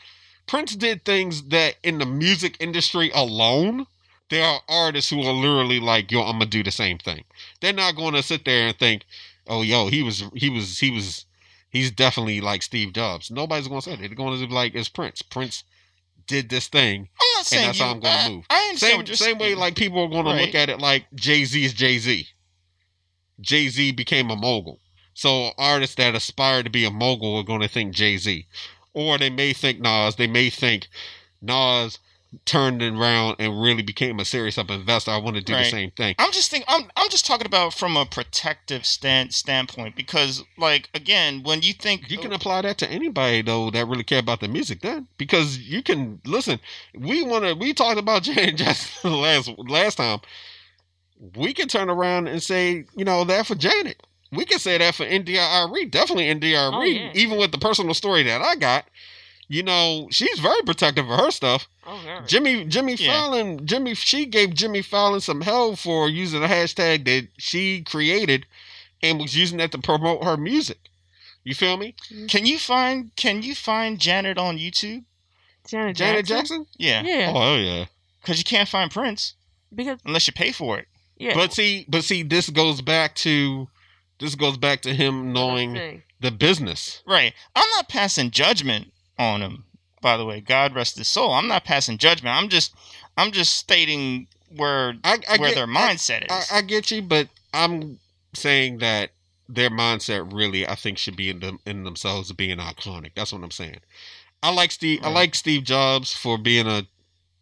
Prince 0.46 0.74
did 0.74 1.04
things 1.04 1.44
that 1.48 1.76
in 1.84 1.98
the 1.98 2.06
music 2.06 2.56
industry 2.58 3.10
alone, 3.14 3.86
there 4.28 4.44
are 4.44 4.60
artists 4.68 5.10
who 5.10 5.22
are 5.22 5.32
literally 5.32 5.78
like, 5.78 6.10
"Yo, 6.10 6.20
I'm 6.22 6.38
gonna 6.38 6.46
do 6.46 6.64
the 6.64 6.72
same 6.72 6.98
thing." 6.98 7.24
They're 7.60 7.72
not 7.72 7.94
going 7.94 8.14
to 8.14 8.22
sit 8.24 8.44
there 8.44 8.66
and 8.66 8.76
think, 8.76 9.04
"Oh, 9.46 9.62
yo, 9.62 9.86
he 9.86 10.02
was, 10.02 10.24
he 10.34 10.50
was, 10.50 10.78
he 10.78 10.90
was." 10.90 11.26
He's 11.76 11.90
definitely 11.90 12.40
like 12.40 12.62
Steve 12.62 12.94
Jobs. 12.94 13.30
Nobody's 13.30 13.68
gonna 13.68 13.82
say 13.82 13.96
that. 13.96 14.00
They're 14.00 14.14
gonna 14.14 14.38
be 14.38 14.46
like, 14.46 14.74
"It's 14.74 14.88
Prince." 14.88 15.20
Prince 15.20 15.62
did 16.26 16.48
this 16.48 16.68
thing. 16.68 17.08
I'm 17.20 17.26
not 17.34 17.46
saying 17.46 17.66
that's 17.66 17.78
you, 17.78 17.84
how 17.84 17.90
I'm 17.90 18.00
gonna 18.00 18.16
I, 18.16 18.28
move. 18.30 18.46
I 18.48 18.74
Same 18.76 19.06
same 19.06 19.38
way, 19.38 19.54
like 19.54 19.76
people 19.76 20.00
are 20.00 20.08
gonna 20.08 20.40
look 20.40 20.54
at 20.54 20.70
it 20.70 20.80
like 20.80 21.06
Jay 21.14 21.44
Z 21.44 21.62
is 21.62 21.74
Jay 21.74 21.98
Z. 21.98 22.28
Jay 23.40 23.68
Z 23.68 23.92
became 23.92 24.30
a 24.30 24.36
mogul, 24.36 24.80
so 25.12 25.52
artists 25.58 25.96
that 25.96 26.14
aspire 26.14 26.62
to 26.62 26.70
be 26.70 26.86
a 26.86 26.90
mogul 26.90 27.36
are 27.36 27.44
gonna 27.44 27.68
think 27.68 27.94
Jay 27.94 28.16
Z, 28.16 28.46
or 28.94 29.18
they 29.18 29.28
may 29.28 29.52
think 29.52 29.78
Nas. 29.78 30.16
They 30.16 30.26
may 30.26 30.48
think 30.48 30.88
Nas 31.42 31.98
turned 32.44 32.82
around 32.82 33.36
and 33.38 33.60
really 33.60 33.82
became 33.82 34.20
a 34.20 34.24
serious 34.24 34.58
up 34.58 34.70
investor. 34.70 35.10
I 35.10 35.16
want 35.16 35.36
to 35.36 35.42
do 35.42 35.54
the 35.54 35.64
same 35.64 35.90
thing. 35.92 36.14
I'm 36.18 36.32
just 36.32 36.50
think 36.50 36.64
I'm 36.68 36.82
I'm 36.96 37.08
just 37.08 37.26
talking 37.26 37.46
about 37.46 37.72
from 37.74 37.96
a 37.96 38.04
protective 38.04 38.84
stand 38.84 39.32
standpoint 39.32 39.96
because 39.96 40.44
like 40.58 40.90
again 40.94 41.42
when 41.42 41.62
you 41.62 41.72
think 41.72 42.10
You 42.10 42.18
can 42.18 42.32
apply 42.32 42.62
that 42.62 42.78
to 42.78 42.90
anybody 42.90 43.42
though 43.42 43.70
that 43.70 43.86
really 43.88 44.04
care 44.04 44.18
about 44.18 44.40
the 44.40 44.48
music 44.48 44.80
then, 44.82 45.08
because 45.18 45.58
you 45.58 45.82
can 45.82 46.20
listen. 46.26 46.60
We 46.94 47.22
want 47.22 47.44
to. 47.44 47.54
We 47.54 47.72
talked 47.72 47.98
about 47.98 48.22
Janet 48.24 48.56
Jackson 48.56 49.12
last 49.12 49.50
last 49.58 49.96
time. 49.96 50.20
We 51.34 51.54
can 51.54 51.68
turn 51.68 51.88
around 51.88 52.28
and 52.28 52.42
say, 52.42 52.84
you 52.94 53.04
know, 53.04 53.24
that 53.24 53.46
for 53.46 53.54
Janet. 53.54 54.02
we 54.32 54.44
can 54.44 54.58
say 54.58 54.76
that 54.76 54.94
for 54.94 55.06
NDIRE, 55.06 55.90
definitely 55.90 56.26
NDIRE, 56.26 56.70
Oh, 56.74 56.82
yeah. 56.82 57.10
even 57.14 57.38
with 57.38 57.52
the 57.52 57.58
personal 57.58 57.94
story 57.94 58.22
that 58.24 58.42
I 58.42 58.54
got. 58.56 58.84
You 59.48 59.62
know, 59.62 60.09
she's 60.10 60.40
very 60.40 60.60
protective 60.62 61.09
of 61.09 61.18
her 61.20 61.31
stuff. 61.31 61.68
Oh, 61.86 62.01
very. 62.05 62.27
Jimmy 62.27 62.64
Jimmy 62.64 62.94
Yeah. 62.94 63.12
Fallon 63.12 63.64
Jimmy 63.66 63.94
she 63.94 64.27
gave 64.27 64.55
Jimmy 64.55 64.82
Fallon 64.82 65.20
some 65.20 65.40
hell 65.43 65.77
for 65.77 66.09
using 66.09 66.43
a 66.43 66.48
hashtag 66.48 67.05
that 67.05 67.28
she 67.39 67.82
created 67.82 68.47
and 69.02 69.20
was 69.20 69.36
using 69.36 69.59
that 69.59 69.70
to 69.73 69.78
promote 69.78 70.24
her 70.24 70.36
music. 70.36 70.78
You 71.44 71.55
feel 71.55 71.77
me? 71.77 71.94
Mm-hmm. 72.10 72.27
Can 72.27 72.44
you 72.44 72.59
find 72.59 73.14
Can 73.14 73.43
you 73.43 73.55
find 73.55 74.01
Janet 74.01 74.36
on 74.36 74.59
YouTube? 74.59 75.05
Janet, 75.68 75.97
Janet 75.97 76.27
Jackson. 76.27 76.64
Jackson? 76.64 76.66
Yeah, 76.78 77.02
Yeah, 77.02 77.32
Oh 77.32 77.40
hell 77.40 77.59
yeah. 77.59 77.85
because 78.20 78.39
you 78.39 78.44
can't 78.44 78.68
find 78.68 78.90
Prince 78.90 79.35
because 79.73 80.01
unless 80.05 80.27
you 80.27 80.32
pay 80.32 80.51
for 80.51 80.78
it. 80.78 80.89
yeah. 81.18 81.35
But 81.35 81.52
see, 81.52 81.86
but 81.89 82.02
see, 82.02 82.24
this 82.24 82.51
goes 82.51 82.81
back 82.81 83.14
to 83.16 83.68
this 84.18 84.35
goes 84.35 84.56
back 84.56 84.81
to 84.82 84.93
him 84.94 85.32
knowing 85.32 86.02
the 86.18 86.31
business. 86.32 87.02
Right. 87.06 87.32
I'm 87.55 87.68
not 87.77 87.89
passing 87.89 88.31
judgment 88.32 88.93
on 89.18 89.43
him. 89.43 89.64
By 90.01 90.16
the 90.16 90.24
way, 90.24 90.40
God 90.40 90.74
rest 90.74 90.98
his 90.98 91.09
soul. 91.09 91.32
I'm 91.32 91.48
not 91.48 91.64
passing 91.64 91.98
judgment. 91.98 92.36
I'm 92.36 92.48
just 92.48 92.74
I'm 93.16 93.32
just 93.32 93.55
stating 93.55 94.28
where 94.56 94.94
I, 95.05 95.18
I 95.28 95.38
where 95.38 95.48
get, 95.48 95.55
their 95.56 95.66
mindset 95.66 96.30
I, 96.30 96.38
is. 96.38 96.51
I, 96.52 96.59
I 96.59 96.62
get 96.62 96.90
you, 96.90 97.02
but 97.02 97.28
I'm 97.52 97.98
saying 98.34 98.78
that 98.78 99.10
their 99.48 99.70
mindset 99.70 100.32
really, 100.32 100.66
I 100.66 100.74
think, 100.74 100.98
should 100.98 101.16
be 101.16 101.30
in 101.30 101.40
them 101.40 101.59
in 101.66 101.84
themselves 101.84 102.32
being 102.32 102.59
iconic. 102.59 103.12
That's 103.14 103.32
what 103.32 103.43
I'm 103.43 103.51
saying. 103.51 103.80
I 104.43 104.51
like 104.52 104.70
Steve. 104.70 105.01
I 105.02 105.10
like 105.10 105.34
Steve 105.34 105.64
Jobs 105.64 106.12
for 106.12 106.38
being 106.38 106.66
a, 106.66 106.86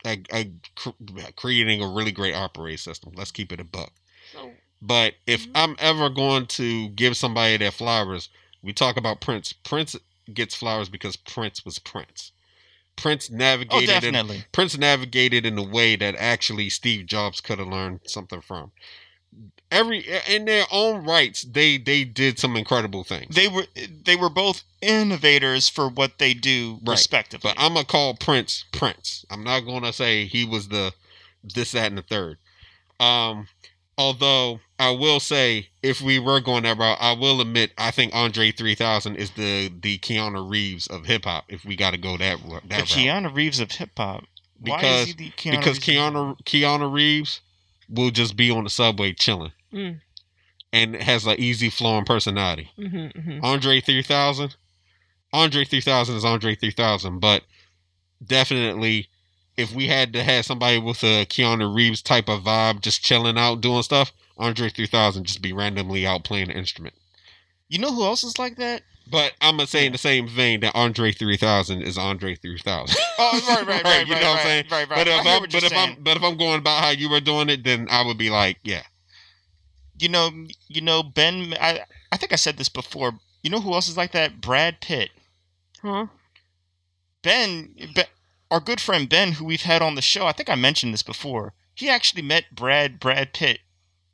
a, 0.07 0.23
a 0.33 0.51
cr- 0.77 0.91
creating 1.37 1.83
a 1.83 1.89
really 1.89 2.13
great 2.13 2.35
operating 2.35 2.79
system. 2.79 3.13
Let's 3.17 3.31
keep 3.33 3.53
it 3.53 3.61
a 3.61 3.65
buck. 3.65 3.93
So, 4.33 4.53
But 4.81 5.15
if 5.27 5.47
Mhm. 5.47 5.53
I'm 5.55 5.77
ever 5.79 6.09
going 6.09 6.47
to 6.49 6.89
give 6.91 7.17
somebody 7.17 7.57
their 7.57 7.71
flowers, 7.73 8.29
we 8.63 8.73
talk 8.73 8.97
about 8.97 9.21
Prince. 9.21 9.53
Prince 9.53 9.97
gets 10.33 10.55
flowers 10.55 10.89
because 10.89 11.17
Prince 11.17 11.65
was 11.65 11.79
Prince. 11.79 12.33
Prince 12.97 13.31
oh, 13.31 13.37
navigated 13.37 13.91
in 14.05 14.13
definitely. 14.15 14.45
Prince 14.53 14.79
navigated 14.79 15.45
in 15.45 15.59
a 15.59 15.63
way 15.63 15.97
that 15.97 16.15
actually 16.17 16.71
Steve 16.71 17.07
Jobs 17.07 17.41
could 17.41 17.59
have 17.59 17.69
learned 17.69 18.01
something 18.07 18.41
from. 18.41 18.73
Every 19.71 20.07
in 20.29 20.45
their 20.45 20.65
own 20.71 21.05
rights, 21.05 21.43
they 21.43 21.77
they 21.77 22.05
did 22.05 22.39
some 22.39 22.57
incredible 22.57 23.03
things. 23.03 23.35
They 23.35 23.49
were 23.49 23.67
they 24.05 24.15
were 24.15 24.31
both 24.31 24.63
innovators 24.81 25.69
for 25.69 25.89
what 25.89 26.19
they 26.19 26.35
do 26.35 26.79
Right. 26.85 26.97
respectively. 26.97 27.53
But 27.55 27.61
I'm 27.61 27.75
gonna 27.75 27.85
call 27.85 28.15
Prince 28.15 28.65
Prince. 28.71 29.25
I'm 29.31 29.43
not 29.43 29.61
gonna 29.61 29.93
say 29.93 30.27
he 30.27 30.45
was 30.45 30.69
the 30.69 30.93
this, 31.43 31.73
that, 31.73 31.89
and 31.89 31.99
the 31.99 32.03
third. 32.03 32.39
Um, 33.01 33.49
although 33.97 34.61
I 34.79 34.91
will 34.91 35.21
say, 35.21 35.69
if 35.83 36.01
we 36.01 36.19
were 36.19 36.41
going 36.41 36.65
that 36.65 36.79
route, 36.79 36.99
I 37.01 37.13
will 37.13 37.41
admit 37.41 37.73
I 37.79 37.91
think 37.91 38.15
Andre 38.15 38.51
3000 38.51 39.17
is 39.17 39.31
the 39.33 39.73
the 39.81 39.99
Keanu 39.99 40.49
Reeves 40.51 40.87
of 40.87 41.07
hip 41.07 41.25
hop. 41.25 41.45
If 41.49 41.65
we 41.65 41.77
got 41.77 41.93
to 41.93 41.99
go 41.99 42.17
that 42.17 42.39
ro- 42.45 42.61
the 42.63 42.69
that 42.69 42.79
route, 42.81 42.89
Keanu 42.89 43.35
Reeves 43.35 43.61
of 43.61 43.71
hip 43.71 43.91
hop. 43.97 44.25
Why 44.59 44.77
Because- 44.79 45.01
is 45.03 45.07
he 45.09 45.13
the 45.15 45.31
Keanu 45.31 45.51
because 45.59 45.77
Reeves? 45.77 45.87
Keanu 45.87 46.43
Keanu 46.45 46.93
Reeves 46.93 47.41
will 47.89 48.11
just 48.11 48.37
be 48.37 48.51
on 48.51 48.65
the 48.65 48.71
subway 48.71 49.13
chilling. 49.13 49.53
Mm. 49.73 50.01
And 50.73 50.97
has 50.97 51.25
an 51.27 51.39
easy 51.39 51.71
flowing 51.71 52.05
personality. 52.05 52.71
hmm 52.77 53.07
hmm 53.07 53.39
Andre 53.45 53.81
3000, 53.81 54.57
Andre 55.33 55.65
3000 55.65 56.17
is 56.17 56.25
Andre 56.25 56.57
3000, 56.57 57.21
but 57.21 57.45
definitely 58.25 59.09
if 59.57 59.73
we 59.73 59.87
had 59.87 60.13
to 60.13 60.23
have 60.23 60.45
somebody 60.45 60.79
with 60.79 61.03
a 61.03 61.27
Keanu 61.27 61.75
Reeves 61.75 62.03
type 62.03 62.29
of 62.29 62.43
vibe 62.43 62.81
just 62.81 63.05
chilling 63.05 63.39
out 63.39 63.61
doing 63.61 63.83
stuff, 63.83 64.13
Andre 64.37 64.69
3000 64.69 65.25
just 65.25 65.43
be 65.43 65.53
randomly 65.53 66.07
out 66.07 66.25
playing 66.25 66.51
an 66.51 66.57
instrument. 66.57 66.95
You 67.69 67.79
know 67.79 67.93
who 67.93 68.05
else 68.05 68.25
is 68.25 68.39
like 68.39 68.57
that? 68.57 68.83
But 69.11 69.35
I'm 69.41 69.57
gonna 69.57 69.67
say 69.67 69.87
in 69.87 69.93
the 69.93 69.99
same 69.99 70.27
vein 70.27 70.61
that 70.61 70.75
Andre 70.75 71.13
3000 71.13 71.83
is 71.83 71.99
Andre 71.99 72.35
3000. 72.35 72.97
Oh, 73.17 73.41
right, 73.49 73.67
right, 73.67 73.85
right, 73.85 74.07
you 74.09 74.13
right, 74.15 74.23
know 74.23 74.31
what 74.31 74.31
I'm 74.31 74.37
right, 74.37 74.43
saying? 74.43 74.65
Right, 74.71 74.91
right. 74.91 74.97
But 74.97 75.07
if 75.09 75.27
I'm 75.27 75.43
but 75.43 75.55
if 75.55 75.69
saying. 75.69 75.97
I'm 75.97 76.03
but 76.03 76.17
if 76.17 76.23
I'm 76.25 76.37
going 76.37 76.63
by 76.63 76.81
how 76.81 76.91
you 76.91 77.09
were 77.09 77.21
doing 77.21 77.49
it, 77.49 77.63
then 77.63 77.87
I 77.89 78.05
would 78.05 78.19
be 78.19 78.29
like, 78.29 78.59
yeah. 78.65 78.83
you 80.01 80.09
know, 80.09 80.31
you 80.67 80.81
know, 80.81 81.03
Ben. 81.05 81.55
I 81.61 81.81
I 82.11 82.17
think 82.17 82.33
I 82.33 82.37
said 82.37 82.57
this 82.57 82.69
before. 82.69 83.13
You 83.43 83.51
know 83.51 83.61
who 83.61 83.73
else 83.73 83.89
is 83.89 83.97
like 83.97 84.13
that? 84.13 84.41
Brad 84.41 84.81
Pitt. 84.81 85.11
Huh? 85.81 86.07
Ben, 87.23 87.75
ben, 87.95 88.07
our 88.55 88.61
good 88.61 88.81
friend 88.81 89.09
Ben, 89.09 89.33
who 89.33 89.45
we've 89.45 89.63
had 89.63 89.83
on 89.83 89.97
the 89.97 90.01
show. 90.01 90.29
I 90.29 90.33
think 90.33 90.49
I 90.49 90.55
mentioned 90.55 90.95
this 90.95 91.03
before. 91.03 91.55
He 91.75 91.89
actually 91.89 92.23
met 92.23 92.55
Brad 92.55 93.01
Brad 93.01 93.33
Pitt 93.33 93.59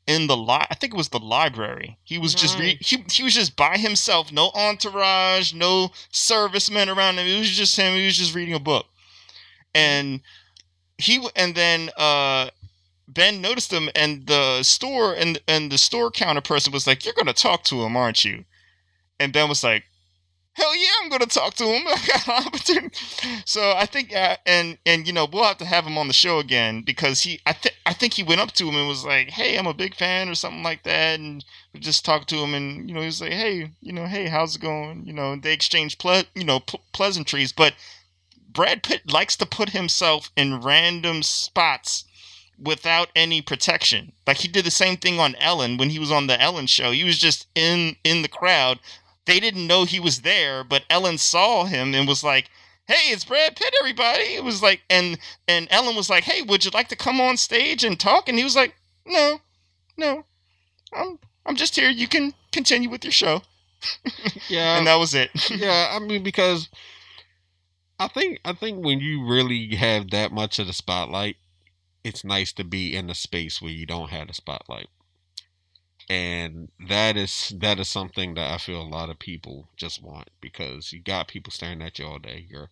in 0.06 0.28
the 0.28 0.36
li- 0.36 0.66
I 0.70 0.74
think 0.74 0.94
it 0.94 0.96
was 0.96 1.10
the 1.10 1.18
library. 1.18 1.98
He 2.04 2.16
was 2.16 2.34
just 2.34 2.58
re- 2.58 2.78
he 2.80 3.04
he 3.12 3.22
was 3.22 3.34
just 3.34 3.54
by 3.54 3.76
himself, 3.76 4.32
no 4.32 4.50
entourage, 4.54 5.52
no 5.52 5.90
servicemen 6.10 6.88
around 6.88 7.18
him. 7.18 7.26
It 7.26 7.38
was 7.38 7.50
just 7.50 7.76
him. 7.76 7.94
He 7.94 8.06
was 8.06 8.16
just 8.16 8.34
reading 8.34 8.54
a 8.54 8.58
book, 8.58 8.86
and 9.74 10.22
he 10.96 11.22
and 11.36 11.54
then 11.54 11.90
uh 11.98 12.48
Ben 13.06 13.42
noticed 13.42 13.70
him, 13.70 13.90
and 13.94 14.26
the 14.26 14.62
store 14.62 15.12
and 15.12 15.38
and 15.46 15.70
the 15.70 15.76
store 15.76 16.10
counter 16.10 16.40
person 16.40 16.72
was 16.72 16.86
like, 16.86 17.04
"You're 17.04 17.12
gonna 17.12 17.34
talk 17.34 17.62
to 17.64 17.82
him, 17.82 17.94
aren't 17.94 18.24
you?" 18.24 18.46
And 19.18 19.34
Ben 19.34 19.50
was 19.50 19.62
like, 19.62 19.84
"Hell 20.60 20.76
yeah, 20.76 20.90
I'm 21.02 21.08
gonna 21.08 21.26
talk 21.26 21.54
to 21.54 21.64
him. 21.64 21.82
I 21.88 22.06
got 22.06 22.28
an 22.28 22.46
opportunity." 22.46 22.96
So 23.46 23.72
I 23.76 23.86
think, 23.86 24.14
uh, 24.14 24.36
and 24.46 24.78
and 24.86 25.06
you 25.06 25.12
know, 25.12 25.26
we'll 25.30 25.44
have 25.44 25.58
to 25.58 25.64
have 25.64 25.86
him 25.86 25.98
on 25.98 26.08
the 26.08 26.14
show 26.14 26.38
again 26.38 26.82
because 26.82 27.22
he, 27.22 27.40
I 27.46 27.52
think, 27.54 27.76
I 27.86 27.92
think 27.92 28.14
he 28.14 28.22
went 28.22 28.40
up 28.40 28.52
to 28.52 28.68
him 28.68 28.76
and 28.76 28.88
was 28.88 29.04
like, 29.04 29.30
"Hey, 29.30 29.56
I'm 29.58 29.66
a 29.66 29.74
big 29.74 29.94
fan" 29.94 30.28
or 30.28 30.34
something 30.34 30.62
like 30.62 30.82
that, 30.84 31.18
and 31.20 31.44
we 31.72 31.80
just 31.80 32.04
talked 32.04 32.28
to 32.30 32.36
him, 32.36 32.54
and 32.54 32.88
you 32.88 32.94
know, 32.94 33.00
he 33.00 33.06
was 33.06 33.20
like, 33.20 33.32
"Hey, 33.32 33.70
you 33.80 33.92
know, 33.92 34.06
hey, 34.06 34.26
how's 34.28 34.56
it 34.56 34.62
going?" 34.62 35.04
You 35.06 35.12
know, 35.12 35.36
they 35.36 35.52
exchanged 35.52 35.98
ple- 35.98 36.24
you 36.34 36.44
know, 36.44 36.60
pleasantries, 36.92 37.52
but. 37.52 37.74
Brad 38.52 38.82
Pitt 38.82 39.12
likes 39.12 39.36
to 39.36 39.46
put 39.46 39.70
himself 39.70 40.32
in 40.36 40.60
random 40.60 41.22
spots 41.22 42.04
without 42.60 43.08
any 43.16 43.40
protection. 43.40 44.12
Like 44.26 44.38
he 44.38 44.48
did 44.48 44.64
the 44.64 44.70
same 44.70 44.96
thing 44.96 45.18
on 45.18 45.34
Ellen 45.36 45.76
when 45.76 45.90
he 45.90 45.98
was 45.98 46.12
on 46.12 46.26
the 46.26 46.40
Ellen 46.40 46.66
show. 46.66 46.90
He 46.90 47.04
was 47.04 47.18
just 47.18 47.46
in 47.54 47.96
in 48.04 48.22
the 48.22 48.28
crowd. 48.28 48.78
They 49.30 49.38
didn't 49.38 49.68
know 49.68 49.84
he 49.84 50.00
was 50.00 50.22
there, 50.22 50.64
but 50.64 50.82
Ellen 50.90 51.16
saw 51.16 51.64
him 51.64 51.94
and 51.94 52.08
was 52.08 52.24
like, 52.24 52.50
"Hey, 52.88 53.12
it's 53.12 53.24
Brad 53.24 53.54
Pitt, 53.54 53.72
everybody." 53.78 54.34
It 54.34 54.42
was 54.42 54.60
like 54.60 54.80
and 54.90 55.20
and 55.46 55.68
Ellen 55.70 55.94
was 55.94 56.10
like, 56.10 56.24
"Hey, 56.24 56.42
would 56.42 56.64
you 56.64 56.72
like 56.74 56.88
to 56.88 56.96
come 56.96 57.20
on 57.20 57.36
stage 57.36 57.84
and 57.84 57.98
talk?" 57.98 58.28
And 58.28 58.36
he 58.36 58.42
was 58.42 58.56
like, 58.56 58.74
"No. 59.06 59.40
No. 59.96 60.24
I'm 60.92 61.20
I'm 61.46 61.54
just 61.54 61.76
here. 61.76 61.90
You 61.90 62.08
can 62.08 62.34
continue 62.50 62.90
with 62.90 63.04
your 63.04 63.12
show." 63.12 63.42
Yeah. 64.48 64.76
and 64.78 64.88
that 64.88 64.96
was 64.96 65.14
it. 65.14 65.30
yeah, 65.48 65.92
I 65.92 66.00
mean 66.00 66.24
because 66.24 66.68
I 68.00 68.08
think 68.08 68.40
I 68.44 68.52
think 68.52 68.84
when 68.84 68.98
you 68.98 69.24
really 69.24 69.76
have 69.76 70.10
that 70.10 70.32
much 70.32 70.58
of 70.58 70.66
the 70.66 70.72
spotlight, 70.72 71.36
it's 72.02 72.24
nice 72.24 72.52
to 72.54 72.64
be 72.64 72.96
in 72.96 73.08
a 73.08 73.14
space 73.14 73.62
where 73.62 73.70
you 73.70 73.86
don't 73.86 74.10
have 74.10 74.26
the 74.26 74.34
spotlight. 74.34 74.88
And 76.10 76.70
that 76.88 77.16
is 77.16 77.52
that 77.60 77.78
is 77.78 77.88
something 77.88 78.34
that 78.34 78.52
I 78.52 78.58
feel 78.58 78.82
a 78.82 78.82
lot 78.82 79.10
of 79.10 79.20
people 79.20 79.68
just 79.76 80.02
want 80.02 80.28
because 80.40 80.92
you 80.92 80.98
got 80.98 81.28
people 81.28 81.52
staring 81.52 81.80
at 81.82 82.00
you 82.00 82.04
all 82.04 82.18
day. 82.18 82.46
You're 82.50 82.68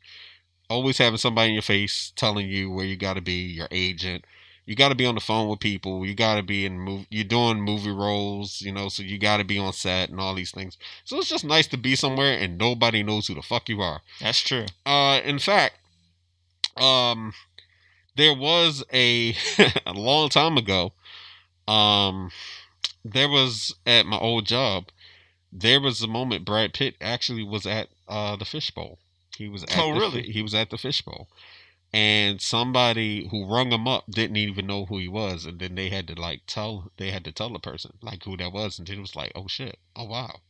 always 0.69 0.98
having 0.98 1.19
somebody 1.19 1.51
in 1.51 1.55
your 1.55 1.62
face 1.62 2.12
telling 2.16 2.48
you 2.48 2.69
where 2.69 2.85
you 2.85 2.97
got 2.97 3.15
to 3.15 3.20
be, 3.20 3.35
your 3.35 3.69
agent. 3.70 4.24
You 4.66 4.74
got 4.74 4.89
to 4.89 4.97
be 4.97 5.06
on 5.06 5.15
the 5.15 5.20
phone 5.20 5.48
with 5.48 5.60
people. 5.60 6.05
You 6.05 6.16
got 6.16 6.35
to 6.35 6.43
be 6.43 6.66
in 6.66 6.81
move. 6.81 7.06
You're 7.10 7.23
doing 7.23 7.62
movie 7.62 7.93
roles, 7.93 8.60
you 8.60 8.73
know, 8.73 8.89
so 8.89 9.05
you 9.05 9.19
got 9.19 9.36
to 9.36 9.44
be 9.44 9.56
on 9.56 9.73
set 9.73 10.10
and 10.10 10.19
all 10.19 10.35
these 10.35 10.51
things. 10.51 10.77
So 11.05 11.19
it's 11.19 11.28
just 11.28 11.44
nice 11.44 11.69
to 11.69 11.77
be 11.77 11.94
somewhere 11.94 12.36
and 12.36 12.59
nobody 12.59 13.05
knows 13.05 13.28
who 13.28 13.35
the 13.35 13.43
fuck 13.43 13.69
you 13.69 13.81
are. 13.81 14.01
That's 14.20 14.43
true. 14.43 14.66
Uh, 14.85 15.20
in 15.24 15.39
fact, 15.39 15.78
um, 16.77 17.35
there 18.16 18.35
was 18.35 18.82
a 18.93 19.36
a 19.86 19.93
long 19.94 20.28
time 20.28 20.59
ago. 20.59 20.93
Um, 21.69 22.32
there 23.04 23.28
was 23.28 23.74
at 23.86 24.06
my 24.06 24.18
old 24.18 24.46
job. 24.46 24.88
There 25.52 25.80
was 25.80 26.02
a 26.02 26.06
moment 26.06 26.44
Brad 26.44 26.74
Pitt 26.74 26.96
actually 27.00 27.42
was 27.44 27.66
at 27.66 27.88
uh 28.06 28.36
the 28.36 28.44
fishbowl. 28.44 28.98
He 29.36 29.48
was 29.48 29.62
at 29.62 29.78
Oh, 29.78 29.94
the, 29.94 30.00
really? 30.00 30.22
He 30.30 30.42
was 30.42 30.54
at 30.54 30.70
the 30.70 30.78
fishbowl, 30.78 31.28
and 31.92 32.40
somebody 32.42 33.28
who 33.28 33.46
rung 33.46 33.70
him 33.72 33.86
up 33.88 34.04
didn't 34.10 34.36
even 34.36 34.66
know 34.66 34.84
who 34.86 34.98
he 34.98 35.08
was, 35.08 35.44
and 35.46 35.58
then 35.58 35.74
they 35.74 35.88
had 35.90 36.06
to 36.08 36.20
like 36.20 36.42
tell 36.46 36.90
they 36.96 37.10
had 37.10 37.24
to 37.24 37.32
tell 37.32 37.50
the 37.50 37.58
person 37.58 37.98
like 38.02 38.24
who 38.24 38.36
that 38.36 38.52
was, 38.52 38.78
and 38.78 38.88
then 38.88 38.98
it 38.98 39.00
was 39.02 39.16
like, 39.16 39.32
oh 39.34 39.46
shit, 39.46 39.78
oh 39.96 40.04
wow. 40.04 40.40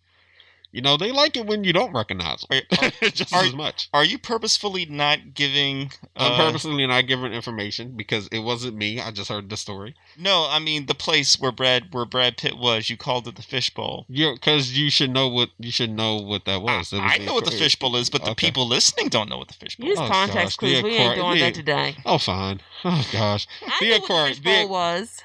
You 0.71 0.83
know 0.83 0.97
they 0.99 1.13
like 1.13 1.37
it 1.37 1.47
when 1.47 1.65
you 1.65 1.73
don't 1.73 1.95
recognize 1.95 2.45
them 2.51 2.61
are- 2.81 2.91
just 3.11 3.33
are- 3.35 3.43
as 3.45 3.55
much. 3.55 3.89
Are 3.95 4.05
you 4.05 4.19
purposefully 4.19 4.85
not 4.85 5.33
giving? 5.35 5.91
I'm 6.15 6.33
uh, 6.33 6.37
purposely 6.37 6.87
not 6.87 7.07
giving 7.07 7.33
information 7.33 7.97
because 7.97 8.29
it 8.29 8.41
wasn't 8.41 8.77
me. 8.77 9.01
I 9.01 9.11
just 9.11 9.31
heard 9.31 9.49
the 9.49 9.57
story. 9.57 9.95
No, 10.19 10.47
I 10.51 10.59
mean 10.59 10.85
the 10.87 10.95
place 10.95 11.41
where 11.41 11.53
Brad 11.53 11.93
where 11.95 12.05
Brad 12.05 12.37
Pitt 12.37 12.59
was. 12.59 12.91
You 12.91 12.97
called 12.99 13.27
it 13.27 13.37
the 13.37 13.43
fishbowl. 13.43 14.05
You 14.09 14.35
because 14.35 14.77
you 14.77 14.91
should 14.91 15.11
know 15.11 15.27
what 15.29 15.51
you 15.59 15.71
should 15.71 15.91
know 15.91 16.17
what 16.17 16.45
that 16.45 16.61
was. 16.61 16.93
It 16.93 16.97
was 17.01 17.13
I 17.15 17.19
know 17.25 17.35
what 17.35 17.47
the 17.47 17.51
fishbowl 17.51 17.97
is, 17.97 18.11
but 18.11 18.23
the 18.25 18.31
Okay. 18.33 18.49
people 18.49 18.67
listening 18.69 19.09
don't 19.09 19.31
know 19.31 19.39
what 19.39 19.49
the 19.49 19.55
fishbowl. 19.55 19.89
Use 19.89 19.99
is. 19.99 20.05
Oh, 20.05 20.09
context 20.09 20.37
gosh, 20.37 20.57
clues. 20.57 20.77
the 20.77 20.83
We 20.83 20.91
ain't 20.97 21.13
accord- 21.13 21.17
doing 21.17 21.35
the- 21.35 21.41
that 21.41 21.55
today. 21.55 21.97
Oh 22.05 22.19
fine. 22.19 22.61
Oh 22.85 23.09
gosh. 23.13 23.47
I 23.67 23.77
The 23.81 23.87
knew 23.87 23.93
what 24.01 24.09
the 24.09 24.35
fishbowl 24.35 24.63
the- 24.67 24.69
was. 24.69 25.23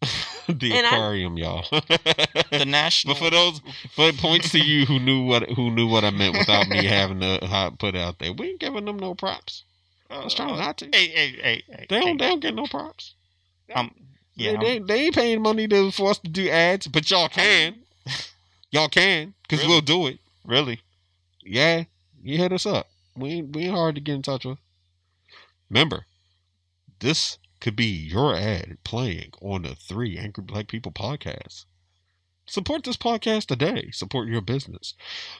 the 0.48 0.72
And 0.72 0.86
I- 0.86 0.90
aquarium, 0.96 1.36
y'all. 1.36 1.64
The 2.50 2.64
national. 2.66 3.14
but 3.14 3.18
for 3.20 3.30
those, 3.30 3.60
but 3.96 4.16
points 4.16 4.50
to 4.52 4.58
you 4.58 4.84
who 4.86 4.98
knew 4.98 5.24
what 5.24 5.48
who 5.50 5.70
knew 5.70 5.86
what 5.86 6.04
I 6.04 6.10
meant 6.10 6.36
without 6.36 6.68
me 6.68 6.84
having 6.86 7.20
to 7.20 7.38
ha- 7.46 7.70
put 7.70 7.94
out 7.94 8.18
there. 8.18 8.32
We 8.32 8.50
ain't 8.50 8.60
giving 8.60 8.84
them 8.86 8.98
no 8.98 9.14
props. 9.14 9.64
I 10.10 10.24
was 10.24 10.34
trying 10.34 10.58
not 10.58 10.76
to. 10.78 10.86
Hey, 10.86 11.06
hey, 11.08 11.28
hey, 11.40 11.62
hey. 11.68 11.86
They 11.88 12.00
don't, 12.00 12.18
they 12.18 12.28
don't 12.28 12.40
get 12.40 12.54
no 12.54 12.66
props. 12.66 13.14
Um, 13.74 13.94
yeah. 14.34 14.56
they, 14.58 14.78
they, 14.80 14.84
they 14.84 15.00
ain't 15.06 15.14
paying 15.14 15.40
money 15.42 15.68
to 15.68 15.92
for 15.92 16.10
us 16.10 16.18
to 16.18 16.28
do 16.28 16.48
ads, 16.48 16.88
but 16.88 17.08
y'all 17.10 17.28
can. 17.28 17.76
Y'all 18.72 18.88
can, 18.88 19.34
because 19.42 19.60
Really? 19.60 19.70
we'll 19.70 19.80
do 19.80 20.06
it. 20.08 20.18
really? 20.44 20.80
Yeah, 21.44 21.84
you 22.22 22.38
hit 22.38 22.52
us 22.52 22.66
up. 22.66 22.88
We 23.16 23.30
ain't, 23.30 23.54
we 23.54 23.62
ain't 23.64 23.74
hard 23.74 23.94
to 23.96 24.00
get 24.00 24.14
in 24.16 24.22
touch 24.22 24.44
with. 24.44 24.58
Remember, 25.68 26.04
this 26.98 27.38
could 27.60 27.76
be 27.76 27.84
your 27.86 28.34
ad 28.34 28.78
playing 28.84 29.32
on 29.42 29.62
the 29.62 29.74
Three 29.74 30.16
Angry 30.18 30.42
Black 30.44 30.68
People 30.68 30.92
podcast. 30.92 31.64
Support 32.46 32.84
this 32.84 32.96
podcast 32.96 33.46
today. 33.46 33.90
Support 33.92 34.28
your 34.28 34.40
business 34.40 34.94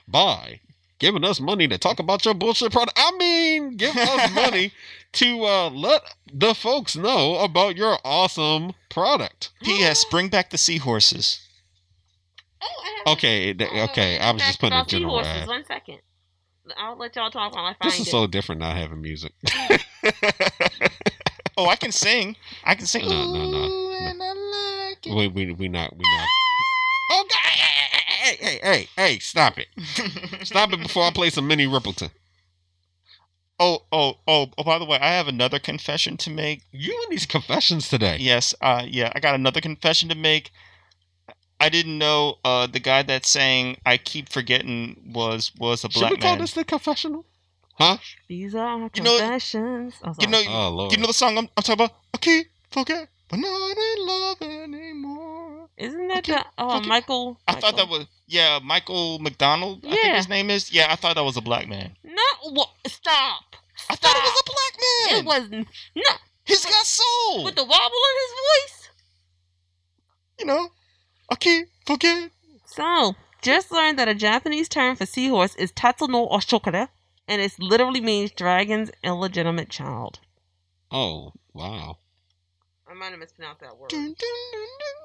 by 0.07 0.61
giving 0.99 1.23
us 1.25 1.39
money 1.41 1.67
to 1.67 1.77
talk 1.77 1.99
about 1.99 2.23
your 2.23 2.33
bullshit 2.35 2.71
product. 2.71 2.93
I 2.97 3.11
mean, 3.17 3.75
give 3.75 3.95
us 3.97 4.31
money 4.35 4.71
to 5.13 5.43
uh, 5.45 5.69
let 5.71 6.03
the 6.31 6.53
folks 6.53 6.95
know 6.95 7.37
about 7.39 7.75
your 7.75 7.97
awesome 8.05 8.73
product. 8.89 9.49
P.S. 9.63 10.05
Bring 10.11 10.29
back 10.29 10.51
the 10.51 10.57
seahorses. 10.59 11.39
Oh, 12.61 12.67
I 12.83 12.97
have 13.07 13.17
Okay, 13.17 13.53
th- 13.55 13.89
okay. 13.89 14.19
I 14.19 14.31
was 14.31 14.43
just 14.43 14.59
putting 14.59 14.73
a 14.73 14.81
about 14.81 14.87
general 14.87 15.23
seahorses. 15.23 15.41
ad. 15.41 15.47
One 15.47 15.65
second. 15.65 15.97
I'll 16.77 16.95
let 16.97 17.15
y'all 17.15 17.31
talk 17.31 17.55
while 17.55 17.65
I 17.65 17.73
find 17.73 17.91
This 17.91 17.99
is 17.99 18.07
it. 18.07 18.11
so 18.11 18.27
different 18.27 18.61
not 18.61 18.77
having 18.77 19.01
music. 19.01 19.33
Oh, 21.61 21.67
I 21.69 21.75
can 21.75 21.91
sing. 21.91 22.35
I 22.63 22.73
can 22.73 22.87
sing. 22.87 23.03
No, 23.07 23.09
no, 23.09 23.51
no, 23.51 23.57
Ooh, 23.59 23.91
no. 23.91 23.97
and 23.99 24.23
I 24.23 24.87
like 24.89 25.05
it. 25.05 25.13
we 25.13 25.27
we 25.27 25.53
we 25.53 25.67
not 25.67 25.95
we 25.95 25.99
not. 26.03 26.27
Oh 27.11 27.25
God! 27.29 27.37
Hey, 27.39 28.35
hey, 28.35 28.37
hey, 28.39 28.59
hey, 28.63 28.87
hey! 28.95 29.19
Stop 29.19 29.59
it! 29.59 29.67
Stop 30.47 30.73
it 30.73 30.81
before 30.81 31.03
I 31.03 31.11
play 31.11 31.29
some 31.29 31.47
Minnie 31.47 31.67
Riperton. 31.67 32.09
oh, 33.59 33.83
oh, 33.91 34.15
oh, 34.27 34.49
oh, 34.57 34.63
by 34.63 34.79
the 34.79 34.85
way, 34.85 34.97
I 34.99 35.09
have 35.09 35.27
another 35.27 35.59
confession 35.59 36.17
to 36.17 36.31
make. 36.31 36.63
You 36.71 36.99
and 37.03 37.11
these 37.11 37.27
confessions 37.27 37.89
today. 37.89 38.17
Yes, 38.19 38.55
uh, 38.61 38.83
yeah, 38.87 39.11
I 39.13 39.19
got 39.19 39.35
another 39.35 39.61
confession 39.61 40.09
to 40.09 40.15
make. 40.15 40.49
I 41.59 41.69
didn't 41.69 41.99
know 41.99 42.39
uh, 42.43 42.65
the 42.65 42.79
guy 42.79 43.03
that 43.03 43.25
sang 43.27 43.77
"I 43.85 43.97
Keep 43.97 44.29
Forgetting" 44.29 45.11
was 45.13 45.51
was 45.59 45.83
a 45.83 45.89
black. 45.89 45.93
Should 45.93 45.99
black 45.99 46.11
we 46.11 46.17
call 46.17 46.31
man. 46.31 46.39
this 46.41 46.53
the 46.53 46.63
confessional? 46.63 47.25
Huh? 47.81 47.97
These 48.27 48.55
are 48.55 48.89
You 48.93 49.03
know- 49.03 49.17
confessions. 49.19 49.95
Oh, 50.03 50.13
You 50.19 50.27
know, 50.27 50.41
sorry. 50.41 50.55
Oh 50.55 50.69
Lord. 50.69 50.91
you 50.91 50.97
know 50.99 51.07
the 51.07 51.13
song 51.13 51.37
I'm, 51.37 51.49
I'm 51.57 51.63
talking 51.63 51.73
about. 51.85 51.91
I 52.13 52.17
keep 52.17 52.47
forget, 52.69 53.09
but 53.29 53.37
not 53.39 53.77
in 53.77 54.05
love 54.05 54.41
anymore. 54.41 55.67
Isn't 55.77 56.07
that 56.09 56.19
okay, 56.19 56.33
the 56.33 56.45
oh 56.59 56.77
okay. 56.77 56.87
Michael? 56.87 57.39
I 57.47 57.53
thought 57.59 57.75
that 57.77 57.87
was 57.89 58.05
yeah, 58.27 58.59
Michael 58.63 59.19
McDonald. 59.19 59.83
I 59.85 59.95
think 59.95 60.15
his 60.15 60.29
name 60.29 60.49
is. 60.49 60.71
Yeah, 60.71 60.87
I 60.91 60.95
thought 60.95 61.15
that 61.15 61.23
was 61.23 61.37
a 61.37 61.41
black 61.41 61.67
man. 61.67 61.95
no. 62.03 62.51
What? 62.51 62.69
Stop. 62.87 63.55
I 63.89 63.95
thought 63.95 64.15
it 64.15 64.23
was 64.23 64.41
a 64.41 64.45
black 64.53 64.73
man. 64.83 65.19
It 65.19 65.25
wasn't. 65.25 65.67
No, 65.95 66.03
He's 66.45 66.65
got 66.65 66.85
soul. 66.85 67.43
with 67.45 67.55
the 67.55 67.63
wobble 67.63 68.03
in 68.11 68.15
his 68.23 68.33
voice. 68.41 68.89
you 70.39 70.45
know, 70.45 70.69
I 71.29 71.35
keep 71.35 71.67
forget. 71.85 72.29
So, 72.65 73.15
just 73.41 73.71
learned 73.71 73.97
that 73.99 74.07
a 74.07 74.13
Japanese 74.15 74.69
term 74.69 74.95
for 74.95 75.05
seahorse 75.05 75.55
is 75.55 75.71
Tatsu 75.71 76.07
no 76.07 76.27
Oshokara, 76.27 76.89
and 77.31 77.41
it 77.41 77.57
literally 77.59 78.01
means 78.01 78.29
dragon's 78.31 78.91
illegitimate 79.05 79.69
child. 79.69 80.19
Oh 80.91 81.31
wow. 81.53 81.97
I 82.85 82.93
might 82.93 83.11
have 83.11 83.19
mispronounced 83.19 83.61
that 83.61 83.77
word. 83.77 83.89
Dun, 83.89 84.03
dun, 84.03 84.15
dun, 84.51 84.67
dun. 84.81 84.97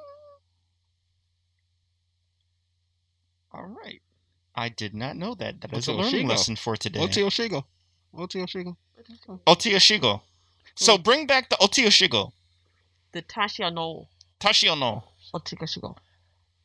All 3.52 3.66
right. 3.68 4.02
I 4.56 4.68
did 4.68 4.92
not 4.92 5.16
know 5.16 5.36
that. 5.36 5.60
That 5.60 5.72
is 5.74 5.86
a 5.86 5.92
learning 5.92 6.26
Shigo. 6.26 6.30
lesson 6.30 6.56
for 6.56 6.76
today. 6.76 6.98
Oti 6.98 7.22
Oshigo. 7.22 7.62
Oti 8.12 8.40
Oshigo. 8.40 8.76
Otio 9.46 9.76
Shigo. 9.76 10.22
So 10.74 10.96
hmm. 10.96 11.02
bring 11.02 11.26
back 11.28 11.48
the 11.48 11.56
Otio 11.56 11.86
Shigo. 11.86 12.32
The 13.12 13.22
Tashio 13.22 13.72
no 13.72 14.08
Tashio 14.40 14.76
no. 14.76 15.04
Otikashigo. 15.32 15.96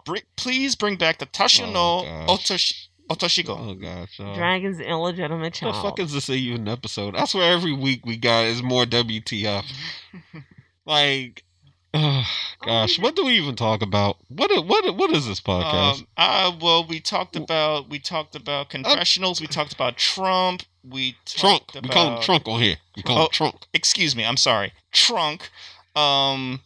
Br- 0.05 0.27
please 0.35 0.75
bring 0.75 0.95
back 0.95 1.19
the 1.19 1.27
Tashio 1.27 1.67
Oh, 1.67 1.71
no 1.71 2.25
gosh. 2.25 2.49
Otosh- 2.49 2.87
Otoshigo. 3.15 3.57
Oh 3.57 3.73
gosh. 3.75 4.19
Uh, 4.19 4.33
Dragon's 4.35 4.79
illegitimate 4.79 5.53
child. 5.53 5.73
What 5.75 5.81
the 5.81 5.87
fuck 5.89 5.99
is 5.99 6.13
this 6.13 6.29
even 6.29 6.67
episode? 6.67 7.15
I 7.15 7.25
swear 7.25 7.53
every 7.53 7.73
week 7.73 8.05
we 8.05 8.17
got 8.17 8.45
is 8.45 8.61
more 8.63 8.85
WTF. 8.85 9.65
Like, 10.85 11.43
oh, 11.93 12.23
gosh, 12.65 12.97
what 12.99 13.15
do 13.15 13.23
we 13.25 13.33
even 13.33 13.55
talk 13.55 13.81
about? 13.81 14.17
What 14.29 14.49
what 14.65 14.95
what 14.97 15.11
is 15.11 15.27
this 15.27 15.39
podcast? 15.39 15.99
Um, 15.99 16.07
uh, 16.17 16.51
well, 16.59 16.85
we 16.87 16.99
talked 16.99 17.35
about 17.35 17.89
we 17.89 17.99
talked 17.99 18.35
about 18.35 18.69
confessionals. 18.69 19.39
we 19.39 19.47
talked 19.47 19.73
about 19.73 19.97
Trump. 19.97 20.63
We 20.83 21.15
trunk. 21.25 21.67
talked 21.67 21.83
We 21.83 21.89
call 21.89 22.07
him 22.07 22.13
about- 22.13 22.23
trunk 22.23 22.47
on 22.47 22.61
here. 22.61 22.77
We 22.95 23.03
call 23.03 23.17
Oh. 23.19 23.23
him 23.25 23.29
trunk. 23.31 23.55
Excuse 23.73 24.15
me. 24.15 24.25
I'm 24.25 24.37
sorry. 24.37 24.73
Trunk. 24.91 25.49
Um, 25.95 26.61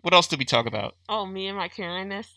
what 0.00 0.14
else 0.14 0.26
did 0.28 0.38
we 0.38 0.44
talk 0.46 0.66
about? 0.66 0.94
oh, 1.10 1.26
me 1.26 1.46
and 1.48 1.56
my 1.58 1.68
Karenness. 1.68 2.28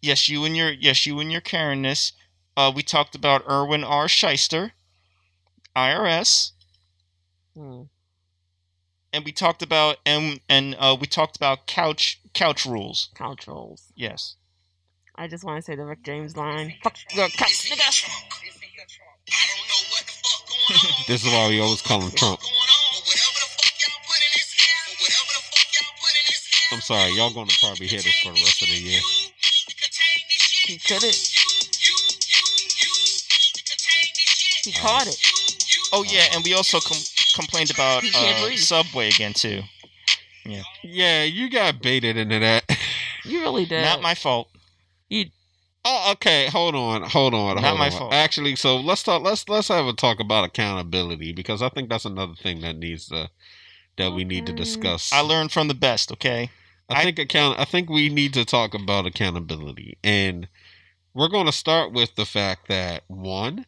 Yes, 0.00 0.28
you 0.28 0.44
and 0.46 0.56
your 0.56 0.70
yes, 0.70 1.04
you 1.06 1.20
and 1.20 1.30
your 1.30 1.42
Karenness. 1.42 2.12
Uh, 2.56 2.72
we 2.74 2.82
talked 2.82 3.14
about 3.14 3.44
Irwin 3.48 3.82
R. 3.84 4.06
Schyster, 4.06 4.72
IRS, 5.76 6.52
Hmm. 7.56 7.82
and 9.12 9.24
we 9.24 9.32
talked 9.32 9.62
about 9.62 9.96
and 10.06 10.40
and 10.48 10.76
uh, 10.78 10.96
we 11.00 11.06
talked 11.06 11.36
about 11.36 11.66
couch 11.66 12.20
couch 12.32 12.64
rules. 12.66 13.10
Couch 13.14 13.46
rules. 13.46 13.92
Yes. 13.96 14.36
I 15.16 15.28
just 15.28 15.44
want 15.44 15.58
to 15.58 15.62
say 15.62 15.76
the 15.76 15.84
Rick 15.84 16.02
James 16.02 16.36
line. 16.36 16.74
Fuck 16.82 16.96
your 17.14 17.28
couch, 17.28 17.70
nigga. 17.70 18.10
This 21.06 21.24
is 21.26 21.30
why 21.32 21.48
we 21.48 21.60
always 21.60 21.82
call 21.82 22.00
him 22.00 22.10
Trump. 22.12 22.40
I'm 26.72 26.80
sorry, 26.80 27.12
y'all 27.12 27.30
gonna 27.32 27.50
probably 27.60 27.86
hear 27.86 28.00
this 28.00 28.18
for 28.20 28.32
the 28.32 28.40
rest 28.40 28.62
of 28.62 28.68
the 28.68 28.74
year. 28.74 29.00
He 30.66 30.78
couldn't. 30.78 31.30
He 34.64 34.72
caught 34.72 35.06
it. 35.06 35.16
Oh 35.92 36.04
yeah, 36.04 36.24
and 36.34 36.42
we 36.44 36.54
also 36.54 36.80
com- 36.80 36.96
complained 37.34 37.70
about 37.70 38.02
uh. 38.14 38.56
Subway 38.56 39.08
again 39.08 39.32
too. 39.32 39.62
Yeah, 40.46 40.62
Yeah, 40.82 41.22
you 41.24 41.48
got 41.50 41.80
baited 41.80 42.16
into 42.16 42.38
that. 42.40 42.64
You 43.26 43.40
really 43.40 43.64
did. 43.64 43.80
Not 43.80 44.02
my 44.02 44.14
fault. 44.14 44.50
You. 45.08 45.24
Oh, 45.82 46.10
okay. 46.12 46.46
Hold 46.48 46.74
on. 46.74 47.00
Hold 47.04 47.32
on. 47.32 47.54
Not 47.56 47.64
hold 47.64 47.78
my 47.78 47.86
on. 47.86 47.92
fault. 47.92 48.12
Actually, 48.12 48.54
so 48.54 48.76
let's 48.76 49.02
talk. 49.02 49.22
Let's 49.22 49.48
let's 49.48 49.68
have 49.68 49.86
a 49.86 49.94
talk 49.94 50.20
about 50.20 50.44
accountability 50.44 51.32
because 51.32 51.62
I 51.62 51.70
think 51.70 51.88
that's 51.88 52.04
another 52.04 52.34
thing 52.34 52.60
that 52.60 52.76
needs 52.76 53.08
to 53.08 53.30
that 53.96 54.12
we 54.12 54.24
need 54.24 54.44
to 54.44 54.52
discuss. 54.52 55.10
I 55.10 55.20
learned 55.20 55.52
from 55.52 55.68
the 55.68 55.74
best. 55.74 56.12
Okay. 56.12 56.50
I 56.90 57.00
I- 57.00 57.04
think 57.04 57.18
account. 57.18 57.58
I 57.58 57.64
think 57.64 57.88
we 57.88 58.10
need 58.10 58.34
to 58.34 58.44
talk 58.44 58.74
about 58.74 59.06
accountability, 59.06 59.96
and 60.04 60.46
we're 61.14 61.28
going 61.28 61.46
to 61.46 61.52
start 61.52 61.92
with 61.92 62.14
the 62.16 62.26
fact 62.26 62.68
that 62.68 63.04
one, 63.08 63.64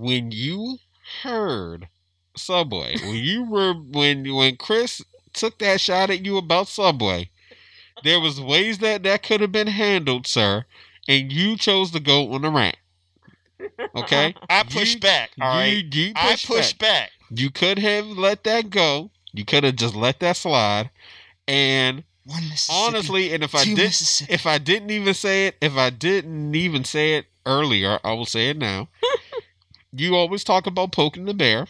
when 0.00 0.30
you 0.30 0.78
heard 1.22 1.88
Subway, 2.36 2.96
when 3.00 3.16
you 3.24 3.44
were 3.44 3.74
when 3.74 4.32
when 4.34 4.56
Chris 4.56 5.02
took 5.32 5.58
that 5.58 5.80
shot 5.80 6.10
at 6.10 6.24
you 6.24 6.36
about 6.36 6.68
Subway, 6.68 7.30
there 8.04 8.20
was 8.20 8.40
ways 8.40 8.78
that 8.78 9.02
that 9.04 9.22
could 9.22 9.40
have 9.40 9.52
been 9.52 9.66
handled, 9.68 10.26
sir, 10.26 10.64
and 11.08 11.32
you 11.32 11.56
chose 11.56 11.90
to 11.92 12.00
go 12.00 12.32
on 12.32 12.42
the 12.42 12.50
rant. 12.50 12.76
Okay, 13.94 14.34
I 14.50 14.62
pushed 14.64 14.94
You- 14.96 15.00
back. 15.00 15.30
All 15.40 15.48
right. 15.48 15.84
you, 15.92 16.06
you 16.08 16.12
I 16.16 16.30
pushed 16.32 16.46
pushed 16.46 16.78
back. 16.78 17.10
back. 17.10 17.10
You 17.34 17.50
could 17.50 17.78
have 17.78 18.06
let 18.06 18.44
that 18.44 18.70
go. 18.70 19.10
You 19.32 19.44
could 19.44 19.64
have 19.64 19.76
just 19.76 19.94
let 19.94 20.20
that 20.20 20.36
slide, 20.36 20.90
and 21.48 22.04
One 22.24 22.42
honestly, 22.70 23.32
and 23.32 23.42
if 23.42 23.54
I 23.54 23.64
two 23.64 23.74
did, 23.74 23.84
Mississippi. 23.86 24.32
if 24.32 24.46
I 24.46 24.58
didn't 24.58 24.90
even 24.90 25.14
say 25.14 25.46
it, 25.46 25.56
if 25.62 25.76
I 25.76 25.88
didn't 25.90 26.54
even 26.54 26.84
say 26.84 27.14
it 27.16 27.26
earlier, 27.46 27.98
I 28.04 28.12
will 28.12 28.26
say 28.26 28.50
it 28.50 28.58
now. 28.58 28.88
you 29.92 30.16
always 30.16 30.44
talk 30.44 30.66
about 30.66 30.92
poking 30.92 31.24
the 31.26 31.34
bear. 31.34 31.58
Well, 31.60 31.66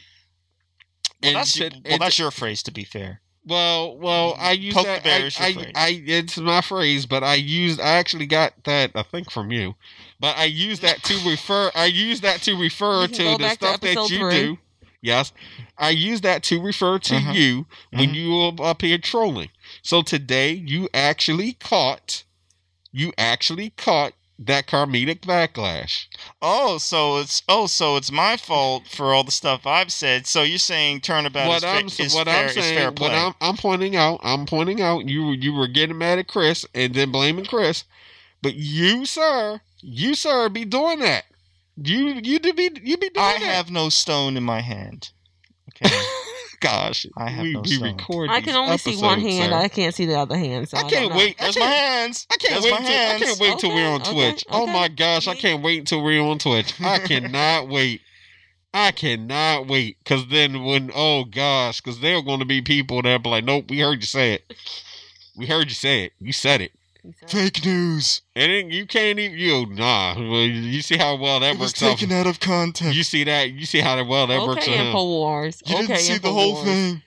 And 1.23 1.37
that's 1.37 1.53
to- 1.55 1.71
well, 1.85 1.99
that's 1.99 2.19
your 2.19 2.31
phrase. 2.31 2.63
To 2.65 2.71
be 2.73 2.85
fair. 2.85 3.21
well, 3.45 3.97
well, 3.97 4.37
I 4.39 4.53
use 4.53 4.75
Poke 4.75 4.85
the 4.85 4.89
that. 4.93 5.05
bear 5.05 5.21
I, 5.23 5.25
is 5.27 5.39
your 5.39 5.49
I, 5.49 5.53
phrase. 5.53 5.73
I, 5.75 6.03
it's 6.07 6.39
my 6.39 6.61
phrase, 6.61 7.07
but 7.07 7.23
I 7.23 7.35
used. 7.35 7.81
I 7.81 7.91
actually 7.99 8.27
got 8.27 8.65
that. 8.65 8.93
I 8.95 9.03
think 9.03 9.31
from 9.31 9.51
you, 9.53 9.75
but 10.21 10.37
I 10.37 10.45
use 10.45 10.81
that 10.81 11.03
to 11.05 11.15
refer. 11.29 11.71
I 11.75 11.87
use 11.87 12.21
that 12.23 12.43
to 12.43 12.57
refer 12.59 13.07
to 13.07 13.23
the 13.23 13.39
back 13.39 13.59
to 13.61 13.67
stuff 13.67 13.81
that 13.81 14.11
you 14.11 14.19
three. 14.19 14.31
do. 14.31 14.59
Yes, 15.05 15.33
I 15.79 15.91
use 15.91 16.21
that 16.21 16.45
to 16.45 16.61
refer 16.63 16.99
to 17.01 17.15
Mhm. 17.15 17.35
you 17.35 17.67
when 17.91 18.11
Mhm. 18.11 18.15
you 18.15 18.31
were 18.57 18.65
up 18.65 18.83
here 18.83 18.99
trolling. 18.99 19.49
So 19.83 20.03
today 20.03 20.53
you 20.53 20.89
actually 20.95 21.55
caught, 21.55 22.23
you 22.93 23.13
actually 23.19 23.71
caught 23.71 24.13
that 24.47 24.67
karmic 24.67 25.23
backlash. 25.23 26.07
Oh, 26.41 26.79
so 26.79 27.19
it's 27.19 27.43
oh, 27.49 27.67
so 27.67 27.97
it's 27.97 28.11
my 28.11 28.37
fault 28.37 28.87
for 28.87 29.13
all 29.13 29.25
the 29.25 29.31
stuff 29.31 29.67
I've 29.67 29.93
said. 29.93 30.27
So 30.27 30.43
you're 30.43 30.59
saying 30.59 31.01
turnabout 31.01 31.49
what 31.49 31.59
is, 31.59 31.65
I'm 31.65 31.89
fa- 31.89 32.03
is 32.03 32.15
what 32.15 32.27
fair, 32.27 32.45
I'm 32.45 32.51
saying, 32.51 32.79
fair 32.79 32.91
what. 32.91 33.13
I'm, 33.13 33.35
I'm 33.41 33.57
pointing 33.57 33.97
out, 33.97 34.21
I'm 34.23 34.47
pointing 34.47 34.81
out, 34.81 35.09
you 35.09 35.31
you 35.33 35.53
were 35.53 35.69
getting 35.69 35.99
mad 35.99 36.19
at 36.19 36.29
Chris 36.29 36.67
and 36.75 36.95
then 36.95 37.13
blaming 37.13 37.45
Chris, 37.45 37.85
but 38.43 38.55
you, 38.55 39.07
sir, 39.07 39.61
you, 39.81 40.15
sir, 40.15 40.49
be 40.49 40.65
doing 40.65 41.01
that. 41.01 41.25
You 41.77 42.21
you 42.23 42.39
do 42.39 42.53
be 42.53 42.71
you 42.83 42.97
be 42.97 43.09
doing 43.09 43.27
I 43.27 43.39
that. 43.39 43.43
have 43.43 43.71
no 43.71 43.89
stone 43.89 44.37
in 44.37 44.43
my 44.43 44.61
hand. 44.61 45.11
Okay. 45.75 45.95
Gosh, 46.63 47.07
I 47.17 47.29
have 47.29 47.43
we, 47.43 47.53
no 47.55 47.63
we 47.63 47.83
record. 47.83 48.31
I 48.31 48.41
can 48.41 48.55
only 48.55 48.79
see 48.79 48.97
one 48.97 49.21
hand. 49.21 49.51
sir. 49.51 49.57
I 49.57 49.69
can't 49.69 49.95
see 49.95 50.07
the 50.07 50.19
other 50.19 50.37
hand. 50.37 50.69
So 50.69 50.79
I 50.79 50.83
I, 50.83 50.91
can't 50.91 51.15
wait. 51.15 51.37
I 51.41 51.45
There's 51.45 51.59
my 51.59 51.67
hands. 51.67 52.27
I 52.31 52.37
can't 52.37 52.53
There's 52.53 52.65
wait. 52.65 52.81
my 52.81 52.87
Till, 52.87 53.11
I 53.11 53.19
can't 53.19 53.41
wait 53.41 53.59
till 53.59 53.71
we're 53.75 53.89
on 53.89 54.01
Okay, 54.01 54.11
okay, 54.11 54.31
Twitch. 54.31 54.45
Oh 54.49 54.67
my 54.67 54.89
gosh, 54.89 55.27
I 55.27 55.35
can't 55.35 55.63
wait 55.63 55.81
until 55.81 56.03
we're 56.03 56.23
on 56.23 56.39
Twitch. 56.39 56.81
I 56.81 56.99
cannot 57.07 57.69
wait. 57.69 58.01
I 58.73 58.93
cannot 58.93 59.67
wait 59.67 59.99
because 59.99 60.29
then 60.29 60.65
when 60.65 60.91
oh 60.95 61.25
gosh, 61.25 61.81
because 61.81 62.01
there 62.01 62.17
are 62.17 62.23
going 62.23 62.39
to 62.39 62.47
be 62.47 62.63
people 62.63 63.03
that 63.03 63.23
be 63.23 63.29
like, 63.29 63.45
nope, 63.45 63.67
we 63.69 63.81
heard 63.81 64.01
you 64.01 64.07
say 64.07 64.35
it. 64.35 64.55
We 65.37 65.47
heard 65.47 65.69
you 65.69 65.75
say 65.75 66.05
it. 66.05 66.13
You 66.21 66.33
said 66.33 66.61
it. 66.61 66.73
He 67.05 67.13
said- 67.19 67.31
Fake 67.31 67.65
news. 67.65 68.23
And 68.37 68.53
then 68.53 68.71
you 68.71 68.87
can't 68.87 69.19
even 69.19 69.37
you 69.39 69.67
nah. 69.67 70.17
You 70.19 70.83
see 70.83 70.97
how 70.97 71.17
well 71.17 71.41
that 71.41 71.55
It 71.55 71.59
was 71.59 71.71
works 71.71 71.83
out. 71.83 71.99
taken 71.99 72.13
out 72.13 72.27
of 72.27 72.39
context. 72.41 72.95
You 72.97 73.03
see 73.03 73.25
that? 73.25 73.51
You 73.51 73.67
see 73.67 73.81
how 73.81 74.03
well 74.05 74.27
that 74.29 74.41
works 74.41 74.63
Okay, 74.63 74.77
for 74.77 74.83
him. 74.83 74.95
Infowars. 74.95 75.63
You 75.69 75.75
okay, 75.77 75.87
didn't 75.87 76.01
see 76.01 76.19
the 76.19 76.33
whole 76.33 76.57
Infowars. 76.57 76.65
thing. 76.65 77.03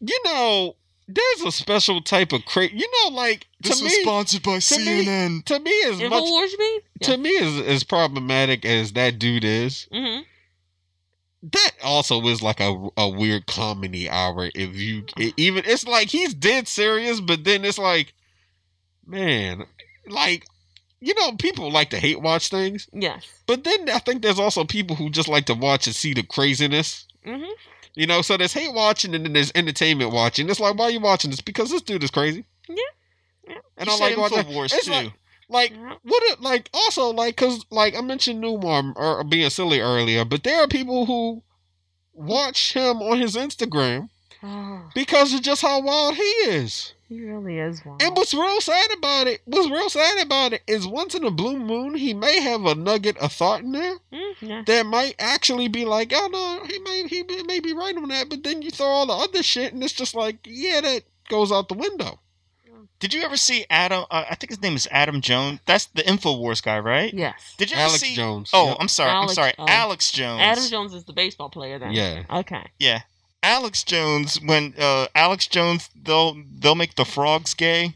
You 0.00 0.20
know, 0.24 0.76
there's 1.08 1.42
a 1.46 1.52
special 1.52 2.00
type 2.00 2.32
of 2.32 2.44
cra 2.46 2.68
You 2.72 2.88
know, 3.04 3.14
like 3.14 3.46
This 3.60 3.78
to 3.78 3.84
was 3.84 3.92
me, 3.92 4.02
sponsored 4.02 4.42
by 4.42 4.58
to 4.58 4.78
me- 4.78 5.04
CNN. 5.04 5.44
to 5.44 5.60
me, 5.60 5.82
as 5.84 5.98
much 6.00 6.10
Infowars, 6.12 6.52
you 6.52 6.58
mean? 6.58 6.80
to 7.02 7.16
me 7.18 7.36
as 7.38 7.66
as 7.66 7.84
problematic 7.84 8.64
as 8.64 8.92
that 8.94 9.18
dude 9.18 9.44
is. 9.44 9.86
Mm-hmm. 9.92 10.22
that 11.52 11.70
also 11.84 12.26
is 12.26 12.42
like 12.42 12.60
a, 12.60 12.88
a 12.96 13.08
weird 13.08 13.46
comedy 13.46 14.08
hour 14.08 14.50
if 14.54 14.74
you 14.74 15.04
it 15.16 15.34
even 15.36 15.62
it's 15.66 15.86
like 15.86 16.08
he's 16.08 16.34
dead 16.34 16.66
serious 16.66 17.20
but 17.20 17.44
then 17.44 17.64
it's 17.64 17.78
like 17.78 18.14
man 19.06 19.64
like 20.08 20.44
you 21.00 21.14
know 21.14 21.32
people 21.32 21.70
like 21.70 21.90
to 21.90 21.98
hate 21.98 22.20
watch 22.20 22.48
things 22.48 22.88
Yes. 22.92 23.24
but 23.46 23.64
then 23.64 23.88
i 23.90 23.98
think 23.98 24.22
there's 24.22 24.38
also 24.38 24.64
people 24.64 24.96
who 24.96 25.10
just 25.10 25.28
like 25.28 25.46
to 25.46 25.54
watch 25.54 25.86
and 25.86 25.96
see 25.96 26.14
the 26.14 26.22
craziness 26.22 27.06
Mm-hmm. 27.26 27.50
you 27.94 28.06
know 28.06 28.22
so 28.22 28.36
there's 28.36 28.52
hate 28.52 28.72
watching 28.72 29.12
and 29.14 29.24
then 29.24 29.32
there's 29.32 29.50
entertainment 29.56 30.12
watching 30.12 30.48
it's 30.48 30.60
like 30.60 30.76
why 30.78 30.84
are 30.84 30.90
you 30.90 31.00
watching 31.00 31.30
this 31.30 31.40
because 31.40 31.70
this 31.70 31.82
dude 31.82 32.04
is 32.04 32.10
crazy 32.12 32.44
Yeah. 32.68 32.76
Yeah. 33.48 33.54
and 33.78 33.88
You 33.88 33.94
i 33.94 33.98
like 33.98 34.16
watching 34.16 34.38
Infowars 34.38 34.72
it's 34.72 34.84
too. 34.86 34.92
like 34.92 35.12
like 35.48 35.72
what 36.02 36.22
it 36.24 36.40
like 36.40 36.70
also 36.72 37.12
like 37.12 37.34
because 37.36 37.64
like 37.70 37.96
i 37.96 38.00
mentioned 38.00 38.42
Newmar 38.44 38.92
or 38.96 39.24
being 39.24 39.50
silly 39.50 39.80
earlier 39.80 40.24
but 40.24 40.44
there 40.44 40.60
are 40.60 40.68
people 40.68 41.06
who 41.06 41.42
watch 42.12 42.72
him 42.72 42.98
on 43.02 43.18
his 43.20 43.34
instagram 43.36 44.08
because 44.94 45.34
of 45.34 45.42
just 45.42 45.62
how 45.62 45.80
wild 45.80 46.14
he 46.14 46.22
is 46.22 46.92
he 47.08 47.20
really 47.20 47.58
is 47.58 47.84
one. 47.84 47.98
and 48.00 48.16
what's 48.16 48.34
real 48.34 48.60
sad 48.60 48.90
about 48.96 49.26
it 49.26 49.40
what's 49.44 49.70
real 49.70 49.88
sad 49.88 50.24
about 50.26 50.52
it 50.52 50.62
is 50.66 50.86
once 50.86 51.14
in 51.14 51.24
a 51.24 51.30
blue 51.30 51.56
moon 51.58 51.94
he 51.94 52.12
may 52.14 52.40
have 52.40 52.64
a 52.64 52.74
nugget 52.74 53.16
of 53.18 53.32
thought 53.32 53.60
in 53.62 53.72
there 53.72 53.96
Mm, 54.12 54.34
yeah. 54.40 54.62
that 54.66 54.86
might 54.86 55.14
actually 55.18 55.68
be 55.68 55.84
like 55.84 56.12
oh 56.14 56.28
no 56.30 56.64
he 56.66 56.78
may 56.80 57.06
he 57.08 57.22
may- 57.22 57.42
may 57.42 57.60
be 57.60 57.72
right 57.72 57.96
on 57.96 58.08
that 58.08 58.28
but 58.28 58.42
then 58.42 58.62
you 58.62 58.70
throw 58.70 58.86
all 58.86 59.06
the 59.06 59.12
other 59.12 59.42
shit 59.42 59.72
and 59.72 59.82
it's 59.82 59.92
just 59.92 60.14
like 60.14 60.38
yeah 60.44 60.80
that 60.80 61.02
goes 61.28 61.50
out 61.52 61.68
the 61.68 61.74
window 61.74 62.18
Did 62.98 63.12
you 63.12 63.22
ever 63.22 63.36
see 63.36 63.66
Adam? 63.68 64.04
Uh, 64.10 64.24
I 64.30 64.34
think 64.36 64.50
his 64.50 64.62
name 64.62 64.74
is 64.74 64.88
Adam 64.90 65.20
Jones. 65.20 65.60
That's 65.66 65.84
the 65.92 66.02
Infowars 66.02 66.62
guy, 66.62 66.78
right? 66.78 67.12
Yes. 67.12 67.54
Did 67.58 67.70
you 67.70 67.76
ever 67.76 67.84
alex 67.88 68.00
see? 68.00 68.14
jones 68.14 68.50
Oh, 68.54 68.68
Yep. 68.68 68.76
I'm 68.80 68.88
sorry. 68.88 69.10
Alex- 69.10 69.30
I'm 69.32 69.34
sorry. 69.34 69.54
oh. 69.58 69.66
Alex 69.68 70.10
Jones. 70.12 70.40
Adam 70.40 70.64
Jones 70.66 70.94
is 70.94 71.04
the 71.04 71.12
baseball 71.12 71.50
player 71.50 71.78
then. 71.78 71.92
yeah 71.92 72.22
Okay. 72.40 72.64
Yeah, 72.78 73.00
Alex 73.42 73.84
Jones. 73.84 74.40
When 74.40 74.74
uh, 74.78 75.06
Alex 75.14 75.46
Jones, 75.46 75.88
they'll 75.94 76.36
they'll 76.58 76.74
make 76.74 76.96
the 76.96 77.04
frogs 77.04 77.54
gay. 77.54 77.94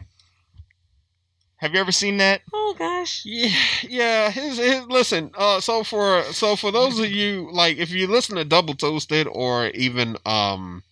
Have 1.57 1.75
you 1.75 1.81
ever 1.81 1.93
seen 1.93 2.17
that? 2.17 2.41
Oh 2.55 2.75
gosh. 2.79 3.23
Yeah, 3.25 3.55
yeah. 3.83 4.31
His, 4.31 4.57
his 4.57 4.87
listen. 4.87 5.31
Uh, 5.37 5.61
so 5.61 5.85
for 5.85 6.23
so 6.33 6.57
for 6.57 6.71
those 6.73 6.99
of 6.99 7.11
you 7.11 7.51
like, 7.53 7.77
if 7.77 7.91
you 7.91 8.07
listen 8.07 8.37
to 8.37 8.45
Double 8.45 8.75
Toasted 8.75 9.27
or 9.31 9.67
even 9.69 10.17
um, 10.25 10.83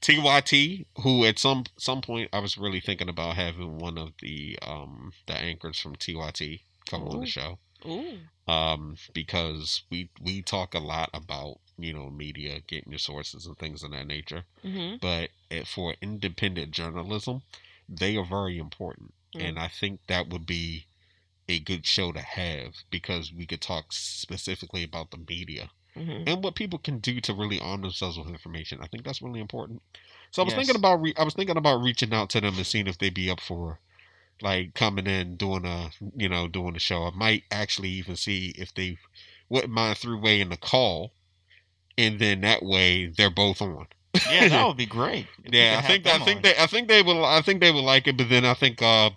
TYT, 0.00 0.86
who 1.02 1.24
at 1.24 1.38
some 1.38 1.64
some 1.76 2.00
point 2.00 2.30
I 2.32 2.38
was 2.38 2.56
really 2.56 2.80
thinking 2.80 3.08
about 3.08 3.36
having 3.36 3.78
one 3.78 3.98
of 3.98 4.12
the 4.20 4.58
um 4.62 5.12
the 5.26 5.34
anchors 5.34 5.78
from 5.78 5.96
TYT 5.96 6.60
come 6.88 7.08
on 7.08 7.20
the 7.20 7.26
show. 7.26 7.58
Ooh. 7.86 8.18
Um, 8.46 8.96
because 9.12 9.82
we 9.90 10.08
we 10.20 10.40
talk 10.42 10.74
a 10.74 10.78
lot 10.78 11.10
about 11.12 11.58
you 11.78 11.92
know 11.92 12.10
media, 12.10 12.60
getting 12.66 12.92
your 12.92 12.98
sources 12.98 13.46
and 13.46 13.58
things 13.58 13.82
of 13.82 13.90
that 13.92 14.06
nature. 14.06 14.44
Mm-hmm. 14.64 14.96
But 15.00 15.30
eh, 15.50 15.64
for 15.66 15.94
independent 16.00 16.70
journalism, 16.72 17.42
they 17.88 18.16
are 18.16 18.24
very 18.24 18.58
important 18.58 19.14
and 19.38 19.58
I 19.58 19.68
think 19.68 20.00
that 20.06 20.28
would 20.28 20.46
be 20.46 20.86
a 21.48 21.58
good 21.58 21.86
show 21.86 22.12
to 22.12 22.20
have 22.20 22.76
because 22.90 23.32
we 23.32 23.46
could 23.46 23.60
talk 23.60 23.86
specifically 23.92 24.82
about 24.84 25.10
the 25.10 25.18
media 25.28 25.70
Mm-hmm. 25.96 26.24
and 26.26 26.42
what 26.42 26.56
people 26.56 26.80
can 26.80 26.98
do 26.98 27.20
to 27.20 27.32
really 27.32 27.60
arm 27.60 27.82
themselves 27.82 28.18
with 28.18 28.26
information. 28.28 28.80
I 28.82 28.88
think 28.88 29.04
that's 29.04 29.22
really 29.22 29.38
important. 29.38 29.80
So 30.32 30.42
I 30.42 30.44
was 30.44 30.54
Yes. 30.54 30.66
thinking 30.66 30.74
about 30.76 31.00
re- 31.00 31.14
I 31.16 31.22
was 31.22 31.34
thinking 31.34 31.56
about 31.56 31.82
reaching 31.82 32.12
out 32.12 32.30
to 32.30 32.40
them 32.40 32.56
and 32.56 32.66
seeing 32.66 32.88
if 32.88 32.98
they'd 32.98 33.14
be 33.14 33.30
up 33.30 33.38
for 33.38 33.78
like 34.42 34.74
coming 34.74 35.06
in 35.06 35.36
doing 35.36 35.64
a 35.64 35.90
you 36.16 36.28
know 36.28 36.48
doing 36.48 36.74
a 36.74 36.80
show. 36.80 37.04
I 37.04 37.10
might 37.10 37.44
actually 37.50 37.90
even 37.90 38.16
see 38.16 38.52
if 38.58 38.74
they 38.74 38.98
wouldn't 39.48 39.72
mind 39.72 39.98
through 39.98 40.18
way 40.20 40.40
in 40.40 40.48
the 40.48 40.56
call, 40.56 41.12
and 41.96 42.18
then 42.18 42.40
that 42.42 42.62
way 42.62 43.06
they're 43.06 43.30
both 43.30 43.60
on. 43.60 43.86
Yeah, 44.30 44.48
that 44.48 44.66
would 44.66 44.76
be 44.76 44.86
great. 44.86 45.26
Yeah, 45.44 45.80
I 45.82 45.86
think 45.86 46.06
I 46.06 46.18
think 46.18 46.36
on. 46.38 46.42
they 46.42 46.56
I 46.58 46.66
think 46.66 46.88
they 46.88 47.02
will 47.02 47.24
I 47.24 47.42
think 47.42 47.60
they 47.60 47.72
would 47.72 47.84
like 47.84 48.06
it, 48.06 48.16
but 48.16 48.28
then 48.28 48.44
I 48.44 48.54
think 48.54 48.80
uh, 48.82 49.10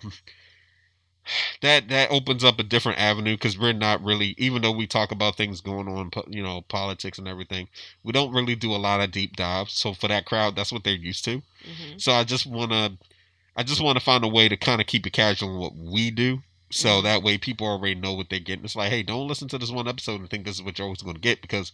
that 1.61 1.89
that 1.89 2.11
opens 2.11 2.43
up 2.43 2.59
a 2.59 2.63
different 2.63 2.99
avenue 2.99 3.35
because 3.35 3.57
we're 3.57 3.73
not 3.73 4.03
really 4.03 4.35
even 4.37 4.61
though 4.61 4.71
we 4.71 4.87
talk 4.87 5.11
about 5.11 5.35
things 5.35 5.61
going 5.61 5.87
on, 5.87 6.11
you 6.27 6.41
know, 6.41 6.61
politics 6.61 7.17
and 7.17 7.27
everything, 7.27 7.67
we 8.03 8.11
don't 8.11 8.33
really 8.33 8.55
do 8.55 8.73
a 8.73 8.77
lot 8.77 9.01
of 9.01 9.11
deep 9.11 9.35
dives. 9.35 9.73
So 9.73 9.93
for 9.93 10.07
that 10.07 10.25
crowd, 10.25 10.55
that's 10.55 10.71
what 10.71 10.83
they're 10.83 10.93
used 10.93 11.25
to. 11.25 11.37
Mm-hmm. 11.37 11.97
So 11.97 12.13
I 12.13 12.23
just 12.23 12.47
wanna 12.47 12.97
I 13.55 13.63
just 13.63 13.81
want 13.81 13.97
to 13.97 14.03
find 14.03 14.23
a 14.23 14.27
way 14.27 14.47
to 14.47 14.55
kind 14.55 14.81
of 14.81 14.87
keep 14.87 15.07
it 15.07 15.13
casual 15.13 15.49
in 15.49 15.59
what 15.59 15.75
we 15.75 16.11
do. 16.11 16.43
So 16.69 17.01
that 17.01 17.23
way 17.23 17.37
people 17.37 17.65
already 17.65 17.95
know 17.95 18.13
what 18.13 18.29
they're 18.29 18.39
getting. 18.39 18.65
It's 18.65 18.75
like, 18.75 18.89
hey, 18.89 19.01
don't 19.01 19.27
listen 19.27 19.47
to 19.47 19.57
this 19.57 19.71
one 19.71 19.87
episode 19.87 20.19
and 20.19 20.29
think 20.29 20.45
this 20.45 20.55
is 20.55 20.61
what 20.61 20.77
you're 20.77 20.85
always 20.85 21.01
going 21.01 21.15
to 21.15 21.21
get 21.21 21.41
because 21.41 21.71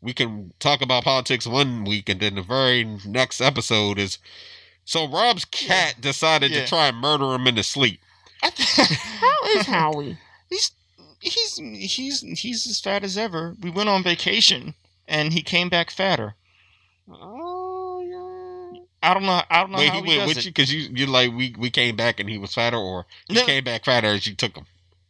we 0.00 0.12
can 0.12 0.52
talk 0.60 0.80
about 0.80 1.04
politics 1.04 1.46
one 1.46 1.84
week 1.84 2.08
and 2.08 2.20
then 2.20 2.36
the 2.36 2.42
very 2.42 2.84
next 3.06 3.40
episode 3.40 3.98
is 3.98 4.18
so 4.84 5.06
Rob's 5.08 5.44
cat 5.44 6.00
decided 6.00 6.50
Yeah. 6.50 6.60
to 6.62 6.66
try 6.68 6.86
and 6.88 6.96
murder 6.98 7.34
him 7.34 7.46
in 7.46 7.56
his 7.56 7.66
sleep. 7.66 8.00
How 8.42 9.44
is 9.56 9.66
Howie? 9.66 10.18
he's 10.48 10.70
he's 11.20 11.56
he's 11.94 12.20
he's 12.40 12.66
as 12.66 12.80
fat 12.80 13.02
as 13.04 13.18
ever. 13.18 13.54
We 13.60 13.70
went 13.70 13.88
on 13.88 14.02
vacation 14.02 14.74
and 15.06 15.32
he 15.32 15.42
came 15.42 15.68
back 15.68 15.90
fatter. 15.90 16.36
Oh 17.10 18.00
yeah. 18.72 18.80
I 19.02 19.14
don't 19.14 19.24
know. 19.24 19.42
I 19.50 19.60
don't 19.60 19.72
know 19.72 19.78
Wait, 19.78 19.90
how 19.90 20.02
he 20.02 20.10
he, 20.12 20.18
went 20.18 20.20
does 20.20 20.28
with 20.28 20.38
it. 20.38 20.44
you 20.46 20.50
because 20.52 20.72
you 20.72 20.88
you 20.94 21.06
like 21.06 21.32
we 21.34 21.54
we 21.58 21.70
came 21.70 21.96
back 21.96 22.20
and 22.20 22.28
he 22.28 22.38
was 22.38 22.54
fatter, 22.54 22.76
or 22.76 23.06
he 23.28 23.34
No. 23.34 23.44
came 23.46 23.64
back 23.64 23.84
fatter 23.84 24.08
as 24.08 24.26
you 24.26 24.34
took 24.34 24.56
him. 24.56 24.66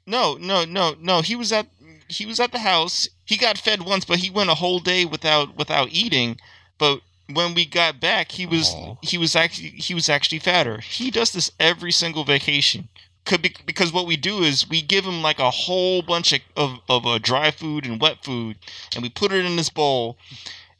No, 0.06 0.34
no, 0.40 0.64
no, 0.64 0.94
no. 1.00 1.20
He 1.22 1.36
was 1.36 1.52
at 1.52 1.66
he 2.08 2.24
was 2.26 2.40
at 2.40 2.52
the 2.52 2.58
house. 2.60 3.08
He 3.28 3.36
got 3.36 3.58
fed 3.58 3.82
once, 3.82 4.06
but 4.06 4.20
he 4.20 4.30
went 4.30 4.48
a 4.48 4.54
whole 4.54 4.78
day 4.80 5.04
without 5.04 5.54
without 5.54 5.90
eating. 5.92 6.40
But 6.78 7.02
when 7.30 7.52
we 7.52 7.66
got 7.66 8.00
back, 8.00 8.32
he 8.32 8.46
was 8.46 8.70
Aw. 8.74 8.96
he 9.02 9.18
was 9.18 9.36
actually 9.36 9.68
he 9.68 9.92
was 9.92 10.08
actually 10.08 10.38
fatter. 10.38 10.78
He 10.78 11.10
does 11.10 11.32
this 11.32 11.50
every 11.60 11.92
single 11.92 12.24
vacation. 12.24 12.88
Could 13.26 13.42
be 13.42 13.54
because 13.66 13.92
what 13.92 14.06
we 14.06 14.16
do 14.16 14.38
is 14.42 14.66
we 14.66 14.80
give 14.80 15.04
him 15.04 15.20
like 15.20 15.38
a 15.38 15.50
whole 15.50 16.00
bunch 16.00 16.32
of 16.32 16.40
of, 16.56 16.78
of 16.88 17.06
uh, 17.06 17.18
dry 17.18 17.50
food 17.50 17.84
and 17.84 18.00
wet 18.00 18.24
food, 18.24 18.56
and 18.94 19.02
we 19.02 19.10
put 19.10 19.30
it 19.30 19.44
in 19.44 19.56
this 19.56 19.68
bowl, 19.68 20.16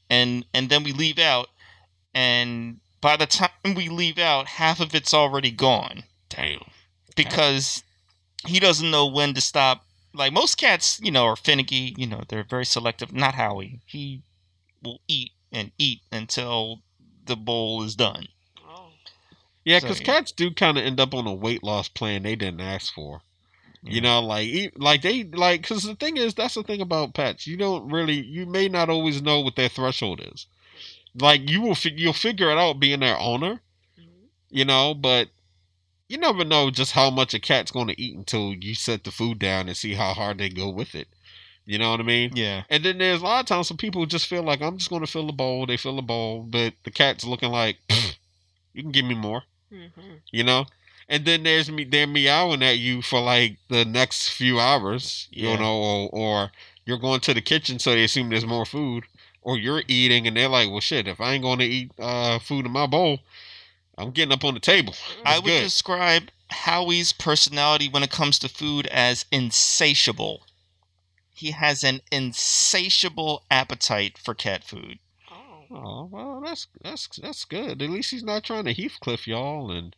and 0.09 0.47
and 0.55 0.71
then 0.71 0.85
we 0.85 0.93
leave 0.93 1.19
out, 1.19 1.51
and 2.15 2.81
by 3.03 3.19
the 3.19 3.27
time 3.27 3.75
we 3.77 3.91
leave 3.91 4.19
out, 4.19 4.47
half 4.47 4.81
of 4.81 4.95
it's 4.95 5.13
already 5.13 5.51
gone 5.51 6.05
Damn. 6.31 6.65
because 7.15 7.85
he 8.47 8.59
doesn't 8.59 8.91
know 8.91 9.05
when 9.05 9.35
to 9.35 9.43
stop. 9.43 9.85
Like 10.13 10.33
most 10.33 10.57
cats, 10.57 11.01
you 11.03 11.11
know, 11.11 11.27
are 11.27 11.37
finicky. 11.37 11.95
You 11.97 12.07
know, 12.07 12.23
they're 12.29 12.45
very 12.45 12.67
selective. 12.67 13.13
Not 13.13 13.35
Howie. 13.35 13.81
He 13.87 14.23
will 14.83 15.01
eat 15.09 15.33
and 15.53 15.73
eat 15.79 16.03
until 16.13 16.83
the 17.27 17.37
bowl 17.37 17.83
is 17.83 17.95
done. 17.97 18.29
Oh. 18.67 18.91
Yeah, 19.65 19.79
So, 19.79 19.87
because 19.87 20.01
yeah. 20.01 20.07
cats 20.07 20.33
do 20.33 20.51
kind 20.53 20.79
of 20.79 20.85
end 20.85 21.01
up 21.01 21.15
on 21.15 21.27
a 21.27 21.35
weight 21.35 21.63
loss 21.63 21.89
plan 21.89 22.23
they 22.23 22.37
didn't 22.37 22.61
ask 22.61 22.93
for. 22.93 23.23
You 23.83 24.01
know, 24.01 24.21
like 24.21 24.47
e- 24.49 24.71
like 24.77 25.03
they 25.03 25.25
like 25.25 25.63
because 25.63 25.85
the 25.85 25.95
thing 25.95 26.17
is 26.17 26.35
that's 26.35 26.55
the 26.55 26.63
thing 26.65 26.81
about 26.81 27.15
pets. 27.15 27.47
You 27.47 27.57
don't 27.57 27.89
really 27.91 28.21
you 28.21 28.45
may 28.47 28.69
not 28.69 28.91
always 28.91 29.23
know 29.23 29.41
what 29.41 29.57
their 29.57 29.69
threshold 29.69 30.21
is. 30.21 30.47
Like 31.15 31.49
you 31.49 31.61
will 31.63 31.75
fi- 31.75 31.95
you'll 31.97 32.13
figure 32.13 32.51
it 32.51 32.59
out 32.59 32.81
being 32.81 33.01
their 33.01 33.19
owner. 33.19 33.61
Mhm. 33.99 34.29
You 34.51 34.65
know, 34.65 34.95
but 34.95 35.29
you 36.09 36.19
never 36.19 36.45
know 36.45 36.71
just 36.71 36.93
how 36.93 37.11
much 37.11 37.35
a 37.35 37.39
cat's 37.39 37.71
going 37.71 37.89
to 37.89 38.01
eat 38.01 38.17
until 38.17 38.55
you 38.55 38.75
set 38.75 39.05
the 39.05 39.11
food 39.11 39.39
down 39.39 39.69
and 39.69 39.77
see 39.77 39.95
how 39.95 40.15
hard 40.15 40.39
they 40.39 40.49
go 40.49 40.69
with 40.71 40.95
it. 40.95 41.09
You 41.67 41.79
know 41.79 41.91
what 41.91 42.01
I 42.01 42.05
mean? 42.05 42.33
Yeah. 42.35 42.63
And 42.71 42.83
then 42.83 42.97
there's 42.97 43.21
a 43.21 43.25
lot 43.25 43.41
of 43.41 43.47
times 43.47 43.69
some 43.69 43.77
people 43.77 44.07
just 44.07 44.27
feel 44.27 44.43
like 44.43 44.63
I'm 44.63 44.79
just 44.79 44.89
going 44.89 45.05
to 45.05 45.11
fill 45.11 45.27
the 45.27 45.35
bowl. 45.35 45.67
They 45.67 45.77
fill 45.77 45.97
the 45.97 46.03
bowl, 46.03 46.43
but 46.49 46.73
the 46.85 46.91
cat's 46.91 47.25
looking 47.25 47.51
like 47.51 47.77
you 48.73 48.83
can 48.83 48.91
give 48.91 49.05
me 49.05 49.15
more. 49.15 49.43
Mm-hmm. 49.73 50.15
You 50.33 50.45
know. 50.45 50.65
And 51.11 51.25
then 51.25 51.43
there's 51.43 51.71
me, 51.71 51.85
they're 51.85 52.07
meowing 52.07 52.63
at 52.63 52.79
you 52.79 53.03
for 53.03 53.21
like 53.21 53.59
the 53.69 53.85
next 53.85 54.31
few 54.31 54.59
hours. 54.59 55.29
You 55.31 55.49
Yeah. 55.51 55.57
know, 55.57 55.77
or, 55.77 56.09
or 56.13 56.53
you're 56.87 56.99
going 56.99 57.21
to 57.21 57.35
the 57.35 57.43
kitchen 57.43 57.79
so 57.79 57.91
they 57.93 58.05
assume 58.05 58.31
there's 58.31 58.47
more 58.47 58.65
food, 58.65 59.05
or 59.43 59.59
you're 59.59 59.83
eating 59.89 60.27
and 60.27 60.37
they're 60.37 60.49
like, 60.49 60.71
well, 60.71 60.81
shit, 60.81 61.07
if 61.07 61.21
I 61.21 61.35
ain't 61.35 61.43
going 61.43 61.59
to 61.59 61.67
eat 61.67 61.93
uh, 61.99 62.39
food 62.39 62.65
in 62.65 62.73
my 62.73 62.87
bowl, 62.87 63.21
I'm 63.99 64.13
getting 64.13 64.33
up 64.33 64.45
on 64.45 64.55
the 64.55 64.61
table. 64.61 64.95
I 65.25 65.39
would 65.39 65.45
good. 65.47 65.63
describe 65.63 66.31
Howie's 66.51 67.13
personality 67.13 67.89
when 67.89 68.03
it 68.03 68.11
comes 68.11 68.39
to 68.39 68.49
food 68.49 68.87
as 68.87 69.27
insatiable. 69.33 70.43
He 71.31 71.51
has 71.51 71.85
an 71.85 72.01
insatiable 72.11 73.45
appetite 73.51 74.17
for 74.17 74.35
cat 74.35 74.65
food. 74.65 74.99
Oh. 75.31 75.49
Oh 75.71 76.09
well, 76.11 76.41
that's 76.45 76.67
that's 76.83 77.09
that's 77.21 77.45
good. 77.45 77.83
At 77.83 77.91
least 77.91 78.11
he's 78.11 78.25
not 78.25 78.45
trying 78.45 78.65
to 78.65 78.75
Heathcliff 78.75 79.27
y'all, 79.27 79.71
and 79.71 79.95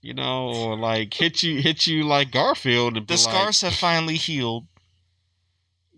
you 0.00 0.14
know, 0.14 0.48
or 0.48 0.76
like 0.76 1.12
hit 1.14 1.42
you 1.42 1.60
hit 1.60 1.86
you 1.86 2.04
like 2.04 2.30
Garfield 2.30 2.96
and 2.96 3.06
be 3.06 3.14
The 3.14 3.22
like, 3.22 3.34
scars 3.34 3.60
have 3.62 3.74
finally 3.74 4.16
healed. 4.16 4.66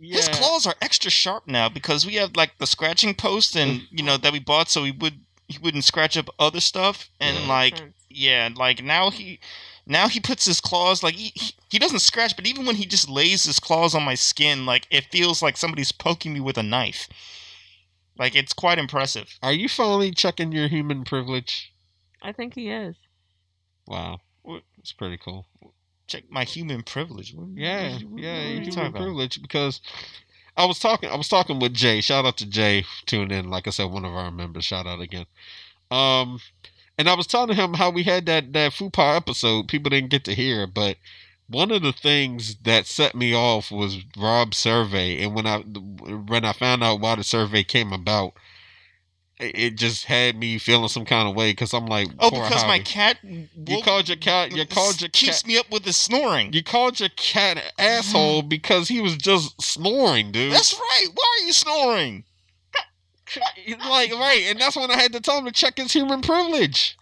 His 0.01 0.29
claws 0.29 0.67
are 0.67 0.77
extra 0.81 1.11
sharp 1.11 1.49
now 1.49 1.69
because 1.69 2.07
we 2.07 2.15
have 2.15 2.37
like 2.37 2.57
the 2.59 2.67
scratching 2.67 3.15
post 3.15 3.57
and 3.57 3.83
you 3.91 4.05
know 4.05 4.17
that 4.17 4.33
we 4.33 4.39
bought 4.39 4.71
so 4.71 4.85
he 4.85 4.93
would 4.93 5.21
he 5.49 5.59
wouldn't 5.59 5.85
scratch 5.85 6.17
up 6.17 6.29
other 6.39 6.61
stuff 6.61 7.09
and 7.21 7.37
Yeah. 7.39 7.49
like 7.49 7.77
Sense. 7.77 7.95
yeah 8.11 8.49
like 8.57 8.83
now 8.85 9.11
he 9.11 9.41
now 9.87 10.07
he 10.09 10.21
puts 10.21 10.45
his 10.45 10.61
claws 10.61 11.03
like 11.03 11.15
he, 11.15 11.33
he- 11.35 11.55
he 11.71 11.79
doesn't 11.79 12.01
scratch 12.01 12.37
but 12.37 12.47
even 12.47 12.65
when 12.67 12.77
he 12.77 12.85
just 12.87 13.09
lays 13.09 13.45
his 13.45 13.59
claws 13.59 13.95
on 13.95 14.03
my 14.03 14.15
skin 14.15 14.67
like 14.67 14.87
it 14.91 15.05
feels 15.11 15.43
like 15.43 15.57
somebody's 15.57 15.93
poking 15.93 16.33
me 16.35 16.41
with 16.41 16.59
a 16.59 16.63
knife 16.63 17.09
like 18.19 18.35
it's 18.35 18.53
quite 18.53 18.79
impressive 18.79 19.39
Are 19.43 19.53
you 19.53 19.69
finally 19.69 20.11
checking 20.13 20.53
your 20.53 20.69
human 20.69 21.05
privilege? 21.05 21.73
I 22.21 22.33
think 22.33 22.55
he 22.55 22.69
is. 22.71 22.97
Wow, 23.87 24.21
it's 24.79 24.93
pretty 24.93 25.17
cool. 25.19 25.47
check 26.09 26.25
my 26.31 26.45
human 26.45 26.83
privilege 26.83 27.33
Yeah, 27.55 27.93
what- 27.93 28.03
what- 28.05 28.21
yeah, 28.23 28.33
what 28.33 28.39
are 28.41 28.43
you 28.49 28.55
human 28.57 28.71
talking 28.71 28.87
about? 28.89 29.03
privilege 29.03 29.41
because 29.41 29.81
I 30.59 30.65
was 30.67 30.81
talking 30.81 31.09
I 31.09 31.17
was 31.17 31.29
talking 31.29 31.61
with 31.61 31.73
Jay. 31.73 32.01
Shout 32.01 32.27
out 32.27 32.37
to 32.39 32.47
Jay 32.47 32.85
tuning 33.07 33.39
in. 33.39 33.49
Like 33.49 33.67
I 33.67 33.71
said, 33.71 33.91
one 33.91 34.05
of 34.05 34.13
our 34.13 34.31
members. 34.33 34.65
Shout 34.65 34.87
out 34.87 35.01
again. 35.01 35.27
Um, 35.91 36.41
and 36.99 37.09
I 37.09 37.15
was 37.15 37.29
telling 37.29 37.57
him 37.57 37.75
how 37.75 37.91
we 37.91 38.03
had 38.03 38.27
that 38.27 38.53
that 38.53 38.73
Fupa 38.73 39.17
episode. 39.17 39.69
People 39.69 39.91
didn't 39.91 40.11
get 40.11 40.25
to 40.25 40.35
hear, 40.35 40.67
but 40.67 40.97
one 41.49 41.71
of 41.71 41.83
the 41.83 41.93
things 41.93 42.57
that 42.65 42.87
set 42.87 43.15
me 43.15 43.35
off 43.35 43.71
was 43.71 44.05
Rob's 44.17 44.59
survey. 44.59 45.23
And 45.23 45.33
when 45.35 45.47
I 45.47 45.59
when 45.61 46.45
I 46.45 46.53
found 46.53 46.83
out 46.83 47.01
why 47.01 47.15
the 47.15 47.25
survey 47.25 47.63
came 47.63 47.93
about, 47.93 48.35
it, 49.41 49.59
it 49.59 49.75
just 49.77 50.05
had 50.07 50.37
me 50.37 50.59
feeling 50.59 50.89
some 50.89 51.05
kind 51.05 51.29
of 51.29 51.35
way 51.37 51.53
because 51.53 51.73
I'm 51.75 51.87
like, 51.87 52.09
oh 52.19 52.31
poor 52.31 52.45
because 52.45 52.63
my 52.65 52.77
Howie. 52.77 52.85
cat 52.85 53.19
You 53.23 53.83
called 53.83 54.09
your 54.09 54.17
cat. 54.17 54.53
You 54.53 54.67
called 54.67 55.01
your 55.01 55.11
keeps 55.11 55.43
cat. 55.43 55.47
me 55.49 55.59
up 55.59 55.71
with 55.71 55.85
his 55.85 55.97
snoring 55.97 56.53
You 56.53 56.63
called 56.63 57.01
your 57.01 57.09
cat 57.17 57.63
asshole 57.79 58.43
because 58.57 58.89
he 58.89 59.01
was 59.01 59.17
just 59.17 59.61
snoring, 59.61 60.33
dude. 60.33 60.53
that's 60.53 60.75
right 60.75 61.07
why 61.15 61.39
are 61.41 61.47
you 61.47 61.53
snoring 61.53 62.25
like 63.91 64.11
right, 64.13 64.45
and 64.49 64.59
that's 64.59 64.75
when 64.77 64.91
I 64.91 64.97
had 64.97 65.13
to 65.13 65.21
tell 65.21 65.39
him 65.39 65.45
to 65.45 65.53
check 65.53 65.77
his 65.77 65.93
human 65.93 66.23
privilege. 66.23 66.97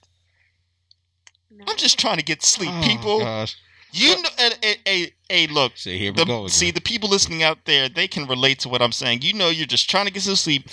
I'm 1.68 1.76
just 1.76 1.98
trying 1.98 2.18
to 2.18 2.24
get 2.24 2.42
sleep, 2.42 2.70
Oh, 2.73 2.82
people. 2.84 3.18
Gosh. 3.20 3.56
You 3.92 4.20
know, 4.20 4.28
a, 4.39 4.50
a, 4.66 4.76
a, 4.89 5.12
a 5.31 5.47
look. 5.47 5.76
See, 5.76 5.98
here 5.98 6.12
we 6.12 6.16
The, 6.18 6.24
go. 6.24 6.39
Again. 6.40 6.48
see, 6.50 6.70
the 6.73 6.81
people 6.81 7.08
listening 7.08 7.42
out 7.44 7.58
there, 7.65 7.89
they 7.89 8.08
can 8.08 8.26
relate 8.26 8.58
to 8.60 8.68
what 8.68 8.82
I'm 8.82 8.92
saying. 8.92 9.23
You 9.23 9.32
know, 9.34 9.48
you're 9.48 9.66
just 9.66 9.89
trying 9.89 10.06
to 10.06 10.12
get 10.12 10.23
some 10.23 10.36
sleep. 10.36 10.68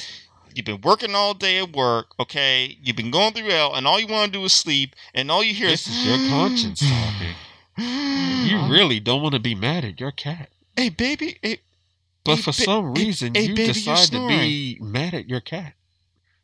You've 0.56 0.66
been 0.66 0.82
working 0.82 1.16
all 1.16 1.34
day 1.34 1.60
at 1.60 1.74
work, 1.76 2.14
okay? 2.20 2.78
You've 2.82 2.96
been 2.96 3.12
going 3.12 3.34
through 3.34 3.50
hell, 3.50 3.74
and 3.76 3.88
all 3.88 4.00
you 4.00 4.08
want 4.08 4.32
to 4.34 4.40
do 4.40 4.46
is 4.46 4.54
sleep, 4.54 4.96
and 5.14 5.30
all 5.32 5.44
you 5.44 5.54
hear 5.54 5.68
this 5.70 5.88
is 5.88 5.96
is 5.96 6.06
your 6.06 6.30
conscience 6.30 6.80
talking. 6.80 7.36
You 8.44 8.72
really 8.72 9.00
don't 9.00 9.22
want 9.24 9.34
to 9.34 9.40
be 9.40 9.56
mad 9.56 9.84
at 9.86 10.00
your 10.00 10.12
cat, 10.12 10.50
Hey, 10.76 10.90
baby. 10.90 11.38
Hey, 11.42 11.58
but 12.24 12.36
Hey, 12.36 12.42
for 12.42 12.52
ba- 12.52 12.54
some 12.54 12.94
reason 12.94 13.34
hey, 13.34 13.44
you 13.44 13.56
baby, 13.56 13.74
decide 13.74 14.08
to 14.10 14.28
be 14.28 14.78
mad 14.82 15.14
at 15.14 15.28
your 15.30 15.40
cat 15.40 15.74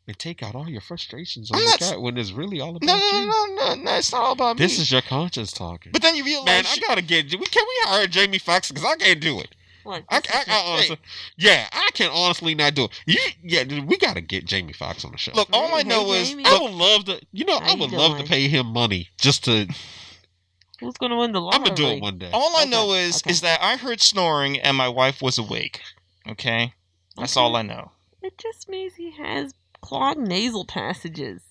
and 0.08 0.18
take 0.18 0.42
out 0.42 0.56
all 0.56 0.68
your 0.68 0.82
frustrations 0.82 1.52
on 1.52 1.58
I'm 1.58 1.64
your 1.64 1.72
not 1.72 1.80
cat 1.80 2.02
when 2.02 2.18
it's 2.18 2.32
really 2.32 2.60
all 2.60 2.70
about 2.76 2.82
no, 2.84 2.98
no, 2.98 3.20
you. 3.20 3.28
no, 3.28 3.46
no, 3.46 3.76
no, 3.76 3.96
it's 3.98 4.12
not 4.12 4.22
all 4.22 4.32
about 4.32 4.58
This 4.58 4.72
me. 4.72 4.78
This 4.78 4.80
is 4.80 4.92
your 4.92 5.02
conscience 5.04 5.52
talking. 5.52 5.92
But 5.92 6.02
then 6.02 6.16
you 6.16 6.24
realize, 6.24 6.46
Man, 6.48 6.66
I 6.68 6.78
gotta 6.88 7.04
get. 7.04 7.26
We 7.26 7.46
can 7.46 7.64
we 7.68 7.90
hire 7.90 8.08
Jamie 8.08 8.40
Foxx 8.40 8.70
because 8.72 8.86
I 8.86 8.96
can't 8.96 9.20
do 9.20 9.40
it. 9.40 9.54
What? 9.90 10.04
I, 10.12 10.20
this 10.20 10.32
I, 10.32 10.44
I 10.48 10.64
honestly, 10.68 10.98
yeah, 11.36 11.68
I 11.72 11.90
can 11.96 12.12
honestly 12.12 12.54
not 12.54 12.76
do 12.76 12.84
it. 12.84 12.92
You, 13.08 13.18
yeah, 13.42 13.64
dude, 13.64 13.88
we 13.88 13.98
got 13.98 14.14
to 14.14 14.22
get 14.22 14.46
Jamie 14.46 14.72
Foxx 14.72 15.04
on 15.04 15.12
the 15.12 15.18
show. 15.18 15.32
look, 15.34 15.50
all 15.52 15.74
I 15.74 15.82
Hey, 15.82 15.90
know 15.90 16.14
is, 16.14 16.30
Jamie. 16.30 16.44
I 16.46 16.60
would 16.62 16.72
love 16.74 17.06
to, 17.06 17.20
you 17.32 17.44
know, 17.44 17.58
How 17.58 17.72
I 17.72 17.74
would 17.74 17.90
love 17.90 18.20
to 18.20 18.24
pay 18.24 18.48
him 18.48 18.68
money 18.68 19.08
just 19.20 19.46
to. 19.46 19.68
Who's 20.80 20.94
gonna 20.94 21.18
win 21.18 21.32
the 21.32 21.42
lottery? 21.42 21.58
I'm 21.58 21.64
gonna 21.64 21.76
do 21.76 21.88
it 21.88 22.02
one 22.04 22.20
day. 22.20 22.30
all 22.32 22.56
I 22.56 22.62
Okay, 22.62 22.70
know 22.70 22.94
is, 22.94 23.18
okay. 23.18 23.32
is 23.32 23.42
that 23.42 23.64
I 23.64 23.78
heard 23.78 24.00
snoring 24.00 24.60
and 24.60 24.78
my 24.78 24.88
wife 24.88 25.24
was 25.24 25.40
awake. 25.40 25.82
Okay, 26.28 26.74
that's 27.18 27.36
Okay. 27.36 27.44
all 27.44 27.56
I 27.56 27.64
know. 27.64 27.92
It 28.22 28.38
just 28.38 28.70
means 28.70 28.94
he 28.94 29.10
has 29.18 29.56
clogged 29.82 30.20
nasal 30.20 30.66
passages. 30.66 31.42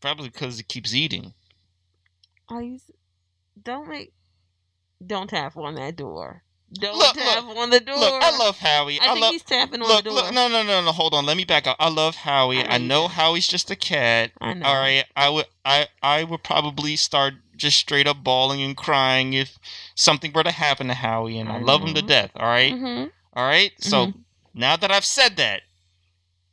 Probably 0.00 0.30
because 0.30 0.56
he 0.56 0.64
keeps 0.64 0.92
eating. 0.92 1.32
I 2.50 2.80
don't 3.62 3.88
make, 3.88 4.12
don't 5.06 5.30
tap 5.30 5.56
on 5.56 5.76
that 5.76 5.94
door. 5.96 6.42
Don't 6.72 6.98
Look, 6.98 7.14
tap 7.14 7.44
on 7.44 7.70
the 7.70 7.80
door. 7.80 7.96
Look, 7.96 8.22
I 8.22 8.36
love 8.36 8.58
Howie. 8.58 9.00
I 9.00 9.04
I, 9.04 9.08
think 9.10 9.20
love. 9.20 9.32
he's 9.32 9.42
tapping 9.44 9.80
on 9.82 9.88
Look, 9.88 10.04
the 10.04 10.10
door. 10.10 10.14
look, 10.14 10.34
no, 10.34 10.48
no, 10.48 10.62
no, 10.64 10.84
no. 10.84 10.92
Hold 10.92 11.14
on. 11.14 11.24
Let 11.24 11.36
me 11.36 11.44
back 11.44 11.66
up. 11.66 11.76
I 11.78 11.88
love 11.88 12.16
Howie. 12.16 12.58
I 12.58 12.62
know 12.62 12.74
I 12.74 12.78
know. 12.78 13.08
Howie's 13.08 13.46
just 13.46 13.70
a 13.70 13.76
cat. 13.76 14.32
I 14.40 14.52
know. 14.54 14.66
All 14.66 14.74
right. 14.74 15.04
I 15.14 15.28
would, 15.28 15.46
I, 15.64 15.86
I 16.02 16.24
would 16.24 16.42
probably 16.42 16.96
start 16.96 17.34
just 17.56 17.78
straight 17.78 18.06
up 18.08 18.22
bawling 18.24 18.62
and 18.62 18.76
crying 18.76 19.32
if 19.32 19.58
something 19.94 20.32
were 20.32 20.42
to 20.42 20.50
happen 20.50 20.88
to 20.88 20.94
Howie, 20.94 21.38
and 21.38 21.48
I, 21.48 21.56
I 21.56 21.60
love 21.60 21.82
him 21.82 21.94
to 21.94 22.02
death. 22.02 22.30
All 22.36 22.46
right? 22.46 22.72
Mhm. 22.74 23.10
all 23.34 23.46
right. 23.46 23.70
So 23.78 24.06
Mm-hmm. 24.08 24.18
now 24.54 24.76
that 24.76 24.90
I've 24.90 25.04
said 25.06 25.36
that, 25.36 25.62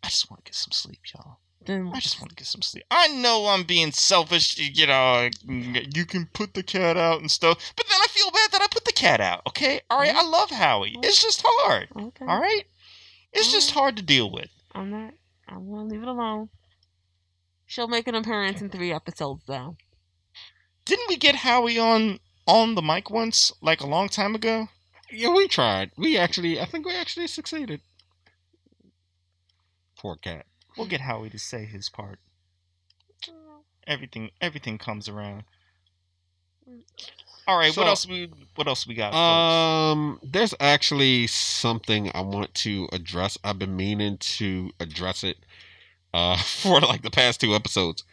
I 0.04 0.10
just 0.10 0.30
want 0.30 0.46
to 0.46 0.50
get 0.50 0.56
some 0.56 0.72
sleep, 0.72 1.00
y'all. 1.14 1.40
Then 1.66 1.92
I 1.94 2.00
just 2.00 2.20
want 2.20 2.30
to 2.30 2.36
get 2.36 2.48
some 2.48 2.62
sleep. 2.62 2.84
I 2.92 3.08
know 3.08 3.48
I'm 3.48 3.64
being 3.64 3.92
selfish, 3.92 4.58
you 4.58 4.88
know. 4.88 5.30
You 5.48 6.06
can 6.06 6.28
put 6.34 6.54
the 6.54 6.64
cat 6.64 6.98
out 6.98 7.22
and 7.22 7.32
stuff, 7.32 7.74
but 7.76 7.86
then 7.88 7.98
I 8.02 8.08
feel 8.08 8.32
bad 8.32 8.52
that 8.52 8.62
I 8.62 8.68
put 8.70 8.86
the 8.86 8.92
cat 8.92 9.22
out. 9.22 9.42
Okay, 9.48 9.82
all 9.90 10.00
right. 10.00 10.14
I 10.14 10.24
love 10.28 10.50
Howie. 10.50 10.96
It's 11.04 11.22
just 11.22 11.42
hard. 11.46 11.88
okay. 11.96 12.26
All 12.26 12.40
right, 12.40 12.64
it's 13.32 13.52
just 13.52 13.70
Alright. 13.70 13.82
hard 13.82 13.98
to 13.98 14.04
deal 14.04 14.32
with. 14.32 14.50
I'm 14.74 14.90
not. 14.92 15.14
I'm 15.48 15.70
gonna 15.70 15.86
leave 15.86 16.02
it 16.02 16.08
alone. 16.08 16.50
She'll 17.66 17.88
make 17.88 18.08
an 18.08 18.16
appearance 18.16 18.62
in 18.62 18.70
three 18.70 18.92
episodes, 18.92 19.44
though. 19.48 19.78
Didn't 20.86 21.08
we 21.10 21.16
get 21.16 21.36
Howie 21.36 21.80
on 21.80 22.20
on 22.46 22.76
the 22.76 22.82
mic 22.82 23.10
once, 23.10 23.52
like 23.62 23.82
a 23.82 23.88
long 23.88 24.10
time 24.10 24.36
ago? 24.36 24.68
Yeah, 25.12 25.30
we 25.30 25.48
tried. 25.48 25.92
We 25.98 26.18
actually, 26.18 26.60
I 26.60 26.66
think 26.66 26.86
we 26.86 26.96
actually 26.96 27.28
succeeded. 27.28 27.82
Poor 29.98 30.16
cat. 30.18 30.46
We'll 30.78 30.88
get 30.88 31.02
Howie 31.02 31.30
to 31.30 31.40
say 31.40 31.66
his 31.66 31.90
part. 31.90 32.20
Everything, 33.86 34.32
everything 34.42 34.78
comes 34.78 35.08
around. 35.10 35.44
All 37.48 37.58
right, 37.58 37.74
So- 37.74 37.82
what 37.82 37.88
else 37.90 38.08
we 38.08 38.30
what 38.56 38.68
else 38.68 38.88
we 38.88 38.94
got? 38.94 39.12
folks? 39.12 39.18
Um, 39.20 40.20
there's 40.24 40.54
actually 40.60 41.28
something 41.28 42.10
I 42.16 42.22
want 42.22 42.54
to 42.56 42.88
address. 42.94 43.38
I've 43.44 43.60
been 43.60 43.76
meaning 43.76 44.18
to 44.20 44.72
address 44.80 45.24
it 45.24 45.38
uh 46.14 46.38
for 46.62 46.80
like 46.80 47.02
the 47.02 47.12
past 47.12 47.42
two 47.42 47.54
episodes. 47.54 48.04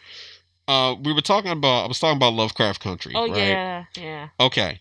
Uh 0.67 0.97
we 1.01 1.13
were 1.13 1.21
talking 1.21 1.53
about 1.53 1.85
I 1.85 1.87
was 1.87 2.01
talking 2.01 2.17
about 2.17 2.33
Lovecraft 2.33 2.81
Country, 2.83 3.13
Oh 3.15 3.29
right? 3.29 3.37
yeah, 3.37 3.85
yeah. 3.97 4.29
Okay. 4.41 4.81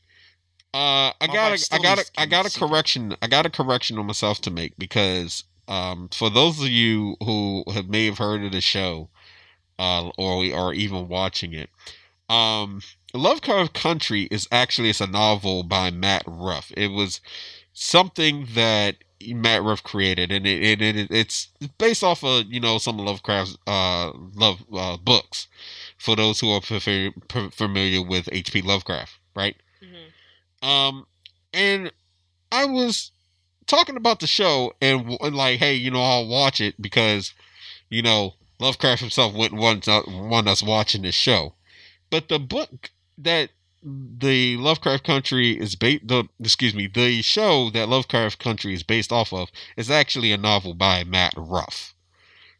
Uh 0.73 1.13
I 1.21 1.27
got 1.27 1.51
wife 1.51 1.61
a, 1.71 1.75
I 1.75 1.77
got 1.79 1.93
a, 1.93 1.95
needs 1.97 2.09
to 2.09 2.21
I 2.21 2.25
got 2.25 2.45
it 2.47 2.55
a 2.55 2.59
correction. 2.59 3.15
I 3.21 3.27
got 3.27 3.45
a 3.45 3.49
correction 3.51 3.99
on 3.99 4.07
myself 4.07 4.41
to 4.41 4.51
make 4.51 4.77
because 4.79 5.43
um 5.69 6.09
for 6.13 6.29
those 6.29 6.59
of 6.61 6.67
you 6.67 7.15
who 7.23 7.63
have 7.73 7.87
may 7.87 8.05
have 8.05 8.17
heard 8.17 8.43
of 8.43 8.51
the 8.51 8.61
show 8.61 9.09
uh 9.79 10.09
or 10.17 10.43
or 10.53 10.73
even 10.73 11.07
watching 11.07 11.53
it 11.53 11.69
um 12.29 12.81
Lovecraft 13.13 13.73
Country 13.73 14.23
is 14.29 14.47
actually 14.51 14.89
it's 14.89 15.01
a 15.01 15.07
novel 15.07 15.63
by 15.63 15.89
Matt 15.89 16.23
Ruff. 16.27 16.71
It 16.77 16.89
was 16.89 17.21
something 17.73 18.47
that 18.53 18.97
Matt 19.27 19.63
Ruff 19.63 19.83
created, 19.83 20.31
and 20.31 20.45
it, 20.45 20.81
it, 20.81 20.81
it 20.81 21.11
it's 21.11 21.47
based 21.77 22.03
off 22.03 22.23
of 22.23 22.45
you 22.45 22.59
know 22.59 22.77
some 22.77 22.99
of 22.99 23.05
Lovecraft's 23.05 23.57
uh 23.67 24.11
love 24.35 24.63
uh, 24.73 24.97
books. 24.97 25.47
For 25.97 26.15
those 26.15 26.39
who 26.39 26.51
are 26.51 26.61
f- 26.63 26.87
f- 26.87 27.53
familiar 27.53 28.01
with 28.01 28.29
H.P. 28.31 28.61
Lovecraft, 28.61 29.19
right? 29.35 29.57
Mm-hmm. 29.83 30.69
Um, 30.69 31.07
and 31.53 31.91
I 32.53 32.65
was 32.65 33.11
talking 33.69 33.95
about 33.95 34.19
the 34.19 34.27
show 34.27 34.73
and, 34.81 35.17
and 35.21 35.35
like, 35.35 35.59
hey, 35.59 35.75
you 35.75 35.91
know, 35.91 36.01
I'll 36.01 36.27
watch 36.27 36.59
it 36.59 36.81
because, 36.81 37.33
you 37.89 38.01
know, 38.01 38.33
Lovecraft 38.59 39.01
himself 39.01 39.33
wouldn't 39.33 39.61
want, 39.61 39.87
uh, 39.87 40.03
want 40.07 40.49
us 40.49 40.61
watching 40.61 41.03
this 41.03 41.15
show. 41.15 41.53
but 42.09 42.27
the 42.27 42.39
book 42.39 42.89
that 43.17 43.51
the 43.81 44.57
Lovecraft 44.57 45.05
Country 45.05 45.57
is 45.57 45.75
based 45.75 46.07
the 46.07 46.25
excuse 46.41 46.75
me 46.75 46.87
the 46.87 47.21
show 47.21 47.69
that 47.69 47.87
Lovecraft 47.87 48.37
Country 48.37 48.73
is 48.73 48.83
based 48.83 49.11
off 49.11 49.31
of 49.31 49.49
is 49.77 49.89
actually 49.89 50.33
a 50.33 50.37
novel 50.37 50.73
by 50.73 51.03
Matt 51.05 51.33
Ruff. 51.37 51.95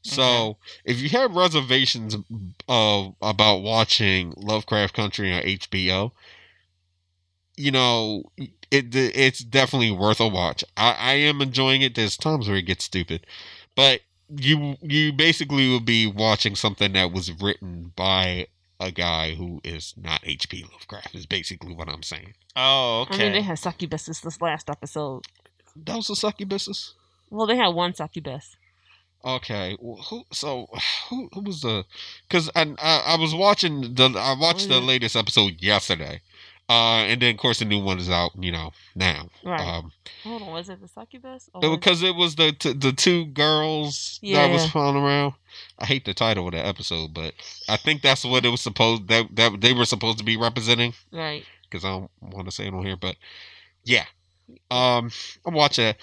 So 0.02 0.58
if 0.86 1.00
you 1.00 1.10
have 1.10 1.36
reservations 1.36 2.16
of 2.70 3.16
about 3.22 3.58
watching 3.58 4.34
Lovecraft 4.38 4.94
Country 4.94 5.34
on 5.34 5.42
HBO, 5.42 6.12
you 7.58 7.72
know 7.72 8.24
it 8.72 8.96
it's 8.96 9.40
definitely 9.40 9.92
worth 9.92 10.20
a 10.20 10.28
watch. 10.28 10.64
I, 10.78 10.92
I 10.94 11.14
am 11.14 11.42
enjoying 11.42 11.82
it. 11.82 11.96
There's 11.96 12.18
times 12.18 12.48
where 12.48 12.58
it 12.58 12.64
gets 12.64 12.86
stupid, 12.86 13.26
but 13.76 14.02
you 14.30 14.78
you 14.82 15.12
basically 15.14 15.68
will 15.70 15.80
be 15.80 16.06
watching 16.08 16.56
something 16.56 16.94
that 16.94 17.12
was 17.12 17.32
written 17.42 17.94
by 17.96 18.48
a 18.80 18.92
guy 18.92 19.36
who 19.36 19.60
is 19.64 19.94
not 19.98 20.22
H.P. 20.24 20.64
Lovecraft. 20.72 21.16
Is 21.16 21.26
basically 21.26 21.74
what 21.74 21.90
I'm 21.90 22.04
saying. 22.04 22.34
Oh, 22.56 23.02
okay. 23.02 23.16
I 23.16 23.18
mean, 23.18 23.32
they 23.34 23.38
okay. 23.40 23.48
had 23.48 23.58
succubuses 23.58 24.22
this 24.22 24.42
last 24.42 24.70
episode. 24.70 25.24
That 25.76 25.96
was 25.96 26.10
a 26.10 26.14
sucky 26.14 26.48
business. 26.48 26.94
Well, 27.30 27.48
they 27.48 27.58
had 27.58 27.70
one 27.70 27.94
succubus. 27.94 28.56
Okay, 29.24 29.76
well, 29.82 30.02
who? 30.04 30.24
So 30.32 30.68
who? 31.10 31.30
Who 31.34 31.42
was 31.42 31.62
the? 31.62 31.86
Because 32.28 32.50
I, 32.56 32.74
I 32.80 33.00
I 33.00 33.16
was 33.18 33.36
watching 33.36 33.94
the 33.96 34.06
I 34.18 34.34
watched 34.40 34.70
the 34.70 34.80
Mhm. 34.80 34.88
latest 34.88 35.16
episode 35.18 35.62
yesterday, 35.62 36.22
uh, 36.70 37.04
and 37.08 37.22
then 37.22 37.34
of 37.36 37.38
course 37.40 37.60
the 37.60 37.66
new 37.66 37.80
one 37.84 37.98
is 38.00 38.10
out. 38.10 38.32
You 38.40 38.52
know 38.52 38.72
now. 38.96 39.30
Right. 39.44 39.60
Um, 39.60 39.92
Hold 40.24 40.42
on, 40.44 40.52
was 40.52 40.70
it 40.70 40.82
the 40.82 40.88
succubus? 40.88 41.50
It- 41.56 41.62
because 41.72 42.04
it 42.04 42.16
was 42.16 42.36
the 42.36 42.52
t- 42.52 42.74
the 42.74 42.92
two 42.94 43.26
girls 43.26 44.20
that 44.22 44.52
was 44.52 44.64
Yeah. 44.66 44.70
flying 44.72 44.96
around. 44.96 45.34
I 45.80 45.86
hate 45.86 46.06
the 46.06 46.14
title 46.14 46.48
of 46.48 46.54
the 46.54 46.66
episode, 46.66 47.14
but 47.14 47.34
I 47.68 47.78
think 47.78 48.02
that's 48.02 48.24
what 48.24 48.46
it 48.46 48.50
was 48.50 48.62
supposed 48.62 49.08
that 49.08 49.36
that 49.36 49.62
they 49.62 49.74
were 49.74 49.86
supposed 49.86 50.18
to 50.20 50.24
be 50.24 50.38
representing. 50.38 50.94
right. 51.12 51.44
Because 51.70 51.86
I 51.86 51.90
don't 51.90 52.10
want 52.22 52.46
to 52.48 52.52
say 52.52 52.66
it 52.68 52.74
on 52.74 52.84
here, 52.86 52.96
but 52.98 53.16
yeah, 53.84 54.06
um, 54.72 55.12
I'm 55.46 55.54
watching 55.54 55.86
it. 55.86 55.98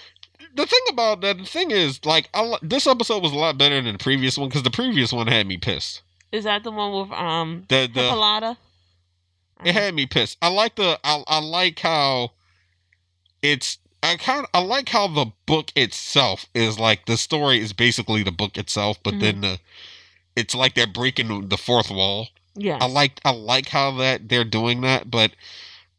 The 0.55 0.65
thing 0.65 0.79
about 0.89 1.19
that, 1.21 1.37
the 1.37 1.45
thing 1.45 1.71
is, 1.71 2.03
like, 2.05 2.29
I, 2.33 2.55
this 2.61 2.87
episode 2.87 3.21
was 3.21 3.31
a 3.33 3.35
lot 3.37 3.57
better 3.57 3.81
than 3.81 3.91
the 3.93 3.97
previous 4.03 4.37
one 4.37 4.47
because 4.49 4.63
the 4.63 4.71
previous 4.71 5.11
one 5.11 5.27
had 5.27 5.45
me 5.45 5.57
pissed. 5.57 6.01
Is 6.31 6.45
that 6.45 6.63
the 6.63 6.71
one 6.71 6.93
with 6.93 7.11
um 7.11 7.65
The 7.69 7.89
the 7.93 8.01
Hippolyta? 8.03 8.57
It 9.63 9.73
had 9.73 9.93
me 9.93 10.05
pissed. 10.05 10.37
I 10.41 10.49
like 10.49 10.75
the 10.75 10.99
I, 11.03 11.23
I 11.27 11.39
like 11.39 11.79
how 11.79 12.31
it's 13.41 13.77
I 14.03 14.15
kind 14.17 14.43
of 14.45 14.49
I 14.53 14.59
like 14.61 14.89
how 14.89 15.07
the 15.07 15.31
book 15.45 15.71
itself 15.75 16.45
is 16.53 16.79
like 16.79 17.05
the 17.05 17.17
story 17.17 17.59
is 17.59 17.73
basically 17.73 18.23
the 18.23 18.31
book 18.31 18.57
itself, 18.57 19.01
but 19.03 19.15
Mhm. 19.15 19.19
then 19.19 19.41
the 19.41 19.59
it's 20.35 20.53
like 20.55 20.75
they're 20.75 20.87
breaking 20.87 21.49
the 21.49 21.57
fourth 21.57 21.89
wall. 21.89 22.29
Yeah, 22.55 22.77
I 22.79 22.87
like 22.87 23.19
I 23.25 23.31
like 23.31 23.69
how 23.69 23.91
that 23.97 24.29
they're 24.29 24.43
doing 24.43 24.81
that, 24.81 25.09
but 25.09 25.31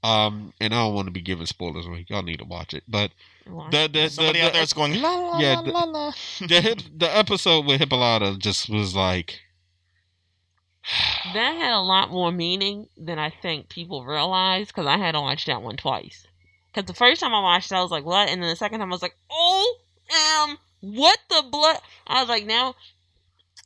um, 0.05 0.53
and 0.61 0.73
I 0.75 0.78
don't 0.85 0.95
want 0.95 1.07
to 1.07 1.12
be 1.12 1.20
giving 1.20 1.47
spoilers 1.47 1.87
away. 1.87 2.07
Y'all 2.09 2.23
need 2.23 2.39
to 2.39 2.45
watch 2.45 2.73
it, 2.73 2.85
but 2.89 3.11
Why? 3.47 3.70
the 3.70 3.89
the 3.93 4.09
Somebody 4.09 4.41
the, 4.41 4.47
out 4.47 4.53
there 4.53 4.62
is 4.62 4.73
going 4.73 5.01
la 5.01 5.15
la 5.17 5.39
Yeah, 5.41 5.61
la 5.65 5.70
la 5.70 5.85
la. 5.85 6.12
the, 6.41 6.85
the 6.97 7.17
episode 7.17 7.67
with 7.67 7.81
Hippolyta 7.81 8.37
just 8.39 8.69
was 8.69 8.95
like 8.95 9.41
that 11.34 11.57
had 11.57 11.73
a 11.73 11.81
lot 11.81 12.10
more 12.10 12.33
meaning 12.33 12.89
than 12.97 13.18
I 13.18 13.31
think 13.31 13.68
people 13.68 14.05
realize 14.05 14.68
because 14.68 14.86
I 14.86 14.97
had 14.97 15.12
to 15.12 15.20
watch 15.20 15.47
that 15.47 15.62
one 15.62 15.76
twice. 15.76 16.26
Because 16.73 16.86
the 16.86 16.94
first 16.94 17.20
time 17.20 17.34
I 17.34 17.41
watched 17.41 17.73
it, 17.73 17.75
I 17.75 17.83
was 17.83 17.91
like, 17.91 18.05
what? 18.05 18.28
And 18.28 18.42
then 18.42 18.50
the 18.50 18.57
second 18.57 18.81
time, 18.81 18.91
I 18.91 18.94
was 18.94 19.02
like, 19.02 19.17
oh, 19.31 19.76
um, 20.44 20.58
what 20.81 21.18
the 21.28 21.44
blood? 21.50 21.78
I 22.07 22.20
was 22.20 22.28
like, 22.28 22.47
now, 22.47 22.75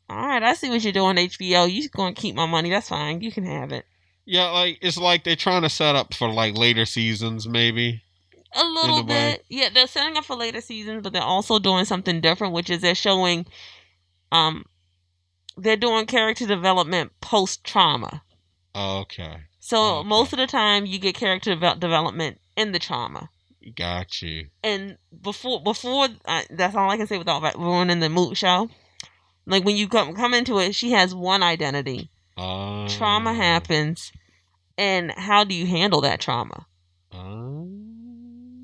all 0.08 0.26
right, 0.26 0.42
I 0.42 0.54
see 0.54 0.68
what 0.68 0.82
you're 0.82 0.92
doing, 0.92 1.16
HBO. 1.16 1.72
You're 1.72 1.88
going 1.94 2.14
to 2.14 2.20
keep 2.20 2.34
my 2.34 2.46
money. 2.46 2.70
That's 2.70 2.88
fine. 2.88 3.20
You 3.20 3.32
can 3.32 3.44
have 3.44 3.72
it. 3.72 3.84
yeah, 4.24 4.50
like 4.50 4.78
it's 4.82 4.96
like 4.98 5.24
they're 5.24 5.36
trying 5.36 5.62
to 5.62 5.68
set 5.68 5.96
up 5.96 6.14
for 6.14 6.28
like 6.30 6.56
later 6.56 6.84
seasons, 6.84 7.48
maybe. 7.48 8.02
A 8.54 8.64
little 8.64 8.98
a 8.98 9.02
way. 9.02 9.06
bit. 9.06 9.44
Yeah, 9.48 9.68
they're 9.72 9.86
setting 9.86 10.16
up 10.16 10.24
for 10.24 10.36
later 10.36 10.60
seasons, 10.60 11.02
but 11.02 11.12
they're 11.12 11.22
also 11.22 11.58
doing 11.58 11.84
something 11.86 12.20
different, 12.20 12.52
which 12.52 12.68
is 12.68 12.82
they're 12.82 12.94
showing, 12.94 13.46
um, 14.30 14.64
they're 15.56 15.76
doing 15.76 16.06
character 16.06 16.46
development 16.46 17.12
post 17.20 17.64
trauma. 17.64 18.22
Okay, 18.74 19.36
So 19.60 19.98
Okay. 19.98 20.08
most 20.08 20.32
of 20.32 20.38
the 20.38 20.46
time, 20.46 20.86
you 20.86 20.98
get 20.98 21.14
character 21.14 21.54
devel- 21.54 21.78
development 21.78 22.40
in 22.56 22.72
the 22.72 22.78
trauma. 22.78 23.28
got 23.76 24.20
you. 24.22 24.48
And 24.64 24.96
before, 25.20 25.62
before 25.62 26.08
uh, 26.24 26.42
that's 26.50 26.74
all 26.74 26.90
I 26.90 26.96
can 26.96 27.06
say 27.06 27.18
without 27.18 27.42
ru- 27.42 27.62
ruining 27.64 28.00
the 28.00 28.08
mood 28.08 28.36
show. 28.36 28.68
Like 29.46 29.64
when 29.64 29.76
you 29.76 29.88
come 29.88 30.14
come 30.14 30.34
into 30.34 30.58
it, 30.58 30.74
she 30.74 30.92
has 30.92 31.14
one 31.14 31.42
identity. 31.42 32.10
Uh, 32.36 32.88
Trauma 32.88 33.34
happens, 33.34 34.10
and 34.78 35.10
how 35.12 35.44
do 35.44 35.54
you 35.54 35.66
handle 35.66 36.00
that 36.00 36.20
trauma? 36.20 36.66
Uh, 37.12 37.64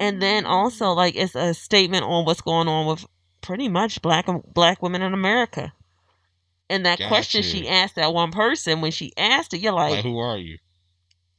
and 0.01 0.23
then 0.23 0.47
also 0.47 0.91
like 0.93 1.17
it's 1.17 1.35
a 1.35 1.53
statement 1.55 2.05
on 2.05 2.25
what's 2.25 2.41
going 2.41 2.69
on 2.69 2.87
with 2.87 3.05
pretty 3.41 3.69
much 3.69 4.01
black 4.03 4.27
black 4.55 4.83
women 4.83 5.03
in 5.03 5.13
America. 5.13 5.73
And 6.71 6.85
that 6.87 6.99
question 7.09 7.43
Gotcha. 7.43 7.51
she 7.57 7.69
asked 7.69 7.95
that 7.97 8.13
one 8.13 8.31
person 8.31 8.81
when 8.81 8.91
she 8.93 9.13
asked 9.17 9.55
it, 9.55 9.59
you're 9.61 9.73
like, 9.73 9.91
like, 9.93 10.05
who 10.05 10.19
are 10.19 10.37
you? 10.37 10.59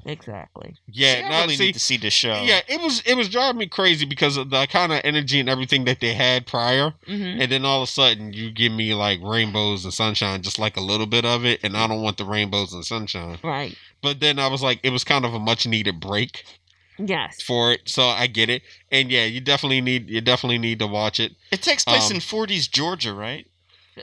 exactly. 0.06 0.76
Yeah, 0.92 1.20
See, 1.20 1.24
I 1.26 1.30
no, 1.30 1.42
really 1.42 1.56
see, 1.56 1.66
need 1.68 1.74
to 1.74 1.80
see 1.80 1.98
the 1.98 2.10
show. 2.10 2.44
yeah, 2.46 2.62
it 2.68 2.82
was 2.82 3.02
it 3.06 3.16
was 3.16 3.30
driving 3.30 3.60
me 3.60 3.68
crazy 3.68 4.06
because 4.06 4.38
of 4.38 4.50
the 4.50 4.66
kind 4.68 4.92
of 4.92 5.02
energy 5.04 5.40
and 5.40 5.48
everything 5.50 5.86
that 5.86 6.00
they 6.00 6.14
had 6.14 6.48
prior, 6.48 6.94
hmm 7.06 7.40
and 7.40 7.52
then 7.52 7.64
all 7.64 7.84
of 7.84 7.88
a 7.88 7.92
sudden 7.92 8.34
you 8.34 8.50
give 8.52 8.72
me 8.72 8.94
like 8.96 9.20
rainbows 9.22 9.86
and 9.86 9.94
sunshine, 9.94 10.42
just 10.42 10.58
like 10.58 10.78
a 10.78 10.82
little 10.82 11.06
bit 11.06 11.26
of 11.26 11.46
it, 11.46 11.60
and 11.64 11.78
I 11.78 11.86
don't 11.88 12.02
want 12.02 12.18
the 12.18 12.26
rainbows 12.26 12.74
and 12.74 12.84
sunshine. 12.84 13.38
Right. 13.44 13.78
But 14.02 14.20
then 14.20 14.40
I 14.40 14.48
was 14.48 14.64
like, 14.64 14.80
it 14.84 14.90
was 14.90 15.04
kind 15.04 15.26
of 15.26 15.34
a 15.34 15.40
much 15.40 15.68
needed 15.68 16.00
break 16.00 16.44
Yes. 16.98 17.42
for 17.42 17.72
it, 17.74 17.82
so 17.88 18.04
I 18.04 18.28
get 18.28 18.50
it. 18.50 18.64
And 18.92 19.12
yeah, 19.12 19.26
you 19.26 19.42
definitely 19.42 19.82
need 19.82 20.10
you 20.10 20.22
definitely 20.22 20.58
need 20.58 20.80
to 20.80 20.88
watch 20.88 21.20
it. 21.20 21.34
It 21.52 21.62
takes 21.62 21.84
place 21.86 22.10
Um, 22.10 22.16
in 22.16 22.22
40s 22.22 22.68
Georgia, 22.68 23.14
right? 23.14 23.46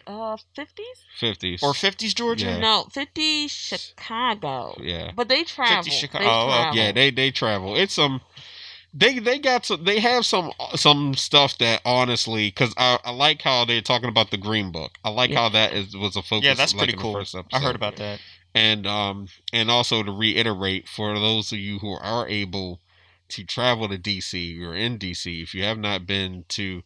Uh, 0.07 0.37
fifties? 0.55 1.05
Fifties 1.19 1.63
Or 1.63 1.73
50s 1.73 2.15
Georgia? 2.15 2.47
Yeah. 2.47 2.59
No, 2.59 2.87
fifties 2.91 3.51
Chicago. 3.51 4.77
Yeah. 4.81 5.13
But 5.15 5.29
they 5.29 5.45
travel. 5.45 5.91
Chica- 5.91 6.19
They 6.19 6.25
oh, 6.27 6.47
okay. 6.49 6.51
travel. 6.53 6.77
Yeah, 6.77 6.93
they 6.93 7.11
they 7.11 7.31
travel. 7.31 7.77
It's 7.77 7.95
some 7.95 8.21
they 8.95 9.19
they 9.19 9.39
got 9.39 9.67
some. 9.67 9.85
They 9.85 10.01
have 10.01 10.25
some 10.25 10.53
some 10.75 11.15
stuff 11.15 11.59
that 11.59 11.83
honestly, 11.85 12.49
because 12.49 12.73
I, 12.79 12.99
I 13.05 13.11
like 13.11 13.43
how 13.43 13.65
they're 13.65 13.83
talking 13.83 14.09
about 14.09 14.31
the 14.31 14.39
Green 14.39 14.73
Book. 14.73 14.93
I 15.05 15.11
like 15.11 15.31
Yeah. 15.31 15.41
how 15.41 15.49
that 15.51 15.73
is 15.75 15.95
was 15.97 16.17
a 16.17 16.23
focus. 16.23 16.45
Yeah, 16.47 16.55
that's 16.55 16.75
like, 16.75 16.89
pretty 16.89 16.99
cool. 16.99 17.13
first 17.13 17.35
I 17.53 17.59
heard 17.61 17.77
about 17.77 17.97
that. 17.97 18.21
and 18.55 18.87
um 18.87 19.29
and 19.53 19.71
also 19.71 20.03
to 20.03 20.11
reiterate 20.11 20.89
for 20.89 21.15
those 21.19 21.53
of 21.53 21.59
you 21.59 21.79
who 21.81 21.93
are 21.93 22.27
able 22.27 22.81
to 23.29 23.45
travel 23.45 23.89
to 23.89 23.99
DC 23.99 24.63
or 24.63 24.75
in 24.75 24.99
DC, 24.99 25.43
if 25.43 25.53
you 25.55 25.63
have 25.65 25.79
not 25.79 26.07
been 26.07 26.45
to 26.49 26.83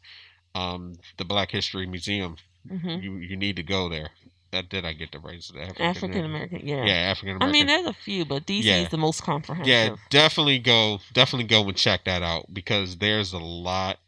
um 0.55 0.95
the 1.17 1.25
Black 1.25 1.53
History 1.53 1.87
Museum, 1.87 2.37
hmm 2.69 2.99
you 2.99 3.17
you 3.19 3.37
need 3.37 3.57
to 3.57 3.63
go 3.63 3.89
there. 3.89 4.11
That 4.53 4.69
did 4.69 4.85
I 4.85 4.93
get 4.95 5.13
the 5.13 5.19
right? 5.21 5.43
African 5.79 5.81
African 5.87 6.25
American. 6.25 6.61
Yeah. 6.63 6.87
Yeah, 6.87 6.95
African 6.95 7.37
American. 7.37 7.47
I 7.49 7.53
mean, 7.53 7.67
there's 7.67 7.87
a 7.87 7.93
few, 7.93 8.25
but 8.25 8.47
DC 8.47 8.67
Yeah. 8.67 8.83
is 8.83 8.89
the 8.91 8.99
most 8.99 9.23
comprehensive. 9.23 9.95
yeah, 9.95 9.97
definitely 10.11 10.59
go, 10.59 11.01
definitely 11.13 11.47
go 11.47 11.67
and 11.69 11.77
check 11.77 12.05
that 12.05 12.23
out 12.23 12.53
because 12.53 12.99
there's 12.99 13.33
a 13.33 13.39
lot, 13.39 13.99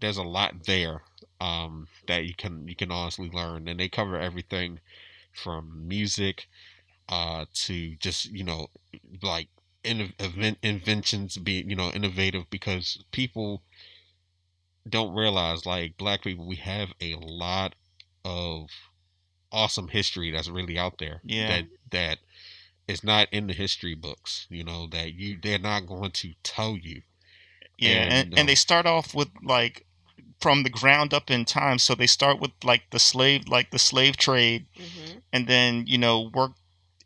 there's 0.00 0.18
a 0.18 0.22
lot 0.22 0.64
there 0.66 1.02
um, 1.40 1.88
that 2.06 2.24
you 2.24 2.34
can 2.34 2.68
you 2.68 2.76
can 2.76 2.90
honestly 2.92 3.30
learn, 3.32 3.68
and 3.68 3.80
they 3.80 3.88
cover 3.88 4.18
everything 4.18 4.80
from 5.32 5.88
music 5.88 6.48
uh, 7.08 7.46
to 7.54 7.96
just 7.96 8.26
you 8.32 8.44
know 8.44 8.68
like 9.22 9.48
in, 9.84 10.12
event, 10.20 10.58
inventions 10.62 11.36
be 11.38 11.64
you 11.66 11.76
know 11.76 11.90
innovative 11.90 12.50
because 12.50 13.02
people 13.12 13.62
don't 14.88 15.14
realize 15.14 15.64
like 15.66 15.96
black 15.96 16.22
people 16.22 16.46
we 16.46 16.56
have 16.56 16.92
a 17.00 17.14
lot 17.16 17.74
of 18.24 18.68
awesome 19.52 19.88
history 19.88 20.30
that's 20.30 20.48
really 20.48 20.78
out 20.78 20.98
there 20.98 21.20
Yeah. 21.24 21.48
that 21.48 21.64
that 21.90 22.18
is 22.88 23.04
not 23.04 23.28
in 23.32 23.46
the 23.46 23.52
history 23.52 23.94
books 23.94 24.46
you 24.50 24.64
know 24.64 24.86
that 24.88 25.14
you 25.14 25.38
they're 25.40 25.58
not 25.58 25.86
going 25.86 26.10
to 26.10 26.34
tell 26.42 26.76
you 26.76 27.02
Yeah, 27.78 28.02
And, 28.04 28.12
and, 28.12 28.28
and 28.36 28.38
um, 28.40 28.46
they 28.46 28.54
start 28.54 28.86
off 28.86 29.14
with 29.14 29.28
like 29.42 29.86
from 30.40 30.62
the 30.62 30.70
ground 30.70 31.14
up 31.14 31.30
in 31.30 31.44
time. 31.44 31.78
So 31.78 31.94
they 31.94 32.06
start 32.06 32.40
with 32.40 32.52
like 32.64 32.90
the 32.90 32.98
slave, 32.98 33.48
like 33.48 33.70
the 33.70 33.78
slave 33.78 34.16
trade, 34.16 34.66
hmm 34.76 35.18
and 35.32 35.46
then 35.46 35.86
you 35.86 35.98
know 35.98 36.30
work 36.34 36.52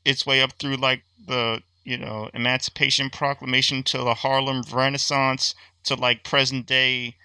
its 0.04 0.26
way 0.26 0.40
up 0.42 0.52
through 0.54 0.76
like 0.76 1.02
the 1.26 1.62
you 1.84 1.96
know 1.98 2.30
Emancipation 2.34 3.10
Proclamation 3.10 3.82
to 3.84 3.98
the 3.98 4.14
Harlem 4.14 4.62
Renaissance 4.72 5.54
to 5.84 5.94
like 5.94 6.24
present 6.24 6.66
day, 6.66 7.16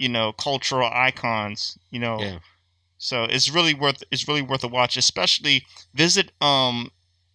you 0.00 0.08
know, 0.08 0.32
cultural 0.32 0.90
icons. 0.92 1.78
You 1.90 2.00
know, 2.00 2.20
yeah 2.20 2.38
so 3.00 3.24
it's 3.24 3.50
really 3.50 3.72
worth 3.72 4.04
it's 4.10 4.28
really 4.28 4.42
worth 4.42 4.62
a 4.62 4.68
watch. 4.68 4.96
Especially 4.96 5.64
visit 5.94 6.30
um 6.40 6.90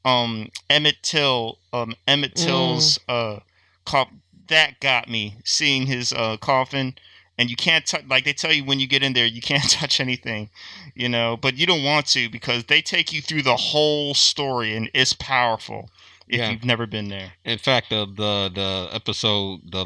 um 0.06 0.50
Emmett 0.70 0.98
Till 1.02 1.58
um 1.74 1.96
Emmett 2.08 2.36
Till's 2.36 3.00
uh 3.10 3.40
cop 3.86 4.10
that 4.48 4.80
got 4.80 5.10
me 5.10 5.38
seeing 5.44 5.88
his 5.88 6.14
uh 6.14 6.38
coffin 6.38 6.94
and 7.40 7.50
you 7.50 7.56
can't 7.56 7.86
touch. 7.86 8.06
Like 8.08 8.26
they 8.26 8.34
tell 8.34 8.54
you 8.54 8.64
when 8.64 8.80
you 8.80 8.88
get 8.88 9.02
in 9.02 9.14
there, 9.14 9.26
you 9.26 9.42
can't 9.42 9.64
touch 9.70 10.00
anything, 10.00 10.50
you 10.94 11.10
know. 11.10 11.36
But 11.36 11.58
you 11.58 11.66
don't 11.66 11.84
want 11.84 12.06
to 12.08 12.30
because 12.30 12.66
they 12.66 12.82
take 12.82 13.12
you 13.12 13.22
through 13.22 13.42
the 13.42 13.56
whole 13.56 14.14
story, 14.14 14.76
and 14.76 14.90
it's 14.94 15.14
powerful 15.14 15.90
if 16.28 16.40
Yeah. 16.40 16.52
you've 16.52 16.66
never 16.66 16.86
been 16.88 17.10
there. 17.10 17.34
In 17.44 17.58
fact, 17.60 17.90
the 17.90 18.06
the 18.06 18.50
the 18.54 18.90
episode 18.92 19.72
the 19.72 19.86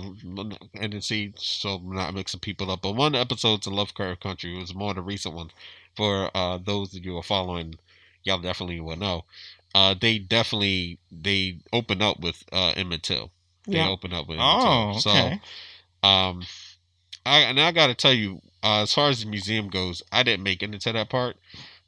and 0.76 1.03
see 1.03 1.34
so 1.38 1.76
I'm 1.76 1.93
not 1.95 2.14
mixing 2.14 2.40
people 2.40 2.72
up, 2.72 2.82
but 2.82 2.93
one 2.95 3.08
of 3.08 3.14
the 3.14 3.19
episodes 3.19 3.68
of 3.68 3.74
Lovecraft 3.74 4.22
Country 4.22 4.56
was 4.58 4.74
more 4.74 4.93
the 4.93 5.01
recent 5.01 5.35
one. 5.35 5.51
For 5.95 6.32
uh, 6.35 6.58
those 6.58 6.95
of 6.95 7.03
you 7.06 7.11
who 7.14 7.18
are 7.18 7.24
following, 7.24 7.76
y'all 8.24 8.40
definitely 8.40 8.80
will 8.80 8.95
know. 8.95 9.26
Uh, 9.76 9.93
they 10.00 10.19
definitely 10.19 11.00
they 11.11 11.59
open 11.74 12.01
up 12.01 12.19
with 12.19 12.43
uh, 12.51 12.74
Emmett 12.76 13.03
Till. 13.03 13.32
They 13.72 13.80
Yeah. 13.80 13.90
open 13.90 14.14
up 14.14 14.27
with 14.27 14.40
Emmett 14.40 14.59
Oh, 14.61 14.90
Till. 15.01 15.01
okay. 15.06 15.42
So 16.01 16.08
um, 16.08 16.43
I 17.26 17.40
and 17.40 17.59
I 17.59 17.72
got 17.72 17.88
to 17.88 17.95
tell 17.95 18.14
you, 18.14 18.42
uh, 18.64 18.82
as 18.84 18.93
far 18.93 19.09
as 19.09 19.22
the 19.24 19.30
museum 19.30 19.69
goes, 19.69 20.01
I 20.11 20.24
didn't 20.24 20.43
make 20.43 20.64
it 20.64 20.74
into 20.74 20.92
that 20.93 21.09
part. 21.09 21.38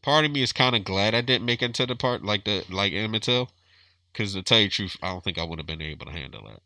Part 0.02 0.26
of 0.26 0.32
me 0.32 0.42
is 0.44 0.52
kind 0.52 0.76
of 0.76 0.84
glad 0.84 1.14
I 1.16 1.22
didn't 1.22 1.46
make 1.46 1.62
it 1.62 1.66
into 1.66 1.86
the 1.86 1.96
part 1.96 2.24
like 2.24 2.44
the 2.46 2.66
like 2.70 2.94
Emmett 2.94 3.24
Till, 3.24 3.50
because 4.12 4.34
to 4.34 4.44
tell 4.44 4.60
you 4.60 4.66
the 4.68 4.72
truth, 4.72 4.98
I 5.02 5.10
don't 5.10 5.24
think 5.24 5.38
I 5.38 5.44
would 5.44 5.60
have 5.60 5.68
been 5.68 5.82
able 5.82 6.06
to 6.06 6.12
handle 6.12 6.44
that. 6.48 6.62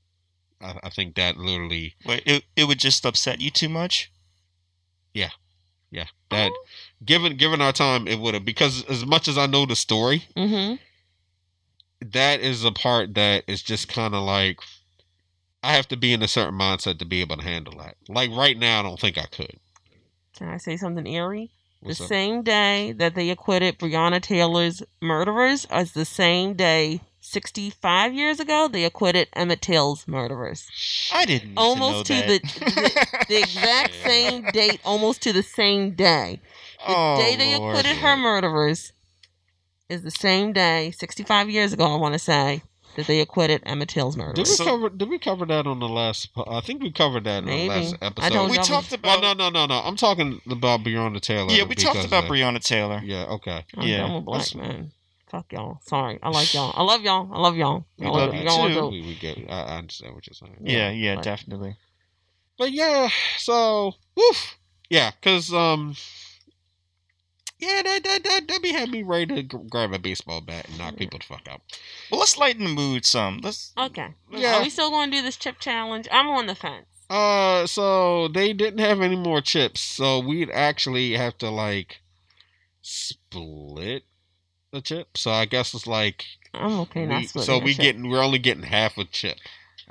I, 0.65 0.87
I 0.87 0.89
think 0.89 1.15
that 1.15 1.37
literally, 1.37 1.95
Wait, 2.05 2.23
it 2.25 2.43
it 2.55 2.65
would 2.67 2.79
just 2.79 3.05
upset 3.05 3.41
you 3.41 3.49
too 3.51 3.69
much. 3.69 4.11
yeah, 5.13 5.29
Yeah. 5.91 6.05
that 6.29 6.51
given 7.03 7.35
given 7.37 7.61
our 7.61 7.71
time, 7.73 8.07
it 8.07 8.19
would 8.19 8.33
have 8.33 8.45
because 8.45 8.83
as 8.85 9.05
much 9.05 9.27
as 9.27 9.37
I 9.37 9.45
know 9.47 9.65
the 9.65 9.75
story, 9.75 10.25
Mm-hmm. 10.35 10.75
that 12.11 12.39
is 12.39 12.63
a 12.63 12.71
part 12.71 13.13
that 13.15 13.43
is 13.47 13.61
just 13.61 13.87
kind 13.87 14.13
of 14.13 14.23
like 14.23 14.59
I 15.63 15.73
have 15.73 15.87
to 15.89 15.97
be 15.97 16.13
in 16.13 16.21
a 16.21 16.27
certain 16.27 16.53
mindset 16.59 16.99
to 16.99 17.05
be 17.05 17.21
able 17.21 17.37
to 17.37 17.43
handle 17.43 17.77
that. 17.79 17.95
Like 18.07 18.29
right 18.31 18.57
now, 18.57 18.79
I 18.79 18.83
don't 18.83 18.99
think 18.99 19.17
I 19.17 19.25
could. 19.25 19.57
Can 20.37 20.47
I 20.49 20.57
say 20.57 20.77
something 20.77 21.07
eerie? 21.07 21.49
What's 21.79 21.97
the 21.99 22.05
up? 22.05 22.09
same 22.09 22.43
day 22.43 22.91
that 22.97 23.15
they 23.15 23.29
acquitted 23.29 23.79
Breonna 23.79 24.21
Taylor's 24.21 24.83
murderers 25.01 25.65
as 25.65 25.93
the 25.93 26.05
same 26.05 26.53
day 26.53 27.01
65 27.35 28.13
years 28.13 28.39
ago 28.39 28.69
they 28.71 28.85
acquitted 28.85 29.27
Emmett 29.33 29.61
Till's 29.61 30.07
murderers. 30.07 30.69
I 31.13 31.25
didn't 31.25 31.49
need 31.49 31.57
Almost 31.57 32.05
to, 32.05 32.13
to 32.13 32.19
know 32.21 32.27
the- 32.27 32.39
that. 32.39 33.25
The 33.27 33.37
exact 33.39 33.93
Yeah. 33.99 34.07
same 34.07 34.43
date, 34.53 34.79
almost 34.85 35.21
to 35.23 35.33
the 35.33 35.43
same 35.43 35.91
day. 35.91 36.39
The 36.87 36.93
oh, 36.95 37.17
day 37.17 37.35
they 37.35 37.57
Lord. 37.57 37.75
acquitted 37.75 37.97
her 38.01 38.15
murderers 38.15 38.93
is 39.89 40.01
the 40.03 40.11
same 40.11 40.53
day, 40.53 40.91
65 40.91 41.49
years 41.49 41.73
ago, 41.73 41.85
I 41.93 41.97
want 41.97 42.13
to 42.13 42.19
say, 42.19 42.63
that 42.95 43.05
they 43.07 43.19
acquitted 43.19 43.61
Emmett 43.65 43.89
Till's 43.89 44.15
Did 44.15 44.21
murderers. 44.23 44.49
we 44.49 44.55
So- 44.55 44.63
cover? 44.65 44.89
Did 44.89 45.09
we 45.09 45.19
cover 45.19 45.45
that 45.45 45.67
on 45.67 45.79
the 45.79 45.89
last? 45.89 46.29
I 46.47 46.61
think 46.61 46.81
we 46.81 46.91
covered 46.93 47.25
that 47.25 47.39
in 47.39 47.45
Maybe. 47.45 47.67
the 47.67 47.75
last 47.75 47.95
episode. 47.95 48.03
I 48.03 48.07
episode. 48.27 48.29
don't 48.33 48.49
we 48.51 48.55
know. 48.57 48.63
talked 48.63 48.93
oh, 48.93 48.97
Well, 49.03 49.19
about 49.19 49.37
no, 49.37 49.49
no, 49.49 49.65
no, 49.67 49.75
no. 49.75 49.81
I'm 49.83 49.97
talking 49.97 50.39
about 50.49 50.85
Breonna 50.85 51.19
Taylor. 51.19 51.51
yeah, 51.51 51.65
we 51.65 51.75
talked 51.75 52.05
about 52.05 52.23
of- 52.23 52.29
Breonna 52.29 52.63
Taylor. 52.63 53.01
Yeah, 53.03 53.25
okay. 53.25 53.65
I'm 53.75 53.85
yeah. 53.87 53.97
done 53.97 54.13
with 54.15 54.25
black 54.25 54.55
man. 54.55 54.91
Fuck 55.35 55.51
y'all. 55.51 55.79
Sorry. 55.81 56.17
I 56.23 56.29
like 56.29 56.53
y'all. 56.53 56.71
I 56.77 56.81
love 56.83 57.01
y'all. 57.01 57.29
I 57.29 57.39
love 57.41 57.57
y'all. 57.57 57.85
We 57.97 58.05
Y'all 58.05 58.15
love 58.15 58.33
you 58.33 58.39
y'all 58.43 58.69
too. 58.69 58.87
We, 58.87 59.01
we 59.01 59.15
get. 59.15 59.37
I, 59.49 59.63
I 59.63 59.77
understand 59.79 60.15
what 60.15 60.25
you're 60.25 60.33
saying. 60.33 60.55
Yeah, 60.61 60.91
yeah, 60.91 61.15
but- 61.15 61.25
definitely. 61.25 61.75
But 62.57 62.71
yeah, 62.71 63.09
so 63.37 63.95
woof. 64.15 64.55
Yeah, 64.89 65.11
cause 65.21 65.51
um. 65.53 65.95
Yeah, 67.59 67.81
that 67.83 68.03
that 68.05 68.23
that 68.23 68.47
that 68.47 68.61
be 68.61 68.71
had 68.71 68.89
me 68.89 69.03
ready 69.03 69.25
to 69.35 69.43
g- 69.43 69.57
grab 69.69 69.91
a 69.91 69.99
baseball 69.99 70.39
bat 70.39 70.69
and 70.69 70.77
knock 70.77 70.95
people 70.95 71.19
the 71.19 71.25
fuck 71.25 71.45
out. 71.49 71.59
Well, 72.09 72.21
let's 72.21 72.37
lighten 72.37 72.63
the 72.63 72.69
mood 72.69 73.03
some. 73.03 73.41
Let's. 73.43 73.73
Okay. 73.77 74.07
Yeah. 74.31 74.59
Are 74.59 74.63
we 74.63 74.69
still 74.69 74.89
going 74.89 75.11
to 75.11 75.17
do 75.17 75.21
this 75.23 75.35
chip 75.35 75.59
challenge? 75.59 76.07
I'm 76.13 76.29
on 76.29 76.47
the 76.47 76.55
fence. 76.55 76.85
Uh, 77.09 77.67
so 77.67 78.29
they 78.29 78.53
didn't 78.53 78.79
have 78.79 79.01
any 79.01 79.17
more 79.17 79.41
chips, 79.41 79.81
so 79.81 80.19
we'd 80.19 80.49
actually 80.51 81.11
have 81.13 81.37
to 81.39 81.49
like 81.49 81.99
split 82.81 84.03
the 84.75 84.81
chip. 84.81 85.17
So 85.17 85.31
I 85.31 85.45
guess 85.45 85.73
it's 85.73 85.87
like 85.87 86.25
I'm 86.53 86.79
okay 86.81 87.05
not 87.05 87.21
we, 87.21 87.27
splitting 87.27 87.55
so 87.59 87.63
we 87.63 87.73
shit. 87.73 87.81
getting 87.81 88.09
we're 88.09 88.21
only 88.23 88.39
getting 88.39 88.63
half 88.63 88.97
a 88.97 89.05
chip. 89.05 89.37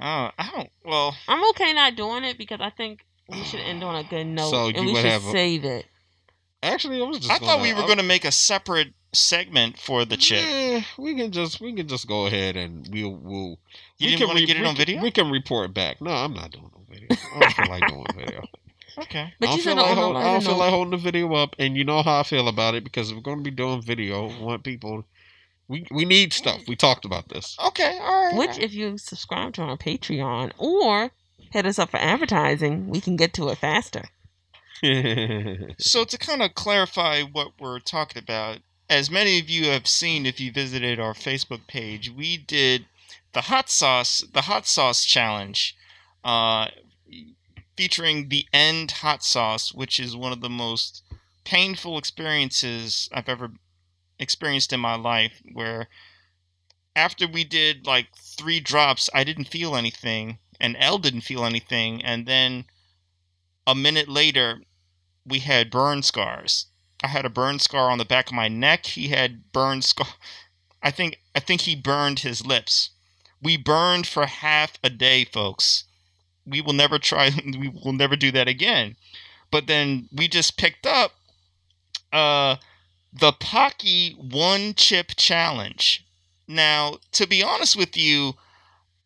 Oh, 0.00 0.30
I 0.38 0.50
don't. 0.54 0.70
Well, 0.84 1.16
I'm 1.28 1.48
okay 1.50 1.72
not 1.72 1.96
doing 1.96 2.24
it 2.24 2.38
because 2.38 2.60
I 2.60 2.70
think 2.70 3.04
we 3.28 3.42
should 3.44 3.60
end 3.60 3.82
on 3.84 3.96
a 3.96 4.04
good 4.08 4.24
note 4.38 4.50
So 4.50 4.66
and 4.68 4.76
you 4.76 4.82
we 4.86 4.92
would 4.92 5.02
should 5.02 5.10
have 5.10 5.26
a- 5.26 5.30
save 5.32 5.64
it. 5.64 5.86
Actually, 6.62 7.00
I 7.02 7.04
was 7.06 7.18
just 7.18 7.30
I 7.30 7.38
thought 7.38 7.58
gonna- 7.58 7.62
we 7.62 7.74
were 7.74 7.82
going 7.82 7.98
to 7.98 8.02
make 8.04 8.24
a 8.24 8.32
separate 8.32 8.94
segment 9.12 9.78
for 9.78 10.04
the 10.06 10.16
chip. 10.16 10.42
Yeah, 10.42 10.82
we 10.98 11.14
can 11.14 11.30
just 11.30 11.60
we 11.60 11.74
can 11.74 11.86
just 11.86 12.06
go 12.08 12.26
ahead 12.26 12.56
and 12.56 12.88
we'll 12.92 13.10
we'll. 13.14 13.58
You 13.98 14.06
we 14.06 14.06
didn't 14.06 14.18
can 14.18 14.26
want 14.28 14.38
to 14.38 14.42
re- 14.42 14.46
get 14.46 14.56
it 14.56 14.60
we 14.60 14.66
on 14.66 14.74
can- 14.74 14.86
video? 14.86 15.02
We 15.02 15.10
can 15.10 15.30
report 15.30 15.74
back. 15.74 16.00
No, 16.00 16.10
I'm 16.10 16.32
not 16.34 16.50
doing 16.52 16.70
no 16.74 16.82
video. 16.88 17.08
I 17.34 17.40
don't 17.40 17.52
feel 17.52 17.68
like 17.68 17.86
doing 17.88 18.06
video. 18.16 18.42
Okay. 18.98 19.32
But 19.38 19.46
I 19.46 19.50
don't 19.50 19.58
you 19.58 19.64
feel 19.64 19.76
said 19.76 19.82
like 19.82 19.96
hold, 19.96 20.16
I 20.16 20.22
don't 20.24 20.44
feel 20.44 20.56
like 20.56 20.70
holding 20.70 20.90
the 20.92 20.96
video 20.96 21.32
up, 21.34 21.56
and 21.58 21.76
you 21.76 21.84
know 21.84 22.02
how 22.02 22.20
I 22.20 22.22
feel 22.22 22.48
about 22.48 22.74
it 22.74 22.84
because 22.84 23.12
we're 23.12 23.20
going 23.20 23.38
to 23.38 23.44
be 23.44 23.50
doing 23.50 23.82
video, 23.82 24.28
we 24.28 24.38
want 24.38 24.62
people. 24.64 25.04
We 25.68 25.86
we 25.90 26.04
need 26.04 26.32
stuff. 26.32 26.60
We 26.68 26.76
talked 26.76 27.04
about 27.04 27.28
this. 27.28 27.56
Okay. 27.66 27.98
All 28.00 28.26
right. 28.26 28.36
Which, 28.36 28.58
if 28.58 28.74
you 28.74 28.98
subscribe 28.98 29.54
to 29.54 29.62
our 29.62 29.76
Patreon 29.76 30.52
or 30.58 31.10
hit 31.50 31.66
us 31.66 31.78
up 31.78 31.90
for 31.90 31.96
advertising, 31.96 32.88
we 32.88 33.00
can 33.00 33.16
get 33.16 33.32
to 33.34 33.48
it 33.48 33.58
faster. 33.58 34.04
So 35.78 36.04
to 36.04 36.18
kind 36.18 36.42
of 36.42 36.54
clarify 36.54 37.22
what 37.22 37.52
we're 37.58 37.78
talking 37.78 38.22
about, 38.22 38.58
as 38.90 39.10
many 39.10 39.38
of 39.38 39.48
you 39.48 39.70
have 39.70 39.86
seen 39.86 40.26
if 40.26 40.40
you 40.40 40.52
visited 40.52 41.00
our 41.00 41.14
Facebook 41.14 41.66
page, 41.66 42.10
we 42.10 42.36
did 42.36 42.86
the 43.32 43.42
hot 43.42 43.70
sauce, 43.70 44.24
the 44.32 44.42
hot 44.42 44.66
sauce 44.66 45.04
challenge, 45.04 45.76
uh, 46.24 46.68
featuring 47.76 48.28
the 48.28 48.46
end 48.52 48.90
hot 48.90 49.22
sauce, 49.24 49.72
which 49.72 49.98
is 49.98 50.16
one 50.16 50.32
of 50.32 50.40
the 50.40 50.50
most 50.50 51.02
painful 51.44 51.98
experiences 51.98 53.08
I've 53.12 53.28
ever 53.28 53.52
experienced 54.18 54.72
in 54.72 54.80
my 54.80 54.94
life. 54.94 55.42
Where 55.52 55.88
after 56.96 57.26
we 57.26 57.44
did 57.44 57.86
like 57.86 58.14
three 58.16 58.60
drops, 58.60 59.10
I 59.12 59.24
didn't 59.24 59.46
feel 59.46 59.76
anything, 59.76 60.38
and 60.60 60.76
L 60.78 60.98
didn't 60.98 61.22
feel 61.22 61.44
anything, 61.44 62.02
and 62.02 62.26
then 62.26 62.66
a 63.66 63.74
minute 63.74 64.08
later, 64.08 64.62
we 65.24 65.40
had 65.40 65.70
burn 65.70 66.02
scars. 66.02 66.66
I 67.02 67.08
had 67.08 67.24
a 67.24 67.30
burn 67.30 67.58
scar 67.58 67.90
on 67.90 67.98
the 67.98 68.04
back 68.04 68.28
of 68.28 68.34
my 68.34 68.48
neck. 68.48 68.86
He 68.86 69.08
had 69.08 69.52
burn 69.52 69.82
scar. 69.82 70.06
I 70.82 70.90
think 70.90 71.20
I 71.34 71.40
think 71.40 71.62
he 71.62 71.74
burned 71.74 72.20
his 72.20 72.44
lips. 72.44 72.90
We 73.40 73.56
burned 73.56 74.06
for 74.06 74.26
half 74.26 74.78
a 74.82 74.90
day, 74.90 75.24
folks. 75.24 75.83
We 76.46 76.60
will 76.60 76.72
never 76.72 76.98
try. 76.98 77.30
We 77.44 77.68
will 77.68 77.92
never 77.92 78.16
do 78.16 78.30
that 78.32 78.48
again. 78.48 78.96
But 79.50 79.66
then 79.66 80.08
we 80.12 80.28
just 80.28 80.56
picked 80.56 80.86
up 80.86 81.12
uh, 82.12 82.56
the 83.12 83.32
Paqui 83.32 84.16
One 84.16 84.74
Chip 84.74 85.12
Challenge. 85.16 86.04
Now, 86.46 86.98
to 87.12 87.26
be 87.26 87.42
honest 87.42 87.76
with 87.76 87.96
you, 87.96 88.34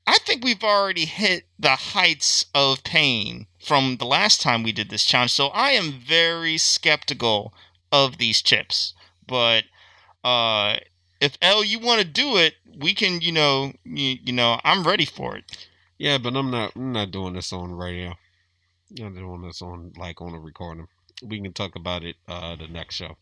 I 0.07 0.19
think 0.19 0.43
we've 0.43 0.65
already 0.65 1.05
hit 1.05 1.47
the 1.59 1.77
heights 1.77 2.47
of 2.55 2.83
pain 2.83 3.47
from 3.61 3.99
the 3.99 4.07
last 4.07 4.41
time 4.41 4.63
we 4.63 4.73
did 4.73 4.89
this 4.89 5.05
challenge. 5.05 5.33
So 5.33 5.49
I 5.49 5.73
am 5.73 5.93
very 5.93 6.57
skeptical 6.57 7.53
of 7.93 8.17
these 8.17 8.41
chips. 8.41 8.95
But 9.27 9.65
uh, 10.25 10.77
if 11.21 11.37
L, 11.43 11.63
you 11.63 11.79
want 11.79 12.01
to 12.01 12.07
do 12.07 12.37
it, 12.37 12.55
we 12.79 12.95
can. 12.95 13.21
You 13.21 13.33
know, 13.33 13.73
you, 13.85 14.17
you 14.23 14.33
know, 14.33 14.61
I'm 14.65 14.85
ready 14.85 15.05
for 15.05 15.37
it. 15.37 15.68
Yeah, 15.99 16.19
but 16.19 16.37
I'm 16.37 16.51
not. 16.51 16.73
I'm 16.77 16.93
not 16.93 17.11
doing 17.11 17.35
this 17.35 17.53
on 17.53 17.73
radio. 17.73 18.15
I'm 19.01 19.15
doing 19.15 19.43
this 19.43 19.61
on 19.61 19.93
like 19.97 20.21
on 20.23 20.35
a 20.35 20.39
recording. 20.39 20.89
We 21.23 21.41
can 21.41 21.53
talk 21.53 21.75
about 21.75 22.05
it 22.05 22.17
uh 22.29 22.57
the 22.57 22.69
next 22.69 22.95
show, 22.95 23.17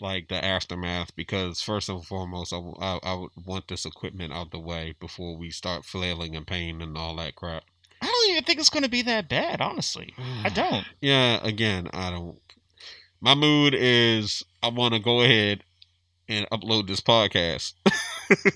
like 0.00 0.28
the 0.28 0.44
aftermath. 0.44 1.16
Because 1.16 1.62
first 1.62 1.88
and 1.88 2.04
foremost, 2.04 2.52
I 2.52 2.98
I 3.02 3.14
would 3.14 3.30
want 3.44 3.68
this 3.68 3.86
equipment 3.86 4.32
out 4.32 4.50
the 4.50 4.58
way 4.58 4.94
before 5.00 5.36
we 5.36 5.50
start 5.50 5.84
flailing 5.84 6.34
in 6.34 6.44
pain 6.44 6.82
and 6.82 6.96
all 6.96 7.16
that 7.16 7.34
crap. 7.34 7.64
I 8.02 8.06
don't 8.06 8.30
even 8.30 8.44
think 8.44 8.60
it's 8.60 8.70
going 8.70 8.82
to 8.82 8.88
be 8.88 9.02
that 9.02 9.28
bad, 9.28 9.60
honestly. 9.60 10.14
I 10.44 10.48
don't. 10.54 10.86
Yeah, 11.00 11.40
again, 11.42 11.88
I 11.92 12.10
don't. 12.10 12.38
My 13.20 13.34
mood 13.34 13.74
is 13.74 14.42
I 14.62 14.68
want 14.68 14.94
to 14.94 15.00
go 15.00 15.20
ahead 15.22 15.64
and 16.28 16.48
upload 16.50 16.86
this 16.86 17.00
podcast. 17.00 17.74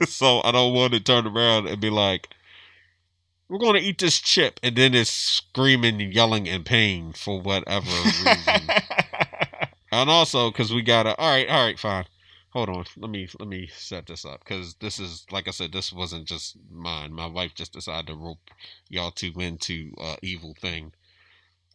so 0.08 0.40
I 0.42 0.52
don't 0.52 0.74
want 0.74 0.92
to 0.94 1.00
turn 1.00 1.26
around 1.26 1.66
and 1.66 1.80
be 1.80 1.90
like, 1.90 2.28
we're 3.48 3.58
going 3.58 3.74
to 3.74 3.80
eat 3.80 3.98
this 3.98 4.20
chip. 4.20 4.60
And 4.62 4.76
then 4.76 4.94
it's 4.94 5.10
screaming 5.10 6.00
and 6.00 6.12
yelling 6.12 6.46
in 6.46 6.64
pain 6.64 7.12
for 7.12 7.40
whatever 7.40 7.90
reason. 7.90 8.68
and 9.92 10.10
also, 10.10 10.50
because 10.50 10.72
we 10.72 10.82
got 10.82 11.04
to, 11.04 11.16
all 11.16 11.30
right, 11.30 11.48
all 11.48 11.66
right, 11.66 11.78
fine. 11.78 12.06
Hold 12.50 12.68
on. 12.68 12.84
Let 12.96 13.10
me 13.10 13.28
let 13.40 13.48
me 13.48 13.68
set 13.74 14.06
this 14.06 14.24
up 14.24 14.44
because 14.44 14.74
this 14.74 15.00
is 15.00 15.26
like 15.32 15.48
I 15.48 15.50
said. 15.50 15.72
This 15.72 15.92
wasn't 15.92 16.26
just 16.26 16.56
mine. 16.70 17.12
My 17.12 17.26
wife 17.26 17.52
just 17.52 17.72
decided 17.72 18.06
to 18.06 18.14
rope 18.14 18.38
y'all 18.88 19.10
two 19.10 19.32
into 19.40 19.92
uh, 20.00 20.14
evil 20.22 20.54
thing. 20.60 20.92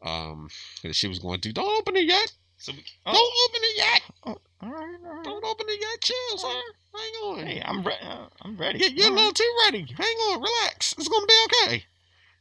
Um, 0.01 0.47
she 0.93 1.09
was 1.09 1.19
going 1.19 1.41
to. 1.41 1.51
Don't 1.51 1.79
open 1.79 1.97
it 1.97 2.05
yet. 2.05 2.31
So 2.59 2.71
we, 2.73 2.77
Don't 3.05 3.15
oh, 3.15 3.47
open 3.49 3.61
it 3.63 3.77
yet. 3.77 4.01
oh, 4.25 4.37
all 4.61 4.69
right, 4.69 4.97
all 5.05 5.15
right. 5.15 5.23
Don't 5.23 5.43
open 5.45 5.65
it 5.69 5.79
yet. 5.81 6.01
Chill, 6.01 6.37
sir. 6.37 6.61
Hang 6.93 7.13
on. 7.23 7.45
Hey, 7.47 7.61
I'm 7.65 7.83
re- 7.83 7.93
uh, 8.01 8.25
I'm 8.41 8.57
ready. 8.57 8.79
Yeah, 8.79 8.87
you're 8.87 9.07
a 9.07 9.11
little 9.11 9.25
right. 9.27 9.35
too 9.35 9.55
ready. 9.65 9.85
Hang 9.97 10.15
on. 10.31 10.41
Relax. 10.41 10.93
It's 10.97 11.07
gonna 11.07 11.25
be 11.25 11.45
okay. 11.45 11.83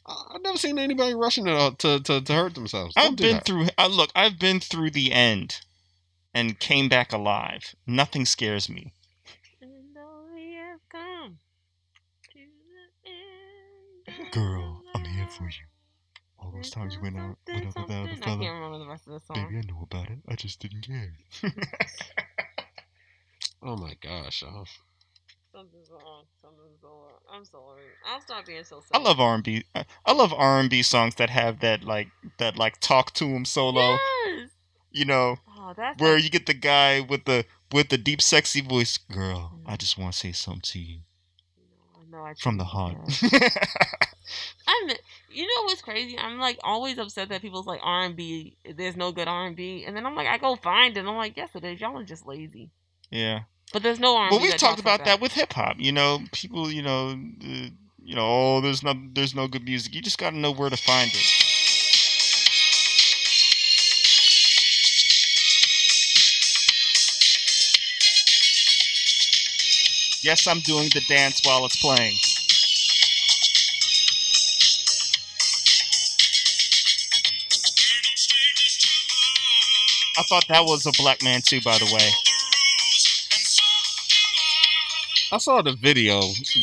I- 0.07 0.25
I've 0.35 0.43
never 0.43 0.59
seen 0.59 0.79
anybody 0.79 1.15
rushing 1.15 1.45
to 1.45 1.75
to 1.79 2.01
to, 2.01 2.21
to 2.21 2.33
hurt 2.33 2.55
themselves. 2.55 2.95
Don't 2.95 3.05
I've 3.13 3.17
do 3.17 3.25
been 3.25 3.35
that. 3.37 3.45
through. 3.45 3.67
Uh, 3.79 3.87
look, 3.89 4.11
I've 4.15 4.39
been 4.39 4.59
through 4.61 4.91
the 4.91 5.13
end, 5.13 5.61
and 6.35 6.59
came 6.59 6.89
back 6.89 7.13
alive. 7.13 7.75
Nothing 7.87 8.27
scares 8.27 8.69
me. 8.69 8.93
And 9.61 9.95
though 9.95 10.27
we 10.35 10.55
have 10.55 10.81
come 10.91 11.39
to 12.33 12.39
the 13.05 13.11
end 14.19 14.33
Girl, 14.33 14.83
I'm 14.95 15.05
here 15.05 15.29
for 15.29 15.45
you. 15.45 15.67
All 16.59 16.63
those 16.63 16.71
There's 16.73 16.75
times 16.75 16.95
you 16.97 17.01
went 17.03 17.17
out, 17.19 17.37
something, 17.47 17.65
went 17.65 17.77
out 17.77 17.83
without 17.83 18.05
a 18.05 18.09
something- 18.09 18.23
I 18.23 18.27
fella. 18.27 18.41
can't 18.43 18.55
remember 18.55 18.79
the 18.79 18.89
rest 18.89 19.07
of 19.07 19.13
the 19.13 19.21
song. 19.21 19.45
Baby, 19.47 19.59
I 19.59 19.71
know 19.71 19.83
about 19.83 20.11
it. 20.11 20.19
I 20.29 20.35
just 20.35 20.61
didn't 20.61 20.83
care. 20.83 21.15
Oh 23.61 23.77
my 23.77 23.95
gosh. 24.01 24.45
Oh. 24.47 24.65
Something's 25.53 25.91
wrong. 25.91 26.23
Something's 26.41 26.81
wrong. 26.81 27.11
I'm 27.33 27.45
sorry. 27.45 27.83
I'll 28.07 28.21
stop 28.21 28.47
being 28.47 28.63
so 28.63 28.81
I 28.93 28.99
love 28.99 29.19
R 29.19 29.35
and 29.35 29.43
B. 29.43 29.65
Uh, 29.75 29.83
I 30.07 30.13
love 30.13 30.33
R 30.33 30.61
and 30.61 30.71
B 30.71 30.81
songs 30.83 31.17
that 31.17 31.29
have 31.31 31.59
that 31.59 31.83
like 31.83 32.07
that 32.39 32.57
like 32.57 32.79
talk 32.79 33.13
to 33.15 33.25
him 33.25 33.45
solo. 33.45 33.97
Yes. 34.27 34.51
You 34.93 35.07
know, 35.07 35.37
Oh, 35.59 35.75
that's 35.77 36.01
where 36.01 36.15
like- 36.15 36.23
you 36.23 36.31
get 36.31 36.47
the 36.47 36.55
guy 36.55 37.01
with 37.01 37.25
the 37.25 37.45
with 37.73 37.89
the 37.89 37.99
deep 37.99 38.23
sexy 38.23 38.61
voice. 38.61 38.97
Girl, 38.97 39.59
I 39.67 39.75
mm. 39.75 39.79
just 39.79 39.99
want 39.99 40.13
to 40.13 40.19
say 40.19 40.31
something 40.31 40.61
to 40.63 40.79
you 40.79 41.01
No, 42.19 42.25
I 42.25 42.35
from 42.35 42.57
the 42.59 42.65
heart. 42.65 42.97
I'm. 44.67 44.91
You 45.31 45.47
know 45.47 45.65
what's 45.65 45.83
crazy? 45.83 46.19
I'm 46.19 46.39
like 46.39 46.59
always 46.65 46.99
upset 46.99 47.29
that 47.29 47.43
people's 47.43 47.67
like 47.67 47.79
R 47.83 48.03
and 48.03 48.17
B. 48.17 48.57
There's 48.77 48.97
no 48.97 49.13
good 49.13 49.29
R 49.29 49.47
and 49.47 49.55
B, 49.55 49.85
and 49.87 49.97
then 49.97 50.05
I'm 50.05 50.17
like, 50.17 50.27
I 50.27 50.37
go 50.39 50.57
find 50.57 50.97
it. 50.97 51.01
and 51.01 51.09
I'm 51.09 51.17
like, 51.17 51.37
yes, 51.37 51.51
it 51.55 51.65
is. 51.65 51.81
Y'all 51.81 51.97
are 51.97 52.05
just 52.05 52.27
lazy. 52.27 52.71
yeah. 53.11 53.41
But 53.73 53.83
there's 53.85 54.01
no 54.01 54.17
R 54.17 54.23
and 54.25 54.31
B. 54.31 54.37
Well, 54.37 54.43
we've 54.43 54.57
talked 54.57 54.81
about 54.81 55.05
that 55.05 55.21
with 55.21 55.33
hip 55.33 55.53
hop. 55.53 55.77
You 55.79 55.93
know, 55.93 56.21
people. 56.33 56.73
You 56.73 56.83
know, 56.83 57.11
uh, 57.11 57.69
you 58.03 58.17
know. 58.17 58.27
Oh, 58.27 58.61
there's 58.61 58.83
no, 58.83 58.95
there's 59.13 59.35
no 59.35 59.47
good 59.47 59.65
music. 59.65 59.95
You 59.95 60.03
just 60.03 60.19
got 60.19 60.31
to 60.31 60.37
know 60.37 60.51
where 60.51 60.71
to 60.71 60.77
find 60.77 61.11
it. 61.11 61.48
Yes, 70.23 70.49
I'm 70.49 70.61
doing 70.61 70.89
the 70.93 71.01
dance 71.09 71.41
while 71.45 71.65
it's 71.65 71.81
playing. 71.81 72.17
I 80.19 80.23
thought 80.29 80.49
that 80.49 80.65
was 80.65 80.87
a 80.87 80.93
black 81.01 81.23
man 81.23 81.41
too, 81.43 81.61
by 81.61 81.79
the 81.79 81.85
way. 81.85 82.11
I 85.31 85.39
saw 85.39 85.63
the 85.63 85.75
video 85.75 86.21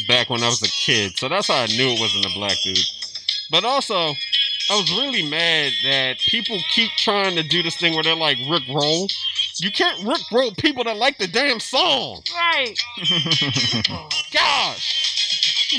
back 0.07 0.29
when 0.29 0.43
I 0.43 0.49
was 0.49 0.61
a 0.61 0.67
kid, 0.67 1.17
so 1.17 1.29
that's 1.29 1.47
how 1.47 1.61
I 1.61 1.67
knew 1.67 1.91
it 1.91 1.99
wasn't 1.99 2.25
a 2.25 2.33
black 2.37 2.57
dude. 2.63 2.77
But 3.49 3.63
also, 3.63 3.95
I 3.95 4.75
was 4.75 4.91
really 4.91 5.29
mad 5.29 5.71
that 5.85 6.17
people 6.19 6.59
keep 6.73 6.91
trying 6.97 7.35
to 7.35 7.43
do 7.43 7.63
this 7.63 7.77
thing 7.77 7.93
where 7.93 8.03
they're 8.03 8.15
like 8.15 8.37
Rick 8.49 8.63
Roll. 8.67 9.07
You 9.57 9.71
can't 9.71 10.05
Rick 10.05 10.21
Roll 10.31 10.51
people 10.51 10.83
that 10.83 10.97
like 10.97 11.17
the 11.17 11.27
damn 11.27 11.59
song. 11.59 12.21
Right. 12.33 12.77
Gosh. 14.33 15.71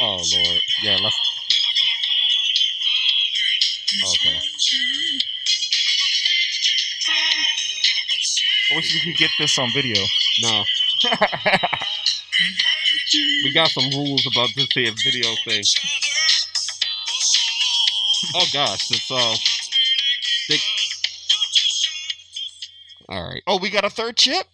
Oh 0.00 0.16
Lord. 0.16 0.60
Yeah, 0.82 0.98
let's 1.02 1.16
Okay. 4.02 4.38
I 8.70 8.76
wish 8.76 8.94
we 8.94 9.00
could 9.00 9.18
get 9.18 9.30
this 9.38 9.58
on 9.58 9.70
video. 9.72 10.04
No. 10.42 10.64
We 13.44 13.52
got 13.52 13.68
some 13.68 13.90
rules 13.90 14.24
about 14.26 14.50
this 14.54 14.68
here 14.72 14.92
video 15.02 15.34
thing. 15.44 15.64
Oh 18.36 18.46
gosh, 18.52 18.90
it's 18.90 19.10
uh 19.10 19.34
All 23.10 23.22
right. 23.28 23.42
oh, 23.46 23.58
we 23.58 23.70
got 23.70 23.84
a 23.84 23.90
third 23.90 24.16
chip? 24.16 24.46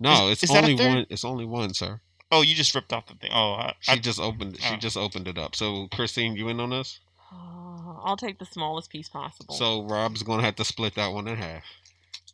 No, 0.00 0.28
Is- 0.28 0.42
it's 0.42 0.44
is 0.44 0.50
only 0.56 0.74
one. 0.74 1.06
It's 1.10 1.24
only 1.24 1.44
one, 1.44 1.74
sir. 1.74 2.00
Oh, 2.32 2.42
you 2.42 2.54
just 2.54 2.74
ripped 2.74 2.92
off 2.92 3.06
the 3.06 3.14
thing. 3.14 3.30
Oh, 3.32 3.52
I, 3.52 3.74
She 3.80 3.92
I, 3.92 3.96
just 3.96 4.18
opened. 4.18 4.58
She 4.60 4.74
oh. 4.74 4.78
just 4.78 4.96
opened 4.96 5.28
it 5.28 5.38
up. 5.38 5.54
So, 5.54 5.86
Christine, 5.94 6.34
you 6.34 6.48
in 6.48 6.58
on 6.58 6.70
this? 6.70 6.98
Oh, 7.32 8.00
I'll 8.04 8.16
take 8.16 8.38
the 8.38 8.46
smallest 8.46 8.90
piece 8.90 9.08
possible. 9.08 9.54
So, 9.54 9.84
Rob's 9.84 10.22
gonna 10.24 10.42
have 10.42 10.56
to 10.56 10.64
split 10.64 10.94
that 10.96 11.12
one 11.12 11.28
in 11.28 11.36
half. 11.36 11.62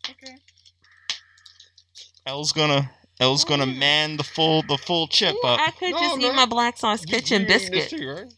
okay. 0.09 0.37
L's 2.27 2.53
gonna 2.53 2.91
L's 3.19 3.45
gonna 3.45 3.67
man 3.67 4.17
the 4.17 4.25
full 4.25 4.63
the 4.63 4.79
full 4.79 5.09
chip 5.09 5.35
Ooh, 5.35 5.47
up. 5.49 5.61
I 5.61 5.71
could 5.73 5.91
No, 5.93 5.99
just 5.99 6.19
no. 6.19 6.31
eat 6.31 6.35
my 6.35 6.47
black 6.47 6.77
sauce 6.79 7.03
You- 7.03 7.09
kitchen 7.09 7.43
you 7.43 7.49
eating 7.49 7.59
this 7.59 7.71
biscuit. 7.71 7.99
too, 8.01 8.09
right? 8.09 8.33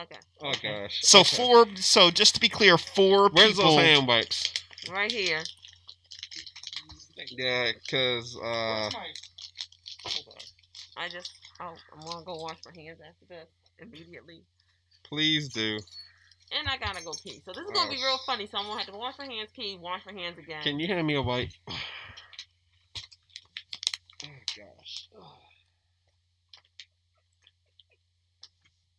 Okay. 0.00 0.16
Oh 0.42 0.52
gosh. 0.62 1.00
So 1.02 1.20
Okay. 1.20 1.36
four. 1.36 1.66
So 1.76 2.10
just 2.10 2.34
to 2.34 2.40
be 2.40 2.48
clear, 2.48 2.76
four 2.76 3.28
Where's 3.30 3.54
people. 3.54 3.76
those 3.76 3.84
hand 3.84 4.06
wipes? 4.08 4.52
Right 4.90 5.10
here. 5.12 5.42
Yeah, 7.30 7.72
cause 7.90 8.36
uh, 8.42 8.90
I 10.96 11.08
just. 11.08 11.32
Oh, 11.60 11.74
I'm 11.92 12.00
gonna 12.06 12.24
go 12.24 12.34
wash 12.36 12.58
my 12.64 12.82
hands 12.82 12.98
after 13.00 13.26
this 13.28 13.46
immediately. 13.78 14.42
please 15.04 15.48
do. 15.48 15.78
And 16.56 16.68
I 16.68 16.76
gotta 16.76 17.02
go 17.04 17.12
pee. 17.22 17.42
So 17.44 17.52
this 17.52 17.64
is 17.64 17.70
gonna 17.72 17.90
be 17.90 17.96
real 17.96 18.18
funny. 18.26 18.46
So 18.46 18.58
I'm 18.58 18.66
gonna 18.66 18.78
have 18.78 18.92
to 18.92 18.98
wash 18.98 19.14
my 19.18 19.26
hands, 19.26 19.50
pee, 19.54 19.78
wash 19.80 20.02
my 20.06 20.12
hands 20.12 20.38
again. 20.38 20.62
Can 20.62 20.78
you 20.78 20.86
hand 20.86 21.06
me 21.06 21.14
a 21.14 21.22
wipe? 21.22 21.50
Oh 24.24 24.28
gosh. 24.56 25.08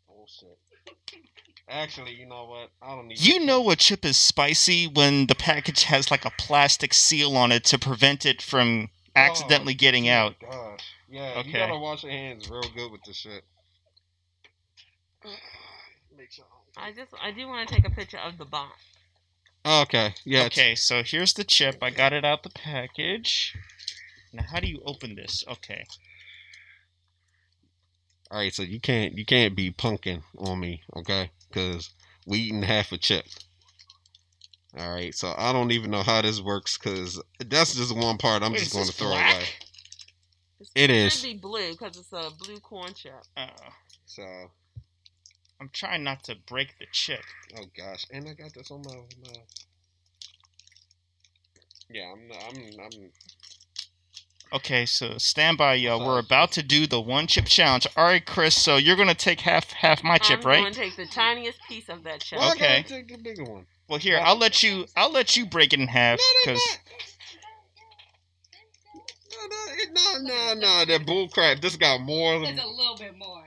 Bullshit. 0.07 0.59
Actually, 1.68 2.14
you 2.14 2.27
know 2.27 2.45
what? 2.45 2.69
I 2.82 2.95
don't 2.95 3.08
need. 3.08 3.19
You 3.19 3.44
know 3.44 3.69
a 3.72 3.76
chip 3.76 4.06
is 4.06 4.18
spicy 4.18 4.85
when 4.88 5.26
the 5.27 5.35
package 5.35 5.84
has 5.84 6.11
like 6.11 6.24
a 6.24 6.32
plastic 6.38 6.94
seal 6.94 7.35
on 7.35 7.52
it 7.52 7.64
to 7.66 7.80
prevent 7.80 8.26
it 8.26 8.42
from 8.42 8.90
oh, 8.92 9.19
accidentally 9.19 9.74
Oh, 9.74 9.77
getting 9.77 10.08
out. 10.08 10.35
Gosh. 10.40 10.82
Yeah, 11.10 11.34
Okay. 11.38 11.48
you 11.48 11.53
gotta 11.53 11.80
wash 11.80 12.03
your 12.03 12.11
hands 12.11 12.50
real 12.50 12.61
good 12.76 12.92
with 12.92 13.02
this 13.03 13.18
shit. 13.18 13.44
I 16.77 16.92
just 16.92 17.14
I 17.22 17.32
do 17.32 17.48
want 17.48 17.68
to 17.68 17.76
take 17.76 17.85
a 17.85 17.90
picture 17.90 18.18
of 18.18 18.38
the 18.38 18.45
box. 18.45 18.74
Okay. 19.66 20.14
Yeah. 20.24 20.45
Okay, 20.45 20.76
so 20.76 21.02
here's 21.03 21.34
the 21.34 21.44
chip. 21.44 21.77
I 21.82 21.90
got 21.90 22.14
it 22.14 22.24
out 22.24 22.44
the 22.44 22.50
package. 22.50 23.56
Now, 24.32 24.44
how 24.44 24.60
do 24.60 24.68
you 24.68 24.82
open 24.85 25.16
this? 25.16 25.44
Okay. 25.48 25.85
All 28.30 28.38
right. 28.40 28.53
So 28.53 28.61
you 28.61 28.80
can't 28.80 29.18
you 29.18 29.26
can't 29.26 29.56
be 29.56 29.72
punking 29.72 30.22
on 30.38 30.60
me, 30.60 30.84
okay? 30.95 31.32
Because 31.49 31.90
we 32.25 32.40
eating 32.40 32.64
half 32.64 32.91
a 32.91 32.98
chip. 32.98 33.25
All 34.77 34.93
right. 34.93 35.14
So 35.14 35.33
I 35.38 35.53
don't 35.53 35.72
even 35.72 35.91
know 35.91 36.03
how 36.03 36.22
this 36.22 36.41
works 36.41 36.77
because 36.77 37.22
that's 37.40 37.75
just 37.75 37.95
one 37.95 38.17
part 38.17 38.43
I'm 38.43 38.51
Wait, 38.51 38.59
just 38.59 38.74
going 38.74 38.85
to 38.85 38.91
throw 38.91 39.09
black? 39.09 39.35
away. 39.35 39.45
It's 40.59 40.72
It 40.75 41.11
should 41.11 41.24
be 41.24 41.38
blue 41.38 41.72
because 41.72 41.98
it's 41.98 42.11
a 42.11 42.30
blue 42.38 42.59
corn 42.59 42.93
chip. 42.93 43.14
Uh, 43.38 43.48
So 44.06 44.24
I'm 45.59 45.69
trying 45.72 46.03
not 46.03 46.24
to 46.25 46.35
break 46.48 46.77
the 46.80 46.85
chip. 46.91 47.22
oh 47.57 47.65
gosh, 47.77 48.06
and 48.11 48.27
I 48.27 48.33
got 48.33 48.53
this 48.53 48.72
on 48.72 48.82
my. 48.83 48.95
my... 48.95 49.40
Yeah, 51.90 52.11
I'm. 52.14 52.32
I'm. 52.32 52.80
I'm. 52.80 53.11
Okay, 54.56 54.85
so 54.85 55.17
stand 55.17 55.58
by, 55.58 55.74
y'all. 55.74 56.06
We're 56.06 56.19
about 56.19 56.53
to 56.53 56.64
do 56.64 56.88
the 56.88 57.01
one 57.01 57.27
chip 57.27 57.43
challenge. 57.45 57.88
All 57.98 58.06
right, 58.06 58.25
Chris. 58.25 58.56
So 58.56 58.77
you're 58.77 58.95
gonna 58.95 59.14
take 59.14 59.42
half 59.42 59.69
half 59.72 60.01
my 60.01 60.17
chip, 60.17 60.45
right? 60.45 60.59
I'm 60.59 60.64
right? 60.64 60.74
going 60.74 60.74
to 60.74 60.80
take 60.80 60.95
the 60.95 61.14
tiniest 61.14 61.59
piece 61.67 61.90
of 61.90 62.03
that 62.03 62.22
chip. 62.22 62.40
Well, 62.40 62.48
I 62.50 62.51
Okay. 62.53 62.82
gotta 62.84 62.93
take 63.01 63.08
the 63.09 63.17
bigger 63.17 63.43
one. 63.43 63.66
Well, 63.90 64.00
here 64.00 64.17
I'll 64.24 64.38
let 64.38 64.64
you. 64.64 64.85
I'll 64.95 65.11
let 65.11 65.35
you 65.35 65.45
break 65.45 65.74
it 65.74 65.82
in 65.82 65.88
half 65.88 66.19
No, 66.19 66.24
they 66.45 66.53
because 66.53 66.64
not. 66.72 66.80
No, 69.34 69.48
no, 69.50 69.74
it- 69.74 69.92
no, 69.93 70.53
no, 70.53 70.53
no. 70.53 70.85
That 70.85 71.06
bull 71.06 71.27
crap. 71.27 71.59
This 71.59 71.75
got 71.75 72.00
more 72.00 72.40
than. 72.40 72.56
It's 72.58 72.64
a 72.64 72.67
little 72.67 72.95
bit 72.95 73.17
more. 73.17 73.43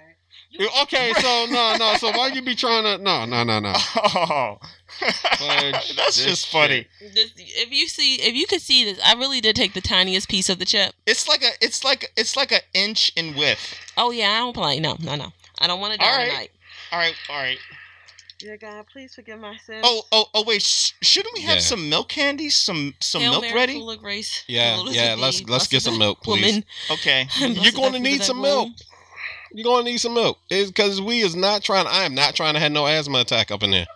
Okay, 0.82 1.12
so 1.20 1.46
no, 1.50 1.76
no. 1.78 1.94
So 1.96 2.10
why 2.10 2.28
you 2.28 2.42
be 2.42 2.54
trying 2.54 2.84
to? 2.84 3.02
No, 3.02 3.24
no, 3.26 3.44
no, 3.44 3.60
no. 3.60 3.72
oh, 3.96 4.58
Fudge 4.88 5.72
that's 5.96 6.16
this 6.16 6.24
just 6.24 6.48
funny. 6.48 6.86
This, 7.00 7.32
if 7.36 7.70
you 7.70 7.86
see, 7.86 8.16
if 8.16 8.34
you 8.34 8.46
could 8.46 8.62
see 8.62 8.84
this, 8.84 9.00
I 9.04 9.12
really 9.14 9.40
did 9.40 9.54
take 9.56 9.74
the 9.74 9.80
tiniest 9.80 10.28
piece 10.28 10.48
of 10.48 10.58
the 10.58 10.64
chip. 10.64 10.94
It's 11.06 11.28
like 11.28 11.42
a. 11.42 11.50
It's 11.60 11.84
like 11.84 12.10
it's 12.16 12.36
like 12.36 12.52
an 12.52 12.60
inch 12.74 13.12
in 13.16 13.36
width. 13.36 13.74
Oh 13.96 14.10
yeah, 14.10 14.30
I 14.30 14.38
don't 14.38 14.54
play. 14.54 14.80
No, 14.80 14.96
no, 15.00 15.14
no. 15.16 15.32
I 15.60 15.66
don't 15.66 15.80
want 15.80 15.94
to 15.94 16.00
All 16.04 16.10
die 16.10 16.16
right. 16.18 16.30
tonight. 16.30 16.50
All 16.92 16.98
right, 16.98 17.14
all 17.28 17.36
right. 17.42 17.58
Dear 18.38 18.56
God, 18.56 18.86
please 18.92 19.14
forgive 19.16 19.40
my 19.40 19.56
sins. 19.56 19.80
Oh, 19.84 20.02
oh, 20.12 20.26
oh! 20.32 20.44
Wait, 20.46 20.62
sh- 20.62 20.92
shouldn't 21.02 21.34
we 21.34 21.40
have 21.42 21.56
Yeah. 21.56 21.60
some 21.60 21.88
milk 21.90 22.08
candy? 22.08 22.48
Some 22.50 22.94
some 23.00 23.20
Hail 23.20 23.32
milk 23.32 23.42
Mary, 23.42 23.54
ready? 23.54 23.72
full 23.74 23.90
of 23.90 23.98
grace, 24.00 24.44
Yeah, 24.46 24.70
the 24.70 24.76
Lord 24.78 24.90
is 24.90 24.96
yeah, 24.96 25.14
let's- 25.18 25.42
let's 25.48 25.66
get 25.66 25.82
some 25.82 25.98
milk, 25.98 26.22
please. 26.22 26.46
woman, 26.46 26.64
Okay. 26.92 27.26
You're 27.40 27.72
going 27.72 27.92
to 27.94 27.98
need 27.98 28.22
some 28.22 28.36
thy 28.36 28.42
milk. 28.48 28.66
womb. 28.68 28.76
You're 29.52 29.64
gonna 29.64 29.84
need 29.84 29.98
some 29.98 30.14
milk. 30.14 30.38
It's 30.50 30.70
because 30.70 31.00
we 31.00 31.20
is 31.20 31.34
not 31.34 31.62
trying. 31.62 31.86
I 31.86 32.04
am 32.04 32.14
not 32.14 32.34
trying 32.34 32.54
to 32.54 32.60
have 32.60 32.72
no 32.72 32.86
asthma 32.86 33.20
attack 33.20 33.50
up 33.50 33.62
in 33.62 33.70
there. 33.70 33.86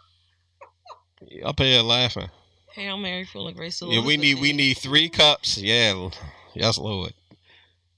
Up 1.45 1.59
here 1.59 1.83
laughing. 1.83 2.29
Hail 2.75 2.97
Mary, 2.97 3.25
full 3.25 3.49
of 3.49 3.55
grace. 3.57 3.81
the 3.81 3.87
Yeah, 3.87 4.05
we 4.05 4.17
need 4.17 4.41
we 4.41 4.53
need 4.53 4.79
three 4.79 5.09
cups. 5.09 5.59
Yeah, 5.59 6.09
yes, 6.55 6.79
Lord. 6.79 7.13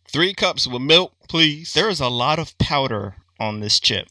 Three 0.08 0.34
cups 0.34 0.66
with 0.66 0.82
milk, 0.82 1.12
please. 1.28 1.72
There 1.72 1.88
is 1.88 2.00
a 2.00 2.08
lot 2.08 2.38
of 2.38 2.56
powder 2.58 3.16
on 3.40 3.60
this 3.60 3.80
chip. 3.80 4.08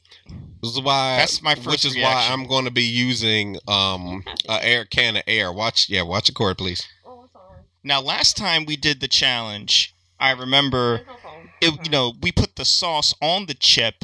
This 0.61 0.71
is 0.71 0.81
why. 0.81 1.17
That's 1.17 1.41
my 1.41 1.55
first 1.55 1.67
Which 1.67 1.85
is 1.85 1.95
reaction. 1.95 2.17
why 2.17 2.33
I'm 2.33 2.47
going 2.47 2.65
to 2.65 2.71
be 2.71 2.83
using 2.83 3.57
um 3.67 4.23
a 4.47 4.65
air 4.65 4.85
can 4.85 5.17
of 5.17 5.23
air. 5.27 5.51
Watch, 5.51 5.89
yeah, 5.89 6.01
watch 6.01 6.27
the 6.27 6.33
cord, 6.33 6.57
please. 6.57 6.87
Oh, 7.05 7.25
sorry. 7.31 7.59
Now, 7.83 8.01
last 8.01 8.37
time 8.37 8.65
we 8.65 8.75
did 8.77 9.01
the 9.01 9.07
challenge, 9.09 9.93
I 10.19 10.31
remember 10.31 10.97
There's 10.97 11.07
no 11.07 11.13
phone. 11.15 11.22
It, 11.63 11.71
you 11.71 11.77
mm-hmm. 11.77 11.91
know 11.91 12.13
we 12.21 12.31
put 12.31 12.55
the 12.55 12.65
sauce 12.65 13.13
on 13.21 13.45
the 13.45 13.53
chip, 13.53 14.03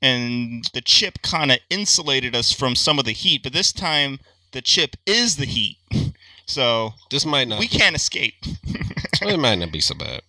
and 0.00 0.64
the 0.72 0.80
chip 0.80 1.22
kind 1.22 1.50
of 1.50 1.58
insulated 1.68 2.34
us 2.36 2.52
from 2.52 2.76
some 2.76 2.98
of 2.98 3.04
the 3.04 3.12
heat. 3.12 3.42
But 3.42 3.52
this 3.52 3.72
time, 3.72 4.20
the 4.52 4.62
chip 4.62 4.96
is 5.04 5.36
the 5.36 5.46
heat, 5.46 5.78
so 6.46 6.94
This 7.10 7.26
might 7.26 7.48
not. 7.48 7.58
we 7.58 7.66
can't 7.68 7.96
escape. 7.96 8.34
it 9.22 9.38
might 9.40 9.56
not 9.56 9.72
be 9.72 9.80
so 9.80 9.94
bad. 9.94 10.22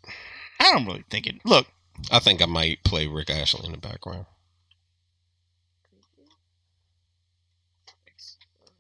I 0.60 0.72
don't 0.72 0.85
really 0.85 1.03
think 1.10 1.27
it. 1.27 1.35
Look, 1.45 1.68
I 2.11 2.19
think 2.19 2.42
I 2.42 2.45
might 2.45 2.84
play 2.84 3.06
Rick 3.08 3.30
Astley 3.30 3.68
in 3.68 3.72
the 3.74 3.77
background. 3.77 4.26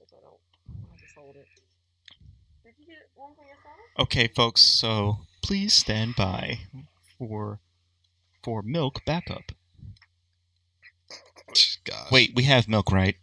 If 0.01 0.11
I 0.11 0.21
don't, 0.21 0.39
I'll 0.91 0.97
just 0.97 1.15
hold 1.15 1.35
it. 1.35 1.47
Did 2.63 2.73
you 2.79 2.87
get 2.87 3.09
one 3.13 3.35
for 3.35 3.43
yourself? 3.43 3.75
okay, 3.99 4.27
folks. 4.27 4.61
So 4.61 5.19
please 5.43 5.73
stand 5.73 6.15
by 6.15 6.61
for 7.19 7.59
for 8.45 8.61
milk 8.61 9.01
backup. 9.05 9.51
God. 11.83 12.11
Wait, 12.11 12.31
we 12.35 12.43
have 12.43 12.67
milk, 12.67 12.91
right? 12.91 13.15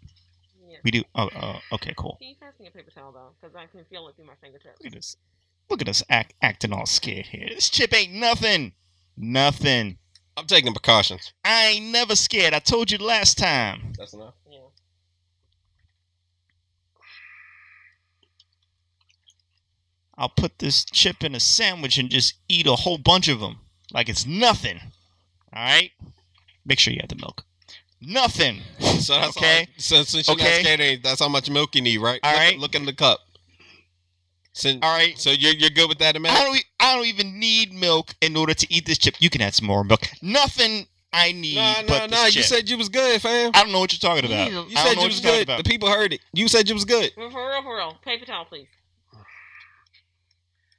Yeah. 0.69 0.79
We 0.85 0.91
do. 0.91 1.05
Oh, 1.15 1.29
uh, 1.29 1.59
okay, 1.73 1.95
cool. 1.97 2.17
Can 2.21 2.31
you 2.31 2.35
pass 2.41 2.55
me 2.59 2.67
a 2.67 2.71
paper 2.73 2.91
towel 2.91 3.13
though? 3.13 3.31
Because 3.41 3.55
I 3.55 3.67
can 3.67 3.85
feel 3.85 4.09
it 4.09 4.17
through 4.17 4.27
my 4.27 4.33
fingertips. 4.43 4.81
Look 4.83 4.93
at 4.93 4.99
us. 4.99 5.17
Look 5.71 5.81
at 5.81 5.89
us 5.89 6.03
act, 6.11 6.35
acting 6.43 6.73
all 6.73 6.87
scared 6.87 7.27
here. 7.27 7.47
This 7.49 7.71
chip 7.71 7.95
ain't 7.95 8.13
nothing. 8.13 8.73
Nothing. 9.17 9.99
I'm 10.37 10.47
taking 10.47 10.73
precautions. 10.73 11.33
I 11.45 11.67
ain't 11.67 11.87
never 11.87 12.17
scared. 12.17 12.53
I 12.53 12.59
told 12.59 12.91
you 12.91 12.99
last 12.99 13.39
time. 13.39 13.93
That's 13.97 14.15
enough. 14.15 14.35
Yeah. 14.51 14.59
I'll 20.19 20.31
put 20.31 20.59
this 20.59 20.85
chip 20.85 21.23
in 21.23 21.37
a 21.37 21.41
sandwich 21.41 21.97
and 21.99 22.11
just 22.11 22.35
eat 22.49 22.67
a 22.67 22.75
whole 22.75 22.99
bunch 22.99 23.29
of 23.29 23.39
them 23.39 23.59
like 23.93 24.09
it's 24.09 24.27
nothing. 24.27 24.81
All 25.55 25.63
right. 25.65 25.91
Make 26.65 26.79
sure 26.79 26.93
you 26.93 27.01
have 27.01 27.09
the 27.11 27.17
milk. 27.17 27.45
Nothing. 28.01 28.61
So 29.03 29.15
that's 29.15 29.37
Okay. 29.37 29.61
All, 29.61 29.67
so 29.79 30.03
since 30.05 30.29
you're 30.29 30.37
Okay. 30.37 30.45
not 30.45 30.61
scared, 30.61 30.81
ain't- 30.81 31.03
that's 31.03 31.19
how 31.19 31.29
much 31.29 31.51
milk 31.51 31.75
you 31.75 31.83
need, 31.83 31.99
right? 31.99 32.21
All 32.23 32.31
look, 32.31 32.39
right. 32.41 32.59
Look 32.59 32.75
in 32.77 32.85
the 32.87 32.93
cup. 32.93 33.19
Since, 34.53 34.79
All 34.83 34.97
right. 34.97 35.19
So 35.19 35.31
you're 35.31 35.55
you're 35.55 35.71
good 35.71 35.89
with 35.89 35.99
that 35.99 36.15
amount? 36.15 36.39
I 36.39 36.45
don't. 36.45 36.57
e- 36.57 36.65
I 36.79 36.95
don't 36.95 37.07
even 37.07 37.41
need 37.41 37.73
milk 37.73 38.15
in 38.21 38.37
order 38.37 38.55
to 38.55 38.73
eat 38.73 38.87
this 38.87 38.99
chip. 38.99 39.17
You 39.19 39.29
can 39.29 39.41
add 39.41 39.55
some 39.55 39.67
more 39.67 39.83
milk. 39.83 40.03
Nothing 40.23 40.87
I 41.13 41.33
need 41.33 41.57
No, 41.57 41.73
no, 41.83 41.87
nah, 41.99 42.07
this 42.07 42.11
nah. 42.11 42.27
You 42.27 42.43
said 42.43 42.69
you 42.71 42.79
was 42.79 42.89
good, 42.89 43.21
fam. 43.21 43.51
I 43.55 43.63
don't 43.65 43.73
know 43.73 43.81
what 43.81 43.93
you're 43.93 43.99
talking 44.11 44.25
about. 44.31 44.51
You 44.53 44.67
You 44.69 44.77
said 44.77 44.95
you 44.99 45.07
was 45.09 45.21
good. 45.21 45.49
The 45.49 45.63
people 45.65 45.89
heard 45.91 46.13
it. 46.13 46.21
You 46.33 46.47
said 46.49 46.69
you 46.69 46.75
was 46.75 46.85
good. 46.85 47.13
For 47.15 47.29
for 47.31 47.49
real, 47.49 47.63
for 47.63 47.77
real. 47.77 47.99
Paper 48.05 48.25
towel, 48.25 48.45
please. 48.45 48.69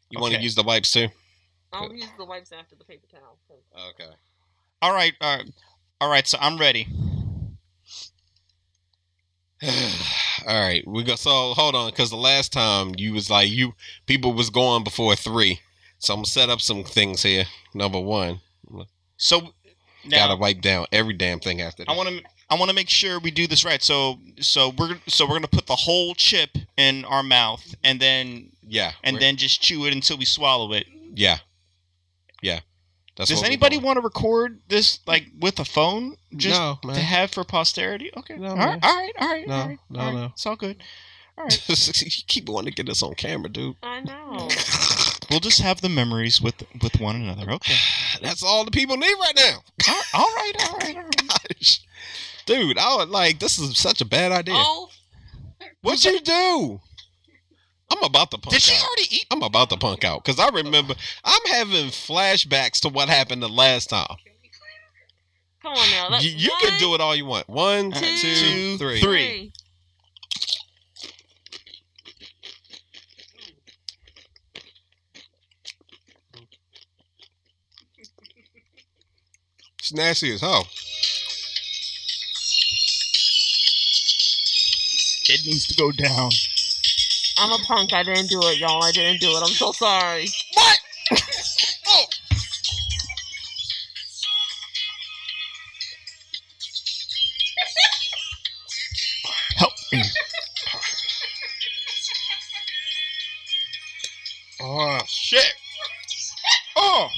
You 0.10 0.19
want 0.22 0.34
to 0.35 0.40
use 0.42 0.56
the 0.56 0.64
wipes 0.64 0.92
too? 0.92 1.08
I'll 1.74 1.90
Good. 1.90 1.98
use 1.98 2.10
the 2.18 2.26
wipes 2.26 2.52
after 2.52 2.76
the 2.76 2.84
paper 2.85 3.08
towel. 3.11 3.38
Okay. 3.90 4.10
All 4.84 4.94
right. 4.94 5.14
All 5.22 5.38
right. 5.38 5.50
All 6.02 6.10
right. 6.10 6.28
So 6.28 6.38
I'm 6.42 6.58
ready. 6.58 6.88
All 10.45 10.60
right, 10.62 10.86
we 10.86 11.03
go. 11.03 11.16
So 11.16 11.53
hold 11.53 11.74
on, 11.74 11.90
because 11.90 12.10
the 12.10 12.18
last 12.18 12.52
time 12.52 12.94
you 12.98 13.14
was 13.14 13.30
like 13.30 13.50
you 13.50 13.76
people 14.08 14.34
was 14.34 14.50
going 14.50 14.84
before 14.84 15.16
three, 15.16 15.62
so 16.00 16.14
I'm 16.14 16.18
gonna 16.18 16.26
set 16.26 16.50
up 16.50 16.60
some 16.60 16.84
things 16.84 17.24
here. 17.24 17.45
Number 17.74 17.98
one, 18.00 18.42
So 19.16 19.53
now 20.06 20.28
gotta 20.28 20.36
wipe 20.36 20.60
down 20.60 20.88
every 20.92 21.14
damn 21.14 21.40
thing 21.40 21.62
after 21.62 21.86
that. 21.86 21.92
I 21.92 21.95
want 21.95 22.10
to. 22.10 22.22
I 22.50 22.56
want 22.56 22.70
to 22.70 22.76
make 22.76 22.90
sure 22.90 23.22
we 23.22 23.32
do 23.32 23.48
this 23.48 23.64
right. 23.64 23.82
So, 23.82 24.20
so 24.42 24.74
we're 24.78 25.00
so 25.08 25.26
we're 25.26 25.36
gonna 25.36 25.48
put 25.48 25.66
the 25.66 25.78
whole 25.78 26.14
chip 26.14 26.50
in 26.76 27.06
our 27.06 27.24
mouth, 27.24 27.64
and 27.86 28.02
then 28.02 28.52
yeah, 28.68 28.92
and 29.02 29.18
then 29.18 29.38
just 29.38 29.62
chew 29.62 29.86
it 29.86 29.94
until 29.94 30.18
we 30.18 30.26
swallow 30.26 30.74
it. 30.74 30.88
yeah, 31.14 31.38
yeah. 32.42 32.60
That's 33.16 33.30
Does 33.30 33.43
anybody 33.43 33.77
want 33.77 33.98
to 33.98 34.01
record 34.01 34.59
this 34.69 35.00
like 35.06 35.27
with 35.40 35.59
a 35.59 35.66
phone, 35.66 36.17
just 36.35 36.59
no, 36.59 36.80
to 36.93 37.00
have 37.00 37.32
for 37.32 37.43
posterity? 37.43 38.11
Okay. 38.17 38.35
No, 38.38 38.50
all 38.50 38.56
man. 38.56 38.67
right. 38.67 38.83
All 38.83 38.95
right. 38.95 39.14
All 39.19 39.27
right. 39.27 39.48
No, 39.48 39.53
all 39.53 39.67
right, 39.67 39.80
no, 39.90 40.00
all 40.00 40.06
right. 40.06 40.16
no. 40.16 40.25
It's 40.33 40.45
all 40.48 40.56
good. 40.56 40.83
All 41.38 41.43
right. 41.43 41.69
you 42.01 42.24
keep 42.27 42.50
wanting 42.50 42.74
to 42.74 42.83
get 42.83 42.90
us 42.92 43.03
on 43.03 43.14
camera, 43.14 43.50
dude. 43.50 43.75
I 43.83 44.01
know. 44.01 44.50
we'll 45.30 45.40
just 45.40 45.61
have 45.61 45.82
the 45.82 45.90
memories 45.90 46.42
with 46.42 46.64
with 46.82 47.00
one 47.00 47.16
another. 47.16 47.51
Okay. 47.51 47.75
That's 48.22 48.43
all 48.43 48.64
the 48.64 48.72
people 48.72 48.98
need 48.98 49.14
right 49.19 49.33
now. 49.35 49.64
all 49.90 50.01
all 50.14 50.35
right. 50.35 50.53
All 50.67 50.77
right. 50.77 50.95
All 50.95 51.03
right. 51.03 51.27
Gosh. 51.27 51.82
Dude, 52.45 52.77
I 52.77 52.95
would 52.95 53.09
like 53.09 53.40
this 53.40 53.59
is 53.59 53.77
such 53.77 54.01
a 54.01 54.06
bad 54.06 54.32
idea. 54.32 54.56
Oh, 54.58 54.90
What'd 55.82 56.06
you 56.06 56.19
do? 56.22 56.82
I'm 57.95 58.03
about 58.03 58.31
to 58.31 58.38
punk 58.38 58.53
Did 58.53 58.61
she 58.63 58.75
out. 58.75 58.83
already 58.88 59.15
eat? 59.15 59.25
I'm 59.30 59.43
about 59.43 59.69
to 59.69 59.77
punk 59.77 60.03
out 60.03 60.23
because 60.23 60.39
I 60.39 60.49
remember 60.49 60.95
I'm 61.23 61.41
having 61.47 61.88
flashbacks 61.88 62.80
to 62.81 62.89
what 62.89 63.07
happened 63.07 63.43
the 63.43 63.49
last 63.49 63.89
time. 63.91 64.07
come 65.61 65.73
on 65.73 65.89
now. 65.91 66.09
Let, 66.09 66.23
You, 66.23 66.31
you 66.31 66.51
can 66.61 66.80
do 66.80 66.95
it 66.95 67.01
all 67.01 67.15
you 67.15 67.25
want. 67.25 67.47
One, 67.47 67.91
Two, 67.91 67.99
two, 68.17 68.77
three. 68.77 68.99
three. 68.99 69.53
It's 79.80 79.93
nasty 79.93 80.33
as 80.33 80.41
hell. 80.41 80.67
It 85.30 85.45
needs 85.45 85.67
to 85.67 85.75
go 85.75 85.91
down. 85.91 86.31
I'm 87.38 87.52
a 87.52 87.58
punk. 87.66 87.94
I 87.94 88.03
didn't 88.03 88.30
do 88.30 88.40
it, 88.44 88.60
y'all. 88.60 88.84
I 88.84 88.92
didn't 88.92 89.20
do 89.20 89.30
it. 89.30 89.42
I'm 89.42 89.48
so 89.48 89.72
sorry. 89.72 90.28
What? 90.53 90.80
oh. 91.88 92.06
Help 99.56 99.74
me. 99.92 100.03
Oh 104.62 105.00
shit! 105.08 105.53
Oh. 106.78 107.10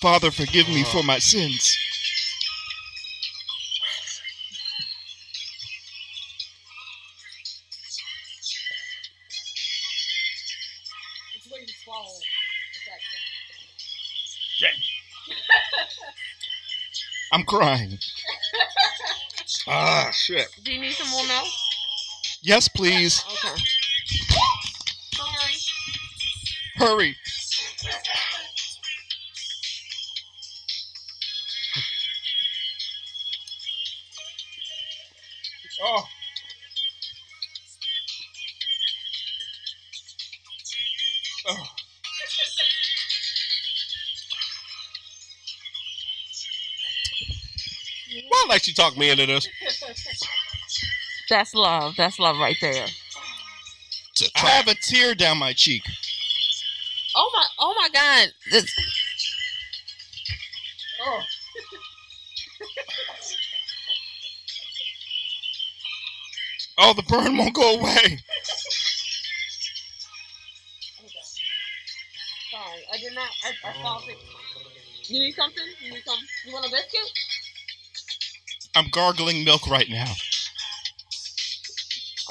Father, 0.00 0.30
forgive 0.30 0.68
me 0.68 0.84
for 0.84 0.98
oh. 0.98 1.02
my 1.02 1.18
sins. 1.18 1.73
Crying. 17.54 17.98
Ah 19.68 20.10
shit! 20.12 20.48
Do 20.62 20.72
you 20.72 20.80
need 20.80 20.92
some 20.92 21.10
more 21.10 21.26
milk? 21.26 21.46
Yes, 22.42 22.68
please. 22.68 23.24
Okay. 23.26 23.62
Hurry. 26.76 27.16
Why 48.64 48.66
let 48.66 48.68
you 48.68 48.74
talk 48.74 48.96
me 48.96 49.10
into 49.10 49.26
this? 49.26 49.46
That's 51.28 51.54
love. 51.54 51.96
That's 51.98 52.18
love 52.18 52.38
right 52.38 52.56
there. 52.62 52.86
It's 54.12 54.22
a 54.22 54.26
I 54.36 54.40
trap. 54.40 54.52
have 54.52 54.68
a 54.68 54.74
tear 54.74 55.14
down 55.14 55.38
my 55.38 55.52
cheek. 55.52 55.82
Oh 57.14 57.30
my! 57.34 57.46
Oh 57.58 57.74
my 57.76 57.88
God! 57.92 58.28
This, 58.50 58.74
Oh, 66.78 66.94
the 66.94 67.02
burn 67.02 67.36
won't 67.36 67.54
go 67.54 67.74
away. 67.78 68.18
sorry, 72.50 72.82
I 72.92 72.96
did 72.98 73.14
not. 73.14 73.28
I, 73.44 73.68
I 73.68 73.72
thought 73.82 74.08
it. 74.08 74.16
You 75.08 75.20
need 75.20 75.34
something? 75.34 75.62
You 75.84 75.92
need 75.92 76.02
some? 76.04 76.18
You 76.46 76.54
want 76.54 76.66
a 76.66 76.70
biscuit? 76.70 77.10
I'm 78.76 78.88
gargling 78.90 79.44
milk 79.44 79.68
right 79.68 79.88
now. 79.88 80.12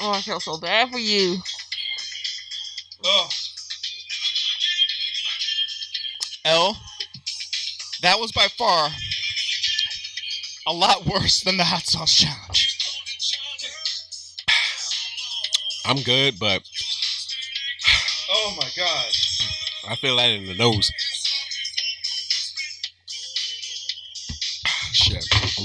Oh, 0.00 0.10
I 0.12 0.20
feel 0.20 0.40
so 0.40 0.58
bad 0.58 0.90
for 0.90 0.98
you. 0.98 1.38
Oh. 3.04 3.28
L, 6.44 6.76
That 8.02 8.20
was 8.20 8.32
by 8.32 8.48
far 8.48 8.90
a 10.66 10.72
lot 10.72 11.06
worse 11.06 11.40
than 11.40 11.56
the 11.56 11.64
hot 11.64 11.86
sauce 11.86 12.14
challenge. 12.14 12.78
I'm 15.86 16.02
good, 16.02 16.38
but 16.38 16.62
Oh 18.30 18.54
my 18.56 18.68
god. 18.76 19.12
I 19.88 19.96
feel 19.96 20.16
that 20.16 20.30
in 20.30 20.46
the 20.46 20.54
nose. 20.54 20.90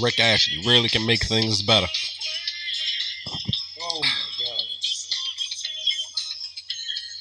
Rick 0.02 0.18
Astley 0.20 0.58
really 0.66 0.88
can 0.88 1.04
make 1.06 1.24
things 1.24 1.62
better. 1.62 1.86
Oh 3.80 4.00
my 4.02 4.08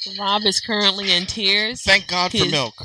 god. 0.07 0.19
Rob 0.19 0.43
is 0.45 0.59
currently 0.59 1.11
in 1.11 1.25
tears. 1.25 1.81
Thank 1.83 2.07
God 2.07 2.31
for 2.31 2.37
His- 2.37 2.51
milk. 2.51 2.75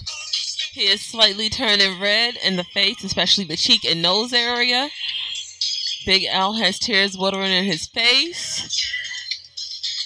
He 0.73 0.89
is 0.89 1.01
slightly 1.01 1.49
turning 1.49 2.01
red 2.01 2.37
in 2.43 2.57
the 2.57 2.65
face, 2.65 3.05
especially 3.05 3.45
the 3.45 3.57
cheek 3.57 3.85
and 3.85 4.03
nose 4.03 4.33
area. 4.33 4.91
Big 6.05 6.25
Al 6.25 6.55
has 6.55 6.79
tears 6.81 7.17
watering 7.17 7.53
in 7.53 7.65
his 7.65 7.87
face. 7.87 8.61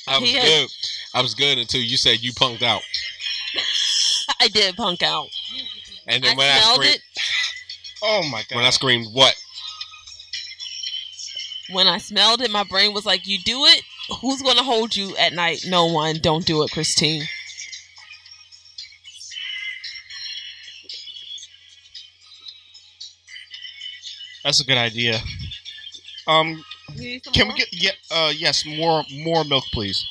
I 0.06 0.18
was 0.18 0.28
He 0.28 0.34
had- 0.36 0.44
good. 0.44 0.70
I 1.14 1.22
was 1.22 1.34
good 1.34 1.56
until 1.58 1.80
you 1.80 1.96
said 1.96 2.22
you 2.22 2.32
punked 2.34 2.62
out. 2.62 2.82
I 4.40 4.48
did 4.48 4.76
punk 4.76 5.02
out. 5.02 5.28
And 6.06 6.22
I 6.24 6.28
then 6.28 6.36
when 6.36 6.50
I, 6.50 6.60
screamed, 6.60 6.94
it 6.96 7.02
Oh 8.02 8.22
my 8.30 8.42
god. 8.48 8.56
when 8.56 8.64
I 8.66 8.70
screamed, 8.70 9.06
what? 9.12 9.34
When 11.70 11.86
I 11.86 11.98
smelled 11.98 12.42
it. 12.42 12.50
My 12.50 12.64
brain 12.64 12.92
was 12.92 13.06
like, 13.06 13.26
"You 13.26 13.38
do 13.38 13.64
it. 13.66 13.82
Who's 14.20 14.42
gonna 14.42 14.62
hold 14.62 14.96
you 14.96 15.16
at 15.16 15.32
night? 15.32 15.64
No 15.66 15.86
one. 15.86 16.18
Don't 16.18 16.46
do 16.46 16.62
it, 16.62 16.70
Christine." 16.70 17.28
That's 24.44 24.60
a 24.60 24.64
good 24.64 24.78
idea. 24.78 25.20
Um, 26.26 26.64
can 27.32 27.48
we 27.48 27.54
get 27.54 27.68
yeah? 27.72 27.90
Uh, 28.10 28.32
yes, 28.34 28.64
more 28.64 29.04
more 29.12 29.44
milk, 29.44 29.64
please. 29.72 30.06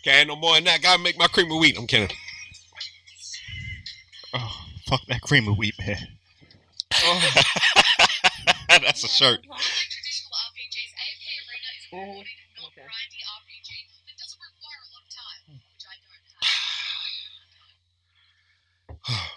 Okay, 0.00 0.24
no 0.24 0.36
more 0.36 0.54
than 0.54 0.64
that. 0.64 0.80
Gotta 0.80 1.02
make 1.02 1.18
my 1.18 1.26
cream 1.26 1.50
of 1.52 1.58
wheat. 1.58 1.76
I'm 1.76 1.86
kidding. 1.86 2.16
Oh, 4.32 4.64
fuck 4.86 5.00
that 5.08 5.20
cream 5.22 5.48
of 5.48 5.58
wheat, 5.58 5.74
man. 5.78 6.08
Oh, 6.94 7.30
That's 9.00 9.14
a 9.14 9.16
shirt. 9.16 9.40
Unlike 9.44 9.88
traditional 9.88 10.32
RPGs, 10.50 10.92
AFK 10.92 11.24
Arena 11.40 11.70
is 11.72 11.84
a 11.88 11.96
rewarding, 11.96 12.36
not 12.60 12.68
Okay. 12.68 12.84
grindy 12.84 13.20
RPG 13.24 13.68
that 14.06 14.16
doesn't 14.20 14.40
require 14.44 14.76
a 14.84 14.88
lot 14.92 15.00
of 15.00 15.08
time, 15.08 15.56
which 15.56 15.88
I 15.88 15.96
don't 15.96 16.12
have. 16.12 16.20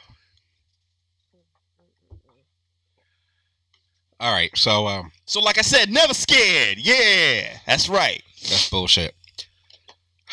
All 4.20 4.32
right, 4.34 4.52
so 4.56 4.88
um, 4.88 5.12
so 5.26 5.42
like 5.42 5.58
I 5.58 5.62
said, 5.62 5.92
never 5.92 6.14
scared. 6.14 6.78
Yeah, 6.78 7.58
that's 7.66 7.90
right. 7.90 8.22
that's 8.42 8.70
bullshit. 8.70 9.16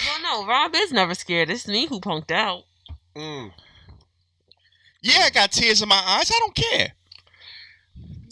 No, 0.05 0.43
no, 0.43 0.47
Rob 0.47 0.73
is 0.75 0.93
never 0.93 1.15
scared. 1.15 1.51
It's 1.51 1.67
me 1.67 1.87
who 1.87 2.01
punked 2.01 2.31
out. 2.31 2.65
Mm. 3.17 3.53
Yeah, 5.03 5.23
I 5.25 5.31
got 5.31 5.51
tears 5.53 5.83
in 5.83 5.89
my 5.89 6.01
eyes. 6.07 6.31
I 6.31 6.39
don't 6.39 6.55
care. 6.55 6.93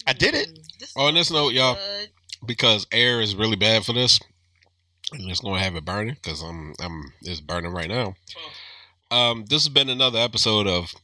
I 0.09 0.15
did 0.15 0.35
it. 0.35 0.49
This 0.81 0.97
On 0.97 1.13
this 1.13 1.31
note, 1.31 1.53
y'all, 1.53 1.75
good. 1.75 2.09
because 2.47 2.87
air 2.91 3.21
is 3.21 3.37
really 3.37 3.57
bad 3.57 3.85
for 3.85 3.93
this, 3.93 4.19
and 5.13 5.31
it's 5.31 5.41
gonna 5.41 5.61
have 5.61 5.77
it 5.77 5.85
burning 5.85 6.15
because 6.15 6.41
I'm 6.41 6.75
I'm 6.81 7.13
it's 7.21 7.43
burning 7.43 7.73
right 7.73 7.91
now. 7.91 8.15
Um, 9.11 9.45
this 9.51 9.65
has 9.65 9.69
been 9.69 9.91
another 9.91 10.19
episode 10.19 10.67
of 10.67 10.95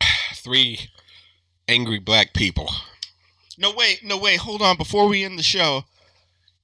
three 0.34 0.80
angry 1.68 2.00
black 2.00 2.34
people. 2.34 2.68
No 3.56 3.72
wait, 3.72 4.00
no 4.02 4.18
wait. 4.18 4.40
Hold 4.40 4.62
on. 4.62 4.76
Before 4.76 5.06
we 5.06 5.22
end 5.22 5.38
the 5.38 5.44
show, 5.44 5.84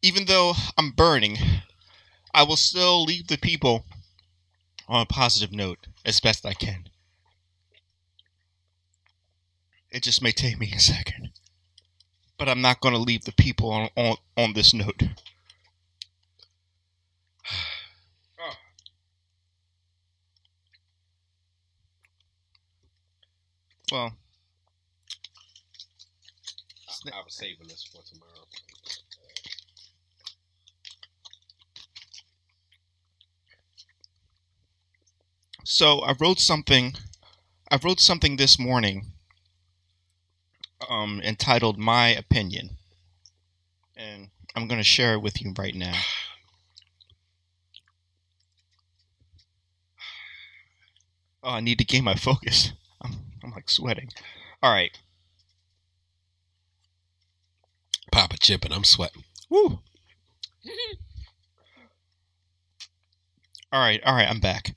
even 0.03 0.25
though 0.25 0.55
I'm 0.77 0.91
burning, 0.91 1.37
I 2.35 2.43
will 2.43 2.57
still 2.57 3.05
leave 3.05 3.29
the 3.29 3.39
people 3.39 3.85
on 4.89 5.03
a 5.03 5.07
positive 5.07 5.55
note 5.55 5.87
as 6.05 6.19
best 6.19 6.45
I 6.45 6.55
can. 6.55 6.89
It 9.97 10.03
just 10.03 10.21
may 10.21 10.31
take 10.31 10.61
me 10.61 10.71
a 10.77 10.79
second, 10.79 11.31
but 12.37 12.51
I'm 12.51 12.61
not 12.61 12.83
going 12.83 12.93
to 12.93 13.01
leave 13.01 13.25
the 13.25 13.33
people 13.33 13.71
on 13.71 13.89
on, 13.97 14.17
on 14.37 14.53
this 14.53 14.75
note. 14.75 15.03
Well, 23.91 24.13
I 27.15 27.23
was 27.25 27.35
saving 27.35 27.69
this 27.69 27.85
for 27.85 28.03
tomorrow. 28.03 28.47
So 35.65 36.01
I 36.01 36.15
wrote 36.21 36.41
something. 36.41 36.97
I 37.71 37.79
wrote 37.83 38.01
something 38.01 38.37
this 38.37 38.59
morning. 38.59 39.13
Um, 40.89 41.21
entitled 41.23 41.79
"My 41.79 42.09
Opinion," 42.09 42.77
and 43.97 44.29
I'm 44.55 44.69
going 44.69 44.81
to 44.81 44.85
share 44.85 45.15
it 45.15 45.23
with 45.23 45.41
you 45.41 45.55
right 45.57 45.75
now. 45.75 45.95
Oh, 51.43 51.51
I 51.51 51.61
need 51.61 51.79
to 51.79 51.85
gain 51.85 52.05
my 52.05 52.15
focus. 52.15 52.73
I'm, 53.01 53.13
I'm 53.43 53.53
like 53.53 53.71
sweating. 53.71 54.09
All 54.63 54.73
right. 54.73 54.97
Papa 58.11 58.37
chip 58.39 58.65
and 58.65 58.75
I'm 58.75 58.85
sweating. 58.85 59.25
Woo. 59.49 59.81
All 63.73 63.81
right, 63.81 64.01
all 64.05 64.15
right, 64.15 64.29
I'm 64.31 64.39
back. 64.41 64.75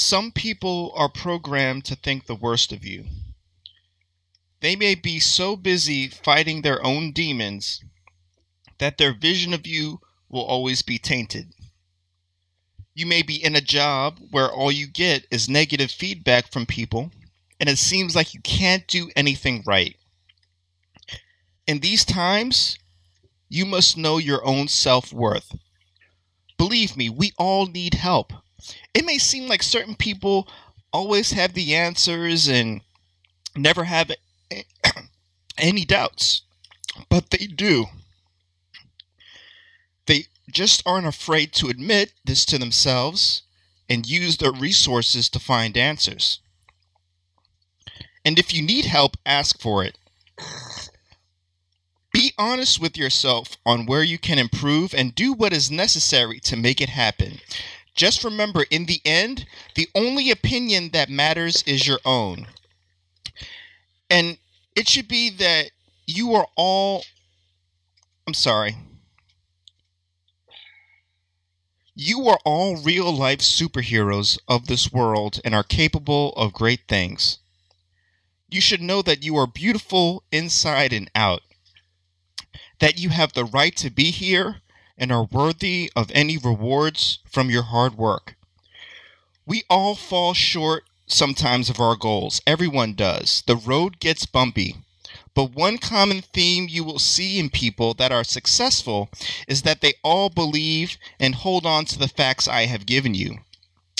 Some 0.00 0.30
people 0.30 0.92
are 0.94 1.08
programmed 1.08 1.84
to 1.86 1.96
think 1.96 2.26
the 2.26 2.36
worst 2.36 2.70
of 2.70 2.84
you. 2.84 3.06
They 4.60 4.76
may 4.76 4.94
be 4.94 5.18
so 5.18 5.56
busy 5.56 6.06
fighting 6.06 6.62
their 6.62 6.80
own 6.86 7.10
demons 7.10 7.82
that 8.78 8.96
their 8.96 9.12
vision 9.12 9.52
of 9.52 9.66
you 9.66 10.00
will 10.28 10.44
always 10.44 10.82
be 10.82 10.98
tainted. 10.98 11.52
You 12.94 13.06
may 13.06 13.22
be 13.22 13.42
in 13.42 13.56
a 13.56 13.60
job 13.60 14.20
where 14.30 14.48
all 14.48 14.70
you 14.70 14.86
get 14.86 15.26
is 15.32 15.48
negative 15.48 15.90
feedback 15.90 16.52
from 16.52 16.64
people, 16.64 17.10
and 17.58 17.68
it 17.68 17.78
seems 17.78 18.14
like 18.14 18.34
you 18.34 18.40
can't 18.42 18.86
do 18.86 19.10
anything 19.16 19.64
right. 19.66 19.96
In 21.66 21.80
these 21.80 22.04
times, 22.04 22.78
you 23.48 23.66
must 23.66 23.96
know 23.96 24.18
your 24.18 24.46
own 24.46 24.68
self 24.68 25.12
worth. 25.12 25.56
Believe 26.56 26.96
me, 26.96 27.10
we 27.10 27.32
all 27.36 27.66
need 27.66 27.94
help. 27.94 28.32
It 28.94 29.04
may 29.04 29.18
seem 29.18 29.48
like 29.48 29.62
certain 29.62 29.94
people 29.94 30.48
always 30.92 31.32
have 31.32 31.54
the 31.54 31.74
answers 31.74 32.48
and 32.48 32.80
never 33.56 33.84
have 33.84 34.10
any 35.58 35.84
doubts, 35.84 36.42
but 37.08 37.30
they 37.30 37.46
do. 37.46 37.86
They 40.06 40.26
just 40.50 40.82
aren't 40.86 41.06
afraid 41.06 41.52
to 41.54 41.68
admit 41.68 42.12
this 42.24 42.44
to 42.46 42.58
themselves 42.58 43.42
and 43.88 44.08
use 44.08 44.36
their 44.36 44.52
resources 44.52 45.28
to 45.30 45.38
find 45.38 45.76
answers. 45.76 46.40
And 48.24 48.38
if 48.38 48.52
you 48.52 48.62
need 48.62 48.84
help, 48.84 49.16
ask 49.24 49.60
for 49.60 49.84
it. 49.84 49.96
Be 52.12 52.32
honest 52.36 52.80
with 52.80 52.96
yourself 52.96 53.56
on 53.64 53.86
where 53.86 54.02
you 54.02 54.18
can 54.18 54.38
improve 54.38 54.94
and 54.94 55.14
do 55.14 55.32
what 55.32 55.52
is 55.52 55.70
necessary 55.70 56.40
to 56.40 56.56
make 56.56 56.80
it 56.80 56.88
happen. 56.88 57.38
Just 57.98 58.22
remember, 58.22 58.64
in 58.70 58.86
the 58.86 59.00
end, 59.04 59.44
the 59.74 59.88
only 59.92 60.30
opinion 60.30 60.90
that 60.92 61.10
matters 61.10 61.64
is 61.64 61.84
your 61.84 61.98
own. 62.04 62.46
And 64.08 64.38
it 64.76 64.88
should 64.88 65.08
be 65.08 65.30
that 65.30 65.72
you 66.06 66.32
are 66.34 66.46
all. 66.54 67.02
I'm 68.24 68.34
sorry. 68.34 68.76
You 71.96 72.28
are 72.28 72.38
all 72.44 72.76
real 72.76 73.12
life 73.12 73.40
superheroes 73.40 74.38
of 74.46 74.68
this 74.68 74.92
world 74.92 75.40
and 75.44 75.52
are 75.52 75.64
capable 75.64 76.32
of 76.34 76.52
great 76.52 76.82
things. 76.86 77.40
You 78.48 78.60
should 78.60 78.80
know 78.80 79.02
that 79.02 79.24
you 79.24 79.36
are 79.36 79.48
beautiful 79.48 80.22
inside 80.30 80.92
and 80.92 81.10
out, 81.16 81.40
that 82.78 83.00
you 83.00 83.08
have 83.08 83.32
the 83.32 83.44
right 83.44 83.74
to 83.74 83.90
be 83.90 84.12
here 84.12 84.62
and 84.98 85.12
are 85.12 85.24
worthy 85.24 85.90
of 85.96 86.10
any 86.12 86.36
rewards 86.36 87.20
from 87.24 87.50
your 87.50 87.62
hard 87.62 87.96
work. 87.96 88.36
We 89.46 89.64
all 89.70 89.94
fall 89.94 90.34
short 90.34 90.84
sometimes 91.06 91.70
of 91.70 91.80
our 91.80 91.96
goals. 91.96 92.42
Everyone 92.46 92.94
does. 92.94 93.42
The 93.46 93.56
road 93.56 94.00
gets 94.00 94.26
bumpy, 94.26 94.76
But 95.34 95.52
one 95.54 95.78
common 95.78 96.22
theme 96.22 96.68
you 96.68 96.84
will 96.84 96.98
see 96.98 97.38
in 97.38 97.48
people 97.50 97.94
that 97.94 98.12
are 98.12 98.24
successful 98.24 99.08
is 99.46 99.62
that 99.62 99.80
they 99.80 99.94
all 100.04 100.28
believe 100.30 100.98
and 101.20 101.34
hold 101.34 101.64
on 101.64 101.84
to 101.86 101.98
the 101.98 102.08
facts 102.08 102.48
I 102.48 102.66
have 102.66 102.86
given 102.86 103.14
you. 103.14 103.38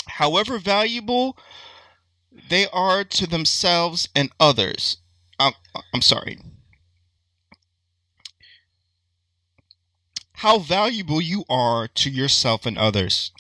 However 0.09 0.59
valuable 0.59 1.39
they 2.49 2.67
are 2.69 3.05
to 3.05 3.27
themselves 3.27 4.09
and 4.15 4.31
others. 4.41 4.99
I'm, 5.39 5.55
I'm 5.95 6.03
sorry. 6.03 6.39
How 10.39 10.61
valuable 10.61 11.21
you 11.21 11.45
are 11.51 11.89
to 11.89 12.09
yourself 12.09 12.65
and 12.65 12.79
others. 12.79 13.33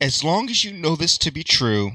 As 0.00 0.24
long 0.24 0.48
as 0.48 0.64
you 0.64 0.72
know 0.72 0.96
this 0.96 1.18
to 1.18 1.30
be 1.30 1.44
true, 1.44 1.92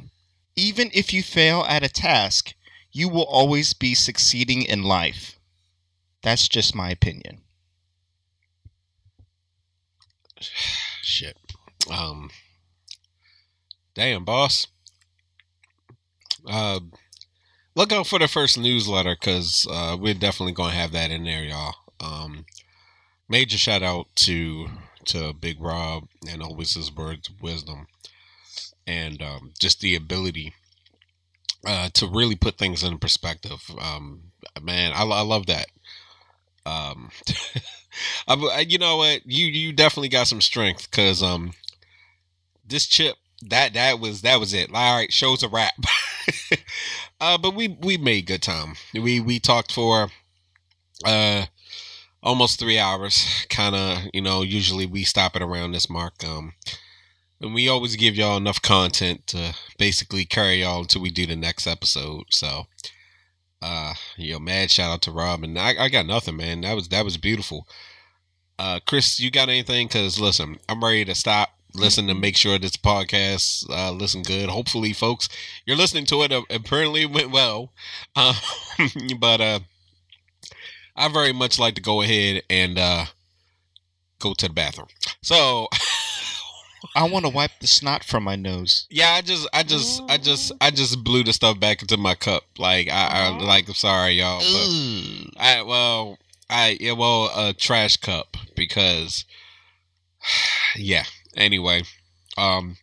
even 0.55 0.91
if 0.93 1.11
you 1.11 1.23
fail 1.23 1.65
at 1.67 1.81
a 1.81 1.89
task, 1.89 2.53
you 2.91 3.09
will 3.09 3.25
always 3.25 3.73
be 3.73 3.95
succeeding 3.95 4.61
in 4.61 4.83
life. 4.83 5.39
That's 6.21 6.47
just 6.47 6.75
my 6.75 6.91
opinion. 6.91 7.41
Shit. 11.01 11.37
Um. 11.89 12.29
Damn, 13.95 14.23
boss. 14.23 14.67
Uh, 16.45 16.81
look 17.73 17.91
out 17.91 18.05
for 18.05 18.19
the 18.19 18.27
first 18.27 18.59
newsletter 18.59 19.17
because 19.19 19.65
uh, 19.71 19.97
we're 19.99 20.13
definitely 20.13 20.53
gonna 20.53 20.75
have 20.75 20.91
that 20.91 21.09
in 21.09 21.23
there, 21.23 21.43
y'all. 21.43 21.73
Um, 21.99 22.45
major 23.29 23.57
shout 23.57 23.83
out 23.83 24.07
to 24.15 24.67
to 25.05 25.33
Big 25.33 25.61
Rob 25.61 26.07
and 26.29 26.41
always 26.41 26.73
his 26.73 26.93
words 26.93 27.29
of 27.29 27.41
wisdom, 27.41 27.87
and 28.85 29.21
um, 29.21 29.53
just 29.59 29.79
the 29.79 29.95
ability 29.95 30.53
uh, 31.65 31.89
to 31.93 32.07
really 32.07 32.35
put 32.35 32.57
things 32.57 32.83
in 32.83 32.97
perspective. 32.97 33.63
Um, 33.79 34.31
man, 34.61 34.91
I, 34.93 35.03
I 35.03 35.21
love 35.21 35.45
that. 35.47 35.67
Um, 36.65 37.11
I, 38.27 38.65
you 38.67 38.77
know 38.77 38.97
what? 38.97 39.21
You 39.25 39.45
you 39.45 39.73
definitely 39.73 40.09
got 40.09 40.27
some 40.27 40.41
strength 40.41 40.89
because 40.89 41.23
um, 41.23 41.53
this 42.67 42.85
chip 42.85 43.15
that 43.41 43.73
that 43.73 43.99
was 43.99 44.21
that 44.21 44.39
was 44.39 44.53
it. 44.53 44.69
All 44.73 44.97
right, 44.97 45.11
show's 45.11 45.43
a 45.43 45.49
wrap. 45.49 45.73
uh, 47.21 47.37
but 47.37 47.55
we 47.55 47.67
we 47.67 47.97
made 47.97 48.25
good 48.25 48.41
time. 48.41 48.75
We 48.93 49.19
we 49.19 49.39
talked 49.39 49.71
for 49.71 50.09
uh 51.05 51.45
almost 52.27 52.59
three 52.59 52.77
hours. 52.77 53.45
Kind 53.49 53.75
of 53.75 53.99
you 54.13 54.21
know 54.21 54.41
usually 54.41 54.85
we 54.85 55.03
stop 55.03 55.35
it 55.35 55.41
around 55.41 55.71
this 55.71 55.89
mark. 55.89 56.23
Um, 56.23 56.53
and 57.39 57.53
we 57.53 57.69
always 57.69 57.95
give 57.95 58.15
y'all 58.15 58.37
enough 58.37 58.61
content 58.61 59.27
to 59.27 59.55
basically 59.77 60.25
carry 60.25 60.61
y'all 60.61 60.81
until 60.81 61.01
we 61.01 61.09
do 61.09 61.25
the 61.25 61.35
next 61.35 61.65
episode. 61.65 62.25
So. 62.29 62.67
Uh, 63.59 63.95
yo, 64.17 64.37
mad 64.37 64.69
shout 64.69 64.91
out 64.91 65.01
to 65.01 65.11
Rob, 65.11 65.43
and 65.43 65.57
I, 65.57 65.85
I 65.85 65.89
got 65.89 66.05
nothing, 66.05 66.37
man. 66.37 66.61
That 66.61 66.75
was 66.75 66.89
that 66.89 67.03
was 67.03 67.17
beautiful. 67.17 67.67
Uh, 68.59 68.79
Chris, 68.85 69.19
you 69.19 69.31
got 69.31 69.49
anything? 69.49 69.87
Cause 69.87 70.19
listen, 70.19 70.57
I'm 70.69 70.83
ready 70.83 71.05
to 71.05 71.15
stop. 71.15 71.49
Listen 71.73 72.07
to 72.07 72.13
make 72.13 72.37
sure 72.37 72.57
this 72.57 72.77
podcast 72.77 73.69
uh, 73.69 73.91
listen 73.91 74.21
good. 74.21 74.49
Hopefully, 74.49 74.93
folks, 74.93 75.27
you're 75.65 75.75
listening 75.75 76.05
to 76.05 76.21
it. 76.21 76.31
Uh, 76.31 76.43
apparently, 76.51 77.05
went 77.05 77.31
well. 77.31 77.71
Um, 78.15 78.35
but 79.19 79.41
uh, 79.41 79.59
I 80.97 81.07
very 81.09 81.31
much 81.33 81.59
like 81.59 81.75
to 81.75 81.81
go 81.81 82.01
ahead 82.01 82.41
and 82.49 82.77
uh, 82.77 83.05
go 84.19 84.33
to 84.33 84.47
the 84.47 84.53
bathroom. 84.53 84.87
So 85.21 85.67
I 86.95 87.07
want 87.07 87.25
to 87.25 87.31
wipe 87.31 87.51
the 87.61 87.67
snot 87.67 88.03
from 88.03 88.23
my 88.23 88.35
nose. 88.35 88.87
yeah, 88.89 89.11
I 89.11 89.21
just, 89.21 89.47
I 89.53 89.63
just, 89.63 90.01
I 90.09 90.17
just, 90.17 90.51
I 90.59 90.71
just 90.71 91.03
blew 91.03 91.23
the 91.23 91.33
stuff 91.33 91.59
back 91.59 91.81
into 91.81 91.97
my 91.97 92.15
cup. 92.15 92.43
Like 92.57 92.89
I, 92.89 93.07
I 93.07 93.37
like, 93.37 93.67
I'm 93.67 93.75
sorry, 93.75 94.13
y'all. 94.13 94.39
But 94.39 95.39
I 95.39 95.61
well, 95.61 96.17
I 96.49 96.77
yeah, 96.79 96.93
well, 96.93 97.31
a 97.35 97.53
trash 97.53 97.97
cup 97.97 98.35
because 98.55 99.25
yeah. 100.75 101.03
Anyway, 101.35 101.83
um, 102.37 102.77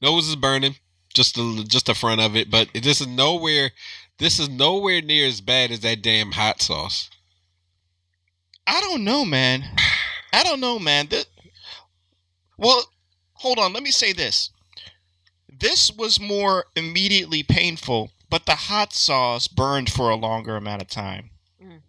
nose 0.00 0.28
is 0.28 0.36
burning, 0.36 0.76
just 1.12 1.34
the 1.34 1.64
just 1.68 1.86
the 1.86 1.94
front 1.94 2.20
of 2.20 2.34
it, 2.34 2.50
but 2.50 2.68
this 2.72 3.00
is 3.02 3.06
nowhere. 3.06 3.72
This 4.18 4.38
is 4.38 4.48
nowhere 4.48 5.02
near 5.02 5.26
as 5.26 5.40
bad 5.40 5.70
as 5.70 5.80
that 5.80 6.00
damn 6.00 6.32
hot 6.32 6.62
sauce. 6.62 7.10
I 8.66 8.80
don't 8.80 9.04
know, 9.04 9.24
man. 9.24 9.64
I 10.32 10.42
don't 10.42 10.60
know, 10.60 10.78
man. 10.78 11.06
That, 11.08 11.26
well, 12.56 12.84
hold 13.34 13.58
on. 13.58 13.72
Let 13.72 13.82
me 13.82 13.90
say 13.90 14.12
this. 14.12 14.50
This 15.48 15.90
was 15.92 16.18
more 16.20 16.64
immediately 16.74 17.42
painful, 17.42 18.10
but 18.30 18.46
the 18.46 18.54
hot 18.54 18.92
sauce 18.92 19.46
burned 19.48 19.90
for 19.90 20.10
a 20.10 20.16
longer 20.16 20.56
amount 20.56 20.82
of 20.82 20.88
time. 20.88 21.30
Mm. 21.62 21.80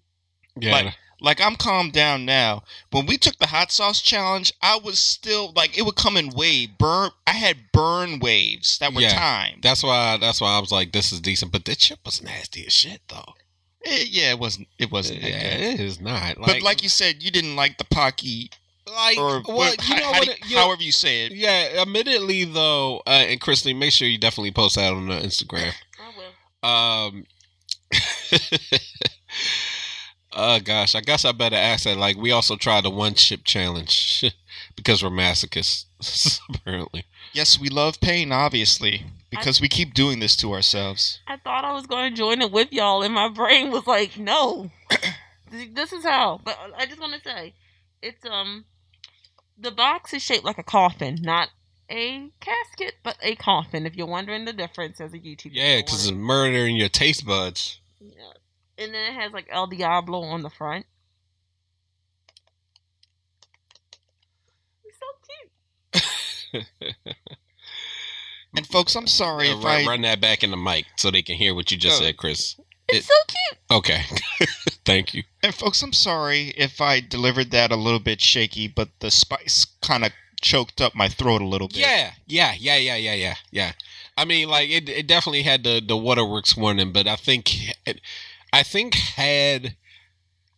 Yeah, 0.59 0.71
Like- 0.71 0.97
Like 1.21 1.39
I'm 1.41 1.55
calmed 1.55 1.93
down 1.93 2.25
now. 2.25 2.63
When 2.91 3.05
we 3.05 3.17
took 3.17 3.37
the 3.39 3.47
hot 3.47 3.71
sauce 3.71 4.01
challenge, 4.01 4.51
I 4.61 4.77
was 4.77 4.99
still 4.99 5.53
like 5.55 5.75
it 5.77 5.83
would 5.83 5.95
come 5.95 6.17
in 6.17 6.29
wave 6.29 6.77
burn. 6.77 7.09
I 7.25 7.31
had 7.31 7.71
burn 7.71 8.19
waves 8.19 8.77
that 8.79 8.93
were 8.93 8.99
Yeah. 9.01 9.13
timed. 9.17 9.63
that's 9.63 9.81
why. 9.81 10.17
That's 10.17 10.41
why 10.41 10.49
I 10.55 10.59
was 10.59 10.73
like, 10.73 10.91
this 10.91 11.13
is 11.13 11.21
decent. 11.21 11.53
But 11.53 11.63
that 11.65 11.79
chip 11.79 11.99
was 12.05 12.21
nasty 12.21 12.67
as 12.67 12.73
shit, 12.73 13.01
though. 13.07 13.33
Eh, 13.85 14.05
yeah, 14.09 14.31
it 14.31 14.39
wasn't. 14.39 14.67
It 14.79 14.91
wasn't. 14.91 15.21
Yeah, 15.21 15.29
it 15.37 15.79
is 15.79 16.01
not. 16.01 16.37
but 16.39 16.61
like 16.61 16.81
you 16.83 16.89
said, 16.89 17.21
you 17.21 17.31
didn't 17.31 17.55
like 17.55 17.77
the 17.77 17.83
Paqui 17.85 18.49
like, 18.87 19.17
or 19.17 19.41
well, 19.47 19.57
what, 19.57 19.89
you 19.89 19.95
know 19.95 20.03
how 20.03 20.11
what? 20.19 20.27
it- 20.27 20.49
you 20.49 20.55
know- 20.55 20.61
however 20.63 20.83
you 20.83 20.91
say 20.91 21.25
it. 21.25 21.31
Yeah, 21.31 21.81
admittedly 21.81 22.45
though, 22.45 22.97
uh, 23.07 23.25
and 23.27 23.39
Christine, 23.41 23.79
make 23.79 23.91
sure 23.91 24.07
you 24.07 24.17
definitely 24.17 24.51
post 24.51 24.75
that 24.75 24.93
on 24.93 25.07
the 25.07 25.15
Instagram. 25.15 25.73
I 25.99 26.11
will. 26.17 26.69
Um, 26.69 27.25
oh 30.33 30.59
gosh, 30.59 30.95
I 30.95 31.01
guess 31.01 31.25
I 31.25 31.31
better 31.31 31.55
ask 31.55 31.83
that. 31.85 31.97
Like, 31.97 32.17
we 32.17 32.31
also 32.31 32.55
tried 32.55 32.83
the 32.83 32.89
one 32.89 33.13
chip 33.15 33.43
challenge 33.43 34.23
because 34.75 35.03
we're 35.03 35.09
masochists, 35.09 36.39
apparently. 36.53 37.05
Yes, 37.33 37.59
we 37.59 37.69
love 37.69 37.99
pain, 38.01 38.31
obviously, 38.31 39.03
because 39.29 39.59
we 39.61 39.67
keep 39.67 39.93
doing 39.93 40.19
this 40.19 40.35
to 40.37 40.53
ourselves. 40.53 41.19
I 41.27 41.37
thought 41.37 41.65
I 41.65 41.73
was 41.73 41.85
going 41.87 42.11
to 42.11 42.17
join 42.17 42.41
it 42.41 42.51
with 42.51 42.71
y'all, 42.71 43.01
and 43.03 43.13
my 43.13 43.29
brain 43.29 43.71
was 43.71 43.85
like, 43.87 44.17
no. 44.17 44.71
this 45.51 45.91
is 45.93 46.03
how. 46.03 46.39
But 46.43 46.57
I 46.77 46.85
just 46.85 46.99
want 46.99 47.13
to 47.13 47.21
say, 47.29 47.53
it's 48.01 48.25
um, 48.25 48.65
the 49.57 49.71
box 49.71 50.13
is 50.13 50.21
shaped 50.21 50.45
like 50.45 50.57
a 50.57 50.63
coffin, 50.63 51.19
not 51.21 51.49
a 51.89 52.29
casket, 52.39 52.95
but 53.03 53.17
a 53.21 53.35
coffin. 53.35 53.85
If 53.85 53.95
you're 53.95 54.07
wondering 54.07 54.45
the 54.45 54.53
difference 54.53 54.99
as 55.01 55.13
a 55.13 55.19
YouTuber, 55.19 55.51
Yeah, 55.53 55.77
because 55.77 56.07
it's 56.07 56.15
murdering 56.15 56.75
your 56.75 56.89
taste 56.89 57.25
buds. 57.25 57.79
yeah. 57.99 58.33
and 58.77 58.93
then 58.93 59.13
it 59.13 59.19
has 59.19 59.31
like 59.33 59.47
El 59.51 59.67
Diablo 59.67 60.21
on 60.21 60.41
the 60.41 60.49
front. 60.49 60.85
It's 64.83 64.97
so 64.99 65.05
cute. 66.53 66.65
And 68.57 68.65
folks, 68.67 68.95
I'm 68.95 69.07
sorry 69.07 69.49
Uh, 69.49 69.57
if 69.57 69.63
run, 69.63 69.81
I 69.83 69.85
run 69.85 70.01
that 70.01 70.21
back 70.21 70.43
in 70.43 70.51
the 70.51 70.57
mic 70.57 70.85
so 70.97 71.11
they 71.11 71.21
can 71.21 71.35
hear 71.35 71.53
what 71.53 71.71
you 71.71 71.77
just 71.77 72.01
Oh. 72.01 72.05
said, 72.05 72.17
Chris. 72.17 72.55
It's 72.87 72.99
It- 72.99 73.03
so 73.05 73.13
cute. 73.27 73.59
Okay, 73.71 74.03
thank 74.85 75.13
you. 75.13 75.23
and 75.41 75.53
folks, 75.55 75.81
I'm 75.81 75.93
sorry 75.93 76.49
if 76.55 76.79
I 76.79 76.99
delivered 76.99 77.51
that 77.51 77.71
a 77.71 77.75
little 77.75 77.99
bit 77.99 78.21
shaky, 78.21 78.67
but 78.67 78.89
the 78.99 79.09
spice 79.09 79.65
kind 79.81 80.05
of 80.05 80.11
choked 80.41 80.79
up 80.81 80.93
my 80.93 81.09
throat 81.09 81.41
a 81.41 81.47
little 81.47 81.67
bit. 81.67 81.77
Yeah, 81.77 82.13
yeah, 82.27 82.53
yeah, 82.57 82.77
yeah, 82.77 82.95
yeah, 82.95 83.13
yeah, 83.15 83.35
yeah. 83.51 83.71
I 84.15 84.23
mean, 84.25 84.47
like 84.47 84.69
it, 84.69 84.87
it 84.87 85.07
definitely 85.07 85.41
had 85.43 85.63
the 85.63 85.81
the 85.85 85.97
waterworks 85.97 86.55
warning, 86.55 86.91
but 86.93 87.07
I 87.07 87.15
think, 87.15 87.55
it, 87.87 87.99
I 88.53 88.61
think 88.63 88.93
had 88.95 89.75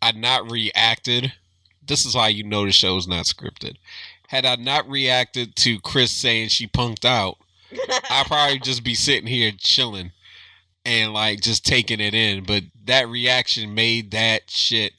I 0.01 0.11
not 0.11 0.51
reacted, 0.51 1.31
this 1.81 2.05
is 2.05 2.13
why 2.13 2.27
you 2.27 2.43
know 2.43 2.65
the 2.65 2.71
show's 2.73 3.07
not 3.07 3.25
scripted. 3.25 3.77
Had 4.27 4.45
I 4.45 4.55
not 4.57 4.87
reacted 4.89 5.55
to 5.57 5.79
Chris 5.79 6.11
saying 6.11 6.49
she 6.49 6.67
punked 6.67 7.05
out, 7.05 7.37
I'd 8.09 8.25
probably 8.27 8.59
just 8.59 8.83
be 8.83 8.93
sitting 8.93 9.27
here 9.27 9.51
chilling 9.57 10.11
and 10.85 11.13
like 11.13 11.41
just 11.41 11.65
taking 11.65 11.99
it 11.99 12.13
in. 12.13 12.43
But 12.43 12.63
that 12.85 13.07
reaction 13.07 13.75
made 13.75 14.11
that 14.11 14.49
shit. 14.49 14.93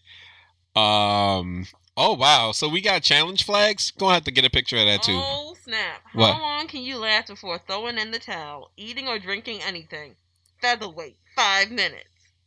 Um. 0.76 1.66
Oh 1.96 2.14
wow! 2.14 2.52
So 2.52 2.68
we 2.68 2.80
got 2.80 3.02
challenge 3.02 3.44
flags. 3.44 3.90
Gonna 3.90 4.14
have 4.14 4.24
to 4.24 4.30
get 4.30 4.44
a 4.44 4.50
picture 4.50 4.76
of 4.76 4.86
that 4.86 5.02
too. 5.02 5.12
Oh 5.20 5.56
snap! 5.64 6.02
What? 6.12 6.34
How 6.34 6.40
long 6.40 6.68
can 6.68 6.82
you 6.82 6.98
last 6.98 7.26
before 7.28 7.58
throwing 7.66 7.98
in 7.98 8.12
the 8.12 8.20
towel, 8.20 8.70
eating 8.76 9.08
or 9.08 9.18
drinking 9.18 9.62
anything? 9.62 10.14
Featherweight, 10.60 11.16
five 11.34 11.70
minutes. 11.70 12.04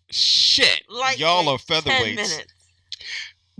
Shit! 0.10 0.84
Like 0.90 1.20
Y'all 1.20 1.50
are 1.50 1.58
featherweights. 1.58 2.16
minutes. 2.16 2.54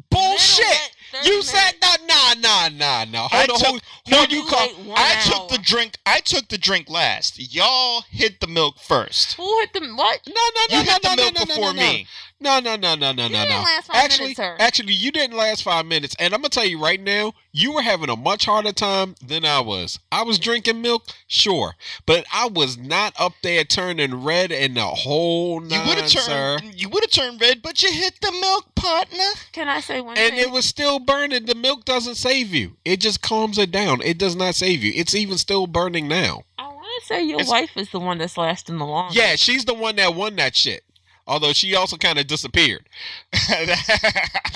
Bullshit! 0.10 0.92
Middleweight, 1.12 1.26
30 1.26 1.28
You 1.28 1.34
minutes. 1.34 1.50
said 1.50 1.74
nah, 1.82 1.96
nah, 2.08 2.34
nah, 2.40 2.70
nah, 2.70 3.06
nah. 3.06 3.28
I 3.32 3.38
Hold 3.46 3.50
on, 3.52 3.58
took- 3.60 3.68
hold, 3.68 3.82
hold 4.10 4.32
you 4.32 4.44
call. 4.46 4.70
I 4.96 5.16
hour. 5.16 5.22
took 5.32 5.50
the 5.50 5.58
drink. 5.64 5.98
I 6.06 6.20
took 6.20 6.48
the 6.50 6.58
drink 6.58 6.90
last. 6.90 7.54
Y'all 7.54 8.02
hit 8.10 8.40
the 8.40 8.48
milk 8.48 8.80
first. 8.80 9.34
Who 9.34 9.60
hit 9.60 9.74
the 9.74 9.82
what? 9.96 10.22
No, 10.28 10.34
no, 10.34 10.40
no, 10.56 10.62
no. 10.70 10.80
You 10.80 10.86
no, 10.86 10.92
hit 10.92 11.04
no, 11.04 11.10
the 11.10 11.16
no, 11.16 11.24
milk 11.24 11.34
no, 11.36 11.40
no, 11.42 11.46
before 11.56 11.74
no, 11.74 11.82
me. 11.82 12.08
No, 12.44 12.60
no, 12.60 12.76
no, 12.76 12.96
no, 12.96 13.12
no, 13.12 13.24
You 13.26 13.30
no, 13.34 13.38
didn't 13.40 13.50
no. 13.50 13.62
last 13.62 13.86
five 13.88 13.96
Actually, 14.04 14.24
minutes, 14.24 14.38
sir. 14.38 14.56
actually, 14.60 14.94
you 14.94 15.12
didn't 15.12 15.38
last 15.38 15.62
five 15.62 15.86
minutes, 15.86 16.16
and 16.18 16.34
I'm 16.34 16.42
gonna 16.42 16.50
tell 16.50 16.66
you 16.66 16.82
right 16.82 17.00
now, 17.00 17.34
you 17.52 17.72
were 17.72 17.84
having 17.84 18.10
a 18.10 18.16
much 18.16 18.46
harder 18.46 18.72
time 18.72 19.14
than 19.24 19.46
I 19.46 19.60
was. 19.60 20.00
I 20.12 20.24
was 20.24 20.40
drinking 20.40 20.82
milk, 20.82 21.04
sure, 21.28 21.76
but 22.08 22.26
I 22.34 22.48
was 22.48 22.80
not 22.80 23.14
up 23.20 23.34
there 23.44 23.64
turning 23.64 24.24
red 24.24 24.52
in 24.52 24.74
the 24.74 24.82
whole 24.88 25.62
You 25.62 25.70
nine, 25.70 25.88
would 25.88 25.98
have 26.00 26.10
sir. 26.10 26.58
turned. 26.60 26.82
You 26.82 26.90
would 26.90 27.04
have 27.04 27.12
turned 27.12 27.40
red, 27.40 27.62
but 27.62 27.84
you 27.84 27.92
hit 27.92 28.20
the 28.22 28.32
milk, 28.32 28.74
partner. 28.74 29.24
Can 29.52 29.68
I 29.70 29.80
say 29.80 30.02
one 30.02 30.18
And 30.18 30.32
thing? 30.34 30.40
it 30.40 30.50
was 30.50 30.66
still 30.66 30.98
burning. 31.06 31.46
The 31.46 31.56
milk 31.56 31.86
doesn't 31.86 32.16
save 32.16 32.54
you. 32.54 32.78
It 32.86 32.98
just 33.02 33.22
calms 33.22 33.58
it 33.58 33.72
down. 33.72 34.02
It 34.02 34.18
does 34.18 34.36
not 34.36 34.56
save 34.56 34.84
you. 34.84 34.92
It's 34.96 35.14
even 35.16 35.38
still 35.38 35.68
burning 35.68 36.08
now. 36.08 36.44
I 36.58 36.68
want 36.68 36.86
to 37.02 37.06
say 37.08 37.24
your 37.24 37.36
It's- 37.40 37.50
wife 37.50 37.72
is 37.76 37.90
the 37.90 38.00
one 38.00 38.18
that's 38.18 38.38
lasting 38.38 38.78
the 38.78 38.86
longest. 38.86 39.18
Yeah, 39.18 39.36
she's 39.36 39.66
the 39.66 39.74
one 39.74 39.96
that 39.98 40.14
won 40.16 40.36
that 40.38 40.56
shit. 40.56 40.84
Although 41.28 41.54
she 41.54 41.76
also 41.76 41.98
kind 41.98 42.18
of 42.20 42.28
disappeared. 42.28 42.88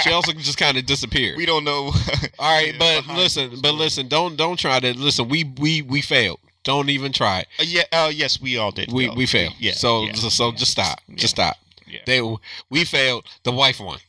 She 0.03 0.11
also 0.11 0.33
just 0.33 0.57
kind 0.57 0.77
of 0.77 0.85
disappeared. 0.85 1.37
we 1.37 1.45
don't 1.45 1.63
know. 1.63 1.91
All 2.39 2.55
right, 2.55 2.73
Yeah, 2.73 3.01
but 3.05 3.15
listen, 3.15 3.49
but 3.61 3.61
doors. 3.69 3.79
listen, 3.79 4.07
don't 4.07 4.35
don't 4.35 4.57
try 4.59 4.79
to 4.79 4.93
listen. 4.97 5.29
We 5.29 5.43
we 5.57 5.81
we 5.81 6.01
failed. 6.01 6.39
Don't 6.63 6.89
even 6.89 7.11
try 7.11 7.39
it. 7.41 7.47
Uh, 7.59 7.63
yeah. 7.65 7.83
Uh, 7.91 8.11
yes, 8.13 8.41
we 8.41 8.57
all 8.57 8.71
did. 8.71 8.91
We 8.91 9.05
fail. 9.07 9.15
we 9.15 9.25
failed. 9.25 9.53
Yeah. 9.59 9.73
So 9.73 10.03
yeah, 10.05 10.13
so, 10.13 10.29
so 10.29 10.51
just 10.51 10.71
stop. 10.71 10.99
Just 11.15 11.35
stop. 11.35 11.57
yeah. 11.87 11.99
They 12.05 12.21
we 12.69 12.83
failed. 12.85 13.25
The 13.43 13.51
wife 13.51 13.79
won. 13.79 13.99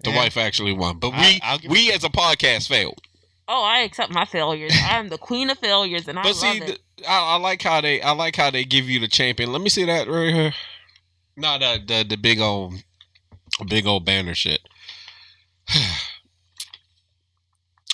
The 0.00 0.10
Yeah. 0.10 0.16
wife 0.16 0.36
actually 0.36 0.72
won. 0.72 0.98
But 0.98 1.12
I- 1.14 1.58
we 1.62 1.68
we 1.68 1.92
as 1.92 2.04
a 2.04 2.08
podcast 2.08 2.68
failed. 2.68 3.00
Oh, 3.48 3.62
I 3.62 3.80
accept 3.80 4.12
my 4.12 4.24
failures. 4.24 4.72
I 4.74 4.98
am 4.98 5.08
the 5.08 5.18
queen 5.18 5.50
of 5.50 5.58
failures, 5.58 6.08
and 6.08 6.18
I 6.18 6.22
But 6.22 6.28
love 6.30 6.36
see, 6.38 6.58
it. 6.58 6.66
th- 6.66 6.80
I, 7.08 7.34
I 7.34 7.36
like 7.36 7.62
how 7.62 7.80
they 7.80 8.00
I 8.02 8.10
like 8.12 8.34
how 8.36 8.50
they 8.50 8.64
give 8.64 8.88
you 8.88 8.98
the 9.00 9.08
champion. 9.08 9.52
Let 9.52 9.62
me 9.62 9.68
see 9.68 9.84
that 9.84 10.08
right 10.08 10.34
here. 10.34 10.54
No, 11.36 11.58
the 11.58 11.82
the 11.86 12.04
the 12.08 12.16
big 12.16 12.40
old 12.40 12.74
big 13.68 13.86
old 13.86 14.04
banner 14.04 14.34
shit. 14.34 14.60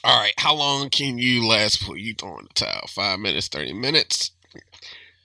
All 0.05 0.19
right, 0.21 0.33
how 0.37 0.55
long 0.55 0.91
can 0.91 1.17
you 1.19 1.47
last 1.47 1.79
before 1.79 1.97
you 1.97 2.15
throwing 2.15 2.45
the 2.49 2.55
towel? 2.55 2.87
Five 2.89 3.21
minutes, 3.21 3.47
thirty 3.49 3.73
minutes, 3.73 4.33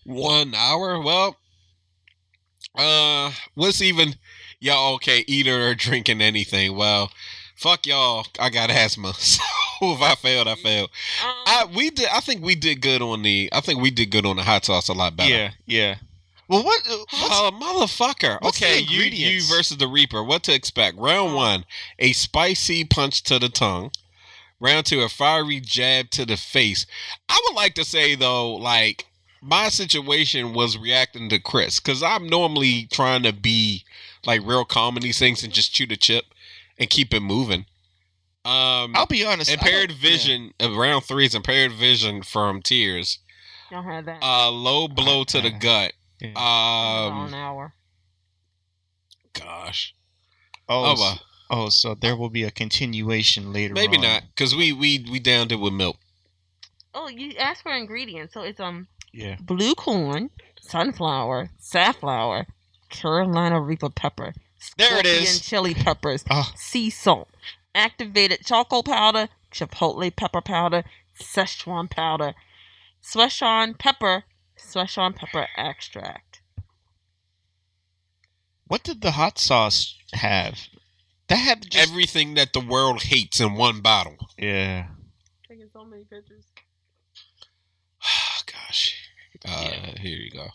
one 0.04 0.54
hour. 0.54 1.02
Well, 1.02 1.38
uh, 2.76 3.32
what's 3.56 3.82
even 3.82 4.16
y'all 4.60 4.96
okay 4.96 5.24
eating 5.28 5.54
or 5.54 5.76
drinking 5.76 6.22
anything? 6.22 6.76
Well, 6.76 7.12
fuck 7.56 7.86
y'all. 7.86 8.28
I 8.40 8.50
got 8.50 8.70
asthma, 8.70 9.14
so 9.18 9.42
if 9.82 10.02
I 10.02 10.16
failed, 10.16 10.48
I 10.48 10.56
failed. 10.56 10.90
Um, 11.24 11.34
I 11.46 11.66
we 11.76 11.90
did. 11.90 12.08
I 12.12 12.20
think 12.20 12.44
we 12.44 12.56
did 12.56 12.82
good 12.82 13.02
on 13.02 13.24
the. 13.24 13.50
I 13.54 13.62
think 13.62 13.82
we 13.82 13.92
did 13.92 14.12
good 14.12 14.26
on 14.26 14.38
the 14.38 14.44
hot 14.44 14.66
sauce 14.66 14.90
a 14.90 14.94
lot 14.94 15.16
better. 15.16 15.30
Yeah. 15.30 15.52
Yeah. 15.66 15.96
Well, 16.48 16.64
what? 16.64 16.82
uh, 16.88 17.52
motherfucker. 17.52 18.42
okay, 18.42 18.80
you 18.80 19.02
you 19.02 19.44
versus 19.44 19.78
the 19.78 19.88
Reaper. 19.88 20.24
What 20.24 20.44
to 20.44 20.54
expect? 20.54 20.98
Round 20.98 21.36
one, 21.36 21.66
a 22.00 22.14
spicy 22.14 22.86
punch 22.86 23.24
to 23.24 23.38
the 23.38 23.50
tongue. 23.50 23.92
Round 24.60 24.86
two, 24.86 25.02
a 25.02 25.10
fiery 25.10 25.60
jab 25.60 26.10
to 26.12 26.26
the 26.26 26.38
face. 26.38 26.86
I 27.28 27.40
would 27.46 27.56
like 27.56 27.76
to 27.76 27.84
say 27.84 28.16
though, 28.16 28.56
like 28.56 29.06
my 29.42 29.70
situation 29.70 30.54
was 30.54 30.78
reacting 30.78 31.30
to 31.30 31.40
Chris 31.40 31.80
because 31.80 32.02
I'm 32.02 32.28
normally 32.28 32.88
trying 32.92 33.24
to 33.24 33.34
be 33.34 33.84
like 34.26 34.42
real 34.46 34.66
calm 34.66 34.98
in 34.98 35.04
these 35.04 35.20
things 35.20 35.44
and 35.44 35.54
just 35.54 35.74
chew 35.74 35.86
the 35.86 35.98
chip 35.98 36.26
and 36.80 36.90
keep 36.90 37.14
it 37.14 37.22
moving. 37.22 37.66
Um, 38.46 38.94
I'll 38.96 39.06
be 39.06 39.26
honest. 39.26 39.50
I 39.50 39.54
impaired 39.54 39.92
vision. 39.92 40.54
Uh, 40.62 40.72
round 40.74 41.04
three 41.04 41.26
is 41.26 41.36
impaired 41.36 41.74
vision 41.74 42.24
from 42.24 42.62
tears. 42.62 43.20
don't 43.70 43.84
have 43.84 44.06
that. 44.06 44.24
Uh, 44.24 44.50
low 44.52 44.88
blow 44.88 45.24
to 45.26 45.42
the 45.42 45.50
gut. 45.52 45.94
Yeah. 46.22 46.30
Um, 46.30 47.28
an 47.28 47.34
hour. 47.34 47.74
gosh. 49.34 49.94
Oh, 50.70 50.92
Oh, 50.92 50.96
so, 50.96 51.02
well. 51.02 51.20
oh, 51.50 51.70
so 51.70 51.96
there 51.96 52.16
will 52.16 52.30
be 52.30 52.44
a 52.44 52.52
continuation 52.52 53.54
later. 53.54 53.74
Maybe 53.74 53.98
on. 53.98 54.04
not, 54.04 54.24
because 54.36 54.56
we 54.56 54.72
we 54.74 55.06
we 55.12 55.20
downed 55.20 55.52
it 55.52 55.58
with 55.58 55.74
milk. 55.74 55.98
Oh, 56.94 57.08
you 57.08 57.34
asked 57.38 57.64
for 57.64 57.72
ingredients, 57.74 58.34
so 58.34 58.42
it's 58.42 58.60
um 58.60 58.88
Yeah. 59.14 59.36
blue 59.42 59.76
corn, 59.76 60.30
sunflower, 60.62 61.52
safflower, 61.60 62.48
Carolina 62.90 63.60
Reaper 63.62 63.90
pepper, 63.90 64.34
There 64.78 64.98
it 65.00 65.06
is. 65.06 65.30
scorpion 65.42 65.74
chili 65.74 65.74
peppers, 65.84 66.24
Oh. 66.30 66.52
sea 66.56 66.90
salt, 66.90 67.30
activated 67.76 68.46
charcoal 68.46 68.84
powder, 68.84 69.30
chipotle 69.52 70.16
pepper 70.16 70.42
powder, 70.42 70.84
Szechuan 71.20 71.90
powder, 71.90 72.34
Szechuan 73.04 73.78
pepper, 73.78 74.24
Szechuan 74.58 75.16
pepper 75.16 75.48
extract. 75.58 76.42
What 78.68 78.84
did 78.84 79.02
the 79.02 79.12
hot 79.12 79.40
sauce 79.40 79.96
have? 80.14 80.60
That 81.28 81.38
had 81.38 81.70
just 81.70 81.90
Everything 81.90 82.34
that 82.36 82.54
the 82.54 82.60
world 82.60 83.04
hates 83.04 83.40
in 83.40 83.54
one 83.56 83.82
bottle. 83.82 84.18
yeah. 84.38 84.88
Taking 85.48 85.70
so 85.72 85.86
many 85.86 86.04
pictures. 86.04 86.46
Oh, 88.04 88.40
gosh. 88.46 89.10
Uh, 89.46 89.70
here 90.00 90.18
you 90.18 90.32
go. 90.32 90.48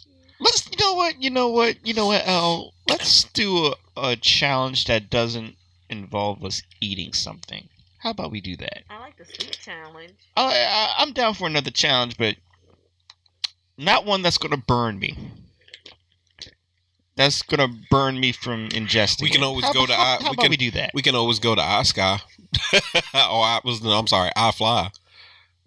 Let's. 0.42 0.68
You 0.70 0.76
know 0.78 0.94
what? 0.94 1.22
You 1.22 1.30
know 1.30 1.48
what? 1.48 1.86
You 1.86 1.94
know 1.94 2.06
what? 2.06 2.26
Al? 2.26 2.74
Let's 2.88 3.24
do 3.24 3.66
a, 3.66 3.74
a 3.96 4.16
challenge 4.16 4.84
that 4.86 5.08
doesn't 5.10 5.56
involve 5.88 6.44
us 6.44 6.62
eating 6.80 7.12
something. 7.12 7.68
How 7.98 8.10
about 8.10 8.30
we 8.32 8.40
do 8.40 8.56
that? 8.56 8.82
I 8.90 8.98
like 8.98 9.16
the 9.16 9.24
sweet 9.24 9.56
challenge. 9.62 10.14
I, 10.36 10.42
I, 10.68 10.94
I'm 10.98 11.12
down 11.12 11.34
for 11.34 11.46
another 11.46 11.70
challenge, 11.70 12.16
but 12.18 12.34
not 13.78 14.04
one 14.04 14.22
that's 14.22 14.38
gonna 14.38 14.56
burn 14.56 14.98
me. 14.98 15.16
That's 17.14 17.42
gonna 17.42 17.68
burn 17.90 18.18
me 18.18 18.32
from 18.32 18.68
ingesting. 18.70 19.22
We 19.22 19.30
can 19.30 19.42
always 19.44 19.64
How 19.66 19.72
go 19.72 19.84
about- 19.84 19.88
to 19.94 19.94
How, 19.96 20.02
I- 20.02 20.06
how 20.14 20.18
we 20.18 20.26
about 20.34 20.38
can- 20.42 20.50
we 20.50 20.56
do 20.56 20.70
that? 20.72 20.90
We 20.94 21.02
can 21.02 21.14
always 21.14 21.38
go 21.38 21.54
to 21.54 21.60
Oscar. 21.62 22.18
oh, 23.14 23.40
I 23.40 23.60
was 23.64 23.82
no, 23.82 23.90
I'm 23.90 24.06
sorry, 24.06 24.30
I 24.34 24.50
fly. 24.52 24.90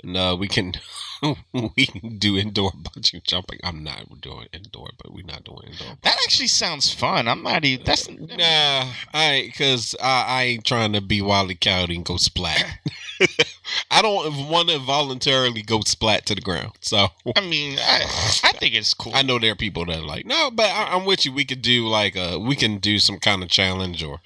And 0.04 0.18
uh, 0.18 0.36
we 0.40 0.48
can 0.48 0.74
we 1.54 1.86
can 1.86 2.18
do 2.18 2.38
indoor 2.38 2.72
bungee 2.72 3.24
jumping. 3.24 3.60
I'm 3.64 3.84
not 3.84 4.22
doing 4.22 4.48
indoor, 4.54 4.90
but 5.02 5.14
we're 5.14 5.26
not 5.26 5.44
doing 5.44 5.68
indoor. 5.72 5.98
That 6.04 6.18
actually 6.24 6.48
sounds 6.48 6.94
fun. 6.94 7.28
I'm 7.28 7.44
not 7.44 7.66
even. 7.66 7.86
That's 7.86 8.10
Nah, 8.10 8.92
I 9.14 9.44
because 9.46 9.96
I, 10.02 10.26
I 10.28 10.44
ain't 10.44 10.66
trying 10.66 10.94
to 10.94 11.02
be 11.02 11.22
wildly 11.22 11.56
coyote 11.56 11.96
and 11.96 12.06
go 12.06 12.18
splat. 12.18 12.66
I 13.92 14.02
don't 14.02 14.50
want 14.50 14.70
to 14.70 14.80
voluntarily 14.80 15.62
go 15.62 15.82
splat 15.82 16.26
to 16.28 16.36
the 16.36 16.42
ground. 16.42 16.74
So 16.82 17.08
I 17.36 17.42
mean, 17.42 17.78
I, 17.80 18.02
I 18.44 18.52
think 18.54 18.76
it's 18.76 18.94
cool. 18.94 19.14
I 19.16 19.22
know 19.22 19.40
there 19.40 19.52
are 19.52 19.56
people 19.56 19.86
that 19.86 20.00
are 20.00 20.06
like, 20.06 20.26
no, 20.26 20.52
but 20.52 20.70
I, 20.70 20.96
I'm 20.96 21.06
with 21.06 21.26
you. 21.26 21.34
We 21.34 21.46
could 21.46 21.62
do 21.62 21.88
like 21.88 22.16
a, 22.16 22.38
we 22.38 22.56
can 22.56 22.78
do 22.80 23.00
some 23.00 23.20
kind 23.20 23.44
of 23.44 23.50
challenge 23.50 24.04
or, 24.04 24.20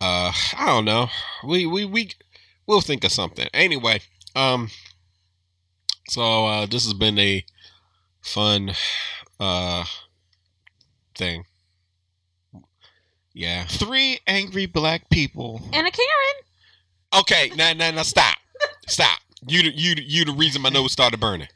uh, 0.00 0.32
I 0.56 0.66
don't 0.66 0.84
know. 0.84 1.08
We 1.44 1.66
we 1.66 1.84
we 1.84 2.10
we'll 2.66 2.80
think 2.80 3.04
of 3.04 3.12
something. 3.12 3.48
Anyway, 3.54 4.00
um, 4.34 4.70
so 6.08 6.46
uh, 6.46 6.66
this 6.66 6.84
has 6.84 6.94
been 6.94 7.18
a 7.18 7.44
fun, 8.22 8.72
uh, 9.40 9.84
thing. 11.16 11.44
Yeah. 13.34 13.64
Three 13.66 14.18
angry 14.26 14.66
black 14.66 15.08
people. 15.10 15.60
And 15.72 15.86
a 15.86 15.90
Karen. 15.90 17.20
Okay, 17.20 17.50
now 17.56 17.72
now 17.72 17.90
now 17.90 18.02
stop, 18.02 18.36
stop. 18.88 19.18
You 19.46 19.62
the- 19.62 19.76
you 19.76 19.94
the- 19.94 20.02
you 20.04 20.24
the 20.24 20.32
reason 20.32 20.62
my 20.62 20.70
nose 20.70 20.92
started 20.92 21.20
burning. 21.20 21.48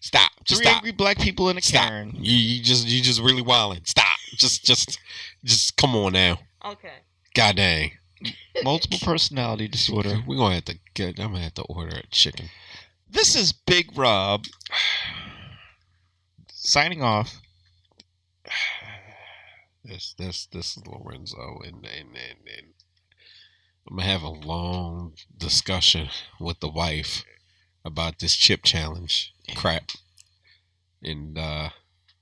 Stop. 0.00 0.30
Just 0.44 0.60
Three 0.60 0.66
stop. 0.66 0.76
angry 0.78 0.92
black 0.92 1.18
people 1.18 1.48
in 1.48 1.56
a 1.56 1.62
Stop. 1.62 1.88
Karen. 1.88 2.12
You, 2.16 2.36
you 2.36 2.62
just 2.62 2.86
you 2.86 3.00
just 3.00 3.20
really 3.20 3.42
wilding. 3.42 3.82
Stop. 3.84 4.06
Just 4.36 4.64
just 4.64 4.98
just 5.44 5.76
come 5.76 5.94
on 5.94 6.12
now. 6.12 6.38
Okay. 6.64 6.92
God 7.34 7.56
dang. 7.56 7.92
Multiple 8.64 8.98
personality 9.02 9.68
disorder. 9.68 10.20
We're 10.26 10.36
gonna 10.36 10.56
have 10.56 10.64
to 10.66 10.78
get 10.94 11.18
I'm 11.20 11.32
gonna 11.32 11.44
have 11.44 11.54
to 11.54 11.62
order 11.62 11.96
a 11.96 12.06
chicken. 12.08 12.46
This 13.12 13.36
is 13.36 13.52
Big 13.52 13.96
Rob 13.96 14.46
signing 16.50 17.02
off. 17.02 17.40
This 19.84 20.14
this 20.16 20.46
this 20.46 20.76
is 20.76 20.86
Lorenzo 20.86 21.58
and 21.64 21.84
and, 21.84 22.16
and, 22.16 22.38
and 22.46 22.66
I'm 23.86 23.96
gonna 23.96 24.08
have 24.08 24.22
a 24.22 24.28
long 24.28 25.14
discussion 25.36 26.08
with 26.38 26.60
the 26.60 26.68
wife 26.68 27.24
about 27.84 28.20
this 28.20 28.34
chip 28.36 28.62
challenge 28.62 29.34
crap. 29.56 29.90
And 31.02 31.36
uh 31.36 31.70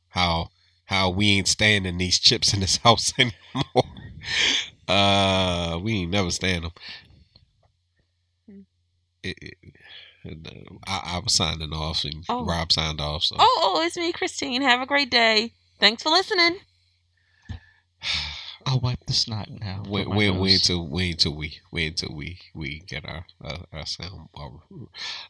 how 0.09 0.49
how 0.87 1.11
we 1.11 1.33
ain't 1.33 1.49
standing 1.49 1.99
these 1.99 2.19
chips 2.19 2.55
in 2.55 2.61
this 2.61 2.77
house 2.85 3.13
anymore. 3.19 3.93
uh 4.89 5.79
we 5.83 5.99
ain't 5.99 6.11
never 6.11 6.31
stand 6.31 6.65
them. 6.65 6.73
Hmm. 8.49 8.61
It, 9.23 9.37
it, 9.43 9.55
I, 10.25 11.01
I 11.15 11.19
was 11.19 11.35
signing 11.35 11.73
off 11.73 12.05
and 12.05 12.25
Oh. 12.29 12.45
Rob 12.45 12.73
signed 12.73 13.01
off. 13.01 13.25
So 13.25 13.37
Oh, 13.39 13.61
oh, 13.63 13.83
it's 13.83 13.97
me, 13.97 14.13
Christine. 14.13 14.63
Have 14.63 14.81
a 14.83 14.87
great 14.87 15.11
day. 15.11 15.55
Thanks 15.79 16.03
for 16.03 16.11
listening. 16.11 16.59
I'll 18.67 18.81
wipe 18.81 19.07
the 19.07 19.13
snot 19.13 19.49
now. 19.49 19.83
Wait, 19.89 20.09
wait, 20.09 20.31
nose. 20.31 20.41
wait 20.41 20.55
until 20.55 20.87
wait 20.87 21.13
until 21.13 21.35
we 21.35 21.61
wait 21.71 21.87
until 21.89 22.15
we 22.15 22.39
we 22.55 22.81
get 22.87 23.07
our 23.07 23.25
uh, 23.43 23.59
our 23.73 23.87
sound 23.87 24.29
our, 24.35 24.53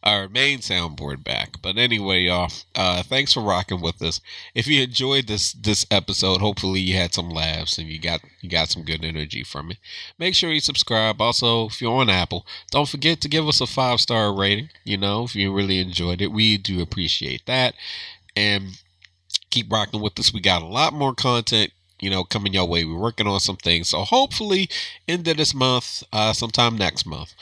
our 0.02 0.28
main 0.28 0.58
soundboard 0.58 1.22
back. 1.22 1.62
But 1.62 1.78
anyway, 1.78 2.22
y'all, 2.22 2.50
uh, 2.74 3.02
thanks 3.02 3.32
for 3.32 3.42
rocking 3.42 3.80
with 3.80 4.02
us. 4.02 4.20
If 4.54 4.66
you 4.66 4.82
enjoyed 4.82 5.28
this 5.28 5.52
this 5.52 5.86
episode, 5.90 6.40
hopefully 6.40 6.80
you 6.80 6.96
had 6.96 7.14
some 7.14 7.30
laughs 7.30 7.78
and 7.78 7.88
you 7.88 8.00
got 8.00 8.20
you 8.40 8.50
got 8.50 8.68
some 8.68 8.82
good 8.82 9.04
energy 9.04 9.44
from 9.44 9.70
it. 9.70 9.78
Make 10.18 10.34
sure 10.34 10.50
you 10.50 10.60
subscribe. 10.60 11.20
Also, 11.20 11.66
if 11.66 11.80
you're 11.80 11.92
on 11.92 12.10
Apple, 12.10 12.44
don't 12.70 12.88
forget 12.88 13.20
to 13.20 13.28
give 13.28 13.46
us 13.46 13.60
a 13.60 13.66
five 13.66 14.00
star 14.00 14.34
rating. 14.34 14.70
You 14.84 14.96
know, 14.96 15.24
if 15.24 15.36
you 15.36 15.52
really 15.52 15.78
enjoyed 15.78 16.20
it, 16.20 16.32
we 16.32 16.58
do 16.58 16.80
appreciate 16.82 17.46
that. 17.46 17.74
And 18.34 18.80
keep 19.50 19.70
rocking 19.70 20.00
with 20.00 20.18
us. 20.18 20.32
We 20.32 20.40
got 20.40 20.62
a 20.62 20.66
lot 20.66 20.92
more 20.92 21.14
content 21.14 21.72
you 22.00 22.10
know, 22.10 22.24
coming 22.24 22.52
your 22.52 22.66
way. 22.66 22.84
We're 22.84 22.98
working 22.98 23.26
on 23.26 23.40
some 23.40 23.56
things. 23.56 23.88
So 23.88 24.02
hopefully, 24.02 24.68
end 25.08 25.28
of 25.28 25.36
this 25.36 25.54
month, 25.54 26.02
uh, 26.12 26.32
sometime 26.32 26.76
next 26.76 27.06
month, 27.06 27.34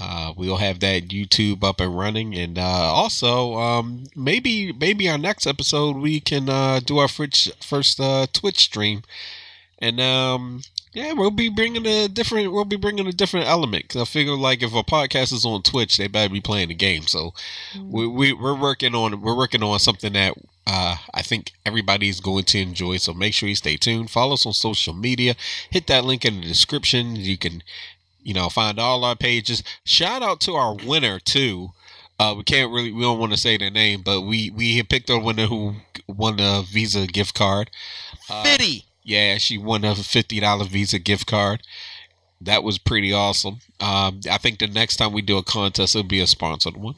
uh, 0.00 0.32
we'll 0.36 0.56
have 0.56 0.80
that 0.80 1.08
YouTube 1.08 1.62
up 1.62 1.80
and 1.80 1.96
running. 1.96 2.34
And 2.34 2.58
uh, 2.58 2.62
also, 2.62 3.54
um, 3.56 4.04
maybe 4.16 4.72
maybe 4.72 5.08
our 5.08 5.18
next 5.18 5.46
episode 5.46 5.96
we 5.96 6.20
can 6.20 6.48
uh, 6.48 6.80
do 6.80 6.98
our 6.98 7.08
first 7.08 7.64
first 7.64 8.00
uh, 8.00 8.26
Twitch 8.32 8.58
stream, 8.58 9.02
and 9.78 10.00
um, 10.00 10.62
yeah, 10.92 11.12
we'll 11.12 11.30
be 11.30 11.48
bringing 11.48 11.86
a 11.86 12.08
different 12.08 12.52
we'll 12.52 12.64
be 12.64 12.76
bringing 12.76 13.06
a 13.06 13.12
different 13.12 13.46
element. 13.46 13.88
Cause 13.88 14.02
I 14.02 14.04
figure 14.06 14.34
like 14.34 14.62
if 14.62 14.74
a 14.74 14.82
podcast 14.82 15.32
is 15.32 15.44
on 15.44 15.62
Twitch, 15.62 15.96
they 15.96 16.08
better 16.08 16.32
be 16.32 16.40
playing 16.40 16.68
the 16.68 16.74
game. 16.74 17.02
So 17.06 17.32
we, 17.78 18.06
we 18.06 18.32
we're 18.32 18.58
working 18.58 18.94
on 18.94 19.20
we're 19.20 19.36
working 19.36 19.62
on 19.62 19.78
something 19.78 20.12
that 20.14 20.34
uh, 20.72 20.96
I 21.12 21.22
think 21.22 21.52
everybody's 21.66 22.20
going 22.20 22.44
to 22.44 22.60
enjoy. 22.60 22.98
So 22.98 23.12
make 23.12 23.34
sure 23.34 23.48
you 23.48 23.56
stay 23.56 23.76
tuned. 23.76 24.10
Follow 24.10 24.34
us 24.34 24.46
on 24.46 24.52
social 24.52 24.94
media. 24.94 25.34
Hit 25.70 25.88
that 25.88 26.04
link 26.04 26.24
in 26.24 26.40
the 26.40 26.46
description. 26.46 27.16
You 27.16 27.36
can, 27.36 27.64
you 28.22 28.34
know, 28.34 28.48
find 28.48 28.78
all 28.78 29.04
our 29.04 29.16
pages. 29.16 29.64
Shout 29.84 30.22
out 30.22 30.40
to 30.42 30.52
our 30.54 30.76
winner 30.76 31.18
too. 31.18 31.70
Uh, 32.20 32.34
we 32.36 32.44
can't 32.44 32.70
really, 32.70 32.92
we 32.92 33.02
don't 33.02 33.18
want 33.18 33.32
to 33.32 33.38
say 33.38 33.56
their 33.56 33.70
name, 33.70 34.02
but 34.02 34.20
we 34.20 34.50
we 34.50 34.76
have 34.76 34.88
picked 34.88 35.10
a 35.10 35.18
winner 35.18 35.46
who 35.46 35.74
won 36.06 36.38
a 36.38 36.62
Visa 36.62 37.06
gift 37.06 37.34
card. 37.34 37.70
Uh, 38.28 38.44
Fitty. 38.44 38.84
yeah, 39.02 39.38
she 39.38 39.58
won 39.58 39.84
a 39.84 39.94
fifty 39.96 40.38
dollar 40.38 40.66
Visa 40.66 40.98
gift 41.00 41.26
card. 41.26 41.62
That 42.40 42.62
was 42.62 42.78
pretty 42.78 43.12
awesome. 43.12 43.58
Um, 43.80 44.20
I 44.30 44.38
think 44.38 44.58
the 44.60 44.68
next 44.68 44.96
time 44.96 45.12
we 45.12 45.22
do 45.22 45.36
a 45.38 45.42
contest, 45.42 45.96
it'll 45.96 46.06
be 46.06 46.20
a 46.20 46.26
sponsored 46.26 46.76
one. 46.76 46.94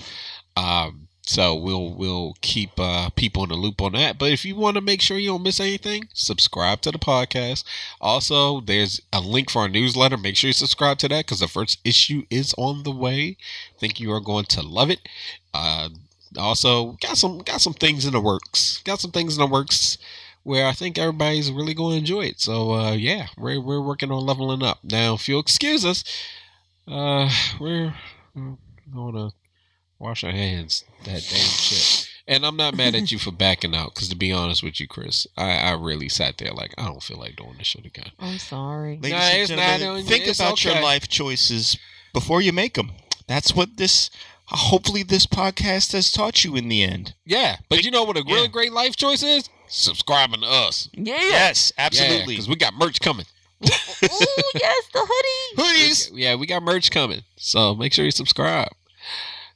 Um, 0.56 1.01
so 1.24 1.54
we'll 1.54 1.94
we'll 1.94 2.34
keep 2.40 2.70
uh, 2.78 3.08
people 3.10 3.44
in 3.44 3.50
the 3.50 3.54
loop 3.54 3.80
on 3.80 3.92
that. 3.92 4.18
But 4.18 4.32
if 4.32 4.44
you 4.44 4.56
want 4.56 4.74
to 4.74 4.80
make 4.80 5.00
sure 5.00 5.18
you 5.18 5.30
don't 5.30 5.42
miss 5.42 5.60
anything, 5.60 6.08
subscribe 6.12 6.80
to 6.82 6.90
the 6.90 6.98
podcast. 6.98 7.64
Also, 8.00 8.60
there's 8.60 9.00
a 9.12 9.20
link 9.20 9.48
for 9.50 9.60
our 9.60 9.68
newsletter. 9.68 10.16
Make 10.16 10.36
sure 10.36 10.48
you 10.48 10.52
subscribe 10.54 10.98
to 10.98 11.08
that 11.08 11.26
because 11.26 11.40
the 11.40 11.48
first 11.48 11.78
issue 11.84 12.24
is 12.28 12.54
on 12.58 12.82
the 12.82 12.90
way. 12.90 13.36
think 13.78 14.00
you 14.00 14.12
are 14.12 14.20
going 14.20 14.46
to 14.46 14.62
love 14.62 14.90
it. 14.90 15.08
Uh, 15.54 15.90
also, 16.36 16.92
got 17.00 17.16
some 17.16 17.38
got 17.38 17.60
some 17.60 17.74
things 17.74 18.04
in 18.04 18.12
the 18.12 18.20
works. 18.20 18.82
Got 18.84 19.00
some 19.00 19.12
things 19.12 19.36
in 19.36 19.40
the 19.40 19.46
works 19.46 19.98
where 20.42 20.66
I 20.66 20.72
think 20.72 20.98
everybody's 20.98 21.52
really 21.52 21.74
going 21.74 21.92
to 21.92 21.98
enjoy 21.98 22.22
it. 22.22 22.40
So 22.40 22.72
uh, 22.72 22.92
yeah, 22.94 23.28
we're 23.38 23.60
we're 23.60 23.80
working 23.80 24.10
on 24.10 24.26
leveling 24.26 24.64
up. 24.64 24.80
Now, 24.82 25.14
if 25.14 25.28
you'll 25.28 25.40
excuse 25.40 25.84
us, 25.84 26.02
uh, 26.88 27.30
we're, 27.60 27.94
we're 28.34 28.56
going 28.92 29.14
to 29.14 29.32
wash 30.02 30.24
our 30.24 30.30
hands. 30.32 30.84
That 31.04 31.22
damn 31.30 31.48
shit. 31.48 32.08
And 32.28 32.46
I'm 32.46 32.56
not 32.56 32.76
mad 32.76 32.94
at 32.94 33.10
you 33.10 33.18
for 33.18 33.32
backing 33.32 33.74
out, 33.74 33.94
because 33.94 34.08
to 34.08 34.16
be 34.16 34.30
honest 34.32 34.62
with 34.62 34.78
you, 34.80 34.86
Chris, 34.86 35.26
I, 35.36 35.56
I 35.58 35.72
really 35.72 36.08
sat 36.08 36.38
there 36.38 36.52
like 36.52 36.72
I 36.78 36.84
don't 36.86 37.02
feel 37.02 37.18
like 37.18 37.36
doing 37.36 37.54
this 37.58 37.66
shit 37.66 37.84
again. 37.84 38.12
I'm 38.20 38.38
sorry. 38.38 38.98
Ladies 39.02 39.10
Nah, 39.12 39.18
and 39.18 39.38
it's 39.42 39.50
not 39.50 39.56
gentlemen, 39.56 39.94
doing- 39.96 40.06
think 40.06 40.26
it's 40.28 40.38
about 40.38 40.52
okay. 40.54 40.72
your 40.74 40.82
life 40.82 41.08
choices 41.08 41.76
before 42.12 42.40
you 42.40 42.52
make 42.52 42.74
them. 42.74 42.92
That's 43.26 43.54
what 43.54 43.76
this. 43.76 44.10
Hopefully, 44.46 45.02
this 45.02 45.24
podcast 45.26 45.92
has 45.92 46.12
taught 46.12 46.44
you 46.44 46.56
in 46.56 46.68
the 46.68 46.82
end. 46.82 47.14
Yeah, 47.24 47.56
but 47.70 47.84
you 47.84 47.90
know 47.90 48.02
what 48.04 48.16
a 48.18 48.22
really 48.26 48.42
Yeah. 48.42 48.46
great 48.48 48.72
life 48.72 48.96
choice 48.96 49.22
is? 49.22 49.48
Subscribing 49.68 50.42
to 50.42 50.46
us. 50.46 50.88
Yeah. 50.92 51.14
Yes, 51.16 51.72
absolutely. 51.78 52.34
because 52.34 52.48
we 52.48 52.56
got 52.56 52.74
merch 52.74 53.00
coming. 53.00 53.24
Ooh, 53.64 53.68
yes, 54.54 54.84
the 54.92 55.06
hoodie. 55.08 55.62
Hoodies. 55.62 56.10
Yeah, 56.12 56.34
we 56.34 56.46
got 56.46 56.62
merch 56.62 56.90
coming. 56.90 57.22
So 57.36 57.74
make 57.74 57.92
sure 57.94 58.04
you 58.04 58.10
subscribe. 58.10 58.72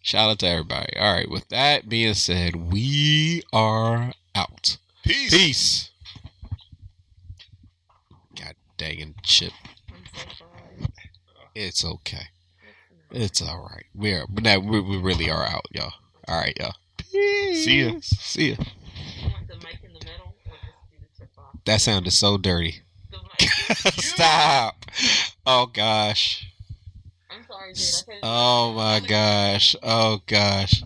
Shout 0.06 0.30
out 0.30 0.38
to 0.38 0.46
everybody. 0.46 0.96
All 0.96 1.12
right, 1.14 1.28
with 1.28 1.48
that 1.48 1.88
being 1.88 2.14
said, 2.14 2.70
we 2.70 3.42
are 3.52 4.12
out. 4.36 4.76
Peace. 5.02 5.34
Peace. 5.34 5.90
God 8.38 8.54
dang 8.76 9.00
it, 9.00 9.22
chip. 9.24 9.52
I'm 9.90 10.04
so 10.14 10.28
sorry. 10.38 10.90
It's 11.56 11.84
okay. 11.84 12.26
It's 13.10 13.42
all 13.42 13.68
right. 13.68 13.86
We're 13.96 14.26
but 14.28 14.44
now 14.44 14.60
we, 14.60 14.78
we 14.78 14.96
really 14.96 15.28
are 15.28 15.44
out, 15.44 15.66
y'all. 15.72 15.94
All 16.28 16.38
right, 16.38 16.56
y'all. 16.60 16.76
See 17.10 17.82
ya. 17.82 17.94
See 18.00 18.50
ya. 18.50 18.56
You 18.58 19.30
want 19.32 19.48
the 19.48 19.56
mic 19.56 19.80
in 19.82 19.92
the 19.92 20.06
middle 20.06 20.36
or 20.46 20.52
just 20.52 20.88
do 20.88 20.98
the 21.00 21.18
tip 21.18 21.30
off? 21.36 21.58
That 21.64 21.80
sounded 21.80 22.12
so 22.12 22.38
dirty. 22.38 22.76
Stop. 23.40 24.84
Oh 25.44 25.66
gosh. 25.66 26.46
I'm 27.68 27.74
sorry, 27.74 28.16
Jade. 28.16 28.20
Oh 28.22 28.72
my 28.74 29.00
gosh. 29.00 29.76
Oh 29.82 30.20
gosh. 30.26 30.82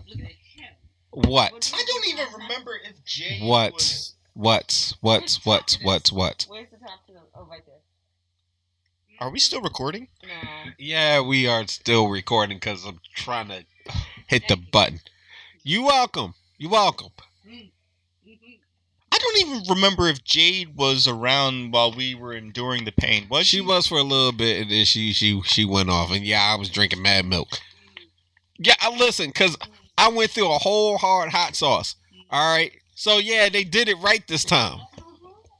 What? 1.11 1.71
I 1.75 1.83
don't 1.85 2.07
even 2.07 2.25
remember 2.33 2.79
if 2.83 3.03
Jay 3.03 3.39
What? 3.41 3.73
was. 3.73 4.15
What? 4.33 4.93
What? 5.01 5.39
What? 5.43 5.77
What? 5.83 6.07
What? 6.07 6.45
Where's 6.47 6.69
the 6.71 6.77
top 6.77 7.05
to 7.07 7.13
the? 7.13 7.19
Oh, 7.35 7.45
right 7.49 7.65
there. 7.65 7.75
Are 9.19 9.29
we 9.29 9.39
still 9.39 9.61
recording? 9.61 10.07
No. 10.23 10.71
Yeah, 10.79 11.21
we 11.21 11.47
are 11.47 11.67
still 11.67 12.07
recording 12.07 12.57
because 12.57 12.85
I'm 12.85 13.01
trying 13.13 13.47
to 13.49 13.65
hit 14.27 14.47
the 14.47 14.55
button. 14.55 15.01
You 15.63 15.83
welcome. 15.83 16.33
You 16.57 16.69
welcome. 16.69 17.11
I 19.11 19.17
don't 19.17 19.37
even 19.39 19.63
remember 19.75 20.07
if 20.07 20.23
Jade 20.23 20.75
was 20.75 21.07
around 21.07 21.71
while 21.71 21.91
we 21.91 22.15
were 22.15 22.33
enduring 22.33 22.85
the 22.85 22.91
pain. 22.91 23.27
Was 23.29 23.47
she? 23.47 23.57
She 23.57 23.61
was 23.61 23.87
for 23.87 23.97
a 23.97 24.03
little 24.03 24.31
bit, 24.31 24.61
and 24.61 24.71
then 24.71 24.85
she 24.85 25.11
she 25.13 25.41
she 25.43 25.65
went 25.65 25.89
off. 25.89 26.11
And 26.11 26.23
yeah, 26.25 26.41
I 26.41 26.55
was 26.55 26.69
drinking 26.69 27.01
mad 27.01 27.25
milk. 27.25 27.49
Yeah, 28.57 28.75
I 28.79 28.95
listen 28.95 29.27
because 29.27 29.57
I 29.97 30.07
went 30.09 30.31
through 30.31 30.51
a 30.51 30.57
whole 30.57 30.97
hard 30.97 31.29
hot 31.29 31.55
sauce. 31.55 31.95
All 32.29 32.55
right, 32.55 32.71
so 32.95 33.17
yeah, 33.17 33.49
they 33.49 33.63
did 33.63 33.89
it 33.89 33.97
right 33.97 34.25
this 34.27 34.45
time. 34.45 34.79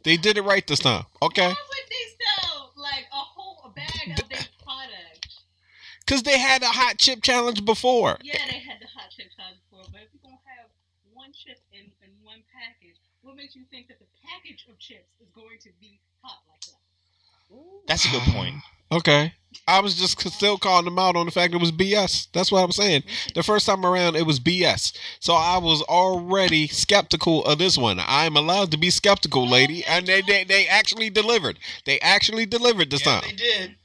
They 0.04 0.18
did 0.18 0.38
it 0.38 0.44
right 0.44 0.66
this 0.66 0.80
time. 0.80 1.04
Okay, 1.22 1.42
Why 1.42 1.50
would 1.50 1.90
they 1.90 2.26
sell 2.48 2.72
like 2.78 3.06
a 3.12 3.16
whole 3.16 3.72
bag 3.76 4.20
of 4.20 4.30
their 4.30 4.48
product? 4.64 5.28
because 6.06 6.24
they 6.24 6.40
had 6.40 6.62
a 6.64 6.68
hot 6.68 6.98
chip 6.98 7.22
challenge 7.22 7.66
before. 7.66 8.18
Yeah, 8.24 8.38
they 8.50 8.60
had 8.60 8.80
the 8.80 8.88
hot 8.88 9.10
chip 9.16 9.28
size 9.36 9.56
before, 9.70 9.86
but 9.92 10.02
if 10.02 10.10
you're 10.14 10.24
gonna 10.24 10.38
have 10.58 10.70
one 11.14 11.32
chip 11.34 11.60
in, 11.74 11.92
in 12.02 12.12
one 12.24 12.42
package, 12.54 12.98
what 13.32 13.38
makes 13.38 13.56
you 13.56 13.64
think 13.72 13.88
that 13.88 13.98
the 13.98 14.06
package 14.28 14.66
of 14.70 14.78
chips 14.78 15.08
is 15.22 15.30
going 15.34 15.58
to 15.62 15.70
be 15.80 16.02
hot 16.22 16.40
like 16.50 16.60
that? 16.66 17.88
That's 17.88 18.06
a 18.06 18.10
good 18.10 18.34
point. 18.34 18.56
Okay. 18.94 19.34
I 19.70 19.80
was 19.80 19.96
just 19.96 20.20
still 20.34 20.58
calling 20.58 20.84
them 20.84 21.00
out 21.00 21.16
on 21.16 21.26
the 21.26 21.32
fact 21.32 21.54
it 21.54 21.62
was 21.62 21.72
BS. 21.72 22.28
That's 22.34 22.52
what 22.52 22.62
I'm 22.62 22.74
saying. 22.74 23.04
Mm-hmm. 23.04 23.30
The 23.36 23.44
first 23.44 23.66
time 23.66 23.86
around, 23.86 24.18
it 24.18 24.26
was 24.26 24.38
BS. 24.38 24.98
So 25.22 25.32
I 25.34 25.60
was 25.60 25.82
already 25.84 26.68
skeptical 26.68 27.46
of 27.46 27.58
this 27.58 27.78
one. 27.78 28.02
I'm 28.06 28.36
allowed 28.36 28.70
to 28.72 28.78
be 28.78 28.90
skeptical, 28.90 29.48
lady. 29.48 29.86
Oh, 29.88 29.94
and 29.94 30.08
they, 30.08 30.22
they, 30.22 30.44
they 30.44 30.68
actually 30.68 31.10
delivered. 31.10 31.58
They 31.86 32.02
actually 32.02 32.46
delivered 32.46 32.92
this 32.92 33.04
time. 33.04 33.24
They 33.30 33.36
did. 33.38 33.76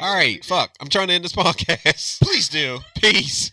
All 0.00 0.14
right, 0.14 0.44
fuck. 0.44 0.70
I'm 0.78 0.88
trying 0.88 1.08
to 1.08 1.14
end 1.14 1.24
this 1.24 1.32
podcast. 1.32 2.20
Please 2.20 2.48
do. 2.48 2.78
Peace. 2.94 3.50